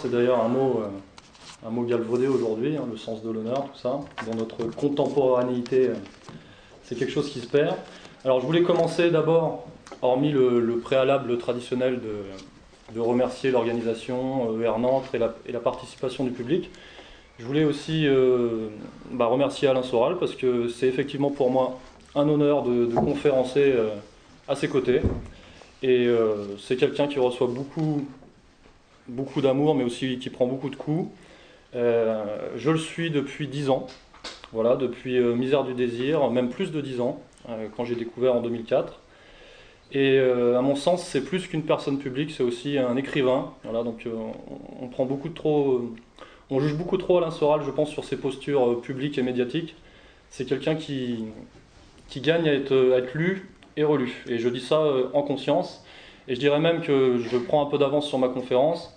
c'est 0.00 0.10
d'ailleurs 0.10 0.42
un 0.42 0.48
mot, 0.48 0.82
euh, 0.82 1.66
un 1.66 1.70
mot 1.70 1.82
galvaudé 1.82 2.26
aujourd'hui, 2.26 2.76
hein, 2.76 2.84
le 2.90 2.96
sens 2.96 3.22
de 3.22 3.30
l'honneur, 3.30 3.68
tout 3.72 3.78
ça. 3.78 4.00
Dans 4.26 4.34
notre 4.36 4.64
contemporanéité, 4.74 5.88
euh, 5.88 5.94
c'est 6.84 6.96
quelque 6.96 7.12
chose 7.12 7.30
qui 7.30 7.40
se 7.40 7.46
perd. 7.46 7.76
Alors 8.24 8.40
je 8.40 8.46
voulais 8.46 8.62
commencer 8.62 9.10
d'abord, 9.10 9.66
hormis 10.02 10.32
le, 10.32 10.78
préalable 10.82 11.38
traditionnel 11.38 12.00
de, 12.00 13.00
remercier 13.00 13.52
l'organisation 13.52 14.52
Nantes 14.78 15.04
et 15.14 15.52
la, 15.52 15.60
participation 15.60 16.24
du 16.24 16.32
public. 16.32 16.70
Je 17.38 17.44
voulais 17.44 17.64
aussi 17.64 18.06
euh, 18.06 18.68
bah, 19.12 19.26
remercier 19.26 19.68
Alain 19.68 19.82
Soral 19.82 20.18
parce 20.18 20.34
que 20.34 20.68
c'est 20.68 20.88
effectivement 20.88 21.30
pour 21.30 21.50
moi 21.50 21.78
un 22.14 22.28
honneur 22.28 22.62
de, 22.64 22.86
de 22.86 22.94
conférencer 22.94 23.74
à 24.48 24.56
ses 24.56 24.68
côtés. 24.68 25.00
Et 25.82 26.06
euh, 26.06 26.56
c'est 26.58 26.76
quelqu'un 26.76 27.06
qui 27.06 27.18
reçoit 27.18 27.46
beaucoup, 27.46 28.06
beaucoup 29.10 29.40
d'amour, 29.40 29.74
mais 29.74 29.84
aussi 29.84 30.18
qui 30.18 30.30
prend 30.30 30.46
beaucoup 30.46 30.70
de 30.70 30.76
coups. 30.76 31.10
Euh, 31.74 32.24
je 32.56 32.70
le 32.70 32.78
suis 32.78 33.10
depuis 33.10 33.48
10 33.48 33.70
ans, 33.70 33.86
voilà, 34.52 34.76
depuis 34.76 35.18
euh, 35.18 35.34
Misère 35.34 35.64
du 35.64 35.74
désir, 35.74 36.30
même 36.30 36.48
plus 36.48 36.72
de 36.72 36.80
10 36.80 37.00
ans, 37.00 37.20
quand 37.76 37.84
j'ai 37.84 37.94
découvert 37.94 38.34
en 38.34 38.40
2004. 38.40 39.00
Et 39.92 40.20
à 40.20 40.62
mon 40.62 40.76
sens, 40.76 41.02
c'est 41.02 41.24
plus 41.24 41.48
qu'une 41.48 41.64
personne 41.64 41.98
publique, 41.98 42.30
c'est 42.30 42.44
aussi 42.44 42.78
un 42.78 42.96
écrivain. 42.96 43.52
Voilà, 43.64 43.82
donc 43.82 44.06
on, 44.80 44.86
prend 44.86 45.04
beaucoup 45.04 45.30
trop, 45.30 45.90
on 46.48 46.60
juge 46.60 46.74
beaucoup 46.74 46.96
trop 46.96 47.18
Alain 47.18 47.32
Soral, 47.32 47.62
je 47.64 47.70
pense, 47.72 47.90
sur 47.90 48.04
ses 48.04 48.16
postures 48.16 48.80
publiques 48.82 49.18
et 49.18 49.22
médiatiques. 49.22 49.74
C'est 50.28 50.44
quelqu'un 50.44 50.76
qui, 50.76 51.24
qui 52.10 52.20
gagne 52.20 52.48
à 52.48 52.52
être, 52.52 53.14
lu 53.14 53.48
et 53.76 53.84
relu. 53.84 54.24
Et 54.28 54.38
je 54.38 54.48
dis 54.48 54.60
ça 54.60 54.82
euh, 54.82 55.08
en 55.14 55.22
conscience. 55.22 55.84
Et 56.28 56.34
je 56.34 56.40
dirais 56.40 56.60
même 56.60 56.82
que 56.82 57.18
je 57.18 57.38
prends 57.38 57.66
un 57.66 57.70
peu 57.70 57.78
d'avance 57.78 58.06
sur 58.06 58.18
ma 58.18 58.28
conférence. 58.28 58.94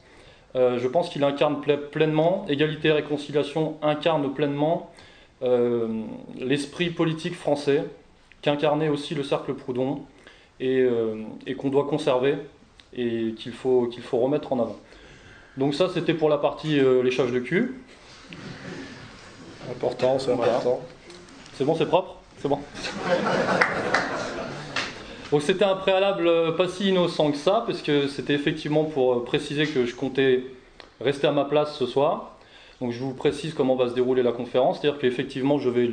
Euh, 0.55 0.77
je 0.79 0.87
pense 0.87 1.09
qu'il 1.09 1.23
incarne 1.23 1.61
pleinement, 1.61 2.45
égalité 2.47 2.89
et 2.89 2.91
réconciliation 2.91 3.77
incarne 3.81 4.33
pleinement 4.33 4.91
euh, 5.41 6.03
l'esprit 6.37 6.89
politique 6.91 7.35
français, 7.35 7.83
qu'incarnait 8.41 8.89
aussi 8.89 9.15
le 9.15 9.23
cercle 9.23 9.53
Proudhon, 9.53 10.03
et, 10.59 10.87
qu'on 11.57 11.69
doit 11.69 11.85
conserver 11.85 12.37
et 12.95 13.33
qu'il 13.37 13.51
faut, 13.51 13.87
qu'il 13.87 14.03
faut 14.03 14.19
remettre 14.19 14.53
en 14.53 14.59
avant. 14.59 14.77
Donc 15.57 15.73
ça, 15.73 15.89
c'était 15.93 16.13
pour 16.13 16.29
la 16.29 16.37
partie 16.37 16.79
l'échage 17.03 17.31
de 17.31 17.39
cul. 17.39 17.81
Important, 19.69 20.19
c'est 20.19 20.31
important. 20.31 20.79
C'est 21.55 21.65
bon, 21.65 21.75
c'est 21.75 21.85
propre? 21.85 22.15
C'est 22.37 22.47
bon 22.47 22.59
Donc 25.33 25.41
c'était 25.41 25.65
un 25.65 25.73
préalable 25.73 26.27
euh, 26.27 26.51
pas 26.51 26.67
si 26.67 26.89
innocent 26.89 27.31
que 27.31 27.37
ça, 27.37 27.63
parce 27.65 27.81
que 27.81 28.07
c'était 28.07 28.35
effectivement 28.35 28.83
pour 28.83 29.13
euh, 29.13 29.23
préciser 29.23 29.65
que 29.65 29.83
je 29.87 29.95
comptais 29.95 30.43
rester 31.01 31.25
à 31.25 31.31
ma 31.31 31.43
place 31.43 31.75
ce 31.75 31.87
soir. 31.87 32.33
Donc 32.79 32.91
je 32.91 32.99
vous 32.99 33.15
précise 33.15 33.55
comment 33.55 33.75
va 33.75 33.89
se 33.89 33.95
dérouler 33.95 34.21
la 34.21 34.31
conférence, 34.31 34.79
c'est-à-dire 34.79 34.99
qu'effectivement 34.99 35.57
je 35.57 35.71
vais 35.71 35.89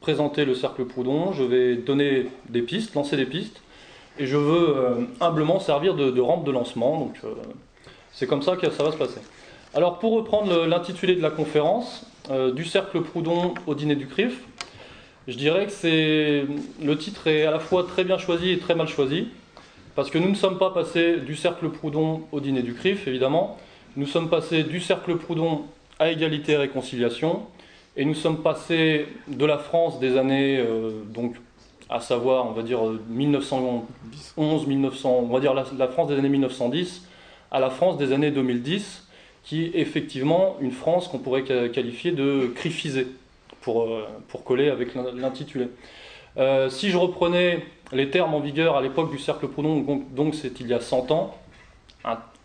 présenter 0.00 0.44
le 0.44 0.54
cercle 0.54 0.84
Proudhon, 0.84 1.32
je 1.32 1.42
vais 1.42 1.74
donner 1.74 2.28
des 2.48 2.62
pistes, 2.62 2.94
lancer 2.94 3.16
des 3.16 3.26
pistes, 3.26 3.62
et 4.16 4.26
je 4.28 4.36
veux 4.36 4.76
euh, 4.76 4.94
humblement 5.20 5.58
servir 5.58 5.96
de, 5.96 6.20
rampe 6.20 6.46
de 6.46 6.52
lancement. 6.52 7.00
Donc 7.00 7.16
c'est 8.12 8.28
comme 8.28 8.42
ça 8.42 8.54
que 8.54 8.70
ça 8.70 8.84
va 8.84 8.92
se 8.92 8.96
passer. 8.96 9.20
Alors 9.74 9.98
pour 9.98 10.12
reprendre 10.12 10.66
l'intitulé 10.66 11.16
de 11.16 11.22
la 11.22 11.30
conférence, 11.30 12.06
du 12.54 12.64
cercle 12.64 13.00
Proudhon 13.00 13.54
au 13.66 13.74
dîner 13.74 13.96
du 13.96 14.06
CRIF, 14.06 14.40
je 15.30 15.36
dirais 15.36 15.66
que 15.66 16.46
le 16.84 16.98
titre 16.98 17.28
est 17.28 17.44
à 17.44 17.52
la 17.52 17.60
fois 17.60 17.84
très 17.84 18.02
bien 18.02 18.18
choisi 18.18 18.50
et 18.50 18.58
très 18.58 18.74
mal 18.74 18.88
choisi, 18.88 19.28
parce 19.94 20.10
que 20.10 20.18
nous 20.18 20.28
ne 20.28 20.34
sommes 20.34 20.58
pas 20.58 20.70
passés 20.70 21.18
du 21.18 21.36
cercle 21.36 21.68
Proudhon 21.68 22.22
au 22.32 22.40
dîner 22.40 22.62
du 22.62 22.74
CRIF, 22.74 23.06
évidemment. 23.06 23.56
Nous 23.96 24.06
sommes 24.06 24.28
passés 24.28 24.64
du 24.64 24.80
cercle 24.80 25.16
Proudhon 25.16 25.62
à 26.00 26.10
égalité 26.10 26.52
et 26.52 26.56
réconciliation, 26.56 27.42
et 27.96 28.04
nous 28.04 28.14
sommes 28.14 28.42
passés 28.42 29.06
de 29.28 29.44
la 29.44 29.58
France 29.58 30.00
des 30.00 30.16
années, 30.16 30.58
euh, 30.58 31.02
donc 31.06 31.36
à 31.88 32.00
savoir, 32.00 32.46
on 32.46 32.52
va 32.52 32.62
dire 32.62 32.80
1911, 33.08 34.66
1900, 34.66 35.26
on 35.30 35.32
va 35.32 35.38
dire 35.38 35.54
la, 35.54 35.64
la 35.78 35.86
France 35.86 36.08
des 36.08 36.14
années 36.14 36.28
1910, 36.28 37.06
à 37.52 37.60
la 37.60 37.70
France 37.70 37.98
des 37.98 38.12
années 38.12 38.32
2010, 38.32 39.06
qui 39.44 39.66
est 39.66 39.70
effectivement 39.74 40.56
une 40.60 40.72
France 40.72 41.06
qu'on 41.06 41.18
pourrait 41.18 41.44
qualifier 41.44 42.10
de 42.10 42.50
crifisée 42.54 43.06
pour, 43.60 43.82
euh, 43.82 44.06
pour 44.28 44.44
coller 44.44 44.68
avec 44.68 44.94
l'intitulé. 44.94 45.68
Euh, 46.36 46.68
si 46.70 46.90
je 46.90 46.96
reprenais 46.96 47.64
les 47.92 48.10
termes 48.10 48.34
en 48.34 48.40
vigueur 48.40 48.76
à 48.76 48.82
l'époque 48.82 49.10
du 49.10 49.18
cercle 49.18 49.48
Proudhon, 49.48 50.04
donc 50.10 50.34
c'est 50.34 50.60
il 50.60 50.68
y 50.68 50.74
a 50.74 50.80
100 50.80 51.10
ans, 51.10 51.36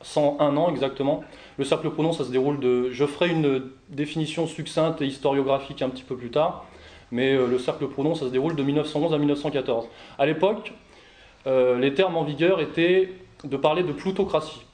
101 0.01 0.57
ans 0.57 0.69
exactement, 0.69 1.23
le 1.57 1.65
cercle 1.65 1.89
Proudhon, 1.89 2.11
ça 2.11 2.25
se 2.25 2.31
déroule 2.31 2.59
de... 2.59 2.89
Je 2.91 3.05
ferai 3.05 3.29
une 3.29 3.63
définition 3.89 4.47
succincte 4.47 5.01
et 5.01 5.05
historiographique 5.05 5.81
un 5.81 5.89
petit 5.89 6.03
peu 6.03 6.17
plus 6.17 6.31
tard, 6.31 6.65
mais 7.11 7.33
euh, 7.33 7.47
le 7.47 7.59
cercle 7.59 7.87
Proudhon, 7.87 8.15
ça 8.15 8.25
se 8.25 8.31
déroule 8.31 8.55
de 8.55 8.63
1911 8.63 9.13
à 9.13 9.17
1914. 9.17 9.87
À 10.17 10.25
l'époque, 10.25 10.73
les 11.47 11.93
termes 11.93 12.17
en 12.17 12.23
vigueur 12.23 12.59
étaient 12.59 13.13
de 13.43 13.55
parler 13.55 13.83
de 13.83 13.91
plutocratie. 13.91 14.65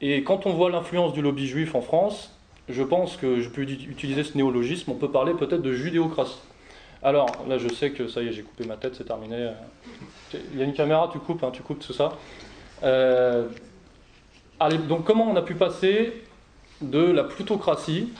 Et 0.00 0.22
quand 0.22 0.46
on 0.46 0.54
voit 0.54 0.70
l'influence 0.70 1.12
du 1.12 1.20
lobby 1.20 1.46
juif 1.46 1.74
en 1.74 1.82
France, 1.82 2.35
je 2.68 2.82
pense 2.82 3.16
que 3.16 3.40
je 3.40 3.48
peux 3.48 3.62
utiliser 3.62 4.24
ce 4.24 4.36
néologisme, 4.36 4.90
on 4.90 4.94
peut 4.94 5.10
parler 5.10 5.34
peut-être 5.34 5.62
de 5.62 5.72
judéocratie. 5.72 6.38
Alors, 7.02 7.28
là 7.48 7.58
je 7.58 7.68
sais 7.68 7.90
que 7.90 8.08
ça 8.08 8.22
y 8.22 8.28
est, 8.28 8.32
j'ai 8.32 8.42
coupé 8.42 8.64
ma 8.66 8.76
tête, 8.76 8.94
c'est 8.96 9.04
terminé. 9.04 9.50
Il 10.52 10.58
y 10.58 10.62
a 10.62 10.64
une 10.64 10.74
caméra, 10.74 11.08
tu 11.12 11.18
coupes, 11.18 11.42
hein, 11.44 11.50
tu 11.52 11.62
coupes 11.62 11.78
tout 11.78 11.92
ça. 11.92 12.12
Euh, 12.82 13.48
allez, 14.58 14.78
donc 14.78 15.04
comment 15.04 15.30
on 15.30 15.36
a 15.36 15.42
pu 15.42 15.54
passer 15.54 16.24
de 16.80 17.00
la 17.00 17.24
plutocratie 17.24 18.12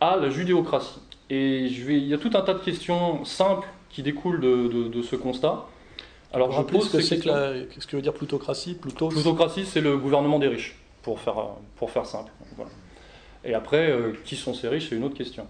à 0.00 0.16
la 0.16 0.30
judéocratie? 0.30 1.00
Et 1.30 1.68
je 1.68 1.84
vais, 1.84 1.96
il 1.96 2.06
y 2.06 2.14
a 2.14 2.18
tout 2.18 2.30
un 2.34 2.42
tas 2.42 2.54
de 2.54 2.58
questions 2.58 3.24
simples 3.24 3.68
qui 3.90 4.02
découlent 4.02 4.40
de, 4.40 5.02
ce 5.02 5.16
constat. 5.16 5.64
Alors 6.32 6.50
je 6.50 6.62
pose 6.62 6.88
ce 6.90 6.96
que 6.96 7.02
c'est 7.02 7.18
que 7.18 7.62
qu'est-ce 7.64 7.86
que 7.86 7.94
veut 7.94 8.02
dire 8.02 8.12
plutocratie? 8.12 8.74
Plutocratie, 8.74 9.64
c'est 9.64 9.80
le 9.80 9.96
gouvernement 9.96 10.40
des 10.40 10.48
riches, 10.48 10.76
pour 11.02 11.20
faire, 11.20 11.36
pour 11.76 11.90
faire 11.90 12.04
simple. 12.04 12.32
Voilà. 12.56 12.72
Et 13.44 13.54
après, 13.54 13.90
euh, 13.90 14.12
qui 14.24 14.36
sont 14.36 14.54
ces 14.54 14.68
riches, 14.68 14.88
c'est 14.88 14.96
une 14.96 15.04
autre 15.04 15.16
question. 15.16 15.46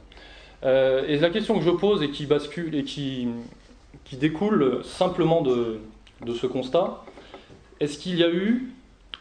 Euh, 0.64 1.06
et 1.06 1.18
la 1.18 1.30
question 1.30 1.58
que 1.58 1.64
je 1.64 1.70
pose 1.70 2.02
et 2.02 2.10
qui 2.10 2.26
bascule 2.26 2.74
et 2.74 2.84
qui, 2.84 3.28
découle 4.12 4.82
simplement 4.84 5.42
de, 5.42 5.80
ce 6.34 6.46
constat, 6.46 7.04
est-ce 7.80 7.98
qu'il 7.98 8.16
y 8.16 8.24
a 8.24 8.30
eu 8.30 8.72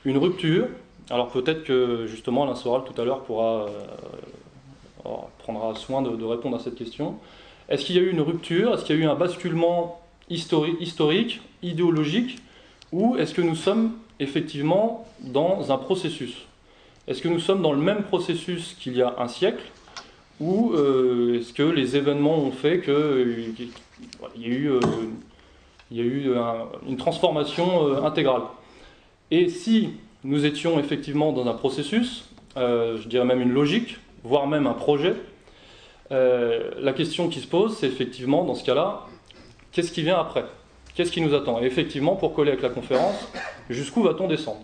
une 0.06 0.18
rupture? 0.18 0.68
Alors 1.10 1.30
peut-être 1.30 1.64
que 1.64 2.06
justement 2.08 2.44
Alain 2.44 2.56
Soral 2.56 2.84
tout 2.86 3.00
à 3.02 3.04
l'heure 3.04 3.24
pourra 3.24 3.66
euh, 5.06 5.10
prendra 5.40 5.76
soin 5.76 6.02
de, 6.02 6.24
répondre 6.24 6.56
à 6.56 6.60
cette 6.60 6.76
question. 6.76 7.16
Est-ce 7.70 7.86
qu'il 7.86 7.96
y 7.96 8.00
a 8.00 8.02
eu 8.02 8.10
une 8.10 8.22
rupture? 8.22 8.74
Est-ce 8.74 8.86
qu'il 8.86 8.96
y 8.96 9.00
a 9.00 9.02
eu 9.02 9.08
un 9.08 9.16
basculement 9.16 10.02
historique 10.30 11.42
idéologique? 11.62 12.38
Ou 12.92 13.18
est-ce 13.18 13.34
que 13.34 13.42
nous 13.42 13.56
sommes 13.56 13.94
effectivement 14.20 15.06
dans 15.22 15.72
un 15.72 15.78
processus? 15.78 16.46
Est-ce 17.08 17.22
que 17.22 17.28
nous 17.28 17.40
sommes 17.40 17.62
dans 17.62 17.74
le 17.74 17.82
même 17.82 18.04
processus 18.04 18.76
qu'il 18.80 18.96
y 18.96 19.02
a 19.02 19.16
un 19.18 19.28
siècle 19.28 19.64
ou 20.40 20.74
euh, 20.74 21.40
est-ce 21.40 21.54
que 21.54 21.64
les 21.64 21.96
événements 21.96 22.38
ont 22.38 22.52
fait 22.52 22.82
qu'il 22.82 22.94
euh, 22.94 23.52
y 24.38 24.46
a 24.46 24.48
eu, 24.48 26.30
euh, 26.30 26.40
une 26.88 26.98
transformation 26.98 28.04
intégrale? 28.06 28.44
Et 29.32 29.50
si 29.50 29.92
nous 30.24 30.46
étions 30.46 30.80
effectivement 30.80 31.34
dans 31.34 31.48
un 31.48 31.54
processus, 31.54 32.30
je 32.56 33.08
dirais 33.08 33.26
même 33.26 33.42
une 33.42 33.52
logique, 33.52 33.98
voire 34.24 34.48
même 34.48 34.68
un 34.68 34.74
projet, 34.74 35.16
la 36.10 36.94
question 36.94 37.28
qui 37.28 37.40
se 37.40 37.48
pose, 37.48 37.76
c'est 37.78 37.88
effectivement, 37.88 38.46
dans 38.46 38.56
ce 38.56 38.64
cas-là, 38.64 39.08
qu'est-ce 39.72 39.92
qui 39.92 40.04
vient 40.04 40.20
après? 40.20 40.46
Qu'est-ce 40.96 41.12
qui 41.12 41.22
nous 41.22 41.34
attend? 41.34 41.62
Et 41.62 41.66
effectivement, 41.66 42.16
pour 42.16 42.34
coller 42.34 42.52
avec 42.52 42.64
la 42.64 42.70
conférence, 42.70 43.28
jusqu'où 43.70 44.04
va-t-on 44.04 44.28
descendre? 44.28 44.62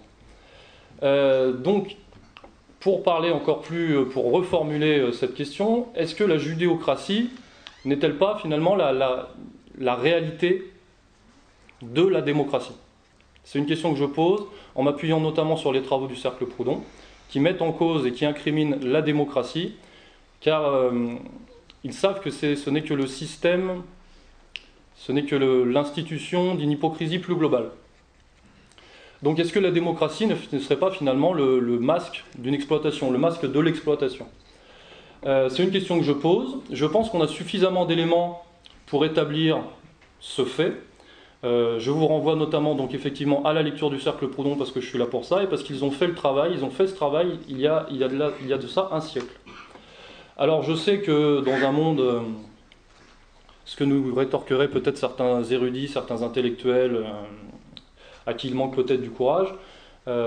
Donc, 1.02 1.98
pour 2.80 3.04
parler 3.04 3.32
encore 3.32 3.62
plus, 3.62 3.98
euh, 3.98 4.06
pour 4.06 4.32
reformuler 4.32 5.00
euh, 5.00 5.12
cette 5.12 5.34
question, 5.34 5.88
est-ce 5.96 6.16
que 6.16 6.24
la 6.24 6.38
judéocratie 6.38 7.30
n'est-elle 7.86 8.18
pas 8.18 8.38
finalement 8.42 8.76
la, 8.76 9.96
réalité 9.96 10.72
de 11.82 12.06
la 12.06 12.22
démocratie? 12.22 12.76
C'est 13.44 13.60
une 13.60 13.66
question 13.66 13.94
que 13.94 14.00
je 14.00 14.06
pose 14.06 14.46
en 14.76 14.84
m'appuyant 14.84 15.20
notamment 15.20 15.58
sur 15.58 15.74
les 15.74 15.82
travaux 15.82 16.08
du 16.08 16.16
Cercle 16.16 16.46
Proudhon, 16.46 16.84
qui 17.30 17.40
mettent 17.40 17.62
en 17.62 17.72
cause 17.72 18.06
et 18.06 18.12
qui 18.12 18.26
incriminent 18.26 18.78
la 18.82 19.02
démocratie, 19.02 19.76
car 20.42 20.66
euh, 20.66 20.92
ils 21.84 21.94
savent 21.94 22.22
que 22.22 22.30
ce 22.30 22.70
n'est 22.70 22.84
que 22.84 22.94
le 22.94 23.08
système, 23.08 23.84
ce 24.96 25.12
n'est 25.12 25.24
que 25.24 25.36
l'institution 25.36 26.56
d'une 26.56 26.72
hypocrisie 26.72 27.20
plus 27.20 27.36
globale. 27.36 27.72
Donc 29.22 29.40
est-ce 29.40 29.52
que 29.52 29.60
la 29.60 29.72
démocratie 29.72 30.28
ne, 30.28 30.60
serait 30.60 30.78
pas 30.80 30.92
finalement 30.92 31.34
le, 31.34 31.60
masque 31.80 32.24
d'une 32.38 32.54
exploitation, 32.54 33.12
le 33.12 33.18
masque 33.18 33.50
de 33.50 33.60
l'exploitation? 33.60 34.28
Euh, 35.26 35.50
C'est 35.50 35.64
une 35.64 35.72
question 35.72 35.98
que 36.00 36.06
je 36.06 36.14
pose. 36.14 36.60
Je 36.72 36.86
pense 36.86 37.10
qu'on 37.10 37.22
a 37.22 37.28
suffisamment 37.28 37.86
d'éléments 37.86 38.46
pour 38.86 39.06
établir 39.06 39.60
ce 40.22 40.46
fait. 40.46 40.74
je 41.44 41.90
vous 41.90 42.08
renvoie 42.08 42.36
notamment 42.36 42.76
donc 42.76 42.94
effectivement 42.94 43.46
à 43.46 43.54
la 43.54 43.62
lecture 43.62 43.90
du 43.90 44.00
cercle 44.00 44.28
Proudhon 44.28 44.56
parce 44.56 44.72
que 44.72 44.82
je 44.82 44.88
suis 44.88 44.98
là 44.98 45.06
pour 45.06 45.26
ça 45.26 45.44
et 45.44 45.48
parce 45.48 45.64
qu'ils 45.64 45.84
ont 45.84 45.92
fait 45.92 46.08
le 46.08 46.16
travail, 46.16 46.52
ils 46.54 46.64
ont 46.64 46.70
fait 46.70 46.88
ce 46.88 46.96
travail 46.96 47.40
il 47.48 47.60
y 47.60 47.68
a, 47.68 47.86
de, 47.90 48.34
il 48.42 48.48
y 48.48 48.54
a 48.54 48.58
de 48.58 48.68
ça 48.68 48.90
un 48.92 49.02
siècle. 49.02 49.34
Alors 50.38 50.64
je 50.64 50.74
sais 50.74 51.02
que 51.02 51.42
dans 51.42 51.68
un 51.68 51.72
monde, 51.72 52.24
ce 53.66 53.76
que 53.76 53.84
nous 53.84 54.16
rétorqueraient 54.16 54.70
peut-être 54.70 54.98
certains 54.98 55.44
érudits, 55.44 55.90
certains 55.90 56.24
intellectuels, 56.24 57.06
à 58.26 58.34
qui 58.34 58.48
il 58.48 58.56
manque 58.56 58.76
peut-être 58.76 59.02
du 59.02 59.10
courage, 59.10 59.54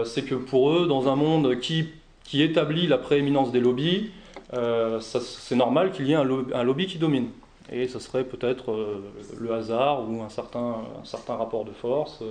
c'est 0.04 0.24
que 0.24 0.36
pour 0.36 0.70
eux, 0.70 0.86
dans 0.86 1.08
un 1.08 1.16
monde 1.16 1.58
qui, 1.58 1.88
qui 2.24 2.40
établit 2.40 2.86
la 2.86 2.98
prééminence 2.98 3.50
des 3.50 3.58
lobbies, 3.58 4.10
c'est 5.00 5.56
normal 5.56 5.90
qu'il 5.92 6.06
y 6.06 6.12
ait 6.12 6.16
un 6.16 6.62
lobby 6.62 6.86
qui 6.86 6.98
domine 6.98 7.28
et 7.72 7.88
ce 7.88 7.98
serait 7.98 8.24
peut-être 8.24 8.70
euh, 8.72 9.02
le 9.38 9.52
hasard 9.52 10.08
ou 10.08 10.22
un 10.22 10.28
certain, 10.28 10.76
un 11.00 11.04
certain 11.04 11.36
rapport 11.36 11.64
de 11.64 11.72
force. 11.72 12.22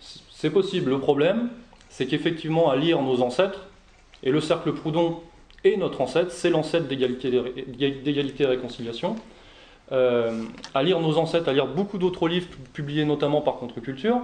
C'est 0.00 0.50
possible. 0.50 0.90
Le 0.90 0.98
problème, 0.98 1.50
c'est 1.88 2.06
qu'effectivement, 2.06 2.70
à 2.70 2.76
lire 2.76 3.00
nos 3.00 3.22
ancêtres, 3.22 3.66
et 4.22 4.30
le 4.30 4.40
cercle 4.40 4.72
Proudhon 4.72 5.20
est 5.64 5.76
notre 5.76 6.00
ancêtre, 6.00 6.32
c'est 6.32 6.50
l'ancêtre 6.50 6.88
d'égalité 6.88 7.30
et 7.32 8.46
réconciliation, 8.46 9.16
euh, 9.92 10.42
à 10.74 10.82
lire 10.82 11.00
nos 11.00 11.18
ancêtres, 11.18 11.48
à 11.48 11.52
lire 11.52 11.66
beaucoup 11.66 11.98
d'autres 11.98 12.26
livres 12.26 12.48
publiés 12.72 13.04
notamment 13.04 13.42
par 13.42 13.56
Contre-Culture, 13.56 14.20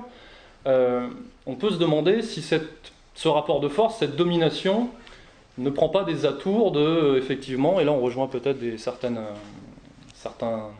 euh, 0.66 1.08
on 1.46 1.54
peut 1.54 1.70
se 1.70 1.78
demander 1.78 2.22
si 2.22 2.42
ce 2.42 3.28
rapport 3.28 3.60
de 3.60 3.68
force, 3.68 3.98
cette 3.98 4.16
domination, 4.16 4.90
ne 5.56 5.70
prend 5.70 5.88
pas 5.88 6.04
des 6.04 6.24
atours 6.24 6.70
de, 6.70 7.16
effectivement, 7.18 7.80
et 7.80 7.84
là 7.84 7.92
on 7.92 8.00
rejoint 8.00 8.28
peut-être 8.28 8.78
certaines 8.78 9.18
certains, 10.18 10.70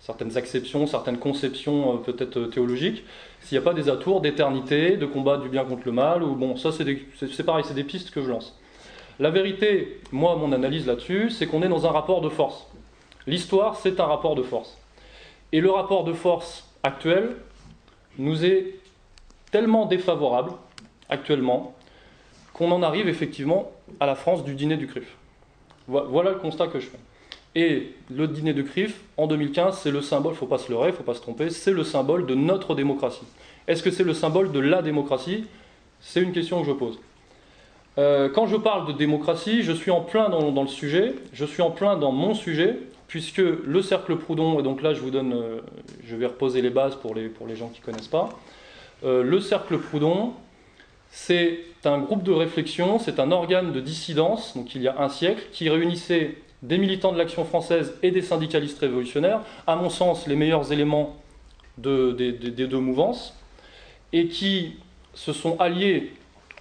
certaines 0.00 0.36
acceptions, 0.36 0.86
certaines 0.86 1.18
conceptions 1.18 1.94
euh, 1.94 1.96
peut-être 1.98 2.38
euh, 2.38 2.46
théologiques, 2.46 3.04
s'il 3.40 3.56
n'y 3.56 3.62
a 3.62 3.64
pas 3.64 3.74
des 3.74 3.88
atours 3.88 4.20
d'éternité, 4.20 4.96
de 4.96 5.06
combat 5.06 5.38
du 5.38 5.48
bien 5.48 5.64
contre 5.64 5.82
le 5.86 5.92
mal, 5.92 6.22
ou 6.22 6.34
bon, 6.34 6.56
ça 6.56 6.70
c'est 6.72 7.44
pareil, 7.44 7.64
c'est 7.66 7.74
des 7.74 7.84
pistes 7.84 8.10
que 8.10 8.22
je 8.22 8.28
lance. 8.28 8.58
La 9.20 9.30
vérité, 9.30 10.00
moi, 10.12 10.36
mon 10.36 10.52
analyse 10.52 10.86
là-dessus, 10.86 11.30
c'est 11.30 11.46
qu'on 11.46 11.62
est 11.62 11.68
dans 11.68 11.86
un 11.86 11.90
rapport 11.90 12.20
de 12.20 12.28
force. 12.28 12.66
L'histoire, 13.26 13.76
c'est 13.76 13.98
un 13.98 14.06
rapport 14.06 14.36
de 14.36 14.42
force. 14.42 14.78
Et 15.52 15.60
le 15.60 15.70
rapport 15.70 16.04
de 16.04 16.12
force 16.12 16.68
actuel 16.82 17.36
nous 18.16 18.44
est 18.44 18.74
tellement 19.50 19.86
défavorable, 19.86 20.52
actuellement, 21.08 21.74
qu'on 22.52 22.70
en 22.72 22.82
arrive 22.82 23.08
effectivement 23.08 23.70
à 24.00 24.06
la 24.06 24.14
France 24.14 24.44
du 24.44 24.54
dîner 24.54 24.76
du 24.76 24.86
CRIF. 24.86 25.16
Voilà 25.86 26.30
le 26.32 26.38
constat 26.38 26.66
que 26.66 26.80
je 26.80 26.86
fais. 26.86 26.98
Et 27.54 27.94
le 28.10 28.28
dîner 28.28 28.52
de 28.52 28.62
CRIF, 28.62 29.00
en 29.16 29.26
2015, 29.26 29.78
c'est 29.78 29.90
le 29.90 30.02
symbole, 30.02 30.32
il 30.32 30.34
ne 30.34 30.38
faut 30.38 30.46
pas 30.46 30.58
se 30.58 30.70
leurrer, 30.70 30.88
il 30.88 30.92
ne 30.92 30.96
faut 30.96 31.02
pas 31.02 31.14
se 31.14 31.22
tromper, 31.22 31.50
c'est 31.50 31.72
le 31.72 31.82
symbole 31.82 32.26
de 32.26 32.34
notre 32.34 32.74
démocratie. 32.74 33.24
Est-ce 33.66 33.82
que 33.82 33.90
c'est 33.90 34.04
le 34.04 34.14
symbole 34.14 34.52
de 34.52 34.60
la 34.60 34.82
démocratie? 34.82 35.46
C'est 36.00 36.20
une 36.20 36.32
question 36.32 36.60
que 36.60 36.68
je 36.68 36.72
pose. 36.72 36.98
Euh, 37.96 38.28
quand 38.28 38.46
je 38.46 38.56
parle 38.56 38.86
de 38.86 38.92
démocratie, 38.92 39.62
je 39.62 39.72
suis 39.72 39.90
en 39.90 40.02
plein 40.02 40.28
dans, 40.28 40.62
le 40.62 40.68
sujet, 40.68 41.14
je 41.32 41.44
suis 41.44 41.62
en 41.62 41.70
plein 41.70 41.96
dans 41.96 42.12
mon 42.12 42.34
sujet, 42.34 42.78
puisque 43.08 43.38
le 43.38 43.82
cercle 43.82 44.16
Proudhon, 44.16 44.60
et 44.60 44.62
donc 44.62 44.82
là 44.82 44.94
je 44.94 45.00
vous 45.00 45.10
donne, 45.10 45.32
euh, 45.32 45.60
je 46.04 46.14
vais 46.14 46.26
reposer 46.26 46.62
les 46.62 46.70
bases 46.70 46.94
pour 46.94 47.14
les, 47.14 47.28
pour 47.28 47.46
les 47.46 47.56
gens 47.56 47.68
qui 47.68 47.80
ne 47.80 47.86
connaissent 47.86 48.08
pas, 48.08 48.28
euh, 49.04 49.22
le 49.22 49.40
cercle 49.40 49.78
Proudhon, 49.78 50.32
c'est 51.10 51.60
un 51.84 51.98
groupe 51.98 52.22
de 52.22 52.32
réflexion, 52.32 52.98
c'est 52.98 53.20
un 53.20 53.30
organe 53.30 53.72
de 53.72 53.80
dissidence, 53.80 54.56
donc 54.56 54.74
il 54.74 54.82
y 54.82 54.88
a 54.88 55.00
un 55.00 55.08
siècle, 55.08 55.42
qui 55.52 55.68
réunissait 55.68 56.36
des 56.62 56.78
militants 56.78 57.12
de 57.12 57.18
l'action 57.18 57.44
française 57.44 57.94
et 58.02 58.10
des 58.10 58.22
syndicalistes 58.22 58.80
révolutionnaires, 58.80 59.40
à 59.66 59.76
mon 59.76 59.90
sens 59.90 60.26
les 60.26 60.36
meilleurs 60.36 60.72
éléments 60.72 61.16
des 61.78 62.32
deux 62.32 62.78
mouvances, 62.80 63.34
et 64.12 64.28
qui 64.28 64.76
se 65.14 65.32
sont 65.32 65.58
alliés 65.60 66.12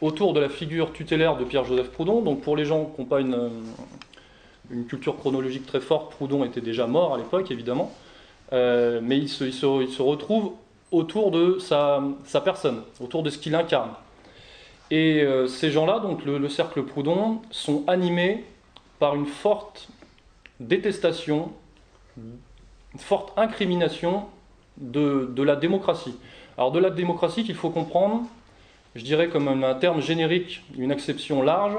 autour 0.01 0.33
de 0.33 0.39
la 0.39 0.49
figure 0.49 0.93
tutélaire 0.93 1.37
de 1.37 1.43
Pierre-Joseph 1.43 1.89
Proudhon. 1.89 2.21
Donc 2.21 2.41
pour 2.41 2.55
les 2.55 2.65
gens 2.65 2.85
qui 2.85 3.01
n'ont 3.01 3.07
pas 3.07 3.21
une, 3.21 3.49
culture 4.87 5.17
chronologique 5.17 5.65
très 5.65 5.79
forte, 5.79 6.11
Proudhon 6.11 6.43
était 6.43 6.61
déjà 6.61 6.87
mort 6.87 7.13
à 7.13 7.17
l'époque, 7.17 7.51
évidemment, 7.51 7.91
euh, 8.53 8.99
mais 9.01 9.25
se, 9.27 9.45
il, 9.45 9.53
se, 9.53 10.01
retrouve 10.01 10.51
autour 10.91 11.31
de 11.31 11.59
sa, 11.59 12.01
personne, 12.43 12.83
autour 12.99 13.23
de 13.23 13.29
ce 13.29 13.37
qu'il 13.37 13.55
incarne. 13.55 13.91
Et 14.89 15.21
euh, 15.21 15.47
ces 15.47 15.69
gens-là, 15.71 15.99
donc 15.99 16.23
le, 16.23 16.37
le 16.37 16.49
cercle 16.49 16.83
Proudhon, 16.83 17.41
sont 17.51 17.83
animés 17.87 18.45
par 18.99 19.15
une 19.15 19.25
forte 19.25 19.89
détestation, 20.59 21.51
une 22.17 22.99
forte 22.99 23.37
incrimination 23.37 24.25
de, 24.77 25.29
de, 25.33 25.43
la 25.43 25.55
démocratie. 25.55 26.15
Alors 26.57 26.71
de 26.71 26.79
la 26.79 26.89
démocratie 26.89 27.43
qu'il 27.43 27.55
faut 27.55 27.69
comprendre, 27.69 28.23
je 28.95 29.03
dirais 29.03 29.27
comme 29.29 29.47
un, 29.47 29.75
terme 29.75 30.01
générique, 30.01 30.63
une 30.77 30.91
exception 30.91 31.41
large, 31.41 31.77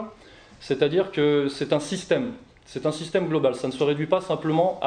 c'est-à-dire 0.60 1.10
que 1.10 1.48
c'est 1.48 1.72
un 1.72 1.80
système, 1.80 2.32
c'est 2.66 2.86
un 2.86 2.92
système 2.92 3.28
global, 3.28 3.54
ça 3.54 3.66
ne 3.68 3.72
se 3.72 3.82
réduit 3.82 4.06
pas 4.06 4.20
simplement 4.20 4.80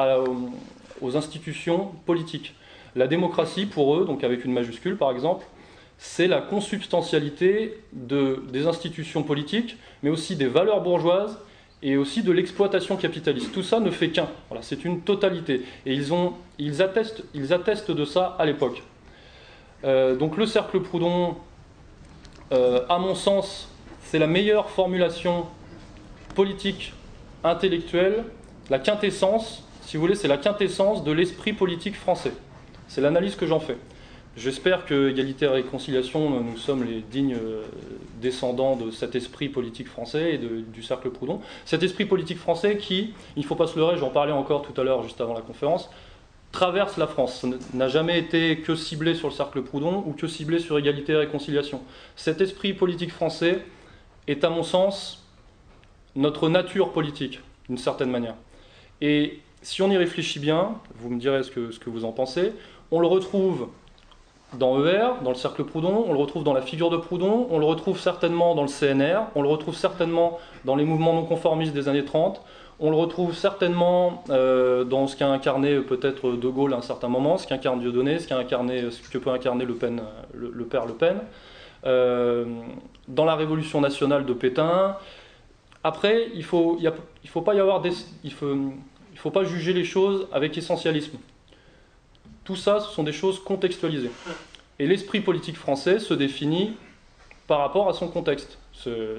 aux 1.00 1.16
institutions 1.16 1.92
politiques. 2.06 2.54
La 2.94 3.06
démocratie, 3.06 3.66
pour 3.66 3.96
eux, 3.96 4.04
donc 4.04 4.24
avec 4.24 4.44
une 4.44 4.52
majuscule 4.52 4.96
par 4.96 5.10
exemple, 5.10 5.46
c'est 5.98 6.26
la 6.26 6.40
consubstantialité 6.40 7.78
de, 7.92 8.42
des 8.50 8.66
institutions 8.66 9.22
politiques, 9.22 9.76
mais 10.02 10.10
aussi 10.10 10.34
des 10.34 10.48
valeurs 10.48 10.82
bourgeoises 10.82 11.38
et 11.82 11.96
aussi 11.96 12.22
de 12.22 12.32
l'exploitation 12.32 12.96
capitaliste. 12.96 13.52
Tout 13.52 13.62
ça 13.62 13.80
ne 13.80 13.90
fait 13.90 14.10
qu'un. 14.10 14.28
C'est 14.60 14.84
une 14.84 15.00
totalité. 15.02 15.62
Et 15.86 15.94
ils, 15.94 16.12
ont, 16.12 16.34
ils, 16.58 16.82
attestent, 16.82 17.22
ils 17.34 17.52
attestent 17.52 17.90
de 17.90 18.04
ça 18.04 18.36
à 18.38 18.44
l'époque. 18.46 18.82
Euh, 19.84 20.16
donc 20.16 20.36
le 20.36 20.46
cercle 20.46 20.80
Proudhon, 20.80 21.36
euh, 22.52 22.84
à 22.88 22.98
mon 22.98 23.14
sens, 23.14 23.68
c'est 24.02 24.18
la 24.18 24.26
meilleure 24.26 24.70
formulation 24.70 25.46
politique, 26.34 26.92
intellectuelle, 27.44 28.24
la 28.70 28.78
quintessence, 28.78 29.64
si 29.82 29.96
vous 29.96 30.02
voulez, 30.02 30.14
c'est 30.14 30.28
la 30.28 30.38
quintessence 30.38 31.02
de 31.04 31.12
l'esprit 31.12 31.52
politique 31.52 31.96
français. 31.96 32.32
C'est 32.92 33.00
l'analyse 33.00 33.36
que 33.36 33.46
j'en 33.46 33.58
fais. 33.58 33.78
J'espère 34.36 34.84
que 34.84 35.08
Égalité 35.08 35.46
et 35.46 35.48
Réconciliation, 35.48 36.28
nous 36.28 36.58
sommes 36.58 36.84
les 36.84 37.00
dignes 37.00 37.38
euh, 37.42 37.62
descendants 38.20 38.76
de 38.76 38.90
cet 38.90 39.14
esprit 39.14 39.48
politique 39.48 39.88
français 39.88 40.34
et 40.34 40.38
du 40.38 40.82
cercle 40.82 41.08
Proudhon. 41.08 41.40
Cet 41.64 41.82
esprit 41.82 42.04
politique 42.04 42.36
français 42.36 42.76
qui, 42.76 43.14
il 43.34 43.44
ne 43.44 43.46
faut 43.46 43.54
pas 43.54 43.66
se 43.66 43.78
leurrer, 43.78 43.96
j'en 43.96 44.10
parlais 44.10 44.32
encore 44.32 44.60
tout 44.60 44.78
à 44.78 44.84
l'heure 44.84 45.02
juste 45.04 45.22
avant 45.22 45.32
la 45.32 45.40
conférence, 45.40 45.88
traverse 46.50 46.98
la 46.98 47.06
France, 47.06 47.46
n'a 47.72 47.88
jamais 47.88 48.18
été 48.18 48.58
que 48.58 48.74
ciblé 48.74 49.14
sur 49.14 49.28
le 49.28 49.34
cercle 49.34 49.62
Proudhon 49.62 50.04
ou 50.06 50.12
que 50.12 50.26
ciblé 50.26 50.58
sur 50.58 50.78
Égalité 50.78 51.14
et 51.14 51.16
Réconciliation. 51.16 51.80
Cet 52.14 52.42
esprit 52.42 52.74
politique 52.74 53.10
français 53.10 53.64
est 54.28 54.44
à 54.44 54.50
mon 54.50 54.64
sens 54.64 55.26
notre 56.14 56.50
nature 56.50 56.92
politique, 56.92 57.40
d'une 57.70 57.78
certaine 57.78 58.10
manière. 58.10 58.34
Et 59.00 59.40
si 59.62 59.80
on 59.80 59.90
y 59.90 59.96
réfléchit 59.96 60.40
bien, 60.40 60.74
vous 60.96 61.08
me 61.08 61.18
direz 61.18 61.42
ce 61.42 61.50
que 61.50 61.88
vous 61.88 62.04
en 62.04 62.12
pensez, 62.12 62.52
on 62.92 63.00
le 63.00 63.06
retrouve 63.06 63.68
dans 64.52 64.84
ER, 64.84 65.14
dans 65.24 65.30
le 65.30 65.36
cercle 65.36 65.64
Proudhon, 65.64 66.04
on 66.08 66.12
le 66.12 66.18
retrouve 66.18 66.44
dans 66.44 66.52
la 66.52 66.60
figure 66.60 66.90
de 66.90 66.98
Proudhon, 66.98 67.48
on 67.50 67.58
le 67.58 67.64
retrouve 67.64 67.98
certainement 67.98 68.54
dans 68.54 68.62
le 68.62 68.68
CNR, 68.68 69.22
on 69.34 69.40
le 69.40 69.48
retrouve 69.48 69.74
certainement 69.74 70.38
dans 70.66 70.76
les 70.76 70.84
mouvements 70.84 71.14
non 71.14 71.24
conformistes 71.24 71.72
des 71.72 71.88
années 71.88 72.04
30, 72.04 72.42
on 72.78 72.90
le 72.90 72.96
retrouve 72.96 73.34
certainement 73.34 74.22
euh, 74.28 74.84
dans 74.84 75.06
ce 75.06 75.16
qu'a 75.16 75.28
incarné 75.28 75.80
peut-être 75.80 76.32
De 76.32 76.48
Gaulle 76.48 76.74
à 76.74 76.76
un 76.76 76.82
certain 76.82 77.08
moment, 77.08 77.38
ce 77.38 77.46
qu'incarne 77.46 77.80
Dieudonné, 77.80 78.18
ce, 78.18 78.32
incarné, 78.34 78.90
ce 78.90 79.08
que 79.08 79.16
peut 79.16 79.30
incarner 79.30 79.64
Le, 79.64 79.74
Pen, 79.74 80.02
le, 80.34 80.64
père 80.66 80.84
Le 80.84 80.92
Pen, 80.92 81.16
euh, 81.86 82.44
dans 83.08 83.24
la 83.24 83.36
Révolution 83.36 83.80
nationale 83.80 84.26
de 84.26 84.34
Pétain. 84.34 84.96
Après, 85.82 86.28
il 86.34 86.40
ne 86.40 86.44
faut, 86.44 86.78
faut 87.26 87.40
pas 87.40 87.54
y 87.54 87.60
avoir 87.60 87.82
il 88.22 88.32
faut, 88.32 88.54
faut 89.14 89.30
pas 89.30 89.44
juger 89.44 89.72
les 89.72 89.84
choses 89.84 90.28
avec 90.30 90.58
essentialisme. 90.58 91.16
Tout 92.44 92.56
ça, 92.56 92.80
ce 92.80 92.90
sont 92.92 93.02
des 93.02 93.12
choses 93.12 93.42
contextualisées. 93.42 94.10
Et 94.78 94.86
l'esprit 94.86 95.20
politique 95.20 95.56
français 95.56 95.98
se 95.98 96.14
définit 96.14 96.74
par 97.46 97.58
rapport 97.58 97.88
à 97.88 97.92
son 97.92 98.08
contexte. 98.08 98.58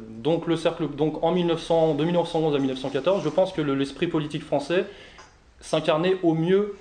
Donc, 0.10 0.48
le 0.48 0.58
cercle, 0.58 0.90
donc 0.90 1.24
en 1.24 1.32
1900, 1.32 1.96
de 1.96 2.04
1911 2.04 2.56
à 2.56 2.60
1914, 2.60 3.24
je 3.24 3.30
pense 3.30 3.54
que 3.54 3.62
l'esprit 3.62 4.08
politique 4.08 4.44
français 4.44 4.86
s'incarnait 5.62 6.18
au 6.24 6.34
mieux 6.34 6.76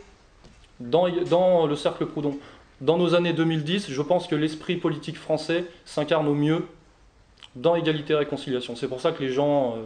dans, 0.80 1.08
dans, 1.26 1.66
le 1.66 1.76
cercle 1.76 2.06
Proudhon. 2.06 2.38
Dans 2.80 2.98
nos 2.98 3.14
années 3.14 3.32
2010, 3.32 3.90
je 3.90 4.02
pense 4.02 4.26
que 4.26 4.34
l'esprit 4.34 4.76
politique 4.76 5.16
français 5.16 5.64
s'incarne 5.84 6.26
au 6.26 6.34
mieux 6.34 6.66
dans 7.54 7.76
Égalité 7.76 8.14
et 8.14 8.16
Réconciliation. 8.16 8.74
C'est 8.74 8.88
pour 8.88 9.00
ça 9.00 9.12
que 9.12 9.22
les 9.22 9.30
gens 9.30 9.76
euh, 9.76 9.82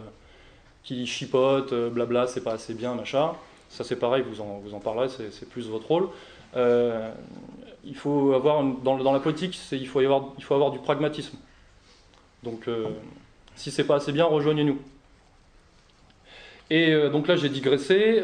qui 0.83 1.05
chipotent, 1.05 1.73
euh, 1.73 1.89
blabla, 1.89 2.25
c'est 2.25 2.41
pas 2.41 2.53
assez 2.53 2.73
bien, 2.73 2.95
machin, 2.95 3.33
ça 3.69 3.83
c'est 3.83 3.97
pareil, 3.97 4.23
vous 4.27 4.41
en, 4.41 4.61
vous 4.63 4.73
en 4.73 4.79
parlerez, 4.79 5.09
c'est 5.09 5.47
plus 5.47 5.67
votre 5.67 5.87
rôle. 5.87 6.09
Euh, 6.55 7.11
il 7.83 7.95
faut 7.95 8.33
avoir, 8.33 8.63
dans, 8.63 9.13
la 9.13 9.19
politique, 9.19 9.57
il 9.71 9.87
faut, 9.87 9.99
avoir, 9.99 10.71
du 10.71 10.79
pragmatisme. 10.79 11.37
Donc, 12.43 12.67
euh, 12.67 12.87
si 13.55 13.71
c'est 13.71 13.85
pas 13.85 13.95
assez 13.95 14.11
bien, 14.11 14.25
rejoignez-nous. 14.25 14.79
Et 16.69 16.91
euh, 16.91 17.09
donc 17.09 17.27
là, 17.27 17.37
j'ai 17.37 17.49
digressé. 17.49 18.21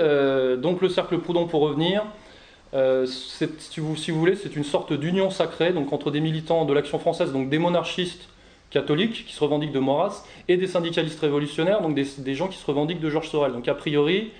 donc, 0.58 0.82
le 0.82 0.90
cercle 0.90 1.18
Proudhon, 1.20 1.48
pour 1.48 1.62
revenir, 1.62 2.04
si, 3.06 3.80
vous, 3.80 3.96
si, 3.96 4.12
vous, 4.12 4.20
voulez, 4.20 4.36
c'est 4.36 4.56
une 4.56 4.64
sorte 4.64 4.94
d'union 4.94 5.30
sacrée 5.30 5.72
donc 5.72 5.94
entre 5.94 6.12
des 6.12 6.20
militants 6.20 6.66
de 6.66 6.74
l'action 6.74 7.00
française, 7.00 7.32
donc 7.32 7.50
des 7.50 7.60
monarchistes 7.60 8.28
catholiques 8.74 9.26
qui 9.28 9.34
se 9.34 9.40
revendiquent 9.40 9.72
de 9.72 9.80
Maurras, 9.80 10.26
et 10.48 10.58
des 10.58 10.68
syndicalistes 10.68 11.20
révolutionnaires, 11.20 11.82
donc 11.82 11.96
des, 11.96 12.36
gens 12.36 12.48
qui 12.48 12.58
se 12.58 12.66
revendiquent 12.66 13.00
de 13.00 13.10
Georges 13.10 13.30
Sorel. 13.30 13.54
Donc 13.54 13.68
a 13.68 13.76
priori, 13.76 14.32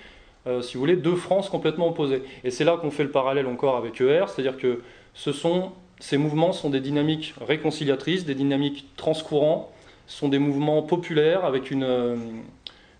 si 0.60 0.74
vous 0.74 0.80
voulez, 0.80 0.96
deux 0.96 1.16
France 1.16 1.48
complètement 1.48 1.88
opposées. 1.88 2.22
Et 2.44 2.50
c'est 2.50 2.64
là 2.64 2.76
qu'on 2.76 2.90
fait 2.90 3.04
le 3.04 3.10
parallèle 3.10 3.46
encore 3.46 3.76
avec 3.76 4.00
ER, 4.00 4.24
c'est-à-dire 4.28 4.58
que 4.58 4.80
ces 5.14 6.18
mouvements 6.18 6.52
sont 6.52 6.70
des 6.70 6.80
dynamiques 6.80 7.34
réconciliatrices, 7.40 8.24
des 8.24 8.34
dynamiques 8.34 8.86
transcourants, 8.96 9.72
sont 10.06 10.28
des 10.28 10.38
mouvements 10.38 10.82
populaires 10.82 11.44
avec 11.44 11.70
une, 11.70 11.84
euh, 11.84 12.16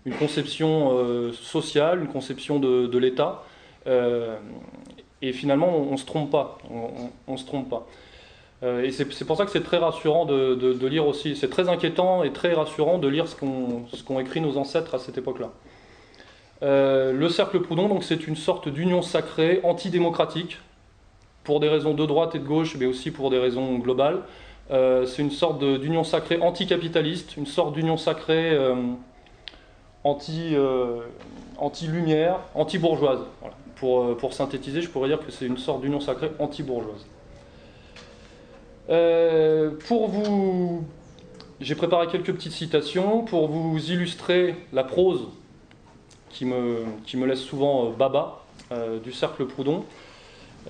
une 0.05 0.13
conception 0.13 0.97
euh, 0.97 1.33
sociale, 1.33 2.01
une 2.01 2.07
conception 2.07 2.59
de, 2.59 2.97
l'État. 2.97 3.43
Euh, 3.87 4.37
et 5.21 5.33
finalement, 5.33 5.75
on 5.75 5.91
ne 5.91 5.97
se 5.97 6.05
trompe 6.05 6.31
pas. 6.31 6.57
On, 7.27 7.37
se 7.37 7.45
trompe 7.45 7.69
pas. 7.69 7.87
et 8.83 8.91
c'est 8.91 9.25
pour 9.25 9.37
ça 9.37 9.45
que 9.45 9.51
c'est 9.51 9.63
très 9.63 9.77
rassurant 9.77 10.25
de, 10.25 10.87
lire 10.87 11.07
aussi. 11.07 11.35
C'est 11.35 11.49
très 11.49 11.69
inquiétant 11.69 12.23
et 12.23 12.31
très 12.31 12.53
rassurant 12.53 12.97
de 12.97 13.07
lire 13.07 13.27
ce 13.27 13.35
qu'ont 13.35 14.19
écrit 14.19 14.41
nos 14.41 14.57
ancêtres 14.57 14.95
à 14.95 14.99
cette 14.99 15.17
époque-là. 15.17 15.51
Le 16.65 17.29
cercle 17.29 17.61
Proudhon, 17.61 17.87
donc, 17.87 18.03
c'est 18.03 18.27
une 18.27 18.35
sorte 18.35 18.69
d'union 18.69 19.01
sacrée 19.01 19.59
antidémocratique 19.63 20.57
pour 21.45 21.59
des 21.61 21.69
raisons 21.69 21.93
de 21.93 22.05
droite 22.05 22.35
et 22.35 22.39
de 22.39 22.45
gauche, 22.45 22.75
mais 22.77 22.85
aussi 22.85 23.11
pour 23.11 23.29
des 23.29 23.37
raisons 23.37 23.77
globales. 23.77 24.23
Euh, 24.71 25.05
c'est 25.05 25.21
une 25.21 25.31
sorte 25.31 25.63
d'union 25.63 26.03
sacrée 26.03 26.41
anticapitaliste, 26.41 27.37
une 27.37 27.45
sorte 27.45 27.73
d'union 27.73 27.97
sacrée 27.97 28.51
euh, 28.51 28.75
euh, 30.05 31.01
anti-lumière, 31.57 32.39
anti-bourgeoise. 32.55 33.19
Pour, 33.75 34.15
pour, 34.15 34.33
synthétiser, 34.33 34.81
je 34.81 34.89
pourrais 34.89 35.09
dire 35.09 35.19
que 35.19 35.31
c'est 35.31 35.45
une 35.45 35.57
sorte 35.57 35.81
d'union 35.81 35.99
sacrée 35.99 36.31
anti-bourgeoise. 36.39 37.05
pour 39.87 40.07
vous... 40.07 40.83
J'ai 41.61 41.75
préparé 41.75 42.07
quelques 42.07 42.33
petites 42.33 42.51
citations 42.51 43.23
pour 43.23 43.47
vous 43.47 43.91
illustrer 43.91 44.55
la 44.73 44.83
prose 44.83 45.27
qui 46.35 46.45
me, 46.45 46.83
qui 47.05 47.17
me 47.17 47.25
laisse 47.25 47.41
souvent 47.41 47.89
baba 47.89 48.43
du 49.03 49.11
cercle 49.11 49.45
Proudhon. 49.45 49.85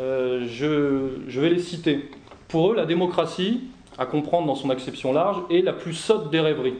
Euh, 0.01 0.45
je, 0.50 1.39
vais 1.39 1.50
les 1.50 1.60
citer. 1.60 2.10
Pour 2.48 2.72
eux, 2.72 2.75
la 2.75 2.86
démocratie, 2.86 3.62
à 3.98 4.05
comprendre 4.05 4.48
dans 4.48 4.55
son 4.55 4.69
acception 4.69 5.13
large, 5.13 5.38
est 5.50 5.62
la 5.62 5.74
plus 5.74 5.93
sotte 5.93 6.29
des 6.31 6.39
rêveries. 6.39 6.75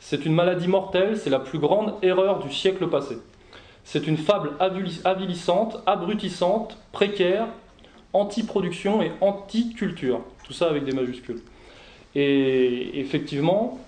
C'est 0.00 0.24
une 0.24 0.34
maladie 0.34 0.68
mortelle, 0.68 1.18
c'est 1.18 1.30
la 1.30 1.40
plus 1.40 1.58
grande 1.58 1.94
erreur 2.02 2.40
du 2.40 2.52
siècle 2.52 2.88
passé. 2.88 3.16
C'est 3.84 4.06
une 4.06 4.16
fable 4.16 4.52
avilissante, 5.04 5.82
abrutissante, 5.86 6.78
précaire, 6.92 7.48
anti-production 8.12 9.02
et 9.02 9.12
anti-culture. 9.20 10.20
Tout 10.44 10.52
ça 10.52 10.68
avec 10.68 10.84
des 10.84 10.92
majuscules. 10.92 11.42
Et 12.14 13.00
effectivement, 13.00 13.80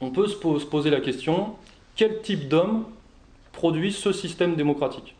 on 0.00 0.10
peut 0.10 0.26
se 0.26 0.36
poser 0.66 0.90
la 0.90 1.00
question, 1.00 1.54
quel 1.96 2.20
type 2.20 2.48
d'homme 2.48 2.84
produit 3.52 3.92
ce 3.92 4.12
système 4.12 4.54
démocratique 4.54 5.14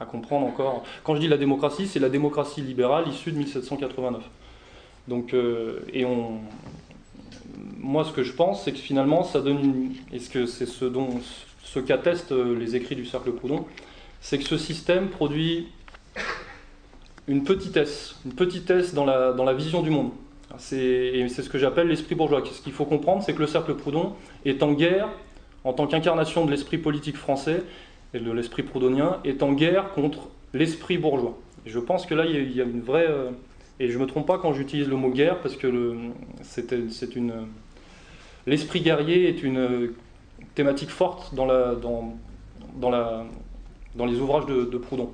à 0.00 0.06
comprendre 0.06 0.46
encore. 0.46 0.84
Quand 1.04 1.14
je 1.14 1.20
dis 1.20 1.28
la 1.28 1.36
démocratie, 1.36 1.86
c'est 1.86 2.00
la 2.00 2.08
démocratie 2.08 2.60
libérale 2.60 3.08
issue 3.08 3.32
de 3.32 3.38
1789. 3.38 4.22
Donc, 5.06 5.34
euh, 5.34 5.80
et 5.92 6.04
on, 6.04 6.40
moi, 7.78 8.04
ce 8.04 8.12
que 8.12 8.22
je 8.22 8.32
pense, 8.32 8.64
c'est 8.64 8.72
que 8.72 8.78
finalement, 8.78 9.22
ça 9.22 9.40
donne 9.40 9.60
une, 9.60 9.92
et 10.12 10.18
ce 10.18 10.30
que 10.30 10.46
c'est 10.46 10.66
ce 10.66 10.84
dont, 10.84 11.20
qu'attestent 11.86 12.32
euh, 12.32 12.56
les 12.58 12.76
écrits 12.76 12.96
du 12.96 13.04
cercle 13.04 13.32
Proudhon, 13.32 13.66
c'est 14.20 14.38
que 14.38 14.44
ce 14.44 14.56
système 14.56 15.08
produit 15.08 15.68
une 17.26 17.44
petitesse, 17.44 18.16
une 18.24 18.32
petitesse 18.32 18.94
dans 18.94 19.04
la, 19.04 19.32
dans 19.32 19.44
la 19.44 19.54
vision 19.54 19.82
du 19.82 19.90
monde. 19.90 20.10
C'est, 20.56 20.78
et 20.78 21.28
c'est 21.28 21.42
ce 21.42 21.50
que 21.50 21.58
j'appelle 21.58 21.88
l'esprit 21.88 22.14
bourgeois. 22.14 22.42
Ce 22.44 22.62
qu'il 22.62 22.72
faut 22.72 22.84
comprendre, 22.84 23.22
c'est 23.24 23.34
que 23.34 23.40
le 23.40 23.48
cercle 23.48 23.74
Proudhon 23.74 24.14
est 24.44 24.62
en 24.62 24.72
guerre 24.72 25.08
en 25.64 25.72
tant 25.72 25.86
qu'incarnation 25.86 26.44
de 26.44 26.50
l'esprit 26.50 26.78
politique 26.78 27.16
français 27.16 27.62
et 28.12 28.20
de 28.20 28.30
l'esprit 28.30 28.62
proudhonien 28.62 29.18
est 29.24 29.42
en 29.42 29.52
guerre 29.52 29.92
contre 29.92 30.28
l'esprit 30.52 30.98
bourgeois. 30.98 31.36
je 31.66 31.78
pense 31.80 32.06
que 32.06 32.14
là, 32.14 32.26
il 32.26 32.52
y 32.54 32.60
a 32.60 32.64
une 32.64 32.82
vraie... 32.82 33.08
Euh, 33.08 33.30
et 33.80 33.88
je 33.88 33.98
ne 33.98 34.04
me 34.04 34.06
trompe 34.06 34.26
pas 34.26 34.38
quand 34.38 34.52
j'utilise 34.52 34.88
le 34.88 34.94
mot 34.94 35.10
guerre, 35.10 35.40
parce 35.40 35.56
que 35.56 35.96
c'est 36.42 37.16
une... 37.16 37.32
L'esprit 38.46 38.82
guerrier 38.82 39.28
est 39.28 39.42
une 39.42 39.90
thématique 40.54 40.90
forte 40.90 41.34
dans, 41.34 41.46
les 43.96 44.20
ouvrages 44.20 44.46
de, 44.46 44.78
Proudhon. 44.78 45.10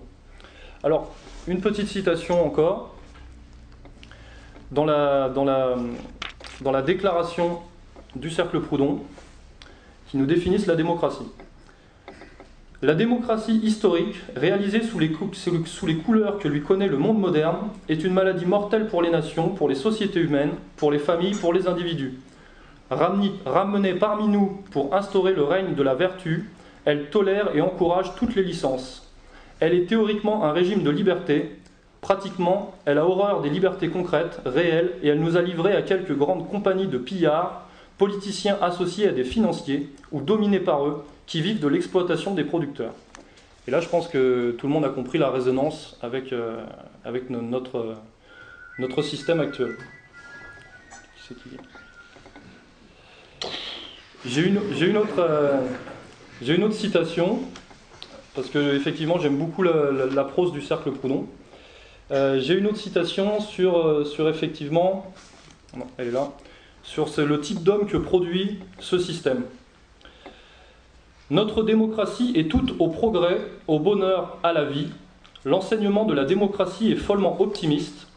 Alors, 0.82 1.14
une 1.48 1.60
petite 1.60 1.88
citation 1.88 2.44
encore. 2.44 2.96
Dans 4.72 4.84
la 4.84 5.32
déclaration 6.84 7.60
du 8.14 8.28
Cercle 8.28 8.60
Proudhon, 8.60 9.00
qui 10.10 10.16
nous 10.16 10.26
définissent 10.26 10.66
la 10.66 10.74
démocratie. 10.74 11.28
La 12.82 12.94
démocratie 12.94 13.60
historique, 13.62 14.16
réalisée 14.34 14.82
sous 14.82 14.98
les, 14.98 15.12
sous 15.66 15.86
les, 15.86 15.96
couleurs 15.96 16.38
que 16.38 16.48
lui 16.48 16.62
connaît 16.62 16.88
le 16.88 16.96
monde 16.96 17.20
moderne, 17.20 17.68
est 17.88 18.02
une 18.02 18.14
maladie 18.14 18.46
mortelle 18.46 18.88
pour 18.88 19.02
les 19.02 19.10
nations, 19.10 19.50
pour 19.50 19.68
les 19.68 19.74
sociétés 19.74 20.20
humaines, 20.20 20.52
pour 20.76 20.90
les 20.90 20.98
familles, 20.98 21.34
pour 21.34 21.52
les 21.52 21.68
individus. 21.68 22.18
Ramenée 22.90 23.94
parmi 23.94 24.26
nous 24.26 24.62
pour 24.72 24.94
instaurer 24.94 25.32
le 25.32 25.44
règne 25.44 25.74
de 25.74 25.82
la 25.82 25.94
vertu, 25.94 26.50
elle 26.86 27.10
tolère 27.10 27.54
et 27.54 27.60
encourage 27.60 28.14
toutes 28.16 28.34
les 28.34 28.42
licences. 28.42 29.12
Elle 29.60 29.74
est 29.74 29.86
théoriquement 29.86 30.44
un 30.44 30.52
régime 30.52 30.82
de 30.82 30.90
liberté, 30.90 31.56
pratiquement, 32.00 32.74
elle 32.86 32.98
a 32.98 33.06
horreur 33.06 33.42
des 33.42 33.50
libertés 33.50 33.90
concrètes, 33.90 34.40
réelles, 34.44 34.92
et 35.02 35.08
elle 35.08 35.20
nous 35.20 35.36
a 35.36 35.42
livrés 35.42 35.76
à 35.76 35.82
quelques 35.82 36.16
grandes 36.16 36.48
compagnies 36.48 36.88
de 36.88 36.98
pillards, 36.98 37.66
politiciens 38.00 38.56
associés 38.62 39.08
à 39.08 39.12
des 39.12 39.24
financiers 39.24 39.90
ou 40.10 40.22
dominés 40.22 40.58
par 40.58 40.86
eux, 40.86 41.04
qui 41.26 41.42
vivent 41.42 41.60
de 41.60 41.68
l'exploitation 41.68 42.34
des 42.34 42.44
producteurs. 42.44 42.94
Et 43.68 43.70
là, 43.70 43.82
je 43.82 43.88
pense 43.88 44.08
que 44.08 44.52
tout 44.52 44.66
le 44.66 44.72
monde 44.72 44.86
a 44.86 44.88
compris 44.88 45.18
la 45.18 45.28
résonance 45.28 45.98
avec, 46.00 46.32
euh, 46.32 46.64
avec 47.04 47.28
notre, 47.28 47.96
notre 48.78 49.02
système 49.02 49.38
actuel. 49.38 49.76
J'ai 54.24 54.46
une, 54.46 54.60
une, 54.80 54.96
autre, 54.96 55.18
euh, 55.18 55.60
une 56.40 56.64
autre 56.64 56.74
citation, 56.74 57.40
parce 58.34 58.48
que 58.48 58.76
effectivement 58.76 59.18
j'aime 59.18 59.36
beaucoup 59.36 59.62
la, 59.62 60.24
prose 60.24 60.52
du 60.52 60.62
cercle 60.62 60.90
Proudhon. 60.92 61.26
Euh, 62.12 62.40
j'ai 62.40 62.54
une 62.54 62.66
autre 62.66 62.78
citation 62.78 63.40
sur, 63.40 64.06
sur 64.06 64.26
effectivement, 64.30 65.12
elle 65.98 66.08
est 66.08 66.12
là, 66.12 66.32
sur 66.90 67.08
le 67.18 67.40
type 67.40 67.62
d'homme 67.62 67.86
que 67.86 67.96
produit 67.96 68.58
ce 68.80 68.98
système. 68.98 69.44
Notre 71.30 71.62
démocratie 71.62 72.32
est 72.34 72.50
toute 72.50 72.74
au 72.80 72.88
progrès, 72.88 73.38
au 73.68 73.78
bonheur, 73.78 74.38
à 74.42 74.52
la 74.52 74.64
vie. 74.64 74.88
L'enseignement 75.44 76.04
de 76.04 76.14
la 76.14 76.24
démocratie 76.24 76.90
est 76.90 76.96
follement 76.96 77.40
optimiste. 77.40 78.08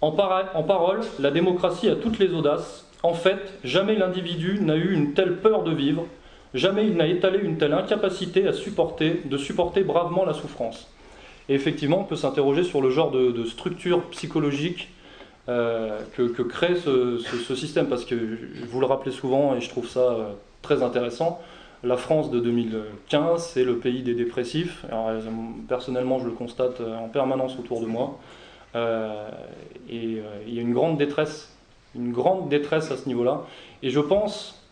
En, 0.00 0.12
parole, 0.12 1.00
la 1.18 1.32
démocratie 1.32 1.88
a 1.88 1.96
toutes 1.96 2.20
les 2.20 2.32
audaces. 2.32 2.86
En 3.02 3.14
fait, 3.14 3.52
jamais 3.64 3.96
l'individu 3.96 4.60
n'a 4.60 4.76
eu 4.76 4.92
une 4.92 5.12
telle 5.12 5.38
peur 5.38 5.64
de 5.64 5.72
vivre, 5.72 6.06
jamais 6.54 6.86
il 6.86 6.96
n'a 6.96 7.08
étalé 7.08 7.40
une 7.40 7.58
telle 7.58 7.72
incapacité 7.72 8.46
à 8.46 8.52
supporter, 8.52 9.22
de 9.24 9.38
supporter 9.38 9.82
bravement 9.82 10.24
la 10.24 10.34
souffrance. 10.34 10.88
Et 11.48 11.54
effectivement, 11.54 12.02
on 12.02 12.04
peut 12.04 12.14
s'interroger 12.14 12.62
sur 12.62 12.80
le 12.80 12.90
genre 12.90 13.10
de, 13.10 13.44
structure 13.44 14.04
psychologique 14.10 14.88
euh, 15.50 15.98
que, 16.16 16.42
crée 16.42 16.76
ce, 16.76 17.18
système, 17.56 17.88
parce 17.88 18.04
que 18.04 18.14
vous 18.68 18.78
le 18.78 18.86
rappelez 18.86 19.10
souvent, 19.10 19.56
et 19.56 19.60
je 19.60 19.68
trouve 19.68 19.88
ça 19.88 20.00
euh, 20.00 20.32
très 20.62 20.84
intéressant, 20.84 21.40
la 21.82 21.96
France 21.96 22.30
de 22.30 22.38
2015, 22.38 23.42
c'est 23.42 23.64
le 23.64 23.78
pays 23.78 24.02
des 24.02 24.14
dépressifs. 24.14 24.84
Euh, 24.92 25.20
personnellement, 25.66 26.20
je 26.20 26.26
le 26.26 26.32
constate 26.32 26.80
en 26.80 27.08
permanence 27.08 27.58
autour 27.58 27.80
de 27.80 27.86
moi. 27.86 28.18
Et 29.88 30.22
il 30.46 30.54
y 30.54 30.58
a 30.58 30.62
une 30.62 30.72
grande 30.72 30.98
détresse, 30.98 31.52
une 31.96 32.12
grande 32.12 32.48
détresse 32.48 32.92
à 32.92 32.96
ce 32.96 33.08
niveau-là. 33.08 33.42
Et 33.82 33.90
je 33.90 33.98
pense, 33.98 34.62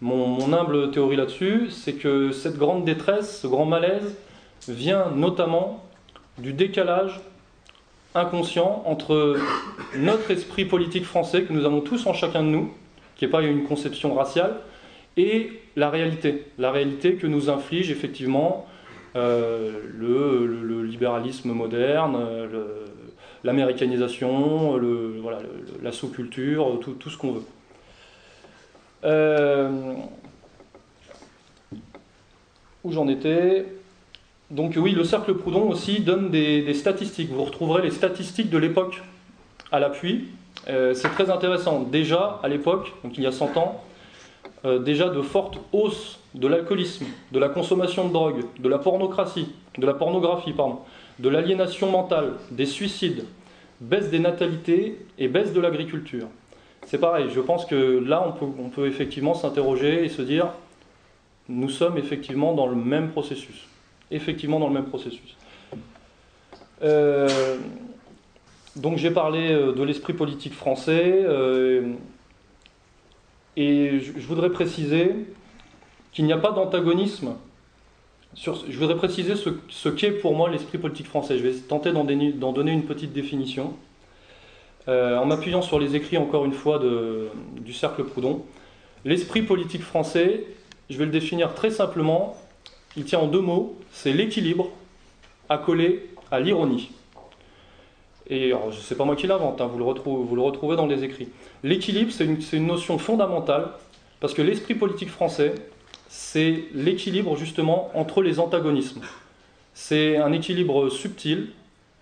mon, 0.00 0.52
humble 0.52 0.90
théorie 0.90 1.16
là-dessus, 1.16 1.68
c'est 1.70 1.92
que 1.92 2.32
cette 2.32 2.56
grande 2.56 2.84
détresse, 2.84 3.42
ce 3.42 3.46
grand 3.46 3.66
malaise, 3.66 4.16
vient 4.66 5.10
notamment 5.14 5.84
du 6.38 6.52
décalage 6.52 7.20
inconscient 8.16 8.82
entre 8.86 9.36
notre 9.96 10.30
esprit 10.30 10.64
politique 10.64 11.04
français 11.04 11.42
que 11.42 11.52
nous 11.52 11.64
avons 11.64 11.80
tous 11.80 12.06
en 12.06 12.12
chacun 12.12 12.42
de 12.42 12.48
nous, 12.48 12.72
qui 13.16 13.24
n'est 13.24 13.30
pas 13.30 13.42
une 13.42 13.64
conception 13.64 14.14
raciale, 14.14 14.56
et 15.16 15.52
la 15.76 15.90
réalité, 15.90 16.44
la 16.58 16.70
réalité 16.70 17.14
que 17.14 17.26
nous 17.26 17.48
inflige 17.48 17.90
effectivement 17.90 18.66
euh, 19.14 19.80
le, 19.96 20.82
libéralisme 20.82 21.52
moderne, 21.52 22.18
l'américanisation, 23.44 24.78
voilà, 25.22 25.38
la 25.82 25.92
sous-culture, 25.92 26.80
tout, 26.80 27.10
ce 27.10 27.16
qu'on 27.16 27.32
veut. 27.32 27.44
Euh, 29.04 29.94
où 32.82 32.92
j'en 32.92 33.08
étais? 33.08 33.66
Donc 34.50 34.74
oui, 34.76 34.92
le 34.92 35.02
cercle 35.02 35.34
Proudhon 35.34 35.68
aussi 35.68 36.00
donne 36.00 36.30
des, 36.30 36.72
statistiques. 36.74 37.30
Vous 37.30 37.44
retrouverez 37.44 37.82
les 37.82 37.90
statistiques 37.90 38.48
de 38.48 38.58
l'époque 38.58 39.02
à 39.72 39.80
l'appui. 39.80 40.26
Euh, 40.68 40.94
c'est 40.94 41.08
très 41.08 41.30
intéressant. 41.30 41.80
Déjà, 41.80 42.38
à 42.44 42.48
l'époque, 42.48 42.92
donc 43.02 43.18
il 43.18 43.24
y 43.24 43.26
a 43.26 43.32
100 43.32 43.56
ans, 43.56 43.82
euh, 44.64 44.78
déjà 44.78 45.08
de 45.08 45.20
fortes 45.20 45.58
hausses 45.72 46.20
de 46.34 46.46
l'alcoolisme, 46.46 47.06
de 47.32 47.38
la 47.40 47.48
consommation 47.48 48.06
de 48.06 48.12
drogue, 48.12 48.44
de 48.58 48.68
la 48.68 48.78
pornocratie, 48.78 49.48
de 49.78 49.86
la 49.86 49.94
pornographie, 49.94 50.52
pardon, 50.52 50.78
de 51.18 51.28
l'aliénation 51.28 51.90
mentale, 51.90 52.34
des 52.52 52.66
suicides, 52.66 53.24
baisse 53.80 54.10
des 54.10 54.20
natalités 54.20 54.98
et 55.18 55.26
baisse 55.26 55.52
de 55.52 55.60
l'agriculture. 55.60 56.28
C'est 56.86 56.98
pareil, 56.98 57.26
je 57.34 57.40
pense 57.40 57.64
que 57.64 57.74
là, 58.06 58.24
on 58.26 58.32
peut, 58.32 58.46
on 58.60 58.68
peut 58.68 58.86
effectivement 58.86 59.34
s'interroger 59.34 60.04
et 60.04 60.08
se 60.08 60.22
dire, 60.22 60.48
nous 61.48 61.68
sommes 61.68 61.98
effectivement 61.98 62.54
dans 62.54 62.68
le 62.68 62.76
même 62.76 63.08
processus. 63.08 63.66
Effectivement 64.10 64.60
dans 64.60 64.68
le 64.68 64.74
même 64.74 64.86
processus. 64.86 65.36
Euh, 66.82 67.56
donc 68.76 68.98
j'ai 68.98 69.10
parlé 69.10 69.50
euh, 69.50 69.72
de 69.72 69.82
l'esprit 69.82 70.12
politique 70.12 70.52
français, 70.52 71.22
euh, 71.24 71.94
et 73.56 73.98
je 74.00 74.26
voudrais 74.26 74.50
préciser 74.50 75.14
qu'il 76.12 76.26
n'y 76.26 76.32
a 76.32 76.38
pas 76.38 76.52
d'antagonisme. 76.52 77.34
Je 78.34 78.78
voudrais 78.78 78.96
préciser 78.96 79.34
ce, 79.34 79.88
qu'est 79.88 80.10
pour 80.10 80.36
moi 80.36 80.50
l'esprit 80.50 80.76
politique 80.76 81.06
français. 81.06 81.38
Je 81.38 81.42
vais 81.42 81.54
tenter 81.54 81.90
d'en 81.90 82.52
donner 82.52 82.72
une 82.72 82.84
petite 82.84 83.14
définition. 83.14 83.72
en 84.86 85.24
m'appuyant 85.24 85.62
sur 85.62 85.78
les 85.78 85.96
écrits, 85.96 86.18
encore 86.18 86.44
une 86.44 86.52
fois, 86.52 86.78
du 87.56 87.72
Cercle 87.72 88.04
Proudhon. 88.04 88.44
L'esprit 89.06 89.40
politique 89.40 89.80
français 89.80 90.44
je 90.90 90.98
vais 90.98 91.04
le 91.04 91.10
définir 91.10 91.54
très 91.54 91.70
simplement. 91.70 92.36
Il 92.96 93.04
tient 93.04 93.18
en 93.18 93.26
deux 93.26 93.40
mots, 93.40 93.76
c'est 93.92 94.12
l'équilibre 94.12 94.70
accolé 95.48 96.10
à 96.30 96.40
l'ironie. 96.40 96.90
Et 98.28 98.52
ce 98.72 98.92
n'est 98.92 98.98
pas 98.98 99.04
moi 99.04 99.14
qui 99.14 99.26
l'invente, 99.26 99.60
hein, 99.60 99.70
vous, 99.72 99.78
le 99.78 100.42
retrouvez, 100.42 100.76
dans 100.76 100.86
les 100.86 101.04
écrits. 101.04 101.28
L'équilibre, 101.62 102.10
c'est 102.10 102.24
une, 102.24 102.66
notion 102.66 102.98
fondamentale, 102.98 103.68
parce 104.20 104.34
que 104.34 104.42
l'esprit 104.42 104.74
politique 104.74 105.10
français, 105.10 105.54
c'est 106.08 106.64
l'équilibre 106.74 107.36
justement 107.36 107.90
entre 107.94 108.22
les 108.22 108.40
antagonismes. 108.40 109.02
C'est 109.74 110.16
un 110.16 110.32
équilibre 110.32 110.88
subtil, 110.88 111.50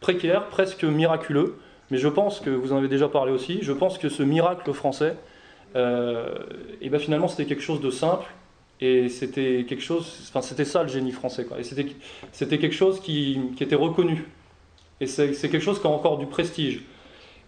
précaire, 0.01 0.47
presque 0.49 0.85
miraculeux, 0.85 1.59
mais 1.91 1.99
je 1.99 2.09
pense 2.09 2.41
que 2.41 2.51
vous 2.51 2.73
en 2.73 2.79
avez 2.79 2.89
déjà 2.89 3.09
parlé 3.09 3.33
aussi, 3.33 3.59
je 3.63 3.73
pense 3.73 3.99
que 3.99 4.09
ce 4.09 4.23
miracle 4.23 4.73
français, 4.73 5.17
euh, 5.77 6.35
et 6.81 6.89
ben 6.89 7.01
finalement 7.01 7.29
c'était 7.29 7.47
quelque 7.47 7.63
chose 7.63 7.81
de 7.81 7.91
simple, 7.91 8.27
et 8.81 9.09
c'était 9.09 9.65
quelque 9.69 9.83
chose, 9.83 10.27
enfin 10.29 10.43
c'était 10.43 10.65
ça 10.65 10.83
le 10.83 10.89
génie 10.89 11.13
français. 11.13 11.47
Et 11.59 11.63
c'était, 11.63 12.59
quelque 12.59 12.75
chose 12.75 13.01
qui, 13.01 13.41
qui, 13.57 13.63
était 13.63 13.77
reconnu. 13.77 14.25
Et 15.01 15.07
c'est, 15.07 15.33
quelque 15.33 15.61
chose 15.61 15.81
qui 15.81 15.87
a 15.87 15.91
encore 15.91 16.19
du 16.19 16.27
prestige. 16.27 16.83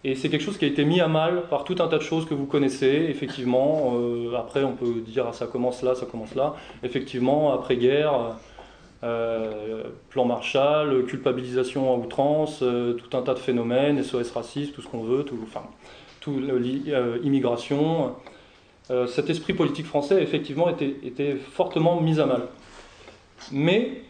Et 0.03 0.15
c'est 0.15 0.29
quelque 0.29 0.41
chose 0.43 0.57
qui 0.57 0.65
a 0.65 0.67
été 0.67 0.85
mis 0.85 1.01
à 1.01 1.07
mal 1.07 1.43
par 1.49 1.63
tout 1.63 1.75
un 1.79 1.87
tas 1.87 1.97
de 1.97 2.03
choses 2.03 2.25
que 2.25 2.33
vous 2.33 2.45
connaissez, 2.45 3.07
effectivement. 3.09 3.95
Euh, 3.95 4.35
après, 4.37 4.63
on 4.63 4.73
peut 4.73 5.01
dire, 5.05 5.25
ah, 5.27 5.33
ça 5.33 5.47
commence 5.47 5.81
là, 5.81 5.95
ça 5.95 6.05
commence 6.05 6.33
là. 6.35 6.55
Effectivement, 6.83 7.51
après-guerre, 7.53 8.37
euh, 9.03 9.83
plan 10.09 10.25
Marshall, 10.25 11.05
culpabilisation 11.07 11.93
à 11.93 11.97
outrance, 11.97 12.59
euh, 12.61 12.93
tout 12.93 13.17
un 13.17 13.21
tas 13.21 13.33
de 13.33 13.39
phénomènes, 13.39 14.01
SOS 14.01 14.31
raciste, 14.31 14.75
tout 14.75 14.81
ce 14.81 14.87
qu'on 14.87 15.03
veut, 15.03 15.23
tout, 15.23 15.39
enfin, 15.43 15.63
tout, 16.21 16.41
immigration. 17.23 18.15
Euh, 18.89 19.05
cet 19.05 19.29
esprit 19.29 19.53
politique 19.53 19.85
français 19.85 20.21
effectivement 20.23 20.69
été, 20.69 21.35
fortement 21.51 21.99
mis 21.99 22.19
à 22.19 22.25
mal. 22.25 22.43
Mais 23.51 24.01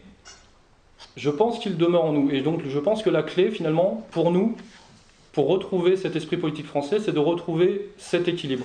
je 1.16 1.30
pense 1.30 1.58
qu'il 1.58 1.76
demeure 1.76 2.04
en 2.04 2.12
nous. 2.12 2.30
Et 2.30 2.42
donc 2.42 2.62
je 2.64 2.78
pense 2.78 3.02
que 3.02 3.10
la 3.10 3.22
clé, 3.22 3.50
finalement, 3.50 4.06
pour 4.12 4.30
nous, 4.30 4.56
pour 5.32 5.48
retrouver 5.48 5.96
cet 5.96 6.14
esprit 6.14 6.36
politique 6.36 6.66
français, 6.66 7.00
c'est 7.00 7.12
de 7.12 7.18
retrouver 7.18 7.90
cet 7.96 8.28
équilibre. 8.28 8.64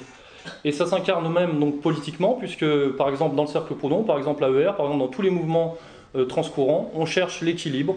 Et 0.64 0.72
ça 0.72 0.86
s'incarne 0.86 1.32
même 1.32 1.60
donc 1.60 1.82
politiquement, 1.82 2.34
puisque 2.34 2.66
par 2.90 3.10
exemple 3.10 3.36
dans 3.36 3.44
le 3.44 3.50
cercle 3.50 3.74
Proudhon, 3.74 4.04
par 4.04 4.18
exemple 4.18 4.46
l'AER, 4.46 4.74
par 4.76 4.86
exemple 4.86 5.00
dans 5.00 5.08
tous 5.08 5.22
les 5.24 5.30
mouvements 5.32 5.78
euh, 6.16 6.26
transcourants, 6.26 6.92
on 6.94 7.06
cherche 7.06 7.42
l'équilibre 7.42 7.96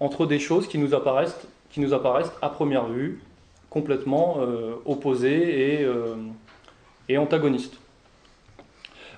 entre 0.00 0.24
des 0.24 0.38
choses 0.38 0.68
qui 0.68 0.78
nous 0.78 0.94
apparaissent, 0.94 1.36
qui 1.70 1.80
nous 1.80 1.92
apparaissent 1.92 2.32
à 2.40 2.48
première 2.48 2.86
vue 2.86 3.20
complètement 3.68 4.38
euh, 4.40 4.74
opposées 4.86 5.80
et 5.80 5.86
et 7.08 7.18
antagoniste. 7.18 7.78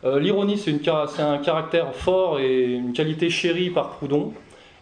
Euh, 0.05 0.18
l'ironie, 0.18 0.59
c'est 0.59 1.20
un 1.20 1.38
caractère 1.38 1.94
fort 1.94 2.40
et 2.40 2.64
une 2.64 2.92
qualité 2.92 3.29
chérie 3.29 3.70
par 3.70 3.90
Proudhon, 3.90 4.33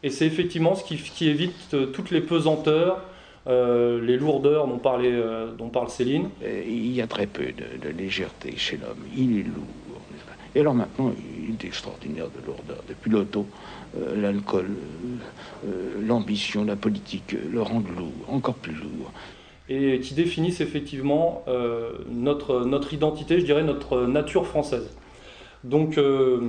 et 0.03 0.11
c'est 0.11 0.27
effectivement 0.27 0.77
ce 0.77 0.85
qui, 0.85 1.29
évite 1.29 1.75
euh, 1.75 1.87
toutes 1.87 2.13
les 2.13 2.21
pesanteurs, 2.21 3.03
euh, 3.49 4.01
les 4.05 4.17
lourdeurs 4.17 4.69
dont, 4.69 4.79
parle 4.79 5.89
Céline. 5.89 6.29
Il 6.43 6.93
y 6.93 7.03
a 7.03 7.09
très 7.09 7.27
peu 7.27 7.47
de, 7.47 7.89
légèreté 7.89 8.55
chez 8.57 8.77
l'homme, 8.77 9.05
il 9.17 9.41
est 9.41 9.43
lourd. 9.43 9.65
Et 10.55 10.61
alors 10.61 10.75
maintenant, 10.75 11.13
il 11.47 11.55
est 11.55 11.65
extraordinaire 11.67 12.27
de 12.27 12.47
lourdeur. 12.47 12.83
Depuis 12.89 13.11
l'auto, 13.11 13.47
l'alcool, 14.17 14.71
l'ambition, 16.01 16.65
la 16.65 16.75
politique 16.75 17.37
le 17.53 17.61
rendent 17.61 17.95
lourd, 17.97 18.13
encore 18.29 18.55
plus 18.55 18.73
lourd 18.73 19.13
et 19.69 20.01
qui 20.01 20.15
définissent 20.15 20.61
effectivement 20.61 21.43
euh, 21.47 21.91
notre, 22.11 22.61
notre 22.65 22.95
identité, 22.95 23.39
je 23.39 23.45
dirais 23.45 23.63
notre 23.63 24.07
nature 24.07 24.47
française. 24.47 24.91
Donc, 25.65 25.99
euh, 25.99 26.41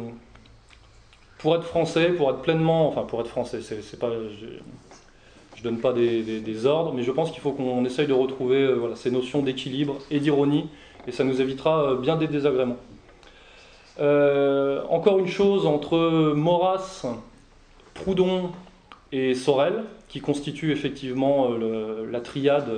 pour 1.39 1.55
être 1.55 1.63
français, 1.63 2.09
pour 2.09 2.29
être 2.29 2.41
pleinement, 2.41 2.87
enfin 2.87 3.03
pour 3.03 3.19
être 3.21 3.27
français, 3.27 3.59
c'est 3.61 3.99
pas, 3.99 4.09
je, 4.11 4.45
ne 4.45 5.63
donne 5.63 5.79
pas 5.79 5.91
des, 5.91 6.65
ordres, 6.65 6.93
mais 6.93 7.03
je 7.03 7.11
pense 7.11 7.31
qu'il 7.31 7.41
faut 7.41 7.51
qu'on 7.51 7.83
essaye 7.83 8.07
de 8.07 8.13
retrouver 8.13 8.57
euh, 8.57 8.95
ces 8.95 9.11
notions 9.11 9.41
d'équilibre 9.41 9.97
et 10.11 10.19
d'ironie, 10.19 10.69
et 11.07 11.11
ça 11.11 11.23
nous 11.23 11.41
évitera 11.41 11.95
bien 11.95 12.15
des 12.15 12.27
désagréments. 12.27 12.77
encore 13.97 15.19
une 15.19 15.27
chose 15.27 15.65
entre 15.65 16.33
Maurras, 16.35 17.05
Proudhon 17.93 18.51
et 19.11 19.33
Sorel, 19.33 19.83
qui 20.07 20.21
constituent 20.21 20.71
effectivement 20.71 21.49
la 22.11 22.21
triade 22.21 22.69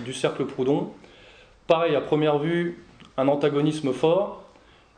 du 0.00 0.12
cercle 0.12 0.44
Proudhon. 0.44 0.90
Pareil, 1.66 1.94
à 1.94 2.00
première 2.00 2.38
vue, 2.38 2.84
un 3.16 3.28
antagonisme 3.28 3.92
fort. 3.92 4.42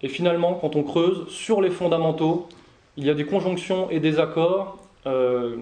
Et 0.03 0.09
finalement, 0.09 0.55
quand 0.55 0.77
on 0.77 0.83
creuse 0.83 1.29
sur 1.29 1.61
les 1.61 1.71
fondamentaux, 1.71 2.49
il 2.97 3.05
y 3.05 3.11
a 3.11 3.15
des 3.15 3.25
conjonctions 3.25 3.91
et 3.91 4.01
des 4.01 4.19
accords 4.19 4.79
euh, 5.07 5.57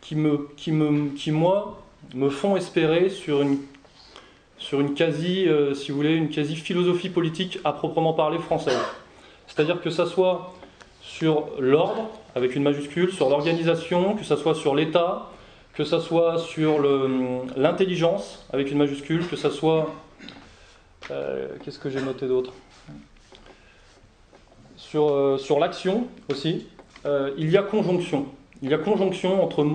qui, 0.00 0.16
me, 0.16 0.48
qui, 0.56 0.72
me, 0.72 1.10
qui, 1.10 1.30
moi, 1.30 1.82
me 2.14 2.28
font 2.28 2.56
espérer 2.56 3.08
sur 3.08 3.42
une, 3.42 3.58
sur 4.58 4.80
une 4.80 4.94
quasi, 4.94 5.46
euh, 5.48 5.74
si 5.74 5.90
vous 5.90 5.96
voulez, 5.96 6.14
une 6.14 6.28
quasi 6.28 6.56
philosophie 6.56 7.08
politique 7.08 7.58
à 7.64 7.72
proprement 7.72 8.12
parler 8.12 8.38
française. 8.38 8.78
C'est-à-dire 9.46 9.80
que 9.80 9.90
ça 9.90 10.06
soit 10.06 10.54
sur 11.02 11.48
l'ordre, 11.58 12.08
avec 12.34 12.56
une 12.56 12.62
majuscule, 12.62 13.12
sur 13.12 13.28
l'organisation, 13.28 14.14
que 14.14 14.24
ça 14.24 14.36
soit 14.36 14.54
sur 14.54 14.74
l'État, 14.74 15.30
que 15.74 15.84
ça 15.84 16.00
soit 16.00 16.38
sur 16.38 16.80
l'intelligence, 17.56 18.44
avec 18.52 18.70
une 18.70 18.78
majuscule, 18.78 19.26
que 19.26 19.36
ça 19.36 19.50
soit... 19.50 19.92
Euh, 21.10 21.48
qu'est-ce 21.62 21.78
que 21.78 21.90
j'ai 21.90 22.00
noté 22.00 22.26
d'autre? 22.26 22.52
Sur, 24.76 25.10
euh, 25.10 25.36
sur 25.36 25.58
l'action 25.58 26.06
aussi, 26.30 26.66
euh, 27.04 27.32
il 27.36 27.50
y 27.50 27.56
a 27.56 27.62
conjonction. 27.62 28.26
Il 28.62 28.70
y 28.70 28.74
a 28.74 28.78
conjonction 28.78 29.42
entre, 29.42 29.66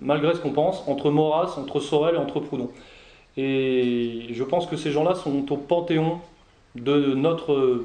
malgré 0.00 0.34
ce 0.34 0.40
qu'on 0.40 0.52
pense, 0.52 0.86
entre 0.86 1.10
Maurras, 1.10 1.54
entre 1.56 1.80
Sorel 1.80 2.14
et 2.14 2.18
entre 2.18 2.40
Proudhon. 2.40 2.70
Et 3.36 4.26
je 4.30 4.44
pense 4.44 4.66
que 4.66 4.76
ces 4.76 4.92
gens-là 4.92 5.14
sont 5.14 5.50
au 5.50 5.56
panthéon 5.56 6.20
de 6.74 7.14
notre 7.14 7.84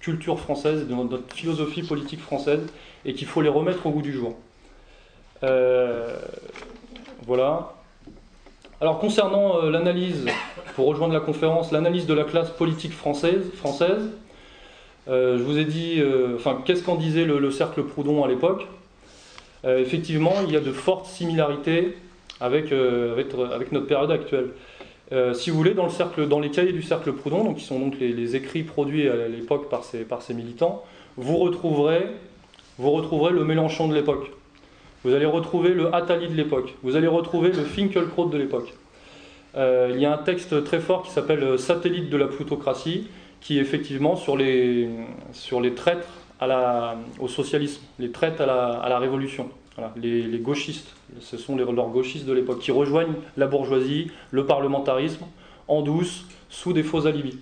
culture 0.00 0.40
française, 0.40 0.88
de 0.88 0.94
notre 0.94 1.32
philosophie 1.34 1.82
politique 1.82 2.20
française, 2.20 2.62
et 3.04 3.12
qu'il 3.12 3.26
faut 3.26 3.42
les 3.42 3.48
remettre 3.48 3.86
au 3.86 3.90
goût 3.90 4.02
du 4.02 4.12
jour. 4.12 4.34
Voilà. 7.26 7.74
Alors 8.80 8.98
concernant 8.98 9.62
euh, 9.62 9.70
l'analyse, 9.70 10.26
pour 10.74 10.86
rejoindre 10.86 11.14
la 11.14 11.20
conférence, 11.20 11.70
l'analyse 11.70 12.06
de 12.06 12.14
la 12.14 12.24
classe 12.24 12.50
politique 12.50 12.92
française, 12.92 14.10
euh, 15.08 15.38
je 15.38 15.42
vous 15.44 15.56
ai 15.56 15.64
dit, 15.64 16.00
euh, 16.00 16.34
enfin, 16.34 16.58
qu'est-ce 16.64 16.82
qu'en 16.82 16.96
disait 16.96 17.24
le, 17.24 17.50
cercle 17.52 17.84
Proudhon 17.84 18.24
à 18.24 18.28
l'époque? 18.28 18.66
Effectivement, 19.64 20.32
il 20.44 20.52
y 20.52 20.56
a 20.56 20.60
de 20.60 20.72
fortes 20.72 21.06
similarités 21.06 21.96
avec, 22.40 22.72
notre 22.72 23.86
période 23.86 24.10
actuelle. 24.10 24.48
si 25.34 25.50
vous 25.50 25.56
voulez, 25.56 25.74
dans, 25.74 25.84
le 25.84 25.90
cercle, 25.92 26.26
dans 26.26 26.40
les 26.40 26.50
cahiers 26.50 26.72
du 26.72 26.82
cercle 26.82 27.12
Proudhon, 27.12 27.44
donc, 27.44 27.58
qui 27.58 27.64
sont 27.64 27.78
donc 27.78 27.94
les, 28.00 28.34
écrits 28.34 28.64
produits 28.64 29.08
à 29.08 29.28
l'époque 29.28 29.68
par 29.68 29.84
ces, 29.84 30.00
par 30.00 30.20
ces 30.20 30.34
militants, 30.34 30.82
vous 31.16 31.36
retrouverez, 31.36 32.08
vous 32.78 32.90
retrouverez 32.90 33.32
le 33.32 33.44
Mélenchon 33.44 33.86
de 33.86 33.94
l'époque. 33.94 34.32
Vous 35.04 35.14
allez 35.14 35.26
retrouver 35.26 35.70
le 35.70 35.94
Attali 35.94 36.28
de 36.28 36.34
l'époque. 36.34 36.74
Vous 36.82 36.94
allez 36.94 37.08
retrouver 37.08 37.48
le 37.48 37.64
Finkelkraut 37.64 38.26
de 38.26 38.38
l'époque. 38.38 38.72
Euh, 39.56 39.90
il 39.92 40.00
y 40.00 40.06
a 40.06 40.12
un 40.12 40.18
texte 40.18 40.62
très 40.64 40.78
fort 40.78 41.02
qui 41.02 41.10
s'appelle 41.10 41.58
Satellite 41.58 42.08
de 42.08 42.16
la 42.16 42.28
plutocratie, 42.28 43.08
qui 43.40 43.58
est 43.58 43.60
effectivement 43.60 44.14
sur 44.16 44.36
les, 44.36 44.88
sur 45.32 45.60
les 45.60 45.74
traîtres 45.74 46.08
au 47.20 47.28
socialisme, 47.28 47.82
les 47.98 48.10
traîtres 48.10 48.42
à 48.42 48.46
la, 48.88 48.98
révolution. 48.98 49.48
les, 49.96 50.38
gauchistes, 50.38 50.94
ce 51.20 51.36
sont 51.36 51.56
leurs 51.56 51.88
gauchistes 51.88 52.26
de 52.26 52.32
l'époque, 52.32 52.60
qui 52.60 52.70
rejoignent 52.72 53.14
la 53.36 53.46
bourgeoisie, 53.46 54.10
le 54.30 54.46
parlementarisme, 54.46 55.24
en 55.68 55.82
douce, 55.82 56.26
sous 56.48 56.72
des 56.72 56.82
faux 56.82 57.06
alibis. 57.06 57.38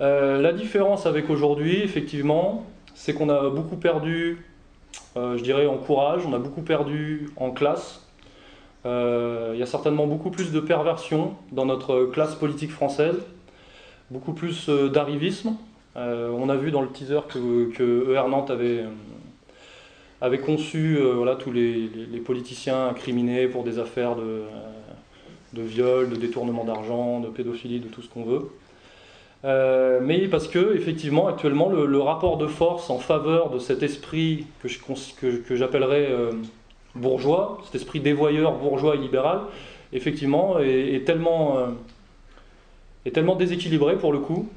Euh, 0.00 0.40
la 0.40 0.52
différence 0.52 1.06
avec 1.06 1.30
aujourd'hui, 1.30 1.82
effectivement, 1.82 2.66
c'est 2.94 3.14
qu'on 3.14 3.28
a 3.28 3.48
beaucoup 3.50 3.76
perdu, 3.76 4.38
euh, 4.38 4.55
je 5.16 5.42
dirais, 5.42 5.66
en 5.66 5.78
courage, 5.78 6.22
on 6.26 6.32
a 6.34 6.38
beaucoup 6.38 6.62
perdu 6.62 7.30
en 7.36 7.50
classe. 7.50 8.06
Euh, 8.84 9.52
il 9.54 9.58
y 9.58 9.62
a 9.62 9.66
certainement 9.66 10.06
beaucoup 10.06 10.30
plus 10.30 10.52
de 10.52 10.60
perversion 10.60 11.34
dans 11.52 11.66
notre 11.66 12.04
classe 12.04 12.34
politique 12.34 12.70
française, 12.70 13.16
beaucoup 14.10 14.32
plus 14.32 14.68
d'arrivisme. 14.68 15.56
on 15.96 16.48
a 16.48 16.56
vu 16.56 16.70
dans 16.70 16.82
le 16.82 16.88
teaser 16.88 17.20
que, 17.28 18.12
ER 18.14 18.28
Nantes 18.28 18.50
avait, 18.50 20.38
conçu 20.38 20.98
tous 21.38 21.52
les, 21.52 22.20
politiciens 22.24 22.88
incriminés 22.88 23.48
pour 23.48 23.64
des 23.64 23.78
affaires 23.78 24.16
de 24.16 25.62
viol, 25.62 26.10
de 26.10 26.16
détournement 26.16 26.64
d'argent, 26.64 27.20
de 27.20 27.28
pédophilie, 27.28 27.80
de 27.80 27.88
tout 27.88 28.02
ce 28.02 28.08
qu'on 28.08 28.24
veut. 28.24 28.50
Euh, 29.44 30.00
mais 30.02 30.28
parce 30.28 30.48
que, 30.48 30.74
effectivement, 30.74 31.28
actuellement, 31.28 31.68
le, 31.68 32.00
rapport 32.00 32.36
de 32.36 32.46
force 32.46 32.90
en 32.90 32.98
faveur 32.98 33.50
de 33.50 33.58
cet 33.58 33.82
esprit 33.82 34.46
que, 34.62 35.36
que, 35.36 35.56
j'appellerais 35.56 36.06
euh, 36.10 36.32
bourgeois, 36.94 37.58
cet 37.64 37.74
esprit 37.76 38.00
dévoyeur 38.00 38.52
bourgeois 38.52 38.94
et 38.94 38.98
libéral, 38.98 39.40
effectivement, 39.92 40.58
est, 40.58 41.04
tellement, 41.06 41.58
euh, 41.58 41.66
est 43.04 43.12
tellement 43.12 43.36
déséquilibré 43.36 43.96
pour 43.96 44.12
le 44.12 44.18
coup 44.18 44.48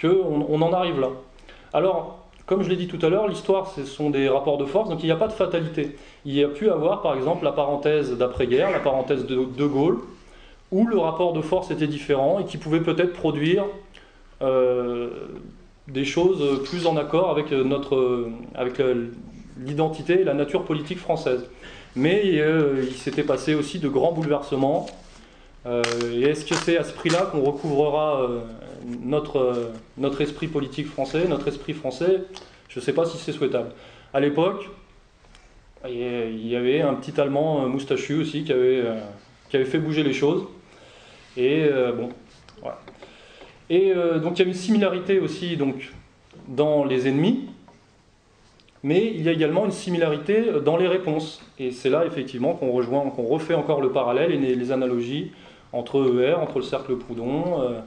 qu'on 0.00 0.46
on 0.48 0.62
en 0.62 0.72
arrive 0.72 1.00
là. 1.00 1.08
Alors, 1.72 2.18
comme 2.44 2.62
je 2.62 2.68
l'ai 2.68 2.76
dit 2.76 2.88
tout 2.88 2.98
à 3.06 3.08
l'heure, 3.08 3.28
l'histoire, 3.28 3.68
ce 3.68 3.84
sont 3.84 4.10
des 4.10 4.28
rapports 4.28 4.58
de 4.58 4.66
force, 4.66 4.90
donc 4.90 5.02
il 5.02 5.06
n'y 5.06 5.12
a 5.12 5.16
pas 5.16 5.28
de 5.28 5.32
fatalité. 5.32 5.96
Il 6.24 6.34
y 6.34 6.42
a 6.42 6.48
pu 6.48 6.68
avoir, 6.68 7.00
par 7.00 7.14
exemple, 7.14 7.44
la 7.44 7.52
parenthèse 7.52 8.12
d'après-guerre, 8.18 8.70
la 8.72 8.80
parenthèse 8.80 9.26
de 9.26 9.36
De 9.36 9.66
Gaulle, 9.66 10.00
où 10.72 10.86
le 10.86 10.98
rapport 10.98 11.32
de 11.32 11.40
force 11.40 11.70
était 11.70 11.86
différent 11.86 12.40
et 12.40 12.44
qui 12.44 12.58
pouvait 12.58 12.80
peut-être 12.80 13.12
produire 13.12 13.64
des 15.88 16.04
choses 16.04 16.62
plus 16.64 16.86
en 16.86 16.96
accord 16.96 17.30
avec, 17.30 17.52
notre, 17.52 18.28
avec 18.54 18.80
l'identité 19.58 20.20
et 20.20 20.24
la 20.24 20.34
nature 20.34 20.64
politique 20.64 20.98
française. 20.98 21.48
Mais 21.94 22.22
euh, 22.40 22.84
il 22.86 22.94
s'était 22.94 23.22
passé 23.22 23.54
aussi 23.54 23.78
de 23.78 23.88
grands 23.88 24.12
bouleversements. 24.12 24.86
Euh, 25.66 25.82
et 26.12 26.22
est-ce 26.22 26.44
que 26.44 26.54
c'est 26.54 26.76
à 26.78 26.84
ce 26.84 26.92
prix-là 26.92 27.28
qu'on 27.30 27.42
recouvrera 27.42 28.28
notre, 29.02 29.72
notre 29.98 30.20
esprit 30.22 30.48
politique 30.48 30.86
français, 30.86 31.26
notre 31.28 31.48
esprit 31.48 31.74
français? 31.74 32.22
Je 32.68 32.80
ne 32.80 32.84
sais 32.84 32.92
pas 32.92 33.04
si 33.04 33.18
c'est 33.18 33.32
souhaitable. 33.32 33.70
À 34.14 34.20
l'époque, 34.20 34.68
il 35.86 36.46
y 36.46 36.56
avait 36.56 36.80
un 36.80 36.94
petit 36.94 37.20
Allemand 37.20 37.68
moustachu 37.68 38.20
aussi 38.20 38.44
qui 38.44 38.52
avait, 38.52 38.84
qui 39.50 39.56
avait 39.56 39.64
fait 39.64 39.78
bouger 39.78 40.02
les 40.02 40.14
choses. 40.14 40.44
Et 41.36 41.68
bon, 41.96 42.08
voilà. 42.60 42.78
Et 43.72 43.90
euh, 43.90 44.18
donc 44.18 44.38
il 44.38 44.42
y 44.42 44.44
a 44.44 44.48
une 44.48 44.54
similarité 44.54 45.18
aussi 45.18 45.56
donc, 45.56 45.92
dans 46.46 46.84
les 46.84 47.08
ennemis, 47.08 47.48
mais 48.82 49.06
il 49.06 49.22
y 49.22 49.30
a 49.30 49.32
également 49.32 49.64
une 49.64 49.72
similarité 49.72 50.44
dans 50.62 50.76
les 50.76 50.86
réponses. 50.86 51.40
Et 51.58 51.70
c'est 51.70 51.88
là 51.88 52.04
effectivement 52.04 52.52
qu'on 52.52 52.70
rejoint, 52.70 53.08
qu'on 53.08 53.22
refait 53.22 53.54
encore 53.54 53.80
le 53.80 53.90
parallèle 53.90 54.30
et 54.32 54.54
les, 54.54 54.72
analogies 54.72 55.32
entre 55.72 56.04
ER, 56.20 56.34
entre 56.34 56.58
le 56.58 56.64
cercle 56.64 56.96
Proudhon, 56.96 57.62
euh, 57.62 57.80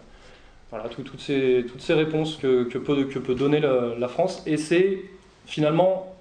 voilà, 0.71 0.89
toutes, 0.89 1.19
ces, 1.19 1.63
toutes 1.69 1.81
ces 1.81 1.93
réponses 1.93 2.37
que, 2.37 2.63
que, 2.63 2.79
peut, 2.79 3.03
que 3.03 3.19
peut 3.19 3.35
donner 3.35 3.59
la, 3.59 4.07
France. 4.07 4.41
Et 4.47 4.57
c'est 4.57 5.03
finalement, 5.45 6.15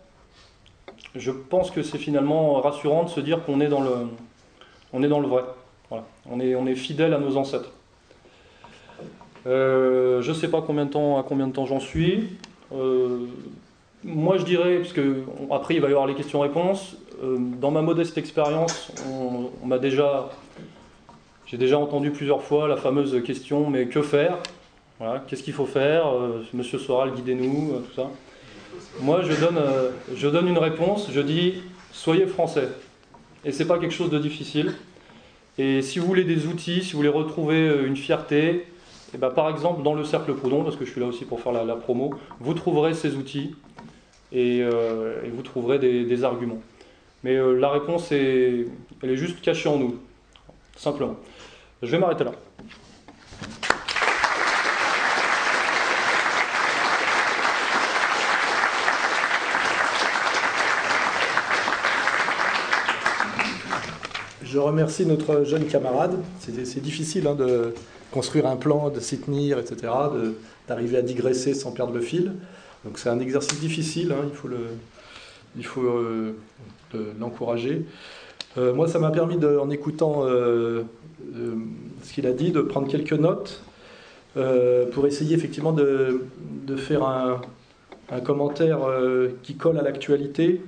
je 1.14 1.31
pense 1.31 1.70
que 1.70 1.83
c'est 1.83 1.96
finalement 1.96 2.61
rassurant 2.61 3.05
de 3.05 3.09
se 3.09 3.20
dire 3.20 3.42
qu'on 3.42 3.62
est 3.62 3.68
dans 3.68 3.81
le, 3.81 3.92
on 4.92 5.03
est 5.03 5.09
dans 5.09 5.20
le 5.20 5.27
vrai. 5.27 5.44
On, 6.31 6.38
est, 6.38 6.55
on 6.55 6.66
est 6.66 6.74
fidèle 6.74 7.14
à 7.14 7.18
nos 7.18 7.38
ancêtres. 7.38 7.72
Euh, 9.46 10.22
je 10.22 10.30
ne 10.30 10.35
sais 10.35 10.48
pas 10.48 10.62
combien 10.62 10.87
de 10.87 10.90
temps, 10.90 11.18
à 11.18 11.22
combien 11.22 11.46
de 11.46 11.52
temps 11.52 11.66
j'en 11.66 11.80
suis. 11.80 12.28
Euh, 12.74 13.26
moi, 14.02 14.38
je 14.38 14.44
dirais, 14.44 14.78
puisque 14.78 15.00
après 15.50 15.74
il 15.74 15.80
va 15.80 15.88
y 15.88 15.92
avoir 15.92 16.07
les 16.07 16.14
questions-réponses. 16.14 16.96
Euh, 17.22 17.37
dans 17.38 17.70
ma 17.70 17.83
modeste 17.83 18.18
expérience, 18.18 18.92
on, 19.09 19.66
m'a 19.66 19.78
déjà, 19.78 20.30
j'ai 21.46 21.57
déjà 21.57 21.78
entendu 21.78 22.11
plusieurs 22.11 22.42
fois 22.42 22.68
la 22.68 22.76
fameuse 22.76 23.22
question 23.22 23.70
mais 23.70 23.87
que 23.87 24.02
faire? 24.02 24.38
Qu'est-ce 25.26 25.42
qu'il 25.42 25.52
faut 25.52 25.66
faire? 25.66 26.07
Monsieur 26.54 26.78
Soral, 26.78 27.12
guidez-nous, 27.12 27.83
tout 27.88 27.94
ça. 27.94 28.11
Moi, 29.00 29.20
je 29.22 29.38
donne, 29.38 29.61
je 30.14 30.28
donne 30.28 30.48
une 30.48 30.57
réponse. 30.57 31.11
Je 31.12 31.20
dis 31.20 31.62
soyez 31.92 32.26
français. 32.26 32.68
Et 33.44 33.52
c'est 33.52 33.66
pas 33.66 33.78
quelque 33.78 33.92
chose 33.92 34.09
de 34.09 34.18
difficile. 34.18 34.72
Et 35.59 35.83
si 35.83 35.98
vous 35.98 36.07
voulez 36.07 36.24
des 36.24 36.46
outils, 36.46 36.83
si 36.83 36.92
vous 36.92 36.98
voulez 36.98 37.11
retrouver 37.11 37.70
une 37.85 37.96
fierté, 37.96 38.66
et 39.14 39.16
eh 39.16 39.20
ben, 39.20 39.31
par 39.31 39.48
exemple, 39.48 39.85
dans 39.85 39.94
le 39.94 40.03
cercle 40.03 40.35
Proudhon, 40.35 40.64
parce 40.64 40.74
que 40.74 40.85
je 40.85 40.90
suis 40.90 41.00
là 41.00 41.07
aussi 41.07 41.24
pour 41.24 41.38
faire 41.40 41.53
la, 41.53 41.77
promo, 41.77 42.11
vous 42.40 42.53
trouverez 42.53 42.94
ces 42.94 43.14
outils 43.14 43.55
et, 44.33 44.61
euh, 44.61 45.22
vous 45.33 45.42
trouverez 45.42 45.79
des, 45.79 46.24
arguments. 46.24 46.59
Mais 47.22 47.37
euh, 47.37 47.53
la 47.53 47.70
réponse, 47.70 48.11
est, 48.11 48.66
elle 49.05 49.11
est 49.11 49.16
juste 49.16 49.40
cachée 49.40 49.68
en 49.68 49.79
nous, 49.79 50.00
simplement. 50.74 51.14
Je 51.81 51.92
vais 51.92 51.98
m'arrêter 52.00 52.24
là. 52.24 52.33
Je 64.42 64.59
remercie 64.59 65.07
notre 65.07 65.44
jeune 65.44 65.66
camarade. 65.66 66.18
C'est 66.40 66.83
difficile 66.83 67.29
hein, 67.29 67.37
de, 67.37 67.74
construire 68.14 68.46
un 68.46 68.55
plan, 68.55 68.90
de 68.90 69.00
s'y 69.00 69.18
tenir, 69.18 69.59
etc., 69.59 69.92
d'arriver 70.68 70.98
à 70.98 71.03
digresser 71.03 71.53
sans 71.53 71.72
perdre 71.72 71.92
le 71.92 72.00
fil. 72.00 72.33
Donc 72.85 72.98
c'est 72.98 73.09
un 73.09 73.18
exercice 73.18 73.59
difficile, 73.59 74.12
hein, 74.12 74.24
il 74.31 74.37
faut 74.37 74.46
le, 74.46 74.59
il 75.57 75.66
faut 75.66 75.83
euh, 75.83 76.33
l'encourager. 77.18 77.85
Euh, 78.57 78.72
moi, 78.72 78.87
ça 78.87 79.00
m'a 79.00 79.11
permis, 79.11 79.37
de, 79.37 79.59
en 79.59 79.68
écoutant 79.68 80.22
euh, 80.27 80.85
ce 82.05 82.12
qu'il 82.12 82.29
a 82.29 82.33
dit, 82.33 82.53
de 82.53 82.61
prendre 82.61 82.87
quelques 82.88 83.12
notes 83.12 83.62
pour 84.92 85.07
essayer 85.07 85.37
effectivement 85.37 85.72
de, 85.72 86.22
de 86.66 86.77
faire 86.77 87.05
un, 87.05 87.40
un 88.11 88.20
commentaire 88.20 88.81
qui 89.44 89.55
colle 89.55 89.79
à 89.79 89.83
l'actualité 89.83 90.61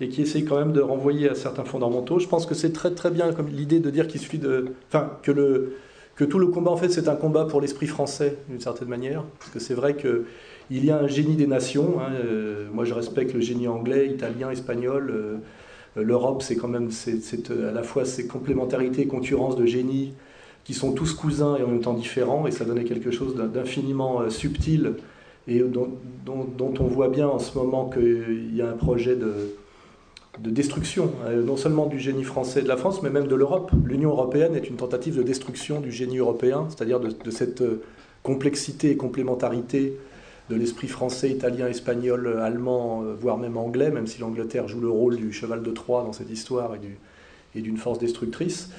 et 0.00 0.08
qui 0.08 0.22
essaye 0.22 0.44
quand 0.44 0.58
même 0.58 0.72
de 0.72 0.80
renvoyer 0.80 1.28
à 1.28 1.36
certains 1.36 1.62
fondamentaux. 1.62 2.18
Je 2.18 2.26
pense 2.26 2.44
que 2.44 2.56
c'est 2.56 2.72
très 2.72 2.90
très 2.90 3.10
bien 3.10 3.32
comme 3.32 3.46
l'idée 3.46 3.78
de 3.78 3.88
dire 3.90 4.08
qu'il 4.08 4.20
suffit 4.20 4.38
de, 4.38 4.72
enfin, 4.88 5.12
que 5.22 5.30
le 5.30 5.76
que 6.16 6.24
tout 6.24 6.38
le 6.38 6.46
combat, 6.46 6.70
en 6.70 6.76
fait, 6.76 6.90
c'est 6.90 7.08
un 7.08 7.16
combat 7.16 7.44
pour 7.44 7.60
l'esprit 7.60 7.86
français, 7.86 8.38
d'une 8.48 8.60
certaine 8.60 8.88
manière. 8.88 9.24
Parce 9.38 9.50
que 9.50 9.58
c'est 9.58 9.74
vrai 9.74 9.96
qu'il 9.96 10.84
y 10.84 10.90
a 10.90 10.98
un 10.98 11.08
génie 11.08 11.34
des 11.34 11.46
nations. 11.46 12.00
Hein, 12.00 12.12
euh, 12.12 12.68
moi, 12.72 12.84
je 12.84 12.94
respecte 12.94 13.34
le 13.34 13.40
génie 13.40 13.66
anglais, 13.66 14.08
italien, 14.08 14.50
espagnol. 14.50 15.10
Euh, 15.10 15.36
L'Europe, 15.96 16.42
c'est 16.42 16.56
quand 16.56 16.68
même 16.68 16.90
c'est, 16.90 17.20
à 17.50 17.70
la 17.70 17.84
fois 17.84 18.04
ces 18.04 18.26
complémentarités 18.26 19.02
et 19.02 19.06
concurrences 19.06 19.54
de 19.56 19.64
génies 19.64 20.12
qui 20.64 20.74
sont 20.74 20.92
tous 20.92 21.14
cousins 21.14 21.56
et 21.56 21.62
en 21.62 21.68
même 21.68 21.82
temps 21.82 21.94
différents. 21.94 22.48
Et 22.48 22.50
ça 22.50 22.64
donnait 22.64 22.84
quelque 22.84 23.12
chose 23.12 23.36
d'infiniment 23.36 24.20
euh, 24.20 24.30
subtil 24.30 24.94
et 25.46 25.60
dont, 25.60 25.90
on 26.26 26.84
voit 26.84 27.08
bien 27.08 27.28
en 27.28 27.38
ce 27.38 27.56
moment 27.56 27.88
qu'il 27.88 28.54
y 28.56 28.62
a 28.62 28.68
un 28.68 28.76
projet 28.76 29.14
de 29.14 29.54
de 30.38 30.50
destruction, 30.50 31.12
euh, 31.26 31.42
non 31.42 31.56
seulement 31.56 31.86
du 31.86 31.98
génie 31.98 32.24
français 32.24 32.62
de 32.62 32.68
la 32.68 32.76
France, 32.76 33.02
mais 33.02 33.10
même 33.10 33.26
de 33.26 33.34
l'Europe. 33.34 33.70
L'Union 33.84 34.10
européenne 34.10 34.56
est 34.56 34.68
une 34.68 34.76
tentative 34.76 35.16
de 35.16 35.22
destruction 35.22 35.80
du 35.80 35.92
génie 35.92 36.18
européen, 36.18 36.66
c'est-à-dire 36.68 37.00
de, 37.00 37.30
cette 37.30 37.62
euh, 37.62 37.82
complexité 38.22 38.90
et 38.90 38.96
complémentarité 38.96 39.96
de 40.50 40.56
l'esprit 40.56 40.88
français, 40.88 41.30
italien, 41.30 41.68
espagnol, 41.68 42.38
allemand, 42.42 43.02
euh, 43.02 43.14
voire 43.18 43.38
même 43.38 43.56
anglais, 43.56 43.90
même 43.90 44.06
si 44.06 44.20
l'Angleterre 44.20 44.68
joue 44.68 44.80
le 44.80 44.90
rôle 44.90 45.16
du 45.16 45.32
cheval 45.32 45.62
de 45.62 45.70
Troie 45.70 46.02
dans 46.02 46.12
cette 46.12 46.30
histoire 46.30 46.72
et 47.54 47.60
d'une 47.60 47.76
force 47.76 47.98
destructrice, 47.98 48.70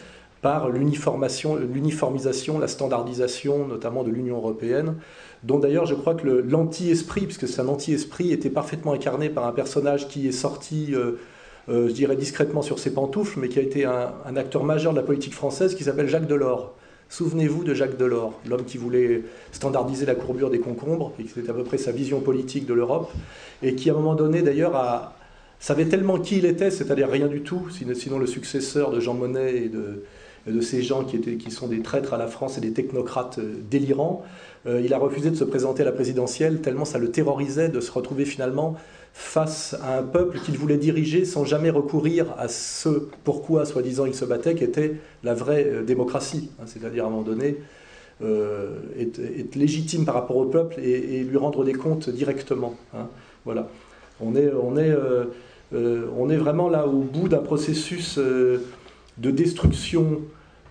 par 0.42 0.70
l'uniformisation, 0.70 2.60
la 2.60 2.68
standardisation, 2.68 3.66
notamment 3.66 4.04
de 4.04 4.12
l'Union 4.12 4.36
européenne, 4.36 4.96
dont 5.44 5.58
d'ailleurs 5.58 5.86
je 5.86 5.96
crois 5.96 6.14
que 6.14 6.28
l'anti-esprit, 6.28 7.22
puisque 7.22 7.48
c'est 7.48 7.62
un 7.62 7.68
anti-esprit, 7.68 8.32
était 8.32 8.52
parfaitement 8.52 8.94
incarné 8.94 9.30
par 9.30 9.48
un 9.48 9.54
personnage 9.54 10.10
qui 10.10 10.28
est 10.28 10.34
sorti... 10.34 10.94
je 11.68 11.92
dirais 11.92 12.16
discrètement 12.16 12.62
sur 12.62 12.80
ses 12.80 12.94
pantoufles, 12.94 13.40
mais 13.40 13.50
qui 13.50 13.60
a 13.60 13.62
été 13.62 13.86
un, 13.86 14.36
acteur 14.36 14.64
majeur 14.64 14.94
de 14.94 14.98
la 14.98 15.04
politique 15.04 15.34
française, 15.34 15.76
qui 15.76 15.84
s'appelle 15.84 16.08
Jacques 16.08 16.28
Delors. 16.28 16.74
Souvenez-vous 17.10 17.64
de 17.64 17.74
Jacques 17.74 17.98
Delors, 17.98 18.34
l'homme 18.48 18.66
qui 18.66 18.78
voulait 18.78 19.24
standardiser 19.52 20.06
la 20.06 20.16
courbure 20.16 20.50
des 20.50 20.60
concombres, 20.60 21.14
et 21.20 21.26
c'était 21.34 21.50
à 21.50 21.54
peu 21.54 21.64
près 21.64 21.78
sa 21.78 21.92
vision 21.92 22.20
politique 22.20 22.66
de 22.66 22.74
l'Europe, 22.74 23.12
et 23.62 23.76
qui 23.76 23.90
à 23.90 23.94
un 23.94 23.96
moment 23.96 24.16
donné 24.16 24.42
d'ailleurs 24.42 25.14
savait 25.60 25.86
tellement 25.86 26.20
qui 26.20 26.38
il 26.38 26.46
était, 26.46 26.72
c'est-à-dire 26.72 27.10
rien 27.10 27.28
du 27.28 27.42
tout, 27.42 27.68
sinon 27.70 28.20
le 28.20 28.28
successeur 28.28 28.92
de 28.92 29.00
Jean 29.00 29.14
Monnet 29.14 29.56
et 29.58 29.70
de, 29.70 30.04
de 30.48 30.62
ces 30.62 30.82
gens 30.82 31.04
qui, 31.04 31.52
sont 31.52 31.68
des 31.68 31.82
traîtres 31.82 32.14
à 32.14 32.18
la 32.18 32.28
France 32.28 32.58
et 32.58 32.62
des 32.62 32.72
technocrates 32.72 33.40
délirants. 33.70 34.24
il 34.68 34.94
a 34.94 34.98
refusé 34.98 35.32
de 35.32 35.36
se 35.36 35.44
présenter 35.44 35.82
à 35.82 35.86
la 35.86 35.92
présidentielle 35.92 36.62
tellement 36.62 36.86
ça 36.86 37.00
le 37.00 37.10
terrorisait 37.10 37.70
de 37.70 37.80
se 37.80 37.92
retrouver 37.92 38.26
finalement 38.26 38.76
face 39.16 39.78
à 39.82 39.98
un 39.98 40.04
peuple 40.04 40.40
qu'il 40.40 40.58
voulait 40.58 40.78
diriger 40.78 41.24
sans 41.24 41.46
jamais 41.46 41.70
recourir 41.70 42.36
à 42.38 42.50
ce 42.50 42.90
pourquoi, 43.24 43.66
soi-disant, 43.66 44.06
il 44.06 44.14
se 44.14 44.26
battait, 44.26 44.56
qui 44.56 44.66
était 44.66 44.98
la 45.24 45.34
vraie 45.34 45.66
euh, 45.66 45.84
démocratie. 45.84 46.50
Hein, 46.60 46.66
c'est-à-dire, 46.66 47.06
à 47.06 47.08
un 47.08 47.12
moment 47.12 47.24
donné, 47.24 47.56
euh, 48.22 48.76
être, 49.00 49.56
légitime 49.56 50.04
par 50.04 50.16
rapport 50.16 50.36
au 50.36 50.46
peuple 50.46 50.82
et, 50.82 51.24
lui 51.24 51.38
rendre 51.38 51.64
des 51.64 51.72
comptes 51.72 52.10
directement. 52.10 52.76
Hein. 52.94 53.08
voilà. 53.46 53.70
Euh, 54.22 56.06
on 56.18 56.30
est 56.30 56.38
vraiment 56.38 56.68
là 56.68 56.86
au 56.86 57.00
bout 57.00 57.30
d'un 57.30 57.40
processus 57.40 58.18
de 58.20 59.32
destruction 59.32 60.22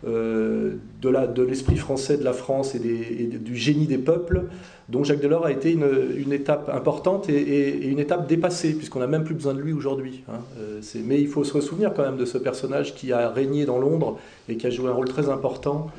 de 0.04 1.42
l'esprit 1.42 1.76
français 1.76 2.16
de 2.16 2.24
la 2.24 2.32
France 2.32 2.74
et, 2.74 2.78
du 2.78 3.56
génie 3.56 3.86
des 3.86 3.98
peuples 3.98 4.44
dont 4.88 5.02
Jacques 5.02 5.20
Delors 5.20 5.46
a 5.46 5.52
été 5.52 5.72
une, 5.72 6.32
étape 6.32 6.68
importante 6.68 7.28
et, 7.28 7.86
une 7.86 7.98
étape 7.98 8.28
dépassée, 8.28 8.74
puisqu'on 8.74 9.00
n'a 9.00 9.06
même 9.06 9.24
plus 9.24 9.34
besoin 9.34 9.54
de 9.54 9.60
lui 9.60 9.72
aujourd'hui. 9.72 10.24
Hein. 10.28 10.40
Euh, 10.58 10.80
mais 11.04 11.20
il 11.20 11.28
faut 11.28 11.44
se 11.44 11.60
souvenir 11.60 11.94
quand 11.94 12.02
même 12.02 12.16
de 12.16 12.26
ce 12.26 12.38
personnage 12.38 12.94
qui 12.94 13.12
a 13.12 13.30
régné 13.30 13.64
dans 13.64 13.78
Londres 13.78 14.18
et 14.48 14.56
qui 14.56 14.66
a 14.66 14.70
joué 14.70 14.90
un 14.90 14.92
rôle 14.92 15.08
très 15.08 15.30
important 15.30 15.90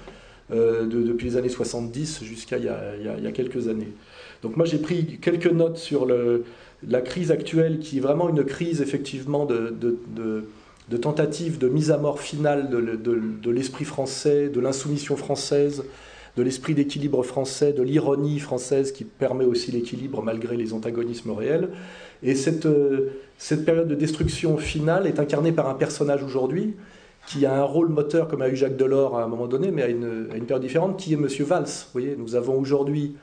euh, 0.53 0.85
depuis 0.85 1.29
les 1.29 1.37
années 1.37 1.49
70 1.49 2.23
jusqu'à 2.23 2.57
il, 2.57 2.65
y 2.65 3.27
a 3.27 3.31
quelques 3.31 3.67
années. 3.67 3.91
Donc 4.43 4.57
moi 4.57 4.65
j'ai 4.65 4.77
pris 4.77 5.17
quelques 5.19 5.51
notes 5.51 5.77
sur 5.77 6.07
la 6.87 7.01
crise 7.01 7.31
actuelle, 7.31 7.79
qui 7.79 7.97
est 7.97 8.01
vraiment 8.01 8.29
une 8.29 8.43
crise 8.43 8.81
effectivement 8.81 9.45
de 9.45 9.73
tentative 10.97 11.57
de 11.57 11.67
mise 11.67 11.91
à 11.91 11.97
mort 11.97 12.19
finale 12.19 12.69
de 12.69 13.51
l'esprit 13.51 13.85
français, 13.85 14.49
de 14.49 14.59
l'insoumission 14.59 15.15
française, 15.15 15.83
de 16.37 16.43
l'esprit 16.43 16.73
d'équilibre 16.73 17.23
français, 17.23 17.73
de 17.73 17.81
l'ironie 17.81 18.39
française 18.39 18.91
qui 18.91 19.03
permet 19.03 19.45
aussi 19.45 19.71
l'équilibre 19.71 20.21
malgré 20.21 20.57
les 20.57 20.73
antagonismes 20.73 21.31
réels. 21.31 21.69
Et 22.23 22.35
cette, 22.35 22.65
euh, 22.65 23.11
cette 23.37 23.65
période 23.65 23.87
de 23.87 23.95
destruction 23.95 24.57
finale 24.57 25.07
est 25.07 25.19
incarnée 25.19 25.51
par 25.51 25.69
un 25.69 25.75
personnage 25.75 26.23
aujourd'hui 26.23 26.75
qui 27.27 27.45
a 27.45 27.55
un 27.55 27.63
rôle 27.63 27.89
moteur 27.89 28.27
comme 28.27 28.41
a 28.41 28.49
eu 28.49 28.55
Jacques 28.55 28.77
Delors 28.77 29.17
à 29.17 29.23
un 29.23 29.27
moment 29.27 29.47
donné, 29.47 29.71
mais 29.71 29.81
à 29.81 29.87
une, 29.87 30.27
à 30.31 30.35
une 30.35 30.45
période 30.45 30.61
différente, 30.61 30.97
qui 30.97 31.13
est 31.13 31.17
M. 31.17 31.27
Valls. 31.39 31.63
Vous 31.63 31.91
voyez, 31.99 32.15
nous 32.17 32.35
avons 32.35 32.59
aujourd'hui 32.59 33.15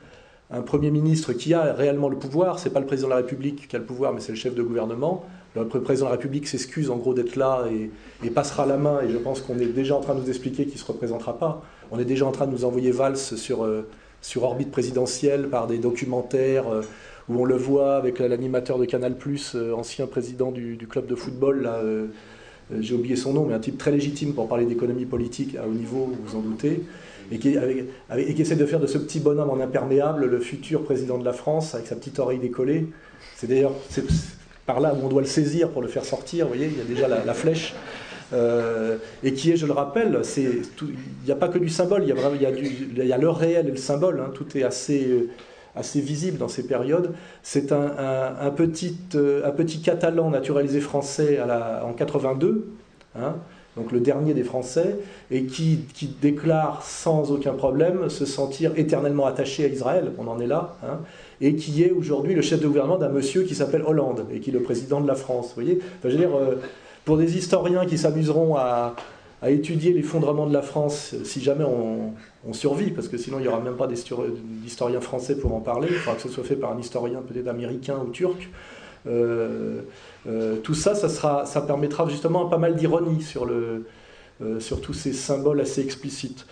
un 0.51 0.61
Premier 0.61 0.91
ministre 0.91 1.33
qui 1.33 1.53
a 1.53 1.73
réellement 1.73 2.09
le 2.09 2.17
pouvoir, 2.17 2.59
c'est 2.59 2.69
pas 2.69 2.79
le 2.79 2.85
président 2.85 3.07
de 3.07 3.13
la 3.13 3.17
République 3.17 3.67
qui 3.67 3.75
a 3.75 3.79
le 3.79 3.85
pouvoir, 3.85 4.13
mais 4.13 4.19
c'est 4.19 4.33
le 4.33 4.37
chef 4.37 4.55
de 4.55 4.61
gouvernement. 4.61 5.25
Le 5.55 5.65
président 5.67 6.07
de 6.07 6.11
la 6.11 6.17
République 6.17 6.47
s'excuse 6.47 6.89
en 6.89 6.97
gros 6.97 7.13
d'être 7.13 7.35
là 7.35 7.65
et, 8.23 8.29
passera 8.29 8.65
la 8.65 8.77
main, 8.77 9.01
et 9.01 9.11
je 9.11 9.17
pense 9.17 9.41
qu'on 9.41 9.59
est 9.59 9.67
déjà 9.67 9.95
en 9.95 9.99
train 9.99 10.15
de 10.15 10.21
nous 10.21 10.29
expliquer 10.29 10.65
qu'il 10.65 10.73
ne 10.73 10.79
se 10.79 10.85
représentera 10.85 11.37
pas. 11.37 11.61
On 11.91 11.99
est 11.99 12.05
déjà 12.05 12.25
en 12.25 12.31
train 12.31 12.47
de 12.47 12.51
nous 12.51 12.65
envoyer 12.65 12.91
Valls 12.91 13.17
sur, 13.17 13.63
euh, 13.63 13.87
sur 14.21 14.43
orbite 14.43 14.71
présidentielle 14.71 15.49
par 15.49 15.67
des 15.67 15.77
documentaires 15.77 16.67
euh, 16.67 16.81
où 17.29 17.41
on 17.41 17.45
le 17.45 17.55
voit 17.55 17.95
avec 17.95 18.17
l'animateur 18.17 18.79
de 18.79 18.85
Canal, 18.85 19.15
euh, 19.55 19.73
ancien 19.73 20.07
président 20.07 20.51
du, 20.51 20.77
club 20.89 21.05
de 21.05 21.15
football, 21.15 21.61
là, 21.61 21.81
j'ai 22.79 22.95
oublié 22.95 23.15
son 23.15 23.33
nom, 23.33 23.45
mais 23.45 23.53
un 23.53 23.59
type 23.59 23.77
très 23.77 23.91
légitime 23.91 24.33
pour 24.33 24.47
parler 24.47 24.65
d'économie 24.65 25.05
politique 25.05 25.55
à 25.55 25.67
haut 25.67 25.73
niveau, 25.73 26.09
vous 26.11 26.17
vous 26.25 26.35
en 26.37 26.41
doutez, 26.41 26.81
et 27.31 27.37
qui, 27.37 27.55
et 27.55 28.33
qui, 28.33 28.41
essaie 28.41 28.55
de 28.55 28.65
faire 28.65 28.79
de 28.79 28.87
ce 28.87 28.97
petit 28.97 29.19
bonhomme 29.19 29.51
en 29.51 29.59
imperméable 29.59 30.25
le 30.25 30.39
futur 30.39 30.83
président 30.83 31.17
de 31.17 31.25
la 31.25 31.33
France 31.33 31.75
avec 31.75 31.87
sa 31.87 31.95
petite 31.95 32.17
oreille 32.19 32.39
décollée. 32.39 32.87
C'est 33.35 33.47
d'ailleurs 33.47 33.73
par 34.65 34.79
là 34.79 34.93
où 34.93 35.05
on 35.05 35.09
doit 35.09 35.21
le 35.21 35.27
saisir 35.27 35.69
pour 35.69 35.81
le 35.81 35.87
faire 35.87 36.05
sortir, 36.05 36.45
vous 36.45 36.53
voyez, 36.53 36.67
il 36.67 36.77
y 36.77 36.81
a 36.81 36.85
déjà 36.85 37.07
la 37.07 37.33
flèche. 37.33 37.73
Euh, 38.33 38.97
et 39.23 39.33
qui 39.33 39.51
est, 39.51 39.57
je 39.57 39.65
le 39.65 39.73
rappelle, 39.73 40.21
il 40.37 40.55
n'y 41.25 41.31
a 41.31 41.35
pas 41.35 41.49
que 41.49 41.59
du 41.59 41.69
symbole, 41.69 42.03
il 42.03 42.09
y 42.09 42.11
a, 42.11 42.15
il 42.33 42.41
y 42.41 42.45
a, 42.45 42.51
du, 42.51 42.65
il 42.65 43.05
y 43.05 43.13
a 43.13 43.17
le 43.17 43.29
réel 43.29 43.67
et 43.67 43.71
le 43.71 43.77
symbole, 43.77 44.21
hein, 44.21 44.31
tout 44.33 44.57
est 44.57 44.63
assez, 44.63 45.05
euh, 45.07 45.29
assez 45.75 46.01
visible 46.01 46.37
dans 46.39 46.47
ces 46.47 46.65
périodes. 46.65 47.13
C'est 47.43 47.71
un, 47.71 47.91
un, 48.39 48.49
petit, 48.49 48.97
euh, 49.15 49.47
un 49.47 49.51
petit 49.51 49.81
catalan 49.81 50.31
naturalisé 50.31 50.79
français 50.79 51.37
à 51.37 51.45
la, 51.45 51.85
en 51.85 51.93
82, 51.93 52.69
hein, 53.15 53.35
donc 53.75 53.91
le 53.91 53.99
dernier 53.99 54.33
des 54.33 54.43
Français, 54.43 54.97
et 55.31 55.45
qui, 55.45 55.79
déclare 56.21 56.83
sans 56.83 57.31
aucun 57.31 57.53
problème 57.53 58.09
se 58.09 58.25
sentir 58.25 58.71
éternellement 58.77 59.25
attaché 59.25 59.65
à 59.65 59.67
Israël, 59.67 60.11
on 60.17 60.27
en 60.27 60.39
est 60.39 60.47
là, 60.47 60.77
hein, 60.83 60.99
et 61.41 61.55
qui 61.55 61.83
est 61.83 61.91
aujourd'hui 61.91 62.35
le 62.35 62.41
chef 62.41 62.59
de 62.61 62.67
gouvernement 62.67 62.97
d'un 62.97 63.09
monsieur 63.09 63.43
qui 63.43 63.55
s'appelle 63.55 63.83
Hollande, 63.85 64.25
et 64.31 64.39
qui 64.39 64.51
est 64.51 64.53
le 64.53 64.61
président 64.61 65.01
de 65.01 65.07
la 65.07 65.15
France. 65.15 65.47
Vous 65.47 65.63
voyez 65.63 65.79
je 66.03 66.09
veux 66.09 66.17
dire, 66.17 66.29
pour 67.05 67.17
des 67.17 67.37
historiens 67.37 67.85
qui 67.85 67.97
s'amuseront 67.97 68.55
à, 68.55 68.95
étudier 69.45 69.91
l'effondrement 69.91 70.47
de 70.47 70.53
la 70.53 70.61
France, 70.61 71.15
si 71.25 71.41
jamais 71.41 71.65
on, 71.65 72.13
survit, 72.53 72.91
parce 72.91 73.09
que 73.09 73.17
sinon 73.17 73.39
il 73.39 73.41
n'y 73.41 73.47
aura 73.49 73.59
même 73.59 73.75
pas 73.75 73.87
d'historiens 73.87 75.01
français 75.01 75.37
pour 75.37 75.53
en 75.53 75.59
parler, 75.59 75.89
il 75.91 75.95
faudra 75.95 76.15
que 76.15 76.21
ce 76.21 76.29
soit 76.29 76.45
fait 76.45 76.55
par 76.55 76.71
un 76.71 76.79
historien 76.79 77.21
peut-être 77.27 77.49
américain 77.49 77.97
ou 78.05 78.09
turc. 78.11 78.49
Euh, 79.05 79.81
euh, 80.27 80.57
tout 80.57 80.73
ça, 80.73 80.95
ça, 80.95 81.61
permettra 81.61 82.07
justement 82.07 82.45
pas 82.45 82.57
mal 82.57 82.75
d'ironie 82.75 83.21
sur, 83.21 83.45
euh, 83.45 83.81
tous 84.81 84.93
ces 84.93 85.13
symboles 85.13 85.61
assez 85.61 85.81
explicites. 85.81 86.45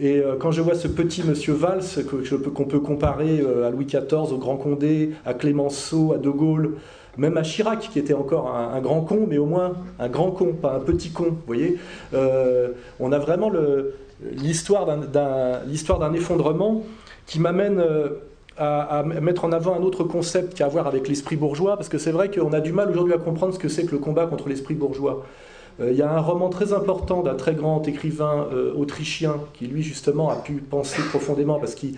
Et 0.00 0.20
quand 0.40 0.50
je 0.50 0.60
vois 0.60 0.74
ce 0.74 0.88
petit 0.88 1.22
monsieur 1.22 1.52
Valls, 1.52 1.84
qu'on 2.52 2.64
peut 2.64 2.80
comparer 2.80 3.44
à 3.64 3.70
Louis 3.70 3.84
XIV, 3.84 4.32
au 4.32 4.38
Grand 4.38 4.56
Condé, 4.56 5.12
à 5.24 5.34
Clémenceau, 5.34 6.12
à 6.12 6.18
De 6.18 6.30
Gaulle, 6.30 6.74
même 7.16 7.36
à 7.36 7.42
Chirac, 7.42 7.88
qui 7.92 7.98
était 7.98 8.14
encore 8.14 8.54
un, 8.54 8.80
grand 8.80 9.02
con, 9.02 9.26
mais 9.28 9.38
au 9.38 9.46
moins 9.46 9.74
un 9.98 10.08
grand 10.08 10.30
con, 10.32 10.52
pas 10.52 10.74
un 10.74 10.80
petit 10.80 11.10
con, 11.10 11.24
vous 11.24 11.46
voyez. 11.46 11.78
Euh, 12.12 12.70
on 12.98 13.12
a 13.12 13.18
vraiment 13.18 13.52
l'histoire 14.32 14.86
d'un 14.86 16.12
effondrement 16.12 16.82
qui 17.26 17.38
m'amène 17.40 17.82
euh, 18.60 18.82
à, 18.88 19.02
mettre 19.02 19.44
en 19.44 19.52
avant 19.52 19.74
un 19.74 19.82
autre 19.82 20.04
concept 20.04 20.54
qui 20.54 20.62
a 20.62 20.66
à 20.66 20.68
voir 20.68 20.86
avec 20.86 21.08
l'esprit 21.08 21.36
bourgeois, 21.36 21.76
parce 21.76 21.88
que 21.88 21.98
c'est 21.98 22.12
vrai 22.12 22.30
qu'on 22.30 22.52
a 22.52 22.60
du 22.60 22.72
mal 22.72 22.90
aujourd'hui 22.90 23.14
à 23.14 23.18
comprendre 23.18 23.54
ce 23.54 23.58
que 23.58 23.68
c'est 23.68 23.84
que 23.84 23.92
le 23.92 23.98
combat 23.98 24.26
contre 24.26 24.48
l'esprit 24.48 24.74
bourgeois. 24.74 25.24
Euh, 25.80 25.90
il 25.90 25.96
y 25.96 26.02
a 26.02 26.10
un 26.10 26.20
roman 26.20 26.48
très 26.50 26.72
important 26.72 27.22
d'un 27.22 27.34
très 27.34 27.54
grand 27.54 27.86
écrivain 27.88 28.48
autrichien 28.76 29.40
qui, 29.54 29.66
lui, 29.66 29.82
justement, 29.82 30.30
a 30.30 30.36
pu 30.36 30.54
penser 30.54 31.02
profondément, 31.10 31.58
parce 31.58 31.74
qu'il 31.74 31.94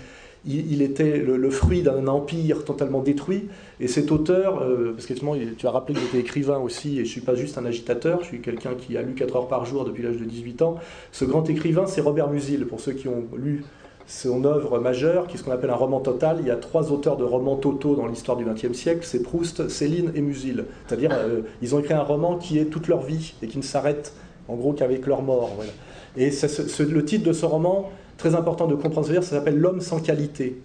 il, 0.47 0.83
était 0.83 1.19
le, 1.19 1.51
fruit 1.51 1.83
d'un 1.83 2.07
empire 2.07 2.65
totalement 2.65 3.01
détruit. 3.01 3.49
Et 3.81 3.89
cet 3.89 4.13
auteur, 4.13 4.63
euh, 4.63 4.93
parce 4.93 5.07
que 5.07 5.15
tu 5.55 5.67
as 5.67 5.71
rappelé 5.71 5.95
que 5.95 6.01
j'étais 6.01 6.19
écrivain 6.19 6.59
aussi, 6.59 6.93
et 6.93 6.97
je 6.97 7.01
ne 7.01 7.07
suis 7.07 7.21
pas 7.21 7.35
juste 7.35 7.59
un 7.59 7.67
agitateur, 7.67 8.21
je 8.21 8.27
suis 8.27 8.41
quelqu'un 8.41 8.75
qui 8.75 8.97
a 8.97 9.03
lu 9.03 9.15
4 9.15 9.37
heures 9.37 9.49
par 9.49 9.65
jour 9.65 9.85
depuis 9.85 10.03
l'âge 10.03 10.17
de 10.17 10.25
18 10.25 10.63
ans. 10.63 10.77
Ce 11.11 11.25
grand 11.25 11.49
écrivain, 11.51 11.87
c'est 11.87 12.01
Robert 12.01 12.31
Musil. 12.31 12.67
Pour 12.67 12.81
ceux 12.81 12.93
qui 12.93 13.09
ont 13.09 13.25
lu 13.37 13.65
son 14.07 14.45
œuvre 14.45 14.79
majeure, 14.79 15.27
qui 15.27 15.35
est 15.35 15.39
ce 15.39 15.45
qu'on 15.45 15.51
appelle 15.51 15.71
un 15.71 15.77
roman 15.77 16.01
total, 16.01 16.39
il 16.41 16.47
y 16.47 16.51
a 16.51 16.57
trois 16.57 16.93
auteurs 16.93 17.17
de 17.17 17.25
romans 17.25 17.57
totaux 17.57 17.97
dans 17.97 18.07
l'histoire 18.07 18.37
du 18.37 18.45
XXe 18.45 18.73
siècle, 18.73 19.01
c'est 19.03 19.23
Proust, 19.23 19.69
Céline 19.69 20.13
et 20.15 20.21
Musil. 20.21 20.65
C'est-à-dire, 20.87 21.11
euh, 21.13 21.41
ils 21.61 21.75
ont 21.75 21.81
écrit 21.81 21.95
un 21.95 22.03
roman 22.03 22.37
qui 22.37 22.59
est 22.59 22.67
toute 22.67 22.87
leur 22.87 23.03
vie 23.03 23.35
et 23.43 23.49
qui 23.49 23.59
ne 23.59 23.63
s'arrête 23.63 24.13
en 24.49 24.55
gros 24.55 24.73
qu'avec 24.73 25.07
leur 25.07 25.23
mort. 25.23 25.51
Et 26.17 26.31
le 26.31 27.05
titre 27.05 27.25
de 27.25 27.33
ce 27.33 27.45
roman, 27.47 27.91
très 28.17 28.35
important 28.35 28.67
de 28.67 28.75
comprendre 28.75 29.07
ce 29.07 29.13
dire, 29.13 29.23
ça 29.25 29.37
s'appelle 29.37 29.59
l'homme 29.59 29.81
sans 29.81 30.01
qualité. 30.01 30.61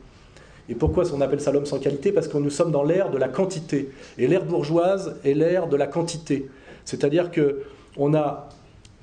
Et 0.69 0.75
pourquoi 0.75 1.03
on 1.13 1.21
appelle 1.21 1.41
ça 1.41 1.51
l'homme 1.51 1.65
sans 1.65 1.79
qualité? 1.79 2.11
Parce 2.11 2.27
que 2.27 2.37
nous 2.37 2.49
sommes 2.49 2.71
dans 2.71 2.83
l'ère 2.83 3.09
de 3.09 3.17
la 3.17 3.27
quantité. 3.27 3.89
Et 4.17 4.27
l'ère 4.27 4.45
bourgeoise 4.45 5.15
est 5.25 5.33
l'ère 5.33 5.67
de 5.67 5.75
la 5.75 5.87
quantité. 5.87 6.47
C'est-à-dire 6.85 7.31
qu'on 7.31 8.13
a 8.13 8.49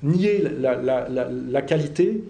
nié 0.01 0.43
la, 0.59 1.61
qualité 1.61 2.23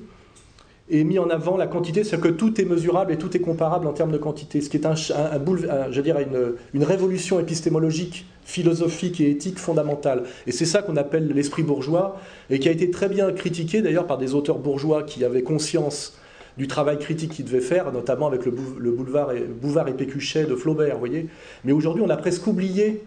et 0.90 1.04
mis 1.04 1.20
en 1.20 1.30
avant 1.30 1.56
la 1.56 1.68
quantité, 1.68 2.04
c'est 2.04 2.20
que 2.20 2.28
tout 2.28 2.60
est 2.60 2.66
mesurable 2.66 3.12
et 3.12 3.18
tout 3.18 3.36
est 3.38 3.42
comparable 3.42 3.88
en 3.88 3.94
termes 3.94 4.12
de 4.12 4.18
quantité, 4.18 4.62
ce 4.62 4.70
qui 4.70 4.78
est 4.78 4.86
un, 4.86 4.96
je 4.96 6.02
dirais 6.02 6.24
une, 6.24 6.54
une, 6.74 6.84
révolution 6.84 7.40
épistémologique, 7.40 8.26
philosophique 8.44 9.22
et 9.22 9.30
éthique 9.30 9.60
fondamentale. 9.60 10.24
Et 10.48 10.52
c'est 10.52 10.66
ça 10.66 10.82
qu'on 10.82 10.98
appelle 10.98 11.28
l'esprit 11.28 11.64
bourgeois, 11.64 12.20
et 12.50 12.60
qui 12.60 12.68
a 12.70 12.72
été 12.72 12.90
très 12.90 13.08
bien 13.08 13.32
critiqué 13.32 13.82
d'ailleurs 13.82 14.08
par 14.08 14.18
des 14.18 14.34
auteurs 14.34 14.58
bourgeois 14.58 15.04
qui 15.04 15.24
avaient 15.24 15.44
conscience 15.44 16.18
du 16.58 16.68
travail 16.68 17.00
critique 17.00 17.32
qu'ils 17.32 17.46
devaient 17.46 17.62
faire, 17.62 17.92
notamment 17.92 18.28
avec 18.28 18.46
le, 18.46 18.52
boulevard 18.52 19.32
et, 19.32 19.42
Bouvard 19.42 19.88
et 19.88 19.94
Pécuchet 19.94 20.46
de 20.46 20.56
Flaubert, 20.56 20.96
vous 20.96 21.00
voyez. 21.00 21.28
Mais 21.64 21.72
aujourd'hui, 21.72 22.04
on 22.06 22.10
a 22.10 22.18
presque 22.18 22.46
oublié 22.48 23.04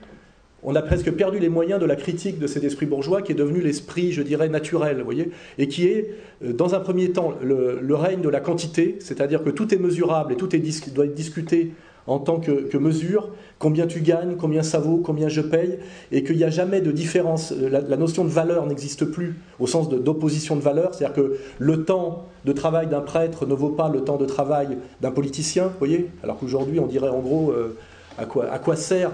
on 0.63 0.75
a 0.75 0.83
presque 0.83 1.11
perdu 1.11 1.39
les 1.39 1.49
moyens 1.49 1.81
de 1.81 1.87
la 1.87 1.97
critique 1.97 2.39
de 2.39 2.47
cet 2.47 2.65
esprit 2.65 2.87
bourgeois 2.87 3.23
qui 3.23 3.33
est 3.33 3.37
devenu 3.37 3.61
l'esprit, 3.61 4.13
je 4.13 4.23
dirais, 4.23 4.49
naturel, 4.49 4.99
vous 4.99 5.05
voyez, 5.05 5.31
et 5.59 5.69
qui 5.69 5.87
est, 5.87 6.15
euh, 6.45 6.53
dans 6.53 6.75
un 6.75 6.81
premier 6.81 7.11
temps, 7.11 7.35
le, 7.43 7.95
règne 7.95 8.21
de 8.21 8.29
la 8.29 8.41
quantité, 8.41 8.97
c'est-à-dire 9.01 9.43
que 9.43 9.51
tout 9.51 9.75
est 9.75 9.79
mesurable 9.79 10.33
et 10.33 10.37
tout 10.37 10.49
doit 10.95 11.05
être 11.05 11.15
discuté 11.15 11.73
en 12.07 12.19
tant 12.19 12.41
que, 12.41 12.77
mesure, 12.79 13.31
combien 13.61 13.87
tu 13.87 14.01
gagnes, 14.01 14.37
combien 14.37 14.65
ça 14.65 14.81
vaut, 14.81 14.97
combien 14.97 15.29
je 15.29 15.41
paye, 15.41 15.79
et 16.11 16.25
qu'il 16.25 16.37
n'y 16.37 16.45
a 16.45 16.51
jamais 16.51 16.81
de 16.81 16.91
différence. 16.91 17.53
Euh, 17.53 17.69
la, 17.69 17.97
notion 17.97 18.25
de 18.25 18.31
valeur 18.31 18.67
n'existe 18.67 19.05
plus 19.05 19.37
au 19.61 19.67
sens 19.67 19.89
d'opposition 19.89 20.57
de, 20.57 20.63
valeur, 20.63 20.95
c'est-à-dire 20.95 21.15
que 21.15 21.37
le 21.59 21.85
temps 21.85 22.27
de 22.45 22.53
travail 22.53 22.87
d'un 22.87 23.03
prêtre 23.03 23.47
ne 23.47 23.55
vaut 23.55 23.71
pas 23.71 23.89
le 23.89 24.03
temps 24.03 24.17
de 24.17 24.27
travail 24.27 24.79
d'un 25.01 25.11
politicien, 25.11 25.65
vous 25.65 25.79
voyez, 25.79 26.09
alors 26.23 26.39
qu'aujourd'hui 26.39 26.81
on 26.81 26.87
dirait 26.87 27.09
en 27.09 27.21
gros, 27.21 27.51
euh, 27.51 27.77
à 28.19 28.59
quoi 28.59 28.77
sert 28.77 29.11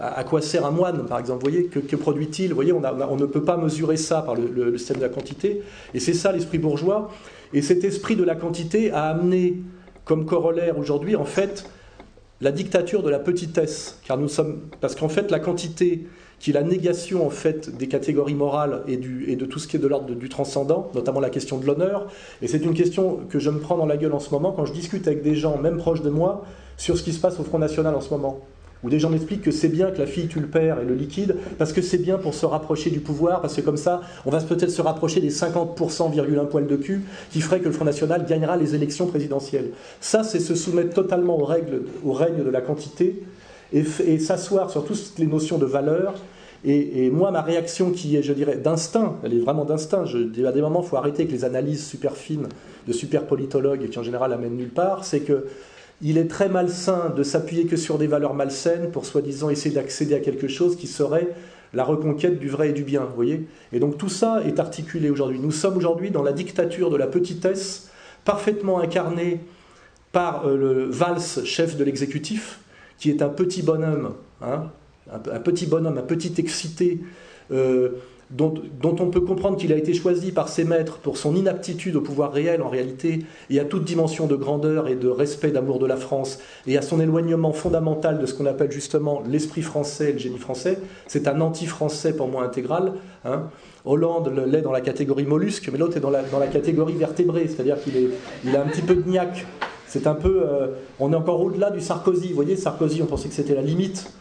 à, 0.00 0.22
quoi 0.24 0.40
sert 0.40 0.64
un 0.64 0.70
moine, 0.70 1.06
par 1.06 1.18
exemple 1.18 1.44
Vous 1.44 1.50
voyez, 1.50 1.66
que, 1.66 1.96
produit-il 1.96 2.50
Vous 2.50 2.54
voyez, 2.54 2.72
on, 2.72 2.80
ne 2.80 3.26
peut 3.26 3.42
pas 3.42 3.56
mesurer 3.56 3.96
ça 3.96 4.22
par 4.22 4.34
le, 4.36 4.76
système 4.78 4.98
de 4.98 5.02
la 5.02 5.08
quantité. 5.08 5.62
Et 5.94 6.00
c'est 6.00 6.14
ça 6.14 6.30
l'esprit 6.32 6.58
bourgeois. 6.58 7.10
Et 7.52 7.62
cet 7.62 7.84
esprit 7.84 8.14
de 8.14 8.24
la 8.24 8.36
quantité 8.36 8.90
a 8.90 9.04
amené 9.06 9.56
comme 10.04 10.24
corollaire 10.24 10.78
aujourd'hui, 10.78 11.16
en 11.16 11.24
fait, 11.24 11.68
la 12.40 12.52
dictature 12.52 13.02
de 13.02 13.10
la 13.10 13.18
petitesse. 13.18 13.98
Car 14.06 14.18
nous 14.18 14.28
sommes, 14.28 14.60
parce 14.80 14.94
qu'en 14.94 15.08
fait, 15.08 15.30
la 15.30 15.40
quantité, 15.40 16.06
qui 16.38 16.50
est 16.50 16.54
la 16.54 16.62
négation 16.62 17.26
en 17.26 17.30
fait 17.30 17.76
des 17.76 17.88
catégories 17.88 18.34
morales 18.34 18.84
et, 18.86 19.00
et 19.26 19.34
de 19.34 19.44
tout 19.44 19.58
ce 19.58 19.66
qui 19.66 19.76
est 19.76 19.80
de 19.80 19.88
l'ordre 19.88 20.14
du 20.14 20.28
transcendant, 20.28 20.88
notamment 20.94 21.18
la 21.18 21.30
question 21.30 21.58
de 21.58 21.66
l'honneur. 21.66 22.06
Et 22.42 22.46
c'est 22.46 22.64
une 22.64 22.74
question 22.74 23.18
que 23.28 23.40
je 23.40 23.50
me 23.50 23.58
prends 23.58 23.76
dans 23.76 23.86
la 23.86 23.96
gueule 23.96 24.12
en 24.12 24.20
ce 24.20 24.30
moment 24.30 24.52
quand 24.52 24.64
je 24.64 24.72
discute 24.72 25.08
avec 25.08 25.22
des 25.22 25.34
gens, 25.34 25.58
même 25.58 25.78
proches 25.78 26.02
de 26.02 26.10
moi, 26.10 26.44
sur 26.76 26.96
ce 26.96 27.02
qui 27.02 27.12
se 27.12 27.18
passe 27.18 27.40
au 27.40 27.42
Front 27.42 27.58
National 27.58 27.92
en 27.96 28.00
ce 28.00 28.10
moment 28.10 28.46
où 28.84 28.90
des 28.90 28.98
gens 28.98 29.10
m'expliquent 29.10 29.42
que 29.42 29.50
c'est 29.50 29.68
bien 29.68 29.90
que 29.90 29.98
la 29.98 30.06
fille 30.06 30.28
tue 30.28 30.40
le 30.40 30.46
père 30.46 30.80
et 30.80 30.84
le 30.84 30.94
liquide, 30.94 31.36
parce 31.58 31.72
que 31.72 31.82
c'est 31.82 31.98
bien 31.98 32.18
pour 32.18 32.34
se 32.34 32.46
rapprocher 32.46 32.90
du 32.90 33.00
pouvoir, 33.00 33.40
parce 33.40 33.54
que 33.54 33.60
comme 33.60 33.76
ça, 33.76 34.02
on 34.26 34.30
va 34.30 34.40
peut-être 34.40 34.70
se 34.70 34.82
rapprocher 34.82 35.20
des 35.20 35.30
50%, 35.30 36.10
virgule 36.10 36.38
un 36.38 36.44
poil 36.44 36.66
de 36.66 36.76
cul, 36.76 37.02
qui 37.30 37.40
ferait 37.40 37.60
que 37.60 37.66
le 37.66 37.72
Front 37.72 37.84
National 37.84 38.24
gagnera 38.26 38.56
les 38.56 38.74
élections 38.74 39.06
présidentielles. 39.06 39.70
Ça, 40.00 40.22
c'est 40.22 40.40
se 40.40 40.54
soumettre 40.54 40.94
totalement 40.94 41.40
aux 41.40 41.44
règles, 41.44 41.82
au 42.04 42.12
règne 42.12 42.44
de 42.44 42.50
la 42.50 42.60
quantité, 42.60 43.22
et, 43.72 44.18
s'asseoir 44.18 44.70
sur 44.70 44.84
toutes 44.84 45.18
les 45.18 45.26
notions 45.26 45.58
de 45.58 45.66
valeur. 45.66 46.14
Et, 46.64 47.10
moi, 47.10 47.30
ma 47.30 47.42
réaction 47.42 47.90
qui 47.90 48.16
est, 48.16 48.22
je 48.22 48.32
dirais, 48.32 48.56
d'instinct, 48.56 49.16
elle 49.22 49.34
est 49.34 49.40
vraiment 49.40 49.64
d'instinct. 49.64 50.04
à 50.04 50.52
des 50.52 50.60
moments, 50.60 50.82
il 50.82 50.88
faut 50.88 50.96
arrêter 50.96 51.22
avec 51.22 51.32
les 51.32 51.44
analyses 51.44 51.86
super 51.86 52.16
fines 52.16 52.48
de 52.86 52.92
super 52.92 53.26
politologues 53.26 53.88
qui 53.88 53.98
en 53.98 54.02
général 54.02 54.32
amènent 54.32 54.56
nulle 54.56 54.70
part, 54.70 55.04
c'est 55.04 55.20
que 55.20 55.46
il 56.00 56.18
est 56.18 56.28
très 56.28 56.48
malsain 56.48 57.10
de 57.10 57.22
s'appuyer 57.22 57.66
que 57.66 57.76
sur 57.76 57.98
des 57.98 58.06
valeurs 58.06 58.34
malsaines 58.34 58.90
pour 58.90 59.04
soi-disant 59.06 59.50
essayer 59.50 59.74
d'accéder 59.74 60.14
à 60.14 60.20
quelque 60.20 60.48
chose 60.48 60.76
qui 60.76 60.86
serait 60.86 61.28
la 61.74 61.84
reconquête 61.84 62.38
du 62.38 62.48
vrai 62.48 62.70
et 62.70 62.72
du 62.72 62.82
bien, 62.82 63.04
vous 63.04 63.14
voyez 63.14 63.46
Et 63.72 63.80
donc 63.80 63.98
tout 63.98 64.08
ça 64.08 64.42
est 64.46 64.58
articulé 64.58 65.10
aujourd'hui. 65.10 65.38
Nous 65.38 65.50
sommes 65.50 65.76
aujourd'hui 65.76 66.10
dans 66.10 66.22
la 66.22 66.32
dictature 66.32 66.90
de 66.90 66.96
la 66.96 67.06
petitesse, 67.06 67.90
parfaitement 68.24 68.80
incarnée 68.80 69.40
par 70.12 70.46
euh, 70.46 70.56
le 70.56 70.84
Valls, 70.84 71.44
chef 71.44 71.76
de 71.76 71.84
l'exécutif, 71.84 72.60
qui 72.98 73.10
est 73.10 73.22
un 73.22 73.28
petit 73.28 73.62
bonhomme, 73.62 74.14
hein, 74.40 74.70
un, 75.12 75.40
petit 75.40 75.66
bonhomme, 75.66 75.98
un 75.98 76.02
petit 76.02 76.34
excité, 76.38 77.00
euh, 77.50 77.90
dont, 78.30 78.54
on 78.82 79.10
peut 79.10 79.20
comprendre 79.20 79.56
qu'il 79.56 79.72
a 79.72 79.76
été 79.76 79.94
choisi 79.94 80.32
par 80.32 80.48
ses 80.48 80.64
maîtres 80.64 80.98
pour 80.98 81.16
son 81.16 81.34
inaptitude 81.34 81.96
au 81.96 82.00
pouvoir 82.00 82.32
réel 82.32 82.62
en 82.62 82.68
réalité, 82.68 83.20
et 83.48 83.58
à 83.58 83.64
toute 83.64 83.84
dimension 83.84 84.26
de 84.26 84.36
grandeur 84.36 84.88
et 84.88 84.96
de 84.96 85.08
respect 85.08 85.50
d'amour 85.50 85.78
de 85.78 85.86
la 85.86 85.96
France, 85.96 86.38
et 86.66 86.76
à 86.76 86.82
son 86.82 87.00
éloignement 87.00 87.52
fondamental 87.52 88.18
de 88.18 88.26
ce 88.26 88.34
qu'on 88.34 88.46
appelle 88.46 88.70
justement 88.70 89.22
l'esprit 89.26 89.62
français 89.62 90.10
et 90.10 90.12
le 90.12 90.18
génie 90.18 90.38
français, 90.38 90.78
c'est 91.06 91.26
un 91.26 91.40
anti-français 91.40 92.14
pour 92.14 92.28
moi 92.28 92.44
intégral. 92.44 92.94
Hein. 93.24 93.44
Hollande 93.84 94.32
l'est 94.46 94.62
dans 94.62 94.72
la 94.72 94.82
catégorie 94.82 95.24
mollusque, 95.24 95.70
mais 95.72 95.78
l'autre 95.78 95.96
est 95.96 96.00
dans 96.00 96.10
la, 96.10 96.22
dans 96.22 96.38
la 96.38 96.48
catégorie 96.48 96.94
vertébrée, 96.94 97.48
c'est-à-dire 97.48 97.80
qu'il 97.82 98.10
il 98.44 98.56
a 98.56 98.62
un 98.62 98.66
petit 98.66 98.82
peu 98.82 98.94
de 98.94 99.08
niaque. 99.08 99.46
C'est 99.86 100.06
un 100.06 100.14
peu, 100.14 100.42
euh, 100.42 100.66
on 101.00 101.14
est 101.14 101.16
encore 101.16 101.40
au-delà 101.40 101.70
du 101.70 101.80
Sarkozy. 101.80 102.28
Vous 102.28 102.34
voyez, 102.34 102.56
Sarkozy, 102.56 103.00
on 103.02 103.06
pensait 103.06 103.28
que 103.28 103.34
c'était 103.34 103.54
la 103.54 103.62
limite 103.62 104.12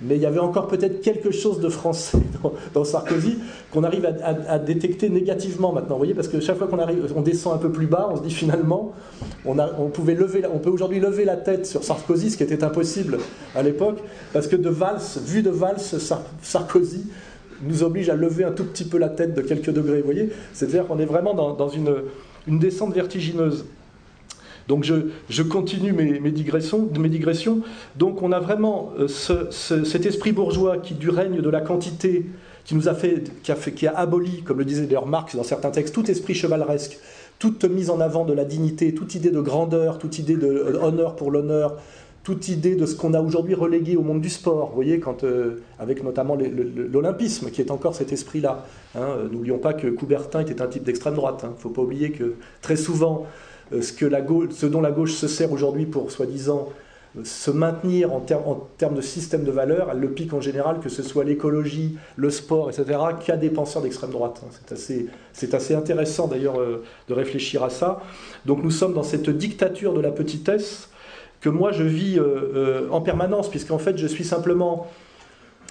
mais 0.00 0.16
il 0.16 0.22
y 0.22 0.26
avait 0.26 0.38
encore 0.38 0.68
peut-être 0.68 1.00
quelque 1.00 1.30
chose 1.30 1.60
de 1.60 1.68
français 1.68 2.18
dans, 2.74 2.84
Sarkozy 2.84 3.38
qu'on 3.72 3.84
arrive 3.84 4.06
à, 4.22 4.58
détecter 4.58 5.08
négativement 5.08 5.72
maintenant. 5.72 5.94
Vous 5.94 6.00
voyez, 6.00 6.14
parce 6.14 6.28
que 6.28 6.40
chaque 6.40 6.56
fois 6.56 6.66
qu'on 6.66 6.78
arrive, 6.78 7.12
on 7.14 7.22
descend 7.22 7.54
un 7.54 7.58
peu 7.58 7.70
plus 7.70 7.86
bas, 7.86 8.08
on 8.10 8.16
se 8.16 8.22
dit 8.22 8.30
finalement, 8.30 8.92
on, 9.44 9.56
pouvait 9.88 10.14
lever, 10.14 10.42
on 10.52 10.58
peut 10.58 10.70
aujourd'hui 10.70 11.00
lever 11.00 11.24
la 11.24 11.36
tête 11.36 11.66
sur 11.66 11.84
Sarkozy, 11.84 12.30
ce 12.30 12.36
qui 12.36 12.42
était 12.42 12.64
impossible 12.64 13.18
à 13.54 13.62
l'époque, 13.62 13.98
parce 14.32 14.46
que 14.46 14.56
de 14.56 14.70
Valls, 14.70 15.00
vu 15.24 15.42
de 15.42 15.50
Valls, 15.50 15.80
Sarkozy 16.42 17.06
nous 17.62 17.82
oblige 17.82 18.08
à 18.08 18.14
lever 18.14 18.44
un 18.44 18.52
tout 18.52 18.64
petit 18.64 18.84
peu 18.84 18.98
la 18.98 19.08
tête 19.08 19.34
de 19.34 19.42
quelques 19.42 19.70
degrés. 19.70 19.98
Vous 19.98 20.06
voyez, 20.06 20.30
c'est-à-dire 20.52 20.86
qu'on 20.86 20.98
est 20.98 21.04
vraiment 21.04 21.34
dans, 21.34 21.68
une 21.68 22.58
descente 22.58 22.94
vertigineuse. 22.94 23.64
Donc 24.68 24.84
je, 24.84 25.42
continue 25.42 25.92
mes, 25.92 26.30
digressions, 26.30 26.88
mes, 26.98 27.08
digressions, 27.08 27.60
Donc 27.96 28.22
on 28.22 28.32
a 28.32 28.40
vraiment 28.40 28.92
euh, 28.98 29.08
cet 29.08 30.06
esprit 30.06 30.32
bourgeois 30.32 30.78
qui, 30.78 30.94
du 30.94 31.10
règne 31.10 31.40
de 31.40 31.50
la 31.50 31.60
quantité, 31.60 32.26
qui 32.64 32.74
nous 32.74 32.88
a 32.88 32.94
fait, 32.94 33.24
qui 33.42 33.52
a, 33.52 33.56
fait, 33.56 33.72
qui 33.72 33.86
a 33.86 33.96
aboli, 33.96 34.42
comme 34.42 34.58
le 34.58 34.64
disait 34.64 34.86
d'ailleurs 34.86 35.06
Marx 35.06 35.34
dans 35.34 35.42
certains 35.42 35.70
textes, 35.70 35.94
tout 35.94 36.08
esprit 36.10 36.34
chevaleresque, 36.34 36.98
toute 37.38 37.64
mise 37.64 37.90
en 37.90 38.00
avant 38.00 38.24
de 38.24 38.32
la 38.32 38.44
dignité, 38.44 38.94
toute 38.94 39.14
idée 39.14 39.30
de 39.30 39.40
grandeur, 39.40 39.98
toute 39.98 40.18
idée 40.18 40.36
d'honneur 40.36 41.10
euh, 41.10 41.16
pour 41.16 41.30
l'honneur, 41.32 41.76
toute 42.22 42.48
idée 42.48 42.76
de 42.76 42.86
ce 42.86 42.94
qu'on 42.94 43.14
a 43.14 43.20
aujourd'hui 43.20 43.54
relégué 43.54 43.96
au 43.96 44.02
monde 44.02 44.20
du 44.20 44.30
sport, 44.30 44.68
vous 44.68 44.76
voyez, 44.76 45.00
quand, 45.00 45.24
euh, 45.24 45.60
avec 45.80 46.04
notamment 46.04 46.36
l'olympisme, 46.36 47.50
qui 47.50 47.60
est 47.60 47.72
encore 47.72 47.96
cet 47.96 48.12
esprit-là. 48.12 48.64
Hein. 48.94 49.16
N'oublions 49.32 49.58
pas 49.58 49.74
que 49.74 49.88
Coubertin 49.88 50.40
était 50.40 50.62
un 50.62 50.68
type 50.68 50.84
d'extrême 50.84 51.14
droite. 51.14 51.40
Il 51.42 51.46
hein. 51.46 51.54
ne 51.56 51.60
faut 51.60 51.70
pas 51.70 51.82
oublier 51.82 52.12
que 52.12 52.34
très 52.60 52.76
souvent, 52.76 53.26
euh, 53.72 53.82
ce, 53.82 54.66
dont 54.66 54.80
la 54.80 54.90
gauche 54.90 55.12
se 55.12 55.28
sert 55.28 55.52
aujourd'hui 55.52 55.86
pour, 55.86 56.10
soi-disant, 56.10 56.70
se 57.24 57.50
maintenir 57.50 58.12
en, 58.14 58.20
termes 58.20 58.94
de 58.94 59.02
système 59.02 59.44
de 59.44 59.50
valeurs, 59.50 59.88
elle 59.92 59.98
le 59.98 60.10
pique 60.10 60.32
en 60.32 60.40
général, 60.40 60.80
que 60.80 60.88
ce 60.88 61.02
soit 61.02 61.24
l'écologie, 61.24 61.96
le 62.16 62.30
sport, 62.30 62.70
etc., 62.70 62.98
qu'à 63.24 63.36
des 63.36 63.50
penseurs 63.50 63.82
d'extrême 63.82 64.10
droite. 64.10 64.42
C'est 65.32 65.54
assez, 65.54 65.74
intéressant 65.74 66.26
d'ailleurs 66.26 66.58
euh, 66.58 66.82
de 67.08 67.14
réfléchir 67.14 67.62
à 67.64 67.70
ça. 67.70 68.00
Donc 68.46 68.62
nous 68.62 68.70
sommes 68.70 68.94
dans 68.94 69.02
cette 69.02 69.28
dictature 69.28 69.92
de 69.92 70.00
la 70.00 70.10
petitesse 70.10 70.88
que 71.42 71.50
moi 71.50 71.72
je 71.72 71.82
vis 71.82 72.18
euh, 72.18 72.88
en 72.90 73.02
permanence, 73.02 73.50
puisqu'en 73.50 73.78
fait 73.78 73.98
je 73.98 74.06
suis 74.06 74.24
simplement 74.24 74.86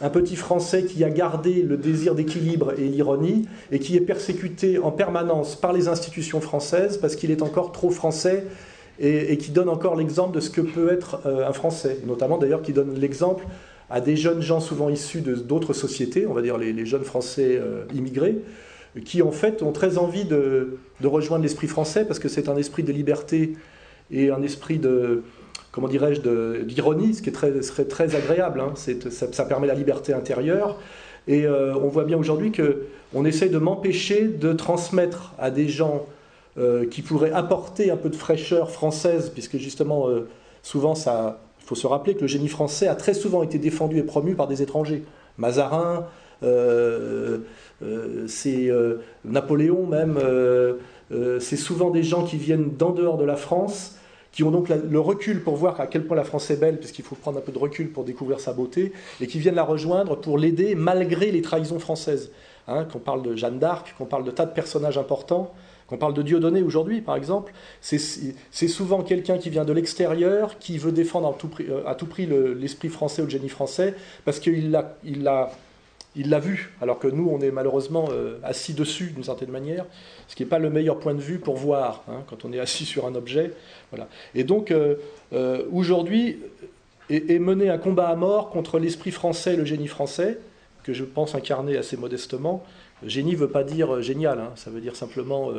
un 0.01 0.09
petit 0.09 0.35
Français 0.35 0.85
qui 0.85 1.03
a 1.03 1.09
gardé 1.09 1.61
le 1.61 1.77
désir 1.77 2.15
d'équilibre 2.15 2.73
et 2.77 2.87
l'ironie, 2.87 3.47
et 3.71 3.79
qui 3.79 3.95
est 3.95 4.01
persécuté 4.01 4.79
en 4.79 4.91
permanence 4.91 5.55
par 5.55 5.73
les 5.73 5.87
institutions 5.87 6.41
françaises 6.41 6.97
parce 6.97 7.15
qu'il 7.15 7.31
est 7.31 7.41
encore 7.41 7.71
trop 7.71 7.91
français 7.91 8.45
et, 8.99 9.37
qui 9.37 9.51
donne 9.51 9.69
encore 9.69 9.95
l'exemple 9.95 10.35
de 10.35 10.39
ce 10.39 10.49
que 10.49 10.61
peut 10.61 10.91
être 10.91 11.21
euh, 11.25 11.47
un 11.47 11.53
Français, 11.53 11.99
notamment 12.05 12.37
d'ailleurs 12.37 12.61
qui 12.61 12.71
donne 12.71 12.93
l'exemple 12.99 13.45
à 13.89 13.99
des 13.99 14.15
jeunes 14.15 14.41
gens 14.41 14.59
souvent 14.59 14.89
issus 14.89 15.21
d'autres 15.21 15.73
sociétés, 15.73 16.27
on 16.27 16.33
va 16.33 16.41
dire 16.41 16.57
les, 16.57 16.85
jeunes 16.85 17.03
Français 17.03 17.59
euh, 17.59 17.83
immigrés, 17.95 18.37
qui 19.03 19.21
en 19.21 19.31
fait 19.31 19.63
ont 19.63 19.71
très 19.71 19.97
envie 19.97 20.25
de 20.25 20.77
rejoindre 21.03 21.43
l'esprit 21.43 21.67
français 21.67 22.05
parce 22.05 22.19
que 22.19 22.27
c'est 22.27 22.49
un 22.49 22.57
esprit 22.57 22.83
de 22.83 22.91
liberté 22.91 23.53
et 24.11 24.29
un 24.29 24.41
esprit 24.43 24.77
de, 24.77 25.23
comment 25.71 25.88
dirais-je, 25.88 26.21
d'ironie, 26.63 27.13
ce 27.13 27.21
qui 27.21 27.31
serait 27.31 27.86
très 27.86 28.15
agréable. 28.15 28.62
Hein. 28.62 28.73
Ça, 28.75 29.45
permet 29.45 29.67
la 29.67 29.73
liberté 29.73 30.13
intérieure. 30.13 30.77
Et 31.27 31.45
euh, 31.45 31.75
on 31.75 31.88
voit 31.88 32.03
bien 32.03 32.17
aujourd'hui 32.17 32.51
qu'on 32.51 33.25
essaie 33.25 33.49
de 33.49 33.57
m'empêcher 33.57 34.27
de 34.27 34.53
transmettre 34.53 35.34
à 35.38 35.51
des 35.51 35.69
gens 35.69 36.05
euh, 36.57 36.86
qui 36.88 37.01
pourraient 37.01 37.31
apporter 37.31 37.91
un 37.91 37.97
peu 37.97 38.10
de 38.10 38.15
fraîcheur 38.15 38.71
française, 38.71 39.29
puisque 39.29 39.57
justement, 39.57 40.10
euh, 40.10 40.27
souvent, 40.63 40.95
ça, 40.95 41.39
il 41.62 41.65
faut 41.65 41.75
se 41.75 41.88
rappeler 41.88 42.15
que 42.15 42.21
le 42.21 42.27
génie 42.27 42.49
français 42.49 42.88
a 42.88 42.95
très 42.95 43.13
souvent 43.13 43.43
été 43.43 43.60
défendu 43.60 43.99
et 43.99 44.03
promu 44.03 44.36
par 44.36 44.47
des 44.47 44.62
étrangers. 44.62 45.03
Mazarin, 45.38 46.07
c'est 48.27 48.69
Napoléon 49.23 49.88
même, 49.88 50.19
c'est 51.39 51.55
souvent 51.55 51.89
des 51.91 52.03
gens 52.03 52.23
qui 52.23 52.38
viennent 52.38 52.75
d'en 52.75 52.91
dehors 52.91 53.17
de 53.17 53.23
la 53.25 53.38
France 53.38 53.95
qui 54.32 54.44
ont 54.44 54.52
donc 54.52 54.70
le 54.70 55.00
recul 55.00 55.44
pour 55.44 55.56
voir 55.56 55.80
à 55.82 55.88
quel 55.88 56.06
point 56.06 56.15
la 56.15 56.24
France 56.24 56.50
est 56.52 56.58
belle, 56.58 56.78
puisqu'il 56.78 57.04
faut 57.04 57.15
prendre 57.15 57.38
un 57.38 57.41
peu 57.41 57.52
de 57.52 57.60
recul 57.60 57.91
pour 57.91 58.04
découvrir 58.04 58.39
sa 58.39 58.54
beauté, 58.54 58.94
et 59.20 59.28
qui 59.28 59.39
viennent 59.39 59.56
la 59.56 59.63
rejoindre 59.63 60.15
pour 60.15 60.38
l'aider 60.38 60.76
malgré 60.76 61.32
les 61.32 61.41
trahisons 61.41 61.80
françaises. 61.80 62.32
Hein, 62.67 62.86
qu'on 62.86 63.00
parle 63.00 63.24
de 63.24 63.36
Jeanne 63.36 63.58
d'Arc, 63.58 63.96
qu'on 63.98 64.06
parle 64.06 64.24
de 64.24 64.32
tas 64.32 64.46
de 64.46 64.54
personnages 64.54 64.98
importants, 64.98 65.52
qu'on 65.88 65.98
parle 65.98 66.13
de 66.13 66.22
Dieudonné 66.22 66.62
aujourd'hui, 66.62 67.02
par 67.02 67.15
exemple, 67.15 67.52
c'est 67.82 68.67
souvent 68.67 69.02
quelqu'un 69.02 69.39
qui 69.39 69.50
vient 69.50 69.65
de 69.65 69.74
l'extérieur, 69.74 70.58
qui 70.60 70.78
veut 70.78 70.91
défendre 70.91 71.28
à 71.28 71.34
tout 71.34 71.50
prix, 71.50 71.65
euh, 71.70 71.86
à 71.86 71.96
tout 71.96 72.06
prix 72.06 72.28
l'esprit 72.28 72.88
français 72.88 73.22
ou 73.22 73.26
le 73.26 73.32
génie 73.32 73.50
français, 73.50 73.96
parce 74.24 74.39
qu'il 74.39 74.72
l'a 74.72 75.52
il 76.15 76.30
l'a 76.30 76.39
vu, 76.39 76.74
alors 76.82 77.00
que 77.00 77.08
nous, 77.08 77.30
on 77.30 77.39
est 77.39 77.52
malheureusement 77.52 78.10
euh, 78.12 78.38
assis 78.44 78.73
dessus 78.73 79.12
d'une 79.12 79.23
certaine 79.23 79.52
manière, 79.52 79.85
ce 80.27 80.35
qui 80.35 80.44
n'est 80.44 80.50
pas 80.50 80.60
le 80.60 80.69
meilleur 80.69 81.00
point 81.00 81.13
de 81.13 81.21
vue 81.21 81.40
pour 81.40 81.56
voir, 81.56 82.04
hein, 82.10 82.23
quand 82.29 82.44
on 82.44 82.52
est 82.52 82.60
assis 82.60 82.85
sur 82.85 83.06
un 83.06 83.15
objet. 83.15 83.54
Voilà. 83.92 84.10
Et 84.35 84.44
donc, 84.44 84.71
euh, 84.71 84.96
euh, 85.31 85.63
aujourd'hui, 85.71 86.40
est, 87.10 87.40
mené 87.40 87.69
un 87.69 87.77
combat 87.77 88.10
à 88.10 88.15
mort 88.15 88.50
contre 88.50 88.77
l'esprit 88.79 89.12
français, 89.12 89.56
le 89.56 89.65
génie 89.65 89.88
français, 89.88 90.38
que 90.83 90.94
je 90.94 91.04
pense 91.04 91.35
incarner 91.35 91.77
assez 91.77 91.96
modestement. 91.96 92.63
Génie 93.06 93.33
ne 93.33 93.38
veut 93.38 93.50
pas 93.50 93.63
dire 93.63 94.02
génial, 94.02 94.40
hein, 94.40 94.52
ça 94.56 94.69
veut 94.69 94.81
dire 94.81 94.96
simplement 94.96 95.52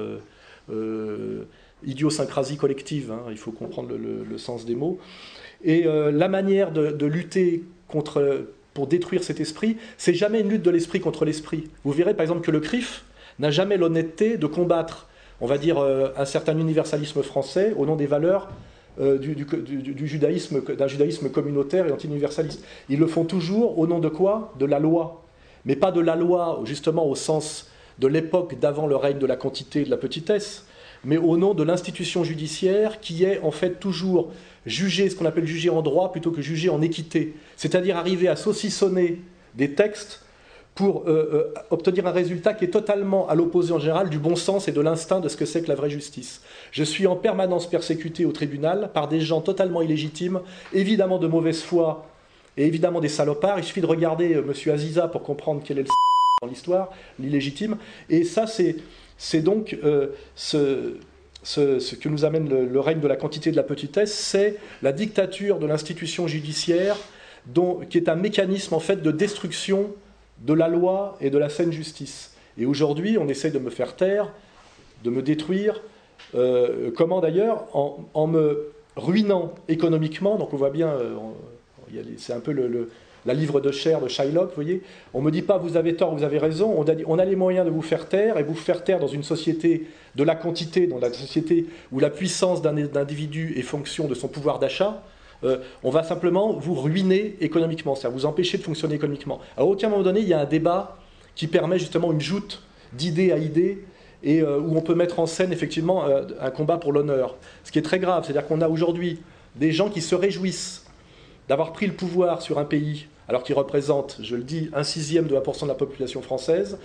idiosyncrasie 1.85 2.57
collective, 2.57 3.11
hein, 3.11 3.23
il 3.31 3.37
faut 3.37 3.53
comprendre 3.53 3.95
le, 3.97 4.39
sens 4.39 4.65
des 4.65 4.75
mots. 4.75 4.99
Et 5.63 5.85
la 5.85 6.29
manière 6.29 6.73
de 6.73 7.07
lutter 7.07 7.65
contre 7.89 8.47
pour 8.75 8.87
détruire 8.87 9.23
cet 9.23 9.41
esprit, 9.41 9.77
c'est 9.99 10.15
jamais 10.15 10.41
une 10.41 10.49
lutte 10.49 10.63
de 10.63 10.71
l'esprit 10.71 11.01
contre 11.01 11.25
l'esprit. 11.25 11.65
Vous 11.85 11.93
verrez 11.93 12.15
par 12.15 12.23
exemple 12.23 12.41
que 12.41 12.51
le 12.51 12.61
CRIF 12.61 13.05
n'a 13.39 13.51
jamais 13.51 13.77
l'honnêteté 13.77 14.37
de 14.37 14.47
combattre, 14.47 15.09
on 15.41 15.47
va 15.47 15.59
dire, 15.59 15.79
euh, 15.79 16.09
un 16.17 16.25
certain 16.25 16.57
universalisme 16.59 17.23
français 17.23 17.75
au 17.77 17.87
nom 17.87 17.97
des 17.97 18.07
valeurs 18.07 18.49
du, 18.99 19.47
judaïsme, 20.07 20.63
d'un 20.77 20.87
judaïsme 20.87 21.31
communautaire 21.31 21.87
et 21.87 21.93
anti-universaliste. 21.93 22.63
Ils 22.91 22.99
le 22.99 23.07
font 23.07 23.25
toujours 23.25 23.79
au 23.79 23.87
nom 23.87 24.01
de 24.01 24.11
quoi? 24.11 24.53
De 24.59 24.67
la 24.67 24.79
loi. 24.79 25.23
Mais 25.65 25.77
pas 25.77 25.93
de 25.93 26.01
la 26.01 26.15
loi, 26.15 26.61
justement, 26.65 27.07
au 27.07 27.15
sens 27.15 27.71
de 27.99 28.07
l'époque 28.07 28.59
d'avant 28.59 28.87
le 28.87 28.97
règne 28.97 29.19
de 29.19 29.27
la 29.27 29.37
quantité 29.37 29.81
et 29.81 29.85
de 29.85 29.91
la 29.91 29.97
petitesse, 29.97 30.67
mais 31.05 31.17
au 31.17 31.37
nom 31.37 31.55
de 31.55 31.63
l'institution 31.63 32.25
judiciaire 32.25 33.01
qui 33.01 33.25
est 33.25 33.41
en 33.41 33.51
fait 33.51 33.81
toujours 33.81 34.31
juger 34.67 35.11
ce 35.11 35.17
qu'on 35.17 35.27
appelle 35.27 35.47
juger 35.47 35.71
en 35.71 35.83
droit 35.83 36.13
plutôt 36.13 36.31
que 36.31 36.43
juger 36.43 36.69
en 36.69 36.81
équité, 36.83 37.35
c'est-à-dire 37.57 37.97
arriver 37.97 38.29
à 38.29 38.37
saucissonner 38.37 39.21
des 39.55 39.75
textes 39.75 40.25
pour 40.75 41.05
euh, 41.07 41.53
euh, 41.57 41.61
obtenir 41.71 42.07
un 42.07 42.13
résultat 42.13 42.55
qui 42.55 42.65
est 42.65 42.69
totalement 42.69 43.29
à 43.29 43.35
l'opposé 43.35 43.73
en 43.73 43.79
général 43.79 44.09
du 44.09 44.19
bon 44.19 44.37
sens 44.37 44.69
et 44.69 44.73
de 44.73 44.81
l'instinct 44.81 45.21
de 45.21 45.29
ce 45.29 45.37
que 45.37 45.45
c'est 45.45 45.63
que 45.63 45.69
la 45.69 45.75
vraie 45.75 45.91
justice. 45.91 46.41
Je 46.71 46.83
suis 46.83 47.07
en 47.07 47.15
permanence 47.15 47.69
persécuté 47.69 48.25
au 48.25 48.33
tribunal 48.33 48.91
par 48.95 49.09
des 49.09 49.21
gens 49.21 49.43
totalement 49.43 49.83
illégitimes, 49.83 50.41
évidemment 50.73 51.19
de 51.19 51.27
mauvaise 51.27 51.61
foi 51.61 52.07
et 52.57 52.67
évidemment 52.67 53.01
des 53.01 53.11
salopards. 53.11 53.59
Il 53.59 53.65
suffit 53.65 53.83
de 53.83 53.87
regarder 53.87 54.35
euh, 54.35 54.45
M. 54.49 54.73
Aziza 54.73 55.09
pour 55.09 55.23
comprendre 55.23 55.61
quel 55.63 55.79
est 55.79 55.83
le 55.83 55.89
dans 56.41 56.49
l'histoire, 56.49 56.91
l'illégitime. 57.21 57.77
Et 58.11 58.25
ça, 58.25 58.49
c'est 58.49 58.77
donc 59.43 59.77
ce, 60.35 60.97
ce, 61.43 61.95
que 61.95 62.09
nous 62.09 62.25
amène 62.25 62.49
le, 62.49 62.81
règne 62.81 63.01
de 63.01 63.09
la 63.09 63.17
quantité 63.17 63.51
de 63.51 63.57
la 63.57 63.63
petitesse, 63.63 64.15
c'est 64.15 64.57
la 64.83 64.93
dictature 64.93 65.59
de 65.59 65.67
l'institution 65.67 66.27
judiciaire, 66.27 66.97
qui 67.91 67.99
est 67.99 68.09
un 68.09 68.15
mécanisme 68.15 68.75
en 68.75 68.81
fait 68.81 69.03
de 69.03 69.11
destruction 69.11 69.91
de 70.41 70.55
la 70.55 70.69
loi 70.69 71.17
et 71.21 71.31
de 71.31 71.39
la 71.39 71.49
saine 71.49 71.73
justice. 71.73 72.35
Et 72.59 72.67
aujourd'hui, 72.67 73.17
on 73.19 73.29
essaie 73.29 73.51
de 73.51 73.59
me 73.59 73.71
faire 73.71 73.97
taire, 73.97 74.33
de 75.05 75.11
me 75.11 75.23
détruire. 75.23 75.81
Euh, 76.35 76.91
comment 76.97 77.21
d'ailleurs 77.21 77.67
en, 77.75 78.27
me 78.27 78.73
ruinant 78.97 79.55
économiquement. 79.69 80.37
Donc 80.37 80.53
on 80.53 80.57
voit 80.57 80.71
bien, 80.71 80.89
euh, 80.89 81.17
c'est 82.19 82.33
un 82.33 82.41
peu 82.41 82.53
le, 82.53 82.91
la 83.27 83.35
livre 83.35 83.61
de 83.61 83.71
chair 83.71 84.01
de 84.01 84.09
Shylock, 84.09 84.49
vous 84.49 84.55
voyez. 84.55 84.83
On 85.15 85.21
ne 85.21 85.27
me 85.27 85.31
dit 85.31 85.43
pas 85.43 85.59
vous 85.59 85.77
avez 85.77 85.95
tort, 85.95 86.15
vous 86.15 86.25
avez 86.25 86.39
raison. 86.39 86.75
On 87.07 87.19
a, 87.19 87.25
les 87.25 87.37
moyens 87.37 87.65
de 87.65 87.71
vous 87.71 87.83
faire 87.83 88.09
taire 88.09 88.39
et 88.39 88.43
vous 88.43 88.55
faire 88.55 88.85
taire 88.85 88.99
dans 88.99 89.07
une 89.07 89.23
société 89.23 89.87
de 90.17 90.25
la 90.25 90.35
quantité, 90.35 90.87
dans 90.87 90.99
la 90.99 91.13
société 91.13 91.67
où 91.93 92.01
la 92.01 92.11
puissance 92.11 92.63
d'un 92.63 92.77
individu 92.97 93.55
est 93.57 93.63
fonction 93.63 94.09
de 94.09 94.15
son 94.15 94.29
pouvoir 94.29 94.59
d'achat. 94.59 95.03
Euh, 95.45 95.59
on 95.83 95.91
va 95.91 96.03
simplement 96.03 96.53
vous 96.53 96.75
ruiner 96.75 97.37
économiquement, 97.41 97.95
c'est-à-dire 97.95 98.17
vous 98.17 98.27
empêcher 98.27 98.59
de 98.59 98.63
fonctionner 98.63 98.95
économiquement. 98.95 99.41
À 99.57 99.65
aucun 99.65 99.89
moment 99.89 100.03
donné, 100.03 100.21
il 100.21 100.29
y 100.29 100.35
a 100.35 100.41
un 100.41 100.45
débat 100.45 100.99
qui 101.35 101.47
permet 101.47 101.79
justement 101.79 102.13
une 102.13 102.21
joute 102.21 102.63
d'idée 102.93 103.33
à 103.33 103.39
idée 103.39 103.85
et 104.23 104.41
euh, 104.41 104.61
où 104.61 104.77
on 104.77 104.83
peut 104.83 104.95
mettre 104.95 105.19
en 105.19 105.27
scène 105.27 105.53
effectivement 105.53 106.05
euh, 106.05 106.25
un 106.41 106.51
combat 106.51 106.79
pour 106.79 106.93
l'honneur. 106.93 107.37
Ce 107.65 107.73
qui 107.73 107.79
est 107.79 107.83
très 107.83 107.99
grave, 107.99 108.25
c'est-à-dire 108.25 108.47
qu'on 108.47 108.61
a 108.61 108.69
aujourd'hui 108.69 109.21
des 109.57 109.73
gens 109.73 109.91
qui 109.91 110.01
se 110.01 110.15
réjouissent 110.15 110.85
d'avoir 111.49 111.73
pris 111.73 111.87
le 111.87 111.93
pouvoir 111.93 112.41
sur 112.41 112.59
un 112.59 112.65
pays 112.65 113.07
alors 113.33 113.45
qu'ils 113.45 113.55
représentent, 113.55 114.19
je 114.23 114.37
le 114.37 114.43
dis, 114.43 114.69
un 114.75 114.85
sixième 114.85 115.27
de 115.27 115.35
1% 115.35 115.63
de 115.63 115.69
la 115.69 115.75
population 115.75 116.21
française, 116.21 116.77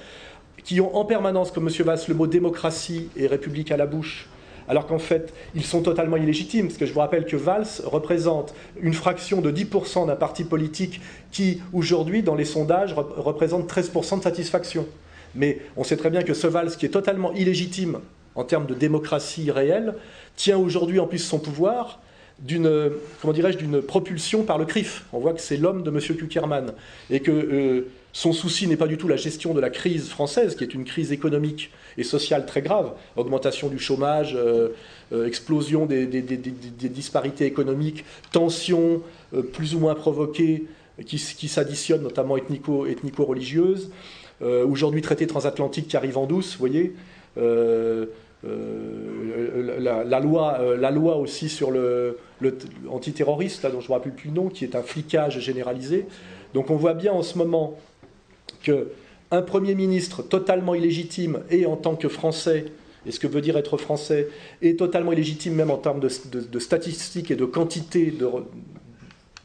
qui 0.63 0.79
ont 0.79 0.95
en 0.95 1.03
permanence, 1.03 1.51
comme 1.51 1.67
M. 1.67 1.73
Valls, 1.83 1.99
le 2.07 2.13
mot 2.13 2.25
démocratie 2.25 3.09
et 3.17 3.27
république 3.27 3.69
à 3.69 3.75
la 3.75 3.85
bouche, 3.85 4.29
alors 4.69 4.87
qu'en 4.87 4.97
fait, 4.97 5.33
ils 5.55 5.65
sont 5.65 5.81
totalement 5.81 6.15
illégitimes, 6.15 6.67
parce 6.67 6.77
que 6.77 6.85
je 6.85 6.93
vous 6.93 7.01
rappelle 7.01 7.25
que 7.25 7.35
Valls 7.35 7.67
représente 7.83 8.53
une 8.79 8.93
fraction 8.93 9.41
de 9.41 9.51
10% 9.51 10.07
d'un 10.07 10.15
parti 10.15 10.45
politique 10.45 11.01
qui, 11.33 11.61
aujourd'hui, 11.73 12.23
dans 12.23 12.35
les 12.35 12.45
sondages, 12.45 12.93
représente 12.93 13.69
13% 13.69 14.19
de 14.19 14.23
satisfaction. 14.23 14.85
Mais 15.35 15.59
on 15.75 15.83
sait 15.83 15.97
très 15.97 16.09
bien 16.09 16.23
que 16.23 16.33
ce 16.33 16.47
Valls, 16.47 16.77
qui 16.77 16.85
est 16.85 16.89
totalement 16.89 17.33
illégitime 17.33 17.99
en 18.35 18.45
termes 18.45 18.67
de 18.67 18.73
démocratie 18.73 19.51
réelle, 19.51 19.95
tient 20.37 20.57
aujourd'hui 20.57 21.01
en 21.01 21.07
plus 21.07 21.19
son 21.19 21.39
pouvoir 21.39 21.99
d'une 22.39 22.91
comment 23.21 23.33
dirais-je 23.33 23.57
d'une 23.57 23.81
propulsion 23.81 24.43
par 24.43 24.57
le 24.57 24.65
CRIF. 24.65 25.05
On 25.13 25.19
voit 25.19 25.33
que 25.33 25.41
c'est 25.41 25.57
l'homme 25.57 25.83
de 25.83 25.89
M. 25.89 25.99
Kuckerman 25.99 26.73
et 27.09 27.19
que 27.19 27.31
euh, 27.31 27.87
son 28.13 28.33
souci 28.33 28.67
n'est 28.67 28.77
pas 28.77 28.87
du 28.87 28.97
tout 28.97 29.07
la 29.07 29.15
gestion 29.15 29.53
de 29.53 29.59
la 29.59 29.69
crise 29.69 30.09
française, 30.09 30.55
qui 30.55 30.63
est 30.63 30.73
une 30.73 30.85
crise 30.85 31.11
économique 31.11 31.71
et 31.97 32.03
sociale 32.03 32.45
très 32.45 32.61
grave, 32.61 32.93
augmentation 33.15 33.69
du 33.69 33.79
chômage, 33.79 34.35
euh, 34.35 34.69
euh, 35.13 35.25
explosion 35.27 35.85
des, 35.85 36.05
disparités 36.05 37.45
économiques, 37.45 38.05
tensions 38.31 39.01
plus 39.53 39.75
ou 39.75 39.79
moins 39.79 39.95
provoquées 39.95 40.65
qui, 41.05 41.17
s'additionnent, 41.19 42.01
notamment 42.01 42.37
ethnico-religieuses. 42.37 43.91
Aujourd'hui, 44.41 45.01
traité 45.01 45.27
transatlantique 45.27 45.87
qui 45.87 45.97
arrive 45.97 46.17
en 46.17 46.25
douce, 46.25 46.53
vous 46.53 46.59
voyez. 46.59 46.93
Euh, 48.45 49.79
la, 49.79 50.19
loi, 50.19 50.57
euh, 50.59 50.77
la 50.77 50.91
loi 50.91 51.17
aussi 51.17 51.49
sur 51.49 51.71
le, 51.71 52.19
antiterroriste, 52.89 53.63
là, 53.63 53.69
dont 53.69 53.79
je 53.79 53.85
ne 53.85 53.89
me 53.89 53.93
rappelle 53.93 54.13
plus 54.13 54.29
le 54.29 54.35
nom, 54.35 54.49
qui 54.49 54.63
est 54.63 54.75
un 54.75 54.83
flicage 54.83 55.39
généralisé. 55.39 56.05
Donc 56.53 56.69
on 56.69 56.75
voit 56.75 56.93
bien 56.93 57.13
en 57.13 57.23
ce 57.23 57.37
moment 57.37 57.77
que 58.63 58.89
un 59.31 59.41
Premier 59.41 59.75
ministre 59.75 60.21
totalement 60.21 60.75
illégitime 60.75 61.39
et 61.49 61.65
en 61.65 61.75
tant 61.75 61.95
que 61.95 62.07
Français, 62.07 62.65
et 63.05 63.11
ce 63.11 63.19
que 63.19 63.27
veut 63.27 63.41
dire 63.41 63.57
être 63.57 63.77
Français, 63.77 64.29
est 64.61 64.79
totalement 64.79 65.11
illégitime 65.11 65.53
même 65.55 65.71
en 65.71 65.77
termes 65.77 65.99
de, 65.99 66.59
statistiques 66.59 67.31
et 67.31 67.35
de 67.35 67.45
quantité, 67.45 68.11
de, 68.11 68.27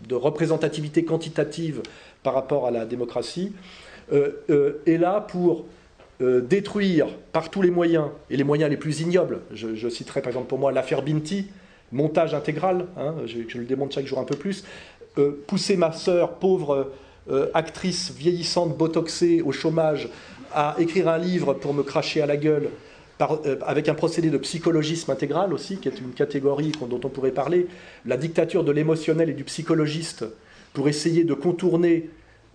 de, 0.07 0.15
représentativité 0.15 1.05
quantitative 1.05 1.83
par 2.23 2.35
rapport 2.35 2.67
à 2.67 2.71
la 2.71 2.85
démocratie, 2.85 3.53
euh, 4.13 4.83
est 4.87 4.99
là 4.99 5.21
pour 5.21 5.65
euh, 6.23 6.41
détruire 6.41 7.09
par 7.33 7.51
tous 7.51 7.63
les 7.63 7.71
moyens, 7.71 8.07
et 8.31 8.37
les 8.37 8.45
moyens 8.45 8.71
les 8.71 8.77
plus 8.77 9.01
ignobles, 9.01 9.41
je, 9.53 9.89
citerai 9.89 10.21
par 10.21 10.29
exemple 10.29 10.47
pour 10.47 10.59
moi 10.59 10.71
l'affaire 10.71 11.03
Binti, 11.03 11.49
montage 11.91 12.33
intégral, 12.33 12.87
hein, 12.97 13.15
je, 13.27 13.59
le 13.59 13.65
démontre 13.65 13.95
chaque 13.95 14.07
jour 14.07 14.21
un 14.21 14.25
peu 14.25 14.37
plus, 14.37 14.65
euh, 15.19 15.43
pousser 15.47 15.77
ma 15.77 15.91
sœur, 15.91 16.35
pauvre 16.35 16.93
euh, 17.31 17.49
actrice 17.55 18.13
vieillissante, 18.13 18.77
botoxée, 18.77 19.43
au 19.43 19.51
chômage, 19.51 20.09
à 20.55 20.77
écrire 20.79 21.09
un 21.09 21.19
livre 21.19 21.55
pour 21.55 21.75
me 21.75 21.83
cracher 21.83 22.23
à 22.23 22.27
la 22.27 22.37
gueule, 22.37 22.69
avec 23.65 23.89
un 23.89 23.95
procédé 23.95 24.31
de 24.31 24.39
psychologisme 24.39 25.11
intégral 25.11 25.53
aussi, 25.53 25.79
qui 25.79 25.89
est 25.89 26.01
une 26.01 26.11
catégorie 26.11 26.73
dont 26.89 27.01
on 27.03 27.09
pourrait 27.09 27.31
parler, 27.31 27.69
la 28.05 28.17
dictature 28.17 28.65
de 28.65 28.73
l'émotionnel 28.73 29.31
et 29.31 29.33
du 29.33 29.45
psychologiste, 29.45 30.25
pour 30.73 30.89
essayer 30.89 31.25
de 31.25 31.35
contourner 31.35 32.11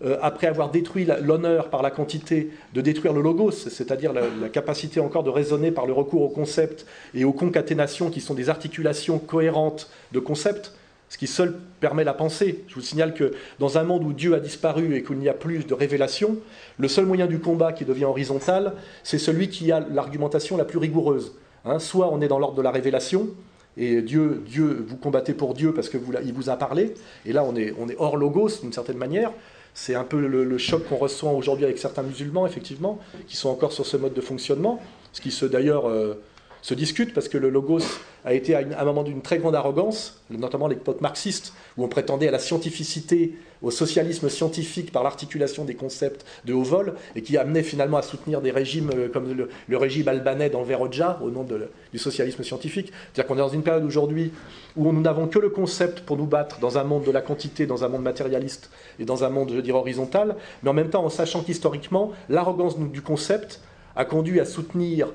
euh, 0.05 0.17
après 0.21 0.45
avoir 0.45 0.69
détruit 0.69 1.07
l'honneur 1.23 1.69
par 1.69 1.81
la 1.81 1.89
quantité, 1.89 2.51
de 2.75 2.81
détruire 2.81 3.13
le 3.13 3.21
logos, 3.21 3.51
c'est-à-dire 3.51 4.13
la, 4.13 4.49
capacité 4.49 4.99
encore 4.99 5.23
de 5.23 5.31
raisonner 5.31 5.71
par 5.71 5.87
le 5.87 5.93
recours 5.93 6.21
au 6.21 6.29
concept 6.29 6.85
et 7.15 7.23
aux 7.23 7.33
concaténations 7.33 8.11
qui 8.11 8.21
sont 8.21 8.35
des 8.35 8.49
articulations 8.49 9.17
cohérentes 9.17 9.89
de 10.11 10.19
concepts, 10.19 10.73
ce 11.09 11.17
qui 11.17 11.25
seul 11.25 11.57
permet 11.79 12.03
la 12.03 12.13
pensée. 12.13 12.63
Je 12.67 12.75
vous 12.75 12.81
signale 12.81 13.15
que 13.15 13.33
dans 13.57 13.79
un 13.79 13.83
monde 13.83 14.03
où 14.03 14.13
Dieu 14.13 14.35
a 14.35 14.39
disparu 14.39 14.95
et 14.95 15.01
qu'il 15.01 15.17
n'y 15.17 15.29
a 15.29 15.33
plus 15.33 15.65
de 15.65 15.73
révélation, 15.73 16.37
le 16.77 16.87
seul 16.87 17.07
moyen 17.07 17.25
du 17.25 17.39
combat 17.39 17.73
qui 17.73 17.85
devient 17.85 18.05
horizontal, 18.05 18.73
c'est 19.03 19.17
celui 19.17 19.49
qui 19.49 19.71
a 19.71 19.79
l'argumentation 19.79 20.57
la 20.57 20.65
plus 20.65 20.77
rigoureuse. 20.77 21.33
Hein, 21.65 21.79
soit 21.79 22.13
on 22.13 22.21
est 22.21 22.27
dans 22.27 22.37
l'ordre 22.37 22.57
de 22.57 22.61
la 22.61 22.71
révélation, 22.71 23.29
et 23.77 24.01
Dieu, 24.01 24.43
Dieu, 24.45 24.85
vous 24.87 24.97
combattez 24.97 25.33
pour 25.33 25.53
Dieu 25.53 25.73
parce 25.73 25.89
qu'il 25.89 25.99
vous, 25.99 26.13
vous 26.33 26.49
a 26.49 26.55
parlé, 26.55 26.93
et 27.25 27.33
là 27.33 27.43
on 27.43 27.55
est, 27.55 27.73
on 27.79 27.89
est 27.89 27.95
hors 27.97 28.17
logos 28.17 28.61
d'une 28.61 28.73
certaine 28.73 28.97
manière, 28.97 29.31
c'est 29.79 29.93
un 29.93 30.03
peu 30.03 30.19
le, 30.19 30.57
choc 30.57 30.87
qu'on 30.89 30.95
ressent 30.95 31.31
aujourd'hui 31.33 31.63
avec 31.63 31.77
certains 31.77 32.01
musulmans, 32.01 32.47
effectivement, 32.47 32.97
qui 33.27 33.37
sont 33.37 33.49
encore 33.49 33.71
sur 33.71 33.85
ce 33.85 33.95
mode 33.95 34.15
de 34.15 34.21
fonctionnement, 34.21 34.81
ce 35.13 35.21
qui 35.21 35.29
se 35.29 35.45
d'ailleurs 35.45 35.87
euh, 35.87 36.15
se 36.61 36.73
discute 36.73 37.13
parce 37.13 37.29
que 37.29 37.37
le 37.37 37.49
logos 37.49 37.83
a 38.25 38.33
été 38.33 38.55
à, 38.55 38.59
un 38.59 38.85
moment 38.85 39.03
d'une 39.03 39.21
très 39.21 39.37
grande 39.37 39.55
arrogance, 39.55 40.21
notamment 40.29 40.67
les 40.67 40.75
potes 40.75 41.01
marxistes, 41.01 41.53
où 41.77 41.83
on 41.83 41.87
prétendait 41.87 42.27
à 42.27 42.31
la 42.31 42.39
scientificité, 42.39 43.35
au 43.61 43.71
socialisme 43.71 44.29
scientifique 44.29 44.91
par 44.91 45.03
l'articulation 45.03 45.65
des 45.65 45.75
concepts 45.75 46.25
de 46.45 46.53
haut 46.53 46.63
vol, 46.63 46.93
et 47.15 47.21
qui 47.21 47.37
amenait 47.37 47.63
finalement 47.63 47.97
à 47.97 48.01
soutenir 48.01 48.41
des 48.41 48.51
régimes 48.51 48.91
euh, 48.95 49.07
comme 49.09 49.33
le, 49.33 49.77
régime 49.77 50.07
albanais 50.07 50.49
dans 50.49 50.59
le 50.59 50.65
Veroja, 50.65 51.19
au 51.23 51.29
nom 51.29 51.45
du 51.91 51.99
socialisme 51.99 52.43
scientifique. 52.43 52.91
C'est-à-dire 53.13 53.27
qu'on 53.27 53.35
est 53.35 53.39
dans 53.39 53.49
une 53.49 53.63
période 53.63 53.85
aujourd'hui 53.85 54.31
où 54.75 54.91
nous 54.91 55.01
n'avons 55.01 55.27
que 55.27 55.39
le 55.39 55.49
concept 55.49 56.01
pour 56.01 56.17
nous 56.17 56.25
battre 56.25 56.59
dans 56.59 56.77
un 56.77 56.83
monde 56.83 57.03
de 57.03 57.11
la 57.11 57.21
quantité, 57.21 57.65
dans 57.65 57.83
un 57.83 57.87
monde 57.87 58.03
matérialiste 58.03 58.69
et 58.99 59.05
dans 59.05 59.23
un 59.23 59.29
monde, 59.29 59.51
je 59.55 59.61
dirais, 59.61 59.79
horizontal, 59.79 60.35
mais 60.61 60.69
en 60.69 60.73
même 60.73 60.89
temps 60.89 61.03
en 61.03 61.09
sachant 61.09 61.41
qu'historiquement, 61.41 62.11
l'arrogance 62.29 62.77
du 62.77 63.01
concept 63.01 63.61
a 63.95 64.05
conduit 64.05 64.39
à 64.39 64.45
soutenir 64.45 65.07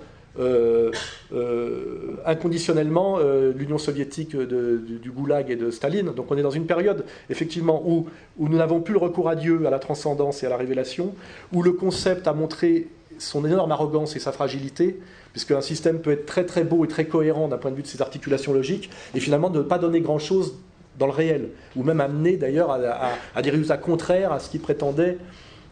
inconditionnellement 2.25 3.19
euh, 3.19 3.53
l'Union 3.55 3.79
soviétique 3.79 4.37
du, 4.37 5.11
Goulag 5.11 5.51
et 5.51 5.57
de 5.57 5.71
Staline. 5.71 6.13
Donc 6.13 6.31
on 6.31 6.37
est 6.37 6.43
dans 6.43 6.51
une 6.51 6.67
période, 6.67 7.05
effectivement, 7.31 7.83
où, 7.85 8.07
où 8.39 8.49
nous 8.49 8.57
n'avons 8.57 8.81
plus 8.81 8.95
le 8.95 8.99
recours 8.99 9.29
à 9.29 9.37
Dieu, 9.37 9.61
à 9.67 9.71
la 9.71 9.79
transcendance 9.79 10.43
et 10.43 10.47
à 10.47 10.49
la 10.49 10.57
révélation, 10.57 11.15
où 11.53 11.63
le 11.63 11.73
concept 11.73 12.27
a 12.27 12.33
montré 12.33 12.89
son 13.19 13.45
énorme 13.45 13.71
arrogance 13.73 14.17
et 14.17 14.19
sa 14.19 14.33
fragilité, 14.33 14.99
puisque 15.33 15.53
un 15.53 15.61
système 15.61 16.01
peut 16.01 16.13
être 16.13 16.27
très 16.27 16.45
très 16.45 16.65
beau 16.65 16.85
et 16.85 16.89
très 16.89 17.05
cohérent 17.05 17.49
d'un 17.49 17.59
point 17.59 17.71
de 17.71 17.77
vue 17.77 17.83
de 17.83 17.87
ses 17.87 18.03
articulations 18.03 18.53
logiques, 18.53 18.91
et 19.15 19.21
finalement 19.21 19.51
ne 19.51 19.61
pas 19.61 19.79
donner 19.79 20.01
grand-chose 20.01 20.59
dans 20.99 21.07
le 21.07 21.13
réel, 21.13 21.51
ou 21.77 21.83
même 21.83 22.01
amener 22.01 22.37
d'ailleurs 22.37 22.71
à, 22.71 23.43
des 23.43 23.51
résultats 23.51 23.79
contraires 23.79 24.33
à 24.33 24.41
ce 24.41 24.51
qui 24.51 24.59
prétendait 24.59 25.19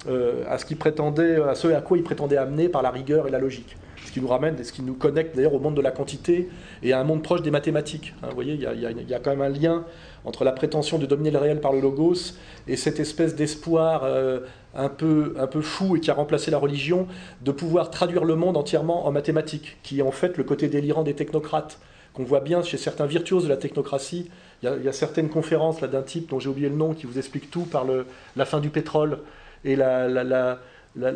à 0.09 0.57
ce, 0.57 0.75
prétendait, 0.75 1.37
à 1.37 1.55
ce 1.55 1.69
à 1.69 1.83
quoi 1.83 1.99
il 1.99 2.03
prétendait 2.03 2.39
amener 2.39 2.71
par 2.71 2.81
la 2.81 2.91
rigueur 2.91 3.29
et 3.29 3.31
la 3.31 3.39
logique 3.39 3.77
ce 4.11 4.15
qui 4.15 4.21
nous 4.21 4.29
ramène 4.29 4.57
et 4.59 4.65
ce 4.65 4.73
qui 4.73 4.83
nous 4.83 4.95
connecte 4.95 5.37
d'ailleurs 5.37 5.55
au 5.55 5.61
monde 5.61 5.77
de 5.77 5.81
la 5.81 5.93
quantité 5.93 6.49
et 6.83 6.93
à 6.93 6.99
un 6.99 7.05
monde 7.05 7.23
proche 7.23 7.43
des 7.43 7.53
mathématiques. 7.53 8.13
Hein. 8.23 8.27
vous 8.31 8.35
voyez, 8.35 8.55
il 8.55 8.61
y, 8.61 9.15
a, 9.15 9.19
quand 9.21 9.31
même 9.31 9.41
un 9.41 9.49
lien 9.49 9.85
entre 10.25 10.43
la 10.43 10.51
prétention 10.51 10.99
de 10.99 11.07
dominer 11.07 11.31
le 11.31 11.39
réel 11.39 11.61
par 11.61 11.73
le 11.73 11.81
logos 11.81 12.35
et 12.67 12.77
cette 12.77 12.99
espèce 12.99 13.37
d'espoir 13.37 14.03
euh, 14.03 14.41
un, 14.75 14.89
peu, 14.89 15.35
un 15.39 15.47
peu 15.47 15.61
fou 15.61 15.97
et 15.97 16.01
qui 16.01 16.11
a 16.11 16.15
remplacé 16.15 16.51
la 16.51 16.59
religion 16.59 17.07
de 17.43 17.53
pouvoir 17.53 17.91
traduire 17.91 18.25
le 18.25 18.35
monde 18.35 18.57
entièrement 18.57 19.07
en 19.07 19.13
mathématiques, 19.13 19.79
qui 19.85 20.01
est 20.01 20.03
en 20.03 20.11
fait 20.11 20.37
le 20.37 20.43
côté 20.43 20.67
délirant 20.67 21.05
des 21.05 21.15
technocrates 21.15 21.79
qu'on 22.13 22.25
voit 22.25 22.41
bien 22.41 22.65
chez 22.65 22.79
certains 22.79 23.07
virtuoses 23.07 23.45
de 23.45 23.49
la 23.49 23.57
technocratie. 23.57 24.29
Il 24.65 24.83
y 24.85 24.89
a, 24.89 24.93
certaines 24.93 25.29
conférences 25.29 25.81
là 25.81 25.87
d'un 25.87 26.03
type 26.03 26.29
dont 26.29 26.41
j'ai 26.41 26.49
oublié 26.49 26.69
le 26.69 26.75
nom 26.75 26.95
qui 26.95 27.07
vous 27.07 27.17
explique 27.17 27.49
tout 27.49 27.65
par 27.65 27.85
le, 27.85 28.07
la 28.35 28.45
fin 28.45 28.59
du 28.59 28.71
pétrole 28.71 29.21
et 29.65 29.77
la, 29.77 30.59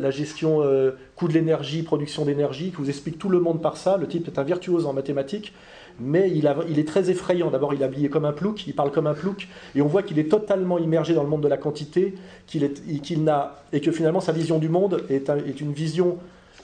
gestion 0.09 0.61
euh, 0.63 0.91
coût 1.15 1.27
de 1.27 1.33
l'énergie, 1.33 1.83
production 1.83 2.25
d'énergie, 2.25 2.69
qui 2.71 2.77
vous 2.77 2.89
explique 2.89 3.17
tout 3.17 3.29
le 3.29 3.39
monde 3.39 3.61
par 3.61 3.77
ça. 3.77 3.97
Le 3.97 4.07
type 4.07 4.27
est 4.27 4.39
un 4.39 4.43
virtuose 4.43 4.85
en 4.85 4.93
mathématiques, 4.93 5.53
mais 5.99 6.31
il, 6.31 6.47
est 6.79 6.87
très 6.87 7.09
effrayant. 7.09 7.49
D'abord, 7.49 7.73
il 7.73 7.81
est 7.81 7.85
habillé 7.85 8.09
comme 8.09 8.25
un 8.25 8.33
plouc, 8.33 8.67
il 8.67 8.75
parle 8.75 8.91
comme 8.91 9.07
un 9.07 9.13
plouc, 9.13 9.47
et 9.75 9.81
on 9.81 9.87
voit 9.87 10.03
qu'il 10.03 10.19
est 10.19 10.29
totalement 10.29 10.77
immergé 10.77 11.13
dans 11.13 11.23
le 11.23 11.29
monde 11.29 11.41
de 11.41 11.47
la 11.47 11.57
quantité, 11.57 12.15
qu'il 12.47 13.23
n'a, 13.23 13.63
et 13.73 13.81
que 13.81 13.91
finalement 13.91 14.21
sa 14.21 14.31
vision 14.31 14.59
du 14.59 14.69
monde 14.69 15.03
est, 15.09 15.29
une 15.61 15.73
vision 15.73 16.17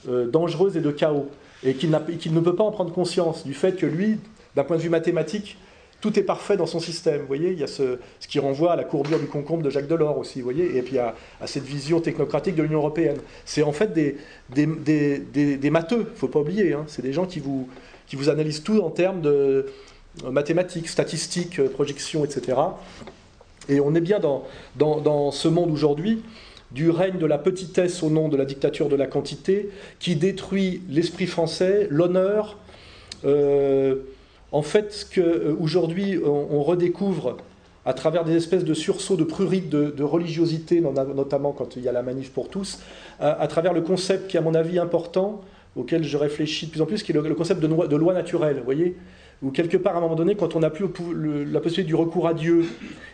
euh, 0.09 0.27
dangereuse 0.29 0.77
et 0.77 0.81
de 0.81 0.91
chaos, 0.91 1.27
et 1.63 1.73
qu'il 1.73 1.91
ne 1.91 2.39
peut 2.39 2.55
pas 2.55 2.63
en 2.63 2.71
prendre 2.71 2.91
conscience 2.91 3.45
du 3.45 3.53
fait 3.53 3.75
que 3.75 3.85
lui, 3.85 4.17
d'un 4.55 4.63
point 4.63 4.77
de 4.77 4.81
vue 4.81 4.89
mathématique, 4.89 5.57
tout 6.01 6.17
est 6.19 6.23
parfait 6.23 6.57
dans 6.57 6.65
son 6.65 6.79
système. 6.79 7.21
Vous 7.21 7.27
voyez, 7.27 7.51
il 7.51 7.59
y 7.59 7.63
a 7.63 7.67
ce, 7.67 7.97
qui 8.27 8.39
renvoie 8.39 8.73
à 8.73 8.75
la 8.75 8.83
courbure 8.83 9.19
du 9.19 9.27
concombre 9.27 9.63
de 9.63 9.69
Jacques 9.69 9.87
Delors 9.87 10.17
aussi, 10.17 10.39
vous 10.39 10.45
voyez, 10.45 10.77
et 10.77 10.81
puis 10.81 10.97
à, 10.97 11.15
cette 11.45 11.63
vision 11.63 12.01
technocratique 12.01 12.55
de 12.55 12.63
l'Union 12.63 12.79
européenne. 12.79 13.17
C'est 13.45 13.63
en 13.63 13.71
fait 13.71 13.93
des, 13.93 14.17
des, 14.49 14.65
des, 14.65 15.57
des, 15.57 15.69
matheux, 15.69 16.07
il 16.09 16.13
ne 16.13 16.17
faut 16.17 16.27
pas 16.27 16.39
oublier. 16.39 16.73
Hein. 16.73 16.83
C'est 16.87 17.01
des 17.01 17.13
gens 17.13 17.25
qui 17.25 17.39
vous, 17.39 17.69
analysent 18.29 18.63
tout 18.63 18.81
en 18.81 18.89
termes 18.89 19.21
de 19.21 19.67
euh, 20.25 20.31
mathématiques, 20.31 20.89
statistiques, 20.89 21.59
euh, 21.59 21.69
projections, 21.69 22.25
etc. 22.25 22.57
Et 23.69 23.79
on 23.79 23.95
est 23.95 24.01
bien 24.01 24.19
dans 24.19 25.31
ce 25.31 25.47
monde 25.47 25.71
aujourd'hui 25.71 26.21
du 26.71 26.89
règne 26.89 27.17
de 27.17 27.25
la 27.25 27.37
petitesse 27.37 28.01
au 28.01 28.09
nom 28.09 28.29
de 28.29 28.37
la 28.37 28.45
dictature 28.45 28.89
de 28.89 28.95
la 28.95 29.07
quantité, 29.07 29.69
qui 29.99 30.15
détruit 30.15 30.81
l'esprit 30.89 31.27
français, 31.27 31.87
l'honneur. 31.89 32.57
Euh, 33.25 33.95
en 34.51 34.61
fait, 34.61 34.93
ce 34.93 35.05
qu'aujourd'hui 35.05 36.15
euh, 36.15 36.27
on, 36.27 36.61
redécouvre 36.61 37.37
à 37.85 37.93
travers 37.93 38.25
des 38.25 38.35
espèces 38.35 38.65
de 38.65 38.73
sursauts 38.73 39.15
de 39.15 39.23
prurite, 39.23 39.69
de, 39.69 40.03
religiosité, 40.03 40.81
notamment 40.81 41.51
quand 41.51 41.77
il 41.77 41.83
y 41.83 41.87
a 41.87 41.91
la 41.91 42.03
manif 42.03 42.31
pour 42.31 42.49
tous, 42.49 42.79
à, 43.19 43.47
travers 43.47 43.73
le 43.73 43.81
concept 43.81 44.27
qui 44.29 44.37
est 44.37 44.39
à 44.39 44.43
mon 44.43 44.53
avis 44.53 44.77
important, 44.77 45.41
auquel 45.75 46.03
je 46.03 46.15
réfléchis 46.15 46.67
de 46.67 46.71
plus 46.71 46.81
en 46.81 46.85
plus, 46.85 47.01
qui 47.01 47.11
est 47.11 47.15
le, 47.15 47.33
concept 47.33 47.59
de, 47.59 47.95
loi 47.95 48.13
naturelle, 48.13 48.57
vous 48.57 48.65
voyez 48.65 48.97
Où 49.41 49.49
quelque 49.49 49.77
part, 49.77 49.95
à 49.95 49.97
un 49.97 50.01
moment 50.01 50.15
donné, 50.15 50.35
quand 50.35 50.55
on 50.55 50.59
n'a 50.59 50.69
plus 50.69 50.85
la 51.51 51.59
possibilité 51.59 51.87
du 51.87 51.95
recours 51.95 52.27
à 52.27 52.35
Dieu, 52.35 52.65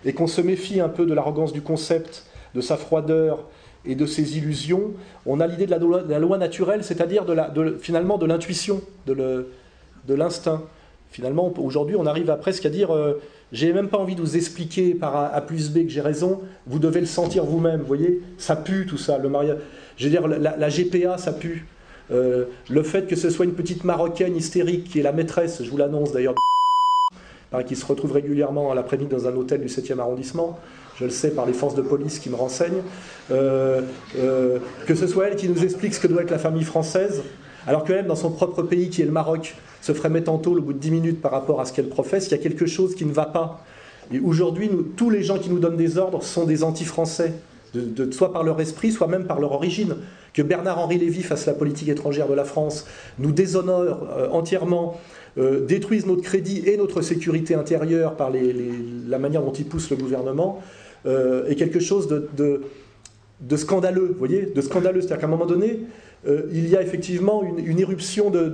et 0.03 0.11
qu'on 0.11 0.27
se 0.27 0.41
méfie 0.41 0.81
un 0.81 0.89
peu 0.89 1.05
de 1.05 1.13
l'arrogance 1.13 1.53
du 1.53 1.61
concept, 1.61 2.25
de 2.53 2.59
sa 2.59 2.75
froideur, 2.75 3.45
et 3.85 3.95
de 3.95 4.05
ses 4.05 4.37
illusions, 4.37 4.91
on 5.25 5.39
a 5.39 5.47
l'idée 5.47 5.65
de, 5.65 6.09
la 6.09 6.19
loi 6.19 6.37
naturelle, 6.37 6.83
c'est-à-dire 6.83 7.25
finalement 7.79 8.17
de 8.17 8.25
l'intuition, 8.25 8.81
de 9.05 9.45
l'instinct. 10.09 10.61
Finalement, 11.11 11.53
aujourd'hui, 11.57 11.95
on 11.95 12.05
arrive 12.05 12.29
à 12.29 12.35
presque 12.35 12.65
à 12.65 12.69
dire 12.69 12.93
euh, 12.93 13.21
j'ai 13.51 13.71
même 13.71 13.87
pas 13.87 13.97
envie 13.97 14.15
de 14.15 14.21
vous 14.21 14.35
expliquer 14.35 14.93
par 14.93 15.15
A, 15.15 15.41
plus 15.41 15.71
B 15.71 15.83
que 15.83 15.89
j'ai 15.89 16.01
raison, 16.01 16.41
vous 16.65 16.79
devez 16.79 16.99
le 16.99 17.05
sentir 17.05 17.45
vous-même. 17.45 17.79
Vous 17.79 17.87
voyez, 17.87 18.21
ça 18.37 18.55
pue 18.55 18.85
tout 18.85 18.97
ça. 18.97 19.17
Le 19.17 19.29
mariage, 19.29 19.57
je 19.95 20.03
veux 20.05 20.09
dire, 20.09 20.27
la, 20.27 20.69
GPA, 20.69 21.17
ça 21.17 21.31
pue. 21.31 21.65
Euh, 22.11 22.45
le 22.69 22.83
fait 22.83 23.07
que 23.07 23.15
ce 23.15 23.29
soit 23.29 23.45
une 23.45 23.53
petite 23.53 23.83
marocaine 23.83 24.35
hystérique 24.35 24.89
qui 24.89 24.99
est 24.99 25.03
la 25.03 25.11
maîtresse, 25.13 25.63
je 25.63 25.69
vous 25.69 25.77
l'annonce 25.77 26.11
d'ailleurs, 26.11 26.35
qui 27.65 27.75
se 27.75 27.85
retrouve 27.85 28.11
régulièrement 28.11 28.71
à 28.71 28.75
l'après-midi 28.75 29.09
dans 29.09 29.27
un 29.27 29.35
hôtel 29.35 29.61
du 29.61 29.67
7e 29.67 29.99
arrondissement, 29.99 30.59
je 30.99 31.05
le 31.05 31.09
sais 31.09 31.31
par 31.31 31.45
les 31.45 31.53
forces 31.53 31.75
de 31.75 31.81
police 31.81 32.19
qui 32.19 32.29
me 32.29 32.35
renseignent, 32.35 32.81
euh, 33.31 33.81
que 34.85 34.95
ce 34.95 35.07
soit 35.07 35.27
elle 35.27 35.35
qui 35.35 35.47
nous 35.47 35.63
explique 35.63 35.93
ce 35.93 35.99
que 35.99 36.07
doit 36.07 36.23
être 36.23 36.31
la 36.31 36.39
famille 36.39 36.63
française, 36.63 37.23
alors 37.67 37.83
que 37.83 37.93
même 37.93 38.07
dans 38.07 38.15
son 38.15 38.31
propre 38.31 38.63
pays 38.63 38.89
qui 38.89 39.01
est 39.01 39.05
le 39.05 39.11
Maroc, 39.11 39.55
se 39.81 39.93
ferait 39.93 40.09
mettre 40.09 40.31
en 40.31 40.37
tôle 40.37 40.59
au 40.59 40.61
bout 40.61 40.73
de 40.73 40.79
10 40.79 40.91
minutes 40.91 41.21
par 41.21 41.31
rapport 41.31 41.61
à 41.61 41.65
ce 41.65 41.73
qu'elle 41.73 41.89
professe, 41.89 42.27
il 42.27 42.31
y 42.31 42.35
a 42.35 42.37
quelque 42.39 42.65
chose 42.65 42.95
qui 42.95 43.05
ne 43.05 43.11
va 43.13 43.25
pas. 43.25 43.63
Et 44.11 44.19
aujourd'hui, 44.19 44.69
tous 44.95 45.09
les 45.09 45.21
gens 45.21 45.37
qui 45.37 45.49
nous 45.49 45.59
donnent 45.59 45.77
des 45.77 45.97
ordres 45.97 46.23
sont 46.23 46.45
des 46.45 46.63
anti-français, 46.63 47.33
de, 47.73 48.09
soit 48.11 48.31
par 48.31 48.43
leur 48.43 48.59
esprit, 48.61 48.91
soit 48.91 49.07
même 49.07 49.25
par 49.25 49.39
leur 49.39 49.51
origine. 49.51 49.97
Que 50.33 50.41
Bernard-Henri 50.41 50.97
Lévy 50.97 51.23
fasse 51.23 51.45
la 51.45 51.53
politique 51.53 51.89
étrangère 51.89 52.27
de 52.27 52.33
la 52.33 52.45
France 52.45 52.85
nous 53.19 53.31
déshonore 53.31 54.07
euh, 54.17 54.29
entièrement, 54.29 54.99
euh, 55.37 55.65
détruise 55.65 56.05
notre 56.05 56.21
crédit 56.21 56.63
et 56.65 56.77
notre 56.77 57.01
sécurité 57.01 57.55
intérieure 57.55 58.15
par 58.15 58.31
la 58.31 59.19
manière 59.19 59.41
dont 59.41 59.51
il 59.51 59.65
pousse 59.65 59.89
le 59.89 59.97
gouvernement, 59.97 60.61
euh, 61.05 61.45
est 61.47 61.55
quelque 61.55 61.79
chose 61.79 62.07
de, 62.07 62.61
scandaleux, 63.55 64.07
vous 64.07 64.19
voyez, 64.19 64.45
de 64.45 64.61
scandaleux. 64.61 65.01
C'est-à-dire 65.01 65.19
qu'à 65.19 65.27
un 65.27 65.29
moment 65.29 65.45
donné, 65.45 65.81
il 66.51 66.67
y 66.67 66.75
a 66.75 66.81
effectivement 66.81 67.43
une, 67.43 67.79
éruption 67.79 68.29
de 68.29 68.49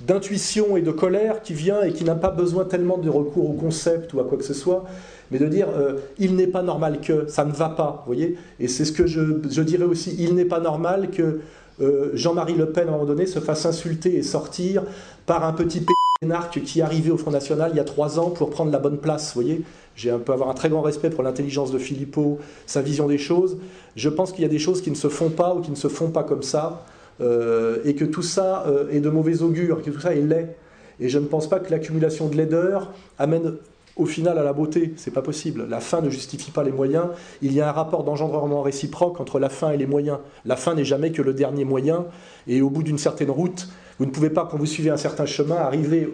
d'intuition 0.00 0.76
et 0.76 0.82
de 0.82 0.92
colère 0.92 1.42
qui 1.42 1.54
vient 1.54 1.82
et 1.82 1.92
qui 1.92 2.04
n'a 2.04 2.14
pas 2.14 2.30
besoin 2.30 2.64
tellement 2.64 2.98
de 2.98 3.10
recours 3.10 3.50
au 3.50 3.54
concept 3.54 4.12
ou 4.14 4.20
à 4.20 4.24
quoi 4.24 4.38
que 4.38 4.44
ce 4.44 4.54
soit, 4.54 4.84
mais 5.30 5.38
de 5.38 5.46
dire 5.46 5.68
euh, 5.70 5.94
il 6.18 6.36
n'est 6.36 6.46
pas 6.46 6.62
normal 6.62 7.00
que, 7.00 7.26
ça 7.28 7.44
ne 7.44 7.52
va 7.52 7.68
pas, 7.68 8.04
vous 8.06 8.14
voyez. 8.14 8.36
Et 8.60 8.68
c'est 8.68 8.84
ce 8.84 8.92
que 8.92 9.06
je, 9.06 9.62
dirais 9.62 9.84
aussi, 9.84 10.14
il 10.18 10.34
n'est 10.34 10.44
pas 10.44 10.60
normal 10.60 11.10
que 11.10 11.40
euh, 11.80 12.10
Jean-Marie 12.14 12.54
Le 12.54 12.66
Pen, 12.70 12.86
à 12.86 12.90
un 12.90 12.92
moment 12.92 13.06
donné, 13.06 13.26
se 13.26 13.40
fasse 13.40 13.66
insulter 13.66 14.16
et 14.16 14.22
sortir 14.22 14.84
par 15.26 15.44
un 15.44 15.52
petit 15.52 15.84
pénarque 16.20 16.62
qui 16.62 16.78
est 16.78 16.82
arrivé 16.82 17.10
au 17.10 17.16
Front 17.16 17.30
National 17.30 17.70
il 17.72 17.76
y 17.76 17.80
a 17.80 17.84
trois 17.84 18.18
ans 18.20 18.30
pour 18.30 18.50
prendre 18.50 18.70
la 18.70 18.78
bonne 18.78 18.98
place, 18.98 19.34
vous 19.34 19.42
voyez 19.42 19.62
j'ai 19.98 20.12
un 20.12 20.20
peu 20.20 20.32
avoir 20.32 20.48
un 20.48 20.54
très 20.54 20.68
grand 20.68 20.80
respect 20.80 21.10
pour 21.10 21.24
l'intelligence 21.24 21.72
de 21.72 21.78
Philippot, 21.78 22.38
sa 22.66 22.82
vision 22.82 23.08
des 23.08 23.18
choses. 23.18 23.58
Je 23.96 24.08
pense 24.08 24.30
qu'il 24.30 24.42
y 24.42 24.44
a 24.44 24.48
des 24.48 24.60
choses 24.60 24.80
qui 24.80 24.92
ne 24.92 24.96
se 24.96 25.08
font 25.08 25.28
pas 25.28 25.56
ou 25.56 25.60
qui 25.60 25.72
ne 25.72 25.76
se 25.76 25.88
font 25.88 26.10
pas 26.10 26.22
comme 26.22 26.44
ça. 26.44 26.86
Euh, 27.20 27.78
et 27.84 27.96
que 27.96 28.04
tout 28.04 28.22
ça 28.22 28.64
euh, 28.68 28.88
est 28.92 29.00
de 29.00 29.10
mauvais 29.10 29.42
augure, 29.42 29.82
que 29.82 29.90
tout 29.90 29.98
ça 29.98 30.14
est 30.14 30.20
laid. 30.20 30.54
Et 31.00 31.08
je 31.08 31.18
ne 31.18 31.26
pense 31.26 31.48
pas 31.48 31.58
que 31.58 31.72
l'accumulation 31.72 32.28
de 32.28 32.36
laideur 32.36 32.92
amène 33.18 33.54
au 33.96 34.06
final 34.06 34.38
à 34.38 34.44
la 34.44 34.52
beauté. 34.52 34.94
C'est 34.96 35.10
pas 35.10 35.20
possible. 35.20 35.66
La 35.68 35.80
fin 35.80 36.00
ne 36.00 36.10
justifie 36.10 36.52
pas 36.52 36.62
les 36.62 36.70
moyens. 36.70 37.06
Il 37.42 37.52
y 37.52 37.60
a 37.60 37.68
un 37.68 37.72
rapport 37.72 38.04
d'engendrement 38.04 38.62
réciproque 38.62 39.18
entre 39.18 39.40
la 39.40 39.48
fin 39.48 39.72
et 39.72 39.76
les 39.76 39.86
moyens. 39.86 40.18
La 40.44 40.54
fin 40.54 40.76
n'est 40.76 40.84
jamais 40.84 41.10
que 41.10 41.22
le 41.22 41.34
dernier 41.34 41.64
moyen. 41.64 42.06
Et 42.46 42.62
au 42.62 42.70
bout 42.70 42.84
d'une 42.84 42.98
certaine 42.98 43.32
route, 43.32 43.68
vous 43.98 44.06
ne 44.06 44.10
pouvez 44.10 44.30
pas, 44.30 44.48
quand 44.50 44.56
vous 44.56 44.66
suivez 44.66 44.90
un 44.90 44.96
certain 44.96 45.26
chemin, 45.26 45.56
arriver 45.56 46.08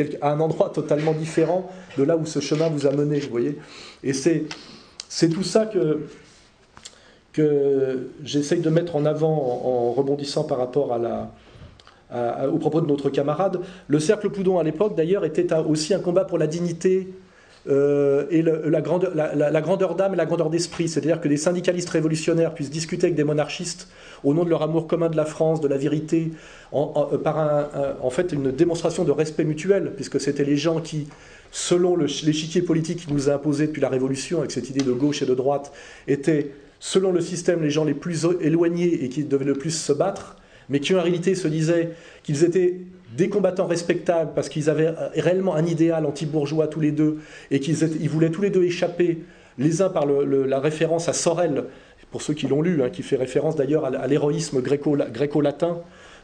euh, 0.00 0.04
à 0.20 0.32
un 0.32 0.40
endroit 0.40 0.70
totalement 0.70 1.12
différent 1.12 1.70
de 1.96 2.02
là 2.02 2.16
où 2.16 2.26
ce 2.26 2.40
chemin 2.40 2.68
vous 2.68 2.86
a 2.86 2.90
mené. 2.90 3.20
Vous 3.20 3.30
voyez 3.30 3.58
Et 4.02 4.12
c'est 4.12 5.28
tout 5.28 5.44
ça 5.44 5.66
que 5.66 6.00
que 7.32 8.08
j'essaye 8.24 8.60
de 8.60 8.70
mettre 8.70 8.96
en 8.96 9.04
avant 9.04 9.30
en, 9.30 9.92
rebondissant 9.92 10.42
par 10.42 10.58
rapport 10.58 10.92
à 10.92 10.98
la, 10.98 12.48
au 12.48 12.58
propos 12.58 12.80
de 12.80 12.86
notre 12.86 13.10
camarade. 13.10 13.60
Le 13.86 14.00
cercle 14.00 14.30
Poudon 14.30 14.58
à 14.58 14.64
l'époque, 14.64 14.96
d'ailleurs, 14.96 15.24
était 15.24 15.54
aussi 15.54 15.94
un 15.94 16.00
combat 16.00 16.24
pour 16.24 16.38
la 16.38 16.48
dignité 16.48 17.06
euh, 17.68 18.26
et 18.30 18.42
la, 18.42 18.80
grandeur, 18.80 19.94
d'âme 19.94 20.14
et 20.14 20.16
la 20.16 20.26
grandeur 20.26 20.50
d'esprit. 20.50 20.88
C'est-à-dire 20.88 21.20
que 21.20 21.28
des 21.28 21.36
syndicalistes 21.36 21.90
révolutionnaires 21.90 22.54
puissent 22.54 22.70
discuter 22.70 23.06
avec 23.06 23.16
des 23.16 23.24
monarchistes 23.24 23.88
au 24.24 24.34
nom 24.34 24.44
de 24.44 24.50
leur 24.50 24.62
amour 24.62 24.86
commun 24.86 25.08
de 25.08 25.16
la 25.16 25.24
France, 25.24 25.60
de 25.60 25.68
la 25.68 25.76
vérité, 25.76 26.32
en, 26.72 26.86
par 27.22 27.38
un, 27.38 27.68
en 28.02 28.10
fait 28.10 28.32
une 28.32 28.50
démonstration 28.50 29.04
de 29.04 29.10
respect 29.10 29.44
mutuel, 29.44 29.92
puisque 29.94 30.20
c'était 30.20 30.44
les 30.44 30.56
gens 30.56 30.80
qui, 30.80 31.08
selon 31.50 31.96
l'échiquier 31.96 32.62
politique 32.62 33.06
qui 33.06 33.12
nous 33.12 33.28
a 33.28 33.34
imposé 33.34 33.66
depuis 33.66 33.82
la 33.82 33.88
Révolution, 33.88 34.38
avec 34.38 34.50
cette 34.50 34.70
idée 34.70 34.84
de 34.84 34.92
gauche 34.92 35.22
et 35.22 35.26
de 35.26 35.34
droite, 35.34 35.72
étaient 36.06 36.52
selon 36.80 37.12
le 37.12 37.20
système, 37.20 37.62
les 37.62 37.70
gens 37.70 37.84
les 37.84 37.94
plus 37.94 38.26
éloignés 38.40 39.04
et 39.04 39.08
qui 39.08 39.24
devaient 39.24 39.44
le 39.44 39.54
plus 39.54 39.70
se 39.70 39.92
battre, 39.92 40.36
mais 40.68 40.80
qui 40.80 40.94
en 40.94 41.02
réalité 41.02 41.34
se 41.34 41.48
disaient 41.48 41.90
qu'ils 42.22 42.44
étaient 42.44 42.80
des 43.16 43.28
combattants 43.28 43.66
respectables 43.66 44.32
parce 44.34 44.48
qu'ils 44.48 44.68
avaient 44.70 44.92
réellement 45.14 45.54
un 45.54 45.64
idéal 45.64 46.06
anti-bourgeois 46.06 46.66
tous 46.68 46.80
les 46.80 46.92
deux 46.92 47.18
et 47.50 47.60
qu'ils 47.60 48.08
voulaient 48.08 48.30
tous 48.30 48.42
les 48.42 48.50
deux 48.50 48.64
échapper, 48.64 49.24
les 49.56 49.82
uns 49.82 49.88
par 49.88 50.06
la 50.06 50.60
référence 50.60 51.08
à 51.08 51.12
Sorel, 51.12 51.64
pour 52.10 52.22
ceux 52.22 52.34
qui 52.34 52.46
l'ont 52.46 52.62
lu, 52.62 52.82
hein, 52.82 52.90
qui 52.90 53.02
fait 53.02 53.16
référence 53.16 53.56
d'ailleurs 53.56 53.84
à, 53.84 54.06
l'héroïsme 54.06 54.60
gréco-latin. 54.60 55.78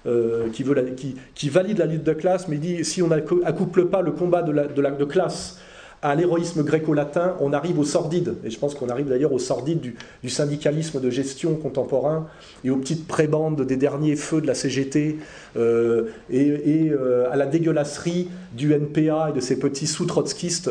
Euh, 0.07 0.51
qui, 0.51 1.49
valide 1.49 1.79
la 1.79 1.87
lutte 1.87 2.05
de 2.05 2.13
classe, 2.13 2.47
mais 2.47 2.59
dit 2.59 2.85
si 2.85 3.01
on 3.01 3.09
n'accouple 3.09 3.87
pas 3.87 4.03
le 4.03 4.13
combat 4.13 4.43
de, 4.43 4.53
de 4.53 5.05
classe 5.07 5.59
à 6.05 6.15
l'héroïsme 6.15 6.63
gréco-latin, 6.63 7.35
on 7.41 7.55
arrive 7.55 7.79
au 7.79 7.85
sordide, 7.85 8.35
et 8.45 8.51
je 8.51 8.59
pense 8.59 8.75
qu'on 8.75 8.91
arrive 8.91 9.09
d'ailleurs 9.09 9.33
au 9.33 9.39
sordide 9.39 9.81
du, 9.81 10.29
syndicalisme 10.29 11.01
de 11.01 11.09
gestion 11.09 11.55
contemporain 11.55 12.27
et 12.63 12.69
aux 12.69 12.77
petites 12.77 13.07
prébandes 13.07 13.63
des 13.63 13.77
derniers 13.77 14.15
feux 14.15 14.43
de 14.43 14.47
la 14.47 14.55
CGT 14.55 15.17
euh, 15.57 16.11
et, 16.29 16.91
euh, 16.91 17.33
à 17.33 17.37
la 17.37 17.47
dégueulasserie 17.47 18.29
du 18.53 18.75
NPA 18.75 19.31
et 19.31 19.33
de 19.33 19.41
ces 19.41 19.59
petits 19.59 19.87
sous-trotskistes 19.87 20.71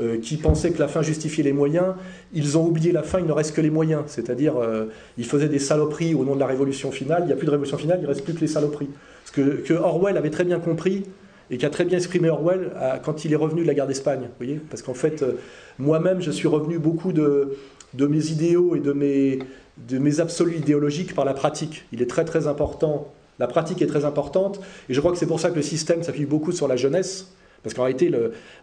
euh, 0.00 0.18
qui 0.18 0.38
pensaient 0.38 0.72
que 0.72 0.80
la 0.80 0.88
fin 0.88 1.02
justifiait 1.02 1.44
les 1.44 1.52
moyens, 1.52 1.94
ils 2.32 2.58
ont 2.58 2.66
oublié 2.66 2.90
la 2.90 3.04
fin, 3.04 3.20
il 3.20 3.26
ne 3.26 3.32
reste 3.32 3.54
que 3.54 3.60
les 3.60 3.70
moyens. 3.70 4.02
C'est-à-dire, 4.08 4.54
ils 5.16 5.26
faisaient 5.26 5.48
des 5.48 5.60
saloperies 5.60 6.16
au 6.16 6.24
nom 6.24 6.34
de 6.34 6.40
la 6.40 6.46
révolution 6.46 6.90
finale, 6.90 7.22
il 7.22 7.26
n'y 7.26 7.32
a 7.32 7.36
plus 7.36 7.46
de 7.46 7.52
révolution 7.52 7.78
finale, 7.78 7.98
il 8.00 8.02
ne 8.02 8.08
reste 8.08 8.24
plus 8.24 8.34
que 8.34 8.40
les 8.40 8.48
saloperies. 8.48 8.90
Ce 9.24 9.30
que 9.30 9.74
Orwell 9.74 10.16
avait 10.16 10.30
très 10.30 10.44
bien 10.44 10.58
compris, 10.58 11.04
et 11.50 11.58
qui 11.58 11.66
a 11.66 11.70
très 11.70 11.84
bien 11.84 11.98
exprimé 11.98 12.30
Orwell 12.30 12.72
quand 13.04 13.24
il 13.24 13.32
est 13.32 13.36
revenu 13.36 13.62
de 13.62 13.66
la 13.66 13.74
guerre 13.74 13.86
d'Espagne. 13.86 14.28
voyez 14.38 14.60
Parce 14.70 14.82
qu'en 14.82 14.94
fait, 14.94 15.22
euh, 15.22 15.32
moi-même, 15.78 16.20
je 16.20 16.30
suis 16.30 16.48
revenu 16.48 16.78
beaucoup 16.78 17.12
de, 17.12 17.56
mes 17.98 18.26
idéaux 18.26 18.74
et 18.76 18.80
de 18.80 18.92
mes, 18.92 20.20
absolus 20.20 20.56
idéologiques 20.56 21.14
par 21.14 21.24
la 21.24 21.34
pratique. 21.34 21.86
Il 21.92 22.02
est 22.02 22.08
très 22.08 22.24
très 22.24 22.46
important, 22.46 23.12
la 23.38 23.46
pratique 23.46 23.82
est 23.82 23.86
très 23.86 24.04
importante, 24.04 24.60
et 24.88 24.94
je 24.94 25.00
crois 25.00 25.12
que 25.12 25.18
c'est 25.18 25.26
pour 25.26 25.40
ça 25.40 25.50
que 25.50 25.56
le 25.56 25.62
système 25.62 26.02
s'appuie 26.02 26.26
beaucoup 26.26 26.52
sur 26.52 26.68
la 26.68 26.76
jeunesse, 26.76 27.32
parce 27.62 27.74
qu'en 27.74 27.82
réalité, 27.82 28.10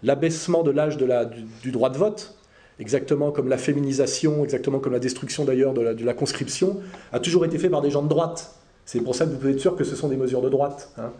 l'abaissement 0.03 0.63
de 0.63 0.71
l'âge 0.71 0.97
du, 0.97 1.71
droit 1.71 1.89
de 1.89 1.97
vote, 1.97 2.35
exactement 2.79 3.31
comme 3.31 3.47
la 3.47 3.57
féminisation, 3.57 4.43
exactement 4.43 4.79
comme 4.79 4.93
la 4.93 4.99
destruction 4.99 5.43
d'ailleurs 5.43 5.73
de, 5.73 5.93
de 5.93 6.05
la, 6.05 6.13
conscription, 6.13 6.77
a 7.11 7.19
toujours 7.19 7.45
été 7.45 7.57
fait 7.57 7.69
par 7.69 7.81
des 7.81 7.89
gens 7.89 8.03
de 8.03 8.09
droite. 8.09 8.55
C'est 8.85 9.01
pour 9.01 9.15
ça 9.15 9.25
que 9.25 9.31
vous 9.31 9.37
pouvez 9.37 9.53
être 9.53 9.59
sûr 9.59 9.75
que 9.75 9.83
ce 9.83 9.95
sont 9.95 10.07
des 10.07 10.17
mesures 10.17 10.41
de 10.41 10.49
droite. 10.49 10.91
Hein. 10.97 11.11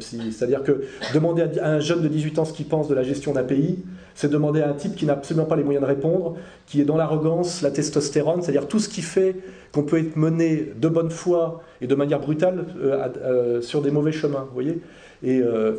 C'est-à-dire 0.00 0.62
que 0.62 0.82
demander 1.14 1.42
à 1.60 1.70
un 1.70 1.80
jeune 1.80 2.02
de 2.02 2.08
18 2.08 2.38
ans 2.38 2.44
ce 2.44 2.52
qu'il 2.52 2.66
pense 2.66 2.88
de 2.88 2.94
la 2.94 3.02
gestion 3.02 3.32
d'un 3.32 3.42
pays, 3.42 3.78
c'est 4.14 4.28
demander 4.28 4.60
à 4.60 4.68
un 4.68 4.74
type 4.74 4.96
qui 4.96 5.06
n'a 5.06 5.14
absolument 5.14 5.46
pas 5.46 5.56
les 5.56 5.62
moyens 5.62 5.82
de 5.82 5.88
répondre, 5.88 6.36
qui 6.66 6.80
est 6.80 6.84
dans 6.84 6.96
l'arrogance, 6.96 7.62
la 7.62 7.70
testostérone, 7.70 8.42
c'est-à-dire 8.42 8.68
tout 8.68 8.80
ce 8.80 8.88
qui 8.88 9.00
fait 9.00 9.36
qu'on 9.72 9.84
peut 9.84 9.98
être 9.98 10.16
mené 10.16 10.72
de 10.76 10.88
bonne 10.88 11.10
foi 11.10 11.62
et 11.80 11.86
de 11.86 11.94
manière 11.94 12.20
brutale 12.20 12.66
euh, 12.82 13.08
euh, 13.18 13.60
sur 13.62 13.80
des 13.80 13.90
mauvais 13.90 14.12
chemins, 14.12 14.46
vous 14.48 14.54
voyez. 14.54 14.80
Euh, 15.24 15.76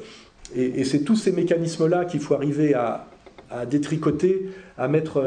Et, 0.55 0.83
c'est 0.85 1.01
tous 1.01 1.15
ces 1.15 1.31
mécanismes-là 1.31 2.05
qu'il 2.05 2.19
faut 2.19 2.33
arriver 2.33 2.73
à, 2.73 3.07
détricoter, 3.69 4.49
à 4.77 4.87
mettre, 4.87 5.21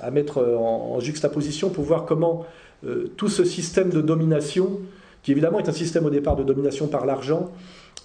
en, 0.00 1.00
juxtaposition 1.00 1.68
pour 1.68 1.84
voir 1.84 2.06
comment 2.06 2.46
tout 3.16 3.28
ce 3.28 3.44
système 3.44 3.90
de 3.90 4.00
domination, 4.00 4.80
qui 5.22 5.32
évidemment 5.32 5.58
est 5.58 5.68
un 5.68 5.72
système 5.72 6.06
au 6.06 6.10
départ 6.10 6.36
de 6.36 6.44
domination 6.44 6.86
par 6.86 7.06
l'argent, 7.06 7.50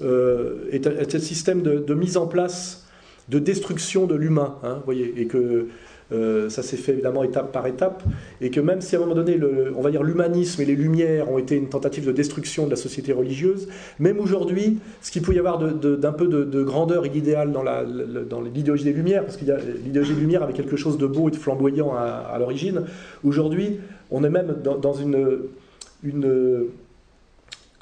euh, 0.01 0.69
est, 0.71 0.87
un, 0.87 1.19
système 1.19 1.61
de, 1.61 1.93
mise 1.93 2.17
en 2.17 2.27
place 2.27 2.85
de 3.29 3.39
destruction 3.39 4.05
de 4.05 4.15
l'humain, 4.15 4.55
hein, 4.63 4.81
voyez, 4.85 5.13
et 5.17 5.25
que 5.25 5.67
euh, 6.11 6.49
ça 6.49 6.61
s'est 6.61 6.77
fait 6.77 6.91
évidemment 6.91 7.23
étape 7.23 7.51
par 7.51 7.65
étape, 7.65 8.03
et 8.39 8.51
que 8.51 8.59
même 8.59 8.81
si 8.81 8.95
à 8.95 8.99
un 8.99 9.01
moment 9.01 9.15
donné, 9.15 9.39
on 9.75 9.81
va 9.81 9.89
dire 9.89 10.03
l'humanisme 10.03 10.61
et 10.61 10.65
les 10.65 10.75
Lumières 10.75 11.31
ont 11.31 11.39
été 11.39 11.55
une 11.55 11.69
tentative 11.69 12.05
de 12.05 12.11
destruction 12.11 12.65
de 12.65 12.69
la 12.69 12.75
société 12.75 13.13
religieuse, 13.13 13.67
même 13.97 14.19
aujourd'hui, 14.19 14.79
ce 15.01 15.11
qu'il 15.11 15.23
peut 15.23 15.33
y 15.33 15.39
avoir 15.39 15.57
d'un 15.57 16.11
peu 16.11 16.27
de, 16.27 16.63
grandeur 16.63 17.05
et 17.05 17.09
d'idéal 17.09 17.51
dans 17.51 18.41
l'idéologie 18.41 18.83
des 18.83 18.93
Lumières, 18.93 19.23
parce 19.23 19.37
que 19.37 19.45
l'idéologie 19.83 20.13
des 20.13 20.21
Lumières 20.21 20.43
avait 20.43 20.53
quelque 20.53 20.75
chose 20.75 20.97
de 20.97 21.07
beau 21.07 21.29
et 21.29 21.31
de 21.31 21.37
flamboyant 21.37 21.93
à, 21.95 22.35
l'origine, 22.37 22.83
aujourd'hui, 23.23 23.79
on 24.11 24.23
est 24.23 24.29
même 24.29 24.57
dans, 24.61 24.93
une 24.93 26.67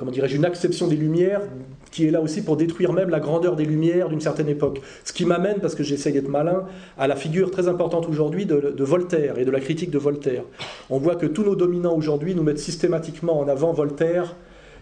comment 0.04 0.12
dirais-je, 0.12 0.36
une 0.36 0.44
acception 0.44 0.88
des 0.88 0.98
Lumières 0.98 1.40
qui 1.90 2.06
est 2.06 2.12
là 2.12 2.20
aussi 2.20 2.42
pour 2.42 2.58
détruire 2.58 2.92
même 2.92 3.10
la 3.10 3.22
grandeur 3.22 3.56
des 3.56 3.64
Lumières 3.64 4.10
d'une 4.10 4.20
certaine 4.20 4.50
époque. 4.50 4.82
Ce 5.06 5.14
qui 5.14 5.24
m'amène, 5.24 5.60
parce 5.62 5.76
que 5.76 5.84
j'essaye 5.84 6.12
d'être 6.12 6.28
malin, 6.28 6.66
à 6.98 7.08
la 7.08 7.16
figure 7.16 7.52
très 7.52 7.70
importante 7.70 8.10
aujourd'hui 8.10 8.46
de, 8.46 8.84
Voltaire 8.84 9.40
et 9.40 9.46
de 9.46 9.52
la 9.52 9.62
critique 9.62 9.92
de 9.92 9.98
Voltaire. 9.98 10.44
On 10.90 10.98
voit 10.98 11.16
que 11.16 11.26
tous 11.26 11.44
nos 11.44 11.56
dominants 11.56 11.96
aujourd'hui 11.96 12.36
nous 12.36 12.44
mettent 12.44 12.60
systématiquement 12.60 13.40
en 13.40 13.48
avant 13.48 13.72
Voltaire, 13.72 14.36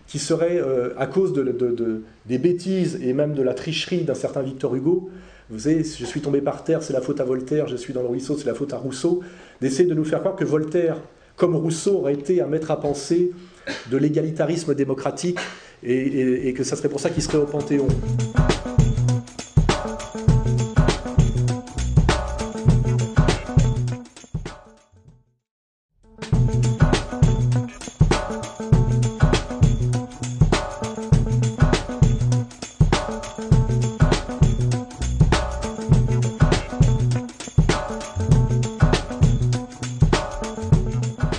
qui 0.08 0.18
serait, 0.18 0.60
euh, 0.60 0.96
à 0.98 1.06
cause 1.06 1.34
de, 1.34 2.04
des 2.26 2.38
bêtises 2.40 3.00
et 3.04 3.14
même 3.14 3.36
de 3.36 3.44
la 3.44 3.54
tricherie 3.54 4.02
d'un 4.02 4.16
certain 4.16 4.42
Victor 4.42 4.74
Hugo, 4.74 5.12
vous 5.52 5.60
savez, 5.60 5.84
je 5.84 6.06
suis 6.06 6.22
tombé 6.22 6.42
par 6.42 6.64
terre, 6.64 6.82
c'est 6.82 6.94
la 6.94 7.02
faute 7.02 7.20
à 7.20 7.26
Voltaire, 7.26 7.68
je 7.68 7.76
suis 7.76 7.94
dans 7.94 8.02
le 8.02 8.08
ruisseau, 8.08 8.38
c'est 8.38 8.48
la 8.48 8.56
faute 8.56 8.74
à 8.74 8.78
Rousseau, 8.78 9.20
d'essayer 9.60 9.88
de 9.88 9.94
nous 9.94 10.06
faire 10.06 10.22
croire 10.22 10.36
que 10.36 10.46
Voltaire, 10.46 10.98
comme 11.36 11.56
Rousseau, 11.56 11.98
aurait 11.98 12.14
été 12.14 12.42
un 12.42 12.48
maître 12.48 12.72
à 12.72 12.80
penser 12.80 13.34
de 13.90 13.98
l'égalitarisme 13.98 14.76
démocratique 14.76 15.40
et, 15.84 16.54
que 16.54 16.64
ça 16.64 16.76
serait 16.76 16.90
pour 16.90 17.00
ça 17.00 17.10
qu'il 17.10 17.24
serait 17.24 17.38
au 17.38 17.46
Panthéon. 17.46 17.88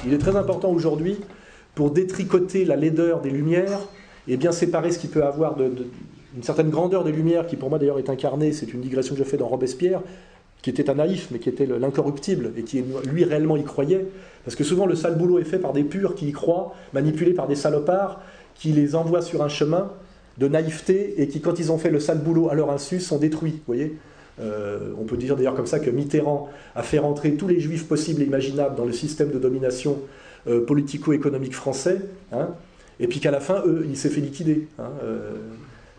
Il 0.04 0.16
est 0.16 0.18
très 0.18 0.36
important 0.36 0.70
aujourd'hui 0.70 1.18
pour 1.74 1.90
détricoter 1.90 2.64
la 2.64 2.76
laideur 2.76 3.20
des 3.20 3.30
Lumières, 3.30 3.80
et 4.28 4.36
bien 4.36 4.52
séparer 4.52 4.92
ce 4.92 4.98
qui 4.98 5.08
peut 5.08 5.24
avoir 5.24 5.56
de, 5.56 5.70
une 6.36 6.42
certaine 6.42 6.70
grandeur 6.70 7.04
des 7.04 7.12
Lumières, 7.12 7.46
qui 7.46 7.56
pour 7.56 7.70
moi 7.70 7.78
d'ailleurs 7.78 7.98
est 7.98 8.10
incarnée, 8.10 8.52
c'est 8.52 8.72
une 8.72 8.80
digression 8.80 9.14
que 9.14 9.18
je 9.18 9.24
fais 9.24 9.36
dans 9.36 9.48
Robespierre, 9.48 10.00
qui 10.62 10.70
était 10.70 10.88
un 10.88 10.94
naïf, 10.94 11.28
mais 11.30 11.38
qui 11.38 11.48
était 11.48 11.66
l'incorruptible, 11.66 12.52
et 12.56 12.62
qui 12.62 12.84
lui 13.10 13.24
réellement 13.24 13.56
y 13.56 13.64
croyait. 13.64 14.06
Parce 14.44 14.54
que 14.54 14.64
souvent 14.64 14.86
le 14.86 14.94
sale 14.94 15.16
boulot 15.16 15.38
est 15.38 15.44
fait 15.44 15.58
par 15.58 15.72
des 15.72 15.82
purs 15.82 16.14
qui 16.14 16.28
y 16.28 16.32
croient, 16.32 16.74
manipulés 16.92 17.34
par 17.34 17.48
des 17.48 17.56
salopards, 17.56 18.20
qui 18.54 18.72
les 18.72 18.94
envoient 18.94 19.22
sur 19.22 19.42
un 19.42 19.48
chemin 19.48 19.90
de 20.38 20.48
naïveté, 20.48 21.20
et 21.20 21.28
qui 21.28 21.40
quand 21.40 21.58
ils 21.58 21.72
ont 21.72 21.78
fait 21.78 21.90
le 21.90 22.00
sale 22.00 22.18
boulot 22.18 22.48
à 22.48 22.54
leur 22.54 22.70
insu, 22.70 23.00
sont 23.00 23.18
détruits. 23.18 23.52
Vous 23.66 23.74
voyez 23.74 23.96
euh, 24.40 24.94
on 24.98 25.04
peut 25.04 25.18
dire 25.18 25.36
d'ailleurs 25.36 25.54
comme 25.54 25.66
ça 25.66 25.78
que 25.78 25.90
Mitterrand 25.90 26.48
a 26.74 26.82
fait 26.82 26.98
rentrer 26.98 27.34
tous 27.34 27.48
les 27.48 27.60
juifs 27.60 27.86
possibles 27.86 28.22
et 28.22 28.24
imaginables 28.24 28.76
dans 28.76 28.86
le 28.86 28.92
système 28.92 29.30
de 29.30 29.38
domination 29.38 29.98
politico-économique 30.46 31.54
français, 31.54 32.00
hein, 32.32 32.48
et 33.02 33.08
puis 33.08 33.20
qu'à 33.20 33.30
la 33.30 33.40
fin, 33.40 33.62
eux, 33.66 33.84
il 33.88 33.96
s'est 33.96 34.10
fait 34.10 34.20
liquider. 34.20 34.68
Hein, 34.78 34.90
euh, 35.02 35.36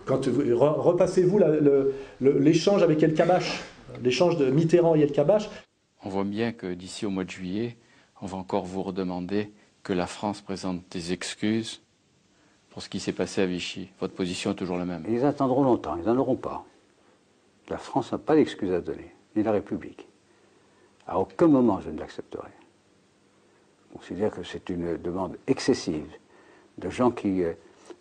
quand 0.05 0.25
repassez-vous 0.25 1.39
l'échange 2.21 2.83
avec 2.83 3.01
El 3.03 3.13
Kabash, 3.13 3.61
l'échange 4.03 4.37
de 4.37 4.49
Mitterrand 4.49 4.95
et 4.95 5.01
El 5.01 5.11
Kabash. 5.11 5.49
On 6.03 6.09
voit 6.09 6.23
bien 6.23 6.51
que 6.51 6.73
d'ici 6.73 7.05
au 7.05 7.09
mois 7.09 7.23
de 7.23 7.29
juillet, 7.29 7.77
on 8.21 8.25
va 8.25 8.37
encore 8.37 8.65
vous 8.65 8.83
redemander 8.83 9.51
que 9.83 9.93
la 9.93 10.07
France 10.07 10.41
présente 10.41 10.81
des 10.91 11.13
excuses 11.13 11.81
pour 12.69 12.81
ce 12.81 12.89
qui 12.89 12.99
s'est 12.99 13.13
passé 13.13 13.41
à 13.41 13.45
Vichy. 13.45 13.89
Votre 13.99 14.13
position 14.13 14.51
est 14.51 14.55
toujours 14.55 14.77
la 14.77 14.85
même. 14.85 15.03
Ils 15.07 15.25
attendront 15.25 15.63
longtemps, 15.63 15.97
ils 15.97 16.05
n'en 16.05 16.17
auront 16.17 16.35
pas. 16.35 16.65
La 17.69 17.77
France 17.77 18.11
n'a 18.11 18.17
pas 18.17 18.35
d'excuses 18.35 18.73
à 18.73 18.81
donner, 18.81 19.13
ni 19.35 19.43
la 19.43 19.51
République. 19.51 20.07
À 21.07 21.19
aucun 21.19 21.47
moment 21.47 21.79
je 21.81 21.89
ne 21.89 21.99
l'accepterai 21.99 22.49
considère 23.93 24.31
que 24.31 24.43
c'est 24.43 24.69
une 24.69 24.97
demande 24.97 25.37
excessive 25.47 26.07
de 26.77 26.89
gens 26.89 27.11
qui 27.11 27.43
euh, 27.43 27.53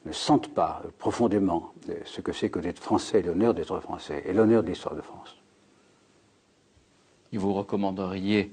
ne 0.06 0.12
sentent 0.12 0.52
pas 0.52 0.82
profondément 0.98 1.72
euh, 1.88 1.94
ce 2.04 2.20
que 2.20 2.32
c'est 2.32 2.50
que 2.50 2.58
d'être 2.58 2.80
français, 2.80 3.22
l'honneur 3.22 3.54
d'être 3.54 3.78
français 3.80 4.22
et 4.26 4.32
l'honneur 4.32 4.62
de 4.62 4.68
l'histoire 4.68 4.94
de 4.94 5.02
France. 5.02 5.36
Et 7.32 7.38
vous 7.38 7.52
recommanderiez 7.52 8.52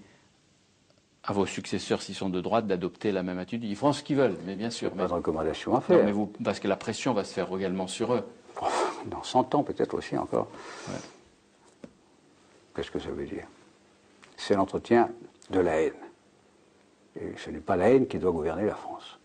à 1.24 1.34
vos 1.34 1.46
successeurs, 1.46 2.02
s'ils 2.02 2.16
sont 2.16 2.30
de 2.30 2.42
droite, 2.42 2.66
d'adopter 2.66 3.12
la 3.12 3.24
même 3.24 3.38
attitude? 3.38 3.64
Ils 3.66 3.76
feront 3.76 3.94
ce 3.94 4.04
qu'ils 4.04 4.16
veulent, 4.16 4.38
mais 4.46 4.56
bien 4.56 4.70
sûr. 4.70 4.92
Pas 4.92 5.08
de 5.08 5.14
recommandation 5.14 5.76
à 5.76 5.82
faire. 5.82 6.04
mais 6.06 6.12
vous, 6.12 6.32
parce 6.44 6.60
que 6.60 6.68
la 6.68 6.78
pression 6.78 7.14
va 7.14 7.24
se 7.24 7.34
faire 7.34 7.54
également 7.56 7.88
sur 7.88 8.14
eux. 8.14 8.24
Dans 9.06 9.24
100 9.24 9.56
ans, 9.56 9.64
peut-être 9.64 9.96
aussi 9.96 10.18
encore. 10.18 10.48
Qu'est-ce 12.76 12.92
que 12.92 13.00
ça 13.00 13.10
veut 13.10 13.26
dire? 13.26 13.48
C'est 14.38 14.56
l'entretien 14.56 15.10
de 15.50 15.60
la 15.60 15.82
haine. 15.82 16.09
Et 17.16 17.34
ce 17.38 17.50
n'est 17.50 17.60
pas 17.60 17.76
la 17.76 17.90
haine 17.90 18.08
qui 18.08 18.18
doit 18.20 18.32
gouverner 18.32 18.66
la 18.66 18.76
France. 18.76 19.20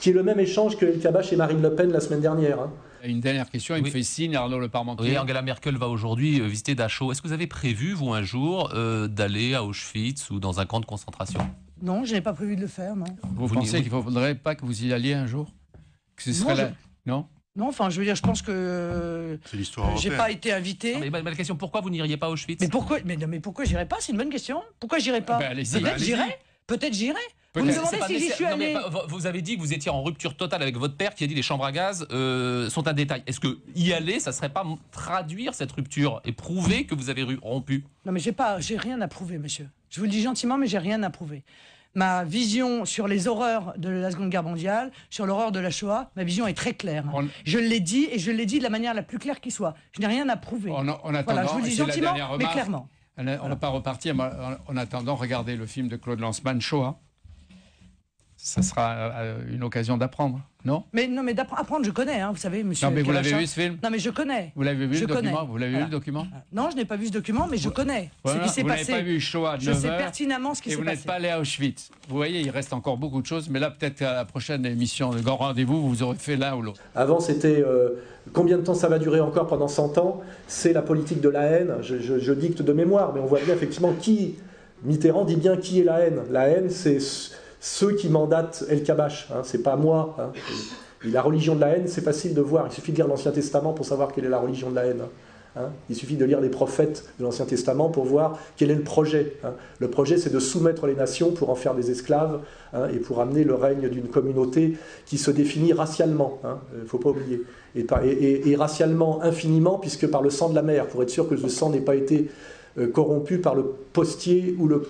Qui 0.00 0.10
est 0.10 0.12
le 0.12 0.22
même 0.22 0.40
échange 0.40 0.76
que 0.76 0.86
El 0.86 0.98
Kabash 1.00 1.32
et 1.32 1.36
Marine 1.36 1.62
Le 1.62 1.74
Pen 1.74 1.90
la 1.92 2.00
semaine 2.00 2.20
dernière. 2.20 2.60
Hein. 2.60 2.72
Une 3.04 3.20
dernière 3.20 3.48
question, 3.48 3.76
il 3.76 3.82
me 3.82 3.90
fait 3.90 4.02
signe, 4.02 4.34
Arnaud 4.34 4.58
Le 4.58 4.68
Parmentier. 4.68 5.10
Oui, 5.10 5.18
Angela 5.18 5.42
Merkel 5.42 5.76
va 5.76 5.88
aujourd'hui 5.88 6.40
euh, 6.40 6.46
visiter 6.46 6.74
Dachau. 6.74 7.12
Est-ce 7.12 7.22
que 7.22 7.28
vous 7.28 7.32
avez 7.32 7.46
prévu, 7.46 7.92
vous, 7.92 8.12
un 8.12 8.22
jour, 8.22 8.70
euh, 8.74 9.06
d'aller 9.06 9.54
à 9.54 9.64
Auschwitz 9.64 10.30
ou 10.30 10.40
dans 10.40 10.58
un 10.58 10.66
camp 10.66 10.80
de 10.80 10.86
concentration? 10.86 11.40
Non, 11.80 12.04
je 12.04 12.14
n'ai 12.14 12.20
pas 12.20 12.32
prévu 12.32 12.56
de 12.56 12.60
le 12.62 12.66
faire, 12.66 12.96
non. 12.96 13.06
Vous, 13.34 13.46
pensez 13.46 13.82
qu'il 13.82 13.92
ne 13.94 14.02
faudrait 14.02 14.34
pas 14.34 14.56
que 14.56 14.66
vous 14.66 14.84
y 14.84 14.92
alliez 14.92 15.14
un 15.14 15.26
jour? 15.26 15.54
Que 16.16 16.24
ce 16.24 16.32
serait 16.32 16.74
non, 17.06 17.14
non? 17.14 17.26
Non, 17.54 17.68
enfin, 17.68 17.90
je 17.90 17.98
veux 17.98 18.04
dire, 18.04 18.14
je 18.14 18.22
pense 18.22 18.42
que. 18.42 19.38
C'est 19.44 19.56
l'histoire. 19.56 19.96
J'ai 19.96 20.10
pas 20.10 20.30
été 20.30 20.52
invité. 20.52 21.10
mais, 21.10 21.22
la 21.22 21.34
question, 21.34 21.56
pourquoi 21.56 21.80
vous 21.80 21.90
n'iriez 21.90 22.16
pas 22.16 22.26
à 22.26 22.30
Auschwitz? 22.30 22.60
Mais 22.60 22.68
pourquoi 22.68 22.98
Mais, 23.04 23.16
mais 23.16 23.40
pourquoi 23.40 23.64
j'irais 23.64 23.86
pas? 23.86 23.96
C'est 24.00 24.12
une 24.12 24.18
bonne 24.18 24.30
question. 24.30 24.62
Pourquoi 24.80 24.98
j'irais 24.98 25.22
pas? 25.24 25.38
Ben, 25.38 25.54
Peut-être 25.54 25.98
j'irai. 25.98 26.38
Peut-être 26.68 26.92
j'irai. 26.92 27.18
Vous 27.54 27.64
me 27.64 27.74
demandez 27.74 27.98
si 28.06 28.18
j'y 28.20 28.30
suis 28.30 28.44
allé. 28.44 28.76
vous 29.08 29.26
avez 29.26 29.42
dit 29.42 29.56
que 29.56 29.60
vous 29.60 29.72
étiez 29.72 29.90
en 29.90 30.02
rupture 30.02 30.36
totale 30.36 30.62
avec 30.62 30.76
votre 30.76 30.96
père 30.96 31.14
qui 31.14 31.24
a 31.24 31.26
dit 31.26 31.34
les 31.34 31.42
chambres 31.42 31.64
à 31.64 31.72
gaz 31.72 32.06
euh, 32.12 32.68
sont 32.68 32.86
un 32.86 32.92
détail. 32.92 33.22
Est-ce 33.26 33.40
que 33.40 33.58
y 33.74 33.92
aller, 33.92 34.20
ça 34.20 34.32
serait 34.32 34.50
pas 34.50 34.64
traduire 34.92 35.54
cette 35.54 35.72
rupture 35.72 36.20
et 36.24 36.32
prouver 36.32 36.84
que 36.84 36.94
vous 36.94 37.10
avez 37.10 37.24
rompu? 37.42 37.84
Non, 38.04 38.12
mais 38.12 38.20
j'ai 38.20 38.32
pas, 38.32 38.60
j'ai 38.60 38.76
rien 38.76 39.00
à 39.00 39.08
prouver, 39.08 39.38
monsieur. 39.38 39.66
Je 39.88 39.98
vous 39.98 40.04
le 40.04 40.10
dis 40.10 40.22
gentiment, 40.22 40.58
mais 40.58 40.66
j'ai 40.66 40.78
rien 40.78 41.02
à 41.02 41.10
prouver. 41.10 41.42
Ma 41.94 42.22
vision 42.22 42.84
sur 42.84 43.08
les 43.08 43.28
horreurs 43.28 43.72
de 43.78 43.88
la 43.88 44.10
Seconde 44.10 44.28
Guerre 44.28 44.42
mondiale, 44.42 44.92
sur 45.08 45.24
l'horreur 45.24 45.50
de 45.50 45.58
la 45.58 45.70
Shoah, 45.70 46.10
ma 46.16 46.24
vision 46.24 46.46
est 46.46 46.54
très 46.54 46.74
claire. 46.74 47.06
Je 47.44 47.58
l'ai 47.58 47.80
dit 47.80 48.08
et 48.12 48.18
je 48.18 48.30
l'ai 48.30 48.44
dit 48.44 48.58
de 48.58 48.62
la 48.62 48.70
manière 48.70 48.92
la 48.92 49.02
plus 49.02 49.18
claire 49.18 49.40
qui 49.40 49.50
soit. 49.50 49.74
Je 49.92 50.00
n'ai 50.00 50.06
rien 50.06 50.28
à 50.28 50.36
prouver. 50.36 50.70
On, 50.70 50.84
voilà, 50.84 51.46
je 51.46 51.52
vous 51.52 51.58
le 51.58 51.64
dis 51.64 51.74
gentiment, 51.74 52.14
mais 52.38 52.44
clairement. 52.44 52.88
On 53.18 53.24
ne 53.24 53.36
va 53.36 53.56
pas 53.56 53.68
repartir, 53.68 54.14
mais 54.14 54.24
en 54.66 54.76
attendant, 54.76 55.16
regardez 55.16 55.56
le 55.56 55.66
film 55.66 55.88
de 55.88 55.96
Claude 55.96 56.20
Lanzmann, 56.20 56.60
Shoah 56.60 56.98
ça 58.40 58.62
sera 58.62 58.92
euh, 58.92 59.38
une 59.52 59.64
occasion 59.64 59.96
d'apprendre, 59.96 60.40
non? 60.64 60.84
Mais 60.92 61.08
non, 61.08 61.24
mais 61.24 61.34
d'apprendre, 61.34 61.84
je 61.84 61.90
connais, 61.90 62.20
hein, 62.20 62.30
vous 62.30 62.38
savez, 62.38 62.62
monsieur. 62.62 62.86
Non, 62.86 62.94
mais 62.94 63.02
vous 63.02 63.10
l'avez 63.10 63.32
vu 63.32 63.46
ce 63.48 63.60
film? 63.60 63.78
Non, 63.82 63.90
mais 63.90 63.98
je 63.98 64.10
connais. 64.10 64.52
Vous 64.54 64.62
l'avez 64.62 64.86
vu 64.86 64.94
je 64.94 65.00
le 65.00 65.06
document? 65.08 65.44
Vous 65.44 65.56
l'avez 65.58 65.76
vu 65.76 65.84
le 65.84 65.90
document? 65.90 66.26
Non, 66.52 66.70
je 66.70 66.76
n'ai 66.76 66.84
pas 66.84 66.96
vu 66.96 67.08
ce 67.08 67.12
document, 67.12 67.48
mais 67.50 67.56
je 67.56 67.68
connais 67.68 68.10
ce 68.24 68.38
qui 68.38 68.48
s'est 68.48 68.62
passé. 68.62 68.84
Vous 68.84 68.90
n'avez 68.92 69.04
pas 69.04 69.10
vu 69.10 69.20
Shoah 69.20 69.56
Je 69.58 69.72
sais 69.72 69.88
pertinemment 69.88 70.54
ce 70.54 70.62
qui 70.62 70.70
s'est 70.70 70.76
passé. 70.76 70.88
Et 70.88 70.94
vous 70.94 70.96
n'êtes 70.96 71.04
pas 71.04 71.14
allé 71.14 71.28
à 71.28 71.40
Auschwitz. 71.40 71.90
Vous 72.08 72.16
voyez, 72.16 72.40
il 72.40 72.50
reste 72.50 72.72
encore 72.72 72.96
beaucoup 72.96 73.20
de 73.20 73.26
choses, 73.26 73.50
mais 73.50 73.58
là, 73.58 73.72
peut-être 73.72 74.02
à 74.02 74.14
la 74.14 74.24
prochaine 74.24 74.64
émission 74.64 75.10
de 75.10 75.20
Grand 75.20 75.36
Rendez-vous, 75.36 75.88
vous 75.88 76.02
aurez 76.04 76.16
fait 76.16 76.36
l'un 76.36 76.54
ou 76.54 76.62
l'autre. 76.62 76.80
Avant, 76.94 77.18
c'était 77.18 77.60
euh, 77.60 77.90
combien 78.32 78.58
de 78.58 78.62
temps 78.62 78.74
ça 78.74 78.88
va 78.88 78.98
durer 78.98 79.20
encore 79.20 79.46
pendant 79.46 79.68
100 79.68 79.98
ans 79.98 80.20
C'est 80.46 80.72
la 80.72 80.82
politique 80.82 81.20
de 81.20 81.28
la 81.28 81.44
haine. 81.44 81.74
Je, 81.82 82.32
dicte 82.32 82.62
de 82.62 82.72
mémoire, 82.72 83.12
mais 83.14 83.20
on 83.20 83.26
voit 83.26 83.40
bien 83.44 83.54
effectivement 83.54 83.92
qui. 83.98 84.36
Mitterrand 84.84 85.24
dit 85.24 85.36
bien 85.36 85.56
qui 85.56 85.80
est 85.80 85.84
la 85.84 86.00
haine. 86.00 86.20
La 86.30 86.48
haine, 86.48 86.70
c'est 86.70 86.98
ceux 87.60 87.92
qui 87.92 88.08
mandatent 88.08 88.64
El 88.68 88.84
Kabash, 88.84 89.28
hein, 89.32 89.40
c'est 89.42 89.62
pas 89.62 89.76
moi. 89.76 90.16
Hein. 90.18 90.30
La 91.04 91.22
religion 91.22 91.56
de 91.56 91.60
la 91.60 91.76
haine, 91.76 91.88
c'est 91.88 92.00
facile 92.00 92.34
de 92.34 92.40
voir. 92.40 92.66
Il 92.68 92.72
suffit 92.72 92.92
de 92.92 92.96
lire 92.96 93.08
l'Ancien 93.08 93.32
Testament 93.32 93.72
pour 93.72 93.84
savoir 93.84 94.12
quelle 94.12 94.24
est 94.24 94.30
la 94.30 94.38
religion 94.38 94.70
de 94.70 94.76
la 94.76 94.86
haine. 94.86 95.02
Hein. 95.56 95.70
Il 95.90 95.96
suffit 95.96 96.16
de 96.16 96.24
lire 96.24 96.40
les 96.40 96.48
prophètes 96.48 97.08
de 97.18 97.24
l'Ancien 97.24 97.44
Testament 97.44 97.88
pour 97.88 98.04
voir 98.04 98.38
quel 98.56 98.70
est 98.70 98.76
le 98.76 98.82
projet. 98.82 99.34
Le 99.80 99.88
projet, 99.88 100.18
c'est 100.18 100.32
de 100.32 100.38
soumettre 100.38 100.86
les 100.86 100.94
nations 100.94 101.32
pour 101.32 101.50
en 101.50 101.56
faire 101.56 101.74
des 101.74 101.90
esclaves 101.90 102.40
et 102.92 102.98
pour 102.98 103.20
amener 103.20 103.42
le 103.42 103.54
règne 103.54 103.88
d'une 103.88 104.08
communauté 104.08 104.76
qui 105.06 105.18
se 105.18 105.30
définit 105.32 105.72
racialement. 105.72 106.40
Il 106.74 106.82
ne 106.82 106.86
faut 106.86 106.98
pas 106.98 107.10
oublier. 107.10 107.42
Et, 107.76 108.50
et, 108.50 108.56
racialement 108.56 109.22
infiniment, 109.22 109.78
puisque 109.78 110.06
par 110.06 110.22
le 110.22 110.30
sang 110.30 110.48
de 110.48 110.54
la 110.54 110.62
mer, 110.62 110.86
pour 110.86 111.02
être 111.02 111.10
sûr 111.10 111.28
que 111.28 111.34
le 111.34 111.48
sang 111.48 111.70
n'ait 111.70 111.80
pas 111.80 111.94
été 111.94 112.28
euh, 112.78 112.88
corrompu 112.88 113.38
par 113.38 113.54
le 113.54 113.64
postier 113.92 114.56
ou 114.58 114.66
le, 114.66 114.82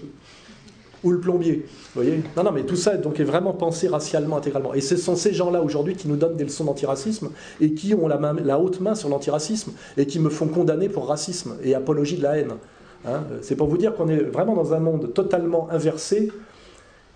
ou 1.04 1.10
le 1.10 1.20
plombier. 1.20 1.66
Vous 1.94 2.02
voyez? 2.02 2.22
Non, 2.36 2.44
non, 2.44 2.52
mais 2.52 2.62
tout 2.62 2.76
ça 2.76 2.96
donc, 2.96 3.20
est 3.20 3.24
vraiment 3.24 3.52
pensé 3.52 3.88
racialement, 3.88 4.36
intégralement. 4.36 4.74
Et 4.74 4.80
ce 4.80 4.96
sont 4.96 5.16
ces 5.16 5.32
gens-là 5.32 5.62
aujourd'hui 5.62 5.94
qui 5.94 6.08
nous 6.08 6.16
donnent 6.16 6.36
des 6.36 6.44
leçons 6.44 6.64
d'antiracisme 6.64 7.30
et 7.60 7.72
qui 7.72 7.94
ont 7.94 8.08
la, 8.08 8.18
main, 8.18 8.34
la 8.34 8.58
haute 8.58 8.80
main 8.80 8.94
sur 8.94 9.08
l'antiracisme 9.08 9.72
et 9.96 10.06
qui 10.06 10.20
me 10.20 10.28
font 10.28 10.46
condamner 10.46 10.88
pour 10.88 11.08
racisme 11.08 11.56
et 11.62 11.74
apologie 11.74 12.16
de 12.16 12.22
la 12.22 12.38
haine. 12.38 12.52
Hein 13.06 13.22
C'est 13.42 13.56
pour 13.56 13.68
vous 13.68 13.78
dire 13.78 13.94
qu'on 13.94 14.08
est 14.08 14.22
vraiment 14.22 14.54
dans 14.54 14.74
un 14.74 14.80
monde 14.80 15.12
totalement 15.14 15.68
inversé. 15.70 16.32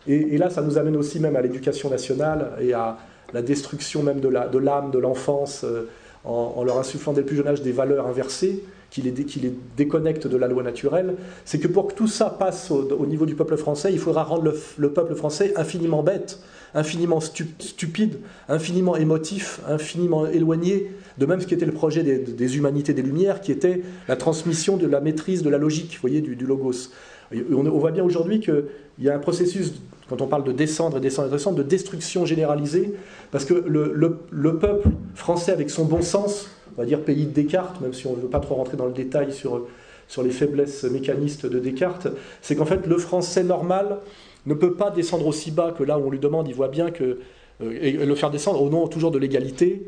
Et, 0.06 0.36
là, 0.36 0.50
ça 0.50 0.62
nous 0.62 0.78
amène 0.78 0.96
aussi 0.96 1.20
même 1.20 1.36
à 1.36 1.42
l'éducation 1.42 1.88
nationale 1.88 2.52
et 2.60 2.72
à 2.72 2.98
la 3.33 3.43
destruction 3.43 4.03
même 4.03 4.20
de 4.20 4.28
l'âme, 4.59 4.91
de 4.91 4.99
l'enfance, 4.99 5.64
euh, 5.64 5.89
en, 6.24 6.62
leur 6.64 6.78
insufflant 6.78 7.12
dès 7.12 7.20
le 7.20 7.26
plus 7.26 7.37
jeune 7.37 7.49
âge 7.49 7.62
des 7.62 7.72
valeurs 7.72 8.07
inversées 8.07 8.62
qui 8.91 9.01
les, 9.01 9.11
les, 9.11 9.55
déconnecte 9.76 10.26
de 10.26 10.37
la 10.37 10.49
loi 10.49 10.62
naturelle, 10.62 11.14
c'est 11.47 11.59
que 11.59 11.66
pour 11.66 11.89
que 11.89 11.95
tout 11.95 12.07
ça 12.07 12.28
passe 12.28 12.70
au, 12.70 13.07
niveau 13.07 13.24
du 13.24 13.35
peuple 13.35 13.57
français, 13.57 13.91
il 13.91 13.99
faudra 13.99 14.22
rendre 14.22 14.53
le, 14.76 14.93
peuple 14.93 15.14
français 15.14 15.55
infiniment 15.57 16.03
bête, 16.03 16.41
infiniment 16.74 17.20
stupide, 17.20 18.18
infiniment 18.51 18.95
émotif, 18.97 19.61
infiniment 19.66 20.26
éloigné, 20.26 20.93
de 21.16 21.24
même 21.24 21.41
ce 21.41 21.47
qui 21.47 21.55
était 21.55 21.64
le 21.64 21.72
projet 21.72 22.03
des, 22.03 22.57
humanités 22.57 22.93
des 22.93 23.01
Lumières, 23.01 23.41
qui 23.41 23.51
était 23.51 23.83
la 24.09 24.16
transmission 24.16 24.76
de 24.76 24.87
la 24.87 25.01
maîtrise 25.01 25.43
de 25.43 25.49
la 25.49 25.59
logique, 25.59 25.95
vous 25.95 26.01
voyez, 26.03 26.20
du, 26.20 26.35
logos. 26.45 26.91
On, 27.53 27.62
voit 27.62 27.93
bien 27.93 28.05
aujourd'hui 28.05 28.41
qu'il 28.41 28.64
y 28.99 29.09
a 29.09 29.14
un 29.14 29.18
processus, 29.18 29.74
quand 30.09 30.20
on 30.20 30.26
parle 30.26 30.45
de 30.45 30.53
descendre 30.53 30.99
et 30.99 31.01
descendre 31.01 31.28
et 31.28 31.30
descendre, 31.30 31.57
de 31.57 31.62
destruction 31.62 32.26
généralisée, 32.26 32.95
parce 33.30 33.45
que 33.45 33.55
le 33.55 34.59
peuple 34.59 34.89
français, 35.14 35.53
avec 35.53 35.70
son 35.70 35.85
bon 35.85 36.03
sens, 36.03 36.51
on 36.76 36.80
va 36.80 36.87
dire 36.87 37.01
pays 37.01 37.26
de 37.26 37.30
Descartes, 37.30 37.80
même 37.80 37.93
si 37.93 38.07
on 38.07 38.16
ne 38.16 38.20
veut 38.20 38.28
pas 38.28 38.41
trop 38.41 38.55
rentrer 38.55 38.76
dans 38.76 38.87
le 38.87 38.93
détail 38.93 39.33
sur, 39.33 39.66
sur 40.09 40.22
les 40.22 40.30
faiblesses 40.30 40.85
mécanistes 40.85 41.47
de 41.47 41.59
Descartes, 41.59 42.09
c'est 42.41 42.57
qu'en 42.57 42.64
fait 42.64 42.87
le 42.87 42.99
français 42.99 43.45
normal 43.45 43.99
ne 44.47 44.55
peut 44.55 44.74
pas 44.74 44.91
descendre 44.91 45.26
aussi 45.26 45.51
bas 45.51 45.74
que 45.76 45.85
là 45.85 45.99
où 45.99 46.07
on 46.07 46.11
lui 46.11 46.18
demande, 46.18 46.49
il 46.49 46.55
voit 46.55 46.68
bien 46.68 46.91
que, 46.91 47.18
euh, 47.62 47.78
et 47.80 47.93
le 47.93 48.14
faire 48.14 48.30
descendre 48.30 48.61
au 48.62 48.70
nom 48.70 48.89
toujours 48.89 49.11
de 49.11 49.18
l'égalité 49.18 49.87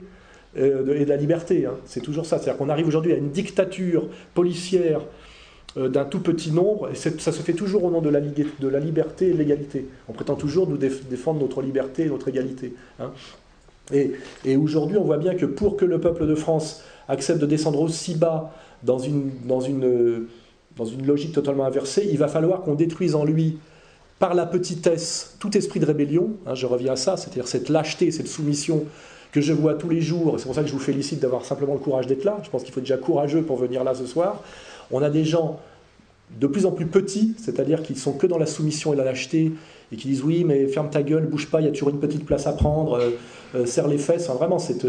euh, 0.57 0.95
et 0.95 1.05
de 1.05 1.11
la 1.11 1.17
liberté. 1.17 1.67
Hein. 1.67 1.75
C'est 1.87 2.01
toujours 2.01 2.27
ça. 2.27 2.39
C'est-à-dire 2.39 2.59
qu'on 2.59 2.69
arrive 2.69 2.87
aujourd'hui 2.87 3.13
à 3.13 3.17
une 3.17 3.31
dictature 3.31 4.09
policière 4.35 5.01
d'un 5.77 6.05
tout 6.05 6.21
petit 6.21 6.53
nombre, 6.53 6.91
et 6.91 6.95
ça 6.95 7.11
se 7.11 7.43
fait 7.43 7.53
toujours 7.53 7.83
au 7.85 7.91
nom 7.91 8.01
de 8.01 8.09
la, 8.09 8.21
liberté 8.21 9.29
et 9.29 9.33
de 9.33 9.39
l'égalité. 9.39 9.87
On 10.09 10.13
prétend 10.13 10.37
toujours 10.37 10.69
nous 10.69 10.77
défendre 10.77 11.41
notre 11.41 11.63
liberté 11.63 12.05
et 12.05 12.09
notre 12.09 12.29
égalité. 12.29 12.75
Hein. 13.01 13.11
Et, 13.93 14.57
aujourd'hui, 14.57 14.97
on 14.97 15.05
voit 15.05 15.19
bien 15.19 15.35
que 15.35 15.47
pour 15.47 15.77
que 15.77 15.85
le 15.85 16.01
peuple 16.01 16.27
de 16.27 16.35
France 16.35 16.83
accepte 17.09 17.41
de 17.41 17.47
descendre 17.47 17.81
aussi 17.81 18.15
bas 18.15 18.55
dans 18.83 18.99
une, 18.99 19.31
dans 19.47 19.61
une, 19.61 20.27
dans 20.77 20.85
une 20.85 21.07
logique 21.07 21.33
totalement 21.33 21.65
inversée, 21.65 22.09
il 22.11 22.19
va 22.19 22.29
falloir 22.29 22.63
qu'on 22.63 22.75
détruise 22.75 23.15
en 23.15 23.25
lui, 23.25 23.59
par 24.19 24.35
la 24.35 24.47
petitesse, 24.47 25.37
tout 25.41 25.57
esprit 25.57 25.81
de 25.81 25.87
rébellion, 25.87 26.31
hein, 26.47 26.55
je 26.55 26.67
reviens 26.67 26.93
à 26.93 26.97
ça, 26.97 27.17
c'est-à-dire 27.17 27.49
cette 27.49 27.69
lâcheté, 27.69 28.11
cette 28.11 28.29
soumission 28.29 28.85
que 29.33 29.41
je 29.41 29.53
vois 29.53 29.75
tous 29.75 29.89
les 29.89 30.01
jours, 30.01 30.37
c'est 30.39 30.47
pour 30.47 30.55
ça 30.55 30.63
que 30.63 30.69
je 30.69 30.73
vous 30.73 30.79
félicite 30.79 31.19
d'avoir 31.19 31.45
simplement 31.45 31.75
le 31.75 31.81
courage 31.81 32.07
d'être 32.07 32.23
là, 32.23 32.39
je 32.45 32.51
pense 32.51 32.63
qu'il 32.63 32.73
faut 32.73 32.81
déjà 32.81 32.97
courageux 32.97 33.43
pour 33.43 33.57
venir 33.57 33.83
là 33.83 33.95
ce 33.95 34.07
soir. 34.07 34.43
On 34.91 35.03
a 35.03 35.11
des 35.11 35.25
gens 35.25 35.61
de 36.41 36.47
plus 36.47 36.67
en 36.67 36.73
plus 36.73 36.87
petits, 36.87 37.35
c'est-à-dire 37.39 37.83
qui 37.83 37.95
sont 37.95 38.13
que 38.13 38.27
dans 38.27 38.39
la 38.39 38.47
soumission 38.47 38.93
et 38.93 38.97
la 38.97 39.05
lâcheté, 39.05 39.53
et 39.93 39.97
qui 39.97 40.09
disent 40.09 40.23
oui, 40.23 40.45
mais 40.45 40.67
ferme 40.67 40.91
ta 40.91 41.03
gueule, 41.03 41.27
bouge 41.27 41.49
pas, 41.51 41.61
il 41.61 41.67
y 41.67 41.69
a 41.69 41.73
toujours 41.73 41.91
une 41.91 42.01
petite 42.01 42.25
place 42.25 42.47
à 42.47 42.53
prendre, 42.53 42.95
euh, 42.95 43.11
euh, 43.55 43.67
serre 43.67 43.89
les 43.89 43.99
fesses, 43.99 44.29
vraiment, 44.29 44.59
cette, 44.59 44.87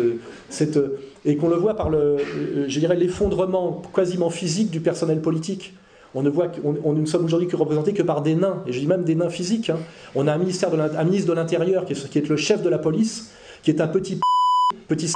cette, 0.49 0.79
et 1.23 1.35
qu'on 1.35 1.49
le 1.49 1.55
voit 1.55 1.75
par 1.75 1.89
le, 1.89 1.97
euh, 1.97 2.65
je 2.67 2.79
dirais, 2.79 2.95
l'effondrement 2.95 3.81
quasiment 3.93 4.29
physique 4.29 4.71
du 4.71 4.79
personnel 4.79 5.21
politique. 5.21 5.73
On 6.17 6.23
ne 6.23 6.29
voit 6.29 6.49
on, 6.63 6.93
ne 6.93 7.05
sommes 7.05 7.25
aujourd'hui 7.25 7.49
que 7.49 7.57
représentés 7.57 7.91
que 7.91 8.01
par 8.01 8.21
des 8.21 8.35
nains, 8.35 8.63
et 8.65 8.71
je 8.71 8.79
dis 8.79 8.87
même 8.87 9.03
des 9.03 9.15
nains 9.15 9.29
physiques. 9.29 9.69
Hein. 9.69 9.79
On 10.15 10.27
a 10.27 10.33
un, 10.33 10.37
ministère 10.37 10.71
de 10.71 10.79
un 10.79 11.03
ministre 11.03 11.27
de 11.27 11.33
l'Intérieur 11.33 11.83
qui 11.83 11.93
qui 11.93 12.17
est 12.17 12.29
le 12.29 12.37
chef 12.37 12.63
de 12.63 12.69
la 12.69 12.77
police, 12.77 13.31
qui 13.63 13.69
est 13.69 13.81
un 13.81 13.87
petit 13.87 14.21
petit 14.87 15.11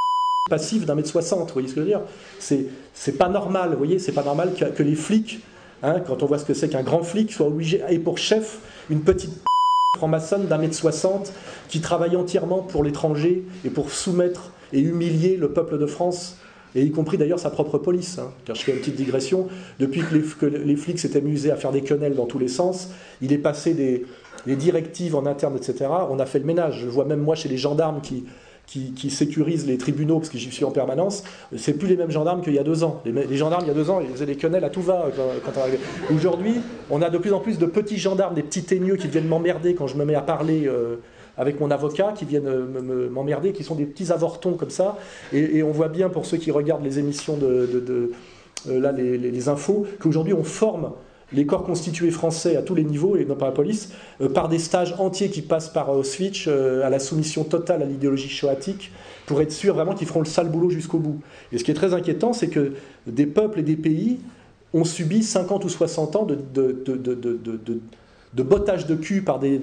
passif 0.50 0.86
d'un 0.86 0.96
mètre 0.96 1.10
soixante, 1.10 1.48
vous 1.48 1.54
voyez 1.54 1.68
ce 1.68 1.76
que 1.76 1.82
je 1.82 1.86
veux 1.86 1.92
dire? 1.92 2.02
C'est 2.94 3.18
pas 3.18 3.30
normal, 3.30 3.72
vous 3.72 3.78
voyez, 3.78 4.00
c'est 4.00 4.12
pas 4.12 4.24
normal 4.24 4.54
que, 4.54 4.84
les 4.84 4.96
flics, 4.96 5.40
hein, 5.84 6.02
quand 6.06 6.24
on 6.24 6.26
voit 6.26 6.40
ce 6.40 6.46
que 6.46 6.54
c'est 6.54 6.70
qu'un 6.70 6.84
grand 6.84 7.04
flic, 7.04 7.32
soit 7.32 7.48
obligé, 7.48 7.82
et 7.90 8.00
pour 8.00 8.18
chef, 8.18 8.60
une 8.90 9.02
petite 9.02 9.32
franc-maçonne 9.98 10.48
d'un 10.48 10.58
mètre 10.58 10.76
soixante 10.76 11.34
qui 11.70 11.82
travaille 11.82 12.16
entièrement 12.16 12.60
pour 12.60 12.84
l'étranger 12.84 13.44
et 13.66 13.70
pour 13.70 13.92
soumettre 13.92 14.52
et 14.74 14.80
humilier 14.80 15.38
le 15.38 15.52
peuple 15.52 15.78
de 15.78 15.86
France, 15.86 16.38
et 16.76 16.84
y 16.84 16.92
compris 16.92 17.18
d'ailleurs 17.18 17.40
sa 17.40 17.50
propre 17.50 17.78
police. 17.80 18.20
Hein. 18.20 18.32
je 18.48 18.54
fais 18.54 18.74
une 18.74 18.80
petite 18.80 18.96
digression, 18.96 19.48
depuis 19.80 20.02
que 20.02 20.46
les, 20.46 20.76
flics 20.76 21.00
s'étaient 21.00 21.20
amusés 21.20 21.52
à 21.52 21.56
faire 21.56 21.72
des 21.72 21.82
quenelles 21.82 22.16
dans 22.16 22.28
tous 22.28 22.40
les 22.40 22.48
sens, 22.48 22.90
il 23.22 23.34
est 23.34 23.40
passé 23.40 23.74
des, 23.74 24.06
des 24.46 24.56
directives 24.56 25.16
en 25.16 25.26
interne, 25.26 25.56
etc. 25.56 25.90
On 26.10 26.20
a 26.20 26.26
fait 26.26 26.40
le 26.40 26.46
ménage. 26.46 26.82
Je 26.82 26.90
vois 26.90 27.06
même 27.06 27.22
moi 27.22 27.36
chez 27.36 27.50
les 27.50 27.58
gendarmes 27.58 28.02
qui 28.02 28.26
qui, 28.70 29.10
sécurisent 29.10 29.66
les 29.66 29.78
tribunaux, 29.78 30.20
parce 30.20 30.30
que 30.30 30.38
j'y 30.38 30.52
suis 30.52 30.64
en 30.64 30.72
permanence, 30.72 31.24
c'est 31.58 31.74
plus 31.74 31.88
les 31.88 31.98
mêmes 31.98 32.12
gendarmes 32.12 32.42
qu'il 32.42 32.54
y 32.54 32.60
a 32.60 32.64
deux 32.64 32.84
ans. 32.84 33.02
Les, 33.04 33.38
gendarmes, 33.38 33.64
il 33.66 33.68
y 33.68 33.72
a 33.72 33.74
deux 33.74 33.90
ans, 33.90 34.00
ils 34.00 34.10
faisaient 34.10 34.28
des 34.28 34.36
quenelles 34.36 34.64
à 34.64 34.70
tout 34.70 34.82
va. 34.82 35.08
Aujourd'hui, 36.14 36.56
on 36.92 37.02
a 37.02 37.10
de 37.10 37.18
plus 37.18 37.34
en 37.34 37.40
plus 37.40 37.58
de 37.58 37.66
petits 37.66 37.98
gendarmes, 37.98 38.36
des 38.36 38.44
petits 38.44 38.64
teigneux 38.64 38.96
qui 38.96 39.08
viennent 39.08 39.28
m'emmerder 39.28 39.74
quand 39.74 39.88
je 39.88 39.98
me 39.98 40.06
mets 40.06 40.16
à 40.16 40.22
parler. 40.22 40.68
Euh, 40.68 40.98
avec 41.38 41.62
mon 41.62 41.72
avocat 41.72 42.12
qui 42.14 42.26
viennent 42.26 42.50
m'emmerder, 43.10 43.54
qui 43.54 43.64
sont 43.64 43.76
des 43.76 43.86
petits 43.86 44.12
avortons 44.12 44.56
comme 44.56 44.72
ça. 44.72 44.98
Et, 45.32 45.64
on 45.64 45.72
voit 45.72 45.88
bien 45.88 46.10
pour 46.10 46.26
ceux 46.26 46.36
qui 46.36 46.52
regardent 46.52 46.84
les 46.84 47.00
émissions 47.00 47.38
de, 47.38 48.12
euh, 48.68 48.80
là, 48.82 48.92
les 48.92 49.48
infos, 49.48 49.86
qu'aujourd'hui 50.02 50.34
on 50.34 50.44
forme 50.44 50.92
les 51.34 51.46
corps 51.46 51.64
constitués 51.64 52.12
français 52.12 52.56
à 52.56 52.62
tous 52.62 52.76
les 52.76 52.84
niveaux, 52.84 53.16
et 53.16 53.26
non 53.26 53.36
pas 53.36 53.46
la 53.46 53.52
police, 53.52 53.90
euh, 54.22 54.30
par 54.30 54.50
des 54.50 54.60
stages 54.60 54.96
entiers 54.98 55.30
qui 55.30 55.42
passent 55.42 55.70
par 55.70 55.90
Auschwitz, 55.90 56.46
euh, 56.48 56.86
à 56.86 56.90
la 56.90 57.00
soumission 57.00 57.44
totale 57.44 57.82
à 57.82 57.86
l'idéologie 57.86 58.30
shoatique, 58.30 58.92
pour 59.26 59.42
être 59.42 59.52
sûr 59.52 59.76
vraiment 59.76 59.94
qu'ils 59.94 60.08
feront 60.08 60.22
le 60.22 60.26
sale 60.26 60.50
boulot 60.50 60.70
jusqu'au 60.70 60.98
bout. 60.98 61.22
Et 61.52 61.58
ce 61.58 61.64
qui 61.64 61.72
est 61.72 61.76
très 61.76 61.94
inquiétant, 61.94 62.34
c'est 62.34 62.50
que 62.50 62.74
des 63.06 63.28
peuples 63.28 63.60
et 63.60 63.64
des 63.64 63.76
pays 63.76 64.20
ont 64.74 64.84
subi 64.84 65.24
50 65.24 65.66
ou 65.66 65.70
60 65.70 66.16
ans 66.16 66.26
de, 66.26 66.38
de, 66.54 66.84
de, 68.34 68.44
bottage 68.44 68.86
de 68.86 68.96
cul 68.96 69.22
par 69.22 69.40
des, 69.40 69.62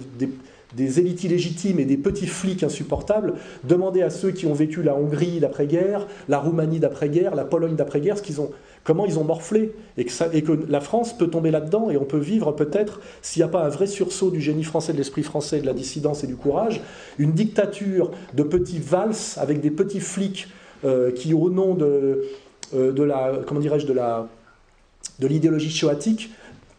des, 0.75 1.01
élites 1.01 1.23
illégitimes 1.25 1.79
et 1.79 1.85
des 1.85 1.97
petits 1.97 2.27
flics 2.27 2.62
insupportables. 2.62 3.35
Demandez 3.64 4.03
à 4.03 4.11
ceux 4.11 4.33
qui 4.33 4.47
ont 4.47 4.55
vécu 4.55 4.83
la 4.83 4.97
Hongrie 4.97 5.39
d'après-guerre, 5.39 6.07
la 6.29 6.39
Roumanie 6.39 6.81
d'après-guerre, 6.81 7.35
la 7.35 7.45
Pologne 7.45 7.77
d'après-guerre, 7.77 8.19
ce 8.19 8.23
qu'ils 8.23 8.41
ont 8.41 8.51
comment 8.87 9.05
ils 9.05 9.18
ont 9.18 9.24
morflé, 9.24 9.74
et 9.99 10.05
que, 10.05 10.53
la 10.68 10.80
France 10.80 11.12
peut 11.12 11.26
tomber 11.26 11.51
là-dedans, 11.51 11.91
et 11.91 11.97
on 11.97 12.05
peut 12.05 12.18
vivre 12.18 12.53
peut-être, 12.53 13.01
s'il 13.20 13.41
n'y 13.41 13.45
a 13.45 13.49
pas 13.49 13.64
un 13.64 13.68
vrai 13.68 13.89
sursaut 13.89 14.30
du 14.30 14.41
génie 14.41 14.62
français, 14.62 14.93
de 14.93 14.99
l'esprit 14.99 15.24
français, 15.24 15.61
de 15.61 15.66
la 15.66 15.72
dissidence 15.72 16.22
et 16.22 16.28
du 16.28 16.37
courage, 16.37 16.80
une 17.18 17.32
dictature 17.32 18.12
de 18.34 18.45
petits 18.45 18.78
valses 18.78 19.39
avec 19.39 19.61
des 19.61 19.72
petits 19.72 19.99
flics 19.99 20.47
euh, 20.84 21.11
qui, 21.11 21.34
au 21.34 21.51
nom 21.51 21.74
de, 21.74 22.22
euh, 22.74 22.93
de 22.93 23.03
la, 23.03 23.32
comment 23.45 23.61
dirais-je, 23.61 23.87
de 23.87 23.93
la 23.93 24.28
de 25.18 25.26
l'idéologie 25.26 25.70
choatique, 25.70 26.30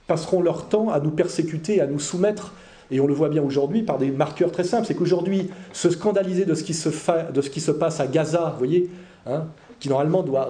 passeront 0.06 0.42
leur 0.42 0.70
temps 0.70 0.90
à 0.90 1.00
nous 1.00 1.12
persécuter, 1.12 1.82
à 1.82 1.88
nous 1.88 2.00
soumettre 2.00 2.54
et 2.92 3.00
on 3.00 3.08
le 3.08 3.14
voit 3.14 3.30
bien 3.30 3.42
aujourd'hui 3.42 3.84
par 3.84 3.98
des 3.98 4.12
marqueurs 4.12 4.52
très 4.52 4.64
simples. 4.64 4.86
C'est 4.86 4.96
qu'aujourd'hui, 4.96 5.50
se 5.74 5.90
scandaliser 5.90 6.46
de 6.46 6.54
ce, 6.54 6.64
qui 6.64 6.74
se 6.74 6.90
de 7.32 7.42
ce 7.42 7.50
qui 7.50 7.60
se 7.60 7.72
passe 7.72 8.00
à 8.00 8.08
Gaza, 8.08 8.52
vous 8.52 8.58
voyez, 8.60 8.90
hein, 9.26 9.48
qui 9.80 9.90
normalement 9.90 10.24
doit 10.24 10.50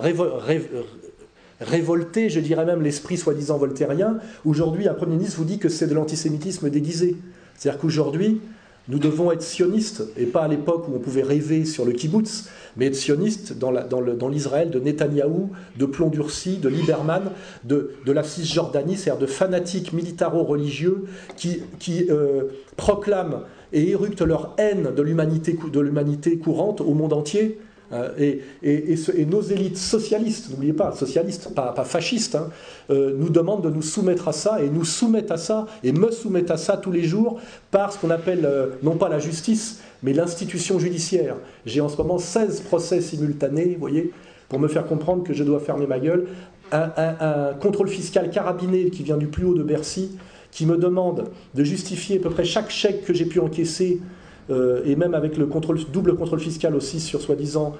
révolter, 1.62 2.30
je 2.30 2.40
dirais 2.40 2.66
même 2.66 2.82
l'esprit 2.82 3.18
soi-disant 3.18 3.58
voltairien. 3.58 4.18
Aujourd'hui, 4.46 4.88
un 4.88 4.94
Premier 4.94 5.16
ministre 5.16 5.38
vous 5.38 5.46
dit 5.46 5.60
que 5.60 5.70
c'est 5.70 5.88
de 5.88 5.94
l'antisémitisme 5.94 6.70
déguisé. 6.70 7.18
C'est-à-dire 7.56 7.82
qu'aujourd'hui, 7.82 8.42
nous 8.90 9.00
devons 9.00 9.32
être 9.32 9.42
sionistes, 9.42 10.04
et 10.16 10.26
pas 10.26 10.44
à 10.44 10.48
l'époque 10.48 10.88
où 10.88 10.96
on 10.96 11.00
pouvait 11.00 11.24
rêver 11.24 11.66
sur 11.66 11.84
le 11.84 11.92
kibbutz, 11.92 12.48
mais 12.78 12.86
être 12.86 12.96
sionistes 12.96 13.58
dans, 13.58 14.30
l'Israël 14.30 14.70
de 14.70 14.80
Netanyahou, 14.80 15.52
de 15.76 15.86
Plomb 15.86 16.10
Durci, 16.10 16.58
de 16.58 16.70
Lieberman, 16.70 17.32
de, 17.66 17.92
la 18.06 18.24
Cisjordanie, 18.24 18.96
c'est-à-dire 18.96 19.20
de 19.20 19.26
fanatiques 19.26 19.92
militaro-religieux 19.92 21.04
qui, 21.36 21.62
euh, 22.10 22.44
proclament 22.78 23.42
et 23.74 23.90
éructent 23.90 24.22
leur 24.22 24.54
haine 24.58 24.92
de 24.96 25.02
l'humanité 25.02 26.38
courante 26.38 26.80
au 26.80 26.94
monde 26.94 27.12
entier 27.12 27.60
euh, 27.94 28.36
et, 28.64 29.26
nos 29.26 29.42
élites 29.42 29.78
socialistes, 29.78 30.50
n'oubliez 30.50 30.74
pas, 30.74 30.92
socialistes, 30.92 31.54
pas, 31.54 31.74
fascistes, 31.86 32.36
hein, 32.36 32.50
euh, 32.90 33.16
nous 33.18 33.30
demandent 33.30 33.64
de 33.64 33.70
nous 33.70 33.82
soumettre 33.82 34.28
à 34.28 34.34
ça, 34.34 34.62
et 34.62 34.70
nous 34.70 34.84
soumettent 34.84 35.32
à 35.32 35.38
ça, 35.38 35.68
et 35.84 35.92
me 35.92 36.12
soumettent 36.12 36.52
à 36.52 36.58
ça 36.58 36.78
tous 36.78 36.92
les 36.92 37.04
jours 37.04 37.40
par 37.72 37.94
ce 37.94 38.00
qu'on 38.00 38.10
appelle, 38.10 38.46
euh, 38.46 38.68
non 38.84 38.98
pas 38.98 39.10
la 39.10 39.20
justice, 39.20 39.82
mais 40.04 40.14
l'institution 40.14 40.80
judiciaire. 40.80 41.36
J'ai 41.66 41.82
en 41.82 41.90
ce 41.90 41.98
moment 41.98 42.18
16 42.18 42.62
procès 42.62 43.02
simultanés, 43.02 43.74
vous 43.74 43.80
voyez, 43.80 44.12
pour 44.50 44.60
me 44.60 44.68
faire 44.68 44.86
comprendre 44.86 45.24
que 45.24 45.34
je 45.34 45.44
dois 45.44 45.60
fermer 45.60 45.88
ma 45.88 46.00
gueule. 46.00 46.28
Un, 46.72 46.92
un 46.98 47.54
contrôle 47.54 47.88
fiscal 47.88 48.30
carabiné 48.30 48.90
qui 48.90 49.04
vient 49.04 49.16
du 49.16 49.28
plus 49.28 49.46
haut 49.46 49.54
de 49.54 49.64
Bercy, 49.64 50.18
qui 50.52 50.66
me 50.66 50.78
demande 50.78 51.30
de 51.56 51.64
justifier 51.64 52.18
à 52.18 52.22
peu 52.22 52.30
près 52.30 52.44
chaque 52.44 52.70
chèque 52.70 53.06
que 53.06 53.14
j'ai 53.14 53.26
pu 53.26 53.40
encaisser 53.40 54.02
euh, 54.50 54.82
et 54.86 54.96
même 54.96 55.14
avec 55.14 55.38
le 55.38 55.48
double 55.92 56.16
contrôle 56.16 56.40
fiscal 56.40 56.76
aussi 56.76 57.00
sur 57.00 57.22
soi-disant 57.22 57.76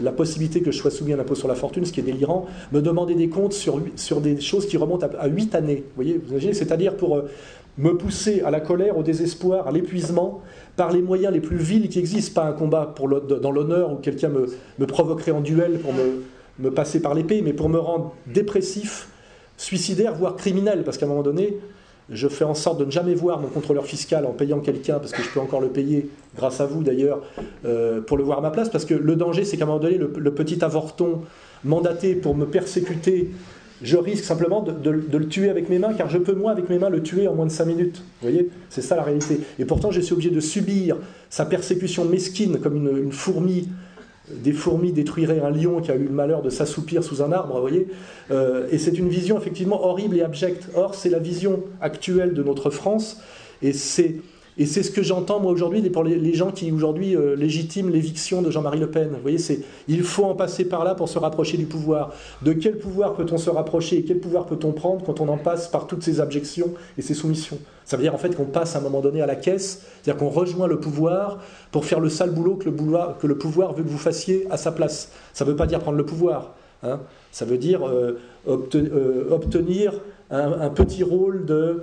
la 0.00 0.12
possibilité 0.12 0.62
que 0.62 0.70
je 0.70 0.78
sois 0.78 0.90
soumis 0.90 1.12
à 1.12 1.16
l'impôt 1.16 1.34
sur 1.34 1.48
la 1.48 1.54
fortune, 1.54 1.84
ce 1.84 1.92
qui 1.92 2.00
est 2.00 2.04
délirant, 2.04 2.46
me 2.72 2.80
demander 2.80 3.14
des 3.14 3.28
comptes 3.28 3.52
sur, 3.52 3.80
sur 3.96 4.20
des 4.20 4.40
choses 4.40 4.66
qui 4.66 4.76
remontent 4.76 5.06
à, 5.18 5.26
8 5.26 5.54
années. 5.54 5.84
Vous 5.88 6.02
voyez, 6.02 6.18
vous 6.18 6.30
imaginez, 6.30 6.54
c'est-à-dire 6.54 6.96
pour 6.96 7.16
euh, 7.16 7.22
me 7.78 7.96
pousser 7.96 8.42
à 8.42 8.50
la 8.50 8.60
colère, 8.60 8.96
au 8.98 9.02
désespoir, 9.02 9.66
à 9.66 9.72
l'épuisement, 9.72 10.42
par 10.76 10.92
les 10.92 11.02
moyens 11.02 11.32
les 11.32 11.40
plus 11.40 11.56
vils 11.56 11.88
qui 11.88 11.98
existent, 11.98 12.40
pas 12.40 12.48
un 12.48 12.52
combat 12.52 12.94
dans 13.42 13.50
l'honneur 13.50 13.92
où 13.92 13.96
quelqu'un 13.96 14.28
me, 14.28 14.46
me, 14.78 14.86
provoquerait 14.86 15.32
en 15.32 15.40
duel 15.40 15.78
pour 15.78 15.92
me, 15.92 16.22
me 16.58 16.70
passer 16.70 17.00
par 17.00 17.14
l'épée, 17.14 17.42
mais 17.42 17.52
pour 17.52 17.68
me 17.68 17.78
rendre 17.78 18.14
dépressif, 18.26 19.08
suicidaire, 19.56 20.14
voire 20.14 20.36
criminel, 20.36 20.84
parce 20.84 20.98
qu'à 20.98 21.06
un 21.06 21.08
moment 21.08 21.22
donné, 21.22 21.58
je 22.10 22.28
fais 22.28 22.44
en 22.44 22.54
sorte 22.54 22.80
de 22.80 22.84
ne 22.84 22.90
jamais 22.90 23.14
voir 23.14 23.40
mon 23.40 23.48
contrôleur 23.48 23.86
fiscal 23.86 24.26
en 24.26 24.32
payant 24.32 24.60
quelqu'un, 24.60 24.98
parce 24.98 25.12
que 25.12 25.22
je 25.22 25.28
peux 25.28 25.40
encore 25.40 25.60
le 25.60 25.68
payer, 25.68 26.08
grâce 26.36 26.60
à 26.60 26.66
vous 26.66 26.82
d'ailleurs, 26.82 27.22
euh, 27.64 28.00
pour 28.00 28.16
le 28.16 28.24
voir 28.24 28.38
à 28.38 28.40
ma 28.40 28.50
place. 28.50 28.68
Parce 28.68 28.84
que 28.84 28.94
le 28.94 29.16
danger, 29.16 29.44
c'est 29.44 29.56
qu'à 29.56 29.64
un 29.64 29.66
moment 29.68 29.78
donné, 29.78 29.98
le, 29.98 30.34
petit 30.34 30.64
avorton 30.64 31.22
mandaté 31.64 32.14
pour 32.14 32.34
me 32.34 32.46
persécuter, 32.46 33.30
je 33.82 33.96
risque 33.96 34.24
simplement 34.24 34.62
de, 34.62 34.90
le 34.90 35.28
tuer 35.28 35.50
avec 35.50 35.68
mes 35.68 35.78
mains, 35.78 35.94
car 35.94 36.08
je 36.10 36.18
peux, 36.18 36.34
moi, 36.34 36.50
avec 36.50 36.68
mes 36.68 36.78
mains, 36.78 36.90
le 36.90 37.02
tuer 37.02 37.28
en 37.28 37.34
moins 37.34 37.46
de 37.46 37.52
5 37.52 37.64
minutes. 37.64 37.98
Vous 38.20 38.28
voyez? 38.28 38.50
C'est 38.68 38.82
ça 38.82 38.96
la 38.96 39.02
réalité. 39.02 39.40
Et 39.58 39.64
pourtant, 39.64 39.90
je 39.90 40.00
suis 40.00 40.12
obligé 40.12 40.30
de 40.30 40.40
subir 40.40 40.96
sa 41.30 41.46
persécution 41.46 42.04
mesquine 42.04 42.58
comme 42.58 42.76
une 42.76 43.12
fourmi 43.12 43.68
des 44.42 44.52
fourmis 44.52 44.92
détruiraient 44.92 45.40
un 45.40 45.50
lion 45.50 45.80
qui 45.80 45.90
a 45.90 45.96
eu 45.96 46.04
le 46.04 46.10
malheur 46.10 46.42
de 46.42 46.50
s'assoupir 46.50 47.02
sous 47.04 47.22
un 47.22 47.32
arbre, 47.32 47.54
vous 47.54 47.60
voyez. 47.60 47.88
Euh, 48.30 48.66
et 48.70 48.78
c'est 48.78 48.98
une 48.98 49.08
vision 49.08 49.38
effectivement 49.38 49.84
horrible 49.84 50.16
et 50.16 50.22
abjecte. 50.22 50.68
Or, 50.74 50.94
c'est 50.94 51.10
la 51.10 51.18
vision 51.18 51.62
actuelle 51.80 52.34
de 52.34 52.42
notre 52.42 52.70
France, 52.70 53.20
et 53.62 53.72
c'est 53.72 54.16
et 54.60 54.66
c'est 54.66 54.82
ce 54.82 54.90
que 54.90 55.02
j'entends 55.02 55.40
moi 55.40 55.50
aujourd'hui 55.50 55.80
pour 55.88 56.04
les, 56.04 56.34
gens 56.34 56.52
qui 56.52 56.70
aujourd'hui 56.70 57.16
euh, 57.16 57.34
légitiment 57.34 57.88
l'éviction 57.88 58.42
de 58.42 58.50
Jean-Marie 58.50 58.78
Le 58.78 58.90
Pen. 58.90 59.08
Vous 59.08 59.22
voyez, 59.22 59.38
c'est 59.38 59.60
il 59.88 60.02
faut 60.02 60.24
en 60.24 60.34
passer 60.34 60.66
par 60.66 60.84
là 60.84 60.94
pour 60.94 61.08
se 61.08 61.18
rapprocher 61.18 61.56
du 61.56 61.64
pouvoir. 61.64 62.12
De 62.42 62.52
quel 62.52 62.76
pouvoir 62.76 63.14
peut-on 63.14 63.38
se 63.38 63.48
rapprocher 63.48 63.96
et 63.96 64.04
quel 64.04 64.18
pouvoir 64.18 64.44
peut-on 64.44 64.72
prendre 64.72 65.02
quand 65.02 65.18
on 65.20 65.28
en 65.28 65.38
passe 65.38 65.68
par 65.68 65.86
toutes 65.86 66.02
ces 66.02 66.20
abjections 66.20 66.74
et 66.98 67.02
ces 67.02 67.14
soumissions? 67.14 67.58
Ça 67.86 67.96
veut 67.96 68.02
dire 68.02 68.14
en 68.14 68.18
fait 68.18 68.36
qu'on 68.36 68.44
passe 68.44 68.76
à 68.76 68.80
un 68.80 68.82
moment 68.82 69.00
donné 69.00 69.22
à 69.22 69.26
la 69.26 69.34
caisse, 69.34 69.82
c'est-à-dire 70.02 70.20
qu'on 70.20 70.28
rejoint 70.28 70.66
le 70.66 70.78
pouvoir 70.78 71.38
pour 71.72 71.86
faire 71.86 71.98
le 71.98 72.10
sale 72.10 72.30
boulot 72.30 72.56
que 72.56 72.66
le, 72.66 73.38
pouvoir, 73.38 73.72
veut 73.72 73.82
que 73.82 73.88
vous 73.88 73.96
fassiez 73.96 74.46
à 74.50 74.58
sa 74.58 74.72
place. 74.72 75.10
Ça 75.32 75.46
ne 75.46 75.50
veut 75.50 75.56
pas 75.56 75.66
dire 75.66 75.80
prendre 75.80 75.96
le 75.96 76.04
pouvoir. 76.04 76.54
Hein. 76.82 77.00
Ça 77.32 77.46
veut 77.46 77.56
dire 77.56 77.88
euh, 77.88 78.20
euh, 78.46 79.30
obtenir 79.30 79.94
un 80.30 80.70
petit 80.70 81.02
rôle 81.02 81.44
de 81.46 81.82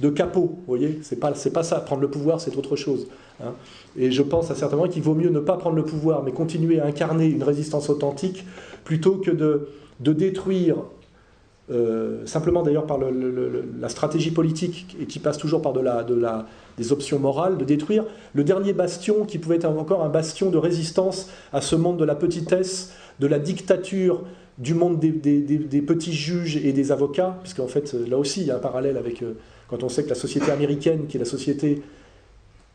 de 0.00 0.10
capot, 0.10 0.56
vous 0.56 0.64
voyez, 0.66 0.98
c'est 1.02 1.20
pas, 1.20 1.32
pas 1.32 1.62
ça, 1.62 1.80
prendre 1.80 2.02
le 2.02 2.10
pouvoir 2.10 2.40
c'est 2.40 2.56
autre 2.56 2.76
chose. 2.76 3.06
Hein. 3.42 3.52
Et 3.96 4.10
je 4.10 4.22
pense 4.22 4.50
à 4.50 4.54
certains 4.54 4.76
moments 4.76 4.88
qu'il 4.88 5.02
vaut 5.02 5.14
mieux 5.14 5.30
ne 5.30 5.40
pas 5.40 5.56
prendre 5.56 5.76
le 5.76 5.84
pouvoir, 5.84 6.22
mais 6.22 6.32
continuer 6.32 6.80
à 6.80 6.86
incarner 6.86 7.26
une 7.26 7.42
résistance 7.42 7.90
authentique, 7.90 8.44
plutôt 8.84 9.16
que 9.16 9.30
de, 9.30 9.68
de 10.00 10.12
détruire, 10.12 10.76
euh, 11.70 12.26
simplement 12.26 12.62
d'ailleurs 12.62 12.86
par 12.86 12.98
la 12.98 13.88
stratégie 13.88 14.32
politique, 14.32 14.96
et 15.00 15.06
qui 15.06 15.20
passe 15.20 15.38
toujours 15.38 15.62
par 15.62 15.72
de 15.72 15.80
la, 15.80 16.02
de 16.02 16.14
la, 16.14 16.46
des 16.76 16.92
options 16.92 17.20
morales, 17.20 17.56
de 17.56 17.64
détruire 17.64 18.04
le 18.34 18.42
dernier 18.42 18.72
bastion 18.72 19.24
qui 19.24 19.38
pouvait 19.38 19.56
être 19.56 19.66
encore 19.66 20.02
un 20.02 20.08
bastion 20.08 20.50
de 20.50 20.58
résistance 20.58 21.30
à 21.52 21.60
ce 21.60 21.76
monde 21.76 21.98
de 21.98 22.04
la 22.04 22.16
petitesse, 22.16 22.92
de 23.20 23.28
la 23.28 23.38
dictature, 23.38 24.22
du 24.58 24.74
monde 24.74 25.00
des, 25.00 25.10
des, 25.10 25.82
petits 25.82 26.12
juges 26.12 26.56
et 26.56 26.72
des 26.72 26.92
avocats, 26.92 27.38
puisqu'en 27.42 27.66
fait 27.66 27.92
là 28.08 28.18
aussi 28.18 28.42
il 28.42 28.46
y 28.48 28.50
a 28.50 28.56
un 28.56 28.60
parallèle 28.60 28.96
avec... 28.96 29.22
Euh, 29.22 29.34
quand 29.68 29.82
on 29.82 29.88
sait 29.88 30.04
que 30.04 30.08
la 30.08 30.14
société 30.14 30.50
américaine, 30.50 31.06
qui 31.06 31.16
est 31.16 31.20
la 31.20 31.26
société 31.26 31.82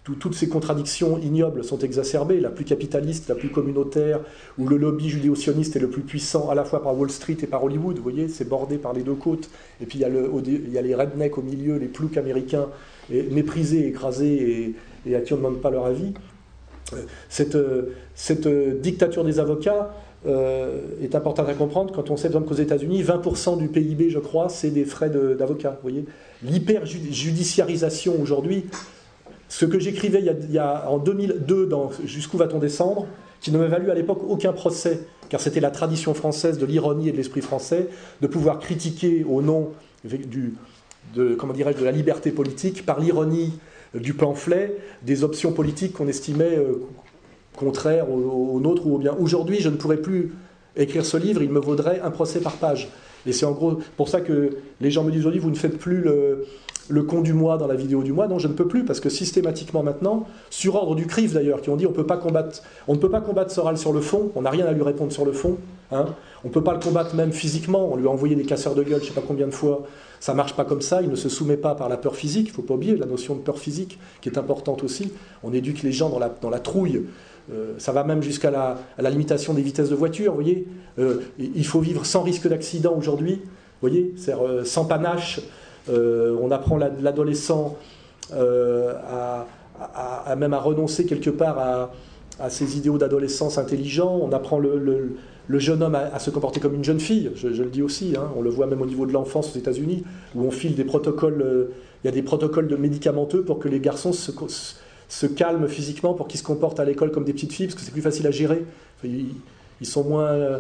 où 0.10 0.16
toutes 0.16 0.34
ces 0.34 0.50
contradictions 0.50 1.20
ignobles 1.20 1.64
sont 1.64 1.78
exacerbées, 1.78 2.40
la 2.40 2.50
plus 2.50 2.66
capitaliste, 2.66 3.30
la 3.30 3.36
plus 3.36 3.50
communautaire, 3.50 4.22
où 4.58 4.68
le 4.68 4.76
lobby 4.76 5.08
judéo-sioniste 5.08 5.76
est 5.76 5.80
le 5.80 5.90
plus 5.90 6.02
puissant 6.02 6.50
à 6.50 6.56
la 6.56 6.64
fois 6.64 6.82
par 6.82 6.98
Wall 6.98 7.12
Street 7.12 7.38
et 7.44 7.46
par 7.46 7.64
Hollywood, 7.64 7.98
vous 7.98 8.04
voyez, 8.04 8.28
c'est 8.28 8.48
bordé 8.48 8.80
par 8.80 8.94
les 8.94 9.04
deux 9.04 9.14
côtes, 9.14 9.52
et 9.82 9.86
puis 9.86 10.00
il 10.00 10.72
y 10.74 10.78
a, 10.78 10.82
les 10.82 10.96
rednecks 10.96 11.38
au 11.38 11.44
milieu, 11.44 11.78
les 11.78 11.88
ploucs 11.88 12.18
américains, 12.18 12.70
méprisés, 13.10 13.88
écrasés, 13.88 14.76
et, 15.06 15.16
à 15.16 15.22
qui 15.22 15.34
on 15.34 15.38
ne 15.38 15.44
demande 15.44 15.62
pas 15.62 15.70
leur 15.70 15.86
avis. 15.86 16.14
Euh, 16.94 17.04
cette, 17.30 17.56
euh, 17.56 17.94
cette 18.16 18.48
dictature 18.82 19.24
des 19.24 19.40
avocats, 19.40 19.94
euh, 20.28 20.82
est 21.02 21.16
importante 21.16 21.48
à 21.48 21.54
comprendre 21.54 21.94
quand 21.94 22.10
on 22.10 22.18
sait, 22.18 22.30
par 22.30 22.42
exemple, 22.42 22.50
qu'aux 22.50 22.62
États-Unis, 22.62 23.04
20% 23.04 23.58
du 23.58 23.70
PIB, 23.70 24.10
je 24.10 24.20
crois, 24.20 24.50
c'est 24.50 24.70
des 24.70 24.84
frais 24.84 25.10
d'avocat. 25.10 25.80
Vous 25.82 25.90
voyez 25.90 26.06
L'hyper-judiciarisation 26.44 28.22
aujourd'hui, 28.22 28.66
ce 29.50 29.66
que 29.66 29.80
j'écrivais 29.80 30.22
il, 30.22 30.52
y 30.52 30.58
a 30.58 30.90
en 30.90 30.98
2002 30.98 31.66
dans 31.66 31.92
Jusqu'où 32.06 32.38
va-t-on 32.38 32.60
descendre, 32.60 33.08
qui 33.42 33.52
ne 33.52 33.58
m'a 33.58 33.68
valu 33.68 33.90
à 33.92 33.94
l'époque 33.94 34.22
aucun 34.28 34.54
procès, 34.54 35.02
car 35.30 35.42
c'était 35.42 35.60
la 35.60 35.72
tradition 35.72 36.14
française 36.14 36.58
de 36.58 36.66
l'ironie 36.66 37.10
et 37.10 37.12
de 37.12 37.18
l'esprit 37.18 37.42
français, 37.42 37.90
de 38.22 38.28
pouvoir 38.28 38.60
critiquer 38.60 39.26
au 39.28 39.42
nom 39.42 39.72
du, 40.04 40.54
de, 41.16 41.36
comment 41.36 41.54
de 41.54 41.84
la 41.84 41.92
liberté 41.92 42.32
politique, 42.32 42.86
par 42.86 43.00
l'ironie 43.00 43.54
du 43.94 44.14
pamphlet, 44.14 44.78
des 45.02 45.24
options 45.24 45.52
politiques 45.52 45.94
qu'on 45.94 46.08
estimait 46.08 46.58
euh, 46.58 46.86
contraire 47.56 48.10
au, 48.12 48.60
nôtre 48.60 48.86
ou 48.86 48.96
au 48.96 48.98
bien. 48.98 49.16
Aujourd'hui, 49.20 49.60
je 49.60 49.70
ne 49.70 49.76
pourrais 49.76 49.98
plus 49.98 50.34
écrire 50.76 51.06
ce 51.06 51.18
livre, 51.18 51.42
il 51.42 51.50
me 51.50 51.60
vaudrait 51.60 52.00
un 52.02 52.12
procès 52.12 52.40
par 52.40 52.54
page. 52.54 52.90
Et 53.30 53.34
c'est 53.34 53.46
en 53.46 53.52
gros 53.52 53.80
pour 53.96 54.10
ça 54.10 54.22
que 54.22 54.58
les 54.82 54.92
gens 54.92 55.04
me 55.04 55.12
disent 55.12 55.22
aujourd'hui, 55.22 55.40
vous 55.40 55.52
ne 55.52 55.56
faites 55.56 55.78
plus 55.78 56.02
le, 56.02 56.46
le 56.90 57.04
con 57.04 57.22
du 57.22 57.34
mois 57.34 57.58
dans 57.58 57.68
la 57.68 57.76
vidéo 57.76 58.04
du 58.04 58.12
mois. 58.12 58.28
Non, 58.28 58.40
je 58.40 58.48
ne 58.48 58.54
peux 58.54 58.68
plus 58.68 58.84
parce 58.84 59.00
que 59.00 59.10
systématiquement 59.10 59.84
maintenant, 59.84 60.28
sur 60.50 60.76
ordre 60.76 60.96
du 60.96 61.06
CRIF 61.06 61.34
d'ailleurs, 61.34 61.62
qui 61.62 61.70
ont 61.70 61.76
dit 61.76 61.86
on, 61.86 61.92
peut 61.92 62.06
pas 62.06 62.18
combattre, 62.18 62.64
on 62.88 62.96
ne 62.96 63.00
peut 63.00 63.10
pas 63.10 63.22
combattre 63.22 63.52
Soral 63.52 63.78
sur 63.78 63.94
le 63.94 64.02
fond, 64.02 64.32
on 64.36 64.42
n'a 64.42 64.50
rien 64.50 64.66
à 64.66 64.72
lui 64.72 64.82
répondre 64.82 65.12
sur 65.12 65.26
le 65.26 65.32
fond. 65.32 65.58
Hein. 65.92 66.08
On 66.44 66.48
ne 66.48 66.54
peut 66.54 66.64
pas 66.64 66.74
le 66.74 66.80
combattre 66.80 67.16
même 67.16 67.32
physiquement, 67.32 67.90
on 67.92 67.96
lui 67.96 68.08
a 68.08 68.10
envoyé 68.10 68.36
des 68.36 68.46
casseurs 68.46 68.76
de 68.76 68.84
gueule, 68.84 69.00
je 69.00 69.06
ne 69.06 69.10
sais 69.10 69.14
pas 69.14 69.24
combien 69.26 69.48
de 69.48 69.54
fois. 69.54 69.84
Ça 70.20 70.34
marche 70.34 70.56
pas 70.56 70.66
comme 70.66 70.82
ça, 70.82 71.02
il 71.02 71.10
ne 71.10 71.16
se 71.16 71.30
soumet 71.30 71.58
pas 71.58 71.76
par 71.76 71.88
la 71.88 71.98
peur 71.98 72.16
physique, 72.16 72.48
il 72.48 72.52
ne 72.52 72.56
faut 72.56 72.62
pas 72.62 72.74
oublier 72.74 72.96
la 72.98 73.06
notion 73.06 73.36
de 73.36 73.40
peur 73.40 73.58
physique 73.58 74.00
qui 74.22 74.30
est 74.30 74.38
importante 74.38 74.84
aussi. 74.84 75.12
On 75.44 75.54
éduque 75.54 75.82
les 75.82 75.92
gens 75.92 76.10
dans 76.10 76.20
la, 76.20 76.30
dans 76.30 76.50
la 76.50 76.60
trouille 76.60 77.04
euh, 77.52 77.74
ça 77.78 77.92
va 77.92 78.04
même 78.04 78.22
jusqu'à 78.22 78.52
la, 78.52 78.78
limitation 79.10 79.54
des 79.54 79.62
vitesses 79.62 79.90
de 79.90 79.96
voiture, 79.96 80.32
vous 80.34 80.42
voyez. 80.42 80.68
Euh, 81.00 81.22
il 81.40 81.66
faut 81.66 81.80
vivre 81.80 82.06
sans 82.06 82.22
risque 82.22 82.48
d'accident 82.48 82.94
aujourd'hui, 82.96 83.42
vous 83.44 83.90
voyez, 83.90 84.14
euh, 84.30 84.64
sans 84.64 84.86
panache. 84.86 85.42
on 85.88 86.52
apprend 86.52 86.78
l'adolescent 86.78 87.78
à, 88.32 89.46
même 90.38 90.54
à 90.54 90.60
renoncer 90.60 91.06
quelque 91.06 91.30
part 91.32 91.90
à, 92.40 92.50
ses 92.50 92.78
idéaux 92.78 92.98
d'adolescence 92.98 93.58
intelligent. 93.58 94.20
On 94.22 94.32
apprend 94.32 94.60
le, 94.60 95.16
jeune 95.58 95.82
homme 95.82 95.96
à, 95.96 96.20
se 96.20 96.30
comporter 96.30 96.60
comme 96.60 96.76
une 96.76 96.84
jeune 96.84 97.00
fille, 97.00 97.32
je, 97.36 97.48
le 97.48 97.70
dis 97.70 97.82
aussi. 97.82 98.14
Hein. 98.16 98.30
on 98.36 98.42
le 98.42 98.52
voit 98.52 98.68
même 98.68 98.82
au 98.82 98.86
niveau 98.86 99.08
de 99.08 99.12
l'enfance 99.12 99.56
aux 99.56 99.58
États-Unis, 99.58 100.04
où 100.36 100.46
on 100.46 100.52
file 100.52 100.76
des 100.76 100.84
protocoles, 100.84 101.70
il 102.04 102.08
y 102.08 102.10
a 102.10 102.12
des 102.12 102.22
protocoles 102.22 102.68
de 102.68 102.76
médicamenteux 102.76 103.42
pour 103.42 103.58
que 103.58 103.68
les 103.68 103.80
garçons 103.80 104.12
se 104.14 105.26
calment 105.26 105.68
physiquement 105.68 106.14
pour 106.14 106.28
qu'ils 106.28 106.40
se 106.40 106.46
comportent 106.46 106.80
à 106.80 106.86
l'école 106.86 107.12
comme 107.12 107.24
des 107.24 107.34
petites 107.34 107.54
filles, 107.54 107.66
parce 107.66 107.76
que 107.76 107.82
c'est 107.82 107.92
plus 107.92 108.04
facile 108.04 108.28
à 108.28 108.32
gérer. 108.32 108.64
Ils, 109.04 109.88
sont 109.88 110.04
moins, 110.04 110.60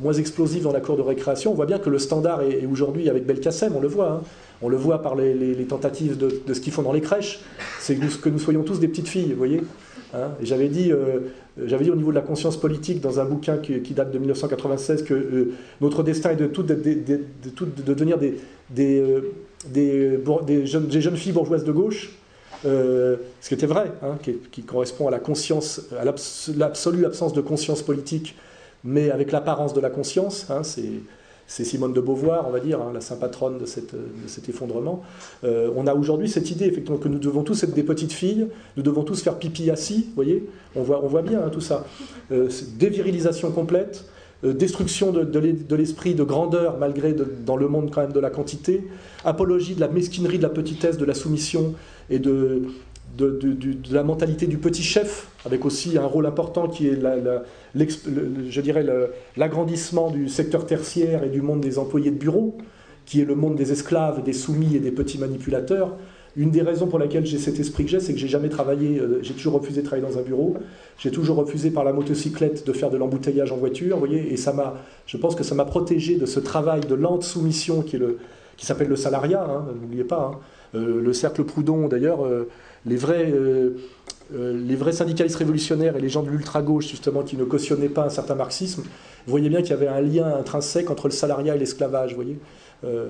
moins 0.00 0.14
explosifs 0.14 0.62
dans 0.62 0.72
la 0.72 0.80
cour 0.80 0.96
de 0.96 1.02
récréation. 1.02 1.52
On 1.52 1.54
voit 1.54 1.66
bien 1.66 1.78
que 1.78 1.90
le 1.90 1.98
standard 1.98 2.40
est, 2.40 2.64
aujourd'hui 2.64 3.10
avec 3.10 3.26
Belkacem, 3.26 3.76
on 3.76 3.80
le 3.80 3.88
voit. 3.88 4.10
Hein. 4.10 4.20
On 4.62 4.68
le 4.68 4.76
voit 4.76 5.02
par 5.02 5.16
les, 5.16 5.66
tentatives 5.68 6.16
de, 6.16 6.54
ce 6.54 6.60
qu'ils 6.60 6.72
font 6.72 6.82
dans 6.82 6.92
les 6.92 7.00
crèches. 7.00 7.40
C'est 7.78 7.96
que 7.96 8.28
nous 8.28 8.38
soyons 8.38 8.62
tous 8.62 8.78
des 8.78 8.88
petites 8.88 9.08
filles, 9.08 9.32
vous 9.32 9.38
voyez 9.38 9.62
Hein. 10.12 10.30
j'avais 10.42 10.68
dit, 10.68 10.90
euh, 10.90 11.20
j'avais 11.66 11.84
dit 11.84 11.90
au 11.90 11.96
niveau 11.96 12.10
de 12.10 12.16
la 12.16 12.22
conscience 12.22 12.56
politique 12.56 13.00
dans 13.00 13.20
un 13.20 13.24
bouquin 13.24 13.58
qui, 13.58 13.80
date 13.92 14.10
de 14.10 14.18
1996 14.18 15.02
que 15.02 15.14
euh, 15.14 15.52
notre 15.80 16.02
destin 16.02 16.30
est 16.30 16.36
de, 16.36 16.46
tout, 16.46 16.62
de, 16.62 16.74
devenir 16.74 18.18
des, 18.18 18.38
des, 18.70 19.22
des, 19.66 20.66
jeunes, 20.66 20.86
des, 20.86 21.00
jeunes, 21.00 21.16
filles 21.16 21.32
bourgeoises 21.32 21.64
de 21.64 21.72
gauche. 21.72 22.10
ce 22.64 23.18
qui 23.46 23.54
était 23.54 23.66
vrai, 23.66 23.92
hein, 24.02 24.18
qui, 24.22 24.62
correspond 24.62 25.08
à 25.08 25.10
la 25.10 25.18
conscience, 25.18 25.82
à 25.98 26.04
l'absolue 26.04 27.04
absence 27.06 27.32
de 27.32 27.40
conscience 27.40 27.82
politique, 27.82 28.36
mais 28.84 29.10
avec 29.10 29.32
l'apparence 29.32 29.74
de 29.74 29.80
la 29.80 29.90
conscience. 29.90 30.50
Hein, 30.50 30.62
c'est 30.62 31.00
c'est 31.50 31.64
Simone 31.64 31.92
de 31.92 32.00
Beauvoir, 32.00 32.46
on 32.46 32.52
va 32.52 32.60
dire, 32.60 32.80
hein, 32.80 32.92
la 32.94 33.00
sainte 33.00 33.18
patronne 33.18 33.58
de, 33.58 33.66
cet 33.66 34.48
effondrement. 34.48 35.02
Euh, 35.42 35.68
on 35.74 35.88
a 35.88 35.94
aujourd'hui 35.96 36.28
cette 36.28 36.48
idée, 36.52 36.66
effectivement, 36.66 36.96
que 36.96 37.08
nous 37.08 37.18
devons 37.18 37.42
tous 37.42 37.64
être 37.64 37.74
des 37.74 37.82
petites 37.82 38.12
filles, 38.12 38.46
nous 38.76 38.84
devons 38.84 39.02
tous 39.02 39.20
faire 39.20 39.36
pipi 39.36 39.68
assis, 39.68 40.06
vous 40.10 40.14
voyez 40.14 40.48
on 40.76 40.82
voit, 40.82 41.04
on 41.04 41.08
voit 41.08 41.22
bien 41.22 41.42
hein, 41.44 41.48
tout 41.50 41.60
ça. 41.60 41.84
Euh, 42.30 42.48
dévirilisation 42.78 43.50
complète, 43.50 44.04
euh, 44.44 44.52
destruction 44.52 45.10
de, 45.10 45.74
l'esprit 45.74 46.14
de 46.14 46.22
grandeur, 46.22 46.78
malgré 46.78 47.16
dans 47.44 47.56
le 47.56 47.66
monde 47.66 47.90
quand 47.92 48.02
même 48.02 48.12
de 48.12 48.20
la 48.20 48.30
quantité, 48.30 48.84
apologie 49.24 49.74
de 49.74 49.80
la 49.80 49.88
mesquinerie, 49.88 50.38
de 50.38 50.44
la 50.44 50.50
petitesse, 50.50 50.98
de 50.98 51.04
la 51.04 51.14
soumission 51.14 51.74
et 52.10 52.20
de, 52.20 52.62
de, 53.20 53.94
la 53.94 54.02
mentalité 54.02 54.46
du 54.46 54.58
petit 54.58 54.82
chef, 54.82 55.28
avec 55.44 55.64
aussi 55.64 55.98
un 55.98 56.06
rôle 56.06 56.26
important 56.26 56.68
qui 56.68 56.88
est, 56.88 56.98
je 57.74 58.60
dirais, 58.60 58.84
l'agrandissement 59.36 60.10
du 60.10 60.28
secteur 60.28 60.66
tertiaire 60.66 61.24
et 61.24 61.28
du 61.28 61.42
monde 61.42 61.60
des 61.60 61.78
employés 61.78 62.10
de 62.10 62.16
bureau, 62.16 62.56
qui 63.06 63.20
est 63.20 63.24
le 63.24 63.34
monde 63.34 63.56
des 63.56 63.72
esclaves, 63.72 64.22
des 64.22 64.32
soumis 64.32 64.76
et 64.76 64.80
des 64.80 64.92
petits 64.92 65.18
manipulateurs. 65.18 65.96
Une 66.36 66.52
des 66.52 66.62
raisons 66.62 66.86
pour 66.86 67.00
laquelle 67.00 67.26
j'ai 67.26 67.38
cet 67.38 67.58
esprit 67.58 67.84
que 67.84 67.90
j'ai, 67.90 67.98
c'est 67.98 68.12
que 68.12 68.18
j'ai 68.18 68.28
jamais 68.28 68.48
travaillé, 68.48 69.00
euh, 69.00 69.18
j'ai 69.20 69.34
toujours 69.34 69.54
refusé 69.54 69.82
de 69.82 69.86
travailler 69.86 70.08
dans 70.08 70.16
un 70.16 70.22
bureau, 70.22 70.54
j'ai 70.96 71.10
toujours 71.10 71.36
refusé 71.36 71.72
par 71.72 71.82
la 71.82 71.92
motocyclette 71.92 72.64
de 72.64 72.72
faire 72.72 72.88
de 72.88 72.96
l'embouteillage 72.96 73.50
en 73.50 73.56
voiture, 73.56 73.96
vous 73.96 74.06
voyez, 74.06 74.32
et 74.32 74.36
ça 74.36 74.52
m'a, 74.52 74.74
je 75.06 75.16
pense 75.16 75.34
que 75.34 75.42
ça 75.42 75.56
m'a 75.56 75.64
protégé 75.64 76.16
de 76.16 76.26
ce 76.26 76.38
travail 76.38 76.82
de 76.82 76.94
lente 76.94 77.24
soumission 77.24 77.82
qui, 77.82 77.96
est 77.96 77.98
le, 77.98 78.18
qui 78.56 78.64
s'appelle 78.64 78.88
le 78.88 78.94
salariat, 78.94 79.42
hein, 79.42 79.64
n'oubliez 79.80 80.04
pas. 80.04 80.32
Hein. 80.32 80.38
Euh, 80.76 81.00
le 81.02 81.12
cercle 81.12 81.44
Proudhon, 81.44 81.88
d'ailleurs, 81.88 82.24
euh, 82.24 82.48
les 82.86 82.96
vrais, 82.96 83.30
euh, 83.30 83.76
euh, 84.34 84.58
les 84.66 84.76
vrais 84.76 84.92
syndicalistes 84.92 85.36
révolutionnaires 85.36 85.96
et 85.96 86.00
les 86.00 86.08
gens 86.08 86.22
de 86.22 86.30
l'ultra-gauche, 86.30 86.88
justement, 86.88 87.22
qui 87.22 87.36
ne 87.36 87.44
cautionnaient 87.44 87.88
pas 87.88 88.04
un 88.04 88.10
certain 88.10 88.34
marxisme, 88.34 88.84
voyaient 89.26 89.48
bien 89.48 89.62
qu'il 89.62 89.70
y 89.70 89.74
avait 89.74 89.88
un 89.88 90.00
lien 90.00 90.34
intrinsèque 90.36 90.90
entre 90.90 91.08
le 91.08 91.12
salariat 91.12 91.56
et 91.56 91.58
l'esclavage, 91.58 92.14
voyez 92.14 92.38
euh, 92.82 93.08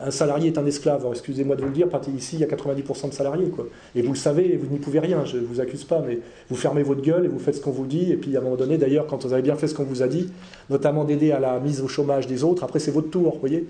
un, 0.00 0.12
salarié 0.12 0.48
est 0.48 0.58
un 0.58 0.66
esclave, 0.66 1.04
excusez-moi 1.10 1.56
de 1.56 1.62
vous 1.62 1.66
le 1.66 1.72
dire, 1.72 1.88
ici, 2.16 2.36
il 2.36 2.40
y 2.40 2.44
a 2.44 2.46
90% 2.46 3.08
de 3.08 3.14
salariés. 3.14 3.50
Et 3.96 4.02
vous 4.02 4.12
le 4.12 4.18
savez, 4.18 4.56
vous 4.56 4.72
n'y 4.72 4.78
pouvez 4.78 5.00
rien, 5.00 5.24
je 5.24 5.38
ne 5.38 5.44
vous 5.44 5.60
accuse 5.60 5.82
pas, 5.82 6.00
mais 6.06 6.20
vous 6.48 6.54
fermez 6.54 6.84
votre 6.84 7.02
gueule 7.02 7.24
et 7.24 7.28
vous 7.28 7.40
faites 7.40 7.56
ce 7.56 7.60
qu'on 7.60 7.72
vous 7.72 7.86
dit, 7.86 8.12
et 8.12 8.16
puis 8.16 8.36
à 8.36 8.38
un 8.38 8.42
moment 8.42 8.56
donné, 8.56 8.78
d'ailleurs, 8.78 9.06
quand 9.08 9.24
vous 9.24 9.32
avez 9.32 9.42
bien 9.42 9.56
fait 9.56 9.66
ce 9.66 9.74
qu'on 9.74 9.82
vous 9.82 10.02
a 10.02 10.06
dit, 10.06 10.30
notamment 10.70 11.04
d'aider 11.04 11.32
à 11.32 11.40
la 11.40 11.58
mise 11.58 11.80
au 11.80 11.88
chômage 11.88 12.28
des 12.28 12.44
autres, 12.44 12.62
après 12.62 12.78
c'est 12.78 12.92
votre 12.92 13.10
tour, 13.10 13.34
vous 13.34 13.40
voyez 13.40 13.66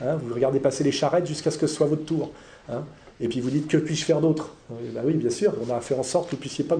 hein, 0.00 0.16
Vous 0.16 0.34
regardez 0.34 0.58
passer 0.58 0.82
les 0.82 0.92
charrettes 0.92 1.26
jusqu'à 1.26 1.52
ce 1.52 1.58
que 1.58 1.68
ce 1.68 1.74
soit 1.76 1.86
votre 1.86 2.04
tour. 2.04 2.32
Hein 2.68 2.82
et 3.20 3.28
puis 3.28 3.40
vous 3.40 3.50
dites 3.50 3.68
que 3.68 3.76
puis-je 3.76 4.04
faire 4.04 4.20
d'autre 4.20 4.54
ben 4.70 5.02
Oui, 5.04 5.14
bien 5.14 5.30
sûr, 5.30 5.52
on 5.66 5.72
a 5.72 5.80
fait 5.80 5.94
en 5.94 6.02
sorte 6.02 6.26
que 6.26 6.30
vous 6.32 6.38
ne 6.38 6.40
puissiez 6.40 6.64
pas 6.64 6.76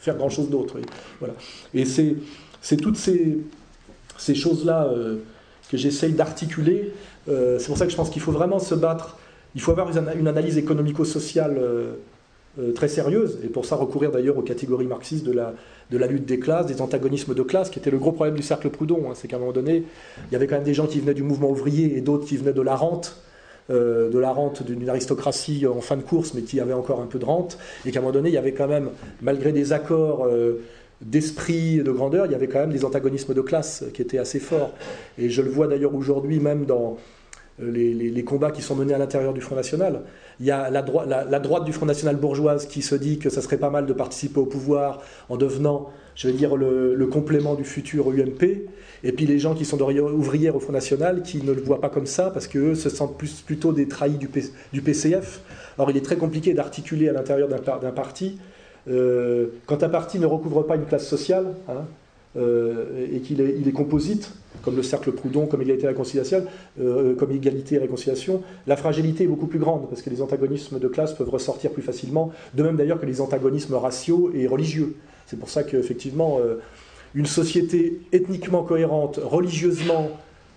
faire, 0.00 0.16
grand-chose 0.16 0.48
d'autre. 0.48 0.76
Voilà. 1.18 1.34
Et 1.74 1.84
c'est 1.84 2.76
toutes 2.76 2.96
ces, 2.96 3.38
choses-là 4.34 4.84
euh, 4.84 5.16
que 5.70 5.76
j'essaye 5.76 6.12
d'articuler. 6.12 6.92
Euh, 7.28 7.58
c'est 7.58 7.66
pour 7.66 7.78
ça 7.78 7.86
que 7.86 7.92
je 7.92 7.96
pense 7.96 8.10
qu'il 8.10 8.22
faut 8.22 8.32
vraiment 8.32 8.58
se 8.58 8.74
battre. 8.74 9.18
Il 9.54 9.60
faut 9.60 9.72
avoir 9.72 9.90
une, 9.90 10.28
analyse 10.28 10.58
économico-sociale 10.58 11.56
euh, 11.58 12.72
très 12.72 12.88
sérieuse, 12.88 13.38
et 13.44 13.48
pour 13.48 13.64
ça 13.64 13.76
recourir 13.76 14.10
d'ailleurs 14.10 14.36
aux 14.38 14.42
catégories 14.42 14.86
marxistes 14.86 15.24
de 15.24 15.32
la, 15.32 15.54
de 15.90 15.98
la 15.98 16.06
lutte 16.06 16.26
des 16.26 16.38
classes, 16.38 16.66
des 16.66 16.80
antagonismes 16.80 17.34
de 17.34 17.42
classe, 17.42 17.70
qui 17.70 17.78
était 17.78 17.90
le 17.90 17.98
gros 17.98 18.12
problème 18.12 18.36
du 18.36 18.42
cercle 18.42 18.70
Proudhon. 18.70 19.10
Hein. 19.10 19.14
C'est 19.14 19.28
qu'à 19.28 19.36
un 19.36 19.38
moment 19.40 19.52
donné, 19.52 19.84
il 20.28 20.32
y 20.32 20.36
avait 20.36 20.46
quand 20.46 20.56
même 20.56 20.64
des 20.64 20.74
gens 20.74 20.86
qui 20.86 21.00
venaient 21.00 21.14
du 21.14 21.22
mouvement 21.22 21.50
ouvrier 21.50 21.96
et 21.96 22.00
d'autres 22.00 22.26
qui 22.26 22.36
venaient 22.36 22.52
de 22.52 22.62
la 22.62 22.76
rente. 22.76 23.16
Euh, 23.70 24.10
de 24.10 24.18
la 24.18 24.32
rente 24.32 24.64
d'une 24.64 24.88
aristocratie 24.88 25.64
en 25.64 25.80
fin 25.80 25.96
de 25.96 26.02
course, 26.02 26.34
mais 26.34 26.42
qui 26.42 26.58
avait 26.58 26.72
encore 26.72 27.00
un 27.00 27.06
peu 27.06 27.20
de 27.20 27.24
rente, 27.24 27.56
et 27.86 27.92
qu'à 27.92 28.00
un 28.00 28.02
moment 28.02 28.12
donné, 28.12 28.28
il 28.30 28.34
y 28.34 28.38
avait 28.38 28.52
quand 28.52 28.66
même, 28.66 28.90
malgré 29.22 29.52
des 29.52 29.72
accords 29.72 30.26
euh, 30.26 30.60
d'esprit 31.02 31.76
de 31.76 31.92
grandeur, 31.92 32.26
il 32.26 32.32
y 32.32 32.34
avait 32.34 32.48
quand 32.48 32.58
même 32.58 32.72
des 32.72 32.84
antagonismes 32.84 33.32
de 33.32 33.40
classe 33.42 33.84
qui 33.94 34.02
étaient 34.02 34.18
assez 34.18 34.40
forts. 34.40 34.72
Et 35.18 35.30
je 35.30 35.40
le 35.40 35.50
vois 35.50 35.68
d'ailleurs 35.68 35.94
aujourd'hui 35.94 36.40
même 36.40 36.64
dans 36.64 36.96
euh, 37.62 37.70
les, 37.70 38.24
combats 38.24 38.50
qui 38.50 38.62
sont 38.62 38.74
menés 38.74 38.94
à 38.94 38.98
l'intérieur 38.98 39.32
du 39.32 39.40
Front 39.40 39.54
National. 39.54 40.02
Il 40.40 40.46
y 40.46 40.50
a 40.50 40.68
la, 40.68 40.84
la, 41.28 41.38
droite 41.38 41.64
du 41.64 41.72
Front 41.72 41.86
National 41.86 42.16
bourgeoise 42.16 42.66
qui 42.66 42.82
se 42.82 42.96
dit 42.96 43.18
que 43.18 43.30
ça 43.30 43.40
serait 43.40 43.58
pas 43.58 43.70
mal 43.70 43.86
de 43.86 43.92
participer 43.92 44.40
au 44.40 44.46
pouvoir 44.46 45.00
en 45.28 45.36
devenant, 45.36 45.90
je 46.14 46.28
vais 46.28 46.34
dire, 46.34 46.56
le 46.56 47.06
complément 47.06 47.54
du 47.54 47.64
futur 47.64 48.10
UMP. 48.10 48.68
Et 49.02 49.12
puis 49.12 49.26
les 49.26 49.38
gens 49.38 49.54
qui 49.54 49.64
sont 49.64 49.80
ouvrières 49.80 50.56
au 50.56 50.60
Front 50.60 50.72
National, 50.72 51.22
qui 51.22 51.42
ne 51.42 51.52
le 51.52 51.60
voient 51.60 51.80
pas 51.80 51.88
comme 51.88 52.06
ça, 52.06 52.30
parce 52.30 52.46
qu'eux 52.46 52.74
se 52.74 52.90
sentent 52.90 53.16
plus, 53.16 53.40
plutôt 53.40 53.72
des 53.72 53.88
trahis 53.88 54.18
du, 54.18 54.28
PCF. 54.82 55.40
Or, 55.78 55.90
il 55.90 55.96
est 55.96 56.04
très 56.04 56.16
compliqué 56.16 56.52
d'articuler 56.52 57.08
à 57.08 57.12
l'intérieur 57.12 57.48
d'un 57.48 57.92
parti. 57.92 58.38
Euh, 58.88 59.48
quand 59.66 59.82
un 59.82 59.88
parti 59.88 60.18
ne 60.18 60.26
recouvre 60.26 60.62
pas 60.66 60.76
une 60.76 60.84
classe 60.84 61.06
sociale, 61.06 61.54
hein, 61.68 61.84
euh, 62.36 63.06
et 63.12 63.20
qu'il 63.20 63.40
est, 63.40 63.56
il 63.58 63.66
est, 63.66 63.72
composite, 63.72 64.32
comme 64.62 64.76
le 64.76 64.82
cercle 64.82 65.12
Proudhon, 65.12 65.46
comme 65.46 65.62
égalité 65.62 65.84
et 65.84 65.88
réconciliation, 65.88 66.44
euh, 66.80 67.14
comme 67.14 67.32
égalité 67.32 67.76
et 67.76 67.78
réconciliation, 67.78 68.42
la 68.66 68.76
fragilité 68.76 69.24
est 69.24 69.26
beaucoup 69.26 69.46
plus 69.46 69.58
grande, 69.58 69.88
parce 69.88 70.02
que 70.02 70.10
les 70.10 70.20
antagonismes 70.22 70.78
de 70.78 70.88
classe 70.88 71.14
peuvent 71.14 71.30
ressortir 71.30 71.70
plus 71.70 71.82
facilement, 71.82 72.30
de 72.54 72.62
même 72.62 72.76
d'ailleurs 72.76 73.00
que 73.00 73.06
les 73.06 73.20
antagonismes 73.20 73.74
raciaux 73.74 74.30
et 74.34 74.46
religieux. 74.46 74.94
C'est 75.30 75.38
pour 75.38 75.48
ça 75.48 75.62
qu'effectivement, 75.62 76.40
une 77.14 77.26
société 77.26 78.00
ethniquement 78.12 78.64
cohérente, 78.64 79.20
religieusement 79.22 80.10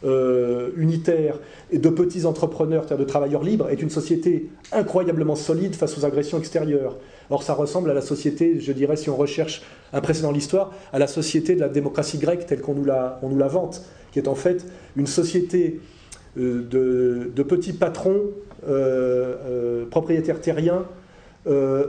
euh, 0.05 0.71
unitaire 0.75 1.39
et 1.71 1.77
de 1.77 1.89
petits 1.89 2.25
entrepreneurs, 2.25 2.85
de 2.85 3.03
travailleurs 3.05 3.43
libres, 3.43 3.69
est 3.69 3.81
une 3.81 3.89
société 3.89 4.49
incroyablement 4.71 5.35
solide 5.35 5.75
face 5.75 5.97
aux 5.97 6.05
agressions 6.05 6.37
extérieures. 6.37 6.97
Or, 7.29 7.41
ça 7.41 7.53
ressemble 7.53 7.89
à 7.89 7.93
la 7.93 8.01
société, 8.01 8.59
je 8.59 8.71
dirais, 8.73 8.97
si 8.97 9.09
on 9.09 9.15
recherche 9.15 9.63
un 9.93 10.01
précédent 10.01 10.29
de 10.29 10.35
l'histoire, 10.35 10.73
à 10.91 10.99
la 10.99 11.07
société 11.07 11.55
de 11.55 11.61
la 11.61 11.69
démocratie 11.69 12.17
grecque 12.17 12.45
telle 12.45 12.59
qu'on 12.59 12.73
nous, 12.73 12.83
la, 12.83 13.21
la 13.23 13.47
vante, 13.47 13.81
qui 14.11 14.19
est 14.19 14.27
en 14.27 14.35
fait 14.35 14.65
une 14.97 15.07
société 15.07 15.79
euh, 16.37 17.29
de, 17.33 17.43
petits 17.43 17.73
patrons 17.73 18.23
euh, 18.67 19.85
propriétaires 19.85 20.41
terriens 20.41 20.85
euh, 21.45 21.87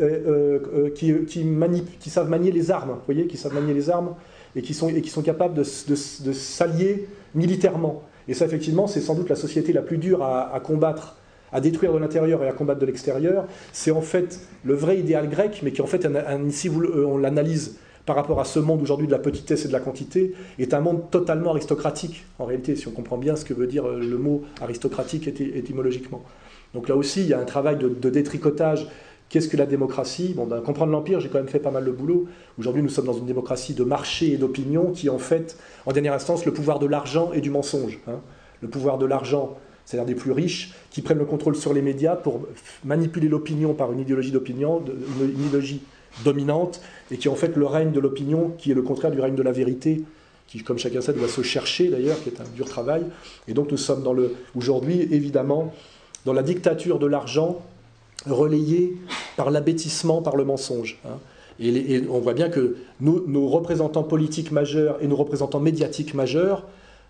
euh, 0.00 0.58
euh, 0.72 0.90
qui, 0.90 2.10
savent 2.10 2.30
manier 2.30 2.50
les 2.50 2.70
armes, 2.70 2.96
voyez, 3.04 3.26
qui 3.26 3.36
savent 3.36 3.52
manier 3.52 3.74
les 3.74 3.90
armes 3.90 4.14
et 4.56 4.62
qui 4.62 4.72
sont, 4.72 4.88
et 4.88 5.02
qui 5.02 5.10
sont 5.10 5.20
capables 5.20 5.54
de, 5.54 5.62
s'allier 5.62 7.06
militairement. 7.34 8.02
Et 8.28 8.34
ça, 8.34 8.46
effectivement, 8.46 8.86
c'est 8.86 9.02
sans 9.02 9.14
doute 9.14 9.28
la 9.28 9.36
société 9.36 9.74
la 9.74 9.82
plus 9.82 9.98
dure 9.98 10.22
à, 10.22 10.58
combattre, 10.64 11.16
à 11.52 11.60
détruire 11.60 11.92
de 11.92 11.98
l'intérieur 11.98 12.42
et 12.44 12.48
à 12.48 12.52
combattre 12.52 12.80
de 12.80 12.86
l'extérieur. 12.86 13.44
C'est 13.72 13.90
en 13.90 14.00
fait 14.00 14.40
le 14.64 14.74
vrai 14.74 14.98
idéal 14.98 15.28
grec, 15.28 15.60
mais 15.62 15.72
qui 15.72 15.82
en 15.82 15.86
fait, 15.86 16.08
si 16.50 16.70
on 16.70 17.18
l'analyse 17.18 17.76
par 18.06 18.16
rapport 18.16 18.40
à 18.40 18.44
ce 18.44 18.58
monde 18.58 18.80
aujourd'hui 18.80 19.06
de 19.06 19.12
la 19.12 19.18
petitesse 19.18 19.66
et 19.66 19.68
de 19.68 19.72
la 19.72 19.80
quantité, 19.80 20.34
est 20.58 20.72
un 20.72 20.80
monde 20.80 21.10
totalement 21.10 21.50
aristocratique, 21.50 22.24
en 22.38 22.46
réalité, 22.46 22.74
si 22.74 22.88
on 22.88 22.92
comprend 22.92 23.18
bien 23.18 23.36
ce 23.36 23.44
que 23.44 23.52
veut 23.52 23.66
dire 23.66 23.86
le 23.86 24.16
mot 24.16 24.44
aristocratique 24.62 25.28
étymologiquement. 25.28 26.22
Donc 26.74 26.88
là 26.88 26.96
aussi, 26.96 27.20
il 27.20 27.28
y 27.28 27.34
a 27.34 27.40
un 27.40 27.44
travail 27.44 27.76
de, 27.76 28.10
détricotage. 28.10 28.86
Qu'est-ce 29.28 29.48
que 29.48 29.56
la 29.56 29.66
démocratie? 29.66 30.34
Bon, 30.36 30.46
ben, 30.46 30.60
comprendre 30.60 30.92
l'Empire, 30.92 31.20
j'ai 31.20 31.28
quand 31.28 31.38
même 31.38 31.48
fait 31.48 31.58
pas 31.58 31.70
mal 31.70 31.84
de 31.84 31.90
boulot. 31.90 32.26
Aujourd'hui, 32.58 32.82
nous 32.82 32.88
sommes 32.88 33.06
dans 33.06 33.12
une 33.12 33.26
démocratie 33.26 33.74
de 33.74 33.84
marché 33.84 34.32
et 34.32 34.36
d'opinion 34.36 34.90
qui, 34.92 35.08
en 35.08 35.18
fait, 35.18 35.56
en 35.86 35.92
dernière 35.92 36.12
instance, 36.12 36.44
le 36.44 36.52
pouvoir 36.52 36.78
de 36.78 36.86
l'argent 36.86 37.32
et 37.32 37.40
du 37.40 37.50
mensonge. 37.50 37.98
Hein. 38.08 38.20
Le 38.60 38.68
pouvoir 38.68 38.98
de 38.98 39.06
l'argent, 39.06 39.56
c'est-à-dire 39.84 40.06
des 40.06 40.14
plus 40.14 40.32
riches, 40.32 40.72
qui 40.90 41.02
prennent 41.02 41.18
le 41.18 41.24
contrôle 41.24 41.56
sur 41.56 41.72
les 41.72 41.82
médias 41.82 42.14
pour 42.14 42.46
manipuler 42.84 43.28
l'opinion 43.28 43.74
par 43.74 43.92
une 43.92 44.00
idéologie 44.00 44.32
d'opinion, 44.32 44.82
une 45.20 45.46
idéologie 45.46 45.82
dominante, 46.24 46.82
et 47.10 47.16
qui 47.16 47.28
en 47.28 47.34
fait 47.34 47.56
le 47.56 47.66
règne 47.66 47.90
de 47.90 48.00
l'opinion, 48.00 48.52
qui 48.58 48.70
est 48.70 48.74
le 48.74 48.82
contraire 48.82 49.10
du 49.10 49.20
règne 49.20 49.34
de 49.34 49.42
la 49.42 49.52
vérité, 49.52 50.02
qui, 50.46 50.62
comme 50.62 50.78
chacun 50.78 51.00
sait, 51.00 51.14
doit 51.14 51.28
se 51.28 51.40
chercher 51.40 51.88
d'ailleurs, 51.88 52.22
qui 52.22 52.28
est 52.28 52.40
un 52.40 52.44
dur 52.54 52.68
travail. 52.68 53.04
Et 53.48 53.54
donc 53.54 53.70
nous 53.70 53.78
sommes 53.78 54.02
dans 54.02 54.12
le, 54.12 54.34
aujourd'hui, 54.54 55.08
évidemment, 55.10 55.72
dans 56.24 56.32
la 56.32 56.42
dictature 56.42 56.98
de 56.98 57.06
l'argent 57.06 57.62
relayée 58.26 58.96
par 59.36 59.50
l'abêtissement, 59.50 60.22
par 60.22 60.36
le 60.36 60.44
mensonge. 60.44 60.98
Hein. 61.04 61.18
Et, 61.60 62.02
on 62.10 62.18
voit 62.18 62.34
bien 62.34 62.48
que 62.48 62.76
nos, 63.00 63.46
représentants 63.46 64.02
politiques 64.02 64.52
majeurs 64.52 64.98
et 65.00 65.06
nos 65.06 65.16
représentants 65.16 65.60
médiatiques 65.60 66.14
majeurs 66.14 66.66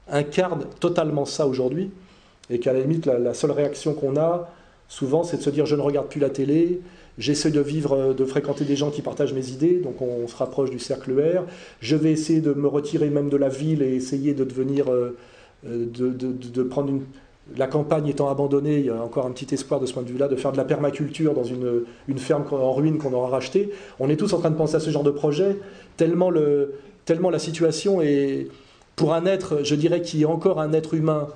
incarnent 0.08 0.64
totalement 0.80 1.24
ça 1.24 1.46
aujourd'hui, 1.46 1.90
et 2.50 2.58
qu'à 2.58 2.72
la 2.72 2.80
limite, 2.80 3.06
la, 3.06 3.34
seule 3.34 3.52
réaction 3.52 3.94
qu'on 3.94 4.16
a, 4.16 4.50
souvent, 4.88 5.22
c'est 5.22 5.38
de 5.38 5.42
se 5.42 5.50
dire 5.50 5.64
je 5.64 5.76
ne 5.76 5.80
regarde 5.80 6.08
plus 6.08 6.20
la 6.20 6.28
télé, 6.28 6.80
j'essaie 7.18 7.50
de 7.50 7.60
vivre, 7.60 8.14
de 8.14 8.24
fréquenter 8.24 8.64
des 8.64 8.76
gens 8.76 8.90
qui 8.90 9.00
partagent 9.00 9.32
mes 9.32 9.50
idées, 9.50 9.78
donc 9.78 10.02
on, 10.02 10.26
se 10.26 10.36
rapproche 10.36 10.70
du 10.70 10.78
cercle 10.78 11.12
R, 11.12 11.44
je 11.80 11.96
vais 11.96 12.10
essayer 12.10 12.40
de 12.40 12.52
me 12.52 12.66
retirer 12.66 13.10
même 13.10 13.28
de 13.28 13.36
la 13.36 13.48
ville 13.48 13.82
et 13.82 13.94
essayer 13.94 14.34
de 14.34 14.44
devenir, 14.44 14.92
euh, 14.92 15.16
de, 15.64 16.10
de, 16.10 16.62
prendre 16.64 16.90
une 16.90 17.02
la 17.56 17.66
campagne 17.66 18.06
étant 18.06 18.30
abandonnée, 18.30 18.78
il 18.78 18.86
y 18.86 18.90
a 18.90 19.02
encore 19.02 19.26
un 19.26 19.32
petit 19.32 19.52
espoir 19.54 19.80
de 19.80 19.86
ce 19.86 19.92
point 19.92 20.02
de 20.02 20.08
vue-là, 20.08 20.28
de 20.28 20.36
faire 20.36 20.52
de 20.52 20.56
la 20.56 20.64
permaculture 20.64 21.34
dans 21.34 21.44
une, 21.44 21.84
ferme 22.18 22.44
en 22.50 22.72
ruine 22.72 22.98
qu'on 22.98 23.12
aura 23.12 23.28
rachetée. 23.28 23.70
On 23.98 24.08
est 24.08 24.16
tous 24.16 24.32
en 24.32 24.38
train 24.38 24.50
de 24.50 24.56
penser 24.56 24.76
à 24.76 24.80
ce 24.80 24.90
genre 24.90 25.02
de 25.02 25.10
projet, 25.10 25.58
tellement, 25.96 26.30
le, 26.30 26.74
tellement 27.04 27.30
la 27.30 27.38
situation 27.38 28.00
est, 28.00 28.48
pour 28.96 29.12
un 29.12 29.26
être, 29.26 29.60
je 29.64 29.74
dirais, 29.74 30.02
qui 30.02 30.22
est 30.22 30.26
encore 30.26 30.60
un 30.60 30.72
être 30.72 30.94
humain 30.94 31.28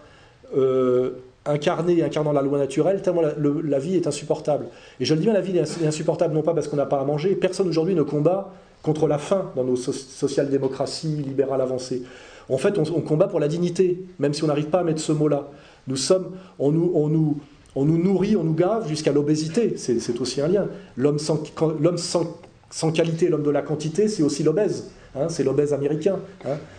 euh, 0.57 1.11
incarné, 1.45 2.03
incarnant 2.03 2.33
la 2.33 2.43
loi 2.43 2.59
naturelle, 2.59 3.03
tellement 3.03 3.23
la, 3.23 3.79
vie 3.79 3.97
est 3.97 4.07
insupportable. 4.07 4.67
Et 5.01 5.05
je 5.05 5.15
le 5.15 5.21
dis 5.21 5.27
bien, 5.27 5.35
la 5.35 5.41
vie 5.41 5.59
est 5.59 5.87
insupportable 5.87 6.35
non 6.35 6.43
pas 6.43 6.55
parce 6.55 6.69
qu'on 6.69 6.77
n'a 6.77 6.87
pas 6.87 7.01
à 7.01 7.05
manger, 7.05 7.35
personne 7.35 7.69
aujourd'hui 7.69 7.95
ne 7.95 8.03
combat 8.03 8.53
contre 8.83 9.09
la 9.09 9.19
faim 9.19 9.51
dans 9.57 9.65
nos 9.65 9.77
social-démocraties 9.77 11.09
libérales 11.27 11.61
avancées. 11.61 12.03
En 12.49 12.59
fait, 12.59 12.79
on, 12.79 13.01
combat 13.01 13.27
pour 13.27 13.41
la 13.41 13.49
dignité, 13.49 14.05
même 14.19 14.33
si 14.33 14.45
on 14.45 14.47
n'arrive 14.47 14.67
pas 14.67 14.81
à 14.81 14.85
mettre 14.85 15.01
ce 15.01 15.13
mot-là. 15.13 15.49
Nous 15.89 15.97
sommes, 15.97 16.33
on 16.59 16.71
nous, 16.73 17.39
nourrit, 17.77 18.37
on 18.37 18.45
nous 18.45 18.55
gave 18.55 18.89
jusqu'à 18.89 19.13
l'obésité. 19.13 19.75
C'est 19.77 20.21
aussi 20.21 20.41
un 20.41 20.49
lien. 20.49 20.67
L'homme 20.97 21.19
sans, 21.19 22.93
qualité, 22.93 23.29
l'homme 23.29 23.43
de 23.43 23.51
la 23.51 23.63
quantité, 23.63 24.09
c'est 24.09 24.23
aussi 24.23 24.43
l'obèse. 24.43 24.91
Hein, 25.15 25.29
c'est 25.29 25.45
l'obèse 25.45 25.73
américain. 25.73 26.19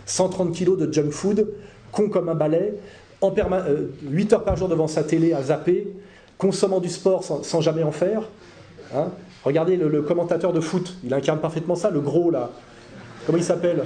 130 0.06 0.48
hein. 0.48 0.52
kilos 0.52 0.78
de 0.78 0.92
junk 0.92 1.10
food, 1.10 1.48
con 1.90 2.08
comme 2.08 2.28
un 2.28 2.34
balai, 2.34 2.74
en 3.20 3.34
8 3.34 3.42
euh, 4.32 4.36
heures 4.36 4.44
par 4.44 4.56
jour 4.56 4.68
devant 4.68 4.86
sa 4.86 5.02
télé 5.02 5.32
à 5.32 5.42
zapper, 5.42 5.88
consommant 6.36 6.80
du 6.80 6.88
sport 6.88 7.24
sans, 7.24 7.60
jamais 7.60 7.82
en 7.82 7.92
faire. 7.92 8.22
Hein. 8.94 9.08
Regardez 9.44 9.76
le, 9.76 10.02
commentateur 10.02 10.52
de 10.52 10.60
foot, 10.60 10.96
il 11.04 11.12
incarne 11.12 11.40
parfaitement 11.40 11.74
ça, 11.74 11.90
le 11.90 12.00
gros 12.00 12.30
là. 12.30 12.50
Comment 13.26 13.38
il 13.38 13.44
s'appelle? 13.44 13.82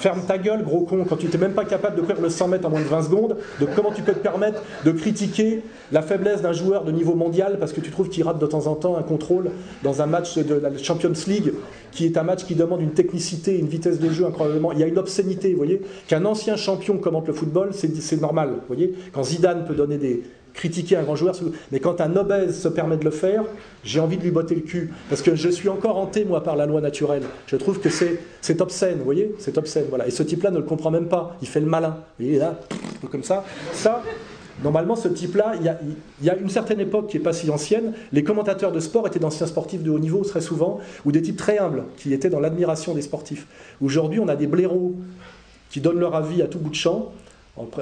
Ferme 0.00 0.22
ta 0.26 0.38
gueule, 0.38 0.62
gros 0.62 0.80
con, 0.80 1.04
quand 1.06 1.16
tu 1.16 1.26
n'es 1.26 1.36
même 1.36 1.52
pas 1.52 1.66
capable 1.66 1.96
de 1.96 2.00
courir 2.00 2.22
le 2.22 2.30
100 2.30 2.48
mètres 2.48 2.66
en 2.66 2.70
moins 2.70 2.80
de 2.80 2.86
20 2.86 3.02
secondes, 3.02 3.36
de 3.60 3.66
comment 3.76 3.92
tu 3.92 4.00
peux 4.00 4.14
te 4.14 4.18
permettre 4.18 4.62
de 4.86 4.92
critiquer 4.92 5.62
la 5.92 6.00
faiblesse 6.00 6.40
d'un 6.40 6.54
joueur 6.54 6.84
de 6.84 6.90
niveau 6.90 7.14
mondial 7.14 7.58
parce 7.60 7.74
que 7.74 7.82
tu 7.82 7.90
trouves 7.90 8.08
qu'il 8.08 8.24
rate 8.24 8.38
de 8.38 8.46
temps 8.46 8.66
en 8.66 8.76
temps 8.76 8.96
un 8.96 9.02
contrôle 9.02 9.50
dans 9.82 10.00
un 10.00 10.06
match 10.06 10.38
de 10.38 10.54
la 10.54 10.74
Champions 10.78 11.12
League, 11.26 11.52
qui 11.92 12.06
est 12.06 12.16
un 12.16 12.22
match 12.22 12.44
qui 12.44 12.54
demande 12.54 12.80
une 12.80 12.92
technicité, 12.92 13.58
une 13.58 13.68
vitesse 13.68 14.00
de 14.00 14.08
jeu 14.08 14.24
incroyablement. 14.24 14.72
Il 14.72 14.78
y 14.78 14.82
a 14.82 14.86
une 14.86 14.96
obscénité, 14.96 15.50
vous 15.50 15.58
voyez. 15.58 15.82
Qu'un 16.08 16.24
ancien 16.24 16.56
champion 16.56 16.96
commente 16.96 17.26
le 17.26 17.34
football, 17.34 17.72
c'est 17.72 18.20
normal, 18.22 18.52
vous 18.52 18.74
voyez. 18.74 18.94
Quand 19.12 19.22
Zidane 19.22 19.66
peut 19.66 19.74
donner 19.74 19.98
des, 19.98 20.22
critiquer 20.54 20.96
un 20.96 21.02
grand 21.02 21.16
joueur, 21.16 21.34
mais 21.72 21.80
quand 21.80 22.00
un 22.00 22.16
obèse 22.16 22.60
se 22.60 22.68
permet 22.68 22.96
de 22.96 23.04
le 23.04 23.10
faire, 23.10 23.44
j'ai 23.84 24.00
envie 24.00 24.16
de 24.16 24.22
lui 24.22 24.30
botter 24.30 24.54
le 24.54 24.60
cul. 24.62 24.92
Parce 25.08 25.22
que 25.22 25.34
je 25.34 25.48
suis 25.48 25.68
encore 25.68 25.96
hanté, 25.96 26.24
moi, 26.24 26.42
par 26.42 26.56
la 26.56 26.66
loi 26.66 26.80
naturelle. 26.80 27.22
Je 27.46 27.56
trouve 27.56 27.80
que 27.80 27.88
c'est 27.88 28.60
obscène, 28.60 28.98
vous 28.98 29.04
voyez? 29.04 29.34
C'est 29.38 29.56
obscène, 29.58 29.84
voilà. 29.88 30.06
Et 30.06 30.10
ce 30.10 30.22
type-là 30.22 30.50
ne 30.50 30.58
le 30.58 30.64
comprend 30.64 30.90
même 30.90 31.08
pas. 31.08 31.36
Il 31.42 31.48
fait 31.48 31.60
le 31.60 31.66
malin. 31.66 31.98
Il 32.18 32.34
est 32.34 32.38
là, 32.38 32.58
comme 33.10 33.24
ça. 33.24 33.44
Ça, 33.72 34.02
normalement, 34.62 34.96
ce 34.96 35.08
type-là, 35.08 35.54
il, 35.60 35.76
il 36.20 36.26
y, 36.26 36.30
a, 36.30 36.36
une 36.36 36.50
certaine 36.50 36.80
époque 36.80 37.08
qui 37.08 37.18
n'est 37.18 37.22
pas 37.22 37.32
si 37.32 37.50
ancienne, 37.50 37.92
les 38.12 38.24
commentateurs 38.24 38.72
de 38.72 38.80
sport 38.80 39.06
étaient 39.06 39.18
d'anciens 39.18 39.46
sportifs 39.46 39.82
de 39.82 39.90
haut 39.90 39.98
niveau, 39.98 40.22
très 40.22 40.40
souvent, 40.40 40.80
ou 41.04 41.12
des 41.12 41.22
types 41.22 41.36
très 41.36 41.58
humbles, 41.58 41.84
qui 41.96 42.12
étaient 42.12 42.30
dans 42.30 42.40
l'admiration 42.40 42.94
des 42.94 43.02
sportifs. 43.02 43.46
Aujourd'hui, 43.80 44.20
on 44.20 44.28
a 44.28 44.36
des 44.36 44.46
blaireaux 44.46 44.96
qui 45.70 45.80
donnent 45.80 46.00
leur 46.00 46.14
avis 46.14 46.42
à 46.42 46.46
tout 46.46 46.58
bout 46.58 46.70
de 46.70 46.74
champ, 46.74 47.12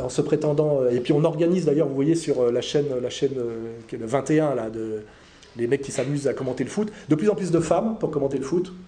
en, 0.01 0.09
se 0.09 0.22
prétendant. 0.22 0.81
Euh, 0.83 0.91
et 0.91 1.01
puis 1.01 1.12
on 1.12 1.24
organise 1.24 1.64
d'ailleurs, 1.64 1.89
vous 1.89 1.95
voyez 1.95 2.14
sur 2.14 2.41
euh, 2.41 2.53
la 2.53 2.61
chaîne, 2.61 2.87
la 3.03 3.11
chaîne 3.11 3.35
euh, 3.37 3.72
le 3.93 4.07
21, 4.07 4.55
là, 4.55 4.70
les 5.57 5.66
mecs 5.66 5.83
qui 5.83 5.93
s'amusent 5.93 6.29
à 6.29 6.35
commenter 6.35 6.64
le 6.64 6.70
foot, 6.70 6.93
de 7.09 7.14
plus 7.14 7.29
en 7.29 7.35
plus 7.35 7.51
de 7.51 7.61
femmes 7.61 7.97
pour 7.99 8.11
commenter 8.11 8.39
le 8.39 8.45
foot. 8.45 8.72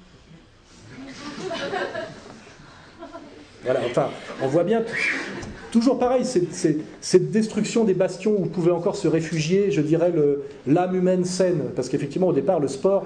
Voilà, 3.63 3.81
enfin, 3.85 4.09
on 4.43 4.47
voit 4.47 4.65
bien, 4.65 4.83
toujours 5.71 5.99
pareil, 5.99 6.25
cette 6.25 7.31
destruction 7.31 7.85
des 7.85 7.93
bastions 7.93 8.35
où 8.41 8.47
pouvait 8.47 8.71
encore 8.71 8.97
se 8.97 9.07
réfugier, 9.07 9.71
je 9.71 9.83
dirais, 9.83 10.15
l'âme 10.67 10.97
humaine 10.97 11.27
saine. 11.27 11.65
Parce 11.77 11.91
qu'effectivement, 11.91 12.29
au 12.29 12.33
départ, 12.33 12.59
le 12.59 12.69
sport, 12.69 13.05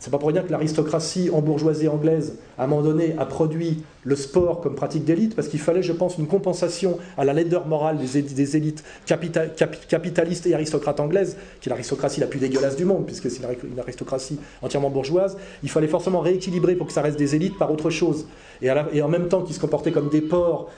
c'est 0.00 0.10
pas 0.10 0.16
pour 0.16 0.30
rien 0.30 0.42
que 0.42 0.50
l'aristocratie 0.50 1.28
en 1.30 1.42
bourgeoisie 1.42 1.86
anglaise, 1.86 2.38
à 2.56 2.64
un 2.64 2.66
moment 2.66 2.80
donné, 2.80 3.14
a 3.18 3.26
produit 3.26 3.84
le 4.02 4.16
sport 4.16 4.62
comme 4.62 4.74
pratique 4.74 5.04
d'élite, 5.04 5.36
parce 5.36 5.46
qu'il 5.46 5.60
fallait, 5.60 5.82
je 5.82 5.92
pense, 5.92 6.16
une 6.16 6.26
compensation 6.26 6.98
à 7.18 7.24
la 7.26 7.34
laideur 7.34 7.66
morale 7.66 7.98
des, 7.98 8.56
élites 8.56 8.82
capitalistes 9.04 10.46
et 10.46 10.54
aristocrates 10.54 11.00
anglaises, 11.00 11.36
qui 11.60 11.68
est 11.68 11.70
l'aristocratie 11.70 12.18
la 12.18 12.26
plus 12.26 12.38
dégueulasse 12.38 12.76
du 12.76 12.86
monde, 12.86 13.04
puisque 13.04 13.30
c'est 13.30 13.42
une 13.62 13.78
aristocratie 13.78 14.38
entièrement 14.62 14.88
bourgeoise. 14.88 15.36
Il 15.62 15.68
fallait 15.68 15.86
forcément 15.86 16.20
rééquilibrer 16.20 16.76
pour 16.76 16.86
que 16.86 16.94
ça 16.94 17.02
reste 17.02 17.18
des 17.18 17.34
élites 17.34 17.58
par 17.58 17.70
autre 17.70 17.90
chose. 17.90 18.26
Et 18.62 19.02
en 19.02 19.08
même 19.08 19.28
temps 19.28 19.42
qu'ils 19.42 19.54
se 19.54 19.60
comportaient 19.60 19.92
comme 19.92 20.08
des 20.08 20.22
porcs 20.22 20.70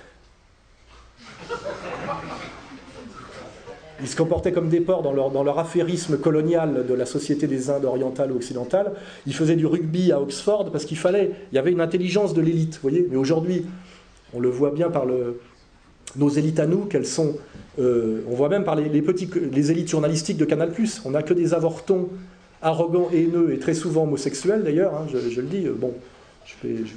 Ils 4.02 4.08
se 4.08 4.16
comportaient 4.16 4.52
comme 4.52 4.68
des 4.68 4.80
porcs 4.80 5.02
dans 5.02 5.12
leur, 5.12 5.30
dans 5.30 5.46
affairisme 5.56 6.18
colonial 6.18 6.84
de 6.86 6.94
la 6.94 7.06
société 7.06 7.46
des 7.46 7.70
Indes 7.70 7.84
orientales 7.84 8.32
ou 8.32 8.36
occidentales. 8.36 8.92
Ils 9.26 9.34
faisaient 9.34 9.56
du 9.56 9.66
rugby 9.66 10.10
à 10.10 10.20
Oxford 10.20 10.70
parce 10.72 10.84
qu'il 10.84 10.98
fallait, 10.98 11.30
il 11.52 11.54
y 11.54 11.58
avait 11.58 11.70
une 11.70 11.80
intelligence 11.80 12.34
de 12.34 12.40
l'élite, 12.40 12.80
voyez. 12.82 13.06
Mais 13.08 13.16
aujourd'hui, 13.16 13.64
on 14.34 14.40
le 14.40 14.48
voit 14.48 14.72
bien 14.72 14.90
par 14.90 15.06
nos 16.16 16.28
élites 16.28 16.58
à 16.58 16.66
nous, 16.66 16.86
qu'elles 16.86 17.06
sont. 17.06 17.36
Euh, 17.78 18.22
on 18.28 18.34
voit 18.34 18.48
même 18.48 18.64
par 18.64 18.74
les, 18.74 18.88
les 18.88 19.70
élites 19.70 19.88
journalistiques 19.88 20.36
de 20.36 20.44
Canal+. 20.44 20.72
On 21.04 21.10
n'a 21.10 21.22
que 21.22 21.34
des 21.34 21.54
avortons 21.54 22.08
arrogants, 22.60 23.08
haineux 23.12 23.52
et 23.52 23.58
très 23.58 23.74
souvent 23.74 24.02
homosexuels 24.02 24.64
d'ailleurs. 24.64 24.94
Hein, 24.94 25.06
je, 25.12 25.40
le 25.40 25.46
dis. 25.46 25.66
Bon, 25.68 25.92
je, 26.44 26.54
fais, 26.54 26.76
je, 26.84 26.94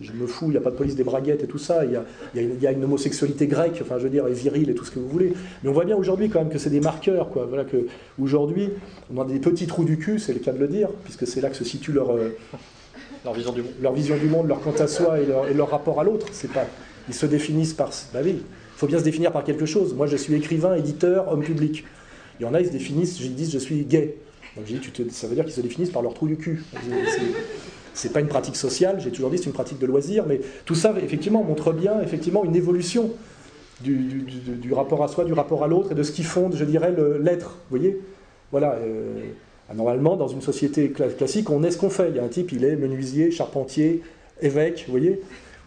je, 0.00 0.12
me 0.12 0.26
fous, 0.26 0.46
il 0.46 0.52
n'y 0.52 0.56
a 0.56 0.60
pas 0.60 0.70
de 0.70 0.76
police 0.76 0.94
des 0.94 1.04
braguettes 1.04 1.42
et 1.42 1.46
tout 1.46 1.58
ça, 1.58 1.84
il 1.84 1.92
y, 1.92 2.66
a, 2.66 2.72
une, 2.72 2.84
homosexualité 2.84 3.46
grecque, 3.46 3.78
enfin 3.82 3.98
je 3.98 4.04
veux 4.04 4.10
dire, 4.10 4.26
et 4.26 4.32
virile 4.32 4.70
et 4.70 4.74
tout 4.74 4.84
ce 4.84 4.90
que 4.90 4.98
vous 4.98 5.08
voulez. 5.08 5.32
Mais 5.62 5.70
on 5.70 5.72
voit 5.72 5.84
bien 5.84 5.96
aujourd'hui 5.96 6.28
quand 6.28 6.40
même 6.40 6.50
que 6.50 6.58
c'est 6.58 6.70
des 6.70 6.80
marqueurs, 6.80 7.30
quoi. 7.30 7.46
Voilà 7.46 7.64
que 7.64 7.86
aujourd'hui, 8.20 8.70
on 9.14 9.20
a 9.20 9.24
des 9.24 9.38
petits 9.38 9.66
trous 9.66 9.84
du 9.84 9.98
cul, 9.98 10.18
c'est 10.18 10.32
le 10.32 10.40
cas 10.40 10.52
de 10.52 10.58
le 10.58 10.68
dire, 10.68 10.88
puisque 11.04 11.26
c'est 11.26 11.40
là 11.40 11.50
que 11.50 11.56
se 11.56 11.64
situe 11.64 11.92
leur, 11.92 12.10
euh, 12.10 12.36
leur, 13.24 13.34
vision, 13.34 13.52
du 13.52 13.62
monde. 13.62 13.72
leur 13.80 13.92
vision 13.92 14.16
du 14.16 14.26
monde, 14.26 14.48
leur 14.48 14.60
quant 14.60 14.74
à 14.78 14.86
soi 14.86 15.20
et 15.20 15.26
leur, 15.26 15.48
et 15.48 15.54
leur 15.54 15.70
rapport 15.70 16.00
à 16.00 16.04
l'autre. 16.04 16.26
C'est 16.32 16.52
pas, 16.52 16.66
ils 17.08 17.14
se 17.14 17.26
définissent 17.26 17.74
par, 17.74 17.90
bah 18.12 18.20
oui, 18.22 18.36
il 18.42 18.78
faut 18.78 18.86
bien 18.86 18.98
se 18.98 19.04
définir 19.04 19.32
par 19.32 19.44
quelque 19.44 19.66
chose. 19.66 19.94
Moi, 19.94 20.06
je 20.06 20.16
suis 20.16 20.34
écrivain, 20.34 20.74
éditeur, 20.74 21.30
homme 21.30 21.42
public. 21.42 21.84
Il 22.40 22.42
y 22.42 22.46
en 22.46 22.54
a, 22.54 22.60
ils 22.60 22.66
se 22.66 22.72
définissent, 22.72 23.20
ils 23.20 23.34
disent, 23.34 23.52
je 23.52 23.58
suis 23.58 23.84
gay. 23.84 24.16
Donc 24.56 24.66
j'ai 24.66 24.78
dit, 24.78 25.10
ça 25.10 25.26
veut 25.26 25.34
dire 25.34 25.44
qu'ils 25.44 25.54
se 25.54 25.60
définissent 25.60 25.90
par 25.90 26.02
leur 26.02 26.14
trou 26.14 26.26
du 26.26 26.36
cul. 26.36 26.62
C'est 27.94 28.12
pas 28.12 28.20
une 28.20 28.28
pratique 28.28 28.56
sociale, 28.56 29.00
j'ai 29.00 29.10
toujours 29.10 29.30
dit 29.30 29.38
c'est 29.38 29.46
une 29.46 29.52
pratique 29.52 29.78
de 29.78 29.86
loisir, 29.86 30.24
mais 30.26 30.40
tout 30.64 30.74
ça 30.74 30.92
effectivement 31.02 31.42
montre 31.44 31.72
bien 31.72 32.02
effectivement 32.02 32.44
une 32.44 32.56
évolution 32.56 33.10
du, 33.80 34.72
rapport 34.72 35.02
à 35.02 35.08
soi, 35.08 35.24
du 35.24 35.32
rapport 35.32 35.64
à 35.64 35.68
l'autre 35.68 35.92
et 35.92 35.94
de 35.94 36.02
ce 36.02 36.12
qui 36.12 36.22
fonde, 36.22 36.54
je 36.56 36.64
dirais, 36.64 36.94
l'être. 37.20 37.58
Vous 37.70 37.78
voyez? 37.78 38.00
Voilà. 38.50 38.74
Euh, 38.74 39.20
normalement, 39.74 40.16
dans 40.16 40.28
une 40.28 40.42
société 40.42 40.90
classique, 40.90 41.50
on 41.50 41.62
est 41.62 41.70
ce 41.70 41.78
qu'on 41.78 41.90
fait. 41.90 42.10
Il 42.10 42.16
y 42.16 42.18
a 42.18 42.24
un 42.24 42.28
type, 42.28 42.52
il 42.52 42.64
est 42.64 42.76
menuisier, 42.76 43.30
charpentier, 43.30 44.02
évêque, 44.40 44.84
vous 44.86 44.92
voyez? 44.92 45.20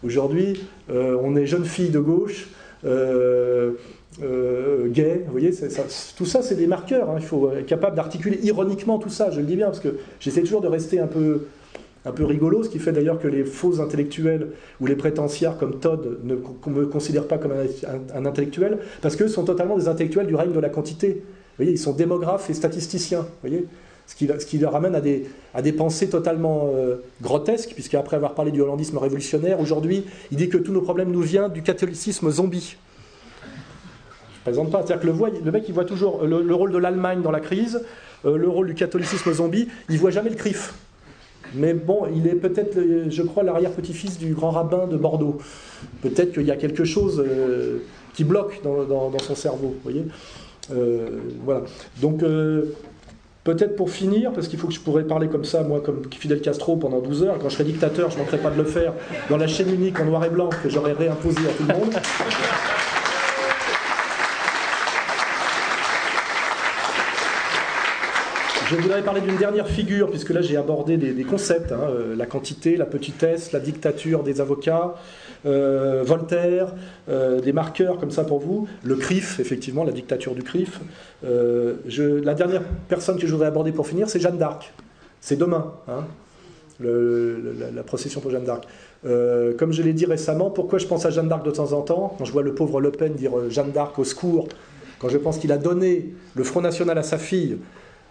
Aujourd'hui, 0.04 0.60
euh, 0.90 1.18
on 1.22 1.34
est 1.36 1.46
jeune 1.46 1.64
fille 1.64 1.90
de 1.90 1.98
gauche, 1.98 2.48
euh, 2.84 3.72
gay, 4.86 5.22
vous 5.26 5.32
voyez? 5.32 5.52
Tout 6.16 6.26
ça, 6.26 6.42
c'est 6.42 6.54
des 6.54 6.66
marqueurs. 6.66 7.10
Hein. 7.10 7.16
Il 7.18 7.24
faut 7.24 7.50
être 7.52 7.66
capable 7.66 7.96
d'articuler 7.96 8.38
ironiquement 8.42 8.98
tout 8.98 9.10
ça, 9.10 9.30
je 9.30 9.40
le 9.40 9.46
dis 9.46 9.56
bien, 9.56 9.66
parce 9.66 9.80
que 9.80 9.96
j'essaie 10.20 10.42
toujours 10.42 10.60
de 10.60 10.68
rester 10.68 11.00
un 11.00 11.08
peu 11.08 11.46
un 12.04 12.12
peu 12.12 12.24
rigolo, 12.24 12.62
ce 12.62 12.68
qui 12.68 12.78
fait 12.78 12.92
d'ailleurs 12.92 13.18
que 13.18 13.28
les 13.28 13.44
faux 13.44 13.80
intellectuels 13.80 14.48
ou 14.80 14.86
les 14.86 14.96
prétentiaires 14.96 15.56
comme 15.58 15.78
Todd 15.78 16.18
ne 16.24 16.36
me 16.36 16.86
considèrent 16.86 17.26
pas 17.26 17.38
comme 17.38 17.52
un, 17.52 18.26
intellectuel, 18.26 18.78
parce 19.02 19.16
qu'eux 19.16 19.28
sont 19.28 19.44
totalement 19.44 19.76
des 19.76 19.88
intellectuels 19.88 20.26
du 20.26 20.34
règne 20.34 20.52
de 20.52 20.60
la 20.60 20.68
quantité. 20.68 21.08
Vous 21.08 21.64
voyez, 21.64 21.72
ils 21.72 21.78
sont 21.78 21.92
démographes 21.92 22.48
et 22.50 22.54
statisticiens. 22.54 23.22
Vous 23.22 23.48
voyez 23.48 23.66
ce 24.06 24.14
qui, 24.14 24.26
ce 24.26 24.46
qui 24.46 24.58
leur 24.58 24.74
amène 24.74 24.94
à 24.94 25.00
des, 25.00 25.26
à 25.54 25.60
des 25.60 25.72
pensées 25.72 26.08
totalement 26.08 26.70
euh, 26.74 26.96
grotesques, 27.20 27.72
puisqu'après 27.74 28.16
avoir 28.16 28.34
parlé 28.34 28.50
du 28.50 28.62
hollandisme 28.62 28.96
révolutionnaire, 28.96 29.60
aujourd'hui, 29.60 30.04
il 30.30 30.38
dit 30.38 30.48
que 30.48 30.56
tous 30.56 30.72
nos 30.72 30.80
problèmes 30.80 31.10
nous 31.10 31.20
viennent 31.20 31.52
du 31.52 31.62
catholicisme 31.62 32.30
zombie. 32.30 32.76
Je 33.42 34.50
ne 34.50 34.54
présente 34.54 34.70
pas. 34.70 34.78
C'est-à-dire 34.78 35.02
que 35.02 35.06
le, 35.06 35.44
le, 35.44 35.52
mec, 35.52 35.64
il 35.68 35.74
voit 35.74 35.84
toujours 35.84 36.24
le, 36.24 36.54
rôle 36.54 36.72
de 36.72 36.78
l'Allemagne 36.78 37.20
dans 37.20 37.30
la 37.30 37.40
crise, 37.40 37.82
euh, 38.24 38.38
le 38.38 38.48
rôle 38.48 38.68
du 38.68 38.74
catholicisme 38.74 39.30
zombie, 39.30 39.68
il 39.90 39.98
voit 39.98 40.10
jamais 40.10 40.30
le 40.30 40.36
CRIF. 40.36 40.72
Mais 41.54 41.74
bon, 41.74 42.06
il 42.14 42.26
est 42.26 42.34
peut-être, 42.34 42.78
je 43.08 43.22
crois, 43.22 43.42
l'arrière-petit-fils 43.42 44.18
du 44.18 44.34
grand 44.34 44.50
rabbin 44.50 44.86
de 44.86 44.96
Bordeaux. 44.96 45.38
Peut-être 46.02 46.32
qu'il 46.32 46.46
y 46.46 46.50
a 46.50 46.56
quelque 46.56 46.84
chose 46.84 47.24
euh, 47.26 47.78
qui 48.14 48.24
bloque 48.24 48.60
dans, 48.62 49.12
son 49.18 49.34
cerveau, 49.34 49.68
vous 49.68 49.82
voyez 49.82 50.04
euh, 50.72 51.20
Voilà. 51.44 51.62
Donc, 52.00 52.22
euh, 52.22 52.74
peut-être 53.44 53.76
pour 53.76 53.90
finir, 53.90 54.32
parce 54.32 54.48
qu'il 54.48 54.58
faut 54.58 54.68
que 54.68 54.74
je 54.74 54.80
pourrais 54.80 55.04
parler 55.04 55.28
comme 55.28 55.44
ça, 55.44 55.62
moi, 55.62 55.80
comme 55.80 56.02
Fidel 56.10 56.40
Castro, 56.40 56.76
pendant 56.76 57.00
12 57.00 57.24
heures, 57.24 57.38
quand 57.38 57.48
je 57.48 57.54
serai 57.54 57.64
dictateur, 57.64 58.10
je 58.10 58.16
ne 58.16 58.20
manquerai 58.20 58.38
pas 58.38 58.50
de 58.50 58.56
le 58.56 58.64
faire 58.64 58.92
dans 59.30 59.36
la 59.36 59.46
chaîne 59.46 59.72
unique 59.72 59.98
en 60.00 60.04
noir 60.04 60.24
et 60.24 60.30
blanc 60.30 60.50
que 60.62 60.68
j'aurais 60.68 60.92
réimposé 60.92 61.38
à 61.40 61.52
tout 61.52 61.64
le 61.66 61.74
monde. 61.74 61.94
Je 68.70 68.76
voudrais 68.76 69.02
parler 69.02 69.22
d'une 69.22 69.36
dernière 69.36 69.66
figure, 69.66 70.10
puisque 70.10 70.28
là 70.28 70.42
j'ai 70.42 70.58
abordé 70.58 70.98
des, 70.98 71.24
concepts, 71.24 71.72
hein, 71.72 71.88
euh, 71.88 72.14
la 72.14 72.26
quantité, 72.26 72.76
la 72.76 72.84
petitesse, 72.84 73.52
la 73.52 73.60
dictature 73.60 74.22
des 74.22 74.42
avocats, 74.42 74.94
euh, 75.46 76.02
Voltaire, 76.04 76.74
euh, 77.08 77.40
des 77.40 77.54
marqueurs 77.54 77.96
comme 77.96 78.10
ça 78.10 78.24
pour 78.24 78.40
vous, 78.40 78.68
le 78.84 78.96
CRIF, 78.96 79.40
effectivement, 79.40 79.84
la 79.84 79.92
dictature 79.92 80.34
du 80.34 80.42
CRIF. 80.42 80.80
la 81.22 82.34
dernière 82.34 82.62
personne 82.88 83.18
que 83.18 83.26
je 83.26 83.32
voudrais 83.32 83.46
aborder 83.46 83.72
pour 83.72 83.86
finir, 83.86 84.10
c'est 84.10 84.20
Jeanne 84.20 84.36
d'Arc. 84.36 84.74
C'est 85.22 85.36
demain, 85.36 85.72
hein, 85.88 86.04
la, 86.80 87.82
procession 87.82 88.20
pour 88.20 88.30
Jeanne 88.30 88.44
d'Arc. 88.44 88.64
comme 89.02 89.72
je 89.72 89.82
l'ai 89.82 89.94
dit 89.94 90.04
récemment, 90.04 90.50
pourquoi 90.50 90.78
je 90.78 90.86
pense 90.86 91.06
à 91.06 91.10
Jeanne 91.10 91.28
d'Arc 91.28 91.42
de 91.42 91.52
temps 91.52 91.72
en 91.72 91.80
temps? 91.80 92.14
Quand 92.18 92.26
je 92.26 92.32
vois 92.32 92.42
le 92.42 92.54
pauvre 92.54 92.82
Le 92.82 92.90
Pen 92.90 93.14
dire 93.14 93.32
Jeanne 93.48 93.70
d'Arc 93.70 93.98
au 93.98 94.04
secours, 94.04 94.46
quand 94.98 95.08
je 95.08 95.16
pense 95.16 95.38
qu'il 95.38 95.52
a 95.52 95.58
donné 95.58 96.12
le 96.34 96.44
Front 96.44 96.60
National 96.60 96.98
à 96.98 97.02
sa 97.02 97.16
fille, 97.16 97.56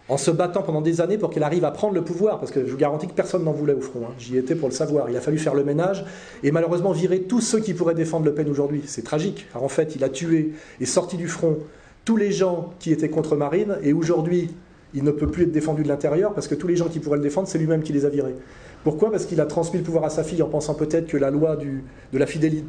en 0.10 0.18
se 0.18 0.32
battant 0.32 0.62
pendant 0.62 0.82
des 0.82 1.02
années 1.02 1.18
pour 1.18 1.30
qu'elle 1.30 1.44
arrive 1.44 1.66
à 1.66 1.72
prendre 1.72 1.94
le 1.94 2.04
pouvoir, 2.04 2.40
parce 2.40 2.52
que 2.52 2.66
je 2.66 2.72
vous 2.72 2.78
garantis 2.78 3.08
que 3.08 3.14
personne 3.14 3.44
n'en 3.44 3.52
voulait 3.52 3.74
au 3.74 3.82
front, 3.82 4.02
hein. 4.06 4.14
j'y 4.18 4.38
étais 4.38 4.56
pour 4.56 4.70
le 4.70 4.74
savoir, 4.74 5.10
il 5.10 5.18
a 5.18 5.22
fallu 5.22 5.38
faire 5.38 5.54
le 5.54 5.64
ménage, 5.64 6.06
et 6.44 6.52
malheureusement 6.52 6.92
virer 6.92 7.22
tous 7.22 7.42
ceux 7.42 7.60
qui 7.60 7.74
pourraient 7.74 7.96
défendre 7.96 8.26
Le 8.26 8.34
Pen 8.34 8.50
aujourd'hui. 8.50 8.84
C'est 8.86 9.04
tragique, 9.04 9.48
car 9.52 9.64
en 9.64 9.70
fait 9.70 9.96
il 9.96 10.04
a 10.04 10.10
tué 10.10 10.54
et 10.80 10.86
sorti 10.86 11.18
du 11.18 11.28
front 11.28 11.58
tous 12.06 12.16
les 12.16 12.32
gens 12.32 12.74
qui 12.80 12.94
étaient 12.94 13.10
contre 13.10 13.36
Marine, 13.36 13.78
et 13.84 13.92
aujourd'hui 13.92 14.50
il 14.94 15.04
ne 15.04 15.12
peut 15.12 15.28
plus 15.28 15.44
être 15.44 15.52
défendu 15.52 15.84
de 15.84 15.90
l'intérieur, 15.90 16.34
parce 16.34 16.48
que 16.48 16.56
tous 16.56 16.68
les 16.68 16.78
gens 16.78 16.88
qui 16.88 17.00
pourraient 17.00 17.18
le 17.18 17.24
défendre, 17.24 17.48
c'est 17.48 17.58
lui-même 17.58 17.84
qui 17.84 17.92
les 17.92 18.06
a 18.06 18.10
virés. 18.10 18.36
Pourquoi? 18.84 19.12
Parce 19.12 19.26
qu'il 19.26 19.42
a 19.42 19.46
transmis 19.46 19.80
le 19.80 19.84
pouvoir 19.84 20.06
à 20.06 20.10
sa 20.10 20.24
fille 20.24 20.42
en 20.42 20.48
pensant 20.48 20.74
peut-être 20.74 21.08
que 21.08 21.18
la 21.18 21.30
loi, 21.30 21.58
de 21.58 22.18
la, 22.18 22.26
fidélité, 22.26 22.64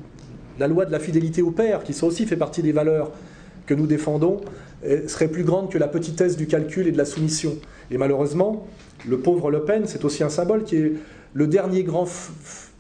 la 0.59 0.67
loi 0.67 0.85
de 0.85 0.91
la 0.91 0.99
fidélité 0.99 1.43
au 1.43 1.53
père, 1.53 1.85
qui 1.85 1.93
ça 1.93 2.07
aussi 2.07 2.27
fait 2.27 2.37
partie 2.37 2.63
des 2.63 2.73
valeurs 2.73 3.13
que 3.67 3.75
nous 3.75 3.87
défendons, 3.87 4.41
serait 5.07 5.29
plus 5.29 5.45
grande 5.45 5.71
que 5.71 5.79
la 5.79 5.89
petitesse 5.89 6.37
du 6.37 6.47
calcul 6.47 6.87
et 6.87 6.93
de 6.93 6.99
la 6.99 7.05
soumission. 7.05 7.57
Et 7.91 7.99
malheureusement, 7.99 8.67
le 9.07 9.19
pauvre 9.19 9.51
Le 9.51 9.65
Pen, 9.65 9.85
c'est 9.87 10.05
aussi 10.05 10.23
un 10.23 10.29
symbole 10.29 10.65
qui 10.65 10.77
est 10.77 10.93
le 11.35 11.47
dernier 11.47 11.83
grand 11.85 12.07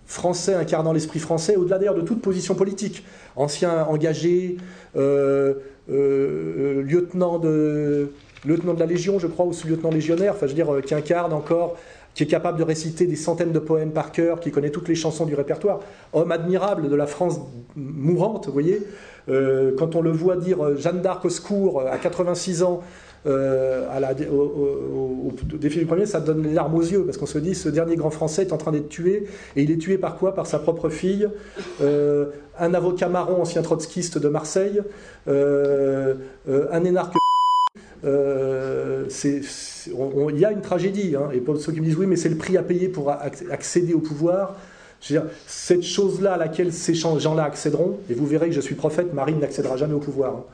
français 0.06 0.54
incarnant 0.54 0.92
l'esprit 0.92 1.20
français, 1.20 1.56
au-delà 1.56 1.78
d'ailleurs 1.78 1.94
de 1.94 2.00
toute 2.00 2.20
position 2.20 2.54
politique. 2.54 3.04
Ancien 3.36 3.84
engagé, 3.84 4.56
euh, 4.96 5.54
euh, 5.90 6.82
lieutenant, 6.82 7.38
de, 7.38 8.10
lieutenant 8.44 8.74
de 8.74 8.80
la 8.80 8.86
Légion, 8.86 9.18
je 9.18 9.26
crois, 9.26 9.46
ou 9.46 9.52
sous-lieutenant 9.52 9.90
légionnaire, 9.90 10.32
enfin 10.34 10.46
je 10.46 10.52
veux 10.52 10.56
dire, 10.56 10.74
euh, 10.74 10.80
qui 10.80 10.94
incarne 10.94 11.32
encore 11.32 11.76
qui 12.14 12.24
est 12.24 12.26
capable 12.26 12.58
de 12.58 12.64
réciter 12.64 13.06
des 13.06 13.14
centaines 13.14 13.52
de 13.52 13.60
poèmes 13.60 13.92
par 13.92 14.10
cœur, 14.10 14.40
qui 14.40 14.50
connaît 14.50 14.70
toutes 14.70 14.88
les 14.88 14.96
chansons 14.96 15.24
du 15.24 15.36
répertoire, 15.36 15.78
homme 16.12 16.32
admirable 16.32 16.88
de 16.88 16.96
la 16.96 17.06
France 17.06 17.38
mourante, 17.76 18.46
vous 18.46 18.52
voyez, 18.52 18.82
euh, 19.28 19.72
quand 19.76 19.94
on 19.96 20.02
le 20.02 20.10
voit 20.10 20.36
dire 20.36 20.64
euh, 20.64 20.76
Jeanne 20.76 21.02
d'Arc 21.02 21.24
au 21.24 21.30
secours 21.30 21.80
euh, 21.80 21.90
à 21.90 21.98
86 21.98 22.62
ans, 22.62 22.82
au, 23.26 23.32
défi 25.60 25.80
du 25.80 25.86
premier, 25.86 26.06
ça 26.06 26.20
donne 26.20 26.44
les 26.44 26.54
larmes 26.54 26.74
aux 26.74 26.82
yeux, 26.82 27.04
parce 27.04 27.18
qu'on 27.18 27.26
se 27.26 27.36
dit, 27.36 27.54
ce 27.54 27.68
dernier 27.68 27.94
grand 27.94 28.08
Français 28.08 28.42
est 28.42 28.52
en 28.54 28.56
train 28.56 28.72
d'être 28.72 28.88
tué, 28.88 29.26
et 29.54 29.62
il 29.62 29.70
est 29.70 29.76
tué 29.76 29.98
par 29.98 30.16
quoi? 30.16 30.34
Par 30.34 30.46
sa 30.46 30.58
propre 30.58 30.88
fille, 30.88 31.28
un 32.58 32.74
avocat 32.74 33.08
marron, 33.08 33.42
ancien 33.42 33.60
trotskiste 33.60 34.16
de 34.16 34.28
Marseille, 34.28 34.80
un 35.26 36.84
énarque... 36.84 37.16
il 38.02 38.08
y 40.38 40.44
a 40.46 40.52
une 40.52 40.62
tragédie, 40.62 41.14
hein, 41.14 41.28
et 41.34 41.40
pour 41.40 41.58
ceux 41.58 41.72
qui 41.72 41.80
me 41.80 41.86
disent 41.86 41.98
oui, 41.98 42.06
mais 42.06 42.16
c'est 42.16 42.30
le 42.30 42.36
prix 42.36 42.56
à 42.56 42.62
payer 42.62 42.88
pour 42.88 43.10
accéder 43.10 43.92
au 43.92 44.00
pouvoir, 44.00 44.56
dire, 45.06 45.24
cette 45.46 45.82
chose-là 45.82 46.34
à 46.34 46.36
laquelle 46.36 46.72
ces 46.72 46.94
gens-là 46.94 47.44
accéderont, 47.44 47.98
et 48.10 48.14
vous 48.14 48.26
verrez 48.26 48.48
que 48.48 48.54
je 48.54 48.60
suis 48.60 48.74
prophète, 48.74 49.14
Marine 49.14 49.40
n'accédera 49.40 49.76
jamais 49.76 49.94
au 49.94 50.00
pouvoir. 50.00 50.34
Hein. 50.34 50.44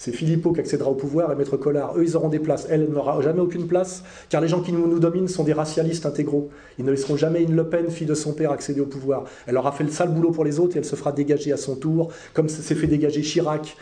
C'est 0.00 0.12
Philippot 0.12 0.54
qui 0.54 0.60
accédera 0.60 0.88
au 0.88 0.94
pouvoir 0.94 1.30
et 1.30 1.34
Maître 1.34 1.58
Collard. 1.58 1.94
Eux, 1.98 2.02
ils 2.02 2.16
auront 2.16 2.30
des 2.30 2.38
places. 2.38 2.66
Elle 2.70 2.88
n'aura 2.88 3.20
jamais 3.20 3.40
aucune 3.40 3.66
place, 3.66 4.02
car 4.30 4.40
les 4.40 4.48
gens 4.48 4.62
qui 4.62 4.72
nous, 4.72 4.86
nous, 4.86 4.98
dominent 4.98 5.28
sont 5.28 5.44
des 5.44 5.52
racialistes 5.52 6.06
intégraux. 6.06 6.48
Ils 6.78 6.86
ne 6.86 6.90
laisseront 6.90 7.18
jamais 7.18 7.42
une 7.42 7.54
Le 7.54 7.64
Pen, 7.64 7.90
fille 7.90 8.06
de 8.06 8.14
son 8.14 8.32
père, 8.32 8.50
accéder 8.50 8.80
au 8.80 8.86
pouvoir. 8.86 9.24
Elle 9.46 9.58
aura 9.58 9.72
fait 9.72 9.84
le 9.84 9.90
sale 9.90 10.08
boulot 10.08 10.30
pour 10.30 10.46
les 10.46 10.58
autres 10.58 10.76
et 10.76 10.78
elle 10.78 10.86
se 10.86 10.96
fera 10.96 11.12
dégager 11.12 11.52
à 11.52 11.58
son 11.58 11.76
tour, 11.76 12.10
comme 12.32 12.48
s'est 12.48 12.74
fait 12.74 12.86
dégager 12.86 13.20
Chirac 13.20 13.76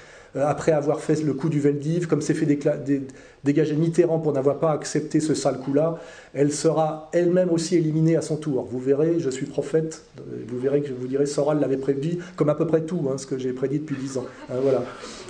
après 0.46 0.72
avoir 0.72 1.00
fait 1.00 1.22
le 1.22 1.34
coup 1.34 1.48
du 1.48 1.60
Veldiv, 1.60 2.06
comme 2.06 2.20
s'est 2.20 2.34
fait 2.34 2.46
dégager 3.44 3.74
Mitterrand 3.74 4.18
pour 4.18 4.32
n'avoir 4.32 4.58
pas 4.58 4.72
accepté 4.72 5.20
ce 5.20 5.34
sale 5.34 5.58
coup-là, 5.58 5.98
elle 6.34 6.52
sera 6.52 7.08
elle-même 7.12 7.50
aussi 7.50 7.76
éliminée 7.76 8.16
à 8.16 8.22
son 8.22 8.36
tour. 8.36 8.66
Vous 8.70 8.78
verrez, 8.78 9.20
je 9.20 9.30
suis 9.30 9.46
prophète, 9.46 10.02
vous 10.48 10.58
verrez 10.58 10.82
que 10.82 10.88
je 10.88 10.94
vous 10.94 11.06
dirai, 11.06 11.26
Soral 11.26 11.60
l'avait 11.60 11.76
prédit, 11.76 12.18
comme 12.36 12.48
à 12.48 12.54
peu 12.54 12.66
près 12.66 12.82
tout, 12.82 13.08
hein, 13.10 13.18
ce 13.18 13.26
que 13.26 13.38
j'ai 13.38 13.52
prédit 13.52 13.78
depuis 13.78 13.96
dix 13.96 14.18
ans. 14.18 14.26
Hein, 14.50 14.56
voilà. 14.62 14.84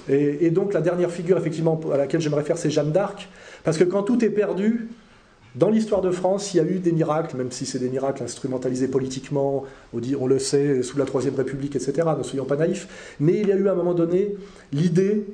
Et, 0.09 0.47
et, 0.47 0.51
donc 0.51 0.73
la 0.73 0.81
dernière 0.81 1.11
figure, 1.11 1.37
effectivement, 1.37 1.79
à 1.93 1.97
laquelle 1.97 2.21
je 2.21 2.29
me 2.29 2.35
réfère, 2.35 2.59
c'est 2.59 2.71
Jeanne 2.71 2.93
d'Arc, 2.93 3.29
parce 3.65 3.77
que 3.77 3.85
quand 3.85 4.03
tout 4.03 4.25
est 4.25 4.31
perdu, 4.31 4.89
dans 5.59 5.71
l'histoire 5.71 6.01
de 6.01 6.11
France, 6.13 6.55
il 6.55 6.59
y 6.59 6.61
a 6.61 6.63
eu 6.63 6.79
des 6.79 6.93
miracles, 6.93 7.37
même 7.37 7.51
si 7.51 7.67
c'est 7.67 7.81
des 7.81 7.89
miracles 7.89 8.23
instrumentalisés 8.23 8.87
politiquement, 8.87 9.65
on 9.93 10.27
le 10.27 10.39
sait, 10.39 10.83
sous 10.83 10.99
la 10.99 11.05
Troisième 11.05 11.35
République, 11.35 11.75
etc., 11.75 12.09
ne 12.17 12.23
soyons 12.23 12.45
pas 12.45 12.57
naïfs, 12.57 13.17
mais 13.19 13.41
il 13.41 13.49
y 13.49 13.53
a 13.53 13.57
eu 13.57 13.67
à 13.67 13.73
un 13.73 13.75
moment 13.75 13.95
donné 13.95 14.37
l'idée, 14.73 15.25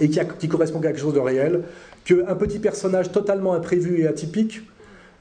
et 0.00 0.10
qui, 0.10 0.48
correspond 0.48 0.80
à 0.80 0.82
quelque 0.82 1.00
chose 1.00 1.14
de 1.14 1.20
réel, 1.20 1.62
qu'un 2.04 2.34
petit 2.34 2.58
personnage 2.58 3.10
totalement 3.10 3.54
imprévu 3.54 4.02
et 4.02 4.06
atypique, 4.06 4.62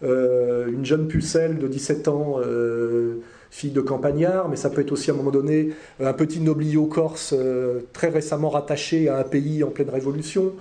euh, 0.03 0.67
une 0.67 0.85
jeune 0.85 1.07
pucelle 1.07 1.57
de 1.57 1.67
17 1.67 2.09
ans, 2.09 2.35
euh, 2.45 3.21
fille 3.49 3.71
de 3.71 3.81
campagnard, 3.81 4.49
mais 4.49 4.57
ça 4.57 4.69
peut 4.69 4.81
être 4.81 4.91
aussi 4.91 5.09
à 5.09 5.13
un 5.13 5.17
moment 5.17 5.31
donné 5.31 5.69
un 6.01 6.13
petit 6.13 6.41
noblio 6.41 6.87
corse 6.87 7.33
euh, 7.37 7.81
très 7.93 8.09
récemment 8.09 8.49
rattaché 8.49 9.07
à 9.07 9.19
un 9.19 9.23
pays 9.23 9.63
en 9.63 9.69
pleine 9.69 9.89
révolution, 9.89 10.53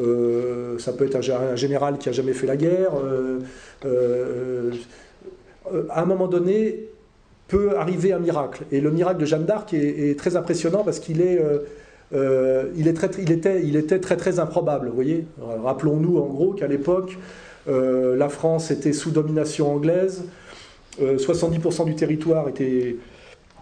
euh, 0.00 0.78
ça 0.78 0.92
peut 0.92 1.04
être 1.04 1.16
un, 1.16 1.56
général 1.56 1.98
qui 1.98 2.08
a 2.08 2.12
jamais 2.12 2.32
fait 2.32 2.46
la 2.46 2.56
guerre. 2.56 2.92
Euh, 2.96 3.40
euh, 3.84 4.72
à 5.90 6.02
un 6.02 6.04
moment 6.04 6.26
donné, 6.26 6.88
peut 7.48 7.76
arriver 7.76 8.12
un 8.12 8.18
miracle. 8.18 8.64
Et 8.72 8.80
le 8.80 8.90
miracle 8.90 9.20
de 9.20 9.26
Jeanne 9.26 9.44
d'Arc 9.44 9.74
est, 9.74 10.18
très 10.18 10.36
impressionnant 10.36 10.84
parce 10.84 11.00
qu'il 11.00 11.20
est, 11.20 11.40
il 12.12 12.88
était 12.88 13.98
très 13.98 14.16
très 14.16 14.38
improbable. 14.38 14.88
Vous 14.88 14.94
voyez, 14.94 15.26
rappelons-nous 15.40 16.18
en 16.18 16.26
gros 16.26 16.52
qu'à 16.52 16.66
l'époque, 16.66 17.18
la 17.66 18.28
France 18.28 18.70
était 18.70 18.92
sous 18.92 19.10
domination 19.10 19.72
anglaise, 19.72 20.24
70% 21.00 21.84
du 21.84 21.94
territoire 21.94 22.48
était, 22.48 22.96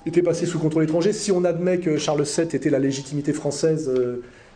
était 0.06 0.22
passé 0.22 0.44
sous 0.44 0.58
contrôle 0.58 0.84
étranger. 0.84 1.12
Si 1.12 1.32
on 1.32 1.44
admet 1.44 1.78
que 1.78 1.96
Charles 1.96 2.24
VII 2.24 2.44
était 2.54 2.70
la 2.70 2.78
légitimité 2.78 3.32
française 3.32 3.90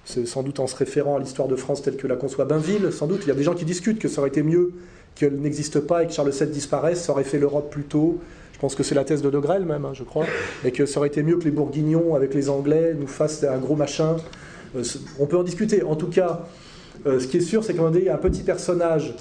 sans 0.05 0.43
doute 0.43 0.61
en 0.61 0.67
se 0.67 0.77
référant 0.77 1.17
à 1.17 1.21
l'histoire 1.21 1.49
de 1.49 1.57
France 1.57 1.83
telle 1.83 1.97
que 1.97 2.07
la 2.07 2.17
conçoit 2.17 2.45
Bainville, 2.45 2.93
sans 2.93 3.07
doute. 3.07 3.21
Il 3.23 3.29
y 3.29 3.31
a 3.31 3.35
des 3.35 3.43
gens 3.43 3.55
qui 3.55 3.65
discutent 3.65 3.99
que 3.99 4.09
ça 4.09 4.21
aurait 4.21 4.31
été 4.31 4.43
mieux 4.43 4.73
qu'elle 5.15 5.37
n'existe 5.37 5.81
pas 5.81 6.03
et 6.03 6.07
que 6.07 6.13
Charles 6.13 6.31
VII 6.31 6.49
disparaisse, 6.49 7.03
ça 7.03 7.13
aurait 7.13 7.25
fait 7.25 7.39
l'Europe 7.39 7.71
plus 7.71 7.85
tôt. 7.85 8.19
Je 8.53 8.59
pense 8.59 8.75
que 8.75 8.83
c'est 8.83 8.95
la 8.95 9.05
thèse 9.05 9.23
de 9.23 9.31
De 9.31 9.39
Grelle 9.39 9.65
même, 9.65 9.85
hein, 9.85 9.93
je 9.93 10.05
crois, 10.05 10.27
et 10.65 10.71
que 10.71 10.87
ça 10.87 10.99
aurait 10.99 11.09
été 11.09 11.23
mieux 11.23 11.37
que 11.37 11.45
les 11.45 11.51
Bourguignons 11.51 12.15
avec 12.15 12.35
les 12.35 12.49
Anglais 12.49 12.95
nous 12.99 13.07
fassent 13.07 13.45
un 13.45 13.59
gros 13.59 13.77
machin. 13.77 14.17
Euh, 14.77 14.83
on 15.19 15.27
peut 15.27 15.37
en 15.37 15.43
discuter. 15.43 15.83
En 15.83 15.97
tout 15.97 16.07
cas, 16.07 16.47
euh, 17.07 17.19
ce 17.19 17.27
qui 17.27 17.39
est 17.39 17.41
sûr, 17.41 17.65
c'est 17.65 17.75
qu'un 17.75 17.87
un 17.87 18.19
petit 18.19 18.43
personnage 18.43 19.15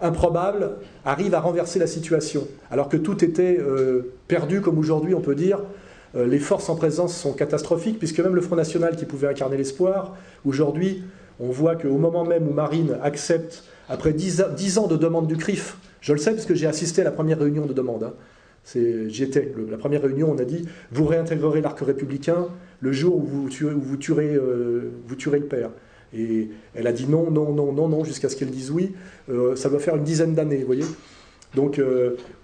improbable 0.00 0.76
arrive 1.04 1.34
à 1.34 1.40
renverser 1.40 1.78
la 1.78 1.86
situation, 1.86 2.46
alors 2.70 2.88
que 2.88 2.96
tout 2.96 3.24
était 3.24 3.58
euh, 3.58 4.12
perdu, 4.28 4.60
comme 4.60 4.78
aujourd'hui 4.78 5.14
on 5.14 5.20
peut 5.20 5.34
dire, 5.34 5.60
les 6.14 6.38
forces 6.38 6.68
en 6.68 6.76
présence 6.76 7.16
sont 7.16 7.32
catastrophiques, 7.32 7.98
puisque 7.98 8.20
même 8.20 8.34
le 8.34 8.40
Front 8.40 8.56
National 8.56 8.96
qui 8.96 9.04
pouvait 9.04 9.28
incarner 9.28 9.56
l'espoir, 9.56 10.16
aujourd'hui, 10.44 11.02
on 11.38 11.50
voit 11.50 11.76
qu'au 11.76 11.98
moment 11.98 12.24
même 12.24 12.48
où 12.48 12.52
Marine 12.52 12.96
accepte, 13.02 13.64
après 13.88 14.12
dix 14.12 14.40
ans 14.78 14.86
de 14.86 14.96
demande 14.96 15.26
du 15.26 15.36
CRIF, 15.36 15.76
je 16.00 16.12
le 16.12 16.18
sais 16.18 16.32
parce 16.32 16.46
que 16.46 16.54
j'ai 16.54 16.66
assisté 16.66 17.02
à 17.02 17.04
la 17.04 17.10
première 17.10 17.38
réunion 17.38 17.66
de 17.66 17.72
demande, 17.72 18.04
hein, 18.04 18.12
J'y 18.74 19.22
étais. 19.22 19.54
La 19.70 19.78
première 19.78 20.02
réunion, 20.02 20.30
on 20.30 20.38
a 20.38 20.44
dit 20.44 20.66
vous 20.92 21.06
réintégrerez 21.06 21.62
l'arc 21.62 21.78
républicain 21.80 22.48
le 22.80 22.92
jour 22.92 23.16
où 23.16 23.22
vous 23.22 23.46
euh, 23.46 23.96
tuerez 23.96 25.38
le 25.38 25.46
père. 25.46 25.70
Et 26.14 26.50
elle 26.74 26.86
a 26.86 26.92
dit 26.92 27.06
non, 27.06 27.30
non, 27.30 27.52
non, 27.52 27.72
non, 27.72 27.88
non, 27.88 28.04
jusqu'à 28.04 28.28
ce 28.28 28.36
qu'elle 28.36 28.50
dise 28.50 28.70
oui. 28.70 28.94
Euh, 29.30 29.56
ça 29.56 29.70
doit 29.70 29.78
faire 29.78 29.96
une 29.96 30.04
dizaine 30.04 30.34
d'années, 30.34 30.58
vous 30.58 30.66
voyez. 30.66 30.84
Donc 31.54 31.80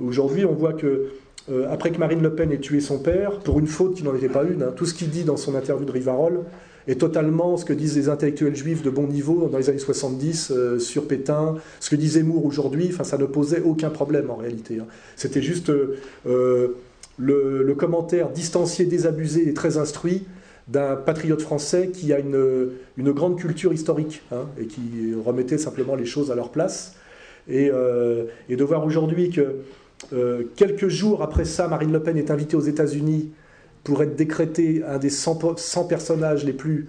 aujourd'hui, 0.01 0.47
on 0.47 0.55
voit 0.55 0.73
que 0.73 1.11
euh, 1.51 1.67
après 1.71 1.91
que 1.91 1.99
Marine 1.99 2.23
Le 2.23 2.35
Pen 2.35 2.51
ait 2.53 2.59
tué 2.59 2.81
son 2.81 2.99
père, 2.99 3.39
pour 3.41 3.59
une 3.59 3.67
faute 3.67 3.95
qui 3.95 4.03
n'en 4.03 4.15
était 4.15 4.29
pas 4.29 4.45
une, 4.45 4.63
hein, 4.63 4.73
tout 4.75 4.87
ce 4.87 4.95
qu'il 4.95 5.11
dit 5.11 5.25
dans 5.25 5.37
son 5.37 5.55
interview 5.55 5.85
de 5.85 5.93
Rivarol 5.93 6.41
est 6.89 7.01
totalement 7.01 7.57
ce 7.57 7.65
que 7.65 7.73
disent 7.73 7.97
les 7.97 8.09
intellectuels 8.09 8.57
juifs 8.57 8.83
de 8.83 8.91
bon 8.91 9.07
niveau 9.07 9.49
dans 9.49 9.59
les 9.59 9.69
années 9.69 9.79
70 9.79 10.51
euh, 10.51 10.79
sur 10.79 11.07
Pétain, 11.07 11.57
ce 11.81 11.91
que 11.91 11.97
disait 11.97 12.23
Moore 12.23 12.45
aujourd'hui, 12.47 12.95
ça 13.03 13.19
ne 13.19 13.27
posait 13.27 13.61
aucun 13.61 13.91
problème 13.91 14.31
en 14.31 14.37
réalité. 14.37 14.79
Hein. 14.81 14.87
C'était 15.17 15.43
juste 15.43 15.71
euh, 15.71 16.69
le, 17.19 17.75
commentaire 17.75 18.31
distancié, 18.31 18.87
désabusé 18.87 19.49
et 19.49 19.55
très 19.55 19.77
instruit 19.77 20.25
d'un 20.69 20.97
patriote 20.97 21.43
français 21.43 21.91
qui 21.93 22.13
a 22.15 22.19
une, 22.19 23.13
grande 23.13 23.39
culture 23.39 23.75
historique 23.75 24.23
hein, 24.33 24.47
et 24.59 24.67
qui 24.67 25.15
remettait 25.25 25.59
simplement 25.59 25.95
les 25.95 26.07
choses 26.07 26.31
à 26.31 26.35
leur 26.35 26.51
place. 26.51 26.95
Et 27.49 27.69
de 27.69 28.65
voir 28.65 28.87
aujourd'hui 28.87 29.29
que 29.29 29.57
euh, 30.13 30.45
quelques 30.57 30.89
jours 30.89 31.23
après 31.23 31.45
ça, 31.45 31.69
Marine 31.69 31.93
Le 31.93 32.03
Pen 32.03 32.17
est 32.17 32.31
invitée 32.31 32.57
aux 32.57 32.61
États-Unis 32.61 33.33
pour 33.83 34.03
être 34.03 34.17
décrétée 34.17 34.83
un 34.87 34.99
des 34.99 35.11
100, 35.11 35.37
personnages 35.89 36.45
les 36.45 36.53
plus 36.53 36.89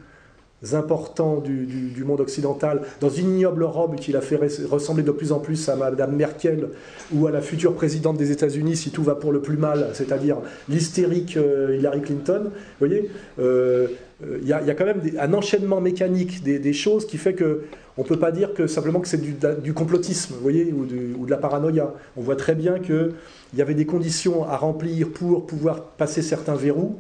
importants 0.72 1.42
du, 1.42 2.04
monde 2.06 2.22
occidental, 2.22 2.82
dans 3.02 3.10
une 3.10 3.36
ignoble 3.36 3.64
robe 3.64 3.98
qu'il 3.98 4.16
a 4.16 4.22
fait 4.22 4.40
ressembler 4.66 5.04
de 5.04 5.12
plus 5.12 5.32
en 5.32 5.40
plus 5.40 5.70
à 5.70 5.76
Madame 5.76 6.16
Merkel 6.16 6.70
ou 7.14 7.28
à 7.28 7.32
la 7.32 7.42
future 7.42 7.74
présidente 7.74 8.18
des 8.18 8.32
États-Unis 8.32 8.78
si 8.78 8.90
tout 8.90 9.04
va 9.04 9.16
pour 9.16 9.32
le 9.32 9.42
plus 9.42 9.58
mal, 9.58 9.90
c'est-à-dire 9.94 10.38
l'hystérique 10.70 11.38
euh, 11.38 11.76
Hillary 11.78 12.02
Clinton. 12.02 12.46
Vous 12.46 12.88
voyez, 12.88 13.12
euh, 13.40 13.88
il 14.24 14.48
y, 14.48 14.54
a 14.54 14.74
quand 14.74 14.86
même 14.86 15.02
un 15.20 15.34
enchaînement 15.34 15.82
mécanique 15.82 16.42
des, 16.42 16.74
choses 16.74 17.06
qui 17.06 17.18
fait 17.18 17.34
que 17.34 17.64
on 17.98 18.04
ne 18.04 18.08
peut 18.08 18.18
pas 18.18 18.32
dire 18.32 18.50
simplement 18.68 19.02
que 19.02 19.10
c'est 19.10 19.22
du, 19.62 19.74
complotisme, 19.74 20.36
voyez, 20.42 20.72
ou, 20.72 20.88
ou, 21.20 21.26
de 21.26 21.32
la 21.32 21.38
paranoïa. 21.38 21.94
On 22.16 22.22
voit 22.22 22.38
très 22.38 22.56
bien 22.56 22.80
qu'il 22.80 23.12
y 23.56 23.62
avait 23.62 23.74
des 23.74 23.86
conditions 23.86 24.48
à 24.48 24.56
remplir 24.56 25.10
pour 25.10 25.46
pouvoir 25.46 25.84
passer 25.84 26.22
certains 26.22 26.56
verrous 26.56 26.98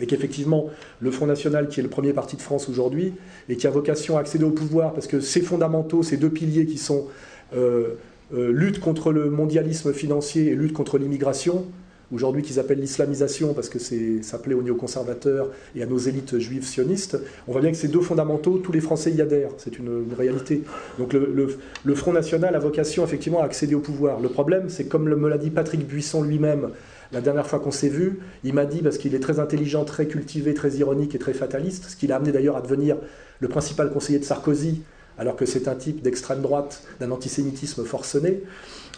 et 0.00 0.06
qu'effectivement 0.06 0.70
le 1.00 1.10
Front 1.10 1.26
National, 1.26 1.68
qui 1.68 1.80
est 1.80 1.82
le 1.82 1.88
premier 1.88 2.12
parti 2.12 2.36
de 2.36 2.42
France 2.42 2.68
aujourd'hui, 2.68 3.14
et 3.48 3.56
qui 3.56 3.66
a 3.66 3.70
vocation 3.70 4.16
à 4.16 4.20
accéder 4.20 4.44
au 4.44 4.50
pouvoir, 4.50 4.92
parce 4.92 5.06
que 5.06 5.20
ces 5.20 5.40
fondamentaux, 5.40 6.02
ces 6.02 6.16
deux 6.16 6.30
piliers 6.30 6.66
qui 6.66 6.78
sont 6.78 7.06
euh, 7.54 7.94
euh, 8.34 8.52
lutte 8.52 8.80
contre 8.80 9.12
le 9.12 9.30
mondialisme 9.30 9.92
financier 9.92 10.48
et 10.48 10.54
lutte 10.54 10.72
contre 10.72 10.98
l'immigration, 10.98 11.66
aujourd'hui 12.12 12.42
qu'ils 12.42 12.58
appellent 12.58 12.80
l'islamisation 12.80 13.54
parce 13.54 13.68
que 13.68 13.78
ça 14.22 14.38
plaît 14.38 14.54
aux 14.54 14.62
néoconservateurs 14.62 15.50
et 15.74 15.82
à 15.82 15.86
nos 15.86 15.98
élites 15.98 16.38
juives 16.38 16.64
sionistes, 16.64 17.18
on 17.48 17.52
voit 17.52 17.60
bien 17.60 17.70
que 17.70 17.76
ces 17.76 17.88
deux 17.88 18.00
fondamentaux, 18.00 18.58
tous 18.58 18.72
les 18.72 18.80
Français 18.80 19.10
y 19.12 19.20
adhèrent, 19.20 19.52
c'est 19.58 19.78
une, 19.78 20.04
réalité. 20.16 20.62
Donc 20.98 21.12
le, 21.12 21.94
Front 21.94 22.12
National 22.12 22.54
a 22.54 22.58
vocation 22.58 23.04
effectivement 23.04 23.40
à 23.40 23.44
accéder 23.44 23.74
au 23.74 23.80
pouvoir. 23.80 24.20
Le 24.20 24.28
problème, 24.28 24.68
c'est 24.68 24.86
comme 24.86 25.08
me 25.08 25.28
l'a 25.28 25.38
dit 25.38 25.50
Patrick 25.50 25.86
Buisson 25.86 26.22
lui-même 26.22 26.70
la 27.12 27.20
dernière 27.20 27.46
fois 27.46 27.60
qu'on 27.60 27.70
s'est 27.70 27.88
vu, 27.88 28.18
il 28.42 28.54
m'a 28.54 28.66
dit, 28.66 28.82
parce 28.82 28.98
qu'il 28.98 29.14
est 29.14 29.20
très 29.20 29.38
intelligent, 29.38 29.84
très 29.84 30.06
cultivé, 30.06 30.52
très 30.52 30.72
ironique 30.72 31.14
et 31.14 31.18
très 31.18 31.32
fataliste, 31.32 31.84
ce 31.90 31.96
qui 31.96 32.08
l'a 32.08 32.16
amené 32.16 32.32
d'ailleurs 32.32 32.56
à 32.56 32.60
devenir 32.60 32.96
le 33.38 33.48
principal 33.48 33.90
conseiller 33.90 34.18
de 34.18 34.24
Sarkozy, 34.24 34.82
alors 35.16 35.36
que 35.36 35.46
c'est 35.46 35.68
un 35.68 35.76
type 35.76 36.02
d'extrême 36.02 36.42
droite, 36.42 36.82
d'un 36.98 37.12
antisémitisme 37.12 37.84
forcené, 37.84 38.42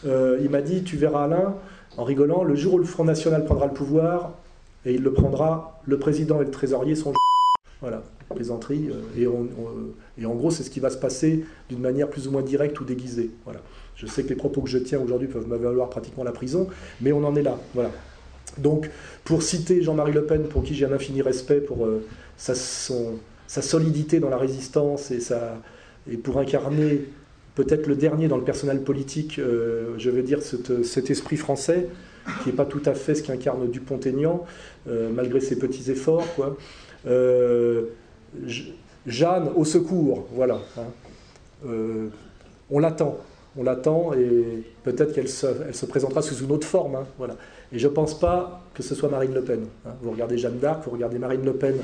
euh, 0.06 0.38
il 0.42 0.50
m'a 0.50 0.62
dit, 0.62 0.82
tu 0.82 0.96
verras 0.96 1.24
Alain, 1.24 1.56
en 1.96 2.04
rigolant, 2.04 2.44
le 2.44 2.54
jour 2.54 2.74
où 2.74 2.78
le 2.78 2.84
Front 2.84 3.04
National 3.04 3.44
prendra 3.44 3.66
le 3.66 3.72
pouvoir, 3.72 4.32
et 4.84 4.94
il 4.94 5.02
le 5.02 5.12
prendra, 5.12 5.80
le 5.84 5.98
président 5.98 6.40
et 6.40 6.44
le 6.44 6.50
trésorier 6.50 6.94
sont... 6.94 7.12
Voilà, 7.80 8.02
plaisanterie. 8.34 8.88
Euh, 8.90 9.20
et, 10.16 10.22
et 10.22 10.26
en 10.26 10.34
gros, 10.34 10.50
c'est 10.50 10.62
ce 10.62 10.70
qui 10.70 10.80
va 10.80 10.90
se 10.90 10.96
passer 10.96 11.44
d'une 11.68 11.80
manière 11.80 12.08
plus 12.08 12.26
ou 12.28 12.30
moins 12.30 12.42
directe 12.42 12.80
ou 12.80 12.84
déguisée. 12.84 13.30
Voilà. 13.44 13.60
Je 13.96 14.06
sais 14.06 14.22
que 14.22 14.28
les 14.28 14.34
propos 14.34 14.60
que 14.60 14.68
je 14.68 14.78
tiens 14.78 15.00
aujourd'hui 15.00 15.28
peuvent 15.28 15.48
me 15.48 15.56
valoir 15.56 15.88
pratiquement 15.90 16.24
la 16.24 16.32
prison, 16.32 16.68
mais 17.00 17.12
on 17.12 17.24
en 17.24 17.34
est 17.34 17.42
là. 17.42 17.58
Voilà. 17.74 17.90
Donc, 18.58 18.90
pour 19.24 19.42
citer 19.42 19.82
Jean-Marie 19.82 20.12
Le 20.12 20.24
Pen, 20.24 20.44
pour 20.44 20.62
qui 20.62 20.74
j'ai 20.74 20.86
un 20.86 20.92
infini 20.92 21.22
respect 21.22 21.60
pour 21.60 21.86
euh, 21.86 22.04
sa, 22.36 22.54
solidité 23.46 24.20
dans 24.20 24.28
la 24.28 24.38
résistance 24.38 25.10
et 25.10 26.16
pour 26.16 26.38
incarner 26.38 27.06
peut-être 27.56 27.88
le 27.88 27.96
dernier 27.96 28.28
dans 28.28 28.36
le 28.36 28.44
personnel 28.44 28.82
politique, 28.82 29.40
euh, 29.40 29.94
je 29.98 30.10
veux 30.10 30.22
dire 30.22 30.40
cet, 30.42 31.10
esprit 31.10 31.36
français, 31.36 31.88
qui 32.42 32.50
n'est 32.50 32.54
pas 32.54 32.64
tout 32.64 32.82
à 32.86 32.94
fait 32.94 33.16
ce 33.16 33.24
qu'incarne 33.24 33.68
Dupont-Aignan, 33.68 34.44
euh, 34.88 35.10
malgré 35.12 35.40
ses 35.40 35.58
petits 35.58 35.90
efforts. 35.90 36.26
Jeanne, 39.06 39.50
au 39.54 39.64
secours, 39.64 40.28
voilà. 40.32 40.60
Hein. 40.76 41.70
on 42.70 42.78
l'attend 42.78 43.18
on 43.58 43.62
l'attend 43.62 44.12
et 44.12 44.62
peut-être 44.84 45.12
qu'elle 45.12 45.28
se, 45.28 45.86
présentera 45.86 46.22
sous 46.22 46.44
une 46.44 46.52
autre 46.52 46.66
forme. 46.66 46.96
Hein, 46.96 47.06
voilà. 47.18 47.36
Et 47.72 47.78
je 47.78 47.88
ne 47.88 47.92
pense 47.92 48.18
pas 48.18 48.62
que 48.74 48.82
ce 48.82 48.94
soit 48.94 49.08
Marine 49.08 49.34
Le 49.34 49.42
Pen. 49.42 49.66
Hein. 49.86 49.90
Vous 50.02 50.10
regardez 50.10 50.38
Jeanne 50.38 50.58
d'Arc, 50.58 50.84
vous 50.84 50.90
regardez 50.90 51.18
Marine 51.18 51.44
Le 51.44 51.54
Pen 51.54 51.76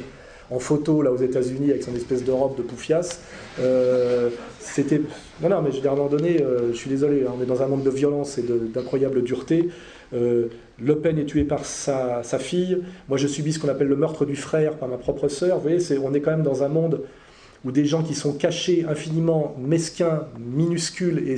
en 0.51 0.59
photo 0.59 1.02
là 1.02 1.12
aux 1.12 1.16
États-Unis 1.16 1.70
avec 1.70 1.82
son 1.82 1.94
espèce 1.94 2.24
de 2.24 2.32
robe 2.32 2.56
de 2.56 2.62
poufias. 2.62 3.20
Euh, 3.60 4.31
c'était 4.59 5.01
non 5.43 5.48
non 5.48 5.62
mais 5.62 5.73
je 5.73 5.86
à 5.86 5.93
un 5.93 5.94
moment 5.94 6.09
donné, 6.09 6.40
euh, 6.40 6.73
je 6.73 6.77
suis 6.77 6.90
désolé, 6.90 7.24
hein, 7.27 7.32
on 7.39 7.43
est 7.43 7.47
dans 7.47 7.62
un 7.62 7.66
monde 7.66 7.82
de 7.82 7.90
violence 7.90 8.39
et 8.39 8.43
d'incroyable 8.43 9.23
dureté. 9.23 9.69
Euh, 10.14 10.47
le 10.78 10.98
Pen 10.98 11.19
est 11.19 11.24
tué 11.24 11.44
par 11.44 11.64
sa, 11.64 12.23
sa, 12.23 12.39
fille. 12.39 12.82
Moi, 13.09 13.16
je 13.16 13.27
subis 13.27 13.55
ce 13.55 13.59
qu'on 13.59 13.69
appelle 13.69 13.89
le 13.89 13.97
meurtre 13.97 14.27
du 14.27 14.36
frère 14.36 14.77
par 14.77 14.89
ma 14.89 14.98
propre 14.98 15.28
sœur. 15.28 15.56
Vous 15.56 15.62
voyez, 15.62 15.78
on 16.02 16.12
est 16.12 16.20
quand 16.20 16.32
même 16.32 16.43
dans 16.43 16.62
un 16.62 16.69
monde 16.69 17.02
ou 17.64 17.70
des 17.70 17.84
gens 17.84 18.02
qui 18.02 18.14
sont 18.14 18.32
cachés, 18.32 18.84
infiniment 18.89 19.55
mesquins, 19.59 20.26
minuscules 20.39 21.28
et, 21.28 21.36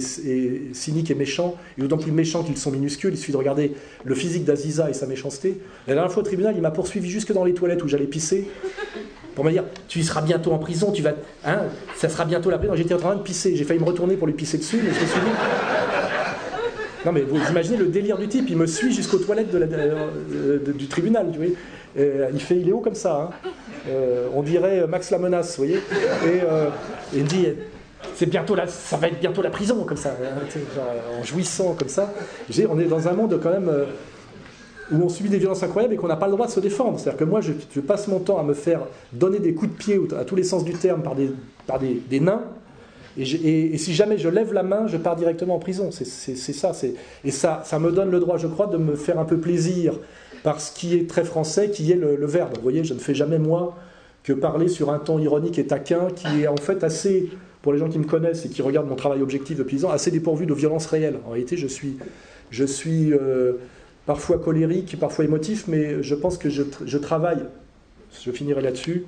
cyniques 0.73 1.11
et 1.11 1.15
méchants, 1.15 1.57
et 1.77 1.83
d'autant 1.83 1.99
plus 1.99 2.13
méchants 2.13 2.43
qu'ils 2.43 2.57
sont 2.57 2.71
minuscules, 2.71 3.13
il 3.13 3.19
suffit 3.19 3.33
de 3.33 3.37
regarder 3.37 3.73
le 4.05 4.15
physique 4.15 4.45
d'Aziza 4.45 4.89
et 4.89 4.95
sa 4.95 5.07
méchanceté. 5.07 5.61
La 5.87 5.95
dernière 5.95 6.13
fois 6.13 6.23
au 6.23 6.27
tribunal, 6.27 6.55
il 6.57 6.63
m'a 6.63 6.71
poursuivi 6.71 7.11
jusque 7.11 7.33
dans 7.33 7.45
les 7.45 7.53
toilettes 7.53 7.83
où 7.85 7.89
j'allais 7.89 8.07
pisser, 8.07 8.49
pour 9.35 9.45
me 9.45 9.51
dire 9.51 9.65
Tu 9.89 10.03
seras 10.03 10.23
bientôt 10.23 10.53
en 10.53 10.59
prison, 10.59 10.93
tu 10.93 11.03
vas, 11.03 11.15
hein, 11.45 11.63
ça 11.97 12.09
sera 12.09 12.25
bientôt 12.25 12.51
la 12.51 12.59
prison. 12.59 12.75
J'étais 12.75 12.95
en 12.95 12.99
train 12.99 13.17
de 13.17 13.23
pisser, 13.23 13.57
j'ai 13.57 13.65
failli 13.65 13.81
me 13.81 13.85
retourner 13.85 14.17
pour 14.17 14.27
lui 14.27 14.35
pisser 14.35 14.59
dessus, 14.59 14.81
mais 14.83 14.95
je 14.95 15.01
me 15.01 15.07
suis 15.07 15.21
dit. 15.21 15.27
Non, 17.05 17.13
mais 17.13 17.21
vous 17.21 17.39
imaginez 17.51 17.77
le 17.77 17.87
délire 17.89 18.17
du 18.17 18.29
type, 18.29 18.47
il 18.49 18.57
me 18.57 18.67
suit 18.67 18.95
jusqu'aux 18.95 19.19
toilettes 19.19 19.53
de 19.53 19.59
euh, 19.63 20.59
du 20.75 20.87
tribunal, 20.87 21.29
tu 21.33 21.39
vois. 21.39 21.49
Euh, 21.97 22.31
il, 22.33 22.41
fait, 22.41 22.57
il 22.57 22.69
est 22.69 22.73
haut 22.73 22.81
comme 22.81 22.95
ça. 22.95 23.31
Hein. 23.31 23.49
Euh, 23.89 24.29
on 24.35 24.43
dirait 24.43 24.87
Max 24.87 25.11
la 25.11 25.19
menace, 25.19 25.57
vous 25.57 25.65
voyez. 25.65 25.77
Et, 25.77 26.41
euh, 26.43 26.69
il 27.13 27.25
dit, 27.25 27.47
c'est 28.15 28.27
bientôt 28.27 28.55
la, 28.55 28.67
ça 28.67 28.97
va 28.97 29.09
être 29.09 29.21
bientôt 29.21 29.43
la 29.43 29.51
prison, 29.51 29.85
comme 29.85 29.97
ça, 29.97 30.17
en 31.19 31.23
jouissant 31.23 31.75
comme 31.75 31.89
ça. 31.89 32.13
on 32.69 32.79
est 32.79 32.85
dans 32.85 33.09
un 33.09 33.13
monde 33.13 33.39
quand 33.43 33.51
même 33.51 33.71
où 34.93 35.03
on 35.03 35.09
subit 35.09 35.31
des 35.31 35.39
violences 35.39 35.63
incroyables 35.63 35.95
et 35.95 35.97
qu'on 35.97 36.09
n'a 36.09 36.17
pas 36.17 36.27
le 36.27 36.33
droit 36.33 36.47
de 36.47 36.53
se 36.53 36.61
défendre. 36.61 36.99
C'est-à-dire 36.99 37.19
que 37.19 37.25
moi, 37.25 37.41
je, 37.41 37.81
passe 37.81 38.09
mon 38.09 38.19
temps 38.19 38.39
à 38.39 38.43
me 38.43 38.55
faire 38.55 38.81
donner 39.13 39.39
des 39.39 39.55
coups 39.55 39.73
de 39.73 39.77
pied 39.77 40.01
à 40.19 40.25
tous 40.25 40.37
les 40.37 40.45
sens 40.45 40.65
du 40.65 40.73
terme 40.75 41.03
par 41.03 41.79
des, 41.79 42.21
nains. 42.21 42.43
Et, 43.17 43.79
si 43.79 43.95
jamais 43.95 44.19
je 44.19 44.29
lève 44.29 44.53
la 44.53 44.63
main, 44.63 44.87
je 44.87 44.97
pars 44.97 45.17
directement 45.17 45.57
en 45.57 45.61
prison. 45.61 45.91
C'est 45.91 46.05
ça. 46.37 46.73
Et 47.25 47.31
ça 47.31 47.79
me 47.79 47.93
donne 47.93 48.11
le 48.11 48.21
droit, 48.21 48.37
je 48.37 48.49
crois, 48.49 48.67
de 48.67 48.77
me 48.77 48.97
faire 48.97 49.19
un 49.19 49.25
peu 49.25 49.39
plaisir 49.39 49.95
par 50.45 50.61
ce 50.61 50.73
qui 50.73 50.95
est 50.95 51.09
très 51.09 51.25
français, 51.25 51.71
qui 51.71 51.91
est 51.91 51.97
le, 51.97 52.27
verbe. 52.27 52.55
Vous 52.57 52.63
voyez, 52.63 52.85
je 52.85 52.93
ne 52.93 52.99
fais 52.99 53.15
jamais 53.15 53.39
moi 53.39 53.77
que 54.23 54.35
parler 54.35 54.69
sur 54.69 54.91
un 54.91 54.99
ton 54.99 55.19
ironique 55.19 55.59
et 55.59 55.67
taquin, 55.67 56.09
qui 56.15 56.43
est 56.43 56.47
en 56.47 56.57
fait 56.59 56.85
assez, 56.85 57.31
pour 57.63 57.73
les 57.73 57.79
gens 57.79 57.89
qui 57.89 57.99
me 57.99 58.05
connaissent 58.05 58.45
et 58.45 58.51
qui 58.51 58.61
regardent 58.61 58.89
mon 58.89 58.95
travail 58.95 59.23
objectif 59.23 59.57
depuis 59.57 59.79
10 59.79 59.87
ans, 59.87 59.91
assez 59.91 60.11
dépourvu 60.11 60.45
de 60.45 60.53
violence 60.53 60.85
réelle. 60.85 61.17
En 61.27 61.31
réalité, 61.31 61.57
je 61.57 61.67
suis, 61.67 63.13
euh, 63.15 63.55
parfois 64.05 64.39
colérique, 64.39 65.01
parfois 65.01 65.25
émotif, 65.25 65.65
mais 65.67 66.03
je 66.03 66.15
pense 66.15 66.37
que 66.37 66.51
je, 66.51 66.99
travaille, 66.99 67.47
je 68.23 68.31
finirai 68.31 68.61
là-dessus, 68.61 69.07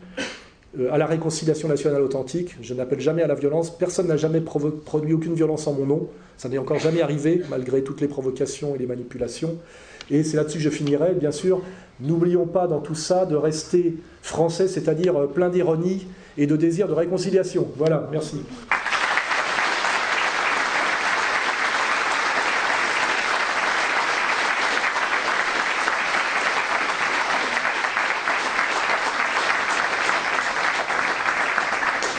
euh, 0.80 0.90
à 0.90 0.96
la 0.96 1.04
réconciliation 1.04 1.68
nationale 1.68 2.00
authentique. 2.00 2.56
Je 2.62 2.72
n'appelle 2.72 3.00
jamais 3.00 3.22
à 3.22 3.26
la 3.26 3.34
violence. 3.34 3.76
Personne 3.76 4.06
n'a 4.06 4.16
jamais 4.16 4.40
produit 4.40 5.12
aucune 5.12 5.34
violence 5.34 5.66
en 5.66 5.74
mon 5.74 5.84
nom. 5.84 6.08
Ça 6.38 6.48
n'est 6.48 6.58
encore 6.58 6.78
jamais 6.78 7.02
arrivé, 7.02 7.42
malgré 7.50 7.82
toutes 7.82 8.00
les 8.00 8.08
provocations 8.08 8.74
et 8.74 8.78
les 8.78 8.86
manipulations. 8.86 9.58
Et 10.10 10.22
c'est 10.22 10.36
là-dessus 10.36 10.58
que 10.58 10.64
je 10.64 10.70
finirai, 10.70 11.14
bien 11.14 11.32
sûr. 11.32 11.60
N'oublions 12.00 12.46
pas 12.46 12.66
dans 12.66 12.80
tout 12.80 12.94
ça 12.94 13.26
de 13.26 13.36
rester 13.36 13.96
français, 14.22 14.68
c'est-à-dire 14.68 15.16
euh, 15.16 15.26
plein 15.26 15.48
d'ironie 15.48 16.06
et 16.36 16.46
de 16.46 16.56
désir 16.56 16.88
de 16.88 16.92
réconciliation. 16.92 17.66
Voilà, 17.76 18.08
merci. 18.12 18.42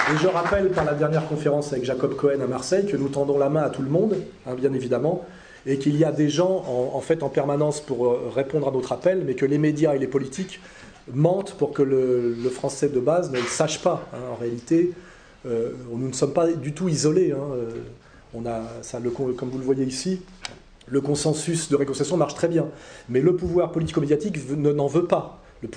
Et 0.09 0.18
je 0.18 0.27
rappelle 0.27 0.69
par 0.69 0.85
la 0.85 0.93
dernière 0.93 1.27
conférence 1.27 1.73
avec 1.73 1.84
Jacob 1.84 2.15
Cohen 2.15 2.39
à 2.41 2.47
Marseille 2.47 2.88
que 2.88 2.95
nous 2.95 3.09
tendons 3.09 3.38
la 3.38 3.49
main 3.49 3.64
à 3.64 3.69
tout 3.69 3.81
le 3.81 3.89
monde, 3.89 4.15
hein, 4.47 4.55
bien 4.55 4.73
évidemment, 4.73 5.26
et 5.65 5.77
qu'il 5.77 5.97
y 5.97 6.05
a 6.05 6.11
des 6.11 6.29
gens 6.29 6.63
en, 6.93 7.01
fait 7.01 7.23
en 7.23 7.29
permanence 7.29 7.81
pour 7.81 8.05
euh, 8.05 8.31
répondre 8.34 8.67
à 8.67 8.71
notre 8.71 8.91
appel, 8.91 9.23
mais 9.25 9.34
que 9.34 9.45
les 9.45 9.57
médias 9.57 9.95
et 9.95 9.99
les 9.99 10.07
politiques 10.07 10.61
mentent 11.13 11.53
pour 11.53 11.71
que 11.71 11.84
le, 11.84 12.35
français 12.49 12.89
de 12.89 12.99
base 12.99 13.31
ne 13.31 13.38
le 13.38 13.45
sache 13.45 13.81
pas. 13.81 14.07
Hein. 14.13 14.19
En 14.31 14.35
réalité, 14.35 14.93
euh, 15.45 15.71
nous 15.91 16.07
ne 16.07 16.13
sommes 16.13 16.34
pas 16.34 16.51
du 16.51 16.73
tout 16.73 16.89
isolés. 16.89 17.31
Hein. 17.31 17.53
Euh, 17.53 17.71
on 18.34 18.45
a, 18.45 18.61
comme 19.38 19.49
vous 19.49 19.57
le 19.57 19.63
voyez 19.63 19.85
ici, 19.85 20.21
le 20.85 21.01
consensus 21.01 21.69
de 21.69 21.75
réconciliation 21.75 22.17
marche 22.17 22.35
très 22.35 22.47
bien, 22.47 22.67
mais 23.09 23.21
le 23.21 23.35
pouvoir 23.35 23.71
politico-médiatique 23.71 24.38
n'en 24.51 24.88
veut 24.88 25.05
pas. 25.05 25.41
Le 25.63 25.69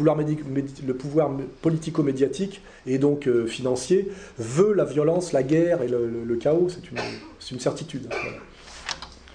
pouvoir, 0.93 1.31
politico-médiatique 1.62 2.61
et 2.86 2.98
donc 2.98 3.28
financier 3.47 4.11
veut 4.39 4.74
la 4.74 4.85
violence, 4.85 5.32
la 5.32 5.43
guerre 5.43 5.82
et 5.82 5.89
le, 5.89 6.36
chaos, 6.36 6.69
c'est 6.69 6.90
une, 6.90 6.98
une, 7.52 7.61
certitude. 7.61 8.09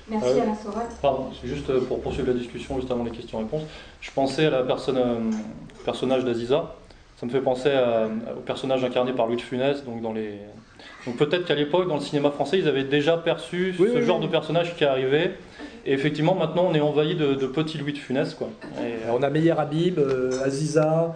Merci 0.10 0.28
euh, 0.28 0.42
Alain 0.42 0.56
Soral. 0.56 0.88
Pardon, 1.02 1.30
c'est 1.40 1.48
juste 1.48 1.70
euh, 1.70 1.82
pour 1.82 2.02
poursuivre 2.02 2.28
la 2.28 2.34
discussion, 2.34 2.80
juste 2.80 2.92
avant 2.92 3.04
les 3.04 3.12
questions-réponses. 3.12 3.64
Je 4.02 4.12
pensais 4.12 4.46
à 4.46 4.50
la 4.50 4.64
personne, 4.64 4.98
euh, 4.98 5.32
personnage 5.84 6.24
d'Aziza. 6.24 6.76
Ça 7.18 7.26
me 7.26 7.32
fait 7.32 7.40
penser 7.40 7.70
au 8.36 8.42
personnage 8.42 8.84
incarné 8.84 9.14
par 9.14 9.28
Louis 9.28 9.38
de 9.38 9.42
Funès. 9.42 9.86
Donc, 9.86 10.02
dans 10.02 10.12
les... 10.12 10.34
donc 11.08 11.16
peut-être 11.16 11.46
qu'à 11.46 11.56
l'époque, 11.56 11.88
dans 11.88 11.96
le 11.96 12.02
cinéma 12.02 12.30
français, 12.30 12.60
ils 12.60 12.68
avaient 12.68 12.84
déjà 12.84 13.16
perçu 13.16 13.74
ce 13.78 14.02
genre 14.02 14.20
de 14.20 14.28
personnage 14.28 14.76
qui 14.76 14.84
arrivait. 14.84 15.36
Et 15.86 15.94
effectivement, 15.94 16.36
maintenant, 16.36 16.68
on 16.70 16.76
est 16.76 16.82
envahi 16.82 17.16
de, 17.16 17.48
petits 17.48 17.78
Louis 17.78 17.94
de 17.94 18.00
Funès. 18.00 18.34
Quoi. 18.34 18.50
on 19.10 19.24
a 19.24 19.30
Meyer 19.30 19.52
Habib, 19.52 19.98
Aziza, 20.44 21.16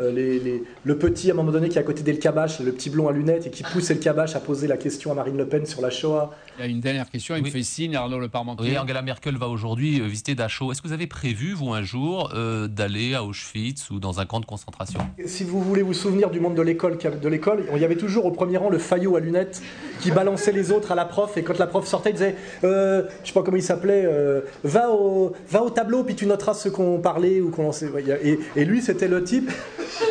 euh, 0.00 0.12
les, 0.12 0.62
le 0.84 0.98
petit 0.98 1.30
à 1.30 1.34
un 1.34 1.36
moment 1.36 1.52
donné 1.52 1.68
qui 1.68 1.76
est 1.78 1.80
à 1.80 1.84
côté 1.84 2.02
d'El 2.02 2.18
Kabash, 2.18 2.60
le 2.60 2.72
petit 2.72 2.90
blond 2.90 3.08
à 3.08 3.12
lunettes, 3.12 3.46
et 3.46 3.50
qui 3.50 3.62
pousse 3.62 3.90
El 3.90 4.00
Kabash 4.00 4.34
à 4.34 4.40
poser 4.40 4.66
la 4.66 4.76
question 4.76 5.12
à 5.12 5.14
Marine 5.14 5.36
Le 5.36 5.46
Pen 5.46 5.66
sur 5.66 5.80
la 5.82 5.90
Shoah. 5.90 6.30
Il 6.58 6.62
y 6.62 6.64
a 6.64 6.70
une 6.70 6.80
dernière 6.80 7.08
question, 7.08 7.36
il 7.36 7.42
me 7.42 7.50
fait 7.50 7.62
signe, 7.62 7.96
Arnaud 7.96 8.18
Le 8.18 8.28
Parmentier. 8.28 8.70
Oui, 8.70 8.78
Angela 8.78 9.02
Merkel 9.02 9.36
va 9.36 9.48
aujourd'hui 9.48 10.00
euh, 10.00 10.06
visiter 10.06 10.34
Dachau. 10.34 10.72
Est-ce 10.72 10.82
que 10.82 10.88
vous 10.88 10.94
avez 10.94 11.06
prévu, 11.06 11.52
vous, 11.52 11.72
un 11.72 11.82
jour, 11.82 12.30
euh, 12.34 12.68
d'aller 12.68 13.14
à 13.14 13.24
Auschwitz 13.24 13.90
ou 13.90 14.00
dans 14.00 14.20
un 14.20 14.26
camp 14.26 14.40
de 14.40 14.46
concentration? 14.46 15.00
Si 15.26 15.44
vous 15.44 15.62
voulez 15.62 15.82
vous 15.82 15.94
souvenir 15.94 16.30
du 16.30 16.40
monde 16.40 16.54
de 16.54 16.62
l'école, 16.62 16.98
de 16.98 17.28
l'école, 17.28 17.64
il 17.74 17.80
y 17.80 17.84
avait 17.84 17.96
toujours 17.96 18.26
au 18.26 18.30
premier 18.30 18.56
rang 18.56 18.70
le 18.70 18.78
faillot 18.78 19.16
à 19.16 19.20
lunettes 19.20 19.62
qui 20.00 20.10
balançait 20.10 20.52
les 20.52 20.72
autres 20.72 20.92
à 20.92 20.94
la 20.94 21.04
prof, 21.04 21.36
et 21.36 21.42
quand 21.42 21.58
la 21.58 21.66
prof 21.66 21.86
sortait, 21.86 22.10
il 22.10 22.14
disait, 22.14 22.36
euh, 22.64 23.02
je 23.22 23.28
sais 23.28 23.34
pas 23.34 23.42
comment 23.42 23.56
il 23.56 23.62
s'appelait, 23.62 24.08
va, 24.64 24.90
au, 24.90 25.32
va 25.48 25.62
au 25.62 25.70
tableau, 25.70 26.04
puis 26.04 26.14
tu 26.14 26.26
noteras 26.26 26.54
ce 26.54 26.68
qu'on 26.68 26.98
parlait 26.98 27.40
ou 27.40 27.50
qu'on 27.50 27.70
et, 27.70 28.38
et 28.56 28.64
lui, 28.64 28.82
c'était 28.82 29.08
le 29.08 29.22
type 29.22 29.50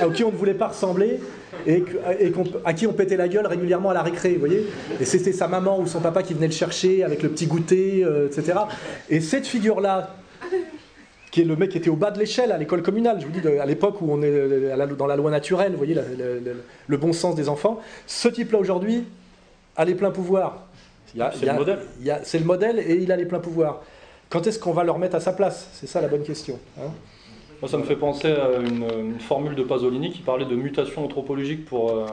à 0.01 0.07
qui 0.09 0.23
on 0.23 0.31
ne 0.31 0.37
voulait 0.37 0.53
pas 0.53 0.67
ressembler 0.67 1.19
et, 1.67 1.83
à 2.65 2.73
qui 2.73 2.87
on 2.87 2.93
pétait 2.93 3.17
la 3.17 3.27
gueule 3.27 3.47
régulièrement 3.47 3.89
à 3.89 3.93
la 3.93 4.03
récré, 4.03 4.33
vous 4.33 4.39
voyez 4.39 4.65
Et 4.99 5.05
c'était 5.05 5.33
sa 5.33 5.47
maman 5.47 5.79
ou 5.79 5.87
son 5.87 5.99
papa 5.99 6.23
qui 6.23 6.33
venait 6.33 6.47
le 6.47 6.53
chercher 6.53 7.03
avec 7.03 7.23
le 7.23 7.29
petit 7.29 7.47
goûter, 7.47 8.03
euh, 8.03 8.27
etc. 8.27 8.59
Et 9.09 9.19
cette 9.19 9.47
figure-là, 9.47 10.15
qui 11.31 11.41
est 11.41 11.45
le 11.45 11.55
mec 11.55 11.69
qui 11.69 11.77
était 11.77 11.89
au 11.89 11.95
bas 11.95 12.11
de 12.11 12.19
l'échelle 12.19 12.51
à 12.51 12.57
l'école 12.57 12.81
communale, 12.81 13.19
je 13.19 13.25
vous 13.27 13.31
dis, 13.31 13.47
à 13.47 13.65
l'époque 13.65 14.01
où 14.01 14.11
on 14.11 14.21
est 14.23 14.75
dans 14.97 15.07
la 15.07 15.15
loi 15.15 15.29
naturelle, 15.29 15.73
vous 15.73 15.77
voyez, 15.77 15.95
le 16.87 16.97
bon 16.97 17.13
sens 17.13 17.35
des 17.35 17.49
enfants, 17.49 17.79
ce 18.07 18.27
type-là 18.29 18.57
aujourd'hui 18.57 19.05
a 19.79 19.85
les 19.85 19.95
pleins 19.95 20.11
pouvoirs. 20.11 20.67
C'est 21.07 21.45
le 21.45 21.53
modèle. 21.53 21.79
C'est 22.23 22.39
le 22.39 22.45
modèle 22.45 22.79
et 22.79 22.95
il 22.95 23.11
a 23.11 23.15
les 23.15 23.25
pleins 23.25 23.39
pouvoirs. 23.39 23.81
Quand 24.29 24.45
est-ce 24.45 24.59
qu'on 24.59 24.73
va 24.73 24.83
le 24.83 24.91
remettre 24.91 25.15
à 25.15 25.21
sa 25.21 25.31
place? 25.31 25.69
C'est 25.73 25.87
ça 25.87 26.01
la 26.01 26.09
bonne 26.09 26.23
question. 26.23 26.59
Hein 26.77 26.91
moi, 27.61 27.69
ça 27.69 27.77
me 27.77 27.83
fait 27.83 27.95
penser 27.95 28.27
à 28.27 28.59
une, 28.59 29.19
formule 29.19 29.55
de 29.55 29.63
Pasolini 29.63 30.11
qui 30.11 30.19
parlait 30.19 30.45
de 30.45 30.55
mutation 30.55 31.03
anthropologique 31.03 31.65
pour, 31.65 31.91
euh, 31.91 32.05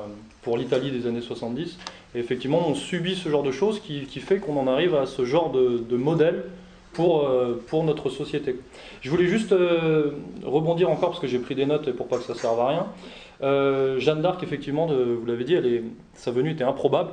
pour 0.43 0.57
l'Italie 0.57 0.91
des 0.91 1.07
années 1.07 1.21
70. 1.21 1.79
Et 2.15 2.19
effectivement, 2.19 2.69
on 2.69 2.75
subit 2.75 3.15
ce 3.15 3.29
genre 3.29 3.43
de 3.45 3.53
choses 3.53 3.81
qui, 3.81 4.07
qui 4.07 4.21
fait 4.21 4.39
qu'on 4.39 4.57
en 4.57 4.67
arrive 4.67 4.95
à 4.95 5.07
ce 5.07 5.25
genre 5.25 5.53
de, 5.53 5.79
de 5.79 5.97
modèle 5.97 6.45
pour, 6.95 7.29
euh, 7.29 7.63
pour 7.69 7.85
notre 7.85 8.11
société. 8.11 8.57
Je 9.03 9.11
voulais 9.11 9.27
juste 9.27 9.53
euh, 9.53 10.13
rebondir 10.45 10.91
encore, 10.91 11.11
parce 11.11 11.21
que 11.21 11.29
j'ai 11.29 11.39
pris 11.39 11.55
des 11.55 11.67
notes 11.67 11.87
et 11.87 11.93
pour 11.93 12.09
pas 12.09 12.17
que 12.17 12.25
ça 12.25 12.35
serve 12.35 12.59
à 12.61 12.69
rien. 12.69 12.87
Jeanne 13.99 14.23
d'Arc, 14.23 14.43
effectivement, 14.43 14.87
vous 14.87 15.27
l'avez 15.27 15.45
dit, 15.45 15.55
elle 15.55 15.67
est, 15.67 15.83
sa 16.15 16.31
venue 16.31 16.53
était 16.53 16.65
improbable. 16.65 17.11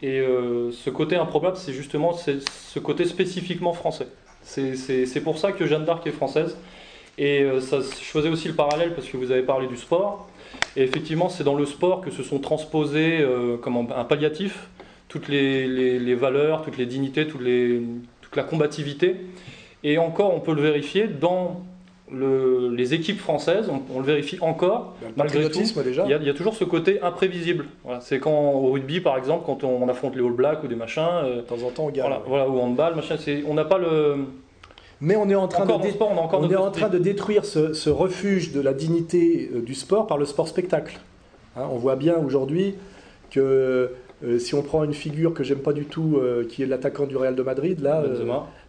Et 0.00 0.22
ce 0.70 0.90
côté 0.90 1.16
improbable, 1.16 1.56
c'est 1.56 1.72
justement 1.72 2.12
ce 2.12 2.78
côté 2.78 3.04
spécifiquement 3.04 3.72
français. 3.72 4.06
C'est 4.42 5.22
pour 5.22 5.38
ça 5.38 5.52
que 5.52 5.66
Jeanne 5.66 5.84
d'Arc 5.84 6.06
est 6.06 6.12
française. 6.12 6.56
Et 7.18 7.42
euh, 7.42 7.60
ça, 7.60 7.80
je 7.80 8.04
faisais 8.04 8.28
aussi 8.28 8.46
le 8.46 8.54
parallèle 8.54 8.94
parce 8.94 9.08
que 9.08 9.16
vous 9.16 9.32
avez 9.32 9.42
parlé 9.42 9.66
du 9.66 9.76
sport. 9.76 10.28
Et 10.76 10.82
effectivement, 10.82 11.28
c'est 11.28 11.42
dans 11.42 11.56
le 11.56 11.66
sport 11.66 12.00
que 12.00 12.10
se 12.10 12.22
sont 12.22 12.38
transposées 12.38 13.18
euh, 13.20 13.56
comme 13.56 13.76
un 13.76 14.04
palliatif 14.04 14.68
toutes 15.08 15.28
les, 15.28 16.14
valeurs, 16.14 16.62
toutes 16.62 16.76
les 16.76 16.86
dignités, 16.86 17.26
les, 17.40 17.82
toute 18.20 18.36
la 18.36 18.44
combativité. 18.44 19.16
Et 19.82 19.98
encore, 19.98 20.34
on 20.34 20.40
peut 20.40 20.54
le 20.54 20.62
vérifier 20.62 21.08
dans 21.08 21.62
les 22.12 22.94
équipes 22.94 23.18
françaises, 23.18 23.70
on, 23.94 23.98
le 24.00 24.04
vérifie 24.04 24.38
encore. 24.40 24.94
malgré 25.16 25.50
tout, 25.50 25.60
déjà. 25.82 26.04
Il 26.06 26.26
y, 26.26 26.30
a, 26.30 26.34
toujours 26.34 26.54
ce 26.54 26.64
côté 26.64 27.00
imprévisible. 27.02 27.66
c'est 28.00 28.18
quand 28.18 28.52
au 28.52 28.72
rugby, 28.72 29.00
par 29.00 29.16
exemple, 29.16 29.44
quand 29.46 29.64
on, 29.64 29.88
affronte 29.88 30.16
les 30.16 30.24
All 30.24 30.32
Blacks 30.32 30.62
ou 30.64 30.68
des 30.68 30.74
machins. 30.74 31.02
Euh, 31.24 31.36
de 31.36 31.40
temps 31.42 31.62
en 31.66 31.70
temps, 31.70 31.86
on 31.86 31.90
gagne. 31.90 32.06
Voilà, 32.06 32.22
voilà, 32.26 32.48
ou 32.48 32.58
handball, 32.58 32.94
machin. 32.94 33.16
On 33.46 33.54
n'a 33.54 33.64
pas 33.64 33.78
le 33.78 34.16
mais 35.00 35.14
on 35.14 35.28
est 35.28 35.34
en 35.34 35.46
train, 35.46 35.64
de, 35.64 35.72
on 35.72 36.50
est 36.50 36.56
en 36.56 36.70
train 36.72 36.88
de 36.88 36.98
détruire 36.98 37.44
ce, 37.44 37.88
refuge 37.88 38.52
de 38.52 38.60
la 38.60 38.72
dignité 38.72 39.48
euh, 39.54 39.60
du 39.60 39.74
sport 39.74 40.08
par 40.08 40.18
le 40.18 40.24
sport-spectacle. 40.24 40.98
Hein, 41.56 41.68
on 41.70 41.76
voit 41.76 41.94
bien 41.94 42.16
aujourd'hui 42.16 42.74
que 43.30 43.92
euh, 44.24 44.38
si 44.40 44.54
on 44.54 44.62
prend 44.62 44.82
une 44.82 44.94
figure 44.94 45.34
que 45.34 45.44
j'aime 45.44 45.60
pas 45.60 45.72
du 45.72 45.84
tout, 45.84 46.16
euh, 46.16 46.44
qui 46.48 46.64
est 46.64 46.66
l'attaquant 46.66 47.06
du 47.06 47.16
Real 47.16 47.36
de 47.36 47.42
Madrid, 47.42 47.80
là, 47.80 48.02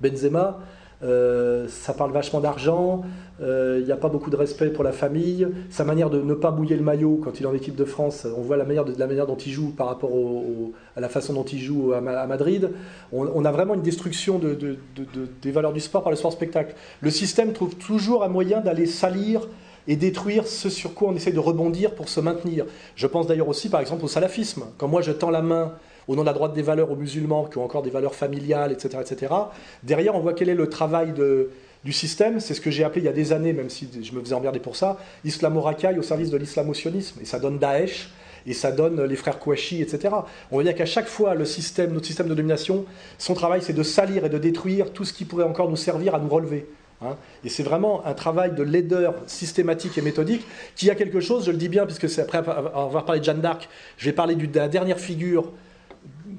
Benzema 0.02 0.60
euh, 1.02 1.66
ça 1.70 1.94
parle 1.94 2.12
vachement 2.12 2.42
d'argent, 2.42 3.04
il 3.40 3.46
euh, 3.46 3.86
n'y 3.86 3.92
a 3.92 3.98
pas 3.98 4.10
beaucoup 4.10 4.30
de 4.30 4.36
respect 4.36 4.70
pour 4.70 4.84
la 4.84 4.92
famille, 4.92 5.48
sa 5.70 5.86
manière 5.86 6.10
de 6.10 6.22
ne 6.22 6.34
pas 6.34 6.52
mouiller 6.52 6.76
le 6.76 6.84
maillot 6.84 7.22
quand 7.24 7.40
il 7.40 7.44
est 7.44 7.48
en 7.48 7.54
équipe 7.54 7.76
de 7.76 7.86
France, 7.86 8.28
on 8.38 8.42
voit 8.42 8.58
la 8.58 8.66
manière, 8.66 8.84
de, 8.84 8.94
la 8.98 9.08
manière 9.08 9.28
dont 9.28 9.38
il 9.38 9.52
joue 9.52 9.70
par 9.70 9.88
rapport 9.88 10.12
à 10.98 11.00
la 11.00 11.08
façon 11.08 11.34
dont 11.34 11.46
il 11.46 11.60
joue 11.60 11.94
à, 11.94 12.02
Madrid. 12.02 12.72
On, 13.14 13.46
a 13.46 13.52
vraiment 13.52 13.76
une 13.76 13.82
destruction 13.82 14.40
des 14.40 15.52
valeurs 15.52 15.72
du 15.72 15.80
sport 15.80 16.04
par 16.04 16.12
le 16.12 16.18
sport 16.18 16.34
spectacle. 16.34 16.76
Le 17.00 17.10
système 17.10 17.54
trouve 17.54 17.76
toujours 17.76 18.24
un 18.24 18.30
moyen 18.30 18.60
d'aller 18.60 18.86
salir 18.86 19.48
et 19.88 19.96
détruire 19.96 20.46
ce 20.46 20.70
sur 20.70 20.94
quoi 20.94 21.10
on 21.10 21.16
essaie 21.16 21.32
de 21.32 21.40
rebondir 21.40 21.96
pour 21.96 22.10
se 22.10 22.20
maintenir. 22.20 22.66
Je 22.96 23.08
pense 23.08 23.26
d'ailleurs 23.26 23.48
aussi 23.48 23.70
par 23.70 23.80
exemple 23.80 24.04
au 24.04 24.10
salafisme. 24.10 24.64
Quand 24.78 24.88
moi 24.88 25.02
je 25.02 25.12
tends 25.12 25.32
la 25.32 25.42
main 25.42 25.74
au 26.10 26.16
nom 26.16 26.24
de 26.24 26.26
la 26.26 26.34
droite 26.34 26.54
des 26.54 26.64
valeurs 26.64 26.92
aux 26.92 26.96
musulmans 26.96 27.46
qui 27.46 27.60
ont 27.60 27.64
encore 27.64 27.84
des 27.84 27.92
valeurs 27.92 28.16
familiales, 28.16 28.72
etc. 28.72 28.98
etc. 29.00 29.34
Derrière, 29.84 30.16
on 30.16 30.20
voit 30.20 30.34
quel 30.34 30.50
est 30.50 30.56
le 30.56 30.68
travail 30.68 31.14
du 31.84 31.94
système. 31.94 32.40
C'est 32.40 32.54
ce 32.54 32.62
que 32.62 32.72
j'ai 32.72 32.84
appelé 32.84 33.02
il 33.02 33.06
y 33.06 33.10
a 33.10 33.14
des 33.14 33.32
années, 33.34 33.54
même 33.54 33.70
si 33.70 33.88
je 34.02 34.12
me 34.14 34.22
faisais 34.22 34.36
emmerder 34.36 34.60
pour 34.60 34.76
ça, 34.76 34.98
islamo-racaille 35.26 36.00
au 36.00 36.04
service 36.04 36.30
de 36.30 36.38
l'islamo-sionisme. 36.38 37.20
Et 37.22 37.26
ça 37.26 37.40
donne 37.40 37.60
Daesh, 37.60 38.10
et 38.46 38.54
ça 38.54 38.72
donne 38.72 39.04
les 39.04 39.16
frères 39.16 39.40
Kouachi, 39.40 39.82
etc. 39.82 40.16
On 40.52 40.56
voit 40.56 40.64
dire 40.64 40.76
qu'à 40.76 40.86
chaque 40.86 41.08
fois, 41.08 41.36
le 41.36 41.46
système, 41.46 41.94
notre 41.94 42.06
système 42.06 42.28
de 42.28 42.36
domination, 42.36 42.86
son 43.18 43.34
travail, 43.34 43.62
c'est 43.62 43.74
de 43.74 43.84
salir 43.84 44.26
et 44.26 44.30
de 44.30 44.38
détruire 44.38 44.92
tout 44.92 45.06
ce 45.06 45.14
qui 45.14 45.26
pourrait 45.26 45.44
encore 45.44 45.70
nous 45.70 45.76
servir 45.76 46.16
à 46.16 46.20
nous 46.20 46.30
relever. 46.30 46.68
Hein. 47.02 47.16
et 47.46 47.50
c'est 47.50 47.64
vraiment 47.64 48.06
un 48.06 48.14
travail 48.14 48.54
de 48.54 48.62
laideur 48.62 49.14
systématique 49.26 49.98
et 49.98 50.02
méthodique 50.02 50.46
qui 50.76 50.90
a 50.90 50.96
quelque 50.96 51.22
chose, 51.22 51.46
je 51.46 51.52
le 51.52 51.56
dis 51.56 51.70
bien, 51.70 51.86
puisque 51.86 52.10
c'est 52.10 52.20
après 52.20 52.40
avoir 52.40 53.06
parlé 53.06 53.22
de 53.22 53.26
Jeanne 53.26 53.40
d'Arc, 53.40 53.70
je 53.96 54.04
vais 54.04 54.12
parler 54.12 54.36
de 54.36 54.60
la 54.60 54.68
dernière 54.68 55.00
figure 55.00 55.54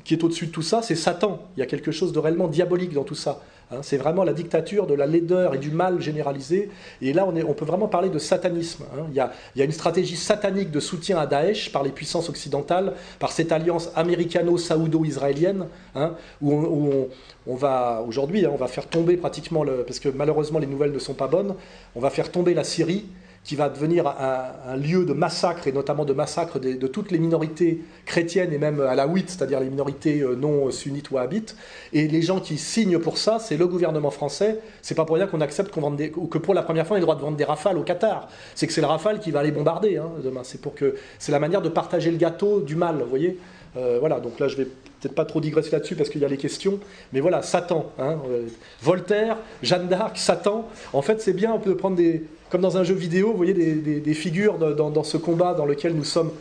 qui 0.05 0.13
est 0.13 0.23
au-dessus 0.23 0.47
de 0.47 0.51
tout 0.51 0.61
ça, 0.61 0.83
c'est 0.83 0.97
Satan. 0.97 1.41
Il 1.57 1.61
y 1.61 1.63
a 1.63 1.67
quelque 1.67 1.93
chose 1.93 2.13
de 2.13 2.19
réellement 2.19 2.49
diabolique 2.49 2.93
dans 2.93 3.05
tout 3.05 3.15
ça. 3.15 3.41
Hein. 3.71 3.79
c'est 3.83 3.97
vraiment 3.97 4.25
la 4.25 4.33
dictature 4.33 4.87
de 4.87 4.95
la 4.95 5.07
laideur 5.07 5.55
et 5.55 5.59
du 5.59 5.71
mal 5.71 6.01
généralisé. 6.01 6.71
Et 7.03 7.13
là, 7.13 7.27
on, 7.27 7.55
peut 7.55 7.65
vraiment 7.65 7.89
parler 7.89 8.09
de 8.09 8.19
satanisme. 8.19 8.85
Hein. 8.95 9.07
Il, 9.11 9.17
y 9.17 9.21
a, 9.21 9.65
une 9.65 9.73
stratégie 9.73 10.17
satanique 10.17 10.71
de 10.71 10.81
soutien 10.81 11.19
à 11.19 11.27
Daesh 11.27 11.73
par 11.73 11.83
les 11.83 11.91
puissances 11.91 12.29
occidentales, 12.29 12.95
par 13.19 13.33
cette 13.33 13.53
alliance 13.53 13.91
américano-saoudo-israélienne, 13.95 15.67
hein, 15.95 16.15
où, 16.41 16.53
on, 16.53 17.09
on, 17.47 17.55
va 17.55 18.05
aujourd'hui, 18.07 18.47
on 18.47 18.57
va 18.57 18.69
faire 18.69 18.89
tomber 18.89 19.17
pratiquement, 19.17 19.65
le, 19.65 19.85
parce 19.85 20.01
que 20.01 20.09
malheureusement 20.09 20.59
les 20.59 20.67
nouvelles 20.67 20.93
ne 20.93 20.99
sont 20.99 21.15
pas 21.15 21.29
bonnes, 21.29 21.55
on 21.95 22.01
va 22.01 22.11
faire 22.11 22.31
tomber 22.31 22.55
la 22.55 22.65
Syrie 22.65 23.07
qui 23.51 23.57
va 23.57 23.69
devenir 23.69 24.07
un, 24.07 24.77
lieu 24.77 25.05
de 25.05 25.13
massacre, 25.13 25.67
et 25.67 25.73
notamment 25.73 26.05
de 26.05 26.13
massacre 26.13 26.61
de, 26.61 26.87
toutes 26.87 27.11
les 27.11 27.19
minorités 27.19 27.83
chrétiennes 28.07 28.53
et 28.53 28.59
même 28.59 28.81
à 28.81 28.95
la 28.95 29.09
c'est-à-dire 29.27 29.59
les 29.59 29.69
minorités 29.69 30.21
euh, 30.21 30.37
non 30.37 30.71
sunnites 30.71 31.11
ou 31.11 31.19
habites. 31.19 31.57
Et 31.93 32.07
les 32.07 32.23
gens 32.23 32.39
qui 32.39 32.59
signent 32.59 33.01
pour 33.01 33.19
ça, 33.19 33.41
c'est 33.41 33.57
le 33.57 33.67
gouvernement 33.67 34.13
français. 34.13 34.61
C'est 34.83 34.95
pas 34.95 35.05
pour 35.05 35.17
rien 35.17 35.27
qu'on 35.27 35.41
accepte 35.41 35.73
qu'on 35.73 35.81
vende 35.81 35.97
des, 35.97 36.13
que 36.13 36.39
pour 36.39 36.55
la 36.55 36.63
première 36.63 36.87
fois 36.87 36.95
on 36.95 36.99
ait 36.99 37.01
le 37.01 37.07
droit 37.07 37.17
de 37.17 37.23
vendre 37.23 37.37
des 37.37 37.43
rafales 37.43 37.77
au 37.77 37.83
Qatar. 37.83 38.29
C'est 38.55 38.69
que 38.69 38.73
c'est 38.73 38.83
le 38.83 38.87
rafale 38.87 39.19
qui 39.19 39.33
va 39.33 39.41
aller 39.41 39.51
bombarder 39.51 39.97
hein, 39.97 40.13
demain. 40.23 40.43
C'est 40.45 40.61
pour 40.61 40.77
que 40.77 40.95
c'est 41.19 41.33
la 41.33 41.41
manière 41.41 41.61
de 41.61 41.69
partager 41.69 42.13
le 42.13 42.19
gâteau 42.19 42.61
du 42.61 42.77
mal, 42.77 42.99
vous 43.03 43.11
voyez. 43.11 43.37
Euh, 43.77 43.97
voilà, 43.99 44.21
donc 44.21 44.39
là 44.39 44.47
je 44.47 44.59
vais 44.59 44.69
peut-être 45.01 45.15
pas 45.15 45.25
trop 45.25 45.41
digresser 45.41 45.71
là-dessus 45.71 45.97
parce 45.97 46.09
qu'il 46.09 46.21
y 46.21 46.25
a 46.25 46.29
les 46.29 46.37
questions, 46.37 46.79
mais 47.13 47.21
voilà, 47.21 47.43
Satan, 47.43 47.91
hein, 47.99 48.19
euh, 48.29 48.47
Voltaire, 48.83 49.37
Jeanne 49.63 49.89
d'Arc, 49.89 50.19
Satan. 50.19 50.69
En 50.93 51.03
fait, 51.03 51.21
c'est 51.21 51.33
bien, 51.33 51.53
on 51.53 51.59
peut 51.59 51.77
prendre 51.77 51.97
des, 51.97 52.25
comme 52.51 52.61
dans 52.61 52.77
un 52.77 52.85
jeu 52.85 52.95
vidéo, 52.95 53.31
vous 53.31 53.37
voyez 53.37 53.55
des, 53.55 54.15
figures 54.15 54.59
dans, 54.59 55.05
ce 55.05 55.17
combat 55.17 55.55
dans 55.55 55.67
lequel 55.67 55.95
nous 55.95 56.05
sommes 56.05 56.33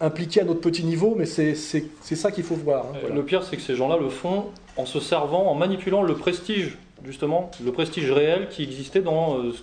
impliqués 0.00 0.40
à 0.40 0.44
notre 0.44 0.60
petit 0.60 0.84
niveau, 0.84 1.14
mais 1.16 1.26
c'est 1.26 1.54
ça 1.54 2.30
qu'il 2.30 2.44
faut 2.44 2.54
voir. 2.54 2.86
Hein, 2.86 3.12
le 3.14 3.22
pire, 3.22 3.42
c'est 3.42 3.56
que 3.56 3.62
ces 3.62 3.74
gens-là 3.74 3.96
le 4.00 4.08
font 4.08 4.46
en 4.76 4.86
se 4.86 5.00
servant, 5.00 5.50
en 5.50 5.54
manipulant 5.54 6.02
le 6.02 6.14
prestige 6.14 6.78
justement, 7.04 7.50
le 7.64 7.72
prestige 7.72 8.10
réel 8.10 8.48
qui 8.48 8.62
existait 8.62 9.00
dans 9.00 9.38
euh, 9.38 9.52
ce 9.52 9.60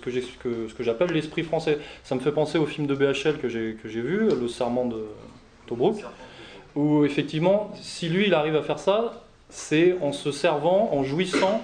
que 0.74 0.82
j'appelle 0.82 1.10
l'esprit 1.10 1.42
français. 1.42 1.78
Ça 2.04 2.14
me 2.14 2.20
fait 2.20 2.32
penser 2.32 2.58
au 2.58 2.66
film 2.66 2.86
de 2.86 2.94
BHL 2.94 3.38
que 3.38 3.48
j'ai 3.48 4.00
vu, 4.00 4.28
Le 4.28 4.48
Serment 4.48 4.86
de 4.86 5.04
Tobruk, 5.66 5.96
où 6.76 7.04
effectivement, 7.04 7.70
si 7.80 8.08
lui 8.08 8.26
il 8.26 8.34
arrive 8.34 8.56
à 8.56 8.62
faire 8.62 8.78
ça, 8.78 9.24
c'est 9.48 9.96
en 10.00 10.12
se 10.12 10.32
servant, 10.32 10.90
en 10.92 11.04
jouissant 11.04 11.62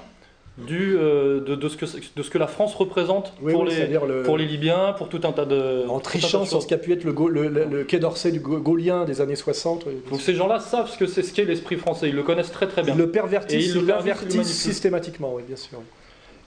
du, 0.59 0.97
euh, 0.97 1.41
de, 1.41 1.69
ce 1.69 1.77
que, 1.77 1.87
de 2.17 2.23
ce 2.23 2.31
que 2.31 2.39
la 2.39 2.47
France 2.47 2.75
représente 2.75 3.33
pour, 3.37 3.65
les, 3.65 3.99
pour 4.25 4.37
les 4.37 4.45
Libyens, 4.45 4.95
pour 4.97 5.09
tout 5.09 5.21
un 5.25 5.33
tas 5.33 5.47
de. 5.47 5.87
En 5.89 6.01
trichant 6.01 6.45
sur 6.45 6.63
ce 6.63 6.67
qu'a 6.67 6.79
pu 6.79 6.93
être 6.93 7.05
le, 7.05 7.49
le, 7.49 7.85
quai 7.85 7.99
d'Orsay 7.99 8.31
du 8.31 8.41
gaulien 8.41 9.05
des 9.05 9.21
années 9.21 9.37
60. 9.37 9.87
Donc 10.11 10.21
ces 10.21 10.35
gens-là 10.35 10.61
savent 10.61 10.91
ce 10.91 10.99
que 10.99 11.07
c'est 11.07 11.23
ce 11.23 11.33
qu'est 11.33 11.45
l'esprit 11.45 11.77
français, 11.77 12.09
ils 12.09 12.17
le 12.17 12.23
connaissent 12.23 12.53
très 12.53 12.67
très 12.67 12.83
bien. 12.83 12.95
Ils 12.95 12.99
le 12.99 13.11
pervertissent, 13.11 13.67
ils 13.67 13.81
le 13.81 13.87
pervertissent 13.87 14.53
systématiquement, 14.53 15.35
oui, 15.35 15.43
bien 15.47 15.57
sûr. 15.57 15.81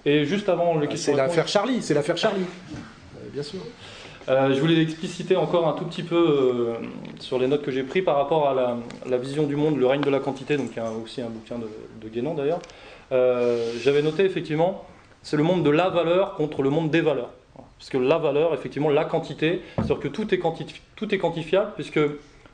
Et 0.05 0.25
juste 0.25 0.49
avant 0.49 0.77
les 0.77 0.87
ah. 0.91 0.95
C'est 0.95 1.13
l'affaire 1.13 1.47
Charlie, 1.47 1.81
c'est 1.81 1.93
l'affaire 1.93 2.17
Charlie, 2.17 2.43
euh, 2.43 3.29
bien 3.31 3.43
sûr. 3.43 3.59
Euh, 4.29 4.53
je 4.53 4.59
voulais 4.61 4.81
expliciter 4.81 5.35
encore 5.35 5.67
un 5.67 5.73
tout 5.73 5.85
petit 5.85 6.03
peu 6.03 6.75
sur 7.19 7.39
les 7.39 7.47
notes 7.47 7.63
que 7.63 7.71
j'ai 7.71 7.83
prises 7.83 8.05
par 8.05 8.15
rapport 8.15 8.47
à 8.47 8.77
la, 9.05 9.17
vision 9.17 9.43
du 9.43 9.55
monde, 9.55 9.77
le 9.77 9.85
règne 9.85 10.01
de 10.01 10.09
la 10.09 10.19
quantité, 10.19 10.55
donc 10.55 10.69
il 10.71 10.77
y 10.77 10.79
a 10.79 10.91
aussi 10.91 11.21
un 11.21 11.29
bouquin 11.29 11.57
de, 11.57 12.09
Guénon 12.09 12.33
d'ailleurs. 12.33 12.59
Euh, 13.11 13.73
j'avais 13.81 14.01
noté 14.01 14.23
effectivement, 14.23 14.85
c'est 15.21 15.37
le 15.37 15.43
monde 15.43 15.63
de 15.63 15.69
la 15.69 15.89
valeur 15.89 16.35
contre 16.35 16.61
le 16.61 16.69
monde 16.69 16.89
des 16.89 17.01
valeurs. 17.01 17.31
Parce 17.77 17.89
que 17.89 17.97
la 17.97 18.17
valeur, 18.17 18.53
effectivement, 18.53 18.89
la 18.89 19.03
quantité, 19.03 19.61
c'est-à-dire 19.75 19.99
que 19.99 20.07
tout 20.07 20.33
est, 20.33 20.37
quantifiable, 21.17 21.71
puisque 21.75 21.99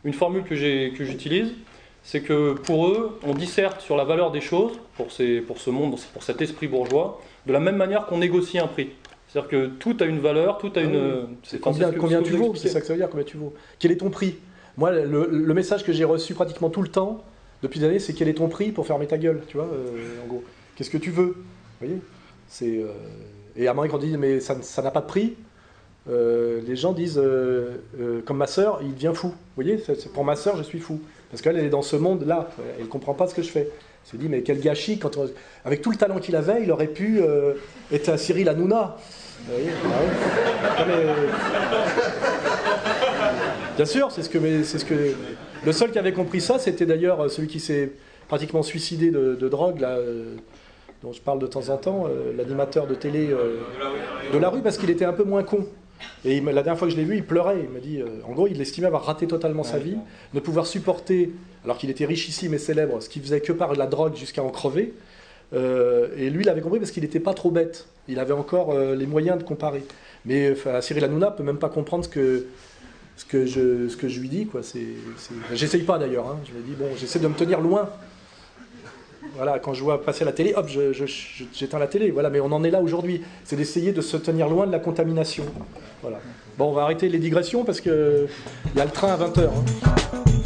une 0.03 0.13
formule 0.13 0.43
que 0.43 0.55
j'utilise, 0.55 1.53
c'est 2.01 2.21
que 2.21 2.53
pour 2.53 2.87
eux, 2.87 3.19
on 3.23 3.33
disserte 3.33 3.81
sur 3.81 3.95
la 3.95 4.05
valeur 4.05 4.31
des 4.31 4.41
choses, 4.41 4.79
pour, 4.95 5.07
pour 5.47 5.57
ce 5.59 5.69
monde, 5.69 5.95
pour 6.13 6.23
cet 6.23 6.41
esprit 6.41 6.67
bourgeois, 6.67 7.21
de 7.45 7.53
la 7.53 7.59
même 7.59 7.75
manière 7.75 8.07
qu'on 8.07 8.17
négocie 8.17 8.57
un 8.57 8.67
prix. 8.67 8.89
C'est-à-dire 9.29 9.49
que 9.49 9.65
tout 9.67 9.95
a 9.99 10.05
une 10.05 10.19
valeur, 10.19 10.57
tout 10.57 10.71
a 10.75 10.81
une. 10.81 11.27
C'est 11.43 11.59
combien, 11.59 11.91
combien 11.91 12.21
tu 12.23 12.33
vaux 12.33 12.55
C'est 12.55 12.69
ça 12.69 12.81
que 12.81 12.87
ça 12.87 12.93
veut 12.93 12.99
dire, 12.99 13.09
combien 13.09 13.25
tu 13.25 13.37
vaux 13.37 13.53
Quel 13.77 13.91
est 13.91 13.97
ton 13.97 14.09
prix? 14.09 14.37
Moi, 14.75 14.91
le, 14.91 15.53
message 15.53 15.83
que 15.83 15.93
j'ai 15.93 16.03
reçu 16.03 16.33
pratiquement 16.33 16.69
tout 16.69 16.81
le 16.81 16.87
temps, 16.87 17.23
depuis 17.61 17.79
des 17.79 17.85
années, 17.85 17.99
c'est 17.99 18.13
quel 18.13 18.27
est 18.27 18.35
ton 18.35 18.47
prix 18.47 18.71
pour 18.71 18.87
fermer 18.87 19.05
ta 19.05 19.17
gueule, 19.17 19.41
tu 19.47 19.57
vois, 19.57 19.67
euh, 19.67 20.23
en 20.23 20.27
gros. 20.27 20.43
Qu'est-ce 20.75 20.89
que 20.89 20.97
tu 20.97 21.11
veux? 21.11 21.35
Vous 21.35 21.85
voyez? 21.85 21.99
C'est. 22.47 22.79
Euh, 22.79 22.87
et 23.55 23.67
à 23.67 23.71
un 23.71 23.73
moment, 23.73 23.87
quand 23.87 23.97
on 23.97 23.99
dit, 23.99 24.17
mais 24.17 24.39
ça 24.39 24.81
n'a 24.81 24.91
pas 24.91 25.01
de 25.01 25.05
prix, 25.05 25.35
euh, 26.09 26.61
les 26.65 26.75
gens 26.75 26.93
disent, 26.93 27.21
comme 28.25 28.37
ma 28.37 28.47
sœur, 28.47 28.79
il 28.81 28.95
devient 28.95 29.11
fou. 29.13 29.27
Vous 29.27 29.63
voyez, 29.63 29.77
pour 30.13 30.23
ma 30.23 30.35
sœur, 30.35 30.57
je 30.57 30.63
suis 30.63 30.79
fou. 30.79 31.01
Parce 31.29 31.43
qu'elle, 31.43 31.57
elle 31.57 31.65
est 31.65 31.69
dans 31.69 31.83
ce 31.83 31.95
monde-là. 31.95 32.49
Elle 32.77 32.85
ne 32.85 32.89
comprend 32.89 33.13
pas 33.13 33.27
ce 33.27 33.35
que 33.35 33.43
je 33.43 33.49
fais. 33.49 33.69
Se 34.03 34.17
dit, 34.17 34.27
mais 34.27 34.41
quel 34.41 34.59
gâchis. 34.59 34.97
Quand 34.97 35.11
Avec 35.65 35.81
tout 35.81 35.91
le 35.91 35.97
talent 35.97 36.19
qu'il 36.19 36.35
avait, 36.35 36.63
il 36.63 36.71
aurait 36.71 36.87
pu 36.87 37.21
être 37.91 38.09
un 38.09 38.17
Cyril 38.17 38.49
Hanouna. 38.49 38.97
Ah 39.49 40.85
Bien 43.75 43.85
sûr, 43.85 44.11
c'est 44.11 44.23
ce 44.23 44.29
que, 44.29 44.63
ce 44.63 44.83
que 44.83 45.13
le 45.65 45.71
seul 45.71 45.91
qui 45.91 45.99
avait 45.99 46.13
compris 46.13 46.41
ça, 46.41 46.57
c'était 46.57 46.85
d'ailleurs 46.85 47.29
celui 47.29 47.47
qui 47.47 47.59
s'est 47.59 47.91
pratiquement 48.29 48.63
suicidé 48.63 49.11
de, 49.11 49.49
drogue, 49.49 49.81
là, 49.81 49.97
euh, 49.97 50.35
dont 51.03 51.11
je 51.11 51.19
parle 51.19 51.39
de 51.39 51.47
temps 51.47 51.67
en 51.69 51.77
temps, 51.77 52.05
euh, 52.07 52.31
l'animateur 52.37 52.87
de 52.87 52.95
télé 52.95 53.27
euh, 53.31 53.57
de 54.31 54.37
la 54.37 54.49
rue, 54.49 54.61
parce 54.61 54.77
qu'il 54.77 54.89
était 54.89 55.03
un 55.03 55.13
peu 55.13 55.23
moins 55.23 55.43
con. 55.43 55.65
Et 56.23 56.39
la 56.39 56.53
dernière 56.53 56.77
fois 56.77 56.87
que 56.87 56.93
je 56.93 56.97
l'ai 56.97 57.03
vu, 57.03 57.17
il 57.17 57.25
pleurait. 57.25 57.57
Il 57.63 57.69
m'a 57.69 57.79
dit, 57.79 58.01
en 58.25 58.31
gros, 58.31 58.47
il 58.47 58.61
estimait 58.61 58.87
avoir 58.87 59.03
raté 59.03 59.27
totalement 59.27 59.63
sa 59.63 59.79
vie, 59.79 59.97
ne 60.33 60.39
pouvoir 60.39 60.65
supporter, 60.65 61.31
alors 61.69 61.77
qu'il 61.77 61.91
était 61.91 62.05
richissime 62.05 62.55
et 62.55 62.57
célèbre, 62.57 62.99
ce 62.99 63.09
qu'il 63.09 63.21
faisait 63.21 63.41
que 63.41 63.53
par 63.53 63.75
la 63.75 63.85
drogue 63.85 64.15
jusqu'à 64.15 64.41
en 64.41 64.49
crever. 64.49 64.93
et 65.53 66.29
lui, 66.31 66.41
il 66.41 66.49
avait 66.49 66.61
compris 66.61 66.79
parce 66.79 66.89
qu'il 66.89 67.03
n'était 67.03 67.19
pas 67.19 67.35
trop 67.35 67.51
bête. 67.51 67.85
Il 68.07 68.17
avait 68.17 68.33
encore 68.33 68.75
les 68.75 69.05
moyens 69.05 69.37
de 69.37 69.43
comparer. 69.43 69.83
Mais 70.25 70.55
Cyril 70.81 71.03
Hanouna 71.03 71.29
peut 71.29 71.43
même 71.43 71.59
pas 71.59 71.69
comprendre 71.69 72.03
ce 72.03 72.09
que, 72.09 73.45
je, 73.45 74.19
lui 74.19 74.29
dis. 74.29 74.47
Quoi. 74.47 74.63
C'est, 74.63 74.81
J'essaye 75.53 75.83
pas 75.83 75.99
d'ailleurs. 75.99 76.27
Hein. 76.27 76.39
Je 76.43 76.57
me 76.57 76.63
dis, 76.63 76.73
bon, 76.73 76.87
j'essaie 76.97 77.19
de 77.19 77.27
me 77.27 77.35
tenir 77.35 77.61
loin. 77.61 77.87
Voilà, 79.35 79.59
quand 79.59 79.75
je 79.75 79.83
vois 79.83 80.03
passer 80.03 80.25
la 80.25 80.31
télé, 80.31 80.55
hop, 80.55 80.67
j'éteins 81.53 81.77
la 81.77 81.87
télé. 81.87 82.09
Voilà, 82.09 82.31
mais 82.31 82.39
on 82.39 82.51
en 82.51 82.63
est 82.63 82.71
là 82.71 82.81
aujourd'hui. 82.81 83.21
C'est 83.43 83.55
d'essayer 83.55 83.91
de 83.91 84.01
se 84.01 84.17
tenir 84.17 84.49
loin 84.49 84.65
de 84.65 84.71
la 84.71 84.79
contamination. 84.79 85.45
Voilà. 86.01 86.19
Bon, 86.57 86.69
on 86.69 86.73
va 86.73 86.83
arrêter 86.83 87.09
les 87.09 87.19
digressions 87.19 87.63
parce 87.63 87.79
qu'il 87.79 88.27
y 88.75 88.79
a 88.79 88.85
le 88.85 88.91
train 88.91 89.13
à 89.13 89.17
20h. 89.17 90.38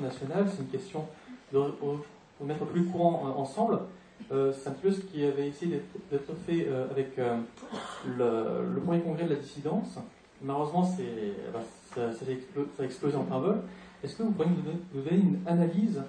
Nationale, 0.00 0.46
c'est 0.50 0.62
une 0.62 0.68
question 0.68 1.04
de, 1.52 1.60
mettre 2.44 2.64
plus 2.66 2.84
courant 2.84 3.24
euh, 3.26 3.40
ensemble. 3.40 3.78
Euh, 4.32 4.52
c'est 4.52 4.70
un 4.70 4.72
peu 4.72 4.90
ce 4.90 5.00
qui 5.00 5.24
avait 5.24 5.48
essayé 5.48 5.82
d'être 6.10 6.32
fait 6.46 6.66
euh, 6.68 6.86
avec 6.90 7.16
le, 8.06 8.80
premier 8.80 9.00
congrès 9.00 9.24
de 9.24 9.30
la 9.30 9.36
dissidence. 9.36 9.98
Malheureusement, 10.42 10.82
bah, 11.52 11.60
ça, 11.94 12.02
a 12.02 12.84
explosé 12.84 13.16
en 13.16 13.24
plein 13.24 13.38
vol. 13.38 13.56
Est-ce 14.04 14.16
que 14.16 14.22
vous 14.22 14.32
pourriez 14.32 14.50
nous 14.50 15.02
donner, 15.02 15.16
une 15.16 15.38
analyse 15.46 16.02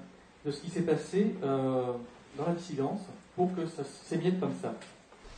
de 0.45 0.51
ce 0.51 0.61
qui 0.61 0.69
s'est 0.69 0.81
passé 0.81 1.35
dans 1.41 2.45
la 2.45 2.53
dissidence 2.53 3.01
pour 3.35 3.55
que 3.55 3.65
ça 3.65 3.83
s'émiette 3.83 4.39
comme 4.39 4.53
ça? 4.61 4.73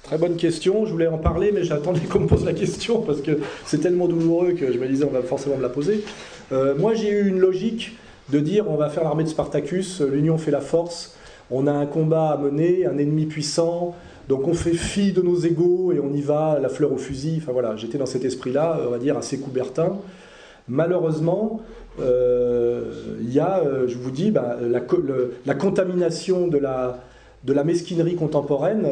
Très 0.03 0.17
bonne 0.17 0.37
question, 0.37 0.85
je 0.85 0.91
voulais 0.91 1.07
en 1.07 1.17
parler, 1.17 1.51
mais 1.51 1.63
j'attendais 1.63 1.99
qu'on 2.09 2.21
me 2.21 2.27
pose 2.27 2.45
la 2.45 2.53
question 2.53 3.01
parce 3.01 3.21
que 3.21 3.39
c'est 3.65 3.79
tellement 3.79 4.07
douloureux 4.07 4.53
que 4.53 4.71
je 4.71 4.79
me 4.79 4.87
disais 4.87 5.03
on 5.03 5.11
va 5.11 5.21
forcément 5.21 5.57
me 5.57 5.61
la 5.61 5.69
poser. 5.69 6.03
Moi 6.51 6.93
j'ai 6.93 7.09
eu 7.09 7.27
une 7.27 7.39
logique 7.39 7.97
de 8.29 8.39
dire 8.39 8.69
on 8.69 8.75
va 8.75 8.89
faire 8.89 9.03
l'armée 9.03 9.23
de 9.23 9.29
Spartacus, 9.29 10.01
l'union 10.01 10.37
fait 10.37 10.51
la 10.51 10.61
force, 10.61 11.15
on 11.51 11.67
a 11.67 11.71
un 11.71 11.85
combat 11.85 12.29
à 12.29 12.37
mener, 12.37 12.85
un 12.85 12.97
ennemi 12.97 13.25
puissant, 13.25 13.95
donc 14.29 14.47
on 14.47 14.53
fait 14.53 14.73
fi 14.73 15.11
de 15.11 15.21
nos 15.23 15.37
égaux 15.37 15.91
et 15.91 15.99
on 15.99 16.13
y 16.13 16.21
va, 16.21 16.59
la 16.61 16.69
fleur 16.69 16.93
au 16.93 16.97
fusil. 16.97 17.39
Enfin 17.41 17.51
voilà, 17.51 17.75
j'étais 17.75 17.97
dans 17.97 18.05
cet 18.05 18.23
esprit-là, 18.23 18.79
on 18.85 18.91
va 18.91 18.99
dire 18.99 19.17
assez 19.17 19.39
coubertin. 19.39 19.97
Malheureusement, 20.67 21.61
euh, 21.99 22.91
il 23.21 23.33
y 23.33 23.39
a, 23.39 23.59
euh, 23.59 23.87
je 23.87 23.97
vous 23.97 24.11
dis, 24.11 24.29
bah, 24.29 24.57
la, 24.61 25.55
contamination 25.55 26.47
de 26.47 26.59
la, 26.59 26.99
de 27.43 27.53
la 27.53 27.63
mesquinerie 27.63 28.15
contemporaine. 28.15 28.87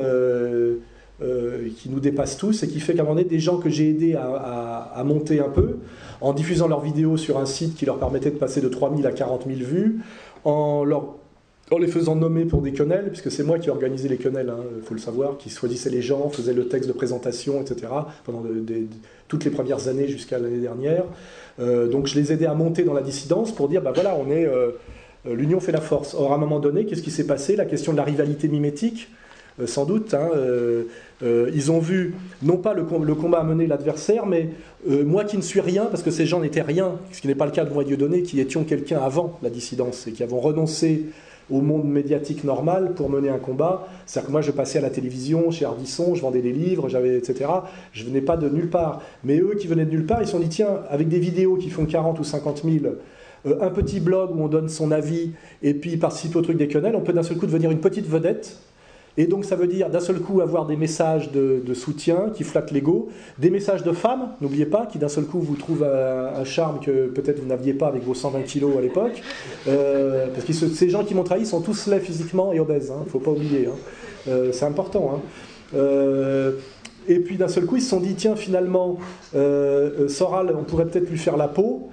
Euh, 1.20 1.70
qui 1.80 1.90
nous 1.90 2.00
dépasse 2.00 2.38
tous 2.38 2.62
et 2.62 2.68
qui 2.68 2.80
fait 2.80 2.94
qu'à 2.94 3.02
un 3.02 3.06
moment 3.06 3.16
donné, 3.16 3.28
des 3.28 3.40
gens 3.40 3.58
que 3.58 3.70
j'ai 3.70 3.90
aidés 3.90 4.14
à, 4.14 5.04
monter 5.04 5.40
un 5.40 5.50
peu, 5.50 5.78
en 6.22 6.34
diffusant 6.34 6.68
leurs 6.68 6.81
vidéos 6.81 7.18
sur 7.18 7.38
un 7.38 7.45
site 7.45 7.76
qui 7.76 7.85
leur 7.85 7.99
permettait 7.99 8.31
de 8.31 8.38
passer 8.38 8.61
de 8.61 8.68
3000 8.68 9.06
à 9.06 9.11
40 9.11 9.45
000 9.48 9.60
vues, 9.60 9.99
en, 10.45 10.84
les 11.80 11.88
faisant 11.88 12.15
nommer 12.15 12.45
pour 12.45 12.61
des 12.61 12.72
quenelles, 12.72 13.07
puisque 13.07 13.31
c'est 13.31 13.44
moi 13.44 13.60
qui 13.60 13.68
ai 13.68 13.72
organisé 13.72 14.07
les 14.07 14.18
quenelles, 14.18 14.48
il 14.48 14.77
hein, 14.77 14.81
faut 14.84 14.94
le 14.94 14.99
savoir, 14.99 15.38
qui 15.38 15.49
choisissait 15.49 15.89
les 15.89 16.02
gens, 16.02 16.30
faisait 16.30 16.53
le 16.53 16.68
texte 16.68 16.88
de 16.88 16.94
présentation, 16.94 17.61
etc., 17.61 17.88
pendant 18.23 18.44
toutes 19.27 19.44
les 19.44 19.52
premières 19.52 19.88
années 19.88 20.07
jusqu'à 20.07 20.39
l'année 20.39 20.60
dernière. 20.60 21.03
Euh, 21.60 21.88
donc 21.88 22.07
je 22.07 22.15
les 22.15 22.31
aidais 22.31 22.45
à 22.45 22.53
monter 22.53 22.84
dans 22.84 22.94
la 22.94 23.02
dissidence 23.02 23.52
pour 23.52 23.68
dire, 23.68 23.81
ben 23.81 23.91
voilà, 23.91 24.15
on 24.15 24.31
est... 24.31 24.45
Euh, 24.45 24.72
l'union 25.26 25.60
fait 25.60 25.72
la 25.73 25.81
force. 25.81 26.14
Or, 26.14 26.31
à 26.31 26.35
un 26.35 26.38
moment 26.38 26.60
donné, 26.60 26.85
qu'est-ce 26.85 27.02
qui 27.02 27.11
s'est 27.11 27.27
passé? 27.27 27.56
La 27.56 27.65
question 27.65 27.91
de 27.91 27.98
la 27.98 28.03
rivalité 28.03 28.48
mimétique, 28.48 29.10
sans 29.66 29.86
doute. 29.86 30.14
Hein, 30.14 30.30
euh, 31.24 31.50
ils 31.54 31.72
ont 31.72 31.80
vu, 31.80 32.14
non 32.44 32.58
pas 32.58 32.74
le, 32.74 32.84
combat 32.84 33.40
à 33.40 33.44
mener 33.44 33.66
l'adversaire, 33.66 34.26
mais 34.26 34.50
euh, 34.90 35.04
moi 35.04 35.24
qui 35.24 35.38
ne 35.38 35.42
suis 35.42 35.62
rien, 35.62 35.86
parce 35.86 36.04
que 36.04 36.12
ces 36.12 36.26
gens 36.26 36.42
n'étaient 36.42 36.62
rien, 36.62 36.94
ce 37.12 37.22
qui 37.22 37.28
n'est 37.28 37.36
pas 37.36 37.46
le 37.46 37.52
cas 37.52 37.66
de 37.66 37.74
moi 37.74 37.84
Dieudonné, 37.84 38.22
qui 38.22 38.40
étions 38.40 38.64
quelqu'un 38.64 39.00
avant 39.00 39.40
la 39.42 39.50
dissidence 39.50 40.06
et 40.08 40.12
qui 40.12 40.22
avons 40.22 40.40
renoncé 40.40 41.06
au 41.50 41.62
monde 41.62 41.86
médiatique 41.86 42.44
normal 42.44 42.94
pour 42.94 43.10
mener 43.10 43.30
un 43.30 43.38
combat. 43.38 43.88
C'est-à-dire 44.06 44.28
que 44.28 44.32
moi, 44.32 44.42
je 44.42 44.52
passais 44.52 44.78
à 44.78 44.82
la 44.82 44.90
télévision, 44.90 45.50
chez 45.50 45.66
Ardisson, 45.66 46.14
je 46.14 46.22
vendais 46.22 46.42
des 46.42 46.52
livres, 46.52 46.90
j'avais, 46.90 47.18
etc. 47.18 47.50
Je 47.94 48.04
venais 48.04 48.22
pas 48.22 48.38
de 48.38 48.50
nulle 48.50 48.70
part. 48.70 49.02
Mais 49.24 49.40
eux 49.40 49.56
qui 49.58 49.66
venaient 49.66 49.86
de 49.86 49.92
nulle 49.92 50.06
part, 50.06 50.22
ils 50.22 50.26
se 50.26 50.34
sont 50.34 50.40
dit, 50.40 50.50
tiens, 50.50 50.82
avec 50.90 51.08
des 51.08 51.20
vidéos 51.20 51.56
qui 51.56 51.70
font 51.70 51.86
40 51.86 52.20
ou 52.20 52.24
50 52.26 52.64
000, 52.64 52.86
euh, 53.46 53.62
un 53.62 53.70
petit 53.70 54.02
blog 54.02 54.36
où 54.36 54.44
on 54.44 54.50
donne 54.50 54.68
son 54.68 54.92
avis, 54.92 55.32
et 55.64 55.74
puis 55.74 55.96
participer 55.96 56.38
au 56.38 56.42
truc 56.42 56.58
des 56.58 56.68
quenelles, 56.68 56.98
on 56.98 57.02
peut 57.02 57.14
d'un 57.14 57.24
seul 57.24 57.38
coup 57.38 57.46
devenir 57.48 57.72
une 57.72 57.80
petite 57.80 58.08
vedette 58.08 58.58
et 59.18 59.26
donc 59.26 59.45
ça 59.45 59.56
veut 59.56 59.65
dire 59.68 59.89
d'un 59.89 59.99
seul 59.99 60.19
coup 60.19 60.41
avoir 60.41 60.68
des 60.68 60.76
messages 60.76 61.31
de, 61.31 61.73
soutien 61.73 62.30
qui 62.34 62.44
flattent 62.44 62.72
l'ego, 62.72 63.10
des 63.39 63.49
messages 63.49 63.84
de 63.84 63.91
femmes, 63.91 64.30
n'oubliez 64.41 64.65
pas, 64.68 64.85
qui 64.85 64.99
d'un 64.99 65.10
seul 65.10 65.26
coup 65.26 65.39
vous 65.39 65.56
trouvent 65.56 65.84
un, 65.84 66.44
charme 66.44 66.80
que 66.80 67.07
peut-être 67.07 67.39
vous 67.39 67.48
n'aviez 67.48 67.73
pas 67.73 67.88
avec 67.88 68.03
vos 68.03 68.14
120 68.14 68.44
kilos 68.44 68.77
à 68.77 68.81
l'époque. 68.81 69.22
Euh, 69.68 70.27
parce 70.34 70.45
que 70.45 70.53
ces 70.53 70.89
gens 70.89 71.03
qui 71.03 71.15
m'ont 71.15 71.23
trahi 71.23 71.45
sont 71.45 71.61
tous 71.61 71.88
laids 71.88 71.99
physiquement 71.99 72.53
et 72.53 72.60
obèses, 72.60 72.88
il 72.89 72.94
hein, 72.94 73.03
ne 73.06 73.10
faut 73.10 73.19
pas 73.19 73.31
oublier. 73.31 73.68
Hein. 73.68 73.76
Euh, 74.27 74.52
c'est 74.52 74.65
important. 74.65 75.15
Hein. 75.15 75.22
Euh, 75.76 76.53
et 77.07 77.19
puis 77.19 77.38
d'un 77.38 77.48
seul 77.48 77.65
coup, 77.65 77.77
ils 77.77 77.81
se 77.81 77.89
sont 77.89 77.99
dit, 77.99 78.14
tiens, 78.15 78.35
finalement, 78.35 78.98
Soral, 79.34 80.56
on 80.57 80.64
pourrait 80.64 80.85
peut-être 80.85 81.10
lui 81.10 81.18
faire 81.18 81.38
la 81.38 81.48
peau. 81.48 81.89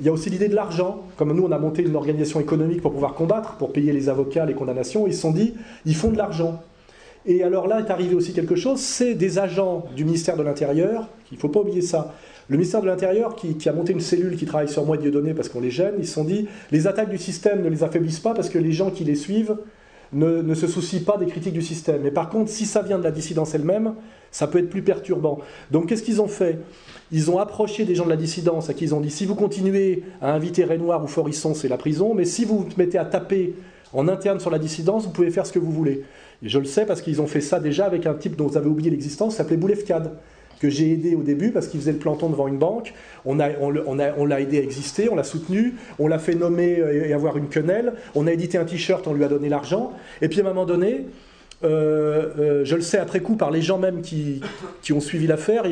Il 0.00 0.06
y 0.06 0.08
a 0.08 0.12
aussi 0.12 0.30
l'idée 0.30 0.48
de 0.48 0.54
l'argent. 0.54 1.02
Comme 1.16 1.32
nous, 1.32 1.44
on 1.44 1.50
a 1.50 1.58
monté 1.58 1.82
une 1.82 1.96
organisation 1.96 2.38
économique 2.38 2.82
pour 2.82 2.92
pouvoir 2.92 3.14
combattre, 3.14 3.54
pour 3.54 3.72
payer 3.72 3.92
les 3.92 4.08
avocats, 4.08 4.46
les 4.46 4.54
condamnations. 4.54 5.06
Ils 5.06 5.14
se 5.14 5.20
sont 5.20 5.32
dit, 5.32 5.54
ils 5.86 5.96
font 5.96 6.10
de 6.10 6.18
l'argent. 6.18 6.62
Et 7.28 7.44
alors 7.44 7.68
là 7.68 7.80
est 7.80 7.90
arrivé 7.90 8.14
aussi 8.14 8.32
quelque 8.32 8.56
chose, 8.56 8.80
c'est 8.80 9.14
des 9.14 9.38
agents 9.38 9.84
du 9.94 10.06
ministère 10.06 10.38
de 10.38 10.42
l'Intérieur, 10.42 11.10
il 11.30 11.34
ne 11.34 11.40
faut 11.40 11.50
pas 11.50 11.60
oublier 11.60 11.82
ça. 11.82 12.14
Le 12.48 12.56
ministère 12.56 12.80
de 12.80 12.86
l'Intérieur, 12.86 13.36
qui, 13.36 13.68
a 13.68 13.72
monté 13.74 13.92
une 13.92 14.00
cellule 14.00 14.34
qui 14.34 14.46
travaille 14.46 14.70
sur 14.70 14.86
moi 14.86 14.96
et 14.96 15.10
données 15.10 15.34
parce 15.34 15.50
qu'on 15.50 15.60
les 15.60 15.70
gêne, 15.70 15.92
ils 15.98 16.06
se 16.06 16.14
sont 16.14 16.24
dit, 16.24 16.48
les 16.72 16.86
attaques 16.86 17.10
du 17.10 17.18
système 17.18 17.62
ne 17.62 17.68
les 17.68 17.84
affaiblissent 17.84 18.20
pas 18.20 18.32
parce 18.32 18.48
que 18.48 18.58
les 18.58 18.72
gens 18.72 18.90
qui 18.90 19.04
les 19.04 19.14
suivent 19.14 19.58
ne, 20.14 20.40
ne 20.40 20.54
se 20.54 20.66
soucient 20.66 21.02
pas 21.04 21.18
des 21.18 21.26
critiques 21.26 21.52
du 21.52 21.60
système. 21.60 22.00
Mais 22.02 22.10
par 22.10 22.30
contre, 22.30 22.50
si 22.50 22.64
ça 22.64 22.80
vient 22.80 22.98
de 22.98 23.04
la 23.04 23.10
dissidence 23.10 23.54
elle-même, 23.54 23.92
ça 24.30 24.46
peut 24.46 24.58
être 24.58 24.70
plus 24.70 24.80
perturbant. 24.80 25.40
Donc 25.70 25.90
qu'est-ce 25.90 26.02
qu'ils 26.02 26.22
ont 26.22 26.28
fait? 26.28 26.58
Ils 27.12 27.30
ont 27.30 27.38
approché 27.38 27.84
des 27.84 27.94
gens 27.94 28.06
de 28.06 28.10
la 28.10 28.16
dissidence 28.16 28.70
à 28.70 28.74
qui 28.74 28.84
ils 28.84 28.94
ont 28.94 29.00
dit, 29.02 29.10
si 29.10 29.26
vous 29.26 29.34
continuez 29.34 30.04
à 30.22 30.32
inviter 30.32 30.64
Renoir 30.64 31.04
ou 31.04 31.08
Forisson, 31.08 31.52
c'est 31.52 31.68
la 31.68 31.76
prison, 31.76 32.14
mais 32.14 32.24
si 32.24 32.46
vous 32.46 32.60
vous 32.60 32.68
mettez 32.78 32.96
à 32.96 33.04
taper 33.04 33.52
en 33.92 34.08
interne 34.08 34.40
sur 34.40 34.50
la 34.50 34.58
dissidence, 34.58 35.04
vous 35.04 35.10
pouvez 35.10 35.30
faire 35.30 35.44
ce 35.44 35.52
que 35.52 35.58
vous 35.58 35.72
voulez. 35.72 36.04
Je 36.42 36.58
le 36.58 36.64
sais 36.64 36.86
parce 36.86 37.02
qu'ils 37.02 37.20
ont 37.20 37.26
fait 37.26 37.40
ça 37.40 37.58
déjà 37.58 37.86
avec 37.86 38.06
un 38.06 38.14
type 38.14 38.36
dont 38.36 38.46
vous 38.46 38.56
avez 38.56 38.68
oublié 38.68 38.90
l'existence, 38.90 39.36
s'appelait 39.36 39.56
Boulefkad, 39.56 40.12
que 40.60 40.70
j'ai 40.70 40.92
aidé 40.92 41.14
au 41.14 41.22
début 41.22 41.50
parce 41.50 41.68
qu'il 41.68 41.80
faisait 41.80 41.92
le 41.92 41.98
planton 41.98 42.28
devant 42.28 42.48
une 42.48 42.58
banque. 42.58 42.94
On, 43.24 43.34
l'a 43.36 44.40
aidé 44.40 44.58
à 44.58 44.62
exister, 44.62 45.08
on 45.10 45.16
l'a 45.16 45.24
soutenu, 45.24 45.74
on 45.98 46.08
l'a 46.08 46.18
fait 46.18 46.34
nommer 46.34 46.82
et 47.04 47.12
avoir 47.12 47.36
une 47.36 47.48
quenelle. 47.48 47.94
On 48.14 48.26
a 48.26 48.32
édité 48.32 48.58
un 48.58 48.64
t-shirt, 48.64 49.06
on 49.06 49.14
lui 49.14 49.24
a 49.24 49.28
donné 49.28 49.48
l'argent. 49.48 49.92
Et 50.22 50.28
puis 50.28 50.40
à 50.40 50.44
un 50.44 50.48
moment 50.48 50.66
donné, 50.66 51.06
euh, 51.64 52.34
euh, 52.38 52.64
je 52.64 52.76
le 52.76 52.82
sais 52.82 52.98
après 52.98 53.18
coup 53.18 53.34
par 53.34 53.50
les 53.50 53.62
gens 53.62 53.78
même 53.78 54.00
qui, 54.00 54.40
qui 54.82 54.92
ont 54.92 55.00
suivi 55.00 55.26
l'affaire. 55.26 55.64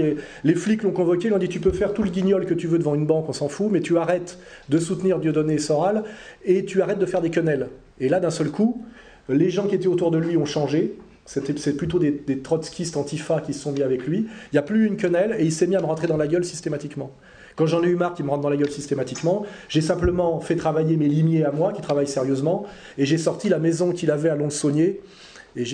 Les 0.45 0.55
flics 0.55 0.83
l'ont 0.83 0.93
convoqué, 0.93 1.29
ils 1.29 1.35
ont 1.35 1.39
dit 1.39 1.49
tu 1.49 1.61
peux 1.61 1.73
faire 1.73 1.93
tout 1.93 2.03
le 2.03 2.11
guignol 2.11 2.47
que 2.47 2.55
tu 2.55 2.67
veux 2.67 2.79
devant 2.79 2.95
une 2.95 3.07
banque, 3.07 3.29
on 3.29 3.33
s'en 3.33 3.49
fout, 3.49 3.69
mais 3.71 3.81
tu 3.81 3.97
arrêtes 3.99 4.39
de 4.69 4.79
soutenir 4.79 5.19
Dieudonné 5.19 5.55
et 5.55 5.59
Soral 5.59 6.05
et 6.45 6.65
tu 6.65 6.83
arrêtes 6.83 6.99
de 6.99 7.07
faire 7.07 7.23
des 7.23 7.31
quenelles. 7.31 7.69
Et 8.01 8.09
là, 8.09 8.21
d'un 8.21 8.31
seul 8.31 8.51
coup, 8.51 8.85
les 9.29 9.51
gens 9.51 9.67
qui 9.67 9.75
étaient 9.75 9.87
autour 9.87 10.11
de 10.11 10.19
lui 10.19 10.37
ont 10.37 10.45
changé. 10.45 10.97
C'est 11.25 11.77
plutôt 11.77 11.99
des, 11.99 12.39
trotskistes 12.39 12.97
antifa 12.97 13.41
qui 13.41 13.53
se 13.53 13.61
sont 13.61 13.73
mis 13.73 13.83
avec 13.83 14.07
lui. 14.07 14.19
Il 14.19 14.55
n'y 14.55 14.59
a 14.59 14.63
plus 14.63 14.87
une 14.87 14.97
quenelle 14.97 15.35
et 15.39 15.45
il 15.45 15.53
s'est 15.53 15.67
mis 15.67 15.75
à 15.75 15.81
me 15.81 15.87
rentrer 15.87 16.07
dans 16.07 16.17
la 16.17 16.29
gueule 16.29 16.45
systématiquement. 16.45 17.11
Quand 17.57 17.67
j'en 17.67 17.83
ai 17.83 17.89
eu 17.89 17.97
marre 17.97 18.15
qu'il 18.15 18.25
me 18.25 18.31
rentre 18.31 18.43
dans 18.43 18.51
la 18.51 18.57
gueule 18.57 18.71
systématiquement, 18.71 19.45
j'ai 19.69 19.81
simplement 19.81 20.39
fait 20.41 20.57
travailler 20.57 20.97
mes 20.97 21.09
limiers 21.09 21.45
à 21.45 21.51
moi, 21.51 21.73
qui 21.73 21.81
travaillent 21.81 22.07
sérieusement, 22.07 22.67
et 22.99 23.07
j'ai 23.07 23.17
sorti 23.17 23.49
la 23.49 23.59
maison 23.59 23.93
qu'il 23.93 24.11
avait 24.11 24.29
à 24.29 24.37
Lons-Saunier, 24.37 25.01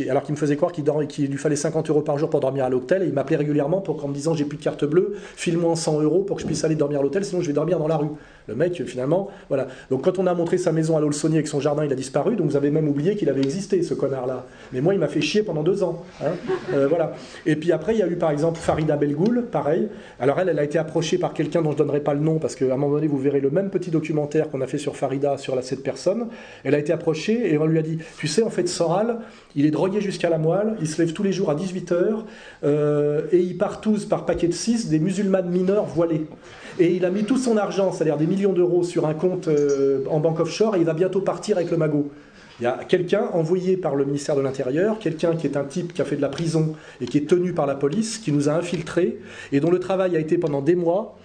alors 0.09 0.22
qu'il 0.22 0.34
me 0.34 0.38
faisait 0.38 0.56
croire 0.56 0.72
qu'il 0.72 1.30
lui 1.30 1.38
fallait 1.38 1.56
50 1.56 1.90
euros 1.90 2.02
par 2.02 2.18
jour 2.18 2.30
pour 2.30 2.40
dormir 2.40 2.64
à 2.64 2.68
l'hôtel, 2.68 3.02
et 3.02 3.06
il 3.06 3.12
m'appelait 3.12 3.36
régulièrement 3.36 3.80
pour 3.80 4.04
en 4.04 4.09
me 4.09 4.14
disant 4.14 4.34
j'ai 4.34 4.44
plus 4.44 4.59
de 4.59 4.62
carte 4.62 4.84
bleue, 4.84 5.14
file-moi 5.36 5.74
100 5.76 6.02
euros 6.02 6.22
pour 6.22 6.36
que 6.36 6.42
je 6.42 6.46
puisse 6.46 6.64
aller 6.64 6.74
dormir 6.74 7.00
à 7.00 7.02
l'hôtel, 7.02 7.24
sinon 7.24 7.40
je 7.42 7.46
vais 7.48 7.52
dormir 7.52 7.78
dans 7.78 7.88
la 7.88 7.96
rue. 7.96 8.09
Le 8.48 8.56
mec, 8.56 8.82
finalement, 8.84 9.30
voilà. 9.48 9.68
Donc 9.90 10.02
quand 10.02 10.18
on 10.18 10.26
a 10.26 10.34
montré 10.34 10.59
sa 10.59 10.72
maison 10.72 10.96
à 10.96 11.00
l'Olsonier 11.00 11.36
avec 11.36 11.48
son 11.48 11.60
jardin, 11.60 11.84
il 11.84 11.92
a 11.92 11.96
disparu, 11.96 12.34
donc 12.34 12.48
vous 12.48 12.56
avez 12.56 12.70
même 12.70 12.88
oublié 12.88 13.14
qu'il 13.14 13.28
avait 13.28 13.42
existé, 13.42 13.82
ce 13.82 13.94
connard-là. 13.94 14.46
Mais 14.72 14.80
moi, 14.80 14.94
il 14.94 15.00
m'a 15.00 15.06
fait 15.06 15.20
chier 15.20 15.42
pendant 15.42 15.62
deux 15.62 15.82
ans. 15.82 16.02
Hein. 16.20 16.32
Euh, 16.74 16.88
voilà. 16.88 17.12
Et 17.46 17.54
puis 17.54 17.70
après, 17.72 17.94
il 17.94 17.98
y 17.98 18.02
a 18.02 18.09
eu 18.09 18.16
par 18.16 18.30
exemple 18.30 18.59
Farida 18.59 18.96
Belgoul, 18.96 19.46
pareil. 19.50 19.88
Alors 20.18 20.40
elle, 20.40 20.48
elle 20.48 20.59
a 20.59 20.64
été 20.64 20.78
approchée 20.78 21.18
par 21.18 21.34
quelqu'un 21.34 21.62
dont 21.62 21.70
je 21.70 21.74
ne 21.74 21.78
donnerai 21.78 22.00
pas 22.00 22.14
le 22.14 22.20
nom, 22.20 22.38
parce 22.38 22.56
qu'à 22.56 22.64
un 22.64 22.76
moment 22.76 22.90
donné, 22.90 23.06
vous 23.06 23.18
verrez 23.18 23.40
le 23.40 23.50
même 23.50 23.70
petit 23.70 23.90
documentaire 23.90 24.50
qu'on 24.50 24.60
a 24.60 24.66
fait 24.66 24.78
sur 24.78 24.96
Farida, 24.96 25.38
sur 25.38 25.54
la, 25.54 25.62
cette 25.62 25.82
personne. 25.82 26.28
Elle 26.64 26.74
a 26.74 26.78
été 26.78 26.92
approchée 26.92 27.52
et 27.52 27.59
on 27.59 27.66
lui 27.66 27.78
a 27.78 27.82
dit, 27.82 27.98
tu 28.18 28.26
sais, 28.26 28.42
en 28.42 28.50
fait, 28.50 28.68
Soral, 28.68 29.18
il 29.54 29.66
est 29.66 29.70
drogué 29.73 30.01
jusqu'à 30.01 30.31
la 30.31 30.39
moelle, 30.39 30.77
il 30.81 30.86
se 30.86 31.03
lève 31.03 31.12
tous 31.12 31.24
les 31.24 31.32
jours 31.32 31.51
à 31.51 31.57
18h, 31.57 32.23
euh, 32.62 33.23
et 33.32 33.39
il 33.39 33.59
part 33.59 33.81
tous 33.81 34.05
par 34.05 34.24
paquet 34.24 34.47
de 34.47 34.53
6 34.53 34.89
des 34.89 35.01
musulmanes 35.01 35.51
mineurs 35.51 35.86
voilés. 35.86 36.27
Et 36.78 36.94
il 36.94 37.05
a 37.05 37.11
mis 37.11 37.24
tout 37.24 37.36
son 37.36 37.57
argent, 37.57 37.90
c'est-à-dire 37.90 38.16
des 38.16 38.27
millions 38.27 38.53
d'euros, 38.53 38.85
sur 38.85 39.07
un 39.07 39.15
compte 39.15 39.49
euh, 39.49 40.05
en 40.09 40.20
banque 40.20 40.39
offshore 40.39 40.77
et 40.77 40.78
il 40.78 40.85
va 40.85 40.94
bientôt 40.94 41.20
partir 41.20 41.57
avec 41.57 41.70
le 41.70 41.77
magot. 41.77 42.11
Il 42.61 42.65
y 42.65 42.66
a 42.66 42.85
quelqu'un 42.86 43.24
envoyé 43.32 43.77
par 43.77 43.97
le 43.97 44.05
ministère 44.05 44.36
de 44.36 44.40
l'Intérieur, 44.40 44.99
quelqu'un 44.99 45.35
qui 45.35 45.47
est 45.47 45.57
un 45.57 45.65
type 45.65 45.93
qui 45.93 46.03
a 46.03 46.05
fait 46.05 46.16
de 46.16 46.23
la 46.23 46.28
prison 46.28 46.74
et 47.01 47.07
qui 47.07 47.19
est 47.19 47.28
tenu 47.28 47.53
par 47.55 47.66
la 47.66 47.74
police, 47.74 48.19
qui 48.19 48.31
nous 48.31 48.49
a 48.49 48.53
infiltrés 48.53 49.19
et 49.51 49.59
dont 49.59 49.70
le 49.70 49.81
travail 49.81 50.16
a 50.16 50.20
été 50.20 50.39
pendant 50.39 50.62
des 50.62 50.77
mois 50.77 51.19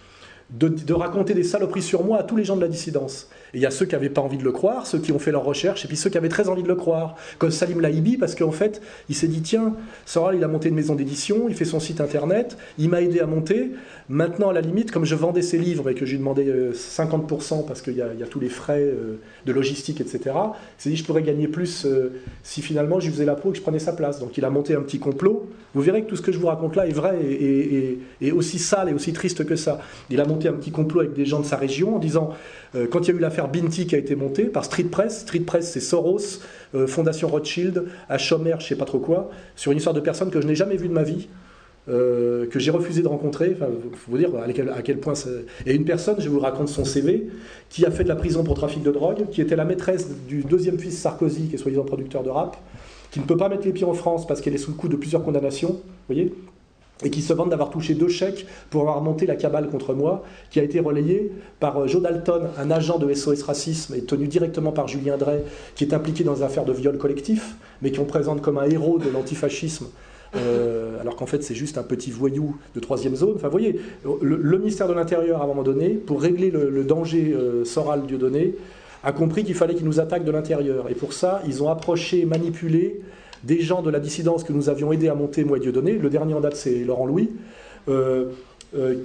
de, 0.49 0.94
raconter 0.94 1.34
des 1.34 1.44
saloperies 1.44 1.82
sur 1.82 2.06
moi 2.06 2.19
à 2.19 2.24
tous 2.24 2.38
les 2.38 2.45
gens 2.45 2.56
de 2.56 2.61
la 2.61 2.69
dissidence. 2.69 3.28
Et 3.53 3.57
il 3.57 3.61
y 3.61 3.65
a 3.65 3.72
ceux 3.72 3.86
qui 3.86 3.95
n'avaient 3.95 4.10
pas 4.10 4.22
envie 4.22 4.38
de 4.38 4.44
le 4.44 4.52
croire, 4.52 4.88
ceux 4.88 4.99
qui 4.99 5.11
ont 5.11 5.19
fait 5.19 5.32
leurs 5.32 5.44
recherches, 5.44 5.84
et 5.84 5.88
puis 5.88 5.98
ceux 5.98 6.10
qui 6.10 6.18
avaient 6.18 6.30
très 6.30 6.48
envie 6.48 6.64
de 6.64 6.68
le 6.68 6.76
croire, 6.76 7.15
comme 7.38 7.52
Salim 7.52 7.82
Laïbi, 7.82 8.18
parce 8.18 8.34
qu'en 8.34 8.52
fait, 8.52 8.82
il 9.10 9.15
s'est 9.15 9.28
dit 9.28 9.41
tiens, 9.41 9.74
Soral, 10.06 10.36
il 10.36 10.44
a 10.44 10.48
monté 10.48 10.69
une 10.69 10.76
maison 10.76 10.95
d'édition, 10.95 11.49
il 11.49 11.56
fait 11.56 11.65
son 11.65 11.80
site 11.80 11.99
internet, 11.99 12.57
il 12.78 12.90
m'a 12.90 13.02
aidé 13.02 13.19
à 13.19 13.26
monter. 13.26 13.72
Maintenant, 14.09 14.49
à 14.49 14.53
la 14.53 14.61
limite, 14.61 14.91
comme 14.91 15.03
je 15.03 15.15
vendais 15.15 15.41
ses 15.41 15.57
livres 15.57 15.89
et 15.89 15.93
que 15.93 16.05
j'ai 16.05 16.17
demandé 16.17 16.71
50% 16.73 17.65
parce 17.65 17.81
qu'il 17.81 17.95
y, 17.95 18.01
a 18.01 18.27
tous 18.29 18.39
les 18.39 18.47
frais 18.47 18.79
euh, 18.79 19.19
de 19.45 19.51
logistique, 19.51 19.99
etc., 19.99 20.19
il 20.25 20.81
s'est 20.81 20.89
dit 20.89 20.95
je 20.95 21.03
pourrais 21.03 21.23
gagner 21.23 21.47
plus 21.49 21.85
euh, 21.85 22.13
si 22.41 22.61
finalement 22.61 22.99
je 23.01 23.09
faisais 23.09 23.25
la 23.25 23.35
pro 23.35 23.49
et 23.49 23.51
que 23.51 23.57
je 23.57 23.63
prenais 23.63 23.79
sa 23.79 23.91
place. 23.91 24.19
Donc 24.19 24.38
il 24.38 24.45
a 24.45 24.49
monté 24.49 24.75
un 24.75 24.81
petit 24.81 24.99
complot. 24.99 25.49
Vous 25.73 25.81
verrez 25.81 26.03
que 26.03 26.07
tout 26.09 26.15
ce 26.15 26.21
que 26.21 26.31
je 26.31 26.39
vous 26.39 26.47
raconte 26.47 26.75
là 26.75 26.88
est 26.88 26.93
vrai 26.93 27.19
et, 27.21 28.31
aussi 28.31 28.59
sale 28.59 28.89
et 28.89 28.93
aussi 28.93 29.13
triste 29.13 29.45
que 29.45 29.55
ça. 29.55 29.79
Il 30.09 30.21
a 30.21 30.25
monté 30.25 30.47
un 30.47 30.53
petit 30.53 30.71
complot 30.71 31.01
avec 31.01 31.13
des 31.13 31.25
gens 31.25 31.39
de 31.39 31.45
sa 31.45 31.57
région 31.57 31.95
en 31.95 31.99
disant 31.99 32.34
euh, 32.75 32.88
quand 32.89 33.01
il 33.01 33.11
y 33.11 33.13
a 33.13 33.15
eu 33.15 33.19
l'affaire 33.19 33.49
Binti 33.49 33.88
qui 33.88 33.95
a 33.95 33.97
été 33.97 34.15
montée 34.15 34.45
par 34.45 34.65
Street 34.65 34.84
Press, 34.85 35.21
Street 35.21 35.41
Press 35.41 35.71
c'est 35.71 35.79
Soros, 35.79 36.39
euh, 36.75 36.88
Fondation 36.88 37.27
Rothschild, 37.27 37.85
à 38.09 38.17
Chomer, 38.17 38.55
je 38.59 38.67
sais 38.67 38.75
pas 38.75 38.85
trop 38.85 38.99
quoi, 38.99 39.29
sur 39.55 39.71
une 39.71 39.77
histoire 39.77 39.95
de 39.95 39.99
personnes 39.99 40.31
que 40.31 40.41
je 40.41 40.47
n'ai 40.47 40.55
jamais 40.55 40.77
vues 40.77 40.88
de 40.88 40.93
ma 40.93 41.03
vie. 41.03 41.27
Euh, 41.89 42.47
que 42.47 42.59
j'ai 42.59 42.72
refusé 42.72 43.01
de 43.01 43.07
rencontrer, 43.07 43.55
faut 43.55 44.11
vous 44.11 44.18
dire 44.18 44.30
à 44.35 44.81
quel, 44.81 44.99
point 44.99 45.14
Et 45.65 45.73
une 45.73 45.85
personne, 45.85 46.18
je 46.19 46.27
vous 46.27 46.39
raconte 46.39 46.68
son 46.68 46.84
CV, 46.84 47.27
qui 47.69 47.85
a 47.85 47.91
fait 47.91 48.03
de 48.03 48.09
la 48.09 48.18
prison 48.18 48.43
pour 48.43 48.55
trafic 48.55 48.84
de 48.84 48.91
drogue, 48.91 49.30
qui 49.31 49.41
était 49.41 49.55
la 49.55 49.64
maîtresse 49.64 50.09
du 50.27 50.43
deuxième 50.43 50.77
fils 50.77 50.97
Sarkozy, 50.97 51.47
qui 51.47 51.55
est 51.55 51.57
soi-disant 51.57 51.85
producteur 51.85 52.23
de 52.23 52.30
rap, 52.30 52.57
qui 53.11 53.22
ne 53.22 53.26
peut 53.26 53.38
pas 53.38 53.47
mettre 53.47 53.65
les 53.65 53.72
pieds 53.72 53.85
en 53.85 53.93
France 53.93 54.27
parce 54.27 54.41
qu'elle 54.41 54.53
est 54.53 54.57
sous 54.57 54.72
le 54.72 54.77
coup 54.77 54.89
de 54.89 54.97
plusieurs 54.97 55.23
condamnations, 55.23 55.80
voyez 56.07 56.34
et 57.03 57.09
qui 57.09 57.22
se 57.22 57.34
vantent 57.34 57.49
d'avoir 57.49 57.69
touché 57.69 57.93
deux 57.93 58.07
chèques 58.07 58.47
pour 58.69 58.81
avoir 58.81 59.01
monté 59.01 59.26
la 59.26 59.35
cabale 59.35 59.69
contre 59.69 59.93
moi, 59.93 60.23
qui 60.49 60.59
a 60.59 60.64
été 60.64 60.80
relayé 60.80 61.31
par 61.59 61.77
euh, 61.77 61.88
Joe 61.88 62.01
Dalton, 62.01 62.47
un 62.57 62.72
agent 62.72 62.97
de 62.97 63.14
SOS 63.14 63.43
Racisme, 63.43 63.95
et 63.95 64.01
tenu 64.01 64.27
directement 64.27 64.72
par 64.72 64.88
Julien 64.88 65.18
Drey, 65.18 65.43
qui 65.76 65.84
est 65.84 65.93
impliqué 65.93 66.23
dans 66.23 66.34
des 66.34 66.43
affaires 66.43 66.65
de 66.65 66.73
viol 66.73 66.97
collectif, 66.97 67.55
mais 67.81 67.91
qui 67.91 67.99
on 67.99 68.05
présente 68.05 68.41
comme 68.41 68.57
un 68.57 68.65
héros 68.65 68.97
de 68.97 69.09
l'antifascisme. 69.09 69.88
Euh, 70.35 70.99
alors 70.99 71.15
qu'en 71.15 71.25
fait 71.25 71.43
c'est 71.43 71.55
juste 71.55 71.77
un 71.77 71.83
petit 71.83 72.11
voyou 72.11 72.57
de 72.75 72.79
troisième 72.79 73.15
zone. 73.15 73.33
Enfin, 73.35 73.47
vous 73.47 73.51
voyez, 73.51 73.79
le, 74.21 74.57
ministère 74.57 74.87
de 74.87 74.93
l'Intérieur, 74.93 75.41
à 75.41 75.45
un 75.45 75.47
moment 75.47 75.63
donné, 75.63 75.89
pour 75.89 76.21
régler 76.21 76.51
le, 76.51 76.83
danger 76.83 77.33
euh, 77.33 77.63
Soral 77.65 78.05
Dieudonné, 78.05 78.55
a 79.03 79.11
compris 79.11 79.43
qu'il 79.43 79.55
fallait 79.55 79.75
qu'il 79.75 79.85
nous 79.85 79.99
attaque 79.99 80.25
de 80.25 80.31
l'intérieur. 80.31 80.89
Et 80.89 80.95
pour 80.95 81.13
ça, 81.13 81.41
ils 81.47 81.63
ont 81.63 81.69
approché, 81.69 82.25
manipulé 82.25 83.01
des 83.43 83.61
gens 83.61 83.81
de 83.81 83.89
la 83.89 83.99
dissidence 83.99 84.43
que 84.43 84.51
nous 84.51 84.69
avions 84.69 84.91
aidé 84.91 85.07
à 85.07 85.15
monter, 85.15 85.43
moi 85.43 85.57
et 85.57 85.59
Dieudonné, 85.59 85.93
le 85.93 86.09
dernier 86.09 86.33
en 86.33 86.41
date 86.41 86.55
c'est 86.55 86.83
Laurent 86.83 87.05
Louis, 87.05 87.29
euh, 87.87 88.25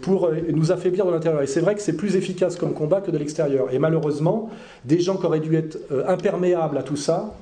pour 0.00 0.30
nous 0.52 0.72
affaiblir 0.72 1.06
de 1.06 1.12
l'intérieur. 1.12 1.40
Et 1.42 1.46
c'est 1.46 1.60
vrai 1.60 1.76
que 1.76 1.80
c'est 1.80 1.92
plus 1.92 2.16
efficace 2.16 2.56
comme 2.56 2.72
combat 2.72 3.00
que 3.00 3.12
de 3.12 3.18
l'extérieur. 3.18 3.72
Et 3.72 3.78
malheureusement, 3.78 4.50
des 4.84 4.98
gens 4.98 5.16
qui 5.16 5.26
auraient 5.26 5.40
dû 5.40 5.54
être 5.54 5.78
imperméables 6.08 6.76
à 6.76 6.82
tout 6.82 6.96
ça, 6.96 7.36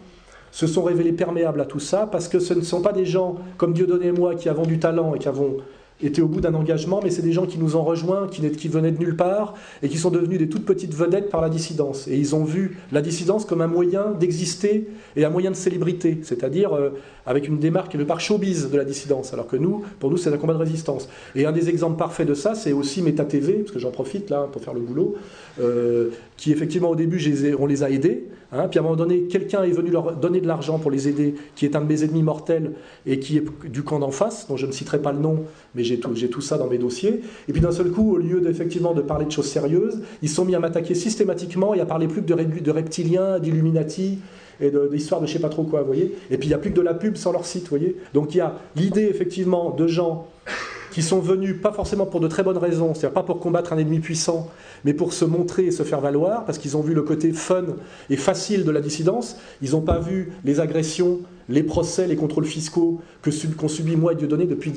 se 0.50 0.66
sont 0.66 0.82
révélés 0.82 1.12
perméables 1.12 1.60
à 1.60 1.64
tout 1.64 1.80
ça, 1.80 2.08
parce 2.10 2.28
que 2.28 2.38
ce 2.38 2.54
ne 2.54 2.62
sont 2.62 2.82
pas 2.82 2.92
des 2.92 3.06
gens 3.06 3.36
comme 3.56 3.72
Dieudonné 3.72 4.06
et 4.06 4.12
moi 4.12 4.34
qui 4.34 4.48
avons 4.48 4.64
du 4.64 4.78
talent 4.78 5.14
et 5.14 5.18
qui 5.18 5.28
avons 5.28 5.58
étaient 6.02 6.22
au 6.22 6.28
bout 6.28 6.40
d'un 6.40 6.54
engagement, 6.54 7.00
mais 7.02 7.10
c'est 7.10 7.22
des 7.22 7.32
gens 7.32 7.46
qui 7.46 7.58
nous 7.58 7.76
ont 7.76 7.82
rejoints, 7.82 8.28
qui, 8.28 8.48
qui, 8.52 8.68
venaient 8.68 8.92
de 8.92 8.98
nulle 8.98 9.16
part, 9.16 9.54
et 9.82 9.88
qui 9.88 9.98
sont 9.98 10.10
devenus 10.10 10.38
des 10.38 10.48
toutes 10.48 10.64
petites 10.64 10.94
vedettes 10.94 11.30
par 11.30 11.40
la 11.40 11.48
dissidence. 11.48 12.08
Et 12.08 12.16
ils 12.16 12.34
ont 12.34 12.44
vu 12.44 12.78
la 12.92 13.02
dissidence 13.02 13.44
comme 13.44 13.60
un 13.60 13.66
moyen 13.66 14.12
d'exister 14.18 14.88
et 15.16 15.24
un 15.24 15.30
moyen 15.30 15.50
de 15.50 15.56
célébrité, 15.56 16.18
c'est-à-dire 16.22 16.74
euh, 16.74 16.90
avec 17.26 17.48
une 17.48 17.58
démarque 17.58 17.94
le 17.94 18.06
par 18.06 18.20
showbiz 18.20 18.70
de 18.70 18.76
la 18.76 18.84
dissidence, 18.84 19.32
alors 19.32 19.46
que 19.46 19.56
nous, 19.56 19.84
pour 19.98 20.10
nous, 20.10 20.16
c'est 20.16 20.32
un 20.32 20.36
combat 20.36 20.54
de 20.54 20.58
résistance. 20.58 21.08
Et 21.34 21.46
un 21.46 21.52
des 21.52 21.68
exemples 21.68 21.98
parfaits 21.98 22.26
de 22.26 22.34
ça, 22.34 22.54
c'est 22.54 22.72
aussi 22.72 23.02
Meta 23.02 23.24
TV, 23.24 23.54
parce 23.54 23.72
que 23.72 23.78
j'en 23.78 23.90
profite 23.90 24.30
là 24.30 24.48
pour 24.50 24.62
faire 24.62 24.74
le 24.74 24.80
boulot, 24.80 25.16
euh, 25.60 26.10
qui 26.40 26.52
effectivement 26.52 26.88
au 26.88 26.96
début, 26.96 27.20
on 27.58 27.66
les 27.66 27.82
a 27.82 27.90
aidés, 27.90 28.24
hein, 28.50 28.66
puis 28.66 28.78
à 28.78 28.80
un 28.80 28.84
moment 28.84 28.96
donné, 28.96 29.24
quelqu'un 29.24 29.62
est 29.62 29.72
venu 29.72 29.90
leur 29.90 30.16
donner 30.16 30.40
de 30.40 30.46
l'argent 30.46 30.78
pour 30.78 30.90
les 30.90 31.06
aider, 31.06 31.34
qui 31.54 31.66
est 31.66 31.76
un 31.76 31.82
de 31.82 31.86
mes 31.86 32.02
ennemis 32.02 32.22
mortels 32.22 32.72
et 33.04 33.20
qui 33.20 33.36
est 33.36 33.44
du 33.68 33.82
camp 33.82 33.98
d'en 33.98 34.10
face, 34.10 34.48
dont 34.48 34.56
je 34.56 34.64
ne 34.64 34.72
citerai 34.72 35.02
pas 35.02 35.12
le 35.12 35.18
nom, 35.18 35.44
mais 35.74 35.84
j'ai 35.84 36.00
tout, 36.00 36.40
ça 36.40 36.56
dans 36.56 36.66
mes 36.66 36.78
dossiers. 36.78 37.20
Et 37.46 37.52
puis 37.52 37.60
d'un 37.60 37.72
seul 37.72 37.90
coup, 37.90 38.14
au 38.14 38.16
lieu 38.16 38.40
d'effectivement 38.40 38.94
de 38.94 39.02
parler 39.02 39.26
de 39.26 39.30
choses 39.30 39.50
sérieuses, 39.50 40.00
ils 40.22 40.30
sont 40.30 40.46
mis 40.46 40.54
à 40.54 40.60
m'attaquer 40.60 40.94
systématiquement 40.94 41.74
et 41.74 41.80
à 41.80 41.84
parler 41.84 42.08
plus 42.08 42.22
que 42.22 42.32
de, 42.32 42.70
reptiliens, 42.70 43.38
d'illuminati 43.38 44.18
et 44.62 44.72
d'histoires 44.90 45.20
de, 45.20 45.26
je 45.26 45.34
sais 45.34 45.40
pas 45.40 45.50
trop 45.50 45.64
quoi, 45.64 45.80
vous 45.80 45.88
voyez. 45.88 46.16
Et 46.30 46.38
puis 46.38 46.46
il 46.46 46.52
n'y 46.52 46.54
a 46.54 46.58
plus 46.58 46.70
que 46.70 46.76
de 46.76 46.80
la 46.80 46.94
pub 46.94 47.16
sur 47.16 47.32
leur 47.32 47.44
site, 47.44 47.64
vous 47.64 47.76
voyez. 47.76 47.96
Donc 48.14 48.34
il 48.34 48.38
y 48.38 48.40
a 48.40 48.56
l'idée 48.76 49.08
effectivement 49.10 49.72
de 49.72 49.86
gens 49.86 50.26
qui 50.90 51.02
sont 51.02 51.20
venus 51.20 51.56
pas 51.60 51.72
forcément 51.72 52.06
pour 52.06 52.20
de 52.20 52.28
très 52.28 52.42
bonnes 52.42 52.58
raisons, 52.58 52.94
c'est-à-dire 52.94 53.14
pas 53.14 53.22
pour 53.22 53.40
combattre 53.40 53.72
un 53.72 53.78
ennemi 53.78 54.00
puissant, 54.00 54.48
mais 54.84 54.94
pour 54.94 55.12
se 55.12 55.24
montrer 55.24 55.66
et 55.66 55.70
se 55.70 55.82
faire 55.82 56.00
valoir, 56.00 56.44
parce 56.44 56.58
qu'ils 56.58 56.76
ont 56.76 56.80
vu 56.80 56.94
le 56.94 57.02
côté 57.02 57.32
fun 57.32 57.64
et 58.08 58.16
facile 58.16 58.64
de 58.64 58.70
la 58.70 58.80
dissidence. 58.80 59.36
Ils 59.62 59.72
n'ont 59.72 59.80
pas 59.80 59.98
vu 59.98 60.32
les 60.44 60.60
agressions, 60.60 61.20
les 61.48 61.62
procès, 61.62 62.06
les 62.06 62.16
contrôles 62.16 62.44
fiscaux 62.44 63.00
qu'ont 63.22 63.68
subi 63.68 63.96
moi 63.96 64.12
et 64.12 64.16
Dieudonné 64.16 64.46
depuis 64.46 64.72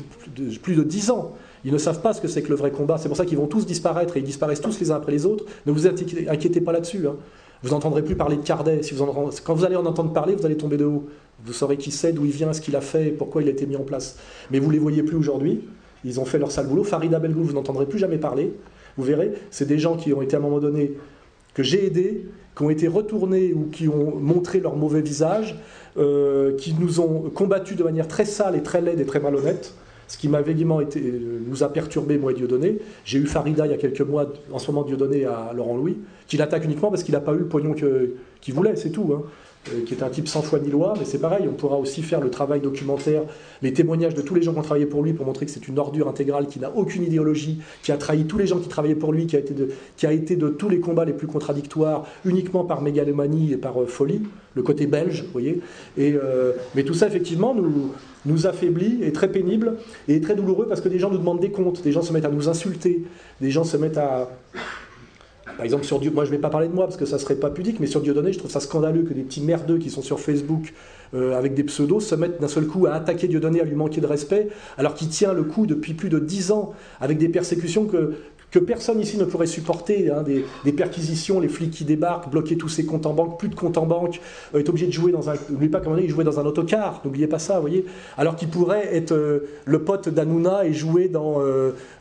plus 0.62 0.76
de 0.76 0.84
dix 0.84 1.10
ans. 1.10 1.34
Ils 1.66 1.72
ne 1.72 1.78
savent 1.78 2.02
pas 2.02 2.14
ce 2.14 2.22
que 2.22 2.28
c'est 2.28 2.42
que 2.42 2.50
le 2.50 2.56
vrai 2.56 2.72
combat. 2.72 2.98
C'est 2.98 3.08
pour 3.08 3.18
ça 3.18 3.26
qu'ils 3.26 3.38
vont 3.38 3.48
tous 3.48 3.66
disparaître 3.66 4.18
et 4.18 4.20
ils 4.20 4.26
disparaissent 4.26 4.62
tous 4.62 4.80
les 4.80 4.92
uns 4.92 4.96
après 4.96 5.14
les 5.14 5.26
autres. 5.26 5.46
Ne 5.66 5.72
vous 5.72 5.88
inquiétez 5.88 6.62
pas 6.62 6.74
là-dessus. 6.74 7.08
Hein. 7.08 7.16
Vous 7.64 7.70
n'entendrez 7.70 8.02
plus 8.02 8.16
parler 8.16 8.36
de 8.36 8.42
Cardet. 8.42 8.84
Si 8.84 8.94
vous 8.94 9.06
quand 9.44 9.54
vous 9.54 9.64
allez 9.64 9.78
en 9.78 9.86
entendre 9.86 10.12
parler, 10.12 10.36
vous 10.36 10.46
allez 10.46 10.58
tomber 10.58 10.76
de 10.76 10.84
haut. 10.84 11.08
Vous 11.46 11.54
saurez 11.54 11.78
qui 11.78 11.92
c'est, 11.92 12.12
d'où 12.12 12.26
il 12.26 12.32
vient, 12.32 12.52
ce 12.52 12.60
qu'il 12.60 12.76
a 12.76 12.82
fait, 12.82 13.06
pourquoi 13.12 13.42
il 13.42 13.48
a 13.48 13.52
été 13.52 13.66
mis 13.66 13.78
en 13.78 13.84
place. 13.84 14.18
Mais 14.52 14.60
vous 14.60 14.68
ne 14.68 14.74
les 14.74 14.80
voyez 14.80 15.04
plus 15.04 15.16
aujourd'hui. 15.16 15.62
Ils 16.06 16.20
ont 16.20 16.26
fait 16.26 16.38
leur 16.38 16.52
sale 16.52 16.68
boulot. 16.68 16.84
Farida 16.84 17.20
Belgou, 17.20 17.44
vous 17.44 17.54
n'entendrez 17.54 17.86
plus 17.86 18.00
jamais 18.00 18.18
parler. 18.18 18.54
Vous 18.98 19.04
verrez, 19.04 19.34
c'est 19.52 19.68
des 19.68 19.80
gens 19.80 19.96
qui 19.96 20.14
ont 20.14 20.22
été 20.22 20.36
à 20.36 20.40
un 20.40 20.42
moment 20.42 20.60
donné, 20.60 20.94
que 21.54 21.64
j'ai 21.64 21.86
aidés, 21.86 22.26
qui 22.56 22.64
ont 22.64 22.70
été 22.70 22.88
retournés 22.88 23.54
ou 23.54 23.70
qui 23.72 23.88
ont 23.88 24.16
montré 24.16 24.60
leur 24.60 24.76
mauvais 24.76 25.02
visage, 25.02 25.60
euh, 25.98 26.56
qui 26.58 26.76
nous 26.80 27.00
ont 27.00 27.32
combattus 27.34 27.78
de 27.78 27.84
manière 27.84 28.08
très 28.08 28.26
sale 28.26 28.56
et 28.56 28.64
très 28.64 28.82
laide 28.82 29.00
et 29.00 29.06
très 29.06 29.20
malhonnête 29.20 29.74
ce 30.14 30.18
qui 30.18 30.28
m'a 30.28 30.42
évidemment 30.42 30.80
été, 30.80 31.00
euh, 31.00 31.40
nous 31.48 31.64
a 31.64 31.70
perturbé, 31.74 32.18
moi 32.18 32.32
et 32.32 32.36
Dieudonné. 32.36 32.78
J'ai 33.06 33.18
eu 33.18 33.26
Farida 33.26 33.66
il 33.66 33.72
y 33.72 33.74
a 33.74 33.78
quelques 33.78 34.02
mois, 34.02 34.32
en 34.52 34.60
ce 34.60 34.72
moment 34.72 34.86
Dieudonné 34.86 35.26
à 35.26 35.52
Laurent 35.56 35.76
Louis, 35.76 35.98
qui 36.28 36.38
l'attaque 36.38 36.66
uniquement 36.66 36.90
parce 36.90 37.04
qu'il 37.04 37.14
n'a 37.14 37.20
pas 37.20 37.34
eu 37.34 37.40
le 37.40 37.48
pognon 37.48 37.74
qu'il 37.74 38.54
voulait, 38.54 38.76
c'est 38.76 38.92
tout. 38.92 39.12
Hein. 39.14 39.24
Euh, 39.70 39.86
qui 39.86 39.94
est 39.94 40.04
un 40.04 40.10
type 40.10 40.28
sans 40.28 40.42
foi 40.42 40.60
ni 40.60 40.70
loi, 40.70 40.94
mais 41.00 41.06
c'est 41.06 41.20
pareil, 41.20 41.48
on 41.50 41.54
pourra 41.54 41.78
aussi 41.78 42.02
faire 42.02 42.20
le 42.20 42.30
travail 42.30 42.60
documentaire, 42.60 43.22
les 43.62 43.72
témoignages 43.72 44.14
de 44.14 44.22
tous 44.22 44.36
les 44.36 44.42
gens 44.42 44.52
qui 44.52 44.60
ont 44.60 44.64
travaillé 44.64 44.86
pour 44.86 45.04
lui 45.04 45.14
pour 45.14 45.26
montrer 45.26 45.46
que 45.46 45.52
c'est 45.52 45.68
une 45.68 45.80
ordure 45.80 46.10
intégrale 46.10 46.48
qui 46.48 46.60
n'a 46.60 46.72
aucune 46.76 47.04
idéologie, 47.04 47.60
qui 47.82 47.94
a 47.94 47.98
trahi 47.98 48.26
tous 48.26 48.38
les 48.38 48.46
gens 48.46 48.60
qui 48.60 48.68
travaillaient 48.68 48.96
pour 48.96 49.14
lui, 49.14 49.26
qui 49.26 49.38
a 49.38 50.12
été 50.12 50.36
de, 50.36 50.50
tous 50.50 50.68
les 50.68 50.80
combats 50.80 51.06
les 51.06 51.14
plus 51.14 51.28
contradictoires, 51.28 52.06
uniquement 52.26 52.66
par 52.66 52.82
mégalomanie 52.82 53.54
et 53.54 53.58
par 53.58 53.82
euh, 53.82 53.86
folie, 53.86 54.22
le 54.56 54.64
côté 54.64 54.86
belge, 54.86 55.24
vous 55.24 55.32
voyez. 55.32 55.62
Euh, 55.98 56.52
mais 56.76 56.84
tout 56.84 56.94
ça, 56.94 57.08
effectivement, 57.08 57.56
nous, 57.56 57.94
nous 58.26 58.48
affaiblit, 58.48 59.00
est 59.02 59.16
très 59.16 59.32
pénible 59.32 59.76
et 60.08 60.20
très 60.22 60.36
douloureux 60.36 60.68
parce 60.68 60.82
que 60.82 60.90
des 60.90 61.00
gens 61.00 61.10
nous 61.10 61.18
demandent 61.18 61.40
des 61.40 61.52
comptes, 61.52 61.82
des 61.84 61.92
gens 61.92 62.02
se 62.02 62.12
mettent 62.12 62.26
à 62.26 62.30
nous 62.30 62.50
insulter, 62.50 63.04
des 63.42 63.50
gens 63.50 63.64
se 63.64 63.78
mettent 63.78 63.98
à, 63.98 64.30
par 65.56 65.66
exemple, 65.66 65.84
sur 65.84 66.00
Dieu, 66.00 66.12
moi 66.12 66.26
je 66.26 66.32
ne 66.32 66.36
vais 66.36 66.42
pas 66.42 66.50
parler 66.50 66.68
de 66.68 66.74
moi 66.74 66.86
parce 66.86 66.98
que 66.98 67.06
ça 67.06 67.20
serait 67.20 67.36
pas 67.36 67.50
pudique, 67.50 67.80
mais 67.80 67.88
sur 67.88 68.02
Dieudonné, 68.02 68.34
je 68.34 68.40
trouve 68.40 68.52
ça 68.52 68.60
scandaleux 68.60 69.04
que 69.04 69.14
des 69.14 69.22
petits 69.22 69.42
merdeux 69.42 69.78
qui 69.78 69.90
sont 69.90 70.02
sur 70.02 70.20
Facebook 70.20 70.74
euh, 71.14 71.38
avec 71.38 71.54
des 71.54 71.64
pseudos 71.64 72.00
se 72.00 72.16
mettent 72.16 72.42
d'un 72.42 72.48
seul 72.48 72.66
coup 72.66 72.88
à 72.88 72.94
attaquer 72.94 73.28
Dieudonné, 73.28 73.62
à 73.62 73.64
lui 73.64 73.76
manquer 73.76 74.02
de 74.02 74.08
respect, 74.08 74.50
alors 74.78 74.96
qu'il 74.96 75.10
tient 75.10 75.34
le 75.34 75.44
coup 75.44 75.68
depuis 75.68 75.94
plus 75.94 76.10
de 76.10 76.18
dix 76.18 76.52
ans 76.52 76.74
avec 77.00 77.20
des 77.20 77.30
persécutions 77.30 77.86
que, 77.86 78.14
que 78.50 78.58
personne 78.58 79.00
ici 79.00 79.18
ne 79.18 79.26
pourrait 79.26 79.46
supporter, 79.46 80.10
hein, 80.10 80.24
des, 80.24 80.72
perquisitions, 80.72 81.40
les 81.40 81.50
flics 81.50 81.72
qui 81.72 81.86
débarquent, 81.86 82.32
bloquer 82.32 82.58
tous 82.58 82.70
ses 82.70 82.86
comptes 82.86 83.06
en 83.06 83.14
banque, 83.14 83.38
plus 83.38 83.50
de 83.50 83.56
comptes 83.56 83.78
en 83.78 83.86
banque, 83.86 84.22
euh, 84.56 84.60
est 84.60 84.70
obligé 84.70 84.88
de 84.88 84.92
jouer 84.92 85.12
dans 85.12 85.30
un. 85.30 85.36
N'oubliez 85.50 85.70
pas 85.70 85.82
comment 85.82 85.98
il 85.98 86.10
jouait 86.10 86.24
dans 86.24 86.40
un 86.40 86.46
autocar, 86.46 87.02
n'oubliez 87.06 87.28
pas 87.28 87.40
ça, 87.40 87.56
vous 87.56 87.62
voyez. 87.62 87.86
Alors 88.18 88.36
qu'il 88.36 88.50
pourrait 88.50 88.96
être 88.96 89.12
euh, 89.12 89.48
le 89.66 89.84
pote 89.84 90.10
d'Anouna 90.10 90.66
et 90.66 90.74
jouer 90.74 91.10
dans 91.10 91.40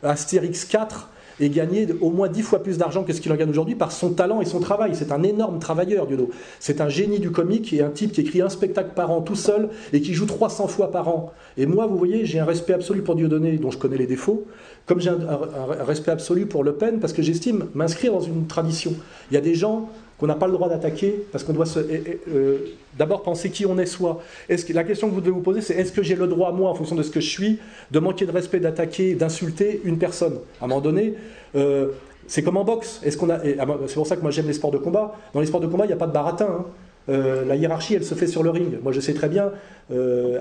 Astérix 0.01 0.65
4 0.65 1.09
et 1.39 1.49
gagner 1.49 1.87
au 2.01 2.09
moins 2.09 2.27
dix 2.27 2.41
fois 2.41 2.61
plus 2.61 2.77
d'argent 2.77 3.03
que 3.03 3.13
ce 3.13 3.21
qu'il 3.21 3.31
en 3.31 3.35
gagne 3.35 3.49
aujourd'hui 3.49 3.75
par 3.75 3.91
son 3.91 4.11
talent 4.11 4.41
et 4.41 4.45
son 4.45 4.59
travail. 4.59 4.91
C'est 4.93 5.11
un 5.11 5.23
énorme 5.23 5.59
travailleur, 5.59 6.07
Diodo. 6.07 6.29
C'est 6.59 6.81
un 6.81 6.89
génie 6.89 7.19
du 7.19 7.31
comique 7.31 7.73
et 7.73 7.81
un 7.81 7.89
type 7.89 8.11
qui 8.11 8.21
écrit 8.21 8.41
un 8.41 8.49
spectacle 8.49 8.91
par 8.95 9.11
an 9.11 9.21
tout 9.21 9.35
seul 9.35 9.69
et 9.91 10.01
qui 10.01 10.13
joue 10.13 10.25
300 10.25 10.67
fois 10.67 10.91
par 10.91 11.07
an. 11.07 11.33
Et 11.57 11.65
moi, 11.65 11.87
vous 11.87 11.97
voyez, 11.97 12.25
j'ai 12.25 12.39
un 12.39 12.45
respect 12.45 12.73
absolu 12.73 13.01
pour 13.01 13.15
Dieudonné, 13.15 13.57
dont 13.57 13.71
je 13.71 13.77
connais 13.77 13.97
les 13.97 14.07
défauts, 14.07 14.45
comme 14.85 14.99
j'ai 14.99 15.09
un, 15.09 15.19
un, 15.19 15.83
respect 15.83 16.11
absolu 16.11 16.45
pour 16.45 16.63
Le 16.63 16.73
Pen, 16.73 16.99
parce 16.99 17.13
que 17.13 17.21
j'estime 17.21 17.65
m'inscrire 17.73 18.13
dans 18.13 18.21
une 18.21 18.47
tradition. 18.47 18.93
Il 19.31 19.35
y 19.35 19.37
a 19.37 19.41
des 19.41 19.55
gens 19.55 19.89
qu'on 20.17 20.27
n'a 20.27 20.35
pas 20.35 20.47
le 20.47 20.53
droit 20.53 20.69
d'attaquer, 20.69 21.25
parce 21.31 21.43
qu'on 21.43 21.53
doit 21.53 21.65
euh, 21.77 22.57
d'abord 22.97 23.23
penser 23.23 23.49
qui 23.49 23.65
on 23.65 23.77
est 23.77 23.85
soi. 23.85 24.21
La 24.69 24.83
question 24.83 25.09
que 25.09 25.13
vous 25.13 25.21
devez 25.21 25.31
vous 25.31 25.41
poser, 25.41 25.61
c'est 25.61 25.73
est-ce 25.73 25.91
que 25.91 26.03
j'ai 26.03 26.15
le 26.15 26.27
droit, 26.27 26.51
moi, 26.51 26.69
en 26.69 26.75
fonction 26.75 26.95
de 26.95 27.03
ce 27.03 27.11
que 27.11 27.19
je 27.19 27.29
suis, 27.29 27.59
de 27.91 27.99
manquer 27.99 28.25
de 28.25 28.31
respect, 28.31 28.59
d'attaquer, 28.59 29.15
d'insulter 29.15 29.81
une 29.83 29.97
personne? 29.97 30.37
À 30.61 30.65
un 30.65 30.67
moment 30.67 30.81
donné, 30.81 31.15
euh, 31.55 31.89
c'est 32.27 32.43
comme 32.43 32.57
en 32.57 32.63
boxe. 32.63 33.01
Ah, 33.03 33.39
c'est 33.87 33.93
pour 33.95 34.07
ça 34.07 34.15
que 34.15 34.21
moi 34.21 34.31
j'aime 34.31 34.47
les 34.47 34.53
sports 34.53 34.71
de 34.71 34.77
combat. 34.77 35.15
Dans 35.33 35.39
les 35.39 35.47
sports 35.47 35.61
de 35.61 35.67
combat, 35.67 35.85
il 35.85 35.89
n'y 35.89 35.93
a 35.93 35.97
pas 35.97 36.07
de 36.07 36.13
baratin. 36.13 36.47
Hein. 36.59 36.65
Euh, 37.09 37.43
la 37.45 37.55
hiérarchie, 37.55 37.95
elle 37.95 38.03
se 38.03 38.15
fait 38.15 38.27
sur 38.27 38.43
le 38.43 38.49
ring. 38.49 38.77
Moi, 38.81 38.91
je 38.91 38.99
sais 38.99 39.13
très 39.13 39.29
bien. 39.29 39.51
Euh, 39.91 40.37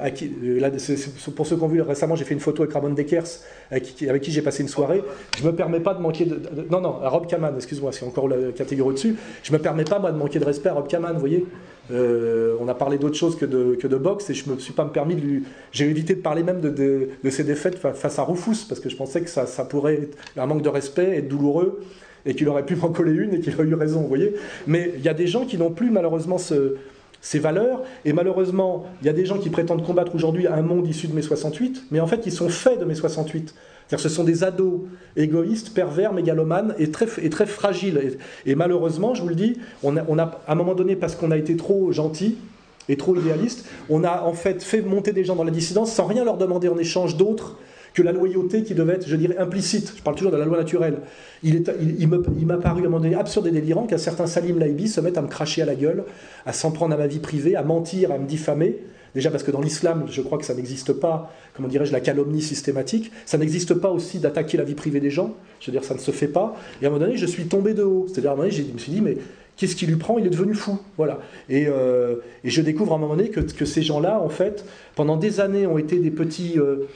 là, 0.61 0.71
pour 1.35 1.47
ceux 1.47 1.57
qui 1.57 1.63
ont 1.63 1.69
vu 1.69 1.81
récemment, 1.83 2.15
j'ai 2.15 2.25
fait 2.25 2.35
une 2.35 2.41
photo 2.41 2.63
avec 2.63 2.75
Ramon 2.75 2.91
Dekers, 2.91 3.25
avec 3.71 3.83
qui, 3.95 4.31
j'ai 4.31 4.43
passé 4.43 4.63
une 4.63 4.69
soirée. 4.69 5.03
Je 5.37 5.45
me 5.45 5.53
permets 5.55 5.81
pas 5.81 5.95
de 5.95 6.01
manquer 6.01 6.25
de. 6.25 6.41
non, 6.71 6.81
non, 6.81 7.01
à 7.03 7.09
Rob 7.09 7.27
Kaman, 7.27 7.55
excuse-moi, 7.57 7.91
c'est 7.93 8.05
encore 8.05 8.29
la 8.29 8.53
catégorie 8.53 8.91
au-dessus. 8.91 9.17
Je 9.43 9.53
me 9.53 9.59
permets 9.59 9.85
pas, 9.85 9.99
moi, 9.99 10.13
de 10.13 10.17
manquer 10.17 10.39
de 10.39 10.45
respect 10.45 10.69
à 10.69 10.75
Rob 10.75 10.87
Kaman, 10.87 11.15
vous 11.15 11.21
voyez. 11.21 11.47
Euh, 11.91 12.57
on 12.61 12.69
a 12.69 12.75
parlé 12.75 12.97
d'autre 12.97 13.17
chose 13.17 13.37
que 13.37 13.45
de, 13.45 13.75
que 13.75 13.89
de 13.89 13.97
boxe 13.97 14.31
et 14.31 14.35
je 14.35 14.49
me 14.49 14.59
suis 14.59 14.73
pas 14.73 14.85
permis 14.85 15.17
de 15.17 15.21
lui. 15.21 15.43
J'ai 15.73 15.91
évité 15.91 16.15
de 16.15 16.21
parler 16.21 16.45
même 16.45 16.61
de, 16.61 16.71
de, 16.71 17.31
ses 17.31 17.43
défaites 17.43 17.77
face 17.77 18.19
à 18.21 18.23
Rufus 18.23 18.65
parce 18.69 18.81
que 18.81 18.89
je 18.89 18.97
pensais 18.97 19.21
que 19.21 19.29
ça, 19.29 19.47
ça 19.47 19.65
pourrait 19.65 19.95
être 19.95 20.17
un 20.37 20.47
manque 20.47 20.63
de 20.63 20.69
respect, 20.69 21.17
être 21.17 21.29
douloureux 21.29 21.81
et 22.27 22.35
qu'il 22.35 22.49
aurait 22.49 22.67
pu 22.67 22.77
m'en 22.77 22.89
coller 22.89 23.13
une 23.13 23.35
et 23.35 23.41
qu'il 23.41 23.55
aurait 23.55 23.67
eu 23.67 23.75
raison, 23.75 24.01
vous 24.01 24.09
voyez. 24.09 24.35
Mais 24.67 24.93
il 24.97 25.03
y 25.03 25.09
a 25.09 25.15
des 25.15 25.27
gens 25.27 25.45
qui 25.45 25.59
n'ont 25.59 25.71
plus 25.71 25.91
malheureusement 25.91 26.39
ces 26.39 27.39
valeurs, 27.39 27.83
et 28.05 28.13
malheureusement, 28.13 28.87
il 29.01 29.07
y 29.07 29.11
a 29.11 29.13
des 29.13 29.27
gens 29.27 29.39
qui 29.39 29.51
prétendent 29.51 29.85
combattre 29.85 30.15
aujourd'hui 30.15 30.47
un 30.47 30.63
monde 30.63 30.87
issu 30.89 31.07
de 31.07 31.15
mai 31.15 31.23
68, 31.23 31.85
mais 31.91 32.01
en 32.01 32.07
fait, 32.07 32.27
ils 32.27 32.33
sont 32.33 32.49
faits 32.49 32.81
de 32.81 32.85
mai 32.85 32.95
68. 32.95 33.55
C'est-à-dire 33.87 34.09
ce 34.09 34.15
sont 34.15 34.25
des 34.25 34.43
ados 34.43 34.81
égoïstes, 35.17 35.75
pervers, 35.75 36.13
mégalomanes 36.13 36.75
et 36.79 36.91
très, 36.91 37.07
et 37.23 37.29
très 37.29 37.47
fragiles. 37.47 38.17
Et, 38.47 38.55
malheureusement, 38.55 39.15
je 39.15 39.23
vous 39.23 39.29
le 39.29 39.35
dis, 39.35 39.59
on 39.83 39.97
a, 39.97 40.05
on 40.09 40.19
a, 40.19 40.41
à 40.47 40.53
un 40.53 40.55
moment 40.55 40.75
donné, 40.75 40.97
parce 40.97 41.15
qu'on 41.15 41.31
a 41.31 41.37
été 41.37 41.57
trop 41.57 41.93
gentil 41.93 42.39
et 42.89 42.97
trop 42.97 43.15
idéaliste, 43.15 43.67
on 43.91 44.03
a 44.03 44.23
en 44.23 44.33
fait 44.33 44.63
fait 44.63 44.81
monter 44.81 45.13
des 45.13 45.25
gens 45.25 45.37
dans 45.37 45.45
la 45.45 45.51
dissidence 45.51 45.93
sans 45.93 46.07
rien 46.07 46.25
leur 46.25 46.37
demander 46.37 46.69
en 46.69 46.79
échange 46.79 47.17
d'autres 47.17 47.59
que 47.95 48.03
la 48.03 48.13
loyauté 48.13 48.63
qui 48.63 48.75
devait 48.75 48.95
être, 48.95 49.09
je 49.09 49.17
dirais, 49.17 49.37
implicite. 49.39 49.95
Je 49.97 50.03
parle 50.03 50.17
toujours 50.17 50.33
de 50.33 50.37
la 50.37 50.45
loi 50.45 50.59
naturelle. 50.59 50.99
Il, 51.43 52.09
m'a 52.09 52.57
paru 52.57 52.83
à 52.83 52.87
un 52.87 52.89
moment 52.89 53.01
donné 53.01 53.15
absurde 53.15 53.47
et 53.47 53.51
délirant 53.51 53.87
qu'un 53.87 53.99
certain 53.99 54.27
Salim 54.27 54.59
Laibi 54.59 54.89
se 54.89 55.01
mette 55.01 55.19
à 55.19 55.23
me 55.23 55.29
cracher 55.29 55.63
à 55.63 55.67
la 55.67 55.75
gueule, 55.75 56.05
à 56.47 56.53
s'en 56.53 56.71
prendre 56.71 56.95
à 56.95 56.97
ma 56.97 57.07
vie 57.07 57.19
privée, 57.19 57.57
à 57.57 57.63
mentir, 57.63 58.13
à 58.13 58.19
me 58.19 58.27
diffamer. 58.27 58.79
Déjà 59.15 59.31
parce 59.31 59.43
que 59.43 59.51
dans 59.51 59.61
l'islam, 59.61 60.07
je 60.09 60.23
crois 60.23 60.39
que 60.39 60.45
ça 60.45 60.55
n'existe 60.55 60.95
pas, 60.95 61.35
comment 61.55 61.69
dirais-je, 61.69 61.93
la 61.93 62.01
calomnie 62.01 62.41
systématique. 62.41 63.13
Ça 63.27 63.37
n'existe 63.37 63.75
pas 63.75 63.91
aussi 63.91 64.19
d'attaquer 64.19 64.57
la 64.57 64.65
vie 64.65 64.75
privée 64.75 65.01
des 65.01 65.11
gens. 65.11 65.35
Je 65.61 65.67
veux 65.67 65.73
dire, 65.73 65.85
ça 65.85 65.95
ne 65.95 65.99
se 65.99 66.11
fait 66.13 66.29
pas. 66.29 66.57
Et 66.81 66.87
à 66.87 66.89
un 66.89 66.93
moment 66.93 67.05
donné, 67.05 67.19
je 67.19 67.27
suis 67.27 67.45
tombé 67.45 67.75
de 67.75 67.83
haut. 67.83 68.07
C'est-à-dire, 68.09 68.31
à 68.31 68.33
un 68.33 68.37
moment 68.37 68.49
donné, 68.49 68.65
je 68.67 68.73
me 68.73 68.79
suis 68.79 68.93
dit, 68.93 69.03
mais 69.03 69.19
qu'est-ce 69.57 69.77
qui 69.77 69.87
lui 69.87 69.97
prend? 69.97 70.17
Il 70.19 70.27
est 70.27 70.31
devenu 70.31 70.55
fou. 70.55 70.79
Voilà. 70.97 71.21
Et, 71.51 71.67
euh, 71.69 72.17
je 72.43 72.63
découvre 72.63 72.93
à 72.93 72.97
un 72.97 72.99
moment 72.99 73.17
donné 73.17 73.29
que, 73.29 73.65
ces 73.67 73.83
gens-là, 73.83 74.19
en 74.19 74.31
fait, 74.31 74.65
pendant 74.95 75.19
des 75.19 75.41
années, 75.41 75.67
ont 75.67 75.79
été 75.79 75.99
des 75.99 76.11
petits. 76.11 76.59
Euh, 76.59 76.89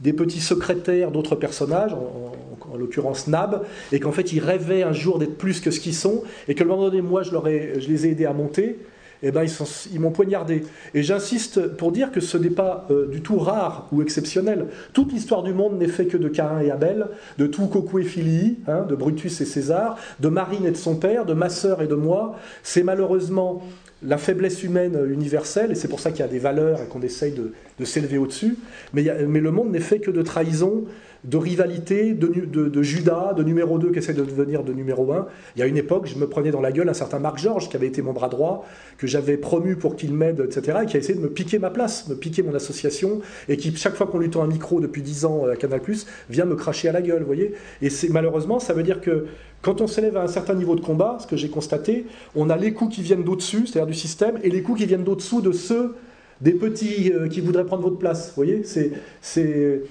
des 0.00 0.12
petits 0.12 0.40
secrétaires 0.40 1.10
d'autres 1.10 1.36
personnages, 1.36 1.92
en, 1.94 2.32
l'occurrence 2.76 3.26
Nab, 3.26 3.64
et 3.90 4.00
qu'en 4.00 4.12
fait 4.12 4.32
ils 4.32 4.40
rêvaient 4.40 4.82
un 4.82 4.92
jour 4.92 5.18
d'être 5.18 5.38
plus 5.38 5.60
que 5.60 5.70
ce 5.70 5.80
qu'ils 5.80 5.94
sont, 5.94 6.22
et 6.46 6.54
que 6.54 6.62
le 6.62 6.68
moment 6.68 6.82
donné, 6.82 7.00
moi 7.00 7.22
je, 7.22 7.32
leur 7.32 7.46
je 7.46 7.88
les 7.88 8.06
ai 8.06 8.10
aidés 8.10 8.26
à 8.26 8.34
monter, 8.34 8.78
eh 9.22 9.30
ben, 9.30 9.44
ils, 9.92 10.00
m'ont 10.00 10.10
poignardé. 10.10 10.62
Et 10.94 11.02
j'insiste 11.02 11.68
pour 11.76 11.92
dire 11.92 12.12
que 12.12 12.20
ce 12.20 12.36
n'est 12.36 12.50
pas 12.50 12.86
euh, 12.90 13.06
du 13.06 13.22
tout 13.22 13.38
rare 13.38 13.88
ou 13.92 14.02
exceptionnel. 14.02 14.66
Toute 14.92 15.12
l'histoire 15.12 15.42
du 15.42 15.54
monde 15.54 15.78
n'est 15.78 15.88
faite 15.88 16.08
que 16.08 16.16
de 16.16 16.28
Cain 16.28 16.60
et 16.60 16.70
Abel, 16.70 17.08
de 17.38 17.46
tout 17.46 17.66
Coco 17.66 17.98
et 17.98 18.04
Philii, 18.04 18.58
hein, 18.68 18.82
de 18.82 18.94
Brutus 18.94 19.40
et 19.40 19.46
César, 19.46 19.96
de 20.20 20.28
Marine 20.28 20.66
et 20.66 20.70
de 20.70 20.76
son 20.76 20.96
père, 20.96 21.24
de 21.24 21.34
ma 21.34 21.48
sœur 21.48 21.82
et 21.82 21.86
de 21.86 21.94
moi. 21.94 22.36
C'est 22.62 22.82
malheureusement 22.82 23.62
la 24.02 24.18
faiblesse 24.18 24.62
humaine 24.62 24.98
universelle, 25.10 25.72
et 25.72 25.74
c'est 25.74 25.88
pour 25.88 26.00
ça 26.00 26.10
qu'il 26.10 26.20
y 26.20 26.22
a 26.22 26.28
des 26.28 26.38
valeurs 26.38 26.82
et 26.82 26.86
qu'on 26.86 27.02
essaye 27.02 27.32
de, 27.32 27.84
s'élever 27.84 28.18
au-dessus, 28.18 28.56
mais, 28.92 29.04
mais, 29.26 29.40
le 29.40 29.50
monde 29.50 29.70
n'est 29.70 29.80
fait 29.80 30.00
que 30.00 30.10
de 30.10 30.22
trahison, 30.22 30.84
de 31.24 31.36
rivalité, 31.36 32.14
de, 32.14 32.82
Judas, 32.82 33.32
de 33.34 33.42
numéro 33.42 33.78
2 33.78 33.90
qui 33.90 33.98
essaie 33.98 34.12
de 34.12 34.24
devenir 34.24 34.62
de 34.62 34.72
numéro 34.72 35.12
1. 35.12 35.26
Il 35.56 35.60
y 35.60 35.62
a 35.62 35.66
une 35.66 35.76
époque, 35.76 36.06
je 36.06 36.18
me 36.18 36.26
prenais 36.26 36.50
dans 36.50 36.60
la 36.60 36.72
gueule 36.72 36.88
un 36.88 36.94
certain 36.94 37.18
Marc 37.18 37.38
Georges, 37.38 37.68
qui 37.68 37.76
avait 37.76 37.86
été 37.86 38.02
mon 38.02 38.12
bras 38.12 38.28
droit, 38.28 38.66
que 38.98 39.06
j'avais 39.06 39.36
promu 39.36 39.76
pour 39.76 39.96
qu'il 39.96 40.12
m'aide, 40.12 40.40
etc., 40.40 40.78
et 40.82 40.86
qui 40.86 40.96
a 40.96 41.00
essayé 41.00 41.14
de 41.14 41.22
me 41.22 41.30
piquer 41.30 41.58
ma 41.58 41.70
place, 41.70 42.08
me 42.08 42.14
piquer 42.14 42.42
mon 42.42 42.54
association, 42.54 43.20
et 43.48 43.56
qui, 43.56 43.74
chaque 43.76 43.94
fois 43.94 44.06
qu'on 44.06 44.18
lui 44.18 44.30
tend 44.30 44.42
un 44.42 44.48
micro 44.48 44.80
depuis 44.80 45.02
10 45.02 45.24
ans 45.24 45.46
à 45.46 45.56
Canal+, 45.56 45.80
vient 46.30 46.44
me 46.44 46.54
cracher 46.54 46.88
à 46.88 46.92
la 46.92 47.02
gueule, 47.02 47.20
vous 47.20 47.26
voyez 47.26 47.54
Et 47.82 47.88
malheureusement, 48.10 48.58
ça 48.58 48.72
veut 48.72 48.82
dire 48.82 49.00
que 49.00 49.26
quand 49.62 49.80
on 49.80 49.86
s'élève 49.86 50.16
à 50.16 50.22
un 50.22 50.28
certain 50.28 50.54
niveau 50.54 50.76
de 50.76 50.80
combat, 50.80 51.18
ce 51.20 51.26
que 51.26 51.36
j'ai 51.36 51.48
constaté, 51.48 52.06
on 52.34 52.50
a 52.50 52.56
les 52.56 52.72
coups 52.72 52.94
qui 52.94 53.02
viennent 53.02 53.24
d'au-dessus, 53.24 53.66
c'est-à-dire 53.66 53.86
du 53.86 53.94
système, 53.94 54.38
et 54.42 54.50
les 54.50 54.62
coups 54.62 54.80
qui 54.80 54.86
viennent 54.86 55.04
d'au-dessous 55.04 55.40
de 55.40 55.52
ceux 55.52 55.94
des 56.40 56.52
petits 56.52 57.12
euh, 57.12 57.28
qui 57.28 57.40
voudraient 57.40 57.64
prendre 57.64 57.82
votre 57.82 57.98
place. 57.98 58.28
Vous 58.28 58.34
voyez 58.36 58.62
C'est 58.64 59.82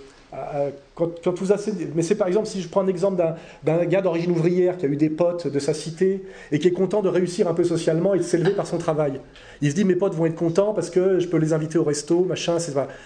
euh, 0.55 0.69
quand, 0.95 1.39
vous 1.39 1.53
mais 1.93 2.01
c'est 2.01 2.15
par 2.15 2.27
exemple 2.27 2.47
si 2.47 2.61
je 2.61 2.69
prends 2.69 2.81
un 2.81 2.87
exemple 2.87 3.21
d'un 3.63 3.85
gars 3.85 4.01
d'origine 4.01 4.31
ouvrière 4.31 4.77
qui 4.77 4.85
a 4.85 4.89
eu 4.89 4.95
des 4.95 5.09
potes 5.09 5.47
de 5.47 5.59
sa 5.59 5.73
cité 5.73 6.23
et 6.51 6.59
qui 6.59 6.67
est 6.67 6.71
content 6.71 7.01
de 7.01 7.09
réussir 7.09 7.47
un 7.47 7.53
peu 7.53 7.63
socialement 7.63 8.13
et 8.13 8.19
de 8.19 8.23
s'élever 8.23 8.51
par 8.51 8.67
son 8.67 8.77
travail. 8.77 9.19
Il 9.61 9.69
se 9.71 9.75
dit 9.75 9.85
mes 9.85 9.95
potes 9.95 10.15
vont 10.15 10.25
être 10.25 10.35
contents 10.35 10.73
parce 10.73 10.89
que 10.89 11.19
je 11.19 11.27
peux 11.27 11.37
les 11.37 11.53
inviter 11.53 11.77
au 11.77 11.83
resto, 11.83 12.23
machin. 12.23 12.57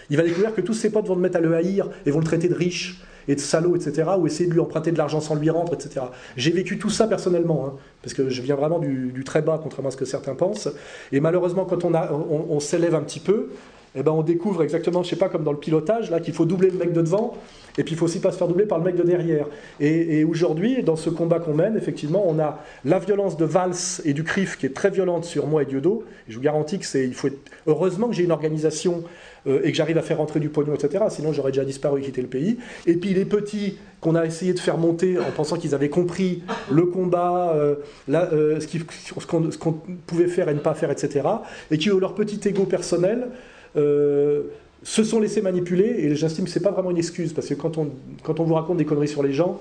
Il 0.09 0.17
va 0.17 0.23
découvrir 0.23 0.53
que 0.53 0.61
tous 0.61 0.73
ses 0.73 0.89
potes 0.89 1.07
vont 1.07 1.15
le 1.15 1.21
mettre 1.21 1.37
à 1.37 1.41
le 1.41 1.53
haïr 1.55 1.89
et 2.05 2.11
vont 2.11 2.19
le 2.19 2.25
traiter 2.25 2.47
de 2.47 2.55
riche 2.55 3.01
et 3.27 3.35
de 3.35 3.39
salaud, 3.39 3.75
etc. 3.75 4.09
Ou 4.17 4.27
essayer 4.27 4.49
de 4.49 4.53
lui 4.53 4.59
emprunter 4.59 4.91
de 4.91 4.97
l'argent 4.97 5.21
sans 5.21 5.35
lui 5.35 5.49
rendre, 5.49 5.73
etc. 5.73 6.07
J'ai 6.35 6.51
vécu 6.51 6.77
tout 6.77 6.89
ça 6.89 7.07
personnellement, 7.07 7.67
hein, 7.67 7.73
parce 8.01 8.13
que 8.13 8.29
je 8.29 8.41
viens 8.41 8.55
vraiment 8.55 8.79
du, 8.79 9.23
très 9.23 9.41
bas, 9.41 9.59
contrairement 9.61 9.89
à 9.89 9.91
ce 9.91 9.97
que 9.97 10.05
certains 10.05 10.35
pensent. 10.35 10.69
Et 11.11 11.19
malheureusement, 11.19 11.65
quand 11.65 11.85
on 11.85 12.59
s'élève 12.59 12.95
un 12.95 13.01
petit 13.01 13.19
peu, 13.19 13.49
eh 13.95 14.03
ben 14.03 14.11
on 14.11 14.21
découvre 14.21 14.63
exactement, 14.63 15.03
je 15.03 15.09
sais 15.09 15.15
pas, 15.15 15.29
comme 15.29 15.43
dans 15.43 15.51
le 15.51 15.57
pilotage, 15.57 16.11
là, 16.11 16.19
qu'il 16.19 16.33
faut 16.33 16.45
doubler 16.45 16.69
le 16.69 16.77
mec 16.77 16.93
de 16.93 17.01
devant, 17.01 17.35
et 17.77 17.83
puis 17.83 17.93
il 17.93 17.97
faut 17.97 18.05
aussi 18.05 18.19
pas 18.19 18.31
se 18.31 18.37
faire 18.37 18.47
doubler 18.47 18.65
par 18.65 18.77
le 18.77 18.83
mec 18.83 18.95
de 18.95 19.03
derrière. 19.03 19.45
Et, 19.79 20.23
aujourd'hui, 20.23 20.83
dans 20.83 20.95
ce 20.95 21.09
combat 21.09 21.39
qu'on 21.39 21.53
mène, 21.53 21.77
effectivement, 21.77 22.23
on 22.27 22.39
a 22.39 22.59
la 22.85 22.99
violence 22.99 23.37
de 23.37 23.45
Valls 23.45 24.01
et 24.05 24.13
du 24.13 24.23
CRIF 24.23 24.57
qui 24.57 24.65
est 24.65 24.75
très 24.75 24.89
violente 24.89 25.25
sur 25.25 25.47
moi 25.47 25.63
et. 25.63 25.67
Et 25.69 25.71
je 26.27 26.35
vous 26.35 26.41
garantis 26.41 26.79
que 26.79 26.85
c'est, 26.85 27.05
il 27.05 27.13
faut 27.13 27.29
heureusement 27.67 28.07
que 28.07 28.13
j'ai 28.13 28.23
une 28.23 28.31
organisation 28.31 29.03
euh, 29.47 29.61
et 29.63 29.71
que 29.71 29.77
j'arrive 29.77 29.97
à 29.97 30.01
faire 30.01 30.17
rentrer 30.17 30.39
du 30.39 30.49
pognon, 30.49 30.73
etc. 30.73 31.05
Sinon, 31.09 31.31
j'aurais 31.31 31.51
déjà 31.51 31.63
disparu 31.63 32.01
et 32.01 32.03
quitté 32.03 32.21
le 32.21 32.27
pays. 32.27 32.57
Et 32.85 32.95
puis 32.95 33.13
les 33.13 33.25
petits 33.25 33.77
qu'on 34.01 34.15
a 34.15 34.25
essayé 34.25 34.53
de 34.53 34.59
faire 34.59 34.77
monter 34.77 35.17
en 35.19 35.31
pensant 35.35 35.57
qu'ils 35.57 35.75
avaient 35.75 35.89
compris 35.89 36.43
le 36.71 36.85
combat, 36.85 37.53
euh, 37.55 37.75
euh, 38.09 38.59
ce, 38.59 39.57
qu'on, 39.57 39.73
pouvait 40.05 40.27
faire 40.27 40.49
et 40.49 40.53
ne 40.53 40.59
pas 40.59 40.73
faire, 40.73 40.91
etc. 40.91 41.27
Et 41.71 41.77
qui 41.77 41.91
ont 41.91 41.99
leur 41.99 42.15
petit 42.15 42.39
ego 42.47 42.65
personnel. 42.65 43.29
Euh, 43.75 44.43
se 44.81 45.03
sont 45.03 45.19
laissés 45.19 45.41
manipuler, 45.41 45.95
et 45.97 46.15
j'estime 46.15 46.45
que 46.45 46.49
ce 46.49 46.57
n'est 46.57 46.63
pas 46.63 46.71
vraiment 46.71 46.91
une 46.91 46.97
excuse, 46.97 47.33
parce 47.33 47.47
que 47.47 47.53
quand 47.53 47.77
on, 47.77 47.89
quand 48.23 48.39
on 48.39 48.45
vous 48.45 48.53
raconte 48.53 48.77
des 48.77 48.85
conneries 48.85 49.09
sur 49.09 49.21
les 49.21 49.33
gens, 49.33 49.59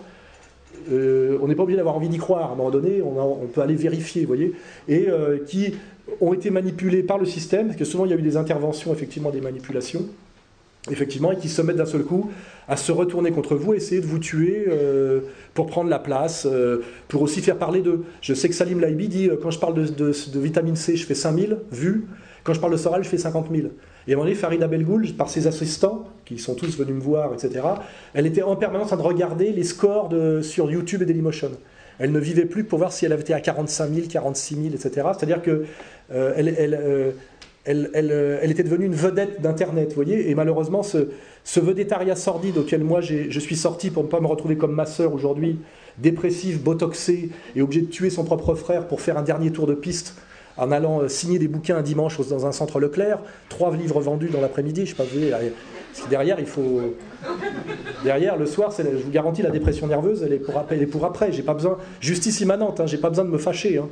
euh, 0.92 1.38
on 1.42 1.48
n'est 1.48 1.56
pas 1.56 1.64
obligé 1.64 1.76
d'avoir 1.76 1.96
envie 1.96 2.08
d'y 2.08 2.18
croire. 2.18 2.50
À 2.50 2.52
un 2.52 2.56
moment 2.56 2.70
donné, 2.70 3.02
on, 3.02 3.46
peut 3.52 3.60
aller 3.60 3.74
vérifier, 3.74 4.22
vous 4.22 4.28
voyez, 4.28 4.52
et 4.86 5.08
euh, 5.08 5.38
qui 5.44 5.74
ont 6.20 6.32
été 6.32 6.50
manipulés 6.50 7.02
par 7.02 7.18
le 7.18 7.26
système, 7.26 7.66
parce 7.66 7.76
que 7.76 7.84
souvent 7.84 8.04
il 8.04 8.12
y 8.12 8.14
a 8.14 8.16
eu 8.16 8.22
des 8.22 8.36
interventions, 8.36 8.92
effectivement 8.92 9.30
des 9.30 9.40
manipulations, 9.40 10.06
effectivement, 10.88 11.32
et 11.32 11.36
qui 11.36 11.48
se 11.48 11.60
mettent 11.62 11.76
d'un 11.76 11.84
seul 11.84 12.04
coup 12.04 12.30
à 12.68 12.76
se 12.76 12.92
retourner 12.92 13.32
contre 13.32 13.56
vous, 13.56 13.74
essayer 13.74 14.00
de 14.00 14.06
vous 14.06 14.20
tuer 14.20 14.66
pour 15.52 15.66
prendre 15.66 15.90
la 15.90 15.98
place, 15.98 16.46
pour 17.08 17.22
aussi 17.22 17.40
faire 17.40 17.56
parler 17.56 17.80
d'eux. 17.80 18.04
Je 18.20 18.34
sais 18.34 18.48
que 18.48 18.54
Salim 18.54 18.80
Laibi 18.80 19.08
dit, 19.08 19.28
quand 19.42 19.50
je 19.50 19.58
parle 19.58 19.74
de, 19.74 20.12
vitamine 20.38 20.76
C, 20.76 20.96
je 20.96 21.04
fais 21.04 21.14
5000 21.14 21.58
vues, 21.72 22.06
quand 22.44 22.54
je 22.54 22.60
parle 22.60 22.72
de 22.72 22.78
Soral, 22.78 23.04
je 23.04 23.08
fais 23.08 23.18
50 23.18 23.48
000. 23.54 23.68
Et 24.08 24.12
à 24.12 24.14
un 24.14 24.16
moment 24.16 24.24
donné, 24.24 24.34
Farida 24.34 24.66
Belgoul, 24.66 25.12
par 25.12 25.28
ses 25.28 25.46
assistants, 25.46 26.06
qui 26.24 26.38
sont 26.38 26.54
tous 26.54 26.78
venus 26.78 26.94
me 26.94 27.00
voir, 27.00 27.34
etc., 27.34 27.60
elle 28.14 28.26
était 28.26 28.42
en 28.42 28.56
permanence 28.56 28.86
en 28.86 28.96
train 28.96 28.96
de 28.96 29.02
regarder 29.02 29.52
les 29.52 29.64
scores 29.64 30.08
de, 30.08 30.40
sur 30.40 30.70
YouTube 30.70 31.02
et 31.02 31.04
Dailymotion. 31.04 31.50
Elle 31.98 32.12
ne 32.12 32.18
vivait 32.18 32.46
plus 32.46 32.64
pour 32.64 32.78
voir 32.78 32.90
si 32.90 33.04
elle 33.04 33.12
avait 33.12 33.20
été 33.20 33.34
à 33.34 33.40
45 33.40 33.92
000, 33.92 34.06
46 34.08 34.54
000, 34.54 34.66
etc. 34.68 35.08
C'est-à-dire 35.14 35.42
que 35.42 35.66
elle, 36.10 36.48
elle, 36.48 36.78
euh, 36.80 38.38
elle, 38.42 38.50
était 38.50 38.62
devenue 38.62 38.86
une 38.86 38.94
vedette 38.94 39.42
d'Internet, 39.42 39.88
vous 39.90 40.02
voyez, 40.02 40.30
et 40.30 40.34
malheureusement, 40.34 40.82
ce, 40.82 41.08
ce 41.44 41.60
vedettariat 41.60 42.16
sordide 42.16 42.56
auquel 42.56 42.82
moi 42.82 43.02
je 43.02 43.38
suis 43.38 43.56
sorti 43.56 43.90
pour 43.90 44.04
ne 44.04 44.08
pas 44.08 44.20
me 44.20 44.26
retrouver 44.26 44.56
comme 44.56 44.72
ma 44.72 44.86
sœur 44.86 45.12
aujourd'hui, 45.12 45.58
dépressive, 45.98 46.62
botoxée, 46.62 47.28
et 47.56 47.60
obligé 47.60 47.82
de 47.82 47.90
tuer 47.90 48.08
son 48.08 48.24
propre 48.24 48.54
frère 48.54 48.88
pour 48.88 49.02
faire 49.02 49.18
un 49.18 49.22
dernier 49.22 49.50
tour 49.50 49.66
de 49.66 49.74
piste 49.74 50.14
en 50.58 50.70
allant 50.70 51.00
euh, 51.00 51.08
signer 51.08 51.38
des 51.38 51.48
bouquins 51.48 51.76
un 51.76 51.82
dimanche 51.82 52.18
dans 52.28 52.46
un 52.46 52.52
centre 52.52 52.80
Leclerc, 52.80 53.20
trois 53.48 53.74
livres 53.74 54.00
vendus 54.00 54.28
dans 54.28 54.40
l'après-midi, 54.40 54.84
je 54.84 54.90
sais 54.90 54.96
pas, 54.96 55.04
vous 55.04 55.18
voyez, 55.18 55.32
parce 55.98 56.04
que 56.04 56.10
derrière, 56.10 56.38
il 56.38 56.46
faut. 56.46 56.80
Derrière, 58.04 58.36
le 58.36 58.46
soir, 58.46 58.72
je 58.76 59.02
vous 59.02 59.10
garantis, 59.10 59.42
la 59.42 59.50
dépression 59.50 59.86
nerveuse, 59.86 60.22
elle 60.22 60.32
est 60.32 60.38
pour 60.38 60.56
après. 60.56 60.76
Elle 60.76 60.82
est 60.82 60.86
pour 60.86 61.04
après. 61.04 61.32
J'ai 61.32 61.42
pas 61.42 61.54
besoin. 61.54 61.78
Justice 62.00 62.40
immanente, 62.40 62.80
hein, 62.80 62.86
j'ai 62.86 62.98
pas 62.98 63.08
besoin 63.08 63.24
de 63.24 63.30
me 63.30 63.38
fâcher. 63.38 63.78
Hein. 63.78 63.88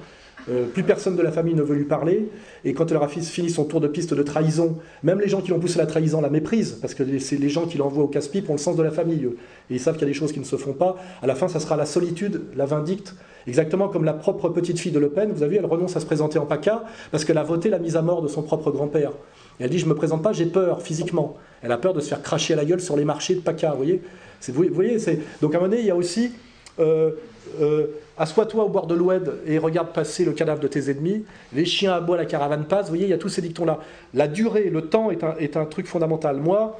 Euh, 0.48 0.66
plus 0.66 0.84
personne 0.84 1.16
de 1.16 1.22
la 1.22 1.32
famille 1.32 1.54
ne 1.54 1.62
veut 1.62 1.74
lui 1.74 1.84
parler. 1.84 2.28
Et 2.64 2.72
quand 2.72 2.90
elle 2.90 2.96
aura 2.96 3.08
fini 3.08 3.50
son 3.50 3.64
tour 3.64 3.80
de 3.80 3.88
piste 3.88 4.14
de 4.14 4.22
trahison, 4.22 4.76
même 5.02 5.20
les 5.20 5.28
gens 5.28 5.40
qui 5.40 5.50
l'ont 5.50 5.58
poussé 5.58 5.78
à 5.78 5.82
la 5.82 5.86
trahison 5.86 6.20
la 6.20 6.30
méprisent, 6.30 6.78
parce 6.80 6.94
que 6.94 7.18
c'est 7.18 7.36
les 7.36 7.48
gens 7.48 7.66
qui 7.66 7.78
l'envoient 7.78 8.04
au 8.04 8.08
casse-pipe 8.08 8.48
ont 8.48 8.54
le 8.54 8.58
sens 8.58 8.76
de 8.76 8.82
la 8.82 8.90
famille. 8.90 9.24
Et 9.70 9.74
ils 9.74 9.80
savent 9.80 9.94
qu'il 9.94 10.06
y 10.06 10.10
a 10.10 10.12
des 10.12 10.18
choses 10.18 10.32
qui 10.32 10.40
ne 10.40 10.44
se 10.44 10.56
font 10.56 10.72
pas. 10.72 10.96
À 11.22 11.26
la 11.26 11.34
fin, 11.34 11.48
ça 11.48 11.60
sera 11.60 11.76
la 11.76 11.86
solitude, 11.86 12.42
la 12.56 12.66
vindicte. 12.66 13.14
Exactement 13.48 13.88
comme 13.88 14.04
la 14.04 14.12
propre 14.12 14.48
petite 14.48 14.78
fille 14.78 14.92
de 14.92 14.98
Le 14.98 15.08
Pen, 15.08 15.30
vous 15.32 15.42
avez 15.42 15.52
vu, 15.52 15.58
elle 15.58 15.70
renonce 15.70 15.96
à 15.96 16.00
se 16.00 16.06
présenter 16.06 16.38
en 16.38 16.46
PACA 16.46 16.82
parce 17.12 17.24
qu'elle 17.24 17.38
a 17.38 17.44
voté 17.44 17.68
la 17.68 17.78
mise 17.78 17.96
à 17.96 18.02
mort 18.02 18.20
de 18.20 18.28
son 18.28 18.42
propre 18.42 18.72
grand-père. 18.72 19.12
Elle 19.60 19.70
dit 19.70 19.78
Je 19.78 19.84
ne 19.84 19.90
me 19.90 19.94
présente 19.94 20.22
pas, 20.22 20.32
j'ai 20.32 20.46
peur 20.46 20.82
physiquement. 20.82 21.36
Elle 21.62 21.70
a 21.70 21.78
peur 21.78 21.94
de 21.94 22.00
se 22.00 22.08
faire 22.08 22.22
cracher 22.22 22.54
à 22.54 22.56
la 22.56 22.64
gueule 22.64 22.80
sur 22.80 22.96
les 22.96 23.04
marchés 23.04 23.36
de 23.36 23.40
PACA. 23.40 23.70
Vous 23.70 23.76
voyez, 23.76 24.02
vous 24.48 24.64
voyez 24.72 24.98
Donc 25.40 25.54
à 25.54 25.58
un 25.58 25.60
moment 25.60 25.70
donné, 25.70 25.82
il 25.82 25.86
y 25.86 25.90
a 25.90 25.96
aussi. 25.96 26.32
Euh, 26.78 27.12
euh, 27.60 27.86
Assois-toi 28.18 28.64
au 28.64 28.68
bord 28.68 28.86
de 28.86 28.94
l'Oued 28.94 29.40
et 29.46 29.58
regarde 29.58 29.92
passer 29.92 30.24
le 30.24 30.32
cadavre 30.32 30.60
de 30.60 30.68
tes 30.68 30.90
ennemis. 30.90 31.24
Les 31.52 31.64
chiens 31.64 31.92
aboient, 31.92 32.16
la 32.16 32.24
caravane 32.24 32.64
passe. 32.64 32.86
Vous 32.86 32.92
voyez, 32.92 33.04
il 33.04 33.10
y 33.10 33.14
a 33.14 33.18
tous 33.18 33.28
ces 33.28 33.42
dictons-là. 33.42 33.80
La 34.14 34.26
durée, 34.26 34.70
le 34.70 34.82
temps 34.82 35.10
est 35.10 35.22
un, 35.22 35.36
est 35.36 35.56
un 35.56 35.66
truc 35.66 35.86
fondamental. 35.86 36.36
Moi, 36.36 36.78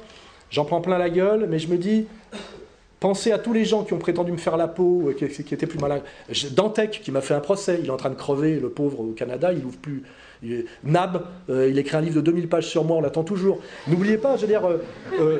j'en 0.49 0.65
prends 0.65 0.81
plein 0.81 0.97
la 0.97 1.09
gueule, 1.09 1.47
mais 1.49 1.59
je 1.59 1.67
me 1.67 1.77
dis, 1.77 2.07
pensez 2.99 3.31
à 3.31 3.37
tous 3.37 3.53
les 3.53 3.65
gens 3.65 3.83
qui 3.83 3.93
ont 3.93 3.99
prétendu 3.99 4.31
me 4.31 4.37
faire 4.37 4.57
la 4.57 4.67
peau, 4.67 5.11
qui, 5.17 5.27
qui 5.27 5.53
étaient 5.53 5.67
plus 5.67 5.79
malins. 5.79 6.01
Dantec, 6.51 7.01
qui 7.03 7.11
m'a 7.11 7.21
fait 7.21 7.35
un 7.35 7.39
procès, 7.39 7.79
il 7.81 7.87
est 7.87 7.91
en 7.91 7.97
train 7.97 8.09
de 8.09 8.15
crever, 8.15 8.59
le 8.59 8.69
pauvre 8.69 9.01
au 9.01 9.11
Canada, 9.11 9.53
il 9.53 9.63
ouvre 9.63 9.77
plus. 9.77 10.03
Nab, 10.83 11.23
euh, 11.49 11.69
il 11.69 11.77
écrit 11.79 11.97
un 11.97 12.01
livre 12.01 12.15
de 12.15 12.21
2000 12.21 12.47
pages 12.47 12.67
sur 12.67 12.83
moi, 12.83 12.97
on 12.97 13.01
l'attend 13.01 13.23
toujours. 13.23 13.59
N'oubliez 13.87 14.17
pas, 14.17 14.35
je 14.35 14.41
veux 14.41 14.47
dire, 14.47 14.65
euh, 14.65 14.77
euh, 15.19 15.39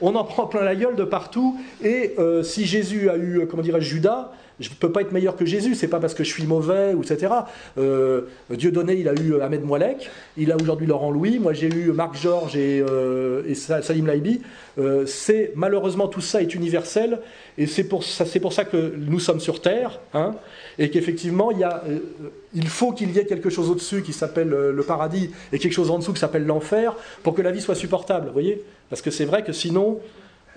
on 0.00 0.14
en 0.14 0.24
prend 0.24 0.46
plein 0.46 0.62
la 0.62 0.76
gueule 0.76 0.96
de 0.96 1.04
partout. 1.04 1.58
Et 1.82 2.14
si 2.42 2.66
Jésus 2.66 3.10
a 3.10 3.16
eu, 3.16 3.46
comment 3.48 3.62
dirais 3.62 3.80
Judas, 3.80 4.32
je 4.60 4.70
ne 4.70 4.74
peux 4.74 4.90
pas 4.90 5.02
être 5.02 5.12
meilleur 5.12 5.36
que 5.36 5.44
Jésus, 5.44 5.74
c'est 5.74 5.88
pas 5.88 6.00
parce 6.00 6.14
que 6.14 6.24
je 6.24 6.30
suis 6.30 6.44
mauvais, 6.44 6.94
etc. 7.00 7.32
Euh, 7.78 8.22
Dieu 8.50 8.72
donné, 8.72 8.94
il 8.94 9.08
a 9.08 9.14
eu 9.14 9.40
Ahmed 9.40 9.64
Moualek, 9.64 10.10
il 10.36 10.50
a 10.50 10.56
aujourd'hui 10.56 10.86
Laurent 10.86 11.10
Louis, 11.10 11.38
moi 11.38 11.52
j'ai 11.52 11.68
eu 11.68 11.92
Marc 11.92 12.16
Georges 12.16 12.56
et, 12.56 12.80
euh, 12.80 13.54
Salim 13.54 14.06
Laibi. 14.06 14.40
Euh, 14.78 15.06
c'est 15.06 15.52
malheureusement 15.54 16.08
tout 16.08 16.20
ça 16.20 16.42
est 16.42 16.54
universel 16.54 17.20
et 17.56 17.66
c'est 17.66 17.84
pour 17.84 18.04
ça, 18.04 18.24
que 18.64 18.94
nous 18.96 19.20
sommes 19.20 19.40
sur 19.40 19.60
Terre, 19.60 20.00
hein, 20.14 20.34
et 20.78 20.90
qu'effectivement 20.90 21.50
il, 21.50 21.66
il 22.54 22.68
faut 22.68 22.92
qu'il 22.92 23.10
y 23.10 23.18
ait 23.18 23.26
quelque 23.26 23.50
chose 23.50 23.70
au-dessus 23.70 24.02
qui 24.02 24.12
s'appelle 24.12 24.48
le 24.48 24.82
paradis 24.82 25.30
et 25.52 25.58
quelque 25.58 25.72
chose 25.72 25.90
en 25.90 25.98
dessous 25.98 26.12
qui 26.12 26.20
s'appelle 26.20 26.46
l'enfer 26.46 26.94
pour 27.22 27.34
que 27.34 27.42
la 27.42 27.50
vie 27.50 27.60
soit 27.60 27.74
supportable, 27.74 28.30
voyez? 28.32 28.62
Parce 28.90 29.02
que 29.02 29.10
c'est 29.10 29.24
vrai 29.24 29.44
que 29.44 29.52
sinon 29.52 30.00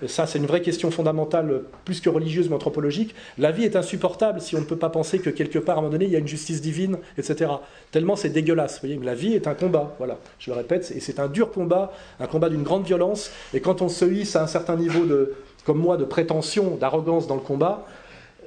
ça 0.06 0.26
c'est 0.26 0.38
une 0.38 0.46
vraie 0.46 0.62
question 0.62 0.90
fondamentale, 0.90 1.62
plus 1.84 2.00
que 2.00 2.08
religieuse 2.08 2.48
mais 2.48 2.56
anthropologique, 2.56 3.14
la 3.38 3.50
vie 3.50 3.64
est 3.64 3.76
insupportable 3.76 4.40
si 4.40 4.56
on 4.56 4.60
ne 4.60 4.64
peut 4.64 4.76
pas 4.76 4.90
penser 4.90 5.18
que 5.18 5.30
quelque 5.30 5.58
part, 5.58 5.76
à 5.76 5.78
un 5.78 5.82
moment 5.82 5.92
donné, 5.92 6.06
il 6.06 6.10
y 6.10 6.16
a 6.16 6.18
une 6.18 6.28
justice 6.28 6.60
divine, 6.60 6.98
etc. 7.18 7.50
Tellement 7.90 8.16
c'est 8.16 8.30
dégueulasse. 8.30 8.74
Vous 8.74 8.88
voyez, 8.88 9.00
la 9.02 9.14
vie 9.14 9.34
est 9.34 9.46
un 9.46 9.54
combat, 9.54 9.94
voilà, 9.98 10.18
je 10.38 10.50
le 10.50 10.56
répète, 10.56 10.92
et 10.94 11.00
c'est 11.00 11.20
un 11.20 11.28
dur 11.28 11.50
combat, 11.50 11.92
un 12.20 12.26
combat 12.26 12.48
d'une 12.48 12.62
grande 12.62 12.84
violence, 12.84 13.30
et 13.54 13.60
quand 13.60 13.82
on 13.82 13.88
se 13.88 14.04
hisse 14.04 14.36
à 14.36 14.42
un 14.42 14.46
certain 14.46 14.76
niveau 14.76 15.04
de, 15.04 15.34
comme 15.64 15.78
moi, 15.78 15.96
de 15.96 16.04
prétention, 16.04 16.76
d'arrogance 16.76 17.26
dans 17.26 17.36
le 17.36 17.40
combat, 17.40 17.86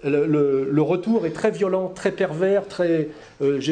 le, 0.04 0.82
retour 0.82 1.26
est 1.26 1.32
très 1.32 1.52
violent, 1.52 1.92
très 1.94 2.12
pervers, 2.12 2.68
très, 2.68 3.10
euh, 3.42 3.60
je 3.60 3.72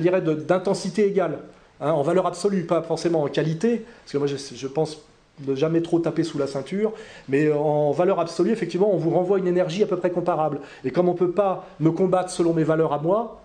dirais, 0.00 0.20
d'intensité 0.20 1.06
égale, 1.06 1.38
hein, 1.80 1.92
en 1.92 2.02
valeur 2.02 2.26
absolue, 2.26 2.64
pas 2.64 2.82
forcément 2.82 3.22
en 3.22 3.28
qualité, 3.28 3.84
parce 4.02 4.12
que 4.12 4.18
moi 4.18 4.26
je 4.26 4.66
pense 4.66 5.04
ne 5.46 5.54
jamais 5.54 5.82
trop 5.82 5.98
taper 5.98 6.22
sous 6.22 6.38
la 6.38 6.46
ceinture, 6.46 6.92
mais 7.28 7.50
en 7.50 7.90
valeur 7.90 8.20
absolue, 8.20 8.52
effectivement, 8.52 8.92
on 8.92 8.96
vous 8.96 9.10
renvoie 9.10 9.38
une 9.38 9.48
énergie 9.48 9.82
à 9.82 9.86
peu 9.86 9.96
près 9.96 10.10
comparable. 10.10 10.60
Et 10.84 10.90
comme 10.90 11.08
on 11.08 11.12
ne 11.12 11.18
peut 11.18 11.32
pas 11.32 11.66
me 11.80 11.90
combattre 11.90 12.30
selon 12.30 12.52
mes 12.52 12.64
valeurs 12.64 12.92
à 12.92 12.98
moi, 12.98 13.42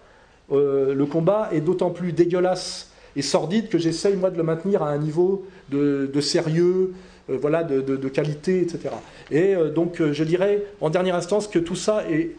euh, 0.52 0.94
le 0.94 1.06
combat 1.06 1.50
est 1.52 1.62
d'autant 1.62 1.90
plus 1.90 2.12
dégueulasse 2.12 2.92
et 3.16 3.22
sordide 3.22 3.70
que 3.70 3.78
j'essaye, 3.78 4.16
moi, 4.16 4.30
de 4.30 4.38
le 4.38 4.44
maintenir 4.44 4.84
à 4.84 4.90
un 4.90 4.98
niveau 4.98 5.46
de, 5.70 6.22
sérieux, 6.22 6.94
euh, 7.30 7.38
voilà, 7.40 7.64
de, 7.64 8.10
qualité, 8.10 8.62
etc. 8.62 8.90
Et 9.32 9.56
euh, 9.56 9.70
donc, 9.70 10.02
je 10.12 10.24
dirais, 10.24 10.64
en 10.82 10.90
dernière 10.90 11.16
instance, 11.16 11.48
que 11.48 11.60
tout 11.60 11.76
ça 11.76 12.04
est 12.10 12.32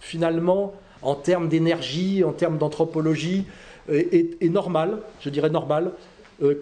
finalement, 0.00 0.74
en 1.02 1.14
termes 1.14 1.48
d'énergie, 1.48 2.24
en 2.24 2.32
termes 2.32 2.58
d'anthropologie, 2.58 3.44
est, 3.90 4.42
est, 4.42 4.48
normal, 4.48 4.98
je 5.20 5.28
dirais 5.28 5.50
normal, 5.50 5.92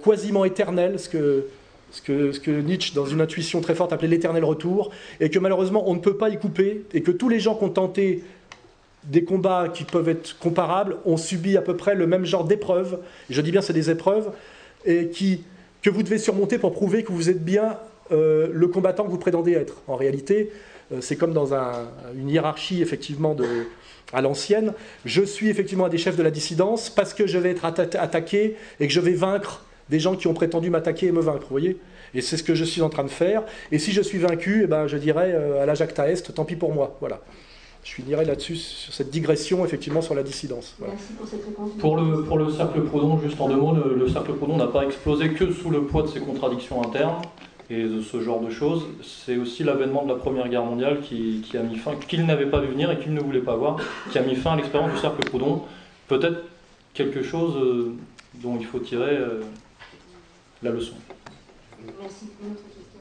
quasiment 0.05 0.44
éternel, 0.44 0.98
ce 0.98 1.09
que 1.09 1.47
ce 1.93 2.01
que, 2.40 2.60
Nietzsche, 2.60 2.94
dans 2.94 3.06
une 3.06 3.20
intuition 3.20 3.60
très 3.60 3.74
forte, 3.74 3.93
appelait 3.93 4.09
l'éternel 4.09 4.44
retour, 4.44 4.90
et 5.20 5.31
que 5.31 5.39
malheureusement 5.39 5.89
on 5.89 5.94
ne 5.94 6.01
peut 6.01 6.16
pas 6.16 6.31
y 6.31 6.39
couper, 6.39 6.85
et 6.93 7.02
que 7.02 7.10
tous 7.10 7.28
les 7.28 7.39
gens 7.39 7.55
qui 7.55 7.64
ont 7.64 7.70
tenté 7.70 8.24
des 9.05 9.24
combats 9.24 9.69
qui 9.69 9.85
peuvent 9.85 10.09
être 10.09 10.39
comparables 10.39 10.97
ont 11.05 11.16
subi 11.16 11.56
à 11.56 11.62
peu 11.62 11.77
près 11.77 11.94
le 11.94 12.06
même 12.06 12.24
genre 12.24 12.44
d'épreuves, 12.44 12.98
je 13.31 13.40
dis 13.40 13.51
bien 13.51 13.60
c'est 13.60 13.73
des 13.73 13.90
épreuves, 13.90 14.31
et 14.85 15.10
que 15.82 15.90
vous 15.90 16.02
devez 16.02 16.19
surmonter 16.19 16.59
pour 16.59 16.73
prouver 16.73 17.05
que 17.05 17.12
vous 17.12 17.28
êtes 17.28 17.44
bien 17.44 17.77
euh, 18.10 18.48
le 18.52 18.69
combattant 18.69 19.05
que 19.05 19.10
vous 19.10 19.19
prétendez 19.19 19.52
être. 19.52 19.82
En 19.86 19.97
réalité, 19.97 20.51
euh, 20.93 21.01
c'est 21.01 21.16
comme 21.16 21.32
dans 21.32 21.55
une 22.14 22.31
hiérarchie 22.31 22.82
effectivement 22.82 23.36
à 24.12 24.20
l'ancienne. 24.20 24.73
Je 25.05 25.23
suis 25.23 25.48
effectivement 25.48 25.86
un 25.86 25.89
des 25.89 25.98
chefs 25.98 26.16
de 26.16 26.23
la 26.23 26.31
dissidence 26.31 26.90
parce 26.90 27.14
que 27.14 27.27
je 27.27 27.39
vais 27.39 27.51
être 27.51 27.64
attaqué 27.64 28.56
et 28.81 28.86
que 28.86 28.93
je 28.93 29.01
vais 29.01 29.14
vaincre 29.14 29.64
des 29.89 30.01
gens 30.01 30.17
qui 30.17 30.27
ont 30.27 30.35
prétendu 30.35 30.71
m'attaquer 30.71 31.07
et 31.07 31.13
me 31.13 31.21
vaincre, 31.21 31.43
vous 31.43 31.51
voyez 31.51 31.79
Et 32.15 32.21
c'est 32.21 32.37
ce 32.37 32.43
que 32.43 32.55
je 32.55 32.65
suis 32.65 32.83
en 32.83 32.89
train 32.89 33.05
de 33.05 33.11
faire. 33.11 33.43
Et 33.71 33.79
si 33.79 33.93
je 33.93 34.03
suis 34.03 34.19
vaincu, 34.19 34.63
eh 34.65 34.67
ben, 34.67 34.87
je 34.87 34.97
dirais 34.97 35.33
euh, 35.33 35.63
à 35.63 35.67
la 35.67 35.75
Jacques 35.75 35.99
Est, 35.99 36.35
tant 36.35 36.45
pis 36.45 36.57
pour 36.57 36.73
moi. 36.73 36.97
Voilà. 37.01 37.21
Je 37.85 37.95
finirai 37.95 38.25
là-dessus, 38.25 38.57
sur 38.57 38.95
cette 38.95 39.11
digression, 39.11 39.65
effectivement, 39.65 40.03
sur 40.03 40.15
la 40.15 40.23
dissidence. 40.23 40.77
Merci 40.81 41.13
pour 41.19 41.27
cette 41.27 41.45
réponse. 41.45 41.71
Pour 41.81 41.97
le, 41.97 42.23
pour 42.23 42.39
le 42.39 42.51
cercle 42.53 42.81
Proudhon, 42.83 43.19
juste 43.19 43.41
en 43.41 43.49
deux 43.49 43.57
mots, 43.57 43.75
le, 43.75 44.09
cercle 44.09 44.35
Proudhon 44.35 44.57
n'a 44.57 44.69
pas 44.69 44.85
explosé 44.85 45.31
que 45.31 45.51
sous 45.51 45.69
le 45.69 45.83
poids 45.83 46.03
de 46.03 46.07
ses 46.07 46.21
contradictions 46.21 46.81
internes 46.81 47.23
et 47.71 47.83
de 47.83 48.01
ce 48.01 48.21
genre 48.21 48.41
de 48.41 48.51
choses. 48.51 48.87
C'est 49.03 49.37
aussi 49.37 49.65
l'avènement 49.65 50.05
de 50.05 50.11
la 50.11 50.15
Première 50.15 50.49
Guerre 50.49 50.65
mondiale 50.65 51.01
qui, 51.01 51.43
qui 51.45 51.57
a 51.57 51.63
mis 51.63 51.77
fin, 51.77 51.93
qu'il 52.07 52.25
n'avait 52.25 52.47
pas 52.47 52.61
vu 52.61 52.69
venir 52.69 52.89
et 52.93 52.99
qu'il 52.99 53.15
ne 53.15 53.21
voulait 53.21 53.41
pas 53.41 53.57
voir, 53.57 53.79
qui 54.13 54.19
a 54.19 54.23
mis 54.23 54.37
fin 54.37 54.53
à 54.53 54.57
l'expérience 54.57 54.93
du 54.93 54.99
cercle 54.99 55.29
Proudhon. 55.29 55.63
Peut-être 56.07 56.39
quelque 56.95 57.23
chose 57.23 57.57
euh, 57.57 57.95
dont 58.35 58.57
il 58.61 58.67
faut 58.67 58.79
tirer 58.79 59.17
euh, 59.17 59.41
la 60.62 60.70
leçon. 60.70 60.94
Merci. 62.01 62.26
Une 62.43 62.52
autre 62.52 62.62
question. 62.62 63.01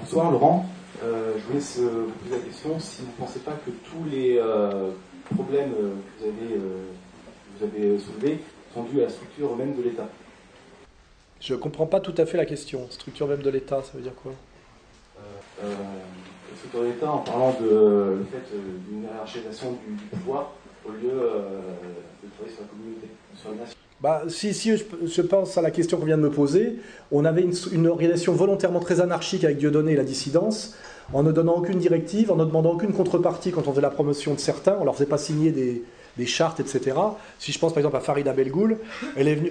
Bonsoir 0.00 0.30
Laurent. 0.30 0.66
Euh, 1.02 1.34
je 1.36 1.44
voulais 1.46 1.58
vous 1.58 2.12
poser 2.12 2.36
la 2.36 2.42
question 2.42 2.78
si 2.78 3.02
vous 3.02 3.08
ne 3.08 3.26
pensez 3.26 3.40
pas 3.40 3.52
que 3.52 3.70
tous 3.70 4.08
les 4.08 4.38
euh, 4.38 4.90
problèmes 5.34 5.72
euh, 5.72 5.94
que 6.18 6.24
vous 6.24 6.28
avez, 6.28 6.56
vous 6.56 7.64
avez 7.64 7.98
soulevés 7.98 8.38
sont 8.72 8.84
dus 8.84 9.00
à 9.00 9.04
la 9.04 9.10
structure 9.10 9.56
même 9.56 9.74
de 9.74 9.82
l'État? 9.82 10.08
Je 11.40 11.54
ne 11.54 11.58
comprends 11.58 11.86
pas 11.86 12.00
tout 12.00 12.14
à 12.16 12.26
fait 12.26 12.36
la 12.36 12.46
question. 12.46 12.88
Structure 12.90 13.26
même 13.26 13.42
de 13.42 13.50
l'État, 13.50 13.82
ça 13.82 13.92
veut 13.94 14.02
dire 14.02 14.14
quoi? 14.14 14.32
La 15.60 16.56
structure 16.56 16.80
de 16.80 16.86
l'État 16.86 17.10
en 17.10 17.18
parlant 17.18 17.56
de 17.60 18.16
le 18.18 18.26
fait 18.30 18.56
d'une 18.88 19.02
hiérarchisation 19.02 19.72
du, 19.72 19.94
du 19.94 20.04
pouvoir 20.04 20.52
au 20.86 20.92
lieu 20.92 21.30
bah, 24.04 24.24
si, 24.28 24.52
je, 24.52 25.22
pense 25.22 25.56
à 25.56 25.62
la 25.62 25.70
question 25.70 25.96
qu'on 25.96 26.04
vient 26.04 26.18
de 26.18 26.22
me 26.22 26.30
poser, 26.30 26.76
on 27.10 27.24
avait 27.24 27.42
une, 27.72 27.86
organisation 27.86 28.34
volontairement 28.34 28.80
très 28.80 29.00
anarchique 29.00 29.44
avec 29.44 29.56
Dieudonné 29.56 29.92
et 29.92 29.96
la 29.96 30.04
dissidence. 30.04 30.76
en 31.14 31.22
ne 31.22 31.32
donnant 31.32 31.54
aucune 31.54 31.78
directive, 31.78 32.30
en 32.30 32.36
ne 32.36 32.44
demandant 32.44 32.72
aucune 32.72 32.92
contrepartie 32.92 33.50
quand 33.50 33.66
on 33.66 33.70
faisait 33.70 33.80
la 33.80 33.90
promotion 33.90 34.34
de 34.34 34.40
certains, 34.40 34.76
on 34.78 34.84
leur 34.84 34.94
faisait 34.94 35.08
pas 35.08 35.16
signer 35.16 35.52
des, 35.52 36.26
chartes, 36.26 36.60
etc. 36.60 36.96
Si 37.38 37.50
je 37.50 37.58
pense 37.58 37.72
par 37.72 37.78
exemple 37.78 37.96
à 37.96 38.00
Farida 38.00 38.34
Belgoul, 38.34 38.76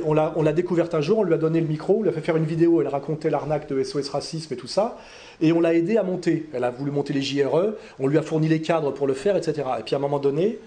on 0.06 0.14
l'a 0.14 0.54
découverte 0.54 0.94
un 0.94 1.02
jour, 1.02 1.20
on 1.20 1.24
lui 1.24 1.34
a 1.34 1.38
donné 1.38 1.60
le 1.60 1.68
micro, 1.68 1.98
on 1.98 2.04
lui 2.04 2.10
a 2.10 2.12
fait 2.12 2.22
faire 2.22 2.38
une 2.38 2.45
vidéo, 2.45 2.80
elle 2.80 2.88
racontait 2.90 3.32
l'arnaque 3.32 3.68
de 3.68 3.84
SOS 3.84 4.10
Racisme 4.10 4.54
et 4.54 4.58
tout 4.58 4.68
ça, 4.68 5.00
et 5.41 5.52
on 5.52 5.62
l'a 5.62 5.74
aidé 5.74 5.98
à 5.98 6.04
monter. 6.04 6.48
Elle 6.54 6.64
a 6.64 6.70
voulu 6.70 6.91
monter 6.91 7.14
les 7.14 7.24
JRE, 7.24 7.74
on 8.00 8.06
lui 8.06 8.20
a 8.20 8.22
fourni 8.22 8.48
les 8.48 8.62
cadres 8.62 8.91
pour 8.91 9.08
le 9.08 9.14
faire, 9.16 9.36
etc. 9.36 9.64
Et 9.80 9.84
puis 9.84 9.95
à 9.95 9.98
un 9.98 10.02
moment 10.02 10.20
donné, 10.20 10.60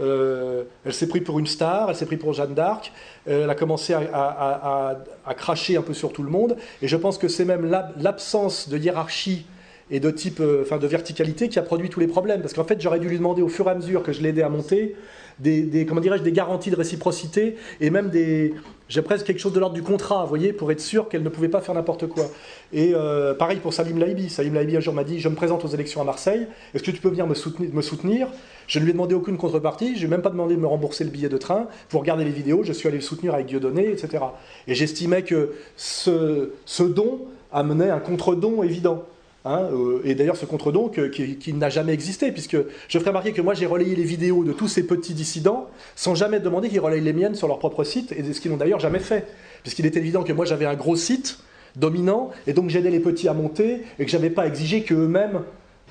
euh, 0.00 0.64
elle 0.84 0.92
s'est 0.92 1.08
pris 1.08 1.20
pour 1.20 1.38
une 1.38 1.46
star, 1.46 1.90
elle 1.90 1.96
s'est 1.96 2.06
pris 2.06 2.16
pour 2.16 2.32
Jeanne 2.32 2.54
d'Arc, 2.54 2.92
elle 3.26 3.48
a 3.48 3.54
commencé 3.54 3.94
à, 3.94 4.96
cracher 5.36 5.76
un 5.76 5.82
peu 5.82 5.94
sur 5.94 6.12
tout 6.12 6.22
le 6.22 6.30
monde, 6.30 6.56
et 6.82 6.88
je 6.88 6.96
pense 6.96 7.18
que 7.18 7.28
c'est 7.28 7.44
même 7.44 7.70
l'absence 7.96 8.68
de 8.68 8.78
hiérarchie 8.78 9.46
et 9.90 10.00
de 10.00 10.10
type, 10.10 10.40
euh, 10.40 10.62
enfin 10.62 10.78
de 10.78 10.86
verticalité 10.86 11.48
qui 11.48 11.58
a 11.58 11.62
produit 11.62 11.90
tous 11.90 12.00
les 12.00 12.06
problèmes. 12.06 12.40
Parce 12.40 12.54
qu'en 12.54 12.64
fait, 12.64 12.80
j'aurais 12.80 13.00
dû 13.00 13.08
lui 13.08 13.18
demander 13.18 13.42
au 13.42 13.48
fur 13.48 13.66
et 13.68 13.70
à 13.70 13.74
mesure 13.74 14.02
que 14.02 14.12
je 14.12 14.22
l'aidais 14.22 14.42
à 14.42 14.48
monter, 14.48 14.96
des, 15.40 15.86
comment 15.86 16.00
dirais-je, 16.00 16.22
des 16.22 16.32
garanties 16.32 16.70
de 16.70 16.76
réciprocité 16.76 17.56
et 17.80 17.90
même 17.90 18.08
des, 18.08 18.54
j'ai 18.88 19.02
presque 19.02 19.26
quelque 19.26 19.40
chose 19.40 19.52
de 19.52 19.58
l'ordre 19.58 19.74
du 19.74 19.82
contrat, 19.82 20.22
vous 20.22 20.28
voyez, 20.28 20.52
pour 20.52 20.70
être 20.70 20.80
sûr 20.80 21.08
qu'elle 21.08 21.22
ne 21.22 21.28
pouvait 21.28 21.48
pas 21.48 21.60
faire 21.60 21.74
n'importe 21.74 22.06
quoi. 22.06 22.26
Et 22.72 22.92
euh, 22.94 23.34
pareil 23.34 23.58
pour 23.58 23.72
Salim 23.72 23.98
Laibi. 23.98 24.28
Salim 24.30 24.54
Laibi 24.54 24.76
un 24.76 24.80
jour 24.80 24.94
m'a 24.94 25.04
dit 25.04 25.18
Je 25.18 25.28
me 25.28 25.34
présente 25.34 25.64
aux 25.64 25.68
élections 25.68 26.00
à 26.00 26.04
Marseille, 26.04 26.46
est-ce 26.72 26.82
que 26.82 26.90
tu 26.90 27.00
peux 27.00 27.08
venir 27.08 27.26
me 27.26 27.34
soutenir, 27.34 28.28
Je 28.68 28.78
ne 28.78 28.84
lui 28.84 28.90
ai 28.90 28.92
demandé 28.92 29.14
aucune 29.14 29.36
contrepartie, 29.36 29.94
je 29.94 30.00
lui 30.00 30.06
ai 30.06 30.10
même 30.10 30.22
pas 30.22 30.30
demandé 30.30 30.54
de 30.54 30.60
me 30.60 30.66
rembourser 30.66 31.04
le 31.04 31.10
billet 31.10 31.28
de 31.28 31.38
train. 31.38 31.66
Pour 31.88 32.00
regarder 32.00 32.24
les 32.24 32.30
vidéos, 32.30 32.62
je 32.62 32.72
suis 32.72 32.86
allé 32.88 32.98
le 32.98 33.02
soutenir 33.02 33.34
avec 33.34 33.46
Dieudonné, 33.46 33.90
etc. 33.90 34.24
Et 34.68 34.74
j'estimais 34.74 35.22
que 35.22 35.52
ce 35.76 36.82
don 36.82 37.20
amenait 37.52 37.90
un 37.90 38.00
contre-don 38.00 38.62
évident. 38.62 39.04
Hein, 39.46 39.68
euh, 39.72 40.00
et 40.04 40.14
d'ailleurs, 40.14 40.36
ce 40.36 40.46
contre-don 40.46 40.88
qui, 40.88 41.52
n'a 41.52 41.68
jamais 41.68 41.92
existé, 41.92 42.32
puisque 42.32 42.56
je 42.88 42.98
ferai 42.98 43.10
remarquer 43.10 43.32
que 43.32 43.42
moi 43.42 43.52
j'ai 43.52 43.66
relayé 43.66 43.94
les 43.94 44.04
vidéos 44.04 44.42
de 44.42 44.52
tous 44.52 44.68
ces 44.68 44.86
petits 44.86 45.12
dissidents 45.12 45.68
sans 45.96 46.14
jamais 46.14 46.40
demander 46.40 46.70
qu'ils 46.70 46.80
relayent 46.80 47.02
les 47.02 47.12
miennes 47.12 47.34
sur 47.34 47.46
leur 47.46 47.58
propre 47.58 47.84
site, 47.84 48.12
et 48.12 48.32
ce 48.32 48.40
qu'ils 48.40 48.50
n'ont 48.50 48.56
d'ailleurs 48.56 48.80
jamais 48.80 49.00
fait. 49.00 49.26
Puisqu'il 49.62 49.84
est 49.84 49.96
évident 49.96 50.22
que 50.22 50.32
moi 50.32 50.46
j'avais 50.46 50.64
un 50.64 50.74
gros 50.74 50.96
site 50.96 51.38
dominant, 51.76 52.30
et 52.46 52.54
donc 52.54 52.70
j'aidais 52.70 52.90
les 52.90 53.00
petits 53.00 53.28
à 53.28 53.34
monter, 53.34 53.82
et 53.98 54.06
que 54.06 54.10
j'avais 54.10 54.30
pas 54.30 54.46
exigé 54.46 54.82
qu'eux-mêmes 54.82 55.42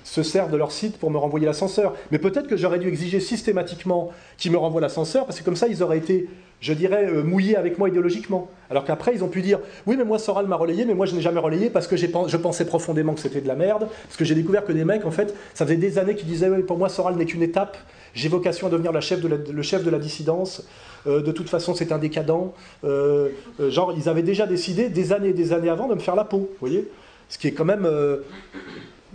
se 0.03 0.23
servent 0.23 0.51
de 0.51 0.57
leur 0.57 0.71
site 0.71 0.97
pour 0.97 1.11
me 1.11 1.17
renvoyer 1.17 1.45
l'ascenseur. 1.45 1.93
Mais 2.11 2.17
peut-être 2.17 2.47
que 2.47 2.57
j'aurais 2.57 2.80
dû 2.80 2.88
exiger 2.88 3.19
systématiquement 3.19 4.11
qu'ils 4.38 4.51
me 4.51 4.57
renvoient 4.57 4.81
l'ascenseur, 4.81 5.25
parce 5.25 5.39
que 5.39 5.45
comme 5.45 5.55
ça, 5.55 5.67
ils 5.67 5.84
auraient 5.84 5.99
été, 5.99 6.27
je 6.64 6.72
dirais, 6.72 7.10
euh, 7.10 7.23
mouillés 7.23 7.57
avec 7.57 7.77
moi 7.77 7.90
idéologiquement. 7.90 8.49
Alors 8.69 8.85
qu'après, 8.85 9.14
ils 9.14 9.22
ont 9.22 9.27
pu 9.27 9.41
dire, 9.41 9.60
oui, 9.85 9.98
mais 9.98 10.06
moi, 10.06 10.18
Soral 10.18 10.48
m'a 10.48 10.56
relayé, 10.56 10.85
mais 10.85 10.94
moi, 10.94 11.06
je 11.06 11.14
n'ai 11.14 11.22
jamais 11.22 11.41
relayé 11.41 11.69
parce 11.69 11.88
que 11.88 11.98
je 11.98 12.38
pensais 12.38 12.65
profondément 12.65 13.14
que 13.14 13.19
c'était 13.19 13.41
de 13.41 13.49
la 13.49 13.56
merde, 13.56 13.90
parce 14.06 14.15
que 14.15 14.23
j'ai 14.23 14.34
découvert 14.34 14.64
que 14.64 14.72
des 14.72 14.85
mecs, 14.85 15.06
en 15.06 15.11
fait, 15.11 15.35
ça 15.53 15.65
faisait 15.65 15.76
des 15.76 15.99
années 15.99 16.15
qu'ils 16.15 16.30
disaient, 16.30 16.48
oui, 16.48 16.64
pour 16.64 16.77
moi, 16.77 16.88
Soral 16.88 17.15
n'est 17.15 17.26
qu'une 17.26 17.44
étape, 17.44 17.77
j'ai 18.14 18.30
vocation 18.30 18.68
à 18.68 18.69
devenir 18.69 18.94
le 18.94 19.02
chef 19.02 19.84
de 19.84 19.90
la 19.90 19.99
dissidence, 19.99 20.65
euh, 21.06 21.22
de 21.22 21.34
toute 21.34 21.49
façon, 21.49 21.76
c'est 21.76 21.91
un 21.91 21.98
décadent. 21.98 22.53
Euh, 22.85 23.31
genre, 23.68 23.94
ils 23.98 24.07
avaient 24.07 24.23
déjà 24.23 24.48
décidé, 24.48 24.88
des 24.88 25.11
années 25.11 25.30
et 25.30 25.34
des 25.34 25.52
années 25.52 25.69
avant, 25.69 25.90
de 25.90 25.95
me 25.95 25.99
faire 25.99 26.15
la 26.15 26.23
peau, 26.23 26.38
vous 26.38 26.68
voyez. 26.68 26.88
Ce 27.27 27.38
qui 27.38 27.49
est 27.49 27.52
quand 27.52 27.65
même 27.65 27.90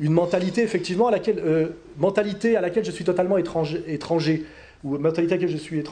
une 0.01 0.13
mentalité 0.13 0.63
effectivement 0.63 1.07
à 1.07 1.13
laquelle, 1.13 1.71
mentalité 1.97 2.57
à 2.57 2.61
laquelle 2.61 2.85
je 2.85 2.91
suis 2.91 3.05
totalement 3.05 3.39
étranger 3.39 4.45
ou 4.85 4.97
mentalité 4.99 5.39
je 5.49 5.57
suis 5.57 5.81
euh, 5.81 5.83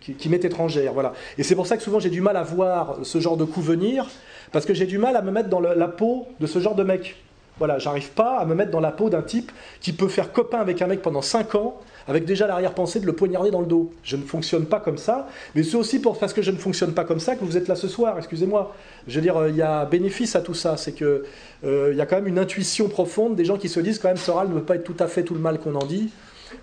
qui, 0.00 0.28
m'est 0.28 0.44
étrangère, 0.44 0.92
voilà. 0.92 1.12
Et 1.38 1.42
c'est 1.42 1.54
pour 1.54 1.66
ça 1.66 1.76
que 1.76 1.82
souvent 1.82 2.00
j'ai 2.00 2.10
du 2.10 2.20
mal 2.20 2.36
à 2.36 2.42
voir 2.42 2.98
ce 3.02 3.20
genre 3.20 3.36
de 3.36 3.44
coup 3.44 3.62
venir, 3.62 4.08
parce 4.52 4.66
que 4.66 4.74
j'ai 4.74 4.86
du 4.86 4.98
mal 4.98 5.16
à 5.16 5.22
me 5.22 5.30
mettre 5.30 5.48
dans 5.48 5.60
la 5.60 5.88
peau 5.88 6.26
de 6.40 6.46
ce 6.46 6.58
genre 6.58 6.74
de 6.74 6.84
mec. 6.84 7.16
Voilà, 7.58 7.78
j'arrive 7.78 8.10
pas 8.10 8.38
à 8.38 8.44
me 8.46 8.54
mettre 8.54 8.72
dans 8.72 8.80
la 8.80 8.90
peau 8.90 9.10
d'un 9.10 9.22
type 9.22 9.52
qui 9.80 9.92
peut 9.92 10.08
faire 10.08 10.32
copain 10.32 10.58
avec 10.58 10.82
un 10.82 10.88
mec 10.88 11.02
pendant 11.02 11.22
5 11.22 11.54
ans 11.54 11.80
avec 12.06 12.24
déjà 12.24 12.46
l'arrière-pensée 12.46 13.00
de 13.00 13.06
le 13.06 13.12
poignarder 13.12 13.50
dans 13.50 13.60
le 13.60 13.66
dos. 13.66 13.92
Je 14.02 14.16
ne 14.16 14.22
fonctionne 14.22 14.66
pas 14.66 14.80
comme 14.80 14.98
ça, 14.98 15.28
mais 15.54 15.62
c'est 15.62 15.76
aussi 15.76 16.00
parce 16.00 16.32
que 16.32 16.42
je 16.42 16.50
ne 16.50 16.56
fonctionne 16.56 16.92
pas 16.92 17.04
comme 17.04 17.20
ça 17.20 17.36
que 17.36 17.44
vous 17.44 17.56
êtes 17.56 17.68
là 17.68 17.76
ce 17.76 17.88
soir, 17.88 18.18
excusez-moi. 18.18 18.74
Je 19.06 19.14
veux 19.16 19.22
dire, 19.22 19.36
euh, 19.36 19.48
il 19.48 19.56
y 19.56 19.62
a 19.62 19.84
bénéfice 19.86 20.36
à 20.36 20.40
tout 20.40 20.54
ça, 20.54 20.76
c'est 20.76 20.92
qu'il 20.92 21.22
euh, 21.64 21.94
y 21.94 22.00
a 22.00 22.06
quand 22.06 22.16
même 22.16 22.26
une 22.26 22.38
intuition 22.38 22.88
profonde 22.88 23.36
des 23.36 23.44
gens 23.44 23.56
qui 23.56 23.68
se 23.68 23.80
disent 23.80 23.98
quand 23.98 24.08
même 24.08 24.16
Soral 24.16 24.48
ne 24.48 24.54
veut 24.54 24.62
pas 24.62 24.76
être 24.76 24.84
tout 24.84 24.96
à 24.98 25.06
fait 25.06 25.22
tout 25.22 25.34
le 25.34 25.40
mal 25.40 25.58
qu'on 25.58 25.74
en 25.76 25.86
dit, 25.86 26.10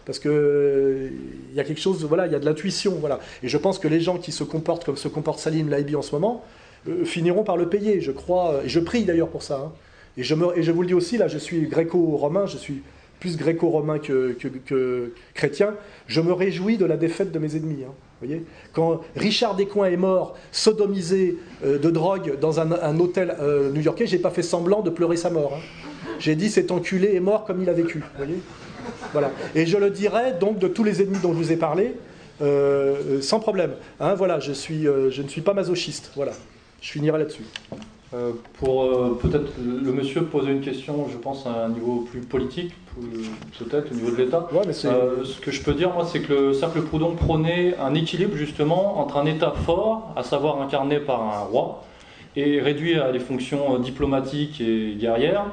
parce 0.06 0.20
que 0.20 1.10
il 1.52 1.56
y 1.56 1.60
a 1.60 1.64
quelque 1.64 1.82
chose, 1.82 2.04
voilà, 2.06 2.28
il 2.28 2.32
y 2.32 2.36
a 2.36 2.40
de 2.40 2.46
l'intuition, 2.46 2.98
voilà. 3.00 3.20
Et 3.44 3.48
je 3.48 3.58
pense 3.58 3.80
que 3.80 3.88
les 3.88 4.02
gens 4.02 4.18
qui 4.18 4.32
se 4.32 4.44
comportent 4.44 4.86
comme 4.86 4.98
se 4.98 5.08
comporte 5.08 5.40
Salim 5.40 5.70
Laibi 5.70 5.96
en 5.96 6.02
ce 6.02 6.14
moment 6.14 6.44
euh, 6.88 7.06
finiront 7.06 7.44
par 7.44 7.58
le 7.58 7.70
payer, 7.70 8.02
je 8.02 8.12
crois, 8.12 8.62
et 8.66 8.70
je 8.70 8.80
prie 8.80 9.04
d'ailleurs 9.04 9.30
pour 9.30 9.44
ça. 9.44 9.58
Hein. 9.66 9.72
Et, 10.18 10.24
je 10.24 10.36
me, 10.36 10.58
et 10.58 10.64
je 10.64 10.72
vous 10.72 10.82
le 10.82 10.88
dis 10.88 10.94
aussi, 10.94 11.18
là, 11.18 11.28
je 11.28 11.38
suis 11.38 11.68
gréco-romain, 11.68 12.46
je 12.46 12.58
suis 12.58 12.82
plus 13.20 13.38
gréco-romain 13.38 14.00
que, 14.00 14.36
chrétien, 15.34 15.76
je 16.08 16.22
me 16.22 16.34
réjouis 16.34 16.78
de 16.78 16.86
la 16.86 16.98
défaite 16.98 17.32
de 17.32 17.40
mes 17.40 17.56
ennemis. 17.56 17.84
Hein, 17.88 17.94
voyez 18.20 18.44
Quand 18.74 19.02
Richard 19.16 19.56
Descoings 19.56 19.92
est 19.92 19.98
mort, 19.98 20.36
sodomisé 20.52 21.38
euh, 21.64 21.78
de 21.78 21.90
drogue 21.92 22.40
dans 22.40 22.60
un, 22.60 23.00
hôtel 23.00 23.36
euh, 23.40 23.72
new-yorkais, 23.72 24.08
j'ai 24.08 24.18
pas 24.18 24.32
fait 24.32 24.42
semblant 24.42 24.82
de 24.82 24.90
pleurer 24.90 25.18
sa 25.18 25.30
mort. 25.30 25.54
Hein. 25.56 25.62
J'ai 26.20 26.36
dit 26.36 26.50
cet 26.50 26.72
enculé 26.72 27.16
est 27.16 27.20
mort 27.20 27.46
comme 27.46 27.62
il 27.62 27.70
a 27.70 27.74
vécu. 27.74 28.04
Voyez 28.18 28.40
voilà. 29.12 29.32
Et 29.56 29.66
je 29.66 29.78
le 29.78 29.90
dirai 29.90 30.34
donc 30.40 30.60
de 30.60 30.68
tous 30.68 30.84
les 30.84 31.02
ennemis 31.02 31.20
dont 31.22 31.34
je 31.34 31.38
vous 31.38 31.52
ai 31.52 31.58
parlé, 31.58 31.96
euh, 32.42 33.22
sans 33.22 33.40
problème. 33.40 33.74
Hein, 34.00 34.14
voilà, 34.16 34.40
je, 34.40 34.52
suis, 34.52 34.84
je 34.84 35.22
ne 35.22 35.28
suis 35.28 35.42
pas 35.42 35.54
masochiste. 35.54 36.12
Voilà. 36.16 36.34
Je 36.82 36.92
finirai 36.92 37.20
là-dessus. 37.20 37.44
Euh, 38.14 38.32
pour 38.60 38.84
euh, 38.84 39.18
peut-être 39.22 39.54
le 39.58 39.94
monsieur 39.94 40.26
poser 40.26 40.52
une 40.52 40.60
question, 40.60 41.08
je 41.10 41.16
pense, 41.16 41.48
à 41.48 41.64
un 41.66 41.70
niveau 41.70 42.06
plus 42.12 42.20
politique, 42.20 42.74
peut-être 43.58 43.90
au 43.90 43.96
niveau 43.96 44.12
de 44.12 44.18
l'État. 44.18 44.50
Euh, 44.86 45.24
ce 45.24 45.40
que 45.40 45.50
je 45.50 45.62
peux 45.62 45.74
dire, 45.74 45.94
moi, 45.94 46.06
c'est 46.06 46.20
que 46.20 46.34
le 46.34 46.54
cercle 46.54 46.82
Proudhon 46.82 47.16
prônait 47.16 47.78
un 47.78 47.94
équilibre 47.94 48.36
justement 48.36 49.00
entre 49.00 49.16
un 49.16 49.26
État 49.26 49.54
fort, 49.66 50.12
à 50.18 50.24
savoir 50.24 50.62
incarné 50.62 51.00
par 51.00 51.22
un 51.22 51.40
roi, 51.40 51.86
et 52.36 52.60
réduit 52.60 53.00
à 53.00 53.14
des 53.14 53.20
fonctions 53.20 53.80
diplomatiques 53.80 54.60
et 54.60 54.96
guerrières, 55.00 55.46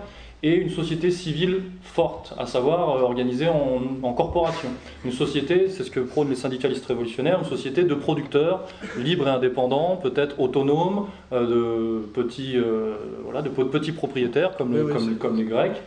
et 0.43 0.55
une 0.55 0.71
société 0.71 1.11
civile 1.11 1.63
forte, 1.83 2.33
à 2.39 2.47
savoir 2.47 2.97
euh, 2.97 3.01
organisée 3.01 3.49
en, 3.49 4.13
corporation. 4.13 4.69
Une 5.05 5.13
société, 5.13 5.69
c'est 5.69 5.85
ce 5.85 5.91
que 5.91 6.01
prônent 6.01 6.31
les 6.31 6.37
syndicalistes 6.37 6.87
révolutionnaires, 6.87 7.41
une 7.41 7.49
société 7.49 7.85
de 7.85 7.95
producteurs 7.95 8.65
libres 8.99 9.27
et 9.29 9.31
indépendants, 9.31 9.97
peut-être 9.97 10.41
autonomes, 10.41 11.07
euh, 11.33 12.01
de, 12.03 12.07
petits, 12.07 12.57
euh, 12.57 12.95
voilà, 13.25 13.43
de 13.43 13.49
petits 13.49 13.93
propriétaires 13.93 14.57
comme, 14.57 14.75
comme, 15.19 15.37
les 15.37 15.45
Grecs. 15.45 15.83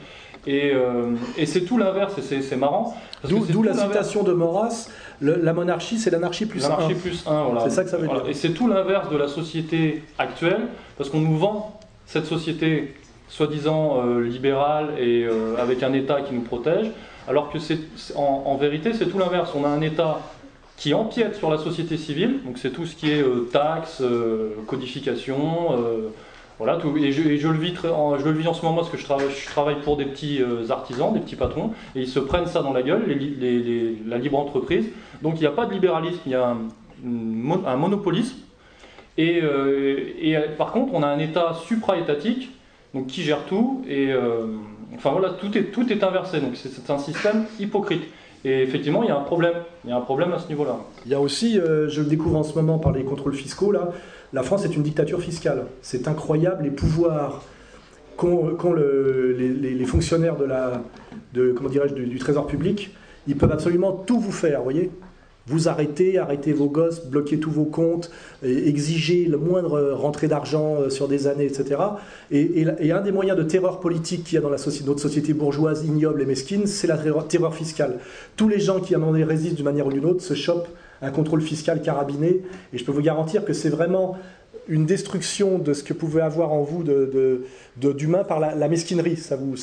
Et, 0.47 0.73
et 1.37 1.45
c'est 1.45 1.61
tout 1.61 1.77
l'inverse, 1.77 2.17
et 2.17 2.41
c'est 2.41 2.55
marrant. 2.55 2.97
D'où 3.29 3.61
la 3.61 3.75
citation 3.75 4.23
de 4.23 4.33
Maurras, 4.33 4.89
la 5.21 5.53
monarchie 5.53 5.99
c'est 5.99 6.09
l'anarchie 6.09 6.47
plus 6.47 6.65
1. 6.65 6.69
L'anarchie 6.69 6.95
plus 6.95 7.27
1, 7.27 7.43
voilà. 7.43 7.61
C'est 7.65 7.69
ça 7.69 7.83
que 7.83 7.91
ça 7.91 7.97
veut 7.97 8.07
dire. 8.07 8.23
Et 8.27 8.33
c'est 8.33 8.49
tout 8.49 8.67
l'inverse 8.67 9.11
de 9.11 9.17
la 9.17 9.27
société 9.27 10.01
actuelle, 10.17 10.61
parce 10.97 11.11
qu'on 11.11 11.21
nous 11.21 11.37
vend 11.37 11.79
cette 12.07 12.25
société 12.25 12.95
soi-disant 13.31 14.03
euh, 14.03 14.27
libéral 14.27 14.89
et 14.99 15.23
euh, 15.23 15.55
avec 15.57 15.83
un 15.83 15.93
État 15.93 16.21
qui 16.21 16.33
nous 16.33 16.41
protège, 16.41 16.91
alors 17.29 17.49
que 17.49 17.59
c'est 17.59 17.79
en, 18.15 18.55
vérité 18.57 18.91
c'est 18.93 19.05
tout 19.05 19.17
l'inverse. 19.17 19.51
On 19.55 19.63
a 19.63 19.69
un 19.69 19.81
État 19.81 20.19
qui 20.75 20.93
empiète 20.93 21.35
sur 21.35 21.49
la 21.49 21.57
société 21.57 21.95
civile, 21.95 22.41
donc 22.43 22.57
c'est 22.57 22.71
tout 22.71 22.85
ce 22.85 22.95
qui 22.95 23.09
est 23.09 23.23
euh, 23.23 23.47
taxes, 23.51 24.03
codification, 24.67 25.69
voilà, 26.59 26.77
et, 26.97 27.11
je, 27.11 27.47
le 27.47 27.57
vis 27.57 27.73
en, 27.87 28.19
je 28.19 28.25
le 28.25 28.37
vis 28.37 28.47
en 28.47 28.53
ce 28.53 28.63
moment 28.63 28.75
parce 28.75 28.89
que 28.89 28.97
je 28.97 29.05
travaille, 29.05 29.31
je 29.31 29.45
travaille 29.47 29.79
pour 29.81 29.97
des 29.97 30.05
petits 30.05 30.41
artisans, 30.69 31.11
des 31.11 31.21
petits 31.21 31.37
patrons, 31.37 31.71
et 31.95 32.01
ils 32.01 32.07
se 32.07 32.19
prennent 32.19 32.45
ça 32.45 32.61
dans 32.61 32.73
la 32.73 32.83
gueule, 32.83 33.03
la 34.07 34.17
libre 34.17 34.37
entreprise. 34.37 34.85
Donc 35.23 35.35
il 35.37 35.39
n'y 35.39 35.47
a 35.47 35.51
pas 35.51 35.65
de 35.65 35.73
libéralisme, 35.73 36.19
il 36.25 36.33
y 36.33 36.35
a 36.35 36.49
un, 36.49 37.77
monopolisme. 37.77 38.37
Et, 39.17 39.41
par 40.57 40.71
contre, 40.71 40.93
on 40.93 41.01
a 41.01 41.07
un 41.07 41.19
État 41.19 41.55
supra-étatique 41.65 42.51
donc 42.93 43.07
qui 43.07 43.23
gère 43.23 43.45
tout, 43.45 43.83
et 43.87 44.11
euh, 44.11 44.45
enfin 44.95 45.11
voilà, 45.11 45.29
tout 45.29 45.57
est, 45.57 45.71
tout 45.71 45.91
est 45.91 46.03
inversé, 46.03 46.39
donc 46.39 46.55
c'est 46.55 46.89
un 46.89 46.97
système 46.97 47.45
hypocrite. 47.59 48.03
Et 48.43 48.63
effectivement, 48.63 49.03
il 49.03 49.09
y 49.09 49.11
a 49.11 49.17
un 49.17 49.23
problème, 49.23 49.53
il 49.85 49.91
y 49.91 49.93
a 49.93 49.97
un 49.97 50.01
problème 50.01 50.33
à 50.33 50.39
ce 50.39 50.47
niveau-là. 50.47 50.79
Il 51.05 51.11
y 51.11 51.15
a 51.15 51.21
aussi, 51.21 51.59
euh, 51.59 51.87
je 51.89 52.01
le 52.01 52.07
découvre 52.07 52.37
en 52.37 52.43
ce 52.43 52.55
moment 52.55 52.79
par 52.79 52.91
les 52.91 53.03
contrôles 53.03 53.35
fiscaux, 53.35 53.71
là, 53.71 53.91
la 54.33 54.43
France 54.43 54.65
est 54.65 54.75
une 54.75 54.81
dictature 54.81 55.21
fiscale. 55.21 55.65
C'est 55.81 56.07
incroyable 56.07 56.63
les 56.63 56.71
pouvoirs 56.71 57.43
qu'ont 58.17 58.73
les, 58.73 59.85
fonctionnaires 59.85 60.37
de 60.37 60.45
la, 60.45 60.81
de, 61.33 61.51
comment 61.51 61.69
du, 61.69 62.05
du 62.05 62.19
Trésor 62.19 62.47
public. 62.47 62.95
Ils 63.27 63.35
peuvent 63.35 63.51
absolument 63.51 63.91
tout 63.91 64.19
vous 64.19 64.31
faire, 64.31 64.61
voyez 64.63 64.91
vous 65.51 65.67
arrêtez, 65.67 66.17
arrêtez 66.17 66.53
vos 66.53 66.67
gosses, 66.67 67.05
bloquez 67.05 67.39
tous 67.39 67.51
vos 67.51 67.65
comptes, 67.65 68.09
exigez 68.41 69.25
le 69.25 69.37
moindre 69.37 69.91
rentrée 69.91 70.27
d'argent 70.27 70.75
euh, 70.75 70.89
sur 70.89 71.07
des 71.07 71.27
années, 71.27 71.45
etc. 71.45 71.79
Et, 72.31 72.65
un 72.91 73.01
des 73.01 73.11
moyens 73.11 73.37
de 73.37 73.43
terreur 73.43 73.79
politique 73.79 74.23
qu'il 74.23 74.35
y 74.35 74.37
a 74.37 74.41
dans 74.41 74.49
notre 74.49 74.99
société 74.99 75.33
bourgeoise, 75.33 75.85
ignoble 75.85 76.21
et 76.21 76.25
mesquine, 76.25 76.67
c'est 76.67 76.87
la 76.87 76.97
terreur, 76.97 77.53
fiscale. 77.53 77.99
Tous 78.35 78.47
les 78.47 78.59
gens 78.59 78.79
qui 78.79 78.95
moment 78.95 79.11
donné 79.11 79.23
résistent 79.23 79.55
d'une 79.55 79.65
manière 79.65 79.87
ou 79.87 79.91
d'une 79.91 80.05
autre 80.05 80.23
se 80.23 80.33
chopent 80.33 80.69
un 81.01 81.11
contrôle 81.11 81.41
fiscal 81.41 81.81
carabiné. 81.81 82.41
Et 82.73 82.77
je 82.77 82.85
peux 82.85 82.91
vous 82.91 83.01
garantir 83.01 83.43
que 83.43 83.53
c'est 83.53 83.69
vraiment 83.69 84.17
une 84.67 84.85
destruction 84.85 85.57
de 85.57 85.73
ce 85.73 85.83
que 85.83 85.93
pouvait 85.93 86.21
avoir 86.21 86.53
en 86.53 86.61
vous 86.61 86.83
d'humain 87.75 88.23
par 88.23 88.39
la, 88.39 88.67
mesquinerie. 88.67 89.17
Ça 89.17 89.35
vous 89.35 89.55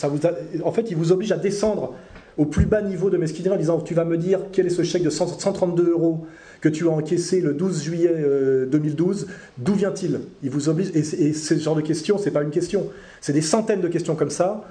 en 0.65 0.73
fait, 0.73 0.90
il 0.90 0.97
vous 0.97 1.12
oblige 1.12 1.32
à 1.32 1.36
descendre 1.36 1.94
au 2.39 2.47
plus 2.47 2.65
bas 2.65 2.81
niveau 2.81 3.10
de 3.10 3.19
mesquinerie 3.19 3.56
en 3.56 3.59
disant 3.59 3.81
Tu 3.81 3.94
vas 3.94 4.05
me 4.05 4.16
dire 4.16 4.40
quel 4.52 4.66
est 4.66 4.70
ce 4.70 4.82
chèque 4.82 5.02
de 5.02 5.10
132 5.10 5.90
euros 5.90 6.27
que 6.60 6.69
tu 6.69 6.89
as 6.89 6.90
encaissé 6.90 7.40
le 7.40 7.52
12 7.52 7.82
juillet 7.82 8.15
2012, 8.70 9.24
euh, 9.28 9.32
d'où 9.59 9.74
vient-il? 9.74 10.20
Il 10.43 10.51
vous 10.51 10.69
oblige, 10.69 10.90
et, 10.94 11.32
ce 11.32 11.55
genre 11.59 11.77
de 11.77 11.82
questions, 11.82 12.19
c'est 12.19 12.31
pas 12.31 12.43
une 12.43 12.51
question, 12.51 12.89
c'est 13.20 13.32
des 13.32 13.43
centaines 13.43 13.81
de 13.81 13.89
questions 13.89 14.16
comme 14.16 14.31
ça 14.31 14.65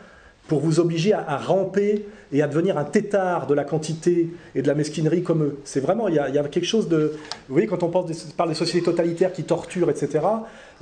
pour 0.49 0.61
vous 0.61 0.79
obliger 0.79 1.11
à, 1.11 1.37
ramper 1.37 2.05
et 2.31 2.41
à 2.41 2.47
devenir 2.47 2.77
un 2.77 2.85
tétard 2.85 3.47
de 3.47 3.53
la 3.53 3.65
quantité 3.65 4.29
et 4.55 4.61
de 4.61 4.67
la 4.67 4.75
mesquinerie 4.75 5.21
comme 5.21 5.43
eux. 5.43 5.57
C'est 5.65 5.81
vraiment, 5.81 6.07
il 6.07 6.15
y, 6.15 6.19
a, 6.19 6.43
quelque 6.43 6.65
chose 6.65 6.87
de... 6.87 7.13
Vous 7.49 7.53
voyez, 7.53 7.67
quand 7.67 7.83
on 7.83 7.89
pense 7.89 8.09
parle 8.37 8.49
des 8.49 8.55
sociétés 8.55 8.85
totalitaires 8.85 9.33
qui 9.33 9.43
torturent, 9.43 9.89
etc., 9.89 10.25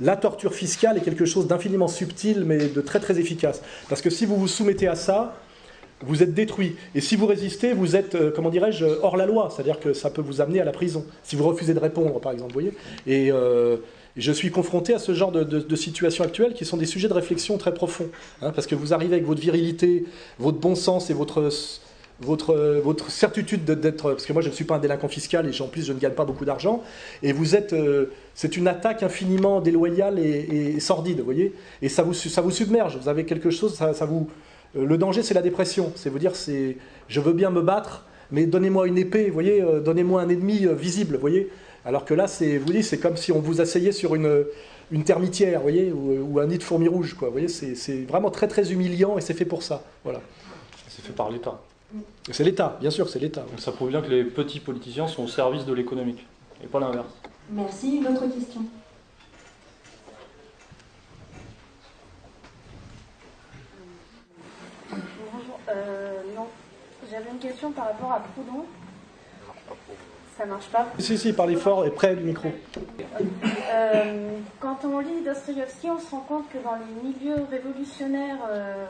la 0.00 0.16
torture 0.16 0.54
fiscale 0.54 0.98
est 0.98 1.00
quelque 1.00 1.24
chose 1.24 1.48
d'infiniment 1.48 1.88
subtil, 1.88 2.44
mais 2.46 2.68
de 2.68 2.80
très 2.80 3.00
très 3.00 3.18
efficace. 3.18 3.60
Parce 3.88 4.02
que 4.02 4.10
si 4.10 4.24
vous 4.24 4.36
vous 4.36 4.46
soumettez 4.46 4.86
à 4.86 4.94
ça, 4.94 5.34
vous 6.00 6.22
êtes 6.22 6.34
détruit. 6.34 6.76
Et 6.94 7.00
si 7.00 7.16
vous 7.16 7.26
résistez, 7.26 7.72
vous 7.72 7.96
êtes, 7.96 8.14
euh, 8.14 8.30
comment 8.34 8.50
dirais-je, 8.50 8.84
hors 9.02 9.16
la 9.16 9.26
loi. 9.26 9.48
C'est-à-dire 9.50 9.80
que 9.80 9.92
ça 9.92 10.10
peut 10.10 10.22
vous 10.22 10.40
amener 10.40 10.60
à 10.60 10.64
la 10.64 10.72
prison. 10.72 11.04
Si 11.22 11.36
vous 11.36 11.44
refusez 11.44 11.74
de 11.74 11.80
répondre, 11.80 12.20
par 12.20 12.32
exemple, 12.32 12.52
vous 12.52 12.60
voyez. 12.60 12.72
Et... 13.06 13.30
Euh, 13.32 13.76
je 14.16 14.32
suis 14.32 14.50
confronté 14.50 14.94
à 14.94 14.98
ce 14.98 15.12
genre 15.12 15.30
de, 15.30 15.76
situations 15.76 16.24
actuelles 16.24 16.54
qui 16.54 16.64
sont 16.64 16.78
des 16.78 16.86
sujets 16.86 17.08
de 17.08 17.12
réflexion 17.12 17.58
très 17.58 17.74
profonds. 17.74 18.08
Hein, 18.40 18.50
parce 18.50 18.66
que 18.66 18.74
vous 18.74 18.94
arrivez 18.94 19.16
avec 19.16 19.26
votre 19.26 19.42
virilité, 19.42 20.06
votre 20.38 20.58
bon 20.58 20.74
sens 20.74 21.10
et 21.10 21.12
votre, 21.12 21.50
votre, 22.20 22.54
votre 22.82 23.10
certitude 23.10 23.64
d'être. 23.64 24.12
Parce 24.12 24.24
que 24.24 24.32
moi, 24.32 24.42
je 24.42 24.48
ne 24.48 24.54
suis 24.54 24.64
pas 24.64 24.76
un 24.76 24.78
délinquant 24.78 25.08
fiscal 25.08 25.46
et 25.46 25.60
en 25.60 25.68
plus, 25.68 25.84
je 25.84 25.92
ne 25.92 25.98
gagne 25.98 26.12
pas 26.12 26.24
beaucoup 26.24 26.44
d'argent. 26.44 26.82
Et 27.22 27.32
vous 27.32 27.54
êtes. 27.54 27.72
Euh, 27.72 28.06
c'est 28.34 28.56
une 28.56 28.68
attaque 28.68 29.02
infiniment 29.02 29.60
déloyale 29.60 30.18
et, 30.18 30.80
sordide, 30.80 31.18
vous 31.18 31.24
voyez 31.24 31.54
Et 31.82 31.88
ça 31.88 32.02
vous, 32.02 32.14
ça 32.14 32.40
vous 32.40 32.50
submerge. 32.50 32.98
Vous 32.98 33.08
avez 33.08 33.24
quelque 33.24 33.50
chose, 33.50 33.74
ça, 33.74 33.92
vous. 34.06 34.28
Euh, 34.76 34.84
le 34.84 34.98
danger, 34.98 35.22
c'est 35.22 35.34
la 35.34 35.42
dépression. 35.42 35.92
C'est 35.96 36.10
vous 36.10 36.18
dire, 36.18 36.36
c'est. 36.36 36.76
Je 37.08 37.20
veux 37.20 37.32
bien 37.32 37.50
me 37.50 37.62
battre, 37.62 38.04
mais 38.30 38.46
donnez-moi 38.46 38.88
une 38.88 38.98
épée, 38.98 39.26
vous 39.28 39.34
voyez 39.34 39.62
euh, 39.62 39.80
Donnez-moi 39.80 40.22
un 40.22 40.28
ennemi 40.28 40.66
visible, 40.76 41.14
vous 41.14 41.20
voyez 41.20 41.50
alors 41.86 42.04
que 42.04 42.14
là, 42.14 42.26
c'est, 42.26 42.58
vous 42.58 42.72
dites, 42.72 42.82
c'est 42.84 42.98
comme 42.98 43.16
si 43.16 43.30
on 43.30 43.38
vous 43.38 43.60
asseyait 43.60 43.92
sur 43.92 44.16
une, 44.16 44.44
une 44.90 45.04
termitière, 45.04 45.60
voyez, 45.60 45.92
ou, 45.92 46.40
un 46.40 46.46
nid 46.46 46.58
de 46.58 46.62
fourmis 46.64 46.88
rouges, 46.88 47.14
quoi. 47.14 47.30
Voyez, 47.30 47.46
c'est, 47.46 48.02
vraiment 48.02 48.30
très 48.30 48.48
très 48.48 48.72
humiliant 48.72 49.16
et 49.16 49.20
c'est 49.20 49.34
fait 49.34 49.44
pour 49.44 49.62
ça. 49.62 49.84
Voilà. 50.02 50.20
C'est 50.88 51.04
fait 51.04 51.12
par 51.12 51.30
l'État. 51.30 51.60
C'est 52.32 52.42
l'État, 52.42 52.76
bien 52.80 52.90
sûr, 52.90 53.08
c'est 53.08 53.20
l'État. 53.20 53.42
Donc 53.42 53.60
ça 53.60 53.70
prouve 53.70 53.90
bien 53.90 54.02
que 54.02 54.10
les 54.10 54.24
petits 54.24 54.58
politiciens 54.58 55.06
sont 55.06 55.22
au 55.22 55.28
service 55.28 55.64
de 55.64 55.72
l'économique, 55.72 56.26
et 56.62 56.66
pas 56.66 56.80
l'inverse. 56.80 57.06
Merci. 57.50 57.98
Une 57.98 58.08
autre 58.08 58.26
question 58.26 58.62
Bonjour. 64.90 65.55
Euh, 65.68 66.22
non, 66.34 66.46
j'avais 67.10 67.30
une 67.30 67.38
question 67.38 67.72
par 67.72 67.86
rapport 67.86 68.12
à 68.12 68.20
Proudhon. 68.20 68.64
Ça 70.36 70.44
marche 70.44 70.66
pas 70.66 70.86
Si, 70.98 71.16
si, 71.16 71.32
parlez 71.32 71.56
fort 71.56 71.86
et 71.86 71.90
près 71.90 72.14
du 72.14 72.22
micro. 72.22 72.50
Euh, 73.72 74.38
quand 74.60 74.84
on 74.84 74.98
lit 74.98 75.22
Dostoïevski, 75.24 75.88
on 75.88 75.98
se 75.98 76.10
rend 76.10 76.20
compte 76.20 76.50
que 76.50 76.58
dans 76.58 76.74
les 76.76 77.08
milieux 77.08 77.42
révolutionnaires 77.50 78.38
euh, 78.50 78.84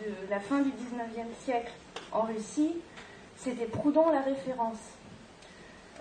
de 0.00 0.30
la 0.30 0.40
fin 0.40 0.58
du 0.58 0.70
19e 0.70 1.44
siècle 1.44 1.72
en 2.10 2.22
Russie, 2.22 2.74
c'était 3.36 3.66
Proudhon 3.66 4.10
la 4.10 4.20
référence. 4.20 4.78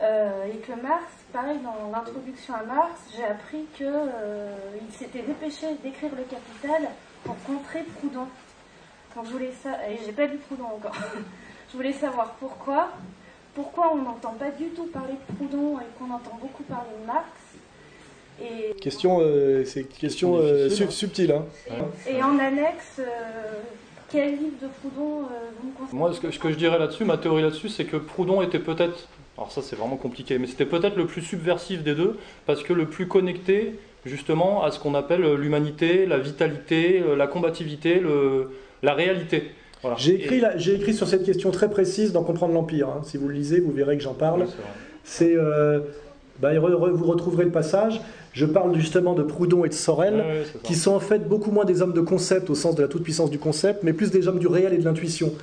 Euh, 0.02 0.46
et 0.46 0.58
que 0.58 0.72
Marx, 0.82 1.06
pareil, 1.32 1.60
dans 1.60 1.92
l'introduction 1.92 2.56
à 2.56 2.64
Marx, 2.64 3.00
j'ai 3.16 3.26
appris 3.26 3.66
qu'il 3.76 3.88
s'était 4.98 5.22
dépêché 5.22 5.68
d'écrire 5.84 6.12
le 6.18 6.24
Capital 6.24 6.90
pour 7.24 7.36
contrer 7.44 7.84
Proudhon. 8.00 8.28
Donc 9.16 9.26
je 9.26 9.32
voulais 9.32 9.54
ça, 9.64 9.72
et 9.90 10.00
j'ai 10.06 10.12
pas 10.12 10.26
lu 10.26 10.38
Proudhon 10.38 10.76
encore. 10.76 10.96
je 11.72 11.78
voulais 11.78 11.94
savoir 11.94 12.36
pourquoi, 12.40 12.90
pourquoi 13.56 13.92
on 13.94 14.04
n'entend 14.04 14.34
pas 14.34 14.52
du 14.52 14.66
tout 14.70 14.86
parler 14.86 15.14
de 15.14 15.36
Proudhon 15.36 15.80
et 15.80 15.84
qu'on 15.98 16.14
entend 16.14 16.38
beaucoup 16.42 16.64
parler 16.64 16.92
de 17.02 17.08
Marx. 17.08 17.28
Et 18.42 18.74
question, 18.80 19.20
euh, 19.22 19.66
c'est 19.66 19.84
question 19.84 20.38
euh, 20.38 20.70
hein. 20.70 20.90
subtile. 20.90 21.32
Hein. 21.32 21.46
Et, 22.08 22.24
en 22.24 22.40
annexe, 22.40 23.00
euh, 23.00 23.04
quel 24.10 24.32
livre 24.32 24.58
de 24.62 24.68
Proudhon 24.68 25.24
vous 25.60 25.68
me 25.68 25.74
conseillez? 25.74 25.98
Moi, 25.98 26.14
ce 26.14 26.22
que, 26.22 26.32
ce 26.32 26.40
que 26.40 26.52
je 26.52 26.56
dirais 26.56 26.80
là-dessus, 26.80 27.04
ma 27.04 27.18
théorie 27.18 27.42
là-dessus, 27.42 27.70
c'est 27.70 27.86
que 27.86 27.98
Proudhon 27.98 28.42
était 28.42 28.60
peut-être, 28.60 29.08
alors 29.38 29.52
ça 29.52 29.62
c'est 29.62 29.76
vraiment 29.76 29.98
compliqué, 29.98 30.38
mais 30.38 30.48
c'était 30.48 30.66
peut-être 30.66 30.96
le 30.96 31.06
plus 31.06 31.22
subversif 31.22 31.84
des 31.84 31.96
deux, 31.96 32.18
parce 32.46 32.64
que 32.64 32.74
le 32.74 32.86
plus 32.86 33.08
connecté 33.08 33.76
justement 34.06 34.64
à 34.64 34.72
ce 34.72 34.80
qu'on 34.80 34.96
appelle 34.96 35.34
l'humanité, 35.34 36.06
la 36.06 36.18
vitalité, 36.18 37.04
la 37.18 37.28
combativité, 37.28 38.00
le, 38.00 38.50
la 38.84 38.94
réalité. 38.94 39.52
J'ai 39.98 40.16
écrit, 40.16 40.42
écrit, 40.74 40.94
sur 40.94 41.08
cette 41.08 41.24
question 41.24 41.52
très 41.52 41.70
précise 41.70 42.12
dans 42.12 42.24
Comprendre 42.24 42.54
l'Empire. 42.54 42.90
Hein. 42.90 43.02
Si 43.04 43.18
vous 43.18 43.30
le 43.30 43.34
lisez, 43.34 43.60
vous 43.60 43.72
verrez 43.72 43.98
que 43.98 44.04
j'en 44.04 44.14
parle. 44.14 44.46
c'est, 45.04 45.36
euh, 45.38 45.80
bah, 46.42 46.58
vous 46.60 47.06
retrouverez 47.06 47.46
le 47.46 47.52
passage. 47.52 48.02
Je 48.34 48.46
parle 48.46 48.76
justement 48.76 49.14
de 49.14 49.24
Proudhon 49.24 49.66
et 49.66 49.70
de 49.70 49.74
Sorel, 49.74 50.24
qui 50.64 50.76
sont 50.76 50.92
en 50.92 51.00
fait 51.00 51.28
beaucoup 51.28 51.52
moins 51.52 51.66
des 51.66 51.82
hommes 51.82 51.94
de 51.94 52.02
concept 52.02 52.50
au 52.50 52.56
sens 52.56 52.76
de 52.76 52.82
la 52.82 52.88
toute-puissance 52.88 53.32
du 53.32 53.40
concept, 53.40 53.84
mais 53.84 53.94
plus 53.94 54.12
des 54.12 54.28
hommes 54.28 54.40
du 54.40 54.48
réel 54.48 54.74
et 54.74 54.78
de 54.78 54.86
l'intuition. 54.86 55.34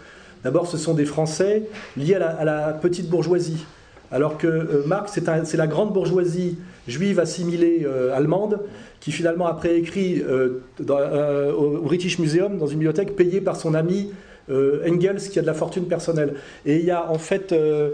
D'abord, 0.45 0.67
ce 0.67 0.77
sont 0.77 0.95
des 0.95 1.07
Français 1.07 1.65
liés 1.97 2.15
à 2.15 2.45
la, 2.45 2.73
petite 2.73 3.09
bourgeoisie. 3.09 3.65
Alors 4.13 4.39
que 4.39 4.47
euh, 4.47 4.83
Marx, 4.87 5.19
c'est 5.45 5.57
la 5.57 5.67
grande 5.67 5.93
bourgeoisie 5.93 6.59
juive 6.89 7.19
assimilée 7.21 7.83
euh, 7.85 8.17
allemande, 8.17 8.61
qui 9.01 9.13
finalement 9.13 9.47
après 9.47 9.77
écrit 9.79 10.23
au 10.81 11.81
British 11.83 12.19
Museum, 12.19 12.59
dans 12.59 12.67
une 12.67 12.79
bibliothèque, 12.79 13.15
payée 13.15 13.41
par 13.41 13.57
son 13.57 13.75
ami 13.75 14.11
euh, 14.49 14.89
Engels 14.89 15.29
qui 15.31 15.39
a 15.39 15.43
de 15.43 15.47
la 15.47 15.55
fortune 15.55 15.87
personnelle. 15.87 16.35
Et 16.65 16.77
il 16.77 16.85
y 16.85 16.91
a 16.91 17.11
en 17.11 17.19
fait, 17.19 17.53
euh, 17.53 17.91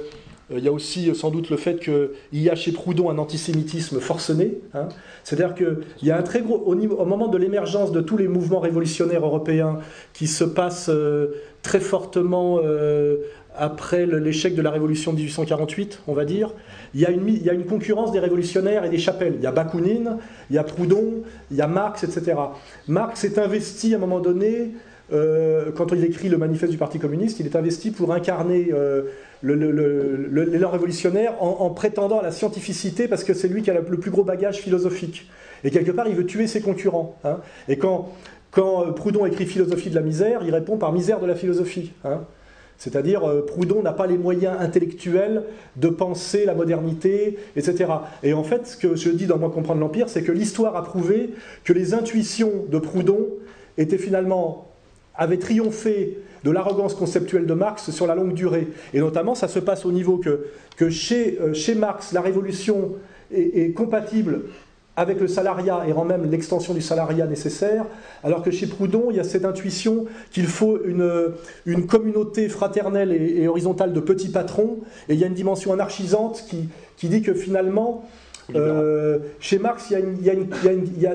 il 0.54 0.62
y 0.62 0.68
a 0.68 0.72
aussi 0.72 1.14
sans 1.14 1.30
doute 1.30 1.48
le 1.48 1.56
fait 1.56 1.80
qu'il 1.80 2.10
y 2.32 2.50
a 2.50 2.54
chez 2.54 2.72
Proudhon 2.72 3.08
un 3.10 3.16
antisémitisme 3.18 4.00
forcené. 4.00 4.58
Hein. 4.74 4.88
C'est-à-dire 5.24 5.54
qu'il 5.54 6.06
y 6.06 6.10
a 6.10 6.18
un 6.18 6.22
très 6.22 6.42
gros, 6.42 6.62
au, 6.66 6.74
au 6.74 7.04
moment 7.06 7.28
de 7.28 7.38
l'émergence 7.38 7.90
de 7.90 8.02
tous 8.02 8.18
les 8.18 8.28
mouvements 8.28 8.60
révolutionnaires 8.60 9.24
européens 9.24 9.78
qui 10.12 10.26
se 10.26 10.44
passent 10.44 10.90
euh, 10.90 11.28
très 11.62 11.80
fortement 11.80 12.58
après 13.56 14.06
l'échec 14.06 14.54
de 14.54 14.62
la 14.62 14.70
révolution 14.70 15.12
de 15.12 15.16
1848, 15.18 16.00
on 16.06 16.14
va 16.14 16.24
dire, 16.24 16.52
il 16.94 17.00
y, 17.00 17.06
a 17.06 17.10
une, 17.10 17.64
concurrence 17.64 18.12
des 18.12 18.18
révolutionnaires 18.18 18.84
et 18.84 18.90
des 18.90 18.98
chapelles. 18.98 19.34
Il 19.36 19.42
y 19.42 19.46
a 19.46 19.52
Bakounine, 19.52 20.18
il 20.50 20.56
y 20.56 20.58
a 20.58 20.64
Proudhon, 20.64 21.22
il 21.50 21.56
y 21.56 21.62
a 21.62 21.66
Marx, 21.66 22.04
etc. 22.04 22.34
Marx 22.88 23.24
est 23.24 23.38
investi 23.38 23.94
à 23.94 23.96
un 23.96 24.00
moment 24.00 24.20
donné 24.20 24.72
euh, 25.12 25.70
quand 25.74 25.92
il 25.92 26.04
écrit 26.04 26.28
le 26.28 26.38
manifeste 26.38 26.72
du 26.72 26.78
Parti 26.78 26.98
communiste, 26.98 27.40
il 27.40 27.46
est 27.46 27.56
investi 27.56 27.90
pour 27.90 28.12
incarner 28.12 28.70
euh, 28.72 29.02
l'élan 29.42 30.70
révolutionnaire 30.70 31.42
en, 31.42 31.68
prétendant 31.70 32.20
à 32.20 32.22
la 32.22 32.30
scientificité 32.30 33.08
parce 33.08 33.24
que 33.24 33.34
c'est 33.34 33.48
lui 33.48 33.62
qui 33.62 33.70
a 33.70 33.74
le 33.74 33.82
plus 33.82 34.10
gros 34.10 34.24
bagage 34.24 34.58
philosophique. 34.58 35.28
Et 35.64 35.70
quelque 35.70 35.90
part, 35.90 36.08
il 36.08 36.14
veut 36.14 36.26
tuer 36.26 36.46
ses 36.46 36.60
concurrents. 36.60 37.16
Hein. 37.24 37.38
Et 37.68 37.76
quand, 37.76 38.12
quand 38.50 38.86
euh, 38.86 38.92
Proudhon 38.92 39.26
écrit 39.26 39.46
Philosophie 39.46 39.90
de 39.90 39.94
la 39.94 40.00
misère, 40.00 40.42
il 40.44 40.54
répond 40.54 40.76
par 40.76 40.92
misère 40.92 41.20
de 41.20 41.26
la 41.26 41.34
philosophie. 41.34 41.92
Hein. 42.04 42.20
C'est-à-dire, 42.78 43.22
Proudhon 43.46 43.82
n'a 43.82 43.92
pas 43.92 44.06
les 44.06 44.18
moyens 44.18 44.56
intellectuels 44.58 45.44
de 45.76 45.88
penser 45.88 46.44
la 46.44 46.54
modernité, 46.54 47.38
etc. 47.54 47.92
Et 48.22 48.32
en 48.32 48.42
fait, 48.42 48.66
ce 48.66 48.76
que 48.76 48.96
je 48.96 49.10
dis 49.10 49.26
dans 49.26 49.38
Moi 49.38 49.50
comprendre 49.50 49.80
l'Empire, 49.80 50.08
c'est 50.08 50.22
que 50.22 50.32
l'histoire 50.32 50.74
a 50.76 50.82
prouvé 50.82 51.30
que 51.62 51.72
les 51.72 51.94
intuitions 51.94 52.66
de 52.68 52.78
Proudhon 52.78 53.28
étaient 53.78 53.98
finalement 53.98 54.72
avait 55.14 55.38
triomphé 55.38 56.18
de 56.44 56.50
l'arrogance 56.50 56.94
conceptuelle 56.94 57.46
de 57.46 57.54
Marx 57.54 57.90
sur 57.90 58.06
la 58.06 58.14
longue 58.14 58.34
durée. 58.34 58.68
Et 58.94 59.00
notamment, 59.00 59.34
ça 59.34 59.48
se 59.48 59.58
passe 59.58 59.84
au 59.84 59.92
niveau 59.92 60.18
que, 60.18 60.48
euh, 60.80 61.52
chez 61.52 61.74
Marx, 61.74 62.12
la 62.12 62.20
révolution 62.20 62.92
est, 63.32 63.74
compatible 63.74 64.42
avec 64.96 65.20
le 65.20 65.28
salariat 65.28 65.84
et 65.88 65.92
rend 65.92 66.04
même 66.04 66.30
l'extension 66.30 66.74
du 66.74 66.82
salariat 66.82 67.26
nécessaire, 67.26 67.86
alors 68.22 68.42
que 68.42 68.50
chez 68.50 68.66
Proudhon, 68.66 69.06
il 69.10 69.16
y 69.16 69.20
a 69.20 69.24
cette 69.24 69.44
intuition 69.44 70.04
qu'il 70.30 70.46
faut 70.46 70.78
une, 70.84 71.86
communauté 71.86 72.48
fraternelle 72.48 73.12
et, 73.12 73.48
horizontale 73.48 73.92
de 73.92 74.00
petits 74.00 74.28
patrons, 74.28 74.80
et 75.08 75.14
il 75.14 75.20
y 75.20 75.24
a 75.24 75.26
une 75.26 75.34
dimension 75.34 75.72
anarchisante 75.72 76.44
qui 76.48 77.08
dit 77.08 77.22
que 77.22 77.34
finalement, 77.34 78.04
euh, 78.54 79.18
chez 79.40 79.58
Marx, 79.58 79.92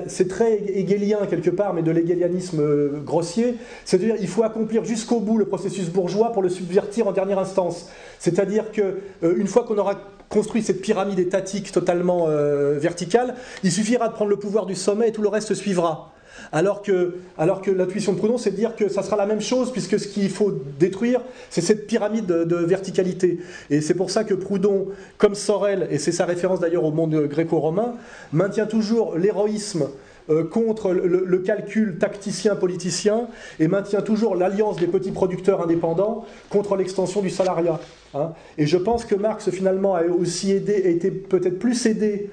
c'est 0.06 0.28
très 0.28 0.54
hegelien 0.74 1.18
quelque 1.28 1.50
part, 1.50 1.74
mais 1.74 1.82
de 1.82 1.90
l'hegelianisme 1.90 2.60
euh, 2.60 3.00
grossier. 3.04 3.54
C'est-à-dire 3.84 4.16
il 4.20 4.28
faut 4.28 4.42
accomplir 4.42 4.84
jusqu'au 4.84 5.20
bout 5.20 5.38
le 5.38 5.44
processus 5.44 5.90
bourgeois 5.90 6.32
pour 6.32 6.42
le 6.42 6.48
subvertir 6.48 7.08
en 7.08 7.12
dernière 7.12 7.38
instance. 7.38 7.88
C'est-à-dire 8.18 8.72
que 8.72 8.98
euh, 9.22 9.34
une 9.36 9.46
fois 9.46 9.64
qu'on 9.64 9.78
aura 9.78 9.94
construit 10.28 10.62
cette 10.62 10.82
pyramide 10.82 11.18
étatique 11.18 11.72
totalement 11.72 12.26
verticale, 12.26 13.34
il 13.64 13.72
suffira 13.72 14.08
de 14.08 14.12
prendre 14.12 14.28
le 14.28 14.36
pouvoir 14.36 14.66
du 14.66 14.74
sommet 14.74 15.08
et 15.08 15.12
tout 15.12 15.22
le 15.22 15.28
reste 15.28 15.54
suivra. 15.54 16.12
Alors 16.52 16.82
que, 16.82 17.16
alors 17.36 17.62
que 17.62 17.70
l'intuition 17.70 18.12
de 18.12 18.18
Proudhon, 18.18 18.38
c'est 18.38 18.50
de 18.50 18.56
dire 18.56 18.76
que 18.76 18.88
ça 18.88 19.02
sera 19.02 19.16
la 19.16 19.26
même 19.26 19.40
chose, 19.40 19.72
puisque 19.72 19.98
ce 19.98 20.08
qu'il 20.08 20.30
faut 20.30 20.52
détruire, 20.78 21.20
c'est 21.50 21.60
cette 21.60 21.86
pyramide 21.86 22.26
de, 22.26 22.56
verticalité. 22.56 23.38
Et 23.70 23.80
c'est 23.80 23.94
pour 23.94 24.10
ça 24.10 24.24
que 24.24 24.34
Proudhon, 24.34 24.88
comme 25.16 25.34
Sorel, 25.34 25.88
et 25.90 25.98
c'est 25.98 26.12
sa 26.12 26.24
référence 26.24 26.60
d'ailleurs 26.60 26.84
au 26.84 26.92
monde 26.92 27.26
gréco-romain, 27.26 27.94
maintient 28.32 28.66
toujours 28.66 29.16
l'héroïsme 29.16 29.88
euh, 30.30 30.44
contre 30.44 30.92
le, 30.92 31.38
calcul 31.38 31.98
tacticien 31.98 32.54
politicien 32.54 33.28
et 33.58 33.68
maintient 33.68 34.02
toujours 34.02 34.34
l'alliance 34.34 34.76
des 34.76 34.86
petits 34.86 35.12
producteurs 35.12 35.62
indépendants 35.62 36.26
contre 36.50 36.76
l'extension 36.76 37.22
du 37.22 37.30
salariat. 37.30 37.80
Hein. 38.14 38.32
Et 38.58 38.66
je 38.66 38.76
pense 38.76 39.06
que 39.06 39.14
Marx 39.14 39.48
finalement 39.50 39.94
a 39.94 40.04
aussi 40.04 40.52
aidé, 40.52 40.82
a 40.84 40.88
été 40.88 41.10
peut-être 41.10 41.58
plus 41.58 41.86
aidé 41.86 42.30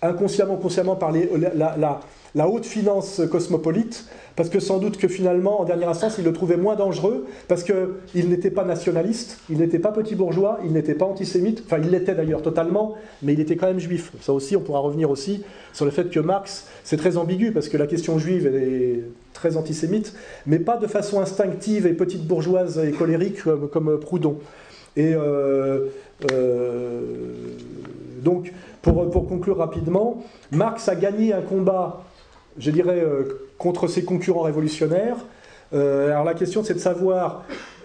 inconsciemment, 0.00 0.56
consciemment 0.56 0.96
par 0.96 1.12
la, 1.12 1.76
la 1.76 2.00
haute 2.34 2.64
finance 2.64 3.20
cosmopolite, 3.30 4.06
parce 4.36 4.48
que 4.48 4.60
sans 4.60 4.78
doute 4.78 4.96
que 4.96 5.08
finalement, 5.08 5.60
en 5.60 5.64
dernière 5.64 5.90
instance, 5.90 6.16
il 6.18 6.24
le 6.24 6.32
trouvait 6.32 6.56
moins 6.56 6.76
dangereux, 6.76 7.26
parce 7.48 7.62
qu'il 7.62 8.28
n'était 8.28 8.50
pas 8.50 8.64
nationaliste, 8.64 9.38
il 9.50 9.58
n'était 9.58 9.78
pas 9.78 9.92
petit 9.92 10.14
bourgeois, 10.14 10.58
il 10.64 10.72
n'était 10.72 10.94
pas 10.94 11.04
antisémite, 11.04 11.62
enfin 11.66 11.78
il 11.82 11.90
l'était 11.90 12.14
d'ailleurs 12.14 12.42
totalement, 12.42 12.94
mais 13.22 13.34
il 13.34 13.40
était 13.40 13.56
quand 13.56 13.66
même 13.66 13.78
juif. 13.78 14.12
Ça 14.20 14.32
aussi, 14.32 14.56
on 14.56 14.60
pourra 14.60 14.80
revenir 14.80 15.10
aussi 15.10 15.44
sur 15.72 15.84
le 15.84 15.90
fait 15.90 16.10
que 16.10 16.20
Marx, 16.20 16.66
c'est 16.84 16.96
très 16.96 17.16
ambigu, 17.16 17.52
parce 17.52 17.68
que 17.68 17.76
la 17.76 17.86
question 17.86 18.18
juive 18.18 18.46
est 18.46 19.02
très 19.34 19.56
antisémite, 19.56 20.14
mais 20.46 20.58
pas 20.58 20.78
de 20.78 20.86
façon 20.86 21.20
instinctive 21.20 21.86
et 21.86 21.92
petite 21.92 22.26
bourgeoise 22.26 22.78
et 22.78 22.92
colérique 22.92 23.42
comme, 23.70 24.00
Proudhon. 24.00 24.38
Et 24.96 25.14
euh, 25.14 25.88
euh, 26.30 27.00
donc, 28.22 28.52
pour, 28.82 29.10
pour 29.10 29.28
conclure 29.28 29.58
rapidement, 29.58 30.22
Marx 30.50 30.88
a 30.88 30.94
gagné 30.94 31.32
un 31.32 31.40
combat 31.40 32.04
je 32.58 32.70
dirais, 32.70 33.00
euh, 33.00 33.24
contre 33.58 33.86
ses 33.86 34.04
concurrents 34.04 34.42
révolutionnaires. 34.42 35.16
Euh, 35.72 36.10
alors 36.10 36.24
la 36.24 36.34
question, 36.34 36.62
c'est 36.62 36.74
de 36.74 36.78
savoir 36.78 37.44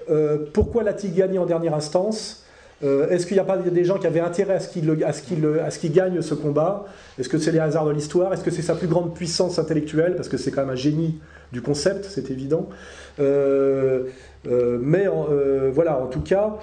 euh, 0.09 0.37
pourquoi 0.53 0.83
l'a-t-il 0.83 1.13
gagné 1.13 1.37
en 1.37 1.45
dernière 1.45 1.73
instance? 1.73 2.43
Est-ce 2.83 3.25
qu'il 3.25 3.33
n'y 3.33 3.41
a 3.41 3.43
pas 3.43 3.57
des 3.57 3.85
gens 3.85 3.97
qui 3.97 4.05
avaient 4.05 4.19
intérêt 4.19 4.53
à 4.53 4.59
ce 4.59 4.69
qu'il 4.69 5.91
gagne 5.91 6.21
ce 6.21 6.35
combat? 6.35 6.85
Est-ce 7.17 7.27
que 7.27 7.39
c'est 7.39 7.51
les 7.51 7.57
hasards 7.57 7.87
de 7.87 7.91
l'histoire? 7.91 8.31
Est-ce 8.33 8.43
que 8.43 8.51
c'est 8.51 8.61
sa 8.61 8.75
plus 8.75 8.85
grande 8.85 9.15
puissance 9.15 9.57
intellectuelle? 9.57 10.15
Parce 10.15 10.29
que 10.29 10.37
c'est 10.37 10.51
quand 10.51 10.61
même 10.61 10.69
un 10.69 10.75
génie 10.75 11.17
du 11.51 11.63
concept, 11.63 12.05
c'est 12.05 12.29
évident. 12.29 12.69
mais 13.17 15.07
voilà, 15.73 15.99
en 15.99 16.05
tout 16.05 16.21
cas, 16.21 16.57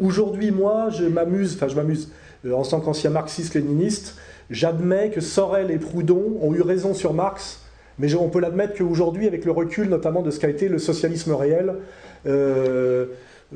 aujourd'hui, 0.00 0.50
moi, 0.50 0.88
je 0.88 1.04
m'amuse, 1.04 1.56
enfin 1.56 1.68
je 1.68 1.76
m'amuse, 1.76 2.08
en 2.50 2.62
tant 2.62 2.80
qu'ancien 2.80 3.10
marxiste-léniniste, 3.10 4.16
J'admets 4.52 5.08
que 5.08 5.22
Sorel 5.22 5.70
et 5.70 5.78
Proudhon 5.78 6.38
ont 6.42 6.54
eu 6.54 6.60
raison 6.60 6.92
sur 6.92 7.14
Marx, 7.14 7.62
mais 7.98 8.14
on 8.14 8.28
peut 8.28 8.38
l'admettre 8.38 8.74
qu'aujourd'hui, 8.76 9.26
avec 9.26 9.46
le 9.46 9.50
recul 9.50 9.88
notamment 9.88 10.20
de 10.20 10.30
ce 10.30 10.38
qu'a 10.38 10.50
été 10.50 10.68
le 10.68 10.78
socialisme 10.78 11.32
réel, 11.32 11.74
euh, 12.26 13.06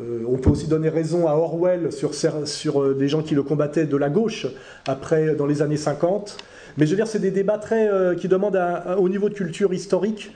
euh, 0.01 0.21
on 0.27 0.39
peut 0.39 0.49
aussi 0.49 0.69
donner 0.69 0.89
raison 0.89 1.29
à 1.29 1.35
Orwell 1.35 1.91
sur, 1.93 2.83
euh, 2.83 2.95
des 2.95 3.09
gens 3.09 3.23
qui 3.23 3.35
le 3.35 3.43
combattaient 3.43 3.85
de 3.85 3.97
la 3.97 4.09
gauche 4.09 4.47
après, 4.87 5.35
dans 5.35 5.47
les 5.47 5.61
années 5.61 5.77
50. 5.77 6.39
Mais 6.79 6.87
je 6.87 6.93
veux 6.93 6.97
dire, 6.97 7.07
c'est 7.07 7.19
des 7.19 7.31
débats 7.31 7.59
très, 7.59 7.91
qui 8.17 8.29
demandent 8.29 8.57
un, 8.57 8.97
au 8.97 9.11
niveau 9.11 9.29
de 9.29 9.35
culture 9.35 9.75
historique 9.75 10.35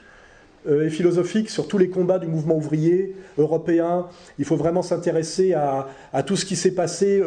et 0.69 0.89
philosophique 0.89 1.49
sur 1.49 1.67
tous 1.67 1.79
les 1.79 1.89
combats 1.89 2.19
du 2.19 2.27
mouvement 2.27 2.55
ouvrier 2.55 3.15
européen. 3.37 4.07
Il 4.37 4.45
faut 4.45 4.55
vraiment 4.55 4.81
s'intéresser 4.83 5.53
à, 5.53 6.23
tout 6.23 6.35
ce 6.35 6.45
qui 6.45 6.55
s'est 6.55 6.73
passé 6.73 7.21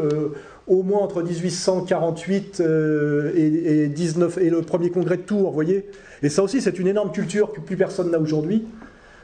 au 0.66 0.82
moins 0.82 1.00
entre 1.00 1.22
1848 1.22 2.60
euh, 2.60 3.32
et, 3.36 3.88
19, 3.88 4.38
et 4.38 4.50
le 4.50 4.62
premier 4.62 4.90
congrès 4.90 5.18
de 5.18 5.22
Tours, 5.22 5.48
vous 5.48 5.52
voyez 5.52 5.86
Et 6.22 6.28
ça 6.28 6.42
aussi, 6.42 6.60
c'est 6.60 6.78
une 6.78 6.86
énorme 6.86 7.12
culture 7.12 7.52
que 7.52 7.60
plus 7.60 7.76
personne 7.76 8.10
n'a 8.10 8.18
aujourd'hui. 8.18 8.64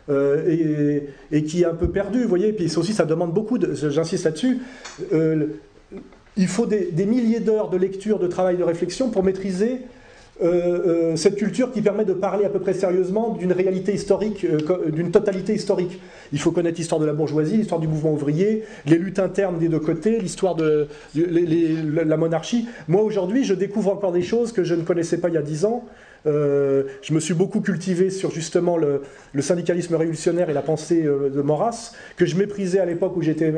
Euh, 0.09 1.01
et, 1.31 1.45
qui 1.45 1.63
est 1.63 1.67
un 1.67 1.75
peu 1.75 1.89
perdue, 1.89 2.23
vous 2.23 2.29
voyez. 2.29 2.49
Et 2.49 2.53
puis 2.53 2.69
ça 2.69 2.81
aussi, 2.81 2.95
ça 2.95 3.05
demande 3.05 3.33
beaucoup, 3.33 3.59
j'insiste 3.61 4.25
là-dessus, 4.25 4.59
euh, 5.13 5.47
il 6.37 6.49
faut 6.49 6.67
des 6.67 7.07
milliers 7.07 7.39
d'heures 7.39 7.71
de 7.71 7.77
lecture, 7.77 8.19
de 8.19 8.27
travail, 8.27 8.57
de 8.57 8.65
réflexion 8.65 9.11
pour 9.11 9.23
maîtriser 9.23 9.83
euh, 10.43 11.13
euh, 11.13 11.17
cette 11.17 11.37
culture 11.37 11.71
qui 11.71 11.83
permet 11.83 12.07
de 12.07 12.15
parler 12.15 12.47
à 12.47 12.49
peu 12.49 12.61
près 12.61 12.73
sérieusement 12.73 13.35
d'une 13.35 13.53
réalité 13.53 13.93
historique, 13.93 14.45
euh, 14.45 14.91
d'une 14.91 15.11
totalité 15.11 15.55
historique. 15.55 16.01
Il 16.33 16.41
faut 16.41 16.51
connaître 16.51 16.79
l'histoire 16.79 17.01
de 17.01 17.05
la 17.05 17.13
bourgeoisie, 17.13 17.59
l'histoire 17.59 17.81
du 17.81 17.89
mouvement 17.89 18.13
ouvrier, 18.13 18.65
les 18.87 18.97
luttes 18.97 19.19
internes 19.19 19.59
des 19.59 19.69
deux 19.69 19.81
côtés, 19.81 20.19
l'histoire 20.19 20.55
de, 20.55 20.89
la 21.15 22.17
monarchie. 22.17 22.69
Moi 22.89 23.03
aujourd'hui, 23.03 23.45
je 23.45 23.53
découvre 23.53 23.93
encore 23.93 24.13
des 24.13 24.23
choses 24.23 24.53
que 24.53 24.65
je 24.65 24.75
ne 24.75 24.83
connaissais 24.83 25.19
pas 25.19 25.29
il 25.29 25.35
y 25.35 25.39
a 25.39 25.43
dix 25.43 25.65
ans. 25.67 25.85
Je 26.25 27.13
me 27.13 27.21
suis 27.21 27.35
beaucoup 27.35 27.61
cultivé 27.61 28.11
sur 28.11 28.31
justement 28.31 28.77
le, 28.79 29.03
syndicalisme 29.41 29.95
révolutionnaire 29.95 30.49
et 30.49 30.55
la 30.55 30.63
pensée 30.63 31.03
de 31.03 31.43
Maurras, 31.43 31.93
que 32.17 32.25
je 32.25 32.37
méprisais 32.37 32.79
à 32.79 32.87
l'époque 32.87 33.17
où 33.17 33.23
j'étais 33.23 33.53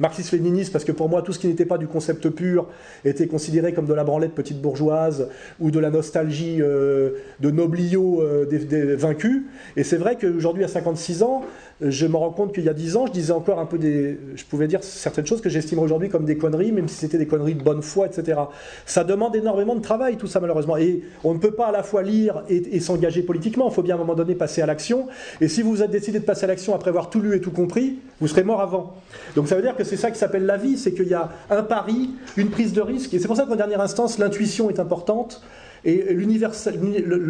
marxiste-léniniste, 0.00 0.72
parce 0.72 0.84
que 0.84 0.92
pour 0.92 1.08
moi, 1.08 1.22
tout 1.22 1.32
ce 1.32 1.38
qui 1.38 1.46
n'était 1.46 1.64
pas 1.64 1.78
du 1.78 1.86
concept 1.86 2.28
pur 2.30 2.66
était 3.04 3.26
considéré 3.26 3.72
comme 3.72 3.86
de 3.86 3.94
la 3.94 4.04
branlette 4.04 4.34
petite 4.34 4.60
bourgeoise 4.60 5.28
ou 5.60 5.70
de 5.70 5.78
la 5.78 5.90
nostalgie 5.90 6.58
de 6.58 7.50
noblio 7.50 8.22
des, 8.46 8.58
des, 8.58 8.96
vaincus. 8.96 9.42
Et 9.76 9.84
c'est 9.84 9.96
vrai 9.96 10.16
qu'aujourd'hui, 10.20 10.64
à 10.64 10.68
56 10.68 11.22
ans, 11.22 11.42
je 11.80 12.06
me 12.06 12.16
rends 12.16 12.30
compte 12.30 12.52
qu'il 12.52 12.64
y 12.64 12.68
a 12.68 12.74
10 12.74 12.96
ans, 12.96 13.06
je 13.06 13.12
disais 13.12 13.32
encore 13.32 13.58
un 13.58 13.66
peu 13.66 13.78
des. 13.78 14.18
Je 14.36 14.44
pouvais 14.44 14.66
dire 14.66 14.84
certaines 14.84 15.26
choses 15.26 15.40
que 15.40 15.48
j'estime 15.48 15.78
aujourd'hui 15.78 16.10
comme 16.10 16.24
des 16.24 16.36
conneries, 16.36 16.72
même 16.72 16.88
si 16.88 16.96
c'était 16.96 17.18
des 17.18 17.26
conneries 17.26 17.54
de 17.54 17.62
bonne 17.62 17.82
foi, 17.82 18.06
etc. 18.06 18.38
Ça 18.84 19.02
demande 19.04 19.34
énormément 19.34 19.74
de 19.74 19.80
travail, 19.80 20.16
tout 20.16 20.26
ça, 20.26 20.40
malheureusement. 20.40 20.76
Et 20.76 21.02
on 21.24 21.32
ne 21.32 21.38
peut 21.38 21.52
pas 21.52 21.68
à 21.68 21.72
la 21.72 21.82
fois 21.82 22.02
lire 22.02 22.42
et, 22.48 22.80
s'engager 22.80 23.22
politiquement. 23.22 23.68
Il 23.68 23.74
faut 23.74 23.82
bien 23.82 23.94
à 23.94 23.98
un 23.98 24.00
moment 24.00 24.14
donné 24.14 24.34
passer 24.34 24.60
à 24.62 24.66
l'action. 24.66 25.06
Et 25.40 25.48
si 25.48 25.62
vous 25.62 25.82
êtes 25.82 25.90
décidé 25.90 26.18
de 26.18 26.24
passer 26.24 26.44
à 26.44 26.48
l'action 26.48 26.74
après 26.74 26.90
avoir 26.90 27.08
tout 27.08 27.20
lu 27.20 27.34
et 27.34 27.40
tout 27.40 27.50
compris, 27.50 27.98
vous 28.20 28.28
serez 28.28 28.44
mort 28.44 28.60
avant. 28.60 28.94
Donc 29.34 29.48
ça 29.48 29.56
veut 29.56 29.62
dire 29.62 29.76
que 29.76 29.84
c'est 29.90 29.96
ça 29.96 30.10
qui 30.10 30.18
s'appelle 30.18 30.46
la 30.46 30.56
vie 30.56 30.78
c'est 30.78 30.92
qu'il 30.92 31.08
y 31.08 31.14
a 31.14 31.30
un 31.50 31.62
pari, 31.62 32.10
une 32.36 32.50
prise 32.50 32.72
de 32.72 32.80
risque. 32.80 33.12
Et 33.12 33.18
c'est 33.18 33.26
pour 33.26 33.36
ça 33.36 33.44
qu'en 33.44 33.56
dernière 33.56 33.80
instance, 33.80 34.18
l'intuition 34.18 34.70
est 34.70 34.78
importante. 34.78 35.42
Et 35.84 36.14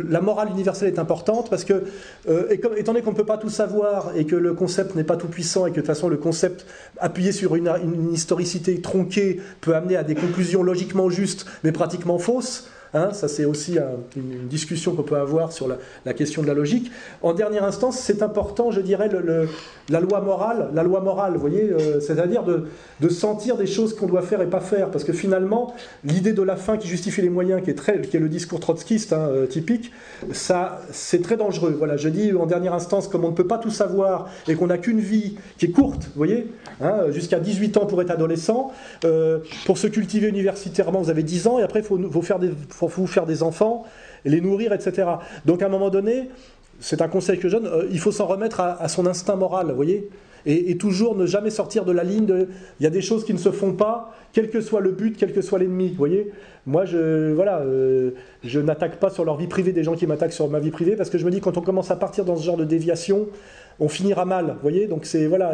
la 0.08 0.20
morale 0.20 0.48
universelle 0.50 0.88
est 0.88 0.98
importante 0.98 1.48
parce 1.50 1.64
que, 1.64 1.84
euh, 2.28 2.48
étant 2.50 2.92
donné 2.92 3.00
qu'on 3.00 3.12
ne 3.12 3.16
peut 3.16 3.24
pas 3.24 3.38
tout 3.38 3.48
savoir 3.48 4.10
et 4.16 4.26
que 4.26 4.34
le 4.34 4.54
concept 4.54 4.96
n'est 4.96 5.04
pas 5.04 5.16
tout 5.16 5.28
puissant 5.28 5.66
et 5.66 5.70
que 5.70 5.76
de 5.76 5.80
toute 5.80 5.86
façon 5.86 6.08
le 6.08 6.16
concept 6.16 6.66
appuyé 6.98 7.30
sur 7.30 7.54
une, 7.54 7.70
historicité 8.12 8.80
tronquée 8.80 9.40
peut 9.60 9.76
amener 9.76 9.96
à 9.96 10.02
des 10.02 10.16
conclusions 10.16 10.64
logiquement 10.64 11.10
justes 11.10 11.46
mais 11.62 11.70
pratiquement 11.70 12.18
fausses, 12.18 12.68
Hein, 12.92 13.10
ça, 13.12 13.28
c'est 13.28 13.44
aussi 13.44 13.78
une, 14.16 14.48
discussion 14.48 14.94
qu'on 14.94 15.02
peut 15.02 15.16
avoir 15.16 15.52
sur 15.52 15.68
la, 15.68 16.12
question 16.12 16.42
de 16.42 16.46
la 16.46 16.54
logique. 16.54 16.90
En 17.22 17.32
dernière 17.34 17.64
instance, 17.64 17.98
c'est 17.98 18.22
important, 18.22 18.70
je 18.70 18.80
dirais, 18.80 19.08
la 19.88 20.00
loi 20.00 20.20
morale, 20.20 20.70
la 20.74 20.82
loi 20.82 21.00
morale, 21.00 21.34
vous 21.34 21.40
voyez, 21.40 21.70
euh, 21.70 22.00
c'est-à-dire 22.00 22.42
de, 22.44 23.08
sentir 23.08 23.56
des 23.56 23.66
choses 23.66 23.94
qu'on 23.94 24.06
doit 24.06 24.22
faire 24.22 24.40
et 24.40 24.46
pas 24.46 24.60
faire, 24.60 24.90
parce 24.90 25.04
que 25.04 25.12
finalement, 25.12 25.74
l'idée 26.04 26.32
de 26.32 26.42
la 26.42 26.56
fin 26.56 26.76
qui 26.76 26.88
justifie 26.88 27.22
les 27.22 27.28
moyens, 27.28 27.62
qui 27.62 27.70
est, 27.70 27.74
très, 27.74 28.00
qui 28.00 28.16
est 28.16 28.20
le 28.20 28.28
discours 28.28 28.60
trotskiste 28.60 29.12
hein, 29.12 29.28
euh, 29.30 29.46
typique, 29.46 29.92
ça, 30.32 30.80
c'est 30.92 31.22
très 31.22 31.36
dangereux. 31.36 31.74
Voilà, 31.76 31.96
je 31.96 32.08
dis 32.08 32.32
en 32.32 32.46
dernière 32.46 32.74
instance, 32.74 33.08
comme 33.08 33.24
on 33.24 33.30
ne 33.30 33.34
peut 33.34 33.46
pas 33.46 33.58
tout 33.58 33.70
savoir 33.70 34.28
et 34.48 34.54
qu'on 34.54 34.68
n'a 34.68 34.78
qu'une 34.78 35.00
vie 35.00 35.36
qui 35.58 35.66
est 35.66 35.70
courte, 35.70 36.04
vous 36.04 36.16
voyez, 36.16 36.52
hein, 36.80 37.10
jusqu'à 37.10 37.40
18 37.40 37.76
ans 37.76 37.86
pour 37.86 38.00
être 38.02 38.10
adolescent, 38.10 38.72
euh, 39.04 39.38
pour 39.66 39.78
se 39.78 39.86
cultiver 39.86 40.28
universitairement, 40.28 41.00
vous 41.00 41.10
avez 41.10 41.22
10 41.22 41.46
ans, 41.46 41.58
et 41.58 41.62
après, 41.62 41.80
il 41.80 41.84
faut, 41.84 42.22
faire 42.22 42.38
des 42.38 42.50
pour 42.80 42.88
vous 42.88 43.06
faire 43.06 43.26
des 43.26 43.42
enfants, 43.42 43.84
les 44.24 44.40
nourrir, 44.40 44.72
etc. 44.72 45.06
Donc 45.44 45.60
à 45.60 45.66
un 45.66 45.68
moment 45.68 45.90
donné, 45.90 46.30
c'est 46.80 47.02
un 47.02 47.08
conseil 47.08 47.38
que 47.38 47.46
je 47.46 47.58
donne, 47.58 47.66
euh, 47.66 47.86
il 47.90 47.98
faut 47.98 48.10
s'en 48.10 48.26
remettre 48.26 48.60
à, 48.60 48.88
son 48.88 49.04
instinct 49.06 49.36
moral, 49.36 49.66
vous 49.68 49.76
voyez 49.76 50.08
et, 50.46 50.78
toujours 50.78 51.14
ne 51.14 51.26
jamais 51.26 51.50
sortir 51.50 51.84
de 51.84 51.92
la 51.92 52.02
ligne 52.02 52.24
de... 52.24 52.48
Il 52.80 52.84
y 52.84 52.86
a 52.86 52.90
des 52.90 53.02
choses 53.02 53.26
qui 53.26 53.34
ne 53.34 53.38
se 53.38 53.50
font 53.50 53.74
pas, 53.74 54.14
quel 54.32 54.48
que 54.48 54.62
soit 54.62 54.80
le 54.80 54.90
but, 54.90 55.14
quel 55.18 55.34
que 55.34 55.42
soit 55.42 55.58
l'ennemi, 55.58 55.90
vous 55.90 55.96
voyez 55.96 56.32
Moi, 56.64 56.86
je, 56.86 57.34
voilà, 57.34 57.58
euh, 57.58 58.12
je 58.42 58.58
n'attaque 58.58 58.96
pas 58.96 59.10
sur 59.10 59.26
leur 59.26 59.36
vie 59.36 59.48
privée 59.48 59.72
des 59.72 59.84
gens 59.84 59.94
qui 59.94 60.06
m'attaquent 60.06 60.32
sur 60.32 60.48
ma 60.48 60.58
vie 60.58 60.70
privée, 60.70 60.96
parce 60.96 61.10
que 61.10 61.18
je 61.18 61.26
me 61.26 61.30
dis, 61.30 61.42
quand 61.42 61.58
on 61.58 61.60
commence 61.60 61.90
à 61.90 61.96
partir 61.96 62.24
dans 62.24 62.36
ce 62.36 62.42
genre 62.42 62.56
de 62.56 62.64
déviation, 62.64 63.28
on 63.80 63.90
finira 63.90 64.24
mal, 64.24 64.46
vous 64.46 64.62
voyez 64.62 64.86
Donc 64.86 65.04
c'est 65.04 65.26
voilà, 65.26 65.52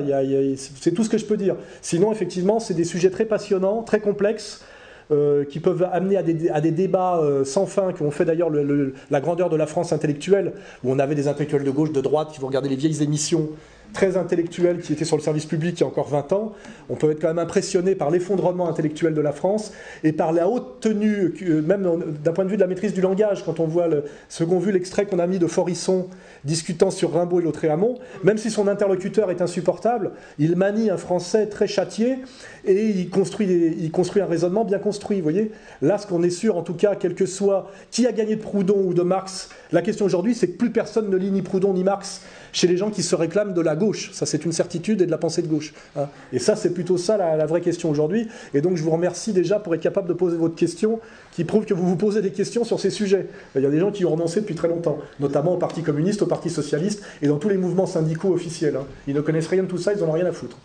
c'est 0.57 0.95
tout 0.95 1.03
ce 1.03 1.11
que 1.11 1.19
je 1.19 1.25
peux 1.25 1.37
dire. 1.37 1.57
Sinon, 1.83 2.13
effectivement, 2.13 2.61
c'est 2.61 2.75
des 2.75 2.85
sujets 2.85 3.11
très 3.11 3.25
passionnants, 3.25 3.83
très 3.83 3.99
complexes, 3.99 4.65
euh, 5.13 5.45
qui 5.45 5.61
peuvent 5.61 5.87
amener 5.93 6.17
à 6.17 6.23
des, 6.23 6.71
débats 6.73 7.19
euh, 7.19 7.45
sans 7.45 7.67
fin, 7.67 7.93
qui 7.93 8.03
ont 8.03 8.11
fait 8.11 8.25
d'ailleurs 8.25 8.51
la 8.51 9.21
grandeur 9.21 9.51
de 9.51 9.57
la 9.57 9.67
France 9.67 9.93
intellectuelle, 9.93 10.53
où 10.83 10.91
on 10.91 10.99
avait 10.99 11.15
des 11.15 11.29
intellectuels 11.29 11.63
de 11.63 11.71
gauche, 11.71 11.93
de 11.93 12.01
droite, 12.01 12.31
qui 12.33 12.41
vont 12.41 12.49
regarder 12.49 12.69
les 12.69 12.77
vieilles 12.77 13.03
émissions 13.03 13.49
très 13.97 14.19
intellectuels 14.19 14.81
qui 14.83 14.93
étaient 14.93 15.07
sur 15.07 15.17
le 15.17 15.23
service 15.23 15.47
public 15.47 15.79
il 15.79 15.81
y 15.81 15.85
a 15.85 15.87
encore 15.87 16.09
20 16.09 16.33
ans, 16.35 16.53
on 16.91 16.97
peut 16.97 17.11
être 17.11 17.19
quand 17.19 17.29
même 17.29 17.39
impressionné 17.39 17.95
par 17.95 18.11
l'effondrement 18.11 18.69
intellectuel 18.69 19.15
de 19.15 19.23
la 19.23 19.33
France 19.33 19.73
et 20.05 20.13
par 20.13 20.33
la 20.33 20.51
haute 20.51 20.81
tenue, 20.81 21.33
même 21.65 21.89
d'un 22.23 22.33
point 22.33 22.45
de 22.45 22.51
vue 22.51 22.57
de 22.57 22.61
la 22.61 22.67
maîtrise 22.67 22.93
du 22.93 23.01
langage, 23.01 23.43
quand 23.43 23.59
on 23.59 23.65
voit 23.65 23.89
le 23.89 24.05
second 24.29 24.59
vu 24.59 24.71
l'extrait 24.71 25.07
qu'on 25.07 25.19
a 25.19 25.27
mis 25.27 25.39
de 25.39 25.47
Forisson 25.47 26.09
discutant 26.45 26.91
sur 26.91 27.15
Rimbaud 27.15 27.41
et 27.41 27.43
Lautréamont, 27.43 27.95
même 28.23 28.37
si 28.37 28.51
son 28.51 28.69
interlocuteur 28.69 29.31
est 29.31 29.41
insupportable, 29.41 30.11
il 30.39 30.57
manie 30.57 30.91
un 30.91 30.99
français 30.99 31.47
très 31.47 31.67
châtié 31.67 32.19
et 32.67 32.85
il 32.85 33.09
construit, 33.09 33.47
il 33.79 33.91
construit 33.91 34.21
un 34.21 34.27
raisonnement 34.27 34.67
bien 34.67 34.79
construit. 34.79 35.23
Voyez 35.23 35.53
Là, 35.81 35.97
ce 35.97 36.07
qu'on 36.07 36.23
est 36.23 36.31
sûr, 36.31 36.59
en 36.59 36.63
tout 36.63 36.75
cas, 36.75 36.97
quel 36.97 37.15
que 37.15 37.25
soit 37.25 37.71
qui 37.91 38.07
a 38.07 38.13
gagné 38.13 38.37
de 38.37 38.43
Proudhon 38.43 38.83
ou 38.85 38.93
de 38.93 39.03
Marx, 39.03 39.49
la 39.73 39.81
question 39.81 40.05
aujourd'hui, 40.05 40.35
c'est 40.35 40.49
que 40.49 40.59
plus 40.59 40.71
personne 40.71 41.09
ne 41.09 41.17
lit 41.17 41.31
ni 41.31 41.41
Proudhon 41.41 41.73
ni 41.73 41.83
Marx 41.83 42.21
chez 42.57 42.67
les 42.67 42.79
gens 42.79 42.91
qui 42.91 43.03
se 43.03 43.15
réclament 43.15 43.53
de 43.53 43.61
la 43.61 43.77
gauche. 43.77 44.11
Ça, 44.13 44.25
c'est 44.25 44.47
une 44.47 44.53
certitude 44.53 45.03
et 45.03 45.07
de 45.07 45.11
la 45.11 45.19
pensée 45.19 45.43
de 45.43 45.47
gauche. 45.47 45.75
Hein. 45.95 46.09
Et 46.33 46.39
ça, 46.39 46.57
c'est 46.57 46.73
plutôt 46.73 46.97
ça 46.97 47.19
la, 47.19 47.45
vraie 47.45 47.61
question 47.61 47.91
aujourd'hui. 47.91 48.29
Et 48.55 48.63
donc, 48.63 48.79
je 48.79 48.83
vous 48.83 48.91
remercie 48.91 49.35
déjà 49.35 49.59
pour 49.59 49.75
être 49.75 49.83
capable 49.83 50.09
de 50.09 50.15
poser 50.15 50.39
votre 50.39 50.55
question, 50.55 50.99
qui 51.33 51.45
prouve 51.45 51.67
que 51.67 51.75
vous 51.75 51.87
vous 51.87 51.97
posez 51.97 52.23
des 52.23 52.33
questions 52.33 52.65
sur 52.65 52.81
ces 52.81 52.89
sujets. 52.89 53.27
Il 53.57 53.63
y 53.63 53.67
a 53.67 53.69
des 53.69 53.79
gens 53.79 53.91
qui 53.91 54.07
ont 54.07 54.13
renoncé 54.13 54.41
depuis 54.41 54.55
très 54.55 54.69
longtemps, 54.69 54.97
notamment 55.21 55.53
au 55.53 55.59
Parti 55.59 55.83
communiste, 55.83 56.23
au 56.23 56.27
Parti 56.27 56.49
socialiste 56.49 57.03
et 57.21 57.29
dans 57.29 57.37
tous 57.37 57.51
les 57.51 57.59
mouvements 57.59 57.85
syndicaux 57.85 58.33
officiels. 58.33 58.77
Hein. 58.77 58.87
Ils 59.07 59.15
ne 59.15 59.21
connaissent 59.21 59.49
rien 59.49 59.65
de 59.65 59.69
tout 59.69 59.77
ça, 59.77 59.93
ils 59.93 60.01
n'en 60.01 60.09
ont 60.09 60.13
rien 60.13 60.25
à 60.25 60.33
foutre. 60.33 60.57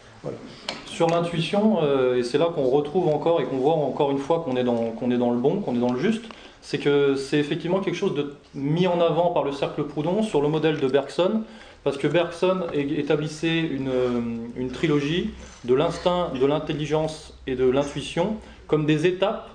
Sur 0.85 1.07
l'intuition, 1.07 1.83
euh, 1.83 2.15
et 2.15 2.23
c'est 2.23 2.37
là 2.37 2.47
qu'on 2.55 2.69
retrouve 2.69 3.09
encore 3.09 3.41
et 3.41 3.43
qu'on 3.43 3.57
voit 3.57 3.73
encore 3.73 4.11
une 4.11 4.19
fois 4.19 4.45
qu'on 4.45 4.55
est, 4.55 4.63
dans, 4.63 4.91
qu'on 4.91 5.11
est 5.11 5.17
dans 5.17 5.31
le 5.31 5.39
bon, 5.39 5.59
qu'on 5.59 5.75
est 5.75 5.79
dans 5.79 5.91
le 5.91 5.99
juste, 5.99 6.23
c'est 6.61 6.77
que 6.77 7.15
c'est 7.15 7.37
effectivement 7.37 7.81
quelque 7.81 7.95
chose 7.95 8.15
de 8.15 8.33
mis 8.55 8.87
en 8.87 9.01
avant 9.01 9.31
par 9.31 9.43
le 9.43 9.51
cercle 9.51 9.83
Proudhon 9.83 10.23
sur 10.23 10.41
le 10.41 10.47
modèle 10.47 10.79
de 10.79 10.87
Bergson, 10.87 11.41
parce 11.83 11.97
que 11.97 12.07
Bergson 12.07 12.61
établissait 12.73 13.59
une, 13.59 14.71
trilogie 14.71 15.31
de 15.65 15.73
l'instinct, 15.73 16.31
de 16.39 16.45
l'intelligence 16.45 17.33
et 17.47 17.55
de 17.55 17.69
l'intuition 17.69 18.37
comme 18.67 18.85
des 18.85 19.05
étapes 19.05 19.49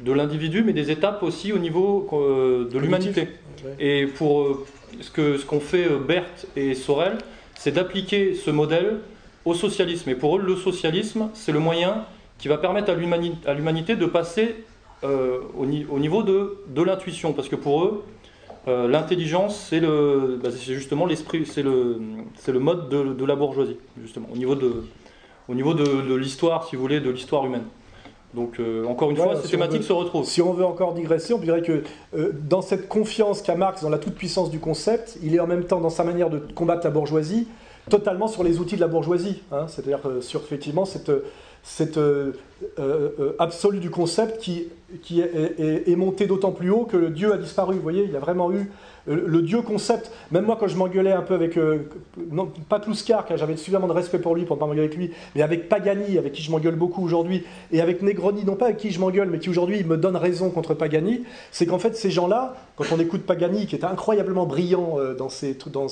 de 0.00 0.12
l'individu, 0.12 0.62
mais 0.64 0.72
des 0.72 0.90
étapes 0.90 1.22
aussi 1.22 1.52
au 1.52 1.58
niveau 1.58 2.08
euh, 2.12 2.68
de 2.68 2.78
l'humanité. 2.78 3.28
Et 3.78 4.06
pour 4.06 4.42
euh, 4.42 4.66
ce 5.00 5.10
qu'ont 5.10 5.38
ce 5.38 5.44
qu'on 5.44 5.60
fait 5.60 5.84
euh, 5.84 5.98
Berthe 5.98 6.46
et 6.56 6.74
Sorel, 6.74 7.18
c'est 7.54 7.72
d'appliquer 7.72 8.34
ce 8.34 8.50
modèle 8.50 8.98
au 9.44 9.54
socialisme. 9.54 10.10
Et 10.10 10.14
pour 10.14 10.36
eux, 10.36 10.42
le 10.42 10.56
socialisme, 10.56 11.28
c'est 11.34 11.52
le 11.52 11.60
moyen 11.60 12.04
qui 12.38 12.48
va 12.48 12.58
permettre 12.58 12.90
à 12.90 13.54
l'humanité 13.54 13.94
de 13.94 14.06
passer 14.06 14.56
au, 15.04 15.66
niveau 15.66 16.22
de, 16.22 16.58
de 16.68 16.82
l'intuition. 16.82 17.32
Parce 17.32 17.48
que 17.48 17.56
pour 17.56 17.84
eux, 17.84 18.04
euh, 18.68 18.86
l'intelligence, 18.86 19.66
c'est 19.68 19.80
le, 19.80 20.38
bah, 20.42 20.50
justement 20.50 21.06
l'esprit, 21.06 21.44
c'est 21.46 21.62
le, 21.62 22.00
c'est 22.36 22.52
le 22.52 22.60
mode 22.60 22.88
de, 22.88 23.24
la 23.24 23.34
bourgeoisie, 23.34 23.76
justement, 24.00 24.28
au 24.32 24.36
niveau 24.36 24.54
de, 24.54 24.84
au 25.48 25.54
niveau 25.54 25.74
de, 25.74 26.14
l'histoire, 26.14 26.64
si 26.68 26.76
vous 26.76 26.82
voulez, 26.82 27.00
de 27.00 27.10
l'histoire 27.10 27.44
humaine. 27.44 27.64
Donc, 28.34 28.60
euh, 28.60 28.86
encore 28.86 29.10
une 29.10 29.16
fois, 29.16 29.36
ces 29.42 29.50
thématiques 29.50 29.82
se 29.82 29.92
retrouvent. 29.92 30.24
Si 30.24 30.40
on 30.40 30.52
veut 30.52 30.64
encore 30.64 30.94
digresser, 30.94 31.34
on 31.34 31.38
dirait 31.38 31.60
que 31.60 31.82
euh, 32.14 32.32
dans 32.48 32.62
cette 32.62 32.88
confiance 32.88 33.42
qu'a 33.42 33.56
Marx 33.56 33.82
dans 33.82 33.90
la 33.90 33.98
toute-puissance 33.98 34.50
du 34.50 34.58
concept, 34.58 35.18
il 35.22 35.34
est 35.34 35.40
en 35.40 35.46
même 35.46 35.64
temps, 35.64 35.80
dans 35.80 35.90
sa 35.90 36.04
manière 36.04 36.30
de 36.30 36.38
combattre 36.38 36.84
la 36.84 36.90
bourgeoisie, 36.90 37.48
totalement 37.90 38.28
sur 38.28 38.44
les 38.44 38.58
outils 38.58 38.76
de 38.76 38.80
la 38.80 38.86
bourgeoisie. 38.86 39.42
Hein. 39.50 39.66
C'est-à-dire 39.68 40.00
sur, 40.20 40.40
effectivement, 40.40 40.84
cette 40.84 41.10
cette 41.62 41.96
euh, 41.96 42.32
euh, 42.78 43.10
euh, 43.18 43.36
absolue 43.38 43.78
du 43.78 43.90
concept 43.90 44.40
qui, 44.40 44.68
qui 45.02 45.20
est, 45.20 45.88
est, 45.88 45.96
monté 45.96 46.26
d'autant 46.26 46.50
plus 46.50 46.70
haut 46.70 46.84
que 46.84 46.96
le 46.96 47.10
Dieu 47.10 47.32
a 47.32 47.36
disparu. 47.36 47.76
Vous 47.76 47.82
voyez, 47.82 48.04
il 48.04 48.10
y 48.10 48.16
a 48.16 48.20
vraiment 48.20 48.52
eu 48.52 48.70
le 49.06 49.42
Dieu 49.42 49.62
concept. 49.62 50.12
Même 50.30 50.44
moi, 50.44 50.56
quand 50.60 50.68
je 50.68 50.76
m'engueulais 50.76 51.12
un 51.12 51.22
peu 51.22 51.34
avec, 51.34 51.58
non, 52.30 52.52
pas 52.68 52.78
Kluskar, 52.78 53.26
car 53.26 53.36
j'avais 53.36 53.56
suffisamment 53.56 53.88
de 53.88 53.92
respect 53.92 54.20
pour 54.20 54.36
lui 54.36 54.44
pour 54.44 54.56
ne 54.56 54.60
pas 54.60 54.66
m'engueuler 54.66 54.86
avec 54.86 54.96
lui, 54.96 55.10
mais 55.34 55.42
avec 55.42 55.68
Pagani, 55.68 56.18
avec 56.18 56.32
qui 56.32 56.42
je 56.42 56.52
m'engueule 56.52 56.76
beaucoup 56.76 57.02
aujourd'hui, 57.02 57.42
et 57.72 57.80
avec 57.80 58.02
Negroni, 58.02 58.44
non 58.44 58.54
pas 58.54 58.66
avec 58.66 58.76
qui 58.76 58.92
je 58.92 59.00
m'engueule, 59.00 59.28
mais 59.28 59.40
qui 59.40 59.48
aujourd'hui 59.48 59.82
me 59.82 59.96
donne 59.96 60.14
raison 60.14 60.50
contre 60.50 60.74
Pagani, 60.74 61.24
c'est 61.50 61.66
qu'en 61.66 61.80
fait, 61.80 61.96
ces 61.96 62.12
gens-là, 62.12 62.54
quand 62.76 62.84
on 62.92 63.00
écoute 63.00 63.22
Pagani, 63.22 63.66
qui 63.66 63.74
est 63.74 63.84
incroyablement 63.84 64.46
brillant 64.46 64.98
dans 65.18 65.28
ses. 65.28 65.56
Dans, 65.72 65.88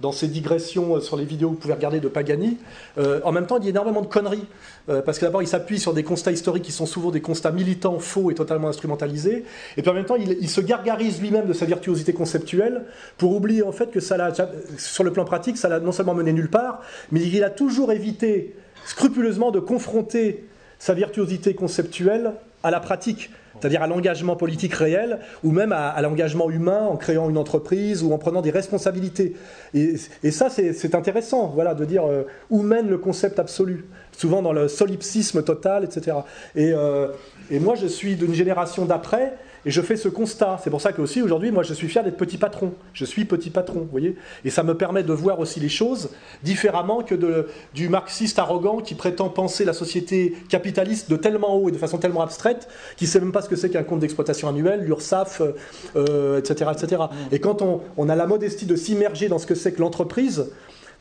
dans 0.00 0.12
ses 0.12 0.28
digressions 0.28 0.96
euh, 0.96 1.00
sur 1.00 1.16
les 1.16 1.24
vidéos 1.24 1.50
que 1.50 1.54
vous 1.54 1.60
pouvez 1.60 1.74
regarder 1.74 2.00
de 2.00 2.08
Pagani. 2.08 2.58
Euh, 2.98 3.20
en 3.24 3.32
même 3.32 3.46
temps, 3.46 3.58
il 3.58 3.64
y 3.64 3.66
a 3.68 3.70
énormément 3.70 4.02
de 4.02 4.06
conneries, 4.06 4.46
euh, 4.88 5.02
parce 5.02 5.18
que 5.18 5.24
d'abord, 5.24 5.42
il 5.42 5.48
s'appuie 5.48 5.78
sur 5.78 5.94
des 5.94 6.02
constats 6.02 6.32
historiques 6.32 6.64
qui 6.64 6.72
sont 6.72 6.86
souvent 6.86 7.10
des 7.10 7.20
constats 7.20 7.52
militants, 7.52 7.98
faux 7.98 8.30
et 8.30 8.34
totalement 8.34 8.68
instrumentalisés, 8.68 9.44
et 9.76 9.82
puis 9.82 9.90
en 9.90 9.94
même 9.94 10.04
temps, 10.04 10.16
il, 10.16 10.48
se 10.48 10.60
gargarise 10.60 11.20
lui-même 11.20 11.46
de 11.46 11.52
sa 11.52 11.66
virtuosité 11.66 12.12
conceptuelle, 12.12 12.84
pour 13.18 13.34
oublier 13.34 13.62
en 13.62 13.72
fait 13.72 13.90
que 13.90 14.00
ça 14.00 14.16
l'a, 14.16 14.32
sur 14.78 15.04
le 15.04 15.12
plan 15.12 15.24
pratique, 15.24 15.56
ça 15.56 15.68
l'a 15.68 15.80
non 15.80 15.92
seulement 15.92 16.14
mené 16.14 16.32
nulle 16.32 16.50
part, 16.50 16.82
mais 17.10 17.20
il 17.20 17.42
a 17.42 17.50
toujours 17.50 17.92
évité 17.92 18.54
scrupuleusement 18.84 19.50
de 19.50 19.60
confronter 19.60 20.44
sa 20.78 20.94
virtuosité 20.94 21.54
conceptuelle 21.54 22.32
à 22.62 22.70
la 22.70 22.80
pratique 22.80 23.30
c'est-à-dire 23.60 23.82
à, 23.82 23.86
l'engagement 23.86 24.36
politique 24.36 24.74
réel, 24.74 25.18
ou 25.44 25.50
même 25.50 25.72
à, 25.72 26.00
l'engagement 26.02 26.50
humain 26.50 26.86
en 26.86 26.96
créant 26.96 27.30
une 27.30 27.38
entreprise 27.38 28.02
ou 28.02 28.12
en 28.12 28.18
prenant 28.18 28.42
des 28.42 28.50
responsabilités. 28.50 29.34
Et, 29.76 30.30
ça, 30.30 30.48
c'est 30.48 30.94
intéressant, 30.94 31.48
voilà, 31.54 31.74
de 31.74 31.84
dire 31.84 32.06
euh, 32.06 32.22
où 32.50 32.62
mène 32.62 32.88
le 32.88 32.98
concept 32.98 33.38
absolu, 33.38 33.84
souvent 34.12 34.40
dans 34.40 34.52
le 34.52 34.68
solipsisme 34.68 35.42
total, 35.42 35.84
etc. 35.84 36.18
Et, 36.54 36.72
euh, 36.72 37.08
et 37.50 37.60
moi, 37.60 37.74
je 37.74 37.86
suis 37.86 38.16
d'une 38.16 38.34
génération 38.34 38.86
d'après 38.86 39.34
et 39.66 39.70
je 39.72 39.82
fais 39.82 39.96
ce 39.96 40.08
constat. 40.08 40.60
C'est 40.62 40.70
pour 40.70 40.80
ça 40.80 40.92
que 40.92 41.02
aussi 41.02 41.20
aujourd'hui, 41.20 41.50
moi, 41.50 41.64
je 41.64 41.74
suis 41.74 41.88
fier 41.88 42.04
d'être 42.04 42.16
petit 42.16 42.38
patron. 42.38 42.72
Je 42.92 43.04
suis 43.04 43.24
petit 43.24 43.50
patron, 43.50 43.80
vous 43.80 43.90
voyez. 43.90 44.16
Et 44.44 44.50
ça 44.50 44.62
me 44.62 44.76
permet 44.76 45.02
de 45.02 45.12
voir 45.12 45.40
aussi 45.40 45.58
les 45.58 45.68
choses 45.68 46.10
différemment 46.44 47.02
que 47.02 47.46
du 47.74 47.88
marxiste 47.88 48.38
arrogant 48.38 48.78
qui 48.78 48.94
prétend 48.94 49.28
penser 49.28 49.64
la 49.64 49.72
société 49.72 50.34
capitaliste 50.48 51.10
de 51.10 51.16
tellement 51.16 51.56
haut 51.56 51.68
et 51.68 51.72
de 51.72 51.78
façon 51.78 51.98
tellement 51.98 52.22
abstraite 52.22 52.68
qu'il 52.96 53.08
ne 53.08 53.10
sait 53.10 53.20
même 53.20 53.32
pas 53.32 53.42
ce 53.42 53.48
que 53.48 53.56
c'est 53.56 53.68
qu'un 53.68 53.82
compte 53.82 53.98
d'exploitation 53.98 54.48
annuel, 54.48 54.84
l'URSSAF, 54.84 55.40
etc., 55.40 55.56
euh, 55.96 56.40
etc. 56.40 57.02
Et 57.32 57.40
quand 57.40 57.60
on, 57.60 57.80
on 57.96 58.08
a 58.08 58.14
la 58.14 58.26
modestie 58.28 58.66
de 58.66 58.76
s'immerger 58.76 59.28
dans 59.28 59.40
ce 59.40 59.46
que 59.46 59.56
c'est 59.56 59.65
que 59.72 59.80
l'entreprise, 59.80 60.52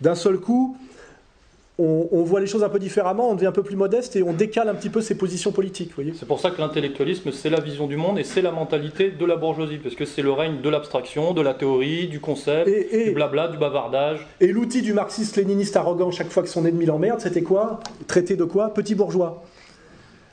d'un 0.01 0.15
seul 0.15 0.37
coup, 0.37 0.77
on, 1.77 2.23
voit 2.23 2.39
les 2.39 2.47
choses 2.47 2.63
un 2.63 2.69
peu 2.69 2.79
différemment, 2.79 3.29
on 3.29 3.35
devient 3.35 3.47
un 3.47 3.51
peu 3.51 3.63
plus 3.63 3.75
modeste 3.75 4.15
et 4.15 4.23
on 4.23 4.31
décale 4.31 4.69
un 4.69 4.75
petit 4.75 4.89
peu 4.89 5.01
ses 5.01 5.15
positions 5.15 5.51
politiques. 5.51 5.91
C'est 6.17 6.27
pour 6.27 6.39
ça 6.39 6.51
que 6.51 6.61
l'intellectualisme, 6.61 7.31
c'est 7.31 7.49
la 7.49 7.59
vision 7.59 7.87
du 7.87 7.97
monde 7.97 8.17
et 8.17 8.23
c'est 8.23 8.41
la 8.41 8.51
mentalité 8.51 9.11
de 9.11 9.25
la 9.25 9.35
bourgeoisie, 9.35 9.77
parce 9.77 9.95
que 9.95 10.05
c'est 10.05 10.21
le 10.21 10.31
règne 10.31 10.61
de 10.61 10.69
l'abstraction, 10.69 11.33
de 11.33 11.41
la 11.41 11.53
théorie, 11.53 12.07
du 12.07 12.21
concept, 12.21 12.69
du 12.69 13.11
blabla, 13.11 13.49
du 13.49 13.57
bavardage. 13.57 14.25
Et 14.39 14.47
l'outil 14.47 14.81
du 14.81 14.93
marxiste-léniniste 14.93 15.75
arrogant 15.75 16.11
chaque 16.11 16.29
fois 16.29 16.43
que 16.43 16.49
son 16.49 16.65
ennemi 16.65 16.85
l'emmerde, 16.85 17.19
c'était 17.19 17.43
quoi? 17.43 17.81
Traité 18.07 18.37
de 18.37 18.45
quoi? 18.45 18.73
Petit 18.73 18.95
bourgeois. 18.95 19.43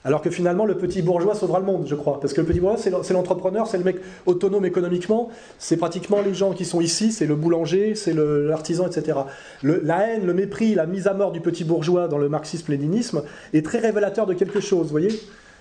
Alors 0.04 0.20
que 0.20 0.30
finalement, 0.30 0.64
le 0.64 0.76
petit 0.76 1.00
bourgeois 1.00 1.34
sauvera 1.34 1.60
le 1.60 1.64
monde, 1.64 1.86
je 1.86 1.94
crois. 1.94 2.18
Parce 2.20 2.32
que 2.32 2.40
le 2.40 2.46
petit 2.46 2.58
bourgeois, 2.58 2.78
c'est 3.02 3.12
l'entrepreneur, 3.12 3.68
c'est 3.68 3.78
le 3.78 3.84
mec 3.84 3.96
autonome 4.26 4.64
économiquement. 4.64 5.30
C'est 5.58 5.76
pratiquement 5.76 6.20
les 6.22 6.34
gens 6.34 6.52
qui 6.52 6.64
sont 6.64 6.80
ici, 6.80 7.12
c'est 7.12 7.26
le 7.26 7.36
boulanger, 7.36 7.94
c'est 7.94 8.12
l'artisan, 8.14 8.86
etc. 8.88 9.18
la 9.62 10.08
haine, 10.08 10.26
le 10.26 10.34
mépris, 10.34 10.74
la 10.74 10.86
mise 10.86 11.06
à 11.06 11.14
mort 11.14 11.30
du 11.30 11.40
petit 11.40 11.62
bourgeois 11.62 12.08
dans 12.08 12.18
le 12.18 12.28
marxisme-léninisme 12.28 13.22
est 13.52 13.64
très 13.64 13.78
révélateur 13.78 14.26
de 14.26 14.34
quelque 14.34 14.60
chose, 14.60 14.86
vous 14.86 14.90
voyez? 14.90 15.20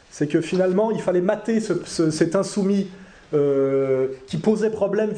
C'est 0.09 0.27
que 0.27 0.41
finalement, 0.41 0.91
il 0.91 1.01
fallait 1.01 1.21
mater 1.21 1.59
cet 1.59 2.35
insoumis 2.35 2.87
euh, 3.33 4.07
qui 4.27 4.35
posait 4.35 4.69
problème 4.69 5.13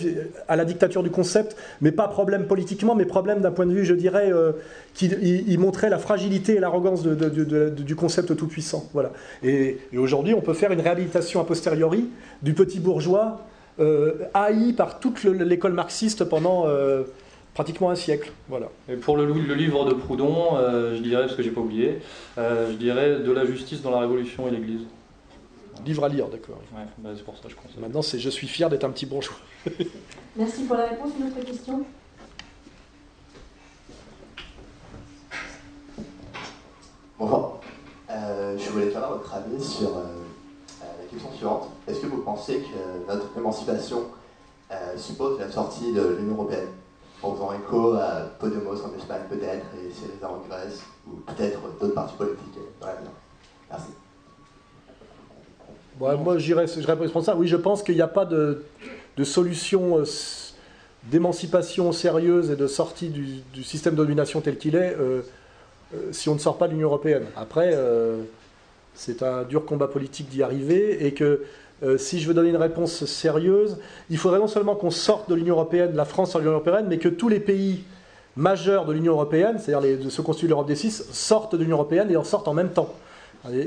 à 0.47 0.55
la 0.55 0.65
dictature 0.65 1.01
du 1.01 1.09
concept, 1.09 1.57
mais 1.81 1.91
pas 1.91 2.07
problème 2.07 2.45
politiquement, 2.45 2.93
mais 2.93 3.05
problème 3.05 3.41
d'un 3.41 3.49
point 3.49 3.65
de 3.65 3.73
vue, 3.73 3.85
je 3.85 3.95
dirais, 3.95 4.31
euh, 4.31 4.51
qui 4.93 5.57
montrait 5.57 5.89
la 5.89 5.97
fragilité 5.97 6.53
et 6.55 6.59
l'arrogance 6.59 7.01
du 7.03 7.95
concept 7.95 8.35
tout-puissant. 8.35 8.87
Voilà. 8.93 9.13
Et, 9.41 9.79
aujourd'hui, 9.97 10.35
on 10.35 10.41
peut 10.41 10.53
faire 10.53 10.71
une 10.71 10.81
réhabilitation 10.81 11.41
a 11.41 11.43
posteriori 11.43 12.05
du 12.43 12.53
petit 12.53 12.79
bourgeois 12.79 13.41
euh, 13.79 14.13
haï 14.35 14.73
par 14.73 14.99
toute 14.99 15.23
l'école 15.23 15.73
marxiste 15.73 16.23
pendant 16.23 16.67
pratiquement 17.55 17.89
un 17.89 17.95
siècle. 17.95 18.31
Voilà. 18.47 18.67
Et 18.89 18.95
pour 18.95 19.17
le, 19.17 19.25
le 19.25 19.55
livre 19.55 19.85
de 19.85 19.93
Proudhon, 19.95 20.57
je 20.93 21.01
dirais, 21.01 21.23
parce 21.23 21.35
que 21.35 21.41
j'ai 21.41 21.49
pas 21.49 21.61
oublié, 21.61 21.97
je 22.37 22.75
dirais 22.75 23.21
de 23.25 23.31
la 23.31 23.43
justice 23.43 23.81
dans 23.81 23.89
la 23.89 24.01
Révolution 24.01 24.47
et 24.47 24.51
l'Église. 24.51 24.81
Livre 25.85 26.05
à 26.05 26.09
lire, 26.09 26.29
d'accord. 26.29 26.61
Ouais, 26.73 26.85
bah, 26.97 27.09
c'est 27.15 27.23
pour 27.23 27.35
ça 27.35 27.43
que 27.43 27.49
je 27.49 27.55
conseille. 27.55 27.79
Maintenant, 27.79 28.01
c'est 28.01 28.19
je 28.19 28.29
suis 28.29 28.47
fier 28.47 28.69
d'être 28.69 28.83
un 28.83 28.91
petit 28.91 29.05
bourgeois. 29.05 29.35
Merci 30.35 30.63
pour 30.63 30.77
la 30.77 30.87
réponse. 30.87 31.11
Une 31.19 31.27
autre 31.27 31.41
question? 31.45 31.85
Bonjour. 37.19 37.59
Euh, 38.09 38.57
je 38.57 38.69
voulais 38.69 38.89
faire 38.89 39.09
votre 39.09 39.33
avis 39.33 39.63
sur 39.63 39.89
euh, 39.89 40.01
euh, 40.01 40.85
la 41.01 41.05
question 41.09 41.31
suivante. 41.33 41.69
Est-ce 41.87 41.99
que 41.99 42.07
vous 42.07 42.21
pensez 42.21 42.59
que 42.59 43.11
notre 43.11 43.37
émancipation 43.37 44.05
suppose 44.97 45.39
la 45.39 45.51
sortie 45.51 45.93
de 45.93 46.17
l'Union 46.17 46.33
Européenne? 46.33 46.67
En 47.21 47.33
faisant 47.33 47.53
écho 47.53 47.93
à 47.93 48.21
Podemos 48.39 48.73
en 48.83 48.97
Espagne 48.97 49.21
peut-être 49.29 49.65
et 49.77 49.93
Syriza 49.93 50.29
en 50.29 50.39
Grèce 50.47 50.81
ou 51.07 51.11
peut-être 51.17 51.59
d'autres 51.79 51.93
partis 51.93 52.15
politiques 52.15 52.57
dans 52.81 52.87
l'avenir 52.87 53.11
Merci 53.69 53.91
moi, 55.99 56.37
je, 56.37 56.53
réponds 56.53 57.21
ça. 57.21 57.35
Oui, 57.35 57.47
je 57.47 57.55
pense 57.55 57.83
qu'il 57.83 57.95
n'y 57.95 58.01
a 58.01 58.07
pas 58.07 58.25
de, 58.25 58.63
solution 59.23 59.99
euh, 59.99 60.03
d'émancipation 61.03 61.91
sérieuse 61.91 62.51
et 62.51 62.55
de 62.55 62.67
sortie 62.67 63.09
du, 63.09 63.63
système 63.63 63.93
de 63.93 63.97
domination 63.97 64.41
tel 64.41 64.57
qu'il 64.57 64.75
est 64.75 64.95
si 66.11 66.27
on 66.27 66.33
ne 66.33 66.39
sort 66.39 66.57
pas 66.57 66.67
de 66.67 66.73
l'Union 66.73 66.87
européenne. 66.87 67.25
Après, 67.35 67.77
c'est 68.95 69.21
un 69.21 69.43
dur 69.43 69.63
combat 69.63 69.87
politique 69.87 70.27
d'y 70.27 70.41
arriver 70.41 71.05
et 71.05 71.13
que 71.13 71.43
si 71.97 72.19
je 72.19 72.27
veux 72.27 72.33
donner 72.33 72.49
une 72.49 72.55
réponse 72.55 73.05
sérieuse, 73.05 73.77
il 74.09 74.17
faudrait 74.17 74.39
non 74.39 74.47
seulement 74.47 74.75
qu'on 74.75 74.89
sorte 74.89 75.29
de 75.29 75.35
l'Union 75.35 75.53
européenne, 75.53 75.95
la 75.95 76.05
France 76.05 76.31
sur 76.31 76.39
l'Union 76.39 76.53
européenne, 76.53 76.87
mais 76.89 76.97
que 76.97 77.09
tous 77.09 77.29
les 77.29 77.39
pays 77.39 77.83
majeurs 78.35 78.85
de 78.85 78.93
l'Union 78.93 79.13
européenne, 79.13 79.59
c'est-à-dire 79.59 80.11
ceux 80.11 80.23
constituent 80.23 80.47
l'Europe 80.47 80.67
des 80.67 80.75
six, 80.75 81.05
sortent 81.11 81.55
de 81.55 81.61
l'Union 81.61 81.77
européenne 81.77 82.09
et 82.11 82.17
en 82.17 82.23
sortent 82.23 82.47
en 82.47 82.53
même 82.53 82.71
temps. 82.71 82.93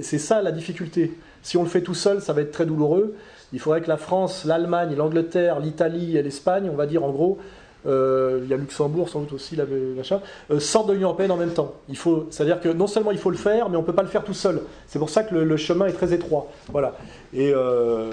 C'est 0.03 0.19
ça 0.19 0.41
la 0.43 0.53
difficulté. 0.53 1.13
Si 1.47 1.57
on 1.57 1.63
le 1.63 1.69
fait 1.69 1.83
tout 1.83 1.95
seul, 1.95 2.21
ça 2.21 2.33
va 2.33 2.41
être 2.41 2.51
très 2.51 2.67
douloureux. 2.67 3.15
Il 3.53 3.61
faudrait 3.61 3.81
que 3.81 3.87
la 3.89 3.97
France, 3.97 4.45
l'Allemagne, 4.45 4.97
l'Angleterre, 4.97 5.61
l'Italie 5.61 6.17
et 6.17 6.23
l'Espagne, 6.23 6.69
on 6.73 6.75
va 6.75 6.87
dire 6.87 7.05
en 7.05 7.13
gros, 7.13 7.39
euh, 7.87 8.41
il 8.43 8.51
y 8.51 8.53
a 8.53 8.57
Luxembourg 8.57 9.09
sans 9.09 9.21
doute 9.21 9.35
aussi, 9.35 9.57
machin, 9.97 10.21
euh, 10.51 10.59
sortent 10.59 10.89
de 10.89 10.95
l'Union 10.95 11.07
européenne 11.07 11.31
en 11.31 11.37
même 11.37 11.53
temps. 11.53 11.75
Il 11.89 11.97
faut, 11.97 12.27
c'est-à-dire 12.31 12.61
que 12.61 12.69
non 12.69 12.89
seulement 12.89 13.13
il 13.13 13.19
faut 13.19 13.31
le 13.31 13.37
faire, 13.37 13.69
mais 13.69 13.77
on 13.77 13.83
ne 13.83 13.87
peut 13.87 13.93
pas 13.93 14.03
le 14.03 14.09
faire 14.09 14.25
tout 14.25 14.35
seul. 14.35 14.61
C'est 14.89 14.99
pour 14.99 15.09
ça 15.09 15.23
que 15.23 15.37
le, 15.37 15.57
chemin 15.57 15.87
est 15.87 15.93
très 15.93 16.13
étroit. 16.13 16.49
Voilà. 16.73 16.97
Et 17.33 17.53
euh, 17.55 18.11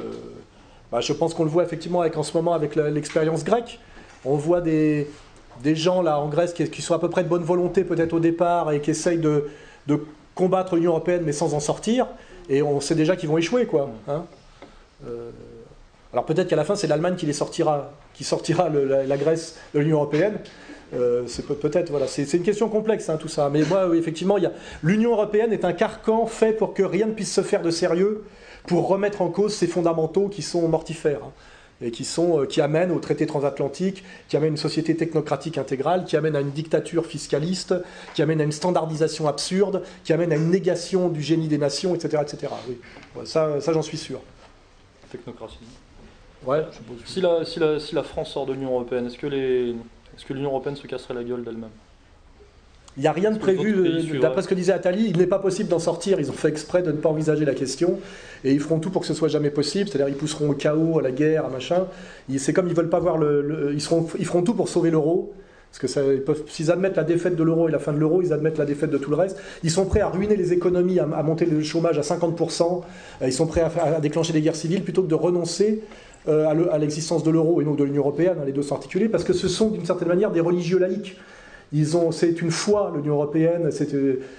bah, 0.92 1.02
je 1.02 1.12
pense 1.12 1.34
qu'on 1.34 1.44
le 1.44 1.50
voit 1.50 1.64
effectivement 1.64 2.02
avec, 2.02 2.16
en 2.18 2.24
ce 2.24 2.38
moment 2.38 2.54
avec 2.54 2.76
l'expérience 2.76 3.44
grecque. 3.44 3.80
On 4.26 4.36
voit 4.36 4.62
des, 4.62 5.10
des 5.64 5.76
gens 5.76 6.04
là 6.04 6.20
en 6.20 6.28
Grèce 6.28 6.54
qui, 6.54 6.82
sont 6.84 6.94
à 6.94 7.00
peu 7.00 7.10
près 7.10 7.24
de 7.24 7.30
bonne 7.30 7.44
volonté 7.44 7.84
peut-être 7.84 8.14
au 8.14 8.20
départ 8.20 8.72
et 8.72 8.80
qui 8.80 8.92
essayent 8.92 9.18
de, 9.18 9.50
combattre 10.36 10.76
l'Union 10.76 10.92
européenne 10.92 11.24
mais 11.26 11.32
sans 11.32 11.56
en 11.56 11.60
sortir. 11.60 12.06
Et 12.50 12.62
on 12.62 12.80
sait 12.82 12.96
déjà 12.96 13.16
qu'ils 13.16 13.30
vont 13.30 13.38
échouer 13.38 13.66
quoi. 13.66 13.90
Hein. 14.08 14.26
Euh, 15.08 15.32
alors 16.12 16.26
peut-être 16.26 16.48
qu'à 16.48 16.56
la 16.56 16.64
fin 16.64 16.76
c'est 16.76 16.88
l'Allemagne 16.88 17.16
qui 17.16 17.26
les 17.26 17.34
sortira, 17.34 17.92
qui 18.14 18.24
sortira 18.24 18.70
la, 18.70 19.18
Grèce 19.18 19.58
de 19.74 19.80
l'Union 19.80 19.98
européenne. 19.98 20.38
Euh, 20.94 21.24
c'est 21.26 21.48
peut-être 21.48 21.90
voilà, 21.90 22.08
c'est 22.08 22.32
une 22.34 22.44
question 22.44 22.70
complexe 22.70 23.10
hein, 23.10 23.18
tout 23.18 23.28
ça. 23.28 23.50
Mais 23.50 23.64
moi 23.64 23.88
oui, 23.88 23.98
effectivement, 23.98 24.38
l'Union 24.84 25.12
européenne 25.12 25.52
est 25.52 25.66
un 25.66 25.74
carcan 25.74 26.26
fait 26.28 26.54
pour 26.54 26.74
que 26.74 26.84
rien 26.84 27.08
ne 27.08 27.14
puisse 27.14 27.34
se 27.34 27.42
faire 27.42 27.62
de 27.62 27.72
sérieux 27.72 28.24
pour 28.68 28.88
remettre 28.88 29.22
en 29.22 29.30
cause 29.30 29.56
ces 29.56 29.68
fondamentaux 29.68 30.30
qui 30.30 30.42
sont 30.42 30.68
mortifères. 30.68 31.22
Hein 31.24 31.32
et 31.82 31.92
qui, 31.92 32.06
sont, 32.06 32.40
euh, 32.40 32.46
qui 32.46 32.62
amènent 32.62 32.92
au 32.92 33.00
traité 33.00 33.26
transatlantique, 33.26 34.04
qui 34.30 34.38
amènent 34.38 34.52
une 34.52 34.58
société 34.58 34.96
technocratique 34.96 35.58
intégrale, 35.58 36.06
qui 36.06 36.16
amènent 36.16 36.36
à 36.36 36.42
une 36.42 36.52
dictature 36.52 37.06
fiscaliste, 37.06 37.76
qui 38.14 38.22
amènent 38.22 38.42
à 38.42 38.44
une 38.44 38.52
standardisation 38.52 39.28
absurde, 39.28 39.84
qui 40.04 40.14
amènent 40.14 40.32
à 40.32 40.36
une 40.36 40.50
négation 40.50 41.10
du 41.10 41.22
génie 41.22 41.48
des 41.48 41.58
nations, 41.58 41.96
etc. 41.96 42.24
etc. 42.24 42.54
Oui. 42.68 42.78
Ça, 43.26 43.60
ça 43.60 43.74
j'en 43.74 43.82
suis 43.82 43.98
sûr. 43.98 44.22
Technocratie. 45.12 45.58
Ouais, 46.46 46.66
si, 47.06 47.22
la, 47.22 47.46
si, 47.46 47.60
la, 47.60 47.80
si 47.80 47.96
la 47.96 48.04
France 48.04 48.32
sort 48.34 48.46
de 48.46 48.54
l'Union 48.54 48.72
Européenne, 48.72 49.06
est-ce 49.08 49.18
que 49.18 50.34
l'Union 50.34 50.50
Européenne 50.50 50.76
se 50.76 50.86
casserait 50.88 51.14
la 51.14 51.24
gueule 51.24 51.44
d'elle-même? 51.44 51.70
Il 52.98 53.02
n'y 53.02 53.08
a 53.08 53.12
rien 53.12 53.32
de 53.32 53.40
prévu, 53.40 53.74
euh, 53.76 54.20
d'après 54.20 54.44
ce 54.44 54.48
que 54.48 54.54
disait 54.54 54.72
Attali, 54.72 55.08
il 55.10 55.18
n'est 55.18 55.28
pas 55.28 55.40
possible 55.40 55.70
d'en 55.70 55.80
sortir. 55.80 56.20
Ils 56.20 56.30
ont 56.30 56.34
fait 56.34 56.50
exprès 56.50 56.84
de 56.84 56.92
ne 56.92 56.98
pas 56.98 57.10
envisager 57.10 57.44
la 57.44 57.56
question 57.56 58.00
et 58.44 58.52
ils 58.52 58.60
feront 58.60 58.80
tout 58.80 58.92
pour 58.92 59.02
que 59.02 59.08
ce 59.08 59.16
soit 59.16 59.30
jamais 59.30 59.50
possible. 59.50 59.90
C'est-à-dire 59.90 60.10
ils 60.10 60.18
pousseront 60.18 60.50
au 60.50 60.54
chaos, 60.54 61.00
à 61.00 61.02
la 61.02 61.12
guerre, 61.12 61.46
à 61.46 61.50
machin. 61.50 61.88
C'est 62.38 62.54
comme 62.54 62.68
ils 62.68 62.76
veulent 62.76 62.90
pas 62.90 63.00
voir 63.00 63.18
le, 63.18 63.72
ils, 63.74 63.82
seront, 63.82 64.08
ils 64.20 64.26
feront 64.26 64.44
tout 64.44 64.54
pour 64.54 64.70
sauver 64.70 64.92
l'euro. 64.92 65.34
Parce 65.72 65.96
que 65.96 66.34
s'ils 66.50 66.70
admettent 66.70 66.98
la 66.98 67.04
défaite 67.04 67.36
de 67.36 67.42
l'euro 67.42 67.68
et 67.68 67.72
la 67.72 67.80
fin 67.80 67.94
de 67.94 67.98
l'euro, 67.98 68.22
ils 68.22 68.32
admettent 68.32 68.60
la 68.60 68.66
défaite 68.66 68.92
de 68.92 69.00
tout 69.00 69.10
le 69.10 69.16
reste. 69.16 69.38
Ils 69.64 69.72
sont 69.72 69.86
prêts 69.86 70.02
à 70.02 70.10
ruiner 70.10 70.36
les 70.36 70.54
économies, 70.54 71.00
à, 71.00 71.06
monter 71.24 71.48
le 71.48 71.64
chômage 71.64 71.98
à 71.98 72.02
50%. 72.02 72.84
Euh, 73.24 73.26
ils 73.26 73.34
sont 73.34 73.48
prêts 73.48 73.62
à, 73.62 74.00
déclencher 74.00 74.34
des 74.34 74.42
guerres 74.42 74.56
civiles 74.56 74.84
plutôt 74.84 75.02
que 75.02 75.08
de 75.08 75.16
renoncer 75.16 75.82
euh, 76.28 76.70
à 76.72 76.78
l'existence 76.78 77.24
de 77.24 77.32
l'euro 77.32 77.60
et 77.60 77.66
non 77.66 77.74
de 77.74 77.84
l'Union 77.84 78.02
européenne. 78.02 78.38
Hein, 78.40 78.46
les 78.46 78.52
deux 78.52 78.62
sont 78.62 78.76
articulés 78.76 79.10
parce 79.10 79.24
que 79.24 79.34
ce 79.34 79.48
sont 79.48 79.72
d'une 79.72 79.86
certaine 79.86 80.10
manière 80.10 80.30
des 80.30 80.42
religieux 80.42 80.78
laïcs. 80.78 81.18
Ils 81.74 81.98
ont, 81.98 82.12
c'est 82.12 82.42
une 82.42 82.52
foi, 82.52 82.94
l'Union 82.96 83.16
européenne. 83.16 83.70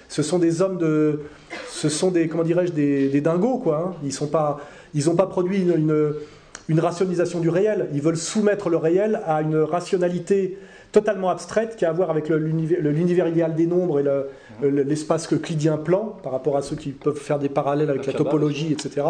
ce 0.09 0.23
sont 0.23 0.39
des 0.39 0.63
hommes 0.63 0.79
de, 0.79 1.23
ce 1.69 1.89
sont 1.89 2.13
des, 2.13 2.29
comment 2.29 2.45
dirais-je, 2.45 2.73
des, 2.73 3.21
dingos, 3.21 3.59
quoi. 3.59 3.97
Hein. 4.03 4.09
Ils 4.95 5.05
n'ont 5.07 5.17
pas 5.17 5.27
produit 5.27 5.63
une, 5.63 6.15
une, 6.69 6.81
rationalisation 6.81 7.41
du 7.41 7.49
réel. 7.49 7.89
Ils 7.93 8.01
veulent 8.01 8.17
soumettre 8.17 8.71
le 8.71 8.77
réel 8.77 9.21
à 9.27 9.43
une 9.43 9.57
rationalité 9.57 10.59
totalement 10.95 11.29
abstraite 11.29 11.75
qui 11.77 11.85
a 11.85 11.91
à 11.91 11.93
voir 11.93 12.09
avec 12.09 12.29
l'univers 12.29 13.27
idéal 13.27 13.55
des 13.55 13.67
nombres 13.67 13.99
et 14.01 14.71
l'espace 14.71 15.31
euclidien 15.33 15.77
plan 15.77 16.17
par 16.23 16.31
rapport 16.31 16.57
à 16.57 16.63
ceux 16.63 16.77
qui 16.77 16.91
peuvent 16.91 17.19
faire 17.19 17.41
des 17.41 17.49
parallèles 17.49 17.91
avec 17.91 18.07
la, 18.07 18.13
topologie, 18.13 18.73
etc. 18.73 19.05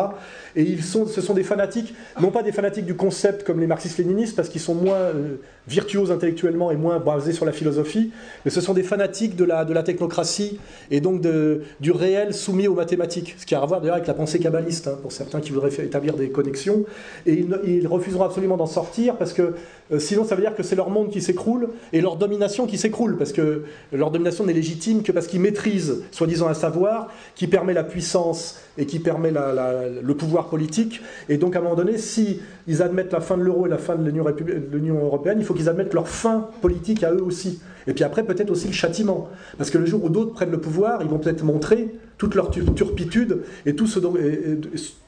Et 0.57 0.63
ils 0.63 0.83
sont, 0.83 1.07
ce 1.07 1.21
sont 1.21 1.35
des 1.35 1.43
fanatiques, 1.43 1.95
non 2.23 2.31
pas 2.31 2.43
des 2.43 2.53
fanatiques 2.53 2.87
du 2.87 2.97
concept 2.97 3.45
comme 3.45 3.61
les 3.61 3.67
marxistes-léninistes, 3.67 4.35
parce 4.35 4.49
qu'ils 4.49 4.63
sont 4.63 4.75
moins 4.75 4.97
euh, 4.97 5.37
virtuoses 5.69 6.11
intellectuellement 6.11 6.71
et 6.71 6.77
moins 6.77 6.99
basés 6.99 7.33
sur 7.33 7.45
la 7.45 7.53
philosophie, 7.53 8.13
mais 8.47 8.51
ce 8.51 8.63
sont 8.63 8.73
des 8.73 8.83
fanatiques 8.83 9.37
de 9.37 9.45
la, 9.45 9.67
de 9.67 9.75
la 9.75 9.83
technocratie 9.83 10.59
et 10.91 11.03
donc 11.03 11.21
de, 11.21 11.65
du 11.81 11.93
réel 11.93 12.33
soumis 12.33 12.67
aux 12.67 12.75
mathématiques, 12.75 13.35
ce 13.37 13.45
qui 13.45 13.55
a 13.55 13.61
à 13.61 13.67
voir 13.67 13.83
d'ailleurs 13.83 13.97
avec 13.97 14.09
la 14.09 14.15
pensée 14.15 14.39
kabbaliste, 14.39 14.89
hein, 14.89 14.99
pour 15.03 15.13
certains 15.13 15.41
qui 15.41 15.51
voudraient 15.51 15.75
établir 15.85 16.15
des 16.15 16.31
connexions. 16.31 16.85
Et 17.27 17.35
ils, 17.35 17.59
ils 17.67 17.87
refuseront 17.87 18.25
absolument 18.25 18.57
d'en 18.57 18.67
sortir 18.67 19.17
parce 19.17 19.35
que 19.35 19.55
euh, 19.93 19.99
sinon, 19.99 20.25
ça 20.25 20.35
veut 20.35 20.41
dire 20.41 20.55
que 20.55 20.63
c'est 20.63 20.77
leur 20.77 20.91
monde 20.91 21.11
qui 21.11 21.21
s'écroule 21.21 21.69
et 21.93 22.01
leur 22.01 22.17
domination 22.17 22.67
qui 22.67 22.79
s'écroule, 22.79 23.17
parce 23.17 23.33
que 23.33 23.65
leur 23.93 24.11
domination 24.11 24.45
n'est 24.45 24.53
légitime 24.53 25.03
que 25.03 25.13
parce 25.13 25.27
qu'ils 25.27 25.41
maîtrisent, 25.41 26.03
soi-disant, 26.11 26.49
un 26.49 26.55
savoir 26.55 27.09
qui 27.35 27.47
permet 27.47 27.73
la 27.73 27.85
puissance 27.85 28.61
et 28.79 28.87
qui 28.87 28.99
permet 28.99 29.31
le 29.31 30.15
pouvoir 30.15 30.49
politique. 30.49 31.01
Et 31.29 31.37
donc, 31.37 31.57
à 31.57 31.61
un 31.61 31.63
moment 31.63 31.75
donné, 31.77 31.99
si 31.99 32.41
ils 32.67 32.83
admettent 32.83 33.13
la 33.13 33.21
fin 33.21 33.37
de 33.37 33.43
l'euro 33.43 33.67
et 33.67 33.69
la 33.69 33.79
fin 33.79 33.95
de 33.97 34.09
l'Union 34.09 35.05
européenne, 35.05 35.39
il 35.39 35.45
faut 35.45 35.55
qu'ils 35.55 35.69
admettent 35.69 35.95
leur 35.95 36.09
fin 36.09 36.49
politique 36.61 37.05
à 37.05 37.13
eux 37.13 37.23
aussi. 37.23 37.61
Et 37.87 37.93
puis 37.93 38.03
après, 38.03 38.23
peut-être 38.23 38.51
aussi 38.51 38.67
le 38.67 38.73
châtiment. 38.73 39.29
Parce 39.59 39.71
que 39.71 39.77
le 39.77 39.85
jour 39.85 40.03
où 40.05 40.09
d'autres 40.09 40.33
prennent 40.33 40.51
le 40.51 40.61
pouvoir, 40.61 41.03
ils 41.03 41.09
vont 41.09 41.19
peut-être 41.19 41.45
montrer 41.45 41.95
toute 42.17 42.35
leur 42.35 42.51
turpitude 42.51 43.43
et 43.67 43.75
tout, 43.75 43.87
ce 43.87 43.99
dont, 43.99 44.15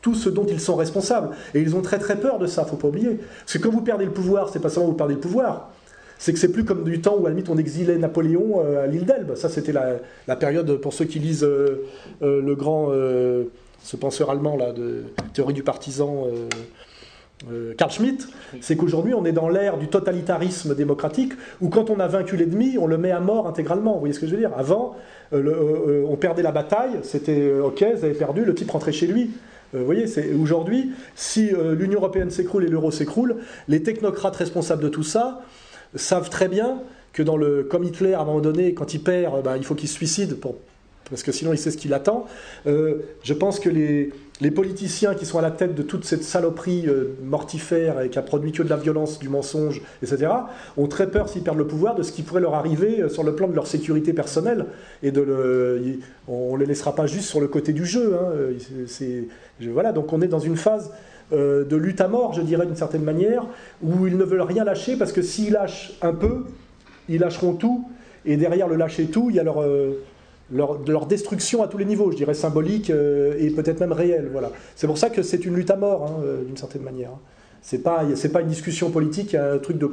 tout 0.02 0.14
ce 0.14 0.28
dont 0.28 0.44
ils 0.44 0.60
sont 0.60 0.76
responsables. 0.76 1.30
Et 1.55 1.60
ils 1.60 1.74
ont 1.74 1.80
très 1.80 1.98
très 1.98 2.20
peur 2.20 2.38
de 2.38 2.47
ça, 2.47 2.64
faut 2.64 2.76
pas 2.76 2.88
oublier. 2.88 3.18
Parce 3.40 3.55
que 3.55 3.59
quand 3.59 3.70
vous 3.70 3.80
perdez 3.80 4.05
le 4.05 4.10
pouvoir, 4.10 4.51
c'est 4.51 4.59
pas 4.59 4.68
seulement 4.68 4.90
vous 4.90 4.97
perdez 4.97 5.14
le 5.14 5.20
pouvoir, 5.20 5.72
c'est 6.18 6.32
que 6.32 6.38
c'est 6.38 6.52
plus 6.52 6.64
comme 6.64 6.84
du 6.84 7.01
temps 7.01 7.16
où 7.18 7.26
à 7.26 7.28
la 7.28 7.30
limite 7.30 7.51
on 7.51 7.59
exilait 7.59 7.98
Napoléon 7.98 8.62
euh, 8.64 8.84
à 8.84 8.86
l'île 8.86 9.05
d'Elbe. 9.05 9.34
Ça, 9.34 9.48
c'était 9.48 9.72
la, 9.72 10.36
période, 10.36 10.76
pour 10.76 10.93
ceux 10.93 11.05
qui 11.05 11.18
lisent 11.18 11.44
euh, 11.44 11.86
euh, 12.22 12.40
le 12.40 12.55
grand, 12.55 12.90
ce 13.82 13.97
penseur 13.97 14.30
allemand 14.30 14.56
là, 14.56 14.72
de 14.72 15.05
théorie 15.32 15.55
du 15.55 15.62
partisan. 15.62 16.26
Carl 17.76 17.90
Schmitt, 17.90 18.26
c'est 18.62 18.76
qu'aujourd'hui 18.76 19.12
on 19.12 19.24
est 19.26 19.32
dans 19.32 19.51
l'ère 19.51 19.76
du 19.76 19.88
totalitarisme 19.88 20.74
démocratique 20.74 21.34
où 21.60 21.68
quand 21.68 21.90
on 21.90 22.01
a 22.01 22.06
vaincu 22.06 22.36
l'ennemi, 22.36 22.78
on 22.80 22.86
le 22.86 22.97
met 22.97 23.10
à 23.10 23.20
mort 23.20 23.47
intégralement. 23.47 23.93
Vous 23.93 24.01
voyez 24.01 24.14
ce 24.14 24.20
que 24.20 24.26
je 24.26 24.32
veux 24.32 24.38
dire? 24.38 24.52
Avant, 24.56 24.97
on 25.32 26.16
perdait 26.18 26.43
la 26.43 26.52
bataille, 26.52 26.98
c'était 27.02 27.52
ok, 27.52 27.84
vous 27.94 28.05
avez 28.05 28.14
perdu, 28.14 28.44
le 28.44 28.55
type 28.55 28.70
rentrait 28.70 28.93
chez 28.93 29.06
lui. 29.06 29.32
Vous 29.74 29.84
voyez, 29.84 30.06
aujourd'hui, 30.40 30.93
si 31.14 31.51
l'Union 31.78 31.98
européenne 31.98 32.30
s'écroule 32.30 32.64
et 32.64 32.68
l'euro 32.68 32.90
s'écroule, 32.90 33.36
les 33.68 33.82
technocrates 33.82 34.36
responsables 34.36 34.82
de 34.82 34.88
tout 34.88 35.02
ça, 35.02 35.43
savent 35.95 36.31
très 36.31 36.49
bien 36.49 36.81
que 37.13 37.23
dans 37.23 37.37
le, 37.37 37.63
comme 37.63 37.85
Hitler, 37.85 38.15
à 38.15 38.21
un 38.21 38.25
moment 38.25 38.41
donné, 38.41 38.75
quand 38.75 38.93
il 38.95 39.01
perd, 39.01 39.43
bah, 39.43 39.57
il 39.57 39.65
faut 39.65 39.75
qu'il 39.75 39.89
se 39.89 39.95
suicide 39.95 40.39
pour, 40.39 40.57
parce 41.09 41.23
que 41.23 41.33
sinon 41.33 41.53
il 41.53 41.59
sait 41.59 41.71
ce 41.71 41.77
qui 41.77 41.89
l'attend. 41.89 42.27
Euh, 42.67 42.97
je 43.23 43.33
pense 43.33 43.61
que 43.61 43.69
les, 43.69 44.13
les, 44.41 44.51
politiciens 44.51 45.15
qui 45.15 45.25
sont 45.25 45.39
à 45.39 45.43
la 45.43 45.51
tête 45.51 45.75
de 45.75 45.83
toute 45.83 46.05
cette 46.05 46.25
saloperie 46.25 46.85
euh, 46.87 47.17
mortifère 47.23 48.01
et 48.01 48.11
qui 48.11 48.19
a 48.19 48.23
produit 48.23 48.53
que 48.53 48.63
de 48.63 48.69
la 48.69 48.77
violence, 48.77 49.19
du 49.19 49.29
mensonge, 49.29 49.81
etc., 50.03 50.33
ont 50.77 50.89
très 50.89 51.11
peur 51.11 51.29
s'ils 51.29 51.43
perdent 51.43 51.59
le 51.59 51.67
pouvoir 51.67 51.95
de 51.95 52.03
ce 52.03 52.13
qui 52.13 52.23
pourrait 52.23 52.41
leur 52.41 52.55
arriver 52.55 53.01
euh, 53.01 53.09
sur 53.09 53.23
le 53.23 53.35
plan 53.35 53.49
de 53.49 53.55
leur 53.55 53.67
sécurité 53.67 54.13
personnelle. 54.13 54.67
Et 55.03 55.11
de 55.11 55.21
le, 55.21 55.99
on 56.29 56.55
ne 56.55 56.61
les 56.61 56.67
laissera 56.67 56.95
pas 56.95 57.07
juste 57.07 57.29
sur 57.29 57.41
le 57.41 57.49
côté 57.49 57.73
du 57.73 57.87
jeu. 57.87 58.15
Hein. 58.15 58.99
voilà, 59.73 59.93
donc 59.93 60.13
on 60.13 60.21
est 60.21 60.29
dans 60.29 60.41
une 60.41 60.57
phase 60.57 60.91
euh, 61.32 61.65
de 61.65 61.77
lutte 61.77 62.01
à 62.01 62.09
mort, 62.09 62.35
je 62.35 62.43
dirais 62.43 62.66
d'une 62.66 62.77
certaine 62.77 63.03
manière, 63.03 63.47
où 63.82 64.07
ils 64.07 64.16
ne 64.16 64.24
veulent 64.24 64.43
rien 64.43 64.65
lâcher 64.65 64.97
parce 64.97 65.12
que 65.12 65.23
s'ils 65.23 65.53
lâchent 65.53 65.94
un 66.03 66.12
peu, 66.12 66.44
ils 67.09 67.20
lâcheront 67.20 67.55
tout, 67.55 67.89
et 68.24 68.36
derrière 68.36 68.69
le 68.69 68.77
lâcher 68.77 69.07
tout, 69.07 69.31
il 69.31 69.36
y 69.36 69.40
a 69.40 69.43
leur, 69.43 69.62
euh, 69.62 70.03
leur, 70.53 71.07
destruction 71.07 71.62
à 71.62 71.69
tous 71.69 71.78
les 71.78 71.85
niveaux, 71.85 72.11
je 72.11 72.16
dirais 72.16 72.35
symbolique 72.35 72.90
euh, 72.90 73.35
et 73.39 73.51
peut-être 73.51 73.81
même 73.81 73.93
réelle. 73.93 74.28
Voilà. 74.32 74.51
C'est 74.74 74.86
pour 74.86 74.98
ça 74.98 75.11
que 75.11 75.23
c'est 75.23 75.44
une 75.44 75.55
lutte 75.55 75.70
à 75.70 75.77
mort, 75.77 76.05
hein, 76.05 76.24
d'une 76.47 76.57
certaine 76.57 76.82
manière. 76.82 77.11
C'est 77.62 77.82
pas, 77.82 78.05
c'est 78.15 78.28
pas 78.28 78.43
une 78.43 78.48
discussion 78.48 78.90
politique, 78.90 79.35
un 79.35 79.59
truc 79.59 79.78
de, 79.78 79.90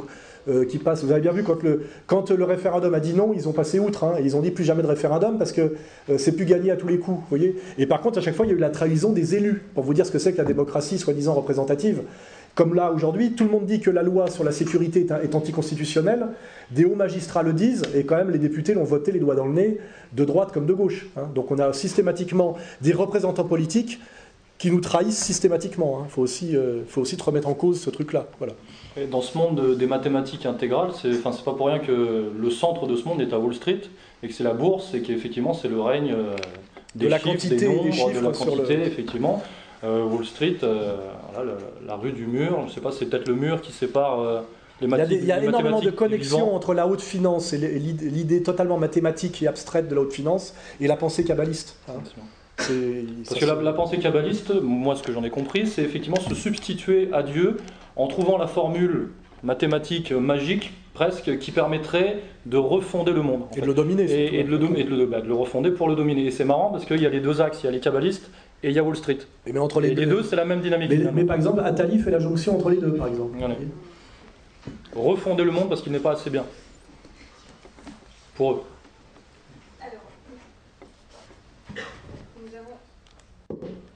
euh. 0.48 0.66
Vous 1.04 1.12
avez 1.12 1.22
bien 1.22 1.32
vu, 1.32 1.44
quand 1.44 2.30
le, 2.32 2.44
référendum 2.44 2.94
a 2.94 3.00
dit 3.00 3.14
non, 3.14 3.34
ils 3.34 3.48
ont 3.48 3.54
passé 3.54 3.80
outre, 3.80 4.04
hein, 4.04 4.16
ils 4.24 4.36
ont 4.36 4.42
dit 4.42 4.52
plus 4.52 4.64
jamais 4.64 4.84
de 4.84 4.88
référendum 4.88 5.38
parce 5.38 5.52
que 5.52 5.76
euh, 6.10 6.18
c'est 6.18 6.34
plus 6.34 6.46
gagné 6.46 6.72
à 6.72 6.76
tous 6.76 6.88
les 6.88 7.00
coups. 7.00 7.22
voyez 7.30 7.56
et 7.78 7.86
par 7.86 8.02
contre, 8.02 8.20
à 8.20 8.22
chaque 8.22 8.36
fois, 8.36 8.46
il 8.46 8.50
y 8.50 8.52
a 8.52 8.56
eu 8.56 8.60
la 8.60 8.70
trahison 8.70 9.12
des 9.12 9.36
élus, 9.36 9.64
pour 9.74 9.84
vous 9.84 9.94
dire 9.94 10.06
ce 10.06 10.12
que 10.12 10.20
c'est 10.20 10.34
que 10.34 10.38
la 10.38 10.44
démocratie 10.44 10.98
soi-disant 10.98 11.34
représentative. 11.34 12.02
Comme 12.56 12.76
là, 12.76 12.92
aujourd'hui, 12.92 13.34
tout 13.34 13.46
le 13.46 13.50
monde 13.50 13.66
dit 13.66 13.80
que 13.80 13.90
la 13.90 14.04
loi 14.04 14.30
sur 14.30 14.44
la 14.44 14.52
sécurité 14.52 15.08
est, 15.24 15.34
anticonstitutionnelle, 15.34 16.28
des 16.70 16.86
hauts 16.86 16.96
magistrats 16.96 17.42
le 17.42 17.54
disent, 17.54 17.82
et 17.96 18.04
quand 18.04 18.16
même 18.16 18.30
les 18.30 18.38
députés 18.38 18.76
l'ont 18.76 18.84
voté 18.84 19.12
les 19.12 19.20
doigts 19.20 19.36
dans 19.36 19.48
le 19.48 19.54
nez, 19.54 19.80
de 20.12 20.26
droite 20.26 20.52
comme 20.52 20.68
de 20.68 20.74
gauche. 20.74 21.08
Hein. 21.18 21.30
Donc 21.34 21.50
on 21.50 21.58
a 21.58 21.74
systématiquement 21.74 22.56
des 22.82 22.94
représentants 22.94 23.46
politiques 23.46 24.00
qui 24.60 24.70
nous 24.70 24.82
trahissent 24.82 25.18
systématiquement. 25.18 26.00
Il 26.00 26.04
hein. 26.04 26.08
faut, 26.10 26.22
aussi, 26.22 26.56
faut 26.88 27.02
aussi 27.02 27.18
te 27.18 27.24
remettre 27.24 27.48
en 27.48 27.56
cause 27.56 27.82
ce 27.82 27.90
truc-là. 27.90 28.28
Voilà. 28.38 28.54
Et 28.96 29.06
dans 29.06 29.22
ce 29.22 29.38
monde 29.38 29.76
des 29.78 29.88
mathématiques 29.88 30.46
intégrales, 30.46 30.92
c'est 31.00 31.18
enfin, 31.18 31.32
pas 31.44 31.54
pour 31.54 31.68
rien 31.68 31.80
que 31.80 32.32
le 32.36 32.50
centre 32.52 32.86
de 32.88 32.96
ce 32.96 33.06
monde 33.06 33.22
est 33.22 33.34
à 33.34 33.40
Wall 33.40 33.56
Street 33.56 33.82
et 34.22 34.28
que 34.28 34.34
c'est 34.34 34.44
la 34.44 34.54
bourse 34.54 34.94
et 34.94 35.02
qu'effectivement 35.02 35.54
c'est 35.54 35.68
le 35.68 35.82
règne 35.82 36.16
des 36.96 37.06
de 37.06 37.10
la 37.10 37.18
chiffres, 37.18 37.32
quantité, 37.32 37.56
des 37.56 37.68
nombres, 37.68 37.84
des 37.86 37.92
chiffres 37.92 38.10
de 38.10 38.26
la 38.26 38.32
quantité, 38.32 38.78
le... 38.78 38.84
effectivement. 38.84 39.42
Wall 39.84 40.26
Street, 40.26 40.58
voilà, 41.34 41.54
la, 41.86 41.96
rue 41.96 42.14
du 42.14 42.26
mur, 42.26 42.60
je 42.62 42.66
ne 42.68 42.70
sais 42.70 42.80
pas, 42.80 42.94
c'est 42.94 43.06
peut-être 43.08 43.28
le 43.28 43.36
mur 43.36 43.60
qui 43.60 43.74
sépare 43.74 44.44
il 44.82 44.90
y 44.90 44.94
a, 44.94 45.06
il 45.06 45.26
y 45.26 45.32
a 45.32 45.44
énormément 45.44 45.82
de 45.82 45.92
connexions 45.92 46.56
entre 46.56 46.74
la 46.74 46.88
haute 46.88 47.02
finance 47.02 47.54
et 47.54 47.58
l'idée 47.58 48.44
totalement 48.44 48.78
mathématique 48.78 49.42
et 49.42 49.48
abstraite 49.48 49.88
de 49.88 49.96
la 49.96 50.02
haute 50.02 50.14
finance 50.14 50.54
et 50.80 50.88
la 50.88 50.96
pensée 50.96 51.24
kabbaliste. 51.24 51.78
Hein. 51.88 51.94
Parce 52.56 53.40
que 53.40 53.46
la, 53.46 53.74
pensée 53.74 53.98
kabbaliste, 53.98 54.54
moi 54.62 54.96
ce 54.96 55.04
que 55.04 55.12
j'en 55.12 55.24
ai 55.24 55.30
compris, 55.30 55.68
c'est 55.68 55.82
effectivement 55.82 56.20
se 56.20 56.36
substituer 56.36 57.10
à 57.12 57.24
Dieu 57.24 57.58
en 57.96 58.08
trouvant 58.08 58.38
la 58.38 58.48
formule 58.48 59.10
mathématique 59.44 60.12
magique 60.12 60.74
presque 60.94 61.38
qui 61.40 61.52
permettrait 61.52 62.20
de 62.46 62.58
refonder 62.58 63.12
le 63.12 63.22
monde. 63.22 63.44
Et 63.56 63.62
de 63.62 63.66
le 63.66 63.74
dominer. 63.74 64.04
Et, 64.04 64.44
de, 64.44 64.50
le, 64.56 64.80
et 64.80 64.84
de, 64.84 65.06
bah, 65.06 65.22
de, 65.22 65.28
le, 65.28 65.34
refonder 65.34 65.72
pour 65.72 65.88
le 65.90 65.96
dominer. 65.96 66.26
Et 66.26 66.32
c'est 66.32 66.46
marrant 66.46 66.70
parce 66.70 66.86
qu'il 66.86 67.02
y 67.02 67.06
a 67.06 67.10
les 67.10 67.20
deux 67.20 67.42
axes, 67.42 67.62
il 67.64 67.66
y 67.66 67.70
a 67.70 67.72
les 67.72 67.80
kabbalistes 67.80 68.30
et 68.62 68.70
il 68.70 68.76
y 68.76 68.80
a 68.80 68.84
Wall 68.84 68.96
Street. 68.96 69.18
Et 69.46 69.54
mais 69.54 69.60
entre 69.60 69.82
les, 69.82 69.92
deux, 69.92 70.06
deux 70.06 70.24
c'est 70.24 70.36
la 70.36 70.46
même 70.46 70.62
dynamique. 70.62 70.92
Mais, 71.14 71.26
par 71.26 71.36
exemple, 71.36 71.62
Attali 71.64 72.00
fait 72.00 72.12
la 72.12 72.20
jonction 72.20 72.56
entre 72.56 72.70
les 72.70 72.78
deux, 72.78 72.94
par 72.94 73.08
exemple 73.08 73.38
refonder 74.96 75.44
le 75.44 75.52
monde 75.52 75.70
parce 75.70 75.82
qu'il 75.82 75.92
n'est 75.92 76.00
pas 76.00 76.14
assez 76.14 76.30
bien. 76.30 76.46
Pour 78.36 78.52
eux. 78.52 78.64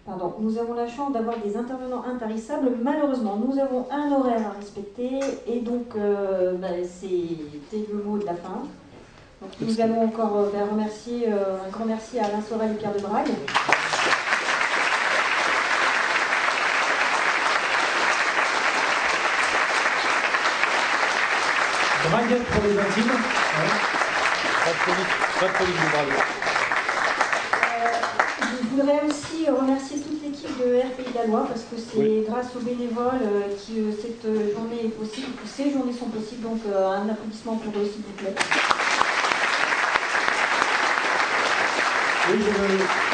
Pardon, 0.07 0.34
nous 0.39 0.57
avons 0.57 0.73
la 0.73 0.88
chance 0.88 1.11
d'avoir 1.11 1.35
des 1.39 1.57
intervenants 1.57 2.01
intarissables. 2.05 2.71
Malheureusement, 2.81 3.35
nous 3.45 3.59
avons 3.59 3.85
un 3.91 4.09
horaire 4.13 4.39
à 4.47 4.57
respecter 4.57 5.19
et 5.45 5.59
donc 5.59 5.97
euh, 5.97 6.53
ben, 6.53 6.81
c'était 6.85 7.85
le 7.91 8.01
mot 8.01 8.17
de 8.17 8.25
la 8.25 8.35
fin. 8.35 8.63
Donc, 9.41 9.51
nous 9.59 9.81
allons 9.81 10.05
encore 10.05 10.38
euh, 10.38 10.49
ben, 10.53 10.65
remercier 10.71 11.25
euh, 11.27 11.57
un 11.67 11.69
grand 11.69 11.84
merci 11.84 12.19
à 12.19 12.27
Alain 12.27 12.41
Sorel 12.41 12.71
et 12.71 12.75
Pierre 12.75 12.93
de 12.93 12.99
Braille. 12.99 13.25
Braguette 22.09 22.45
pour 22.45 22.63
les 22.63 22.79
intimes. 22.79 23.11
Euh, 23.11 23.88
je 25.41 26.56
voudrais 28.77 29.01
aussi 29.07 29.49
remercier 29.49 29.97
toute 29.97 30.21
l'équipe 30.23 30.57
de 30.59 30.77
RPI 30.77 31.13
Gallois 31.13 31.47
parce 31.47 31.61
que 31.61 31.75
c'est 31.77 32.29
grâce 32.29 32.55
aux 32.55 32.59
bénévoles 32.59 33.21
euh, 33.23 33.41
que 33.49 33.79
euh, 33.79 33.91
cette 33.91 34.23
journée 34.53 34.85
est 34.85 34.89
possible, 34.89 35.27
que 35.41 35.47
ces 35.47 35.71
journées 35.71 35.93
sont 35.93 36.07
possibles. 36.07 36.43
Donc 36.43 36.59
un 36.67 37.09
applaudissement 37.09 37.55
pour 37.55 37.73
eux, 37.81 37.85
s'il 37.85 38.03
vous 38.03 38.13
plaît. 38.17 38.35
Oui, 42.29 42.39
je 42.39 43.07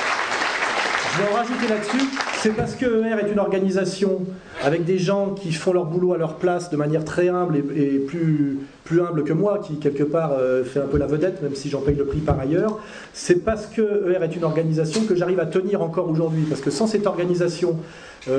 je 1.13 1.21
veux 1.21 1.31
en 1.31 1.35
rajouter 1.35 1.67
là-dessus. 1.67 2.09
C'est 2.39 2.55
parce 2.55 2.75
que 2.75 2.85
ER 2.85 3.25
est 3.25 3.31
une 3.31 3.39
organisation 3.39 4.21
avec 4.63 4.83
des 4.83 4.97
gens 4.97 5.29
qui 5.29 5.53
font 5.53 5.71
leur 5.71 5.85
boulot 5.85 6.13
à 6.13 6.17
leur 6.17 6.37
place 6.37 6.69
de 6.69 6.77
manière 6.77 7.05
très 7.05 7.29
humble 7.29 7.55
et, 7.55 7.99
plus, 7.99 8.59
plus 8.83 9.01
humble 9.01 9.23
que 9.23 9.33
moi, 9.33 9.59
qui 9.59 9.77
quelque 9.77 10.03
part 10.03 10.33
euh, 10.37 10.63
fait 10.63 10.79
un 10.79 10.87
peu 10.87 10.97
la 10.97 11.07
vedette, 11.07 11.41
même 11.41 11.55
si 11.55 11.69
j'en 11.69 11.81
paye 11.81 11.95
le 11.95 12.05
prix 12.05 12.19
par 12.19 12.39
ailleurs. 12.39 12.79
C'est 13.13 13.43
parce 13.43 13.65
que 13.65 14.11
ER 14.11 14.23
est 14.23 14.35
une 14.35 14.43
organisation 14.43 15.03
que 15.05 15.15
j'arrive 15.15 15.39
à 15.39 15.45
tenir 15.45 15.81
encore 15.81 16.09
aujourd'hui. 16.09 16.43
Parce 16.49 16.61
que 16.61 16.69
sans 16.69 16.87
cette 16.87 17.07
organisation, 17.07 17.77
euh, 18.27 18.31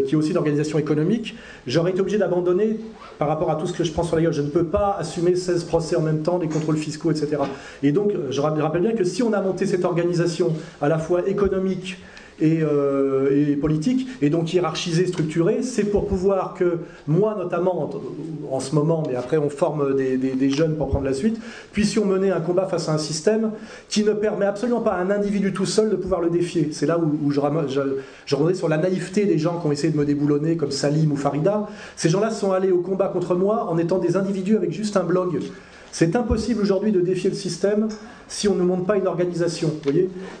euh, 0.00 0.06
qui 0.06 0.14
est 0.14 0.16
aussi 0.16 0.30
une 0.30 0.36
organisation 0.36 0.78
économique, 0.78 1.36
j'aurais 1.66 1.90
été 1.90 2.00
obligé 2.00 2.18
d'abandonner 2.18 2.78
par 3.18 3.28
rapport 3.28 3.50
à 3.50 3.56
tout 3.56 3.66
ce 3.66 3.72
que 3.72 3.84
je 3.84 3.92
prends 3.92 4.04
sur 4.04 4.16
la 4.16 4.22
gueule. 4.22 4.32
Je 4.32 4.42
ne 4.42 4.50
peux 4.50 4.64
pas 4.64 4.96
assumer 4.98 5.34
16 5.34 5.64
procès 5.64 5.96
en 5.96 6.02
même 6.02 6.22
temps, 6.22 6.38
des 6.38 6.48
contrôles 6.48 6.76
fiscaux, 6.76 7.10
etc. 7.10 7.42
Et 7.82 7.90
donc, 7.90 8.12
je 8.30 8.40
rappelle 8.40 8.82
bien 8.82 8.92
que 8.92 9.04
si 9.04 9.22
on 9.22 9.32
a 9.32 9.40
monté 9.40 9.66
cette 9.66 9.84
organisation 9.84 10.52
à 10.80 10.88
la 10.88 10.98
fois 10.98 11.28
économique, 11.28 11.98
euh, 12.42 13.50
et, 13.52 13.56
politique, 13.56 14.08
et 14.20 14.30
donc 14.30 14.52
hiérarchisé, 14.52 15.06
structuré, 15.06 15.62
c'est 15.62 15.84
pour 15.84 16.06
pouvoir 16.06 16.54
que 16.54 16.78
moi 17.06 17.36
notamment, 17.38 17.90
en, 18.50 18.60
ce 18.60 18.74
moment, 18.74 19.04
mais 19.08 19.14
après 19.14 19.36
on 19.36 19.48
forme 19.48 19.96
des, 19.96 20.50
jeunes 20.50 20.76
pour 20.76 20.88
prendre 20.88 21.04
la 21.04 21.12
suite, 21.12 21.40
puissions 21.72 22.04
mener 22.04 22.30
un 22.30 22.40
combat 22.40 22.66
face 22.66 22.88
à 22.88 22.92
un 22.92 22.98
système 22.98 23.52
qui 23.88 24.04
ne 24.04 24.12
permet 24.12 24.46
absolument 24.46 24.80
pas 24.80 24.92
à 24.92 25.00
un 25.00 25.10
individu 25.10 25.52
tout 25.52 25.66
seul 25.66 25.90
de 25.90 25.96
pouvoir 25.96 26.20
le 26.20 26.30
défier. 26.30 26.68
C'est 26.72 26.86
là 26.86 26.98
où, 26.98 27.30
je, 27.30 27.40
je, 27.68 27.80
je 28.26 28.54
sur 28.54 28.68
la 28.68 28.78
naïveté 28.78 29.24
des 29.26 29.38
gens 29.38 29.58
qui 29.60 29.66
ont 29.66 29.72
essayé 29.72 29.92
de 29.92 29.98
me 29.98 30.04
déboulonner, 30.04 30.56
comme 30.56 30.70
Salim 30.70 31.12
ou 31.12 31.16
Farida. 31.16 31.68
Ces 31.96 32.08
gens-là 32.08 32.30
sont 32.30 32.52
allés 32.52 32.70
au 32.70 32.78
combat 32.78 33.08
contre 33.08 33.34
moi 33.34 33.66
en 33.70 33.78
étant 33.78 33.98
des 33.98 34.16
individus 34.16 34.56
avec 34.56 34.72
juste 34.72 34.96
un 34.96 35.04
blog. 35.04 35.40
C'est 35.96 36.16
impossible 36.16 36.60
aujourd'hui 36.60 36.90
de 36.90 37.00
défier 37.00 37.30
le 37.30 37.36
système 37.36 37.86
si 38.26 38.48
on 38.48 38.56
ne 38.56 38.64
monte 38.64 38.84
pas 38.84 38.96
une 38.96 39.06
organisation. 39.06 39.70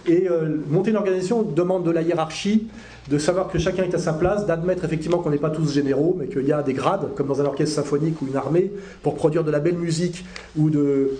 Et 0.04 0.28
euh, 0.28 0.56
monter 0.68 0.90
une 0.90 0.96
organisation 0.96 1.42
demande 1.42 1.84
de 1.84 1.92
la 1.92 2.02
hiérarchie, 2.02 2.66
de 3.08 3.18
savoir 3.18 3.48
que 3.48 3.58
chacun 3.58 3.84
est 3.84 3.94
à 3.94 3.98
sa 3.98 4.14
place, 4.14 4.46
d'admettre 4.46 4.84
effectivement 4.84 5.18
qu'on 5.18 5.30
n'est 5.30 5.38
pas 5.38 5.50
tous 5.50 5.72
généraux, 5.72 6.16
mais 6.18 6.26
qu'il 6.26 6.46
y 6.46 6.52
a 6.52 6.62
des 6.62 6.72
grades, 6.72 7.14
comme 7.14 7.26
dans 7.26 7.40
un 7.40 7.44
orchestre 7.44 7.74
symphonique 7.74 8.20
ou 8.22 8.26
une 8.28 8.36
armée, 8.36 8.72
pour 9.02 9.14
produire 9.14 9.44
de 9.44 9.50
la 9.50 9.60
belle 9.60 9.76
musique 9.76 10.24
ou 10.56 10.70
de, 10.70 11.10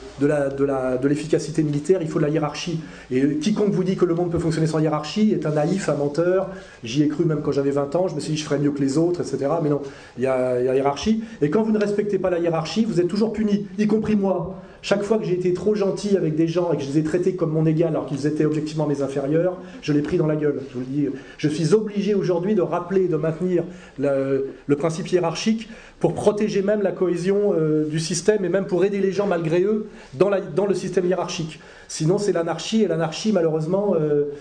l'efficacité 1.02 1.62
militaire, 1.62 2.00
il 2.00 2.08
faut 2.08 2.18
de 2.18 2.24
la 2.24 2.30
hiérarchie. 2.30 2.80
Et 3.10 3.36
quiconque 3.36 3.72
vous 3.72 3.84
dit 3.84 3.96
que 3.96 4.04
le 4.04 4.14
monde 4.14 4.30
peut 4.30 4.38
fonctionner 4.38 4.66
sans 4.66 4.78
hiérarchie 4.78 5.32
est 5.32 5.44
un 5.44 5.50
naïf, 5.50 5.88
un 5.88 5.96
menteur. 5.96 6.48
J'y 6.82 7.02
ai 7.02 7.08
cru 7.08 7.24
même 7.24 7.42
quand 7.42 7.52
j'avais 7.52 7.70
20 7.70 7.94
ans, 7.96 8.08
je 8.08 8.14
me 8.14 8.20
suis 8.20 8.32
dit 8.32 8.38
je 8.38 8.44
ferais 8.44 8.58
mieux 8.58 8.70
que 8.70 8.80
les 8.80 8.96
autres, 8.96 9.20
etc. 9.20 9.50
Mais 9.62 9.68
non, 9.68 9.82
il 10.16 10.24
y 10.24 10.26
a, 10.26 10.60
il 10.60 10.66
y 10.66 10.68
a 10.68 10.74
hiérarchie. 10.74 11.22
Et 11.42 11.50
quand 11.50 11.62
vous 11.62 11.72
ne 11.72 11.78
respectez 11.78 12.18
pas 12.18 12.30
la 12.30 12.38
hiérarchie, 12.38 12.84
vous 12.84 13.00
êtes 13.00 13.08
toujours 13.08 13.32
puni, 13.32 13.66
y 13.78 13.86
compris 13.86 14.16
moi. 14.16 14.62
Chaque 14.84 15.02
fois 15.02 15.16
que 15.16 15.24
j'ai 15.24 15.32
été 15.32 15.54
trop 15.54 15.74
gentil 15.74 16.14
avec 16.14 16.36
des 16.36 16.46
gens 16.46 16.70
et 16.74 16.76
que 16.76 16.82
je 16.82 16.88
les 16.90 16.98
ai 16.98 17.02
traités 17.02 17.36
comme 17.36 17.50
mon 17.50 17.64
égal 17.64 17.88
alors 17.88 18.04
qu'ils 18.04 18.26
étaient 18.26 18.44
objectivement 18.44 18.86
mes 18.86 19.00
inférieurs, 19.00 19.56
je 19.80 19.94
l'ai 19.94 20.02
pris 20.02 20.18
dans 20.18 20.26
la 20.26 20.36
gueule. 20.36 20.60
Je 20.68 20.74
vous 20.74 20.80
le 20.80 20.84
dis, 20.84 21.08
je 21.38 21.48
suis 21.48 21.72
obligé 21.72 22.12
aujourd'hui 22.12 22.54
de 22.54 22.60
rappeler, 22.60 23.08
de 23.08 23.16
maintenir 23.16 23.64
le, 23.98 24.76
principe 24.76 25.10
hiérarchique 25.10 25.70
pour 26.00 26.12
protéger 26.12 26.60
même 26.60 26.82
la 26.82 26.92
cohésion 26.92 27.54
euh, 27.54 27.86
du 27.86 27.98
système 27.98 28.44
et 28.44 28.50
même 28.50 28.66
pour 28.66 28.84
aider 28.84 29.00
les 29.00 29.10
gens 29.10 29.26
malgré 29.26 29.62
eux 29.62 29.86
dans, 30.12 30.28
le 30.28 30.74
système 30.74 31.06
hiérarchique. 31.06 31.60
Sinon, 31.88 32.18
c'est 32.18 32.32
l'anarchie 32.32 32.82
et 32.82 32.86
l'anarchie, 32.86 33.32
malheureusement, 33.32 33.94
euh, 33.98 34.32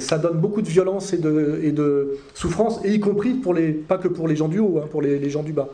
ça 0.00 0.18
donne 0.18 0.38
beaucoup 0.38 0.62
de 0.62 0.68
violence 0.68 1.12
et 1.12 1.18
de, 1.18 2.18
souffrance, 2.34 2.80
et 2.84 2.92
y 2.92 2.98
compris 2.98 3.34
pas 3.86 3.98
que 3.98 4.08
pour 4.08 4.26
les 4.26 4.34
gens 4.34 4.48
du 4.48 4.58
haut, 4.58 4.80
hein, 4.82 4.88
pour 4.90 5.00
les, 5.00 5.30
gens 5.30 5.44
du 5.44 5.52
bas. 5.52 5.68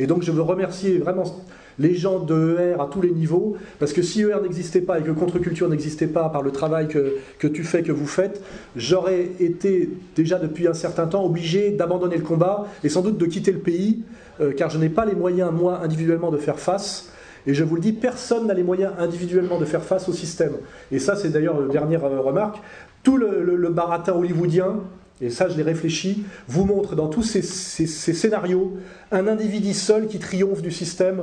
Et 0.00 0.08
donc, 0.08 0.24
je 0.24 0.32
veux 0.32 0.42
remercier 0.42 0.98
vraiment 0.98 1.44
les 1.78 1.94
gens 1.94 2.20
de 2.20 2.56
ER 2.58 2.80
à 2.80 2.88
tous 2.90 3.00
les 3.00 3.10
niveaux, 3.10 3.56
parce 3.78 3.92
que 3.92 4.02
si 4.02 4.22
ER 4.22 4.40
n'existait 4.42 4.80
pas 4.80 4.98
et 4.98 5.02
que 5.02 5.10
contre-culture 5.10 5.68
n'existait 5.68 6.06
pas 6.06 6.28
par 6.28 6.42
le 6.42 6.50
travail 6.50 6.88
que, 6.88 7.16
que 7.38 7.46
tu 7.46 7.64
fais, 7.64 7.82
que 7.82 7.92
vous 7.92 8.06
faites, 8.06 8.42
j'aurais 8.76 9.30
été 9.40 9.88
déjà 10.16 10.38
depuis 10.38 10.66
un 10.66 10.74
certain 10.74 11.06
temps 11.06 11.24
obligé 11.24 11.70
d'abandonner 11.70 12.16
le 12.16 12.22
combat 12.22 12.66
et 12.84 12.88
sans 12.88 13.02
doute 13.02 13.18
de 13.18 13.26
quitter 13.26 13.52
le 13.52 13.60
pays, 13.60 14.02
euh, 14.40 14.52
car 14.52 14.70
je 14.70 14.78
n'ai 14.78 14.88
pas 14.88 15.04
les 15.04 15.14
moyens, 15.14 15.50
moi, 15.52 15.80
individuellement, 15.82 16.30
de 16.30 16.38
faire 16.38 16.58
face. 16.58 17.10
Et 17.46 17.54
je 17.54 17.64
vous 17.64 17.76
le 17.76 17.80
dis, 17.80 17.92
personne 17.92 18.46
n'a 18.46 18.54
les 18.54 18.62
moyens 18.62 18.92
individuellement 18.98 19.58
de 19.58 19.64
faire 19.64 19.82
face 19.82 20.08
au 20.08 20.12
système. 20.12 20.52
Et 20.92 20.98
ça, 20.98 21.16
c'est 21.16 21.30
d'ailleurs 21.30 21.60
une 21.62 21.70
dernière 21.70 22.04
euh, 22.04 22.20
remarque. 22.20 22.58
Tout 23.02 23.16
le, 23.16 23.68
baratin 23.70 24.12
hollywoodien, 24.12 24.80
et 25.20 25.30
ça 25.30 25.48
je 25.48 25.56
l'ai 25.56 25.62
réfléchi, 25.62 26.24
vous 26.46 26.64
montre 26.64 26.94
dans 26.94 27.08
tous 27.08 27.22
ces, 27.22 27.42
scénarios 27.42 28.76
un 29.12 29.26
individu 29.28 29.72
seul 29.72 30.08
qui 30.08 30.18
triomphe 30.18 30.62
du 30.62 30.70
système 30.70 31.22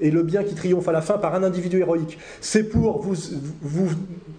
et 0.00 0.10
le 0.10 0.22
bien 0.22 0.42
qui 0.44 0.54
triomphe 0.54 0.88
à 0.88 0.92
la 0.92 1.00
fin 1.00 1.18
par 1.18 1.34
un 1.34 1.42
individu 1.42 1.78
héroïque. 1.80 2.18
C'est 2.40 2.64
pour 2.64 3.00
vous, 3.00 3.14
vous, 3.62 3.88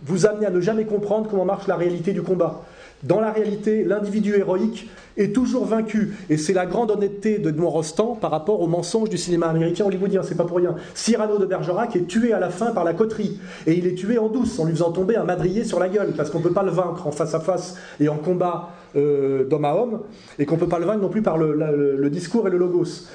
vous 0.05 0.25
amener 0.25 0.45
à 0.45 0.51
ne 0.51 0.61
jamais 0.61 0.85
comprendre 0.85 1.29
comment 1.29 1.45
marche 1.45 1.67
la 1.67 1.75
réalité 1.75 2.13
du 2.13 2.21
combat. 2.21 2.63
Dans 3.03 3.19
la 3.19 3.31
réalité, 3.31 3.83
l'individu 3.83 4.35
héroïque 4.35 4.89
est 5.17 5.33
toujours 5.33 5.65
vaincu. 5.65 6.15
Et 6.29 6.37
c'est 6.37 6.53
la 6.53 6.65
grande 6.65 6.91
honnêteté 6.91 7.37
de 7.37 7.49
Edmond 7.49 7.69
Rostand 7.69 8.17
par 8.19 8.31
rapport 8.31 8.61
aux 8.61 8.67
mensonges 8.67 9.09
du 9.09 9.17
cinéma 9.17 9.47
américain 9.47 9.85
hollywoodien. 9.85 10.23
C'est 10.23 10.35
pas 10.35 10.45
pour 10.45 10.57
rien. 10.57 10.75
Cyrano 10.93 11.37
de 11.37 11.45
Bergerac 11.45 11.95
est 11.95 12.07
tué 12.07 12.33
à 12.33 12.39
la 12.39 12.49
fin 12.49 12.71
par 12.71 12.83
la 12.83 12.93
coterie. 12.93 13.39
Et 13.67 13.73
il 13.73 13.85
est 13.85 13.95
tué 13.95 14.17
en 14.17 14.29
douce, 14.29 14.57
en 14.59 14.65
lui 14.65 14.73
faisant 14.73 14.91
tomber 14.91 15.17
un 15.17 15.23
madrier 15.23 15.63
sur 15.65 15.79
la 15.79 15.89
gueule. 15.89 16.13
Parce 16.17 16.29
qu'on 16.31 16.39
ne 16.39 16.43
peut 16.43 16.53
pas 16.53 16.63
le 16.63 16.71
vaincre 16.71 17.05
en 17.05 17.11
face 17.11 17.35
à 17.35 17.39
face 17.39 17.77
et 17.99 18.09
en 18.09 18.17
combat 18.17 18.69
euh, 18.95 19.43
d'homme 19.43 19.65
à 19.65 19.75
homme. 19.75 19.99
Et 20.39 20.45
qu'on 20.45 20.55
ne 20.55 20.61
peut 20.61 20.69
pas 20.69 20.79
le 20.79 20.85
vaincre 20.85 21.01
non 21.01 21.09
plus 21.09 21.21
par 21.21 21.37
le 21.37 22.09
discours 22.09 22.47
et 22.47 22.51
le 22.51 22.57
logos. 22.57 23.05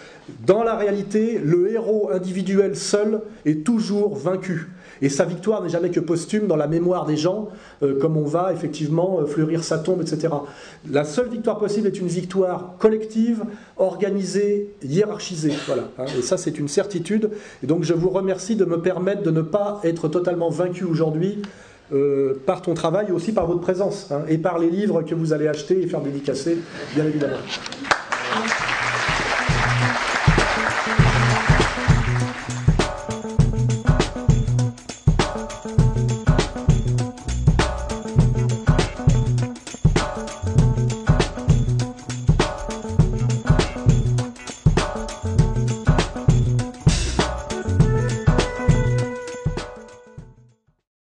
Dans 0.46 0.62
la 0.62 0.76
réalité, 0.76 1.40
le 1.42 1.72
héros 1.72 2.10
individuel 2.12 2.76
seul 2.76 3.20
est 3.44 3.64
toujours 3.64 4.16
vaincu. 4.16 4.70
Et 5.02 5.08
sa 5.08 5.24
victoire 5.24 5.62
n'est 5.62 5.68
jamais 5.68 5.90
que 5.90 6.00
posthume 6.00 6.46
dans 6.46 6.56
la 6.56 6.66
mémoire 6.66 7.06
des 7.06 7.16
gens, 7.16 7.48
euh, 7.82 7.98
comme 7.98 8.16
on 8.16 8.24
va 8.24 8.52
effectivement 8.52 9.20
euh, 9.20 9.26
fleurir 9.26 9.64
sa 9.64 9.78
tombe, 9.78 10.02
etc. 10.02 10.28
La 10.90 11.04
seule 11.04 11.28
victoire 11.28 11.58
possible 11.58 11.86
est 11.86 11.98
une 11.98 12.08
victoire 12.08 12.74
collective, 12.78 13.44
organisée, 13.78 14.74
hiérarchisée. 14.82 15.54
Voilà. 15.66 15.84
Hein. 15.98 16.04
et 16.18 16.22
ça, 16.22 16.36
c'est 16.36 16.58
une 16.58 16.68
certitude. 16.68 17.30
Et 17.62 17.66
donc, 17.66 17.84
je 17.84 17.94
vous 17.94 18.10
remercie 18.10 18.56
de 18.56 18.64
me 18.64 18.80
permettre 18.80 19.22
de 19.22 19.30
ne 19.30 19.42
pas 19.42 19.80
être 19.84 20.08
totalement 20.08 20.50
vaincu 20.50 20.84
aujourd'hui 20.84 21.40
euh, 21.92 22.34
par 22.46 22.62
ton 22.62 22.74
travail 22.74 23.06
et 23.08 23.12
aussi 23.12 23.32
par 23.32 23.46
votre 23.46 23.60
présence, 23.60 24.12
hein, 24.12 24.22
et 24.28 24.38
par 24.38 24.58
les 24.58 24.70
livres 24.70 25.02
que 25.02 25.14
vous 25.14 25.32
allez 25.32 25.48
acheter 25.48 25.82
et 25.82 25.86
faire 25.86 26.00
dédicacer, 26.00 26.58
bien 26.94 27.04
évidemment. 27.04 27.38